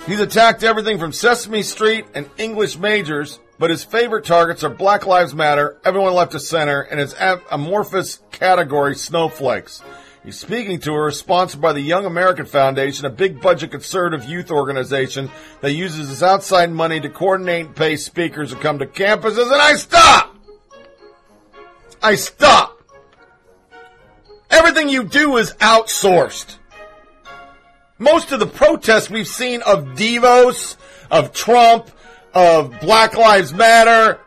He's 0.09 0.19
attacked 0.19 0.63
everything 0.63 0.97
from 0.97 1.13
Sesame 1.13 1.61
Street 1.61 2.03
and 2.15 2.27
English 2.39 2.79
majors, 2.79 3.39
but 3.59 3.69
his 3.69 3.83
favorite 3.83 4.25
targets 4.25 4.63
are 4.63 4.69
Black 4.69 5.05
Lives 5.05 5.35
Matter, 5.35 5.77
Everyone 5.85 6.15
Left 6.15 6.31
to 6.31 6.39
Center, 6.39 6.81
and 6.81 6.99
his 6.99 7.13
amorphous 7.51 8.19
category 8.31 8.95
Snowflakes. 8.95 9.83
He's 10.23 10.39
speaking 10.39 10.79
to 10.79 10.95
her, 10.95 11.11
sponsored 11.11 11.61
by 11.61 11.73
the 11.73 11.81
Young 11.81 12.07
American 12.07 12.47
Foundation, 12.47 13.05
a 13.05 13.11
big 13.11 13.39
budget 13.39 13.69
conservative 13.69 14.27
youth 14.27 14.49
organization 14.49 15.29
that 15.61 15.73
uses 15.73 16.11
its 16.11 16.23
outside 16.23 16.71
money 16.71 16.99
to 16.99 17.09
coordinate 17.09 17.67
and 17.67 17.75
pay 17.75 17.95
speakers 17.95 18.51
who 18.51 18.57
come 18.57 18.79
to 18.79 18.87
campuses, 18.87 19.43
and 19.43 19.61
I 19.61 19.75
stop! 19.75 20.35
I 22.01 22.15
stop! 22.15 22.81
Everything 24.49 24.89
you 24.89 25.03
do 25.03 25.37
is 25.37 25.53
outsourced. 25.59 26.55
Most 27.99 28.31
of 28.31 28.39
the 28.39 28.47
protests 28.47 29.09
we've 29.09 29.27
seen 29.27 29.61
of 29.61 29.83
Devos, 29.89 30.77
of 31.11 31.33
Trump, 31.33 31.91
of 32.33 32.79
Black 32.79 33.17
Lives 33.17 33.53
Matter, 33.53 34.17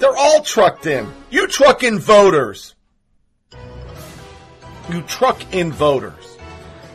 they're 0.00 0.16
all 0.16 0.42
trucked 0.42 0.86
in. 0.86 1.08
You 1.30 1.46
truck 1.46 1.84
in 1.84 2.00
voters. 2.00 2.74
You 4.90 5.02
truck 5.02 5.54
in 5.54 5.70
voters. 5.70 6.36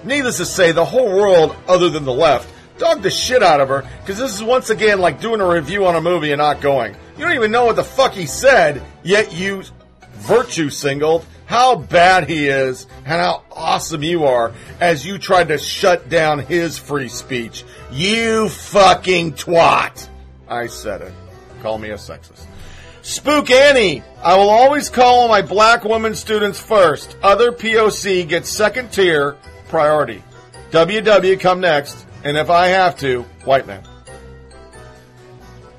Needless 0.04 0.38
to 0.38 0.46
say, 0.46 0.74
the 0.74 0.84
whole 0.84 1.08
world, 1.08 1.56
other 1.66 1.90
than 1.90 2.04
the 2.04 2.14
left, 2.14 2.54
dogged 2.78 3.04
the 3.04 3.10
shit 3.10 3.42
out 3.42 3.62
of 3.62 3.70
her 3.70 3.90
because 4.02 4.20
this 4.20 4.36
is 4.36 4.44
once 4.44 4.70
again 4.70 5.00
like 5.00 5.22
doing 5.22 5.40
a 5.40 5.48
review 5.48 5.86
on 5.86 5.96
a 5.96 6.02
movie 6.02 6.32
and 6.32 6.40
not 6.40 6.60
going. 6.60 6.94
You 7.18 7.24
don't 7.24 7.36
even 7.36 7.52
know 7.52 7.66
what 7.66 7.78
the 7.78 7.86
fuck 7.86 8.12
he 8.12 8.26
said, 8.26 8.84
yet 9.02 9.34
you 9.34 9.64
virtue 10.12 10.70
singled 10.70 11.26
how 11.46 11.76
bad 11.76 12.28
he 12.28 12.48
is 12.48 12.88
and 12.98 13.22
how 13.22 13.44
awesome 13.52 14.04
you 14.04 14.26
are 14.26 14.54
as 14.80 15.06
you 15.06 15.18
tried 15.18 15.50
to 15.50 15.58
shut 15.58 16.10
down 16.10 16.40
his 16.40 16.78
free 16.78 17.08
speech. 17.10 17.64
You 17.92 18.50
fucking 18.50 19.34
twat. 19.34 20.10
I 20.48 20.68
said 20.68 21.02
it. 21.02 21.14
Call 21.62 21.78
me 21.78 21.90
a 21.90 21.96
sexist. 21.96 22.46
Spook 23.02 23.52
Annie. 23.52 24.02
I 24.24 24.36
will 24.36 24.50
always 24.50 24.90
call 24.90 25.28
my 25.28 25.42
black 25.42 25.84
woman 25.84 26.16
students 26.16 26.60
first. 26.60 27.16
Other 27.22 27.52
POC 27.52 28.28
gets 28.28 28.50
second 28.50 28.92
tier 28.92 29.38
priority. 29.68 30.24
WW 30.72 31.40
come 31.40 31.60
next. 31.60 32.06
And 32.24 32.38
if 32.38 32.50
I 32.50 32.68
have 32.68 32.98
to, 33.00 33.22
white 33.44 33.68
man. 33.68 33.84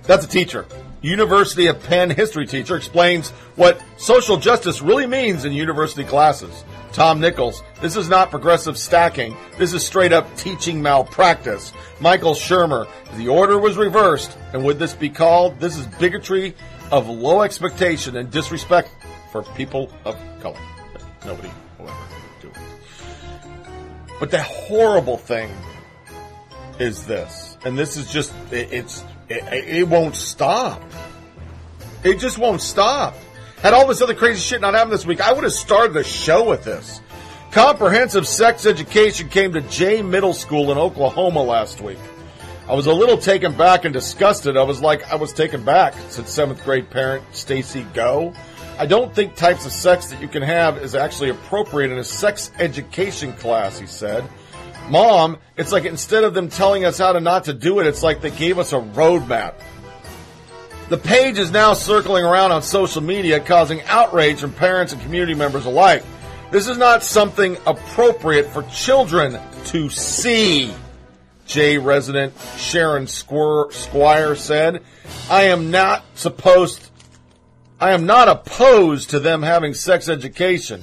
That's 0.04 0.24
a 0.24 0.28
teacher. 0.28 0.64
University 1.02 1.66
of 1.66 1.82
Penn 1.82 2.10
history 2.10 2.46
teacher 2.46 2.76
explains 2.76 3.30
what 3.54 3.80
social 3.96 4.36
justice 4.36 4.82
really 4.82 5.06
means 5.06 5.44
in 5.44 5.52
university 5.52 6.04
classes. 6.04 6.64
Tom 6.92 7.20
Nichols, 7.20 7.62
this 7.82 7.96
is 7.96 8.08
not 8.08 8.30
progressive 8.30 8.78
stacking. 8.78 9.36
This 9.58 9.74
is 9.74 9.84
straight 9.84 10.12
up 10.12 10.34
teaching 10.36 10.80
malpractice. 10.80 11.72
Michael 12.00 12.34
Shermer, 12.34 12.88
the 13.16 13.28
order 13.28 13.58
was 13.58 13.76
reversed, 13.76 14.36
and 14.52 14.64
would 14.64 14.78
this 14.78 14.94
be 14.94 15.10
called? 15.10 15.60
This 15.60 15.76
is 15.76 15.86
bigotry 15.86 16.54
of 16.90 17.08
low 17.08 17.42
expectation 17.42 18.16
and 18.16 18.30
disrespect 18.30 18.90
for 19.30 19.42
people 19.42 19.92
of 20.04 20.16
color. 20.40 20.58
Nobody 21.26 21.50
will 21.78 21.88
ever 21.88 21.98
do 22.40 22.48
it. 22.48 22.56
But 24.18 24.30
the 24.30 24.42
horrible 24.42 25.18
thing 25.18 25.50
is 26.78 27.04
this, 27.06 27.58
and 27.64 27.76
this 27.76 27.96
is 27.96 28.10
just, 28.10 28.32
it, 28.50 28.72
it's, 28.72 29.04
it, 29.28 29.78
it 29.78 29.88
won't 29.88 30.16
stop. 30.16 30.82
It 32.04 32.18
just 32.18 32.38
won't 32.38 32.60
stop. 32.60 33.16
Had 33.58 33.74
all 33.74 33.86
this 33.86 34.02
other 34.02 34.14
crazy 34.14 34.40
shit 34.40 34.60
not 34.60 34.74
happened 34.74 34.92
this 34.92 35.06
week, 35.06 35.20
I 35.20 35.32
would 35.32 35.44
have 35.44 35.52
started 35.52 35.94
the 35.94 36.04
show 36.04 36.48
with 36.48 36.64
this. 36.64 37.00
Comprehensive 37.50 38.28
sex 38.28 38.66
education 38.66 39.28
came 39.28 39.52
to 39.54 39.62
Jay 39.62 40.02
Middle 40.02 40.34
School 40.34 40.70
in 40.70 40.78
Oklahoma 40.78 41.42
last 41.42 41.80
week. 41.80 41.98
I 42.68 42.74
was 42.74 42.86
a 42.86 42.92
little 42.92 43.16
taken 43.16 43.56
back 43.56 43.84
and 43.84 43.94
disgusted. 43.94 44.56
I 44.56 44.64
was 44.64 44.82
like, 44.82 45.10
I 45.10 45.14
was 45.14 45.32
taken 45.32 45.64
back, 45.64 45.94
said 46.08 46.28
seventh 46.28 46.64
grade 46.64 46.90
parent 46.90 47.24
Stacy 47.30 47.86
Go. 47.94 48.34
I 48.78 48.86
don't 48.86 49.14
think 49.14 49.36
types 49.36 49.64
of 49.64 49.72
sex 49.72 50.08
that 50.08 50.20
you 50.20 50.28
can 50.28 50.42
have 50.42 50.78
is 50.78 50.94
actually 50.94 51.30
appropriate 51.30 51.92
in 51.92 51.98
a 51.98 52.04
sex 52.04 52.50
education 52.58 53.32
class, 53.34 53.78
he 53.78 53.86
said. 53.86 54.28
Mom, 54.88 55.38
it's 55.56 55.72
like 55.72 55.84
instead 55.84 56.24
of 56.24 56.34
them 56.34 56.48
telling 56.48 56.84
us 56.84 56.98
how 56.98 57.12
to 57.12 57.20
not 57.20 57.44
to 57.44 57.54
do 57.54 57.80
it, 57.80 57.86
it's 57.86 58.02
like 58.02 58.20
they 58.20 58.30
gave 58.30 58.58
us 58.58 58.72
a 58.72 58.78
roadmap. 58.78 59.54
The 60.88 60.96
page 60.96 61.38
is 61.38 61.50
now 61.50 61.74
circling 61.74 62.24
around 62.24 62.52
on 62.52 62.62
social 62.62 63.02
media, 63.02 63.40
causing 63.40 63.82
outrage 63.82 64.40
from 64.40 64.52
parents 64.52 64.92
and 64.92 65.02
community 65.02 65.34
members 65.34 65.66
alike. 65.66 66.04
This 66.52 66.68
is 66.68 66.78
not 66.78 67.02
something 67.02 67.56
appropriate 67.66 68.46
for 68.46 68.62
children 68.64 69.40
to 69.66 69.90
see, 69.90 70.72
J 71.46 71.78
resident 71.78 72.34
Sharon 72.56 73.08
Squir- 73.08 73.72
Squire 73.72 74.36
said. 74.36 74.82
I 75.28 75.44
am 75.44 75.72
not 75.72 76.04
supposed, 76.14 76.88
I 77.80 77.90
am 77.90 78.06
not 78.06 78.28
opposed 78.28 79.10
to 79.10 79.18
them 79.18 79.42
having 79.42 79.74
sex 79.74 80.08
education, 80.08 80.82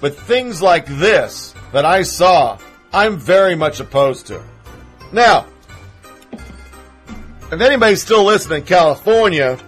but 0.00 0.16
things 0.16 0.62
like 0.62 0.86
this 0.86 1.54
that 1.72 1.84
I 1.84 2.04
saw, 2.04 2.56
I'm 2.92 3.16
very 3.16 3.54
much 3.54 3.80
opposed 3.80 4.26
to. 4.28 4.42
Now, 5.12 5.46
if 7.50 7.60
anybody's 7.60 8.02
still 8.02 8.24
listening 8.24 8.60
in 8.60 8.66
California, 8.66 9.58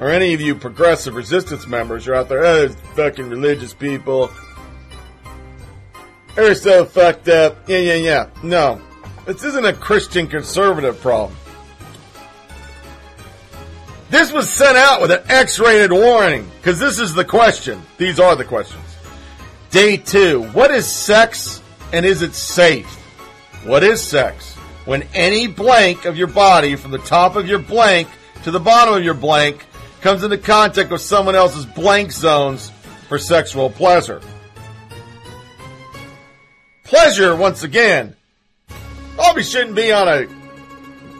or 0.00 0.10
any 0.10 0.34
of 0.34 0.40
you 0.40 0.54
progressive 0.54 1.14
resistance 1.14 1.66
members, 1.66 2.06
you're 2.06 2.14
out 2.14 2.28
there, 2.28 2.44
oh, 2.44 2.68
fucking 2.94 3.28
religious 3.28 3.74
people. 3.74 4.30
They're 6.36 6.54
so 6.54 6.84
fucked 6.84 7.28
up. 7.28 7.68
Yeah, 7.68 7.78
yeah, 7.78 7.94
yeah. 7.94 8.30
No. 8.42 8.80
This 9.26 9.42
isn't 9.42 9.64
a 9.64 9.72
Christian 9.72 10.26
conservative 10.26 11.00
problem. 11.00 11.36
This 14.08 14.32
was 14.32 14.48
sent 14.48 14.78
out 14.78 15.02
with 15.02 15.10
an 15.10 15.22
X-rated 15.28 15.92
warning, 15.92 16.50
because 16.56 16.78
this 16.78 16.98
is 16.98 17.12
the 17.12 17.24
question. 17.24 17.82
These 17.98 18.18
are 18.18 18.36
the 18.36 18.44
questions. 18.44 18.96
Day 19.70 19.98
two. 19.98 20.44
What 20.52 20.70
is 20.70 20.86
sex 20.86 21.62
and 21.92 22.04
is 22.04 22.22
it 22.22 22.34
safe? 22.34 22.86
What 23.64 23.82
is 23.82 24.02
sex? 24.02 24.54
When 24.84 25.02
any 25.14 25.46
blank 25.46 26.04
of 26.04 26.16
your 26.16 26.26
body 26.28 26.76
from 26.76 26.90
the 26.90 26.98
top 26.98 27.36
of 27.36 27.46
your 27.46 27.58
blank 27.58 28.08
to 28.44 28.50
the 28.50 28.60
bottom 28.60 28.94
of 28.94 29.04
your 29.04 29.14
blank 29.14 29.66
comes 30.00 30.22
into 30.22 30.38
contact 30.38 30.90
with 30.90 31.00
someone 31.00 31.34
else's 31.34 31.66
blank 31.66 32.12
zones 32.12 32.70
for 33.08 33.18
sexual 33.18 33.70
pleasure. 33.70 34.20
Pleasure, 36.84 37.36
once 37.36 37.64
again, 37.64 38.16
probably 39.14 39.42
shouldn't 39.42 39.76
be 39.76 39.92
on 39.92 40.08
a 40.08 40.26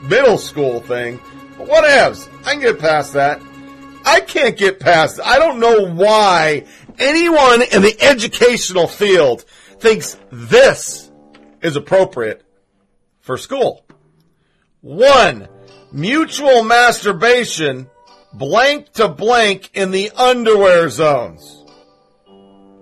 middle 0.05 0.39
school 0.39 0.81
thing, 0.81 1.21
but 1.59 1.69
whatevs. 1.69 2.29
I 2.47 2.53
can 2.53 2.61
get 2.61 2.79
past 2.79 3.15
that. 3.15 3.43
I 4.05 4.21
can't 4.21 4.57
get 4.57 4.81
past 4.81 5.21
I 5.23 5.39
don't 5.39 5.61
know 5.61 5.93
why 5.93 6.65
anyone 6.99 7.63
in 7.63 7.83
the 7.83 7.97
educational 8.01 8.87
field 8.87 9.45
thinks 9.81 10.17
this 10.31 11.11
is 11.63 11.77
appropriate 11.77 12.43
for 13.21 13.37
school. 13.37 13.85
One, 14.81 15.49
mutual 15.93 16.63
masturbation 16.63 17.89
blank 18.33 18.93
to 18.95 19.09
blank 19.09 19.71
in 19.75 19.91
the 19.91 20.11
underwear 20.13 20.89
zones. 20.89 21.65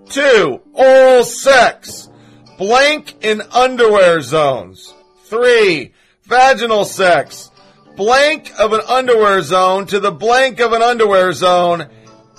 Two, 0.09 0.61
oral 0.73 1.23
sex 1.23 2.09
blank 2.57 3.15
in 3.21 3.41
underwear 3.51 4.21
zones. 4.21 4.93
Three, 5.25 5.93
vaginal 6.23 6.85
sex 6.85 7.51
blank 7.95 8.51
of 8.59 8.73
an 8.73 8.81
underwear 8.87 9.41
zone 9.41 9.85
to 9.87 9.99
the 9.99 10.11
blank 10.11 10.59
of 10.59 10.71
an 10.71 10.81
underwear 10.81 11.33
zone. 11.33 11.87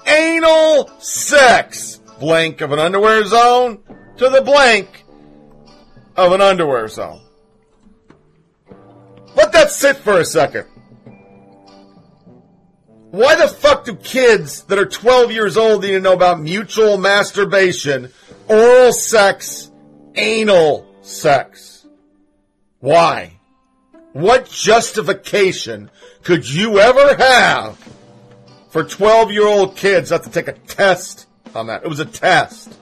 Anal 0.06 0.88
sex 1.00 2.00
blank 2.18 2.60
of 2.60 2.72
an 2.72 2.78
underwear 2.78 3.24
zone 3.26 3.82
to 4.18 4.28
the 4.28 4.42
blank 4.42 5.04
of 6.16 6.32
an 6.32 6.40
underwear 6.40 6.88
zone. 6.88 7.20
Let 9.36 9.52
that 9.52 9.70
sit 9.70 9.96
for 9.98 10.18
a 10.18 10.24
second. 10.24 10.66
Why 13.10 13.36
the 13.36 13.48
fuck 13.48 13.84
do 13.84 13.94
kids 13.94 14.64
that 14.64 14.78
are 14.78 14.84
12 14.84 15.32
years 15.32 15.56
old 15.56 15.82
need 15.82 15.92
to 15.92 16.00
know 16.00 16.12
about 16.12 16.40
mutual 16.40 16.98
masturbation, 16.98 18.12
oral 18.48 18.92
sex, 18.92 19.70
anal 20.14 20.86
sex? 21.02 21.86
Why? 22.80 23.38
What 24.12 24.50
justification 24.50 25.90
could 26.22 26.48
you 26.48 26.80
ever 26.80 27.14
have 27.16 27.78
for 28.70 28.82
12 28.82 29.32
year 29.32 29.46
old 29.46 29.76
kids 29.76 30.10
not 30.10 30.24
to 30.24 30.30
take 30.30 30.48
a 30.48 30.52
test 30.52 31.26
on 31.54 31.68
that? 31.68 31.84
It 31.84 31.88
was 31.88 32.00
a 32.00 32.04
test. 32.04 32.76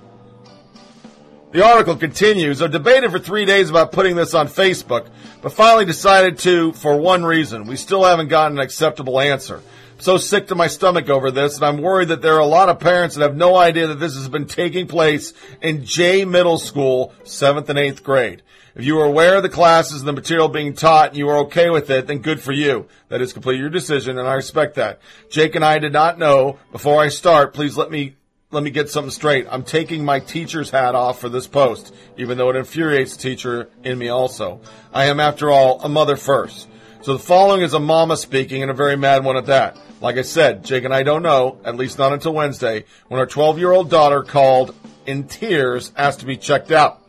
The 1.52 1.64
article 1.64 1.94
continues. 1.94 2.60
I 2.60 2.66
debated 2.66 3.12
for 3.12 3.20
three 3.20 3.44
days 3.44 3.70
about 3.70 3.92
putting 3.92 4.16
this 4.16 4.34
on 4.34 4.48
Facebook, 4.48 5.06
but 5.42 5.52
finally 5.52 5.84
decided 5.84 6.38
to 6.40 6.72
for 6.72 6.96
one 6.96 7.24
reason. 7.24 7.68
We 7.68 7.76
still 7.76 8.04
haven't 8.04 8.28
gotten 8.28 8.58
an 8.58 8.64
acceptable 8.64 9.20
answer. 9.20 9.58
I'm 9.58 10.00
so 10.00 10.16
sick 10.18 10.48
to 10.48 10.56
my 10.56 10.66
stomach 10.66 11.08
over 11.08 11.30
this, 11.30 11.54
and 11.56 11.64
I'm 11.64 11.80
worried 11.80 12.08
that 12.08 12.20
there 12.20 12.34
are 12.34 12.40
a 12.40 12.46
lot 12.46 12.68
of 12.68 12.80
parents 12.80 13.14
that 13.14 13.22
have 13.22 13.36
no 13.36 13.56
idea 13.56 13.86
that 13.86 14.00
this 14.00 14.16
has 14.16 14.28
been 14.28 14.46
taking 14.46 14.88
place 14.88 15.32
in 15.62 15.84
J 15.84 16.24
Middle 16.24 16.58
School, 16.58 17.14
7th 17.22 17.68
and 17.68 17.78
8th 17.78 18.02
grade. 18.02 18.42
If 18.74 18.84
you 18.84 18.98
are 18.98 19.06
aware 19.06 19.36
of 19.36 19.44
the 19.44 19.48
classes 19.48 20.00
and 20.00 20.08
the 20.08 20.12
material 20.12 20.48
being 20.48 20.74
taught 20.74 21.10
and 21.10 21.16
you 21.16 21.28
are 21.28 21.38
okay 21.44 21.70
with 21.70 21.88
it, 21.90 22.08
then 22.08 22.18
good 22.18 22.42
for 22.42 22.52
you. 22.52 22.88
That 23.08 23.22
is 23.22 23.32
completely 23.32 23.60
your 23.60 23.70
decision, 23.70 24.18
and 24.18 24.26
I 24.26 24.34
respect 24.34 24.74
that. 24.74 24.98
Jake 25.30 25.54
and 25.54 25.64
I 25.64 25.78
did 25.78 25.92
not 25.92 26.18
know. 26.18 26.58
Before 26.72 27.00
I 27.00 27.08
start, 27.08 27.54
please 27.54 27.76
let 27.76 27.90
me 27.90 28.16
let 28.56 28.62
me 28.62 28.70
get 28.70 28.88
something 28.88 29.10
straight. 29.10 29.46
I'm 29.50 29.64
taking 29.64 30.02
my 30.02 30.18
teacher's 30.18 30.70
hat 30.70 30.94
off 30.94 31.20
for 31.20 31.28
this 31.28 31.46
post, 31.46 31.94
even 32.16 32.38
though 32.38 32.48
it 32.48 32.56
infuriates 32.56 33.14
the 33.14 33.22
teacher 33.22 33.68
in 33.84 33.98
me 33.98 34.08
also. 34.08 34.62
I 34.94 35.04
am, 35.04 35.20
after 35.20 35.50
all, 35.50 35.78
a 35.82 35.90
mother 35.90 36.16
first. 36.16 36.66
So 37.02 37.12
the 37.12 37.18
following 37.18 37.60
is 37.60 37.74
a 37.74 37.78
mama 37.78 38.16
speaking 38.16 38.62
and 38.62 38.70
a 38.70 38.74
very 38.74 38.96
mad 38.96 39.24
one 39.24 39.36
at 39.36 39.44
that. 39.44 39.76
Like 40.00 40.16
I 40.16 40.22
said, 40.22 40.64
Jake 40.64 40.84
and 40.84 40.94
I 40.94 41.02
don't 41.02 41.22
know, 41.22 41.60
at 41.66 41.76
least 41.76 41.98
not 41.98 42.14
until 42.14 42.32
Wednesday, 42.32 42.86
when 43.08 43.20
our 43.20 43.26
12 43.26 43.58
year 43.58 43.72
old 43.72 43.90
daughter 43.90 44.22
called 44.22 44.74
in 45.04 45.24
tears, 45.24 45.92
asked 45.94 46.20
to 46.20 46.26
be 46.26 46.38
checked 46.38 46.72
out. 46.72 47.02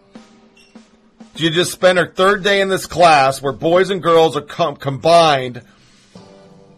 She 1.36 1.50
just 1.50 1.72
spent 1.72 1.98
her 1.98 2.12
third 2.12 2.44
day 2.44 2.60
in 2.60 2.68
this 2.68 2.88
class 2.88 3.42
where 3.42 3.54
boys 3.54 3.90
and 3.90 4.04
girls 4.04 4.36
are 4.36 4.42
com- 4.42 4.76
combined 4.76 5.62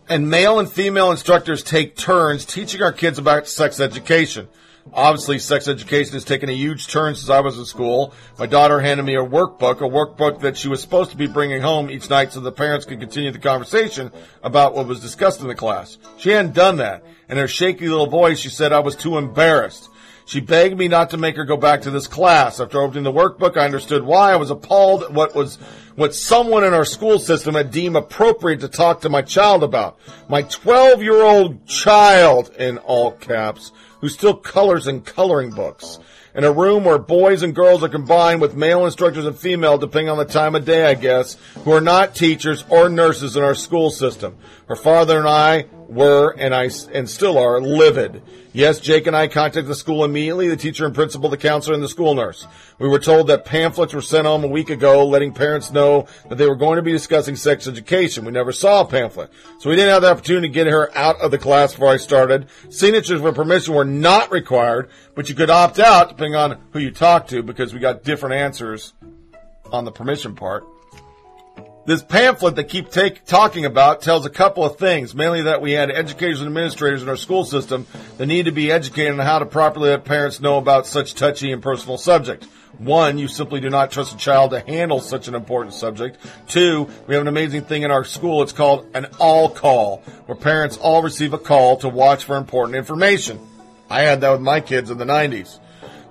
and 0.10 0.28
male 0.28 0.60
and 0.60 0.70
female 0.70 1.12
instructors 1.12 1.64
take 1.64 1.96
turns 1.96 2.44
teaching 2.44 2.82
our 2.82 2.92
kids 2.92 3.20
about 3.20 3.48
sex 3.48 3.80
education. 3.80 4.48
Obviously, 4.92 5.38
sex 5.38 5.68
education 5.68 6.14
has 6.14 6.26
taken 6.26 6.50
a 6.50 6.54
huge 6.54 6.88
turn 6.88 7.14
since 7.14 7.30
I 7.30 7.42
was 7.42 7.60
in 7.60 7.66
school. 7.66 8.14
My 8.40 8.48
daughter 8.48 8.80
handed 8.80 9.04
me 9.04 9.16
a 9.16 9.24
workbook, 9.24 9.82
a 9.82 9.90
workbook 9.90 10.42
that 10.42 10.58
she 10.58 10.68
was 10.68 10.82
supposed 10.82 11.12
to 11.12 11.18
be 11.18 11.28
bringing 11.28 11.62
home 11.62 11.92
each 11.92 12.10
night 12.10 12.34
so 12.34 12.40
the 12.40 12.52
parents 12.52 12.88
could 12.88 13.00
continue 13.00 13.30
the 13.32 13.38
conversation 13.38 14.12
about 14.42 14.74
what 14.74 14.88
was 14.88 15.00
discussed 15.00 15.42
in 15.42 15.48
the 15.48 15.54
class. 15.54 16.00
She 16.18 16.32
hadn't 16.32 16.56
done 16.56 16.78
that. 16.78 17.04
In 17.30 17.38
her 17.38 17.48
shaky 17.48 17.88
little 17.88 18.08
voice, 18.08 18.40
she 18.40 18.50
said 18.50 18.74
I 18.74 18.80
was 18.80 18.96
too 18.96 19.20
embarrassed. 19.20 19.90
She 20.30 20.42
begged 20.42 20.78
me 20.78 20.88
not 20.88 21.10
to 21.10 21.18
make 21.18 21.38
her 21.38 21.44
go 21.44 21.58
back 21.58 21.82
to 21.82 21.90
this 21.90 22.06
class. 22.06 22.60
After 22.60 22.80
opening 22.80 23.04
the 23.04 23.12
workbook, 23.12 23.58
I 23.58 23.66
understood 23.66 24.04
why. 24.04 24.32
I 24.32 24.36
was 24.36 24.52
appalled 24.52 25.02
at 25.02 25.12
what 25.12 25.34
was 25.34 25.56
what 25.96 26.14
someone 26.14 26.64
in 26.64 26.72
our 26.72 26.86
school 26.86 27.18
system 27.18 27.56
had 27.56 27.72
deemed 27.72 27.96
appropriate 27.96 28.60
to 28.60 28.68
talk 28.68 29.02
to 29.02 29.10
my 29.10 29.24
child 29.24 29.64
about. 29.64 29.98
My 30.30 30.44
12 30.44 31.02
year 31.02 31.24
old 31.24 31.66
child, 31.66 32.52
in 32.60 32.78
all 32.78 33.14
caps, 33.14 33.72
who 34.02 34.08
still 34.08 34.36
colors 34.36 34.86
in 34.86 35.02
coloring 35.02 35.50
books. 35.50 35.98
In 36.36 36.44
a 36.44 36.52
room 36.52 36.84
where 36.84 37.00
boys 37.00 37.42
and 37.42 37.56
girls 37.56 37.84
are 37.84 37.90
combined 37.90 38.40
with 38.40 38.56
male 38.56 38.86
instructors 38.86 39.26
and 39.26 39.36
female, 39.36 39.80
depending 39.80 40.10
on 40.10 40.20
the 40.20 40.26
time 40.26 40.54
of 40.54 40.64
day, 40.64 40.86
I 40.86 40.94
guess, 40.94 41.38
who 41.64 41.72
are 41.72 41.82
not 41.82 42.14
teachers 42.14 42.64
or 42.70 42.88
nurses 42.88 43.36
in 43.36 43.42
our 43.42 43.56
school 43.56 43.90
system. 43.90 44.38
Her 44.68 44.76
father 44.76 45.18
and 45.18 45.28
I 45.28 45.66
were, 45.90 46.32
and 46.38 46.54
I, 46.54 46.70
and 46.94 47.10
still 47.10 47.38
are, 47.38 47.60
livid. 47.60 48.22
Yes, 48.52 48.80
Jake 48.80 49.06
and 49.06 49.16
I 49.16 49.28
contacted 49.28 49.68
the 49.68 49.76
school 49.76 50.04
immediately, 50.04 50.48
the 50.48 50.58
teacher 50.58 50.86
and 50.86 50.96
principal, 50.96 51.30
the 51.30 51.38
counselor, 51.38 51.76
and 51.76 51.84
the 51.84 51.88
school 51.88 52.16
nurse. 52.16 52.48
We 52.80 52.88
were 52.88 53.00
told 53.00 53.28
that 53.28 53.46
pamphlets 53.46 53.94
were 53.94 54.02
sent 54.02 54.26
home 54.26 54.44
a 54.44 54.48
week 54.48 54.70
ago 54.70 55.06
letting 55.06 55.34
parents 55.34 55.72
know 55.72 56.08
that 56.30 56.38
they 56.38 56.48
were 56.48 56.56
going 56.56 56.78
to 56.78 56.82
be 56.82 56.92
discussing 56.92 57.36
sex 57.36 57.68
education. 57.68 58.26
We 58.26 58.32
never 58.32 58.52
saw 58.52 58.82
a 58.82 58.86
pamphlet. 58.86 59.32
So 59.60 59.70
we 59.70 59.76
didn't 59.76 59.92
have 59.92 60.02
the 60.02 60.12
opportunity 60.12 60.48
to 60.48 60.54
get 60.54 60.68
her 60.68 60.96
out 60.98 61.22
of 61.22 61.30
the 61.32 61.38
class 61.38 61.74
before 61.74 61.90
I 61.90 61.98
started. 61.98 62.48
Signatures 62.70 63.22
for 63.22 63.34
permission 63.34 63.76
were 63.76 63.86
not 63.86 64.32
required, 64.32 64.90
but 65.14 65.30
you 65.30 65.36
could 65.36 65.52
opt 65.52 65.78
out 65.78 66.10
depending 66.10 66.36
on 66.36 66.60
who 66.72 66.80
you 66.80 66.92
talked 66.92 67.30
to 67.30 67.44
because 67.44 67.74
we 67.74 67.80
got 67.80 68.04
different 68.04 68.36
answers 68.36 68.94
on 69.72 69.86
the 69.86 69.92
permission 69.92 70.36
part. 70.36 70.66
This 71.90 72.04
pamphlet 72.04 72.56
they 72.56 72.66
keep 72.66 72.92
take, 72.92 73.26
talking 73.26 73.66
about 73.66 74.04
tells 74.04 74.24
a 74.24 74.30
couple 74.30 74.64
of 74.64 74.78
things, 74.78 75.16
mainly 75.16 75.42
that 75.42 75.60
we 75.60 75.72
had 75.72 75.90
educators 75.90 76.40
and 76.40 76.46
administrators 76.46 77.02
in 77.02 77.10
our 77.10 77.16
school 77.16 77.46
system 77.46 77.88
that 78.20 78.28
need 78.28 78.46
to 78.46 78.52
be 78.52 78.72
educated 78.72 79.14
on 79.14 79.26
how 79.26 79.40
to 79.40 79.48
properly 79.48 79.90
let 79.90 80.06
parents 80.06 80.40
know 80.40 80.60
about 80.60 80.86
such 80.86 81.16
touchy 81.16 81.52
and 81.52 81.64
personal 81.64 81.98
subject. 81.98 82.44
One, 82.78 83.18
you 83.18 83.28
simply 83.28 83.60
do 83.60 83.72
not 83.72 83.90
trust 83.90 84.14
a 84.14 84.18
child 84.18 84.52
to 84.52 84.60
handle 84.60 85.00
such 85.00 85.28
an 85.28 85.34
important 85.34 85.74
subject. 85.74 86.20
Two, 86.48 86.88
we 87.08 87.16
have 87.16 87.24
an 87.24 87.28
amazing 87.28 87.64
thing 87.64 87.82
in 87.82 87.90
our 87.90 88.04
school. 88.04 88.44
It's 88.44 88.54
called 88.54 88.86
an 88.94 89.08
all 89.18 89.50
call, 89.50 90.04
where 90.28 90.38
parents 90.38 90.78
all 90.78 91.02
receive 91.02 91.34
a 91.34 91.40
call 91.40 91.78
to 91.78 91.90
watch 91.90 92.24
for 92.24 92.38
important 92.38 92.76
information. 92.76 93.40
I 93.90 94.02
had 94.02 94.22
that 94.22 94.30
with 94.30 94.42
my 94.42 94.62
kids 94.62 94.92
in 94.92 95.00
the 95.00 95.06
90s. 95.06 95.58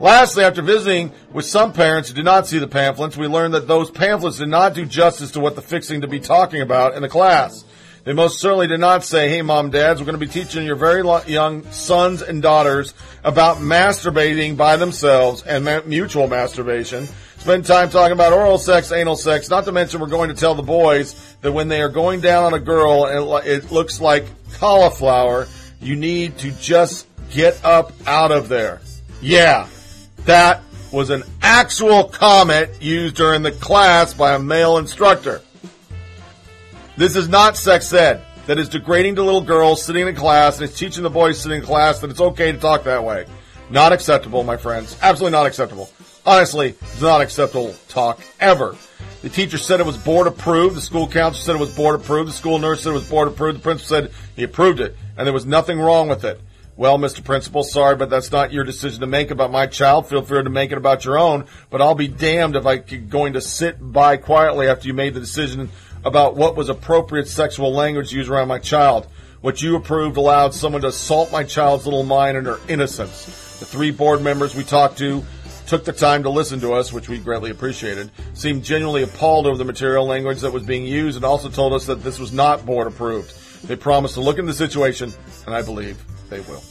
Lastly, 0.01 0.45
after 0.45 0.63
visiting 0.63 1.13
with 1.33 1.45
some 1.45 1.73
parents 1.73 2.09
who 2.09 2.15
did 2.15 2.25
not 2.25 2.47
see 2.47 2.59
the 2.59 2.69
pamphlets, 2.69 3.17
we 3.17 3.27
learned 3.27 3.55
that 3.55 3.67
those 3.67 3.91
pamphlets 3.91 4.39
did 4.39 4.49
not 4.49 4.75
do 4.75 4.87
justice 4.87 5.33
to 5.33 5.41
what 5.41 5.57
the 5.57 5.63
fixing 5.63 6.03
to 6.03 6.07
be 6.09 6.21
talking 6.21 6.61
about 6.61 6.95
in 6.95 7.03
the 7.03 7.09
class. 7.09 7.65
They 8.05 8.13
most 8.13 8.41
certainly 8.41 8.69
did 8.69 8.81
not 8.81 9.05
say, 9.05 9.29
hey 9.29 9.43
mom, 9.43 9.71
dads, 9.71 10.01
we're 10.01 10.07
going 10.07 10.19
to 10.19 10.25
be 10.25 10.33
teaching 10.33 10.65
your 10.65 10.77
very 10.77 11.03
young 11.27 11.69
sons 11.73 12.23
and 12.23 12.41
daughters 12.41 12.95
about 13.25 13.57
masturbating 13.59 14.57
by 14.57 14.77
themselves 14.77 15.43
and 15.43 15.65
ma- 15.65 15.83
mutual 15.85 16.29
masturbation. 16.29 17.09
Spend 17.39 17.67
time 17.67 17.91
talking 17.91 18.13
about 18.13 18.33
oral 18.33 18.59
sex, 18.59 18.93
anal 18.93 19.17
sex, 19.17 19.51
not 19.51 19.65
to 19.65 19.73
mention 19.73 20.01
we're 20.01 20.07
going 20.07 20.29
to 20.29 20.35
tell 20.35 20.55
the 20.55 20.63
boys 20.63 21.37
that 21.41 21.53
when 21.53 21.69
they 21.69 21.83
are 21.83 21.89
going 21.89 22.21
down 22.21 22.45
on 22.45 22.55
a 22.55 22.61
girl 22.61 23.05
and 23.05 23.47
it, 23.47 23.65
it 23.65 23.73
looks 23.73 24.01
like 24.01 24.25
cauliflower, 24.55 25.49
you 25.81 25.97
need 25.97 26.39
to 26.39 26.53
just 26.53 27.07
get 27.31 27.63
up 27.65 27.93
out 28.07 28.33
of 28.33 28.49
there. 28.49 28.81
Yeah, 29.21 29.67
that 30.29 30.63
was 30.93 31.09
an 31.09 31.23
actual 31.41 32.05
comment 32.05 32.83
used 32.83 33.17
during 33.17 33.43
the 33.43 33.51
class 33.51 34.13
by 34.13 34.35
a 34.35 34.39
male 34.39 34.77
instructor. 34.77 35.41
This 36.99 37.17
is 37.17 37.29
not 37.29 37.57
sex 37.57 37.93
ed. 37.95 38.23
That 38.47 38.59
is 38.59 38.69
degrading 38.69 39.17
to 39.17 39.23
little 39.23 39.41
girls 39.41 39.83
sitting 39.83 40.07
in 40.07 40.15
class 40.15 40.59
and 40.59 40.69
it's 40.69 40.79
teaching 40.79 41.03
the 41.03 41.11
boys 41.11 41.41
sitting 41.41 41.61
in 41.61 41.65
class 41.65 42.01
that 42.01 42.11
it's 42.11 42.21
okay 42.21 42.53
to 42.53 42.59
talk 42.59 42.85
that 42.85 43.05
way. 43.05 43.27
Not 43.71 43.93
acceptable, 43.93 44.43
my 44.43 44.59
friends. 44.59 44.99
Absolutely 45.01 45.33
not 45.33 45.47
acceptable. 45.47 45.91
Honestly, 46.27 46.75
it's 46.81 47.01
not 47.01 47.23
acceptable 47.23 47.75
talk 47.89 48.21
ever. 48.39 48.77
The 49.23 49.31
teacher 49.31 49.57
said 49.57 49.81
it 49.81 49.87
was 49.87 49.97
board 49.97 50.27
approved. 50.27 50.77
The 50.77 50.83
school 50.83 51.09
counselor 51.09 51.43
said 51.43 51.57
it 51.57 51.61
was 51.61 51.75
board 51.75 52.01
approved. 52.01 52.29
The 52.29 52.35
school 52.35 52.59
nurse 52.59 52.83
said 52.83 52.91
it 52.91 52.95
was 52.95 53.09
board 53.09 53.29
approved. 53.29 53.59
The 53.59 53.63
principal 53.63 53.89
said 53.89 54.13
he 54.37 54.43
approved 54.43 54.81
it 54.81 54.95
and 55.17 55.27
there 55.27 55.35
was 55.35 55.47
nothing 55.47 55.79
wrong 55.79 56.09
with 56.09 56.25
it. 56.25 56.39
Well, 56.79 56.97
Mr. 56.97 57.25
Principal, 57.25 57.65
sorry, 57.65 57.97
but 57.97 58.09
that's 58.09 58.31
not 58.31 58.53
your 58.53 58.63
decision 58.63 59.01
to 59.01 59.09
make 59.09 59.33
about 59.33 59.51
my 59.51 59.67
child. 59.67 60.09
Feel 60.09 60.23
free 60.23 60.45
to 60.45 60.49
make 60.49 60.71
it 60.71 60.79
about 60.79 61.05
your 61.05 61.19
own, 61.19 61.47
but 61.71 61.83
I'll 61.83 61.97
be 61.97 62.07
damned 62.07 62.55
if 62.55 62.65
I'm 62.65 63.09
going 63.09 63.33
to 63.33 63.41
sit 63.41 63.79
by 63.81 64.17
quietly 64.17 64.69
after 64.69 64.87
you 64.87 64.95
made 64.95 65.15
the 65.15 65.19
decision 65.19 65.71
about 66.05 66.37
what 66.37 66.55
was 66.55 66.69
appropriate 66.69 67.27
sexual 67.27 67.73
language 67.73 68.13
used 68.13 68.31
around 68.31 68.47
my 68.47 68.61
child. 68.61 69.09
What 69.41 69.61
you 69.61 69.75
approved 69.75 70.17
allowed 70.19 70.55
someone 70.55 70.83
to 70.83 70.89
assault 70.89 71.33
my 71.33 71.43
child's 71.43 71.85
little 71.85 72.05
mind 72.05 72.37
and 72.37 72.47
her 72.47 72.61
innocence. 72.69 73.25
The 73.59 73.67
three 73.67 73.91
board 73.91 74.23
members 74.23 74.55
we 74.55 74.63
talked 74.63 74.99
to 74.99 75.25
took 75.67 75.85
the 75.85 75.93
time 75.93 76.23
to 76.23 76.31
listen 76.31 76.61
to 76.61 76.75
us, 76.75 76.93
which 76.93 77.09
we 77.09 77.19
greatly 77.19 77.51
appreciated, 77.51 78.13
seemed 78.35 78.63
genuinely 78.63 79.03
appalled 79.03 79.49
over 79.49 79.59
the 79.59 79.65
material 79.65 80.07
language 80.07 80.43
that 80.43 80.53
was 80.53 80.63
being 80.63 80.87
used, 80.87 81.17
and 81.17 81.25
also 81.25 81.49
told 81.49 81.73
us 81.73 81.87
that 81.87 82.05
this 82.05 82.21
was 82.21 82.33
not 82.33 82.65
board 82.65 82.87
approved. 82.87 83.35
They 83.67 83.75
promised 83.75 84.15
to 84.15 84.21
look 84.21 84.39
into 84.39 84.53
the 84.53 84.57
situation, 84.57 85.13
and 85.45 85.53
I 85.53 85.63
believe 85.63 86.01
they 86.31 86.41
will. 86.41 86.63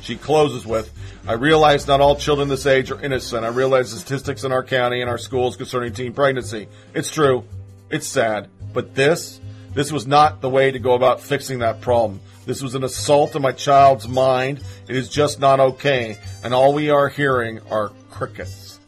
She 0.00 0.16
closes 0.16 0.66
with, 0.66 0.90
I 1.26 1.34
realize 1.34 1.86
not 1.86 2.00
all 2.00 2.16
children 2.16 2.48
this 2.48 2.64
age 2.64 2.90
are 2.90 3.00
innocent. 3.02 3.44
I 3.44 3.48
realize 3.48 3.92
the 3.92 3.98
statistics 3.98 4.44
in 4.44 4.52
our 4.52 4.64
county 4.64 5.02
and 5.02 5.10
our 5.10 5.18
schools 5.18 5.56
concerning 5.56 5.92
teen 5.92 6.14
pregnancy. 6.14 6.68
It's 6.94 7.10
true. 7.10 7.44
It's 7.90 8.06
sad. 8.06 8.48
But 8.72 8.94
this, 8.94 9.40
this 9.74 9.92
was 9.92 10.06
not 10.06 10.40
the 10.40 10.48
way 10.48 10.70
to 10.70 10.78
go 10.78 10.94
about 10.94 11.20
fixing 11.20 11.58
that 11.58 11.80
problem. 11.80 12.20
This 12.46 12.62
was 12.62 12.74
an 12.74 12.84
assault 12.84 13.36
on 13.36 13.42
my 13.42 13.52
child's 13.52 14.08
mind. 14.08 14.64
It 14.88 14.96
is 14.96 15.10
just 15.10 15.40
not 15.40 15.60
okay. 15.60 16.16
And 16.42 16.54
all 16.54 16.72
we 16.72 16.88
are 16.88 17.08
hearing 17.08 17.60
are 17.70 17.90
crickets. 18.10 18.80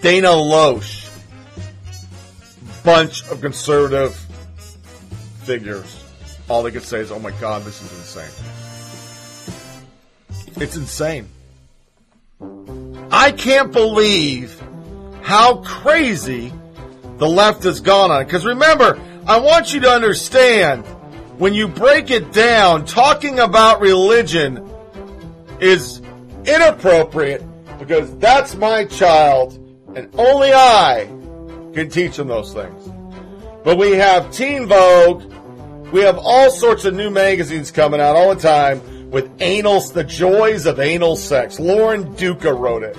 Dana 0.00 0.28
Loesch. 0.28 1.08
Bunch 2.84 3.26
of 3.28 3.40
conservative 3.40 4.14
figures. 5.44 6.03
All 6.48 6.62
they 6.62 6.70
could 6.70 6.82
say 6.82 7.00
is, 7.00 7.10
oh 7.10 7.18
my 7.18 7.30
god, 7.40 7.64
this 7.64 7.82
is 7.82 7.92
insane. 7.92 8.30
It's 10.56 10.76
insane. 10.76 11.28
I 13.10 13.32
can't 13.32 13.72
believe 13.72 14.60
how 15.22 15.56
crazy 15.58 16.52
the 17.18 17.28
left 17.28 17.64
has 17.64 17.80
gone 17.80 18.10
on. 18.10 18.24
Because 18.24 18.44
remember, 18.44 19.00
I 19.26 19.40
want 19.40 19.72
you 19.72 19.80
to 19.80 19.90
understand 19.90 20.84
when 21.38 21.54
you 21.54 21.66
break 21.66 22.10
it 22.10 22.32
down, 22.32 22.84
talking 22.84 23.38
about 23.38 23.80
religion 23.80 24.70
is 25.60 26.00
inappropriate 26.44 27.42
because 27.78 28.16
that's 28.18 28.54
my 28.54 28.84
child 28.84 29.58
and 29.96 30.08
only 30.18 30.52
I 30.52 31.06
can 31.72 31.88
teach 31.88 32.16
them 32.16 32.28
those 32.28 32.52
things. 32.52 32.88
But 33.64 33.78
we 33.78 33.92
have 33.92 34.30
Teen 34.30 34.66
Vogue, 34.66 35.32
we 35.92 36.00
have 36.00 36.18
all 36.18 36.50
sorts 36.50 36.84
of 36.84 36.94
new 36.94 37.10
magazines 37.10 37.70
coming 37.70 38.00
out 38.00 38.16
all 38.16 38.34
the 38.34 38.40
time 38.40 39.10
with 39.10 39.30
anal, 39.40 39.80
the 39.80 40.04
joys 40.04 40.66
of 40.66 40.80
anal 40.80 41.16
sex. 41.16 41.60
Lauren 41.60 42.14
Duca 42.14 42.52
wrote 42.52 42.82
it. 42.82 42.96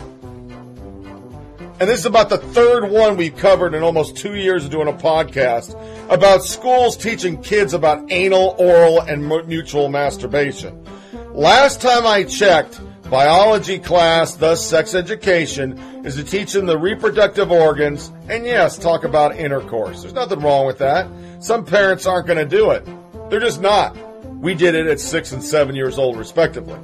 And 1.77 1.89
this 1.89 1.99
is 1.99 2.05
about 2.05 2.29
the 2.29 2.37
third 2.37 2.89
one 2.89 3.17
we've 3.17 3.35
covered 3.35 3.73
in 3.73 3.83
almost 3.83 4.15
two 4.15 4.35
years 4.35 4.63
of 4.63 4.71
doing 4.71 4.87
a 4.87 4.93
podcast 4.93 5.75
about 6.09 6.41
schools 6.41 6.95
teaching 6.95 7.41
kids 7.41 7.73
about 7.73 8.09
anal, 8.13 8.55
oral, 8.57 9.01
and 9.01 9.27
mutual 9.45 9.89
masturbation. 9.89 10.85
Last 11.33 11.81
time 11.81 12.07
I 12.07 12.23
checked, 12.23 12.79
biology 13.09 13.77
class, 13.77 14.35
thus 14.35 14.65
sex 14.65 14.95
education, 14.95 15.77
is 16.05 16.15
to 16.15 16.23
teach 16.23 16.53
them 16.53 16.65
the 16.65 16.77
reproductive 16.77 17.51
organs 17.51 18.09
and 18.29 18.45
yes, 18.45 18.77
talk 18.77 19.03
about 19.03 19.35
intercourse. 19.35 20.01
There's 20.01 20.13
nothing 20.13 20.39
wrong 20.39 20.65
with 20.65 20.77
that. 20.77 21.09
Some 21.45 21.63
parents 21.63 22.07
aren't 22.07 22.25
going 22.25 22.39
to 22.39 22.57
do 22.57 22.71
it. 22.71 22.87
They're 23.29 23.39
just 23.39 23.61
not. 23.61 23.95
We 24.41 24.55
did 24.55 24.73
it 24.73 24.87
at 24.87 24.99
six 24.99 25.31
and 25.31 25.43
seven 25.43 25.75
years 25.75 25.99
old, 25.99 26.17
respectively. 26.17 26.79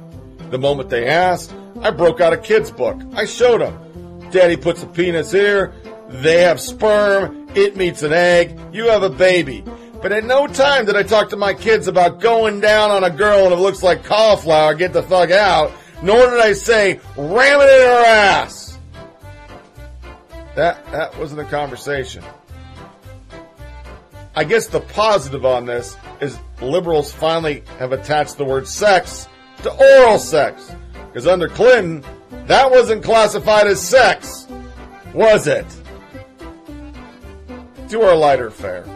The 0.50 0.58
moment 0.58 0.88
they 0.88 1.08
asked, 1.08 1.52
I 1.80 1.90
broke 1.90 2.20
out 2.20 2.32
a 2.32 2.36
kid's 2.36 2.70
book. 2.70 2.96
I 3.16 3.24
showed 3.24 3.60
them. 3.60 4.30
Daddy 4.30 4.56
puts 4.56 4.84
a 4.84 4.86
penis 4.86 5.32
here. 5.32 5.74
They 6.10 6.42
have 6.42 6.60
sperm. 6.60 7.48
It 7.56 7.76
meets 7.76 8.04
an 8.04 8.12
egg. 8.12 8.56
You 8.72 8.86
have 8.86 9.02
a 9.02 9.10
baby. 9.10 9.64
But 10.00 10.12
at 10.12 10.22
no 10.22 10.46
time 10.46 10.86
did 10.86 10.94
I 10.94 11.02
talk 11.02 11.30
to 11.30 11.36
my 11.36 11.54
kids 11.54 11.88
about 11.88 12.20
going 12.20 12.60
down 12.60 12.92
on 12.92 13.02
a 13.02 13.10
girl 13.10 13.46
and 13.46 13.52
it 13.52 13.58
looks 13.58 13.82
like 13.82 14.04
cauliflower, 14.04 14.76
get 14.76 14.92
the 14.92 15.02
fuck 15.02 15.32
out. 15.32 15.72
Nor 16.04 16.30
did 16.30 16.38
I 16.38 16.52
say, 16.52 17.00
ram 17.16 17.60
it 17.60 17.82
in 17.82 17.88
her 17.88 18.04
ass. 18.06 18.78
That, 20.54 20.86
that 20.92 21.18
wasn't 21.18 21.40
a 21.40 21.46
conversation. 21.46 22.22
I 24.34 24.44
guess 24.44 24.66
the 24.66 24.80
positive 24.80 25.44
on 25.44 25.66
this 25.66 25.96
is 26.20 26.38
liberals 26.62 27.12
finally 27.12 27.64
have 27.78 27.92
attached 27.92 28.38
the 28.38 28.44
word 28.44 28.66
sex 28.66 29.28
to 29.62 29.70
oral 29.70 30.18
sex. 30.18 30.74
Because 31.06 31.26
under 31.26 31.48
Clinton, 31.48 32.02
that 32.46 32.70
wasn't 32.70 33.04
classified 33.04 33.66
as 33.66 33.86
sex, 33.86 34.46
was 35.12 35.46
it? 35.46 35.66
To 37.90 38.00
our 38.00 38.16
lighter 38.16 38.50
fare. 38.50 38.86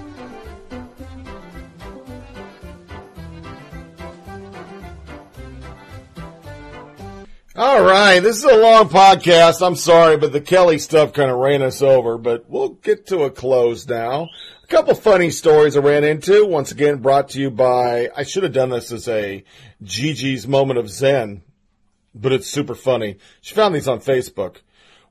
All 7.58 7.82
right, 7.82 8.20
this 8.20 8.36
is 8.36 8.44
a 8.44 8.54
long 8.54 8.90
podcast. 8.90 9.66
I'm 9.66 9.76
sorry, 9.76 10.18
but 10.18 10.32
the 10.32 10.42
Kelly 10.42 10.78
stuff 10.78 11.14
kind 11.14 11.30
of 11.30 11.38
ran 11.38 11.62
us 11.62 11.80
over, 11.80 12.18
but 12.18 12.50
we'll 12.50 12.70
get 12.70 13.06
to 13.06 13.24
a 13.24 13.30
close 13.30 13.88
now. 13.88 14.28
A 14.66 14.68
couple 14.68 14.96
funny 14.96 15.30
stories 15.30 15.76
I 15.76 15.80
ran 15.80 16.02
into. 16.02 16.44
Once 16.44 16.72
again, 16.72 16.96
brought 16.96 17.28
to 17.28 17.40
you 17.40 17.52
by, 17.52 18.10
I 18.16 18.24
should 18.24 18.42
have 18.42 18.52
done 18.52 18.70
this 18.70 18.90
as 18.90 19.06
a 19.06 19.44
Gigi's 19.80 20.48
moment 20.48 20.80
of 20.80 20.90
Zen, 20.90 21.42
but 22.12 22.32
it's 22.32 22.48
super 22.48 22.74
funny. 22.74 23.18
She 23.40 23.54
found 23.54 23.76
these 23.76 23.86
on 23.86 24.00
Facebook. 24.00 24.56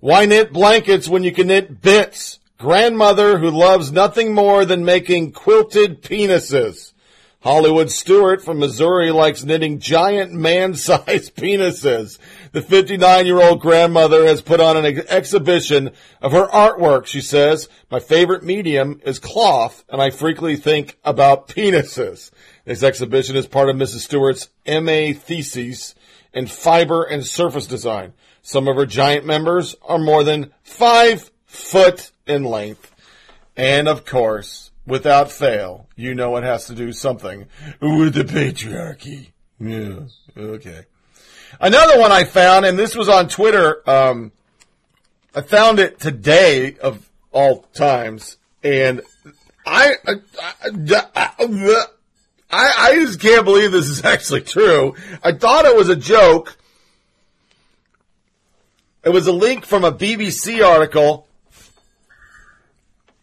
Why 0.01 0.25
knit 0.25 0.51
blankets 0.51 1.08
when 1.08 1.24
you 1.24 1.32
can 1.32 1.48
knit 1.48 1.82
bits? 1.82 2.40
Grandmother 2.58 3.38
who 3.38 3.50
loves 3.50 3.93
nothing 3.93 4.34
more 4.34 4.66
than 4.66 4.84
making 4.84 5.32
quilted 5.32 6.01
penises. 6.03 6.92
Hollywood 7.40 7.90
Stewart 7.90 8.43
from 8.43 8.59
Missouri 8.59 9.11
likes 9.11 9.45
knitting 9.45 9.80
giant 9.80 10.34
man-sized 10.34 11.34
penises. 11.38 12.19
The 12.56 12.61
59-year-old 12.61 13.59
grandmother 13.59 14.25
has 14.27 14.42
put 14.42 14.61
on 14.61 14.77
an 14.77 14.85
ex- 14.85 15.06
exhibition 15.09 15.92
of 16.22 16.32
her 16.32 16.48
artwork. 16.48 17.06
She 17.06 17.19
says, 17.19 17.67
my 17.92 18.00
favorite 18.00 18.43
medium 18.43 19.01
is 19.03 19.19
cloth 19.19 19.84
and 19.90 20.01
I 20.01 20.09
frequently 20.09 20.56
think 20.56 20.98
about 21.03 21.50
penises. 21.50 22.32
This 22.64 22.82
exhibition 22.82 23.35
is 23.35 23.45
part 23.45 23.67
of 23.67 23.75
Mrs. 23.75 24.06
Stewart's 24.06 24.48
MA 24.66 25.11
thesis 25.19 25.95
in 26.32 26.48
fiber 26.48 27.03
and 27.03 27.25
surface 27.25 27.67
design. 27.67 28.14
Some 28.42 28.69
of 28.69 28.77
her 28.77 28.85
giant 28.85 29.25
members 29.25 29.75
are 29.82 30.00
more 30.00 30.24
than 30.24 30.53
five 30.64 31.30
foot 31.45 32.11
in 32.25 32.45
length. 32.45 32.90
And 33.58 33.90
of 33.90 34.06
course, 34.06 34.72
without 34.88 35.30
fail, 35.30 35.90
you 35.98 36.16
know 36.16 36.38
it 36.38 36.45
has 36.45 36.67
to 36.67 36.74
do 36.74 36.93
something 36.93 37.48
with 37.82 38.14
the 38.14 38.24
patriarchy. 38.24 39.32
Yeah, 39.59 40.06
okay. 40.38 40.85
Another 41.59 42.00
one 42.00 42.11
I 42.11 42.24
found, 42.24 42.66
and 42.66 42.77
this 42.77 42.95
was 42.95 43.09
on 43.09 43.30
Twitter, 43.30 43.88
um, 43.90 44.32
I 45.34 45.42
found 45.42 45.80
it 45.80 46.00
today 46.00 46.77
of 46.77 47.08
all 47.32 47.64
times, 47.74 48.38
and 48.64 49.01
I, 49.66 49.95
I, 50.08 50.14
I, 50.66 51.88
I, 52.51 52.72
I 52.77 52.95
just 52.95 53.19
can't 53.19 53.45
believe 53.45 53.72
this 53.72 53.90
is 53.90 54.03
actually 54.06 54.42
true. 54.42 54.95
I 55.24 55.34
thought 55.34 55.66
it 55.66 55.75
was 55.75 55.90
a 55.90 55.95
joke. 55.95 56.58
It 59.03 59.09
was 59.09 59.27
a 59.27 59.34
link 59.34 59.66
from 59.66 59.84
a 59.84 59.92
BBC 59.92 60.66
article. 60.66 61.27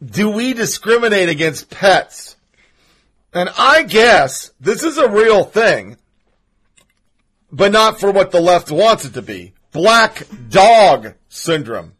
Do 0.04 0.30
we 0.30 0.52
discriminate 0.52 1.28
against 1.28 1.70
pets? 1.70 2.36
And 3.32 3.48
I 3.56 3.82
guess 3.84 4.52
this 4.60 4.82
is 4.82 4.98
a 4.98 5.08
real 5.08 5.44
thing, 5.44 5.96
but 7.52 7.70
not 7.70 8.00
for 8.00 8.10
what 8.10 8.30
the 8.30 8.40
left 8.40 8.70
wants 8.70 9.04
it 9.04 9.14
to 9.14 9.22
be. 9.22 9.52
Black 9.72 10.26
dog 10.48 11.14
syndrome. 11.28 11.92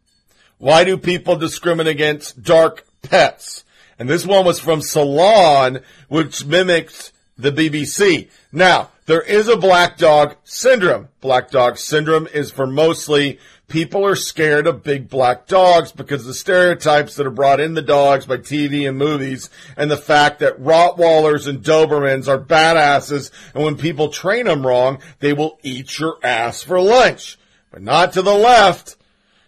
Why 0.59 0.85
do 0.85 0.97
people 0.97 1.37
discriminate 1.37 1.95
against 1.95 2.43
dark 2.43 2.87
pets? 3.03 3.65
And 3.99 4.09
this 4.09 4.27
one 4.27 4.45
was 4.45 4.59
from 4.59 4.81
Salon, 4.81 5.81
which 6.09 6.45
mimics 6.45 7.13
the 7.37 7.53
BBC. 7.53 8.31
Now, 8.51 8.91
there 9.07 9.23
is 9.23 9.49
a 9.49 9.57
black 9.57 9.99
dog 9.99 10.37
syndrome. 10.45 11.09
Black 11.21 11.51
dog 11.51 11.79
syndrome 11.79 12.29
is 12.33 12.51
for 12.51 12.67
mostly 12.67 13.39
people 13.73 14.05
are 14.05 14.15
scared 14.15 14.67
of 14.67 14.83
big 14.83 15.09
black 15.09 15.47
dogs 15.47 15.93
because 15.93 16.27
the 16.27 16.35
stereotypes 16.35 17.17
that 17.17 17.27
are 17.27 17.31
brought 17.31 17.59
in 17.59 17.73
the 17.73 17.81
dogs 17.81 18.27
by 18.27 18.37
TV 18.37 18.87
and 18.87 18.99
movies 18.99 19.49
and 19.79 19.91
the 19.91 19.97
fact 19.97 20.41
that 20.41 20.61
Rottweilers 20.61 21.49
and 21.49 21.65
Dobermans 21.65 22.29
are 22.29 22.39
badasses 22.39 23.31
and 23.55 23.65
when 23.65 23.79
people 23.79 24.11
train 24.11 24.45
them 24.45 24.67
wrong, 24.67 24.99
they 25.21 25.33
will 25.33 25.59
eat 25.63 25.99
your 25.99 26.19
ass 26.23 26.63
for 26.63 26.83
lunch. 26.83 27.39
But 27.71 27.81
not 27.81 28.13
to 28.13 28.21
the 28.21 28.35
left. 28.35 28.97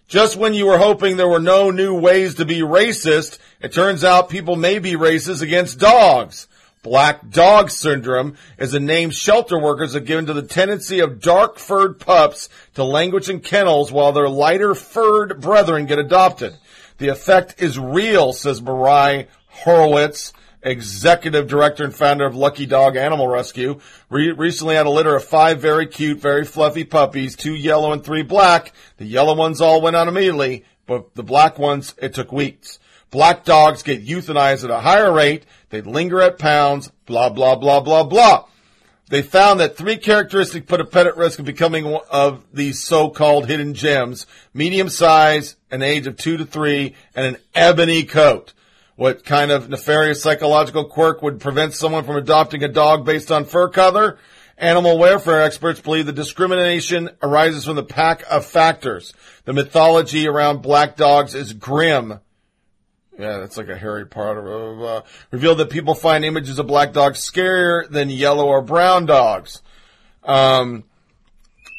Just 0.09 0.37
when 0.37 0.55
you 0.55 0.67
were 0.67 0.79
hoping 0.79 1.19
there 1.19 1.29
were 1.29 1.39
no 1.39 1.71
new 1.71 1.95
ways 1.95 2.37
to 2.37 2.47
be 2.47 2.61
racist, 2.61 3.39
it 3.61 3.75
turns 3.75 4.05
out 4.05 4.31
people 4.31 4.57
may 4.57 4.79
be 4.79 4.93
racist 4.93 5.43
against 5.43 5.79
dogs. 5.79 6.49
Black 6.85 7.31
dog 7.31 7.71
syndrome 7.71 8.37
is 8.59 8.75
a 8.75 8.79
name 8.79 9.09
shelter 9.09 9.59
workers 9.59 9.95
have 9.95 10.05
given 10.05 10.27
to 10.27 10.35
the 10.35 10.43
tendency 10.43 11.01
of 11.01 11.19
dark 11.19 11.59
furred 11.59 11.99
pups 11.99 12.51
to 12.75 12.85
languish 12.85 13.31
in 13.31 13.41
kennels 13.41 13.91
while 13.91 14.13
their 14.13 14.29
lighter 14.29 14.75
furred 14.75 15.41
brethren 15.41 15.87
get 15.87 15.99
adopted. 15.99 16.55
The 16.99 17.09
effect 17.09 17.63
is 17.63 17.79
real, 17.79 18.35
says 18.35 18.61
Mariah 18.61 19.29
Horowitz, 19.47 20.35
executive 20.63 21.49
director 21.49 21.85
and 21.85 21.95
founder 21.95 22.27
of 22.27 22.37
Lucky 22.37 22.67
Dog 22.67 22.97
Animal 22.97 23.29
Rescue. 23.29 23.81
Re- 24.11 24.33
recently 24.33 24.75
had 24.75 24.85
a 24.85 24.91
litter 24.91 25.17
of 25.17 25.25
five 25.25 25.63
very 25.63 25.87
cute, 25.87 26.19
very 26.19 26.45
fluffy 26.45 26.85
puppies, 26.85 27.35
two 27.35 27.55
yellow 27.55 27.93
and 27.93 28.05
three 28.05 28.23
black. 28.23 28.75
The 28.99 29.07
yellow 29.07 29.35
ones 29.35 29.63
all 29.63 29.81
went 29.81 29.97
out 29.97 30.09
immediately, 30.09 30.67
but 30.87 31.15
the 31.15 31.23
black 31.23 31.59
ones, 31.59 31.95
it 31.97 32.13
took 32.13 32.31
weeks. 32.31 32.79
Black 33.15 33.45
dogs 33.45 33.85
get 33.85 34.05
euthanized 34.05 34.65
at 34.65 34.71
a 34.71 34.81
higher 34.81 35.13
rate. 35.13 35.47
They 35.71 35.83
linger 35.83 36.21
at 36.21 36.37
pounds, 36.37 36.91
blah, 37.07 37.29
blah, 37.29 37.55
blah, 37.55 37.79
blah, 37.79 38.03
blah. 38.03 38.47
They 39.09 39.23
found 39.23 39.61
that 39.61 39.77
three 39.77 39.99
characteristics 39.99 40.67
put 40.67 40.81
a 40.81 40.85
pet 40.85 41.07
at 41.07 41.17
risk 41.17 41.39
of 41.39 41.45
becoming 41.45 41.85
one 41.85 42.03
of 42.11 42.45
these 42.53 42.81
so-called 42.81 43.47
hidden 43.47 43.75
gems. 43.75 44.27
Medium 44.53 44.89
size, 44.89 45.55
an 45.71 45.81
age 45.81 46.09
of 46.09 46.17
two 46.17 46.39
to 46.39 46.45
three, 46.45 46.97
and 47.15 47.25
an 47.25 47.37
ebony 47.55 48.03
coat. 48.03 48.53
What 48.97 49.25
kind 49.25 49.53
of 49.53 49.69
nefarious 49.69 50.21
psychological 50.21 50.87
quirk 50.87 51.23
would 51.23 51.39
prevent 51.39 51.75
someone 51.75 52.03
from 52.03 52.17
adopting 52.17 52.65
a 52.65 52.69
dog 52.69 53.05
based 53.05 53.31
on 53.31 53.45
fur 53.45 53.69
color? 53.69 54.19
Animal 54.59 54.99
welfare 54.99 55.41
experts 55.41 55.81
believe 55.81 56.07
the 56.07 56.13
discrimination 56.13 57.11
arises 57.23 57.65
from 57.65 57.77
the 57.77 57.85
pack 57.85 58.25
of 58.29 58.45
factors. 58.45 59.15
The 59.45 59.53
mythology 59.53 60.27
around 60.27 60.63
black 60.63 60.97
dogs 60.97 61.37
is 61.37 61.53
grim. 61.53 62.19
Yeah, 63.19 63.39
that's 63.39 63.57
like 63.57 63.69
a 63.69 63.77
Harry 63.77 64.07
Potter. 64.07 64.85
Uh, 64.85 65.03
revealed 65.31 65.59
that 65.59 65.71
people 65.71 65.95
find 65.95 66.25
images 66.25 66.59
of 66.59 66.67
black 66.67 66.93
dogs 66.93 67.21
scarier 67.21 67.89
than 67.89 68.11
yellow 68.11 68.47
or 68.47 68.61
brown 68.61 69.07
dogs. 69.07 69.63
Um, 70.25 70.85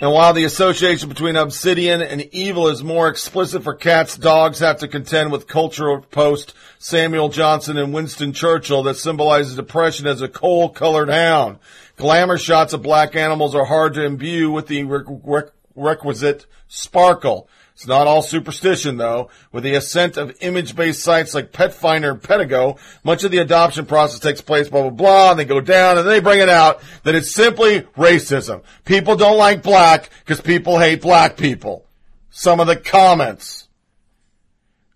and 0.01 0.11
while 0.11 0.33
the 0.33 0.43
association 0.43 1.07
between 1.07 1.37
obsidian 1.37 2.01
and 2.01 2.21
evil 2.33 2.67
is 2.67 2.83
more 2.83 3.07
explicit 3.07 3.63
for 3.63 3.73
cats, 3.73 4.17
dogs 4.17 4.59
have 4.59 4.79
to 4.79 4.89
contend 4.89 5.31
with 5.31 5.47
cultural 5.47 6.01
post 6.01 6.53
Samuel 6.79 7.29
Johnson 7.29 7.77
and 7.77 7.93
Winston 7.93 8.33
Churchill 8.33 8.83
that 8.83 8.97
symbolizes 8.97 9.55
depression 9.55 10.05
as 10.05 10.21
a 10.21 10.27
coal-colored 10.27 11.09
hound. 11.09 11.59
Glamour 11.95 12.37
shots 12.37 12.73
of 12.73 12.81
black 12.81 13.15
animals 13.15 13.55
are 13.55 13.65
hard 13.65 13.93
to 13.93 14.03
imbue 14.03 14.51
with 14.51 14.67
the 14.67 14.83
req- 14.83 15.51
requisite 15.75 16.45
sparkle. 16.67 17.47
It's 17.75 17.87
not 17.87 18.07
all 18.07 18.21
superstition 18.21 18.95
though. 18.95 19.29
With 19.51 19.65
the 19.65 19.75
ascent 19.75 20.15
of 20.15 20.35
image-based 20.39 21.03
sites 21.03 21.33
like 21.33 21.51
Petfinder 21.51 22.11
and 22.11 22.21
Petango, 22.21 22.79
much 23.03 23.25
of 23.25 23.31
the 23.31 23.39
adoption 23.39 23.85
process 23.85 24.21
takes 24.21 24.39
place 24.39 24.69
blah 24.69 24.83
blah 24.83 24.89
blah, 24.91 25.31
and 25.31 25.39
they 25.39 25.43
go 25.43 25.59
down 25.59 25.97
and 25.97 26.07
they 26.07 26.21
bring 26.21 26.39
it 26.39 26.47
out 26.47 26.81
that 27.03 27.15
it's 27.15 27.29
simply 27.29 27.81
racism. 27.97 28.63
People 28.85 29.17
don't 29.17 29.37
like 29.37 29.61
black 29.61 30.09
because 30.19 30.39
people 30.39 30.79
hate 30.79 31.01
black 31.01 31.35
people. 31.35 31.85
Some 32.29 32.61
of 32.61 32.67
the 32.67 32.77
comments. 32.77 33.67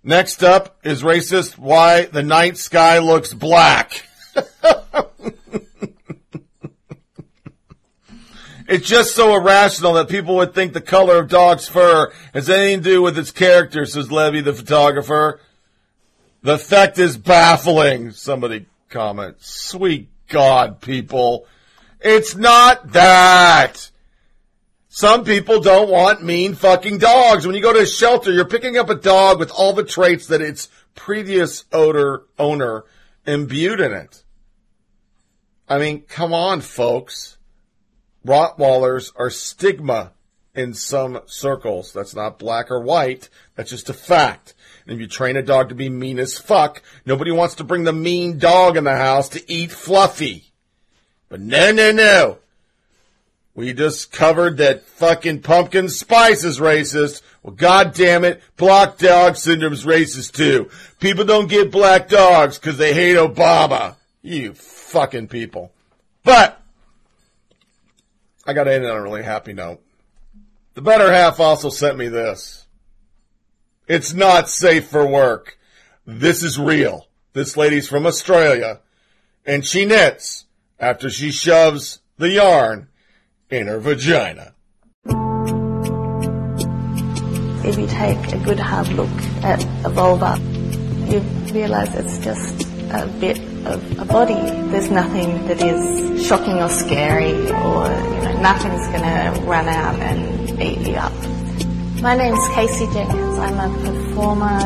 Next 0.01 0.41
up 0.41 0.80
is 0.82 1.03
racist 1.03 1.58
why 1.58 2.06
the 2.06 2.24
night 2.24 2.58
sky 2.58 2.99
looks 2.99 3.33
black. 3.33 4.08
It's 8.69 8.88
just 8.88 9.15
so 9.15 9.33
irrational 9.33 9.93
that 9.93 10.09
people 10.09 10.35
would 10.35 10.53
think 10.53 10.73
the 10.73 10.80
color 10.81 11.17
of 11.17 11.27
dog's 11.27 11.67
fur 11.67 12.11
has 12.35 12.51
anything 12.51 12.83
to 12.83 12.89
do 12.89 13.01
with 13.01 13.17
its 13.17 13.31
character, 13.31 13.83
says 13.88 14.11
Levy, 14.11 14.41
the 14.41 14.53
photographer. 14.53 15.39
The 16.43 16.53
effect 16.53 16.99
is 16.99 17.17
baffling, 17.17 18.11
somebody 18.11 18.67
comments. 18.89 19.49
Sweet 19.49 20.09
God, 20.27 20.81
people. 20.81 21.48
It's 21.99 22.35
not 22.35 22.91
that. 22.91 23.89
Some 24.88 25.23
people 25.23 25.61
don't 25.61 25.89
want 25.89 26.23
mean 26.23 26.53
fucking 26.53 26.99
dogs. 26.99 27.48
When 27.48 27.56
you 27.56 27.64
go 27.64 27.73
to 27.73 27.80
a 27.80 27.88
shelter, 27.88 28.31
you're 28.31 28.45
picking 28.45 28.77
up 28.77 28.91
a 28.91 28.95
dog 28.95 29.39
with 29.39 29.49
all 29.49 29.73
the 29.73 29.83
traits 29.83 30.27
that 30.27 30.41
its 30.41 30.69
previous 30.93 31.65
odor 31.73 32.22
owner 32.38 32.83
imbued 33.25 33.80
in 33.80 33.93
it. 33.93 34.23
I 35.67 35.80
mean, 35.80 36.03
come 36.03 36.35
on, 36.35 36.61
folks. 36.61 37.39
Rottweilers 38.25 39.11
are 39.15 39.30
stigma 39.30 40.11
in 40.53 40.73
some 40.73 41.22
circles. 41.25 41.93
That's 41.93 42.15
not 42.15 42.39
black 42.39 42.69
or 42.72 42.81
white. 42.81 43.30
That's 43.56 43.69
just 43.69 43.89
a 43.89 43.93
fact. 43.93 44.53
And 44.85 44.95
if 44.95 44.99
you 44.99 45.07
train 45.07 45.38
a 45.38 45.41
dog 45.41 45.69
to 45.69 45.75
be 45.75 45.89
mean 45.89 46.19
as 46.19 46.38
fuck, 46.38 46.81
nobody 47.06 47.31
wants 47.31 47.56
to 47.56 47.64
bring 47.64 47.83
the 47.83 47.93
mean 47.93 48.39
dog 48.39 48.75
in 48.75 48.83
the 48.83 48.95
house 48.95 49.30
to 49.30 49.51
eat 49.51 49.72
Fluffy. 49.72 50.45
But 51.30 51.39
no, 51.39 51.72
no, 51.72 51.91
no. 51.91 52.39
We 53.56 53.73
just 53.73 54.11
covered 54.11 54.57
that 54.57 54.83
fucking 54.85 55.41
pumpkin 55.41 55.89
spice 55.89 56.43
is 56.43 56.59
racist. 56.59 57.22
Well, 57.43 57.53
god 57.53 57.93
damn 57.93 58.23
it, 58.23 58.41
black 58.57 58.98
dog 58.98 59.35
syndrome's 59.35 59.85
racist 59.85 60.33
too. 60.33 60.69
People 60.99 61.25
don't 61.25 61.49
get 61.49 61.72
black 61.72 62.09
dogs 62.09 62.57
because 62.57 62.77
they 62.77 62.93
hate 62.93 63.15
Obama. 63.15 63.95
You 64.22 64.53
fucking 64.53 65.27
people. 65.27 65.72
But, 66.23 66.58
I 68.50 68.53
got 68.53 68.64
to 68.64 68.74
end 68.74 68.84
on 68.84 68.98
a 68.98 69.03
really 69.03 69.22
happy 69.22 69.53
note. 69.53 69.80
The 70.74 70.82
better 70.82 71.14
half 71.14 71.40
also 71.40 71.69
sent 71.69 72.00
me 72.00 72.08
this. 72.08 72.66
It's 73.88 74.11
not 74.11 74.50
safe 74.50 74.88
for 74.88 75.06
work. 75.06 75.60
This 76.08 76.42
is 76.42 76.58
real. 76.58 77.06
This 77.34 77.56
lady's 77.56 77.88
from 77.88 78.08
Australia 78.08 78.80
and 79.45 79.64
she 79.64 79.86
knits 79.86 80.45
after 80.80 81.11
she 81.11 81.30
shoves 81.30 82.00
the 82.18 82.32
yarn 82.32 82.88
in 83.52 83.68
her 83.68 83.80
vagina. 83.80 84.56
If 87.64 87.78
you 87.78 87.86
take 87.86 88.34
a 88.34 88.40
good 88.44 88.60
hard 88.60 88.88
look 88.90 89.10
at 89.44 89.64
a 89.86 89.90
vulva, 89.90 90.40
you 91.08 91.19
realise 91.53 91.94
it's 91.94 92.18
just 92.18 92.64
a 92.90 93.06
bit 93.19 93.38
of 93.69 93.99
a 93.99 94.06
body. 94.06 94.33
There's 94.72 94.89
nothing 94.89 95.48
that 95.48 95.61
is 95.61 96.25
shocking 96.25 96.59
or 96.59 96.69
scary 96.69 97.33
or, 97.33 97.88
you 98.14 98.22
know, 98.25 98.39
nothing's 98.41 98.88
going 98.88 99.03
to 99.03 99.41
run 99.45 99.67
out 99.67 99.95
and 99.99 100.61
eat 100.61 100.80
you 100.88 100.95
up. 100.95 101.14
My 102.01 102.15
name's 102.15 102.45
Casey 102.56 102.85
Jenkins. 102.93 103.38
I'm 103.38 103.59
a 103.59 103.69
performer 103.85 104.59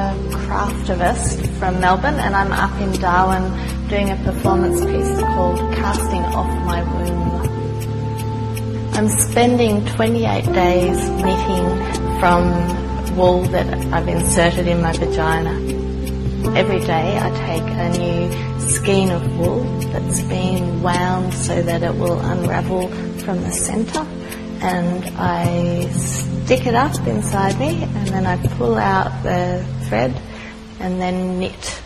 craftivist 0.46 1.48
from 1.60 1.80
Melbourne 1.80 2.16
and 2.16 2.36
I'm 2.36 2.52
up 2.52 2.80
in 2.80 2.92
Darwin 3.00 3.44
doing 3.90 4.10
a 4.10 4.16
performance 4.24 4.80
piece 4.82 5.20
called 5.34 5.58
Casting 5.76 6.24
Off 6.38 6.48
My 6.66 6.82
Womb. 6.84 7.34
I'm 8.94 9.10
spending 9.10 9.86
28 9.86 10.46
days 10.54 11.10
knitting 11.10 12.20
from 12.20 13.16
wool 13.16 13.44
that 13.50 13.68
I've 13.94 14.08
inserted 14.08 14.68
in 14.68 14.82
my 14.82 14.94
vagina. 14.94 15.52
Every 16.56 16.80
day 16.80 17.18
I 17.18 17.30
take 17.48 17.64
a 17.64 17.90
new 17.98 18.53
skein 18.70 19.12
of 19.12 19.38
wool 19.38 19.64
that's 19.92 20.22
been 20.24 20.82
wound 20.82 21.34
so 21.34 21.62
that 21.62 21.84
it 21.84 21.94
will 21.96 22.20
unravel 22.20 22.88
from 23.24 23.42
the 23.42 23.52
centre 23.52 24.06
and 24.62 25.04
I 25.18 25.90
stick 25.92 26.66
it 26.66 26.74
up 26.74 26.96
inside 27.06 27.60
me 27.60 27.84
and 27.84 28.08
then 28.08 28.26
I 28.26 28.38
pull 28.56 28.76
out 28.76 29.24
the 29.24 29.66
thread 29.88 30.20
and 30.80 31.02
then 31.02 31.40
knit. 31.40 31.82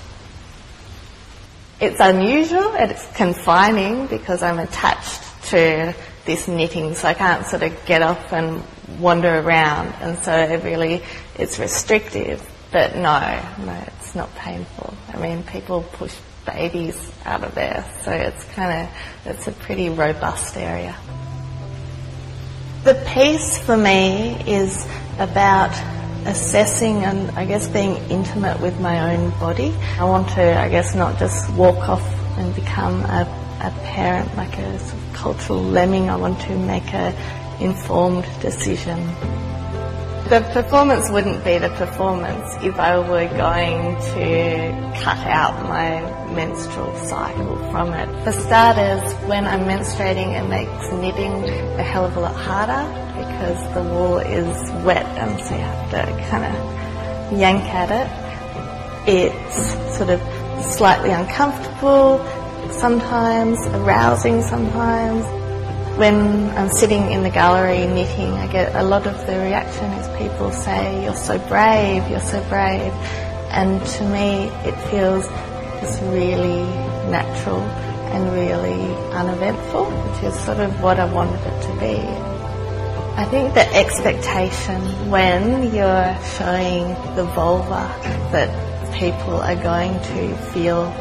It's 1.80 2.00
unusual 2.00 2.76
and 2.76 2.92
it's 2.92 3.06
confining 3.16 4.08
because 4.08 4.44
I'm 4.44 4.60
attached 4.60 5.22
to 5.50 5.96
this 6.26 6.48
knitting 6.48 6.94
so 6.94 7.08
I 7.08 7.14
can't 7.14 7.46
sort 7.48 7.64
of 7.64 7.86
get 7.86 8.02
up 8.02 8.32
and 8.32 8.64
wander 9.00 9.40
around 9.40 9.94
and 10.02 10.18
so 10.20 10.32
it 10.32 10.64
really 10.64 11.04
it's 11.36 11.58
restrictive 11.58 12.48
but 12.72 12.96
no, 12.96 13.20
no 13.66 13.84
it's 13.88 14.14
not 14.14 14.34
painful. 14.36 14.94
I 15.14 15.18
mean 15.18 15.44
people 15.44 15.84
push 15.94 16.16
babies 16.48 16.98
out 17.26 17.44
of 17.44 17.54
there 17.54 17.86
so 18.04 18.12
it's 18.12 18.44
kind 18.56 18.88
of 18.88 19.32
it's 19.32 19.48
a 19.48 19.52
pretty 19.52 19.90
robust 19.90 20.58
area. 20.58 20.96
The 22.84 22.96
piece 23.14 23.58
for 23.60 23.76
me 23.76 24.42
is 24.48 24.88
about 25.20 25.76
assessing 26.26 27.04
and 27.04 27.32
I 27.32 27.46
guess 27.46 27.68
being 27.68 27.96
intimate 28.10 28.62
with 28.62 28.80
my 28.80 29.14
own 29.14 29.32
body. 29.32 29.74
I 30.00 30.04
want 30.04 30.30
to, 30.30 30.60
I 30.60 30.70
guess, 30.70 30.96
not 30.96 31.20
just 31.20 31.50
walk 31.54 31.90
off 31.90 32.06
and 32.38 32.54
become 32.56 33.02
a, 33.02 33.22
a 33.62 33.72
parent 33.84 34.36
like 34.38 34.58
a 34.58 34.80
sort 34.80 34.94
of 34.94 35.14
cultural 35.14 35.62
lemming. 35.62 36.10
I 36.10 36.16
want 36.16 36.40
to 36.42 36.58
make 36.58 36.94
a 36.94 37.14
informed 37.60 38.26
decision. 38.42 39.00
The 40.28 40.42
performance 40.52 41.10
wouldn't 41.10 41.42
be 41.46 41.58
the 41.58 41.70
performance 41.70 42.58
if 42.62 42.78
I 42.78 43.00
were 43.00 43.30
going 43.30 43.96
to 43.96 45.02
cut 45.02 45.26
out 45.26 45.64
my 45.64 46.02
menstrual 46.34 46.94
cycle 46.98 47.56
from 47.72 47.94
it. 47.94 48.24
For 48.26 48.34
starters, 48.34 49.14
when 49.30 49.46
I'm 49.46 49.62
menstruating, 49.62 50.38
it 50.38 50.50
makes 50.50 50.92
knitting 50.92 51.32
a 51.80 51.84
hell 51.84 52.04
of 52.04 52.18
a 52.18 52.20
lot 52.20 52.36
harder 52.36 52.84
because 53.16 53.74
the 53.74 53.84
wool 53.84 54.18
is 54.18 54.72
wet 54.84 55.06
and 55.18 55.40
so 55.40 55.56
you 55.56 55.62
have 55.62 55.92
to 55.92 56.30
kind 56.30 56.44
of 56.44 57.40
yank 57.40 57.64
at 57.64 57.90
it. 57.90 59.08
It's 59.08 59.96
sort 59.96 60.10
of 60.10 60.20
slightly 60.62 61.12
uncomfortable 61.12 62.20
sometimes, 62.74 63.66
arousing 63.68 64.42
sometimes. 64.42 65.37
When 65.98 66.52
I'm 66.56 66.70
sitting 66.70 67.12
in 67.12 67.24
the 67.24 67.32
gallery 67.32 67.88
knitting, 67.88 68.32
I 68.34 68.46
get 68.46 68.76
a 68.76 68.84
lot 68.84 69.08
of 69.08 69.26
the 69.26 69.34
reaction 69.40 69.86
is 69.94 70.08
people 70.20 70.52
say, 70.52 71.04
you're 71.04 71.16
so 71.16 71.40
brave, 71.50 72.08
you're 72.08 72.20
so 72.20 72.40
brave. 72.50 72.94
And 73.50 73.84
to 73.84 74.04
me, 74.04 74.46
it 74.70 74.76
feels 74.92 75.28
just 75.82 76.00
really 76.04 76.62
natural 77.10 77.62
and 78.14 78.32
really 78.32 78.94
uneventful, 79.12 79.86
which 79.86 80.24
is 80.26 80.40
sort 80.42 80.60
of 80.60 80.84
what 80.84 81.00
I 81.00 81.12
wanted 81.12 81.42
it 81.42 81.62
to 81.64 81.74
be. 81.80 81.98
I 83.18 83.26
think 83.26 83.56
the 83.56 83.68
expectation 83.76 85.10
when 85.10 85.74
you're 85.74 86.16
showing 86.38 86.90
the 87.16 87.24
vulva 87.34 87.90
that 88.34 88.94
people 89.00 89.38
are 89.38 89.56
going 89.56 89.94
to 89.94 90.38
feel 90.54 90.92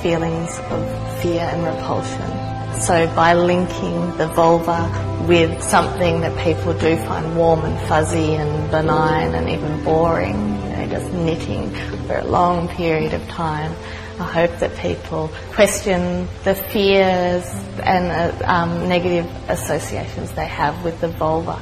feelings 0.00 0.58
of 0.70 1.20
fear 1.20 1.42
and 1.42 1.62
repulsion. 1.62 2.35
So 2.80 3.06
by 3.16 3.34
linking 3.34 4.16
the 4.16 4.28
vulva 4.28 5.24
with 5.26 5.62
something 5.62 6.20
that 6.20 6.38
people 6.44 6.72
do 6.74 6.96
find 6.98 7.36
warm 7.36 7.64
and 7.64 7.88
fuzzy 7.88 8.34
and 8.34 8.70
benign 8.70 9.34
and 9.34 9.48
even 9.48 9.82
boring, 9.82 10.36
you 10.36 10.76
know, 10.76 10.86
just 10.88 11.12
knitting 11.12 11.74
for 12.06 12.18
a 12.18 12.24
long 12.24 12.68
period 12.68 13.12
of 13.12 13.26
time, 13.28 13.74
I 14.20 14.24
hope 14.24 14.58
that 14.60 14.76
people 14.76 15.30
question 15.52 16.28
the 16.44 16.54
fears 16.54 17.44
and 17.82 18.12
uh, 18.12 18.46
um, 18.46 18.88
negative 18.88 19.26
associations 19.48 20.30
they 20.32 20.46
have 20.46 20.84
with 20.84 21.00
the 21.00 21.08
vulva. 21.08 21.60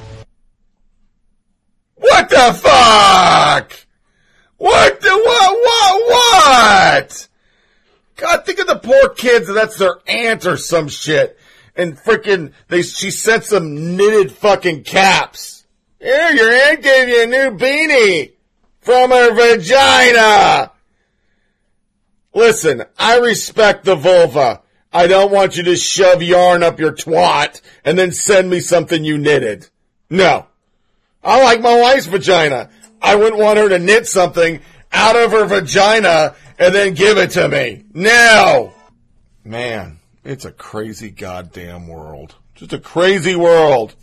What 1.94 2.28
the 2.28 2.52
fuck? 2.54 3.72
What 4.58 5.00
the 5.00 5.10
what 5.10 5.52
what 5.64 6.10
what? 6.10 7.28
God, 8.16 8.44
think 8.44 8.58
of 8.60 8.66
the 8.66 8.76
poor 8.76 9.08
kids 9.10 9.52
that's 9.52 9.78
their 9.78 9.98
aunt 10.06 10.46
or 10.46 10.56
some 10.56 10.88
shit. 10.88 11.38
And 11.76 11.96
freaking 11.96 12.52
they 12.68 12.82
she 12.82 13.10
sent 13.10 13.44
some 13.44 13.96
knitted 13.96 14.30
fucking 14.32 14.84
caps. 14.84 15.64
Here, 15.98 16.30
your 16.30 16.52
aunt 16.52 16.82
gave 16.82 17.08
you 17.08 17.22
a 17.22 17.26
new 17.26 17.58
beanie 17.58 18.32
from 18.80 19.10
her 19.10 19.34
vagina. 19.34 20.70
Listen, 22.34 22.84
I 22.98 23.18
respect 23.18 23.84
the 23.84 23.96
vulva. 23.96 24.62
I 24.92 25.08
don't 25.08 25.32
want 25.32 25.56
you 25.56 25.64
to 25.64 25.76
shove 25.76 26.22
yarn 26.22 26.62
up 26.62 26.78
your 26.78 26.92
twat 26.92 27.60
and 27.84 27.98
then 27.98 28.12
send 28.12 28.48
me 28.48 28.60
something 28.60 29.04
you 29.04 29.18
knitted. 29.18 29.68
No. 30.08 30.46
I 31.22 31.42
like 31.42 31.60
my 31.60 31.80
wife's 31.80 32.06
vagina. 32.06 32.70
I 33.02 33.16
wouldn't 33.16 33.40
want 33.40 33.58
her 33.58 33.68
to 33.70 33.78
knit 33.78 34.06
something 34.06 34.60
out 34.92 35.16
of 35.16 35.32
her 35.32 35.46
vagina 35.46 36.36
and 36.58 36.74
then 36.74 36.94
give 36.94 37.18
it 37.18 37.32
to 37.32 37.48
me. 37.48 37.84
now. 37.92 38.72
Man, 39.44 39.98
it's 40.24 40.46
a 40.46 40.52
crazy 40.52 41.10
goddamn 41.10 41.86
world. 41.86 42.34
Just 42.54 42.72
a 42.72 42.78
crazy 42.78 43.36
world. 43.36 43.94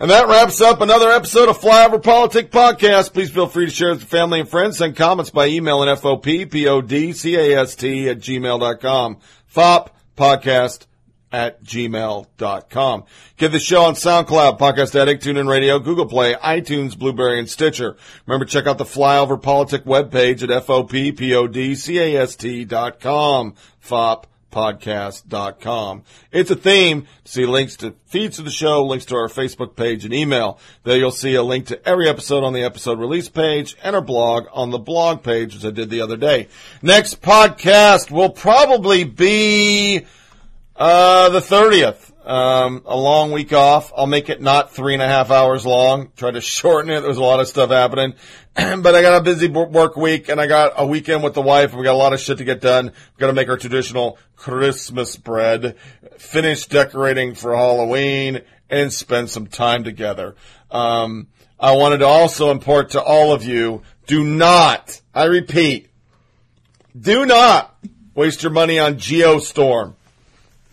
And 0.00 0.10
that 0.10 0.26
wraps 0.26 0.60
up 0.60 0.80
another 0.80 1.10
episode 1.10 1.48
of 1.48 1.60
Flyover 1.60 2.02
Politic 2.02 2.50
Podcast. 2.50 3.12
Please 3.12 3.30
feel 3.30 3.46
free 3.46 3.66
to 3.66 3.70
share 3.70 3.90
with 3.90 4.02
family 4.02 4.40
and 4.40 4.48
friends. 4.48 4.78
Send 4.78 4.96
comments 4.96 5.30
by 5.30 5.46
email 5.46 5.84
at 5.84 6.00
FOPPODCAST 6.00 8.10
at 8.10 8.18
gmail.com. 8.18 9.18
FOP 9.54 9.90
podcast 10.16 10.86
at 11.34 11.62
gmail.com. 11.64 13.04
Get 13.36 13.50
the 13.50 13.58
show 13.58 13.82
on 13.82 13.94
SoundCloud, 13.94 14.60
Podcast 14.60 14.94
Addict, 14.94 15.24
TuneIn 15.24 15.50
Radio, 15.50 15.80
Google 15.80 16.06
Play, 16.06 16.34
iTunes, 16.34 16.96
Blubrry, 16.96 17.40
and 17.40 17.50
Stitcher. 17.50 17.96
Remember, 18.26 18.44
check 18.44 18.68
out 18.68 18.78
the 18.78 18.84
Flyover 18.84 19.42
Politic 19.42 19.82
webpage 19.84 20.44
at 20.44 20.50
FOPPODCAST.com. 20.64 23.54
FOP 23.82 24.26
podcast.com. 24.54 26.04
It's 26.30 26.50
a 26.50 26.54
theme. 26.54 27.08
See 27.24 27.44
links 27.44 27.76
to 27.78 27.94
feeds 28.06 28.38
of 28.38 28.44
the 28.44 28.52
show, 28.52 28.84
links 28.84 29.06
to 29.06 29.16
our 29.16 29.28
Facebook 29.28 29.74
page 29.74 30.04
and 30.04 30.14
email. 30.14 30.60
There 30.84 30.96
you'll 30.96 31.10
see 31.10 31.34
a 31.34 31.42
link 31.42 31.66
to 31.66 31.88
every 31.88 32.08
episode 32.08 32.44
on 32.44 32.52
the 32.52 32.62
episode 32.62 33.00
release 33.00 33.28
page 33.28 33.76
and 33.82 33.96
our 33.96 34.02
blog 34.02 34.46
on 34.52 34.70
the 34.70 34.78
blog 34.78 35.24
page, 35.24 35.56
as 35.56 35.66
I 35.66 35.72
did 35.72 35.90
the 35.90 36.02
other 36.02 36.16
day. 36.16 36.46
Next 36.82 37.20
podcast 37.20 38.12
will 38.12 38.30
probably 38.30 39.02
be, 39.02 40.06
uh, 40.76 41.28
the 41.30 41.40
30th. 41.40 42.10
Um, 42.26 42.82
a 42.86 42.96
long 42.96 43.32
week 43.32 43.52
off. 43.52 43.92
I'll 43.94 44.06
make 44.06 44.30
it 44.30 44.40
not 44.40 44.72
three 44.72 44.94
and 44.94 45.02
a 45.02 45.06
half 45.06 45.30
hours 45.30 45.66
long. 45.66 46.10
Try 46.16 46.30
to 46.30 46.40
shorten 46.42 46.90
it. 46.90 47.02
There's 47.02 47.18
a 47.18 47.22
lot 47.22 47.40
of 47.40 47.48
stuff 47.48 47.68
happening, 47.68 48.14
but 48.54 48.94
I 48.94 49.02
got 49.02 49.20
a 49.20 49.22
busy 49.22 49.48
work 49.48 49.96
week 49.96 50.30
and 50.30 50.40
I 50.40 50.46
got 50.46 50.72
a 50.76 50.86
weekend 50.86 51.22
with 51.22 51.34
the 51.34 51.42
wife 51.42 51.74
we 51.74 51.84
got 51.84 51.92
a 51.92 51.98
lot 51.98 52.14
of 52.14 52.20
shit 52.20 52.38
to 52.38 52.44
get 52.44 52.62
done. 52.62 52.86
We 52.86 53.20
got 53.20 53.26
to 53.26 53.34
make 53.34 53.50
our 53.50 53.58
traditional 53.58 54.18
Christmas 54.36 55.16
bread, 55.16 55.76
finish 56.16 56.66
decorating 56.66 57.34
for 57.34 57.54
Halloween 57.54 58.40
and 58.70 58.90
spend 58.90 59.28
some 59.28 59.46
time 59.46 59.84
together. 59.84 60.34
Um, 60.70 61.28
I 61.60 61.72
wanted 61.76 61.98
to 61.98 62.06
also 62.06 62.50
import 62.50 62.90
to 62.90 63.02
all 63.02 63.32
of 63.32 63.44
you, 63.44 63.82
do 64.06 64.24
not, 64.24 65.00
I 65.14 65.24
repeat, 65.24 65.88
do 66.98 67.26
not 67.26 67.76
waste 68.14 68.42
your 68.42 68.52
money 68.52 68.78
on 68.78 68.94
Geostorm. 68.94 69.94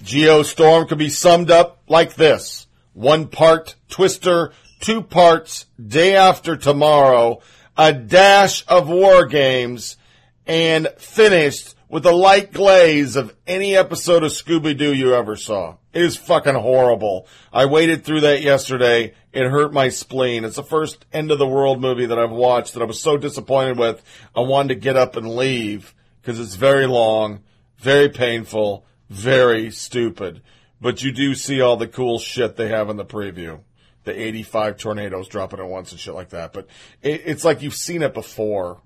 Geostorm 0.03 0.87
could 0.87 0.97
be 0.97 1.09
summed 1.09 1.51
up 1.51 1.81
like 1.87 2.15
this. 2.15 2.67
One 2.93 3.27
part 3.27 3.75
Twister, 3.89 4.51
two 4.79 5.01
parts 5.01 5.67
Day 5.85 6.15
After 6.15 6.57
Tomorrow, 6.57 7.41
a 7.77 7.93
dash 7.93 8.65
of 8.67 8.89
War 8.89 9.25
Games, 9.27 9.97
and 10.45 10.87
finished 10.97 11.75
with 11.87 12.05
a 12.05 12.11
light 12.11 12.51
glaze 12.51 13.15
of 13.15 13.35
any 13.45 13.75
episode 13.75 14.23
of 14.23 14.31
Scooby-Doo 14.31 14.93
you 14.93 15.13
ever 15.13 15.35
saw. 15.35 15.75
It 15.93 16.01
is 16.01 16.15
fucking 16.15 16.55
horrible. 16.55 17.27
I 17.51 17.65
waited 17.65 18.03
through 18.03 18.21
that 18.21 18.41
yesterday. 18.41 19.13
It 19.33 19.49
hurt 19.49 19.73
my 19.73 19.89
spleen. 19.89 20.45
It's 20.45 20.55
the 20.55 20.63
first 20.63 21.05
end 21.11 21.31
of 21.31 21.39
the 21.39 21.47
world 21.47 21.81
movie 21.81 22.05
that 22.05 22.17
I've 22.17 22.31
watched 22.31 22.73
that 22.73 22.81
I 22.81 22.85
was 22.85 23.01
so 23.01 23.17
disappointed 23.17 23.77
with. 23.77 24.01
I 24.33 24.39
wanted 24.39 24.69
to 24.69 24.79
get 24.79 24.95
up 24.95 25.17
and 25.17 25.35
leave 25.35 25.93
because 26.21 26.39
it's 26.39 26.55
very 26.55 26.87
long, 26.87 27.41
very 27.77 28.07
painful, 28.07 28.85
very 29.11 29.71
stupid. 29.71 30.41
But 30.79 31.03
you 31.03 31.11
do 31.11 31.35
see 31.35 31.61
all 31.61 31.77
the 31.77 31.87
cool 31.87 32.17
shit 32.17 32.55
they 32.55 32.69
have 32.69 32.89
in 32.89 32.97
the 32.97 33.05
preview. 33.05 33.59
The 34.03 34.19
85 34.19 34.77
tornadoes 34.77 35.27
dropping 35.27 35.59
at 35.59 35.67
once 35.67 35.91
and 35.91 35.99
shit 35.99 36.15
like 36.15 36.29
that. 36.29 36.53
But 36.53 36.67
it, 37.03 37.21
it's 37.25 37.45
like 37.45 37.61
you've 37.61 37.75
seen 37.75 38.01
it 38.01 38.13
before 38.13 38.81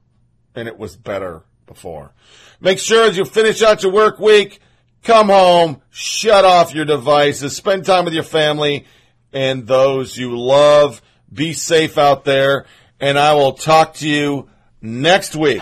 and 0.55 0.67
it 0.67 0.77
was 0.77 0.97
better 0.97 1.43
before. 1.67 2.11
Make 2.59 2.79
sure 2.79 3.05
as 3.05 3.15
you 3.15 3.23
finish 3.23 3.61
out 3.61 3.83
your 3.83 3.93
work 3.93 4.19
week, 4.19 4.59
come 5.03 5.27
home, 5.27 5.81
shut 5.89 6.43
off 6.43 6.73
your 6.75 6.85
devices, 6.85 7.55
spend 7.55 7.85
time 7.85 8.03
with 8.03 8.13
your 8.13 8.23
family 8.23 8.85
and 9.31 9.67
those 9.67 10.17
you 10.17 10.37
love. 10.37 11.01
Be 11.31 11.53
safe 11.53 11.97
out 11.97 12.25
there 12.25 12.65
and 12.99 13.17
I 13.17 13.35
will 13.35 13.53
talk 13.53 13.93
to 13.95 14.09
you 14.09 14.49
next 14.81 15.35
week. 15.35 15.61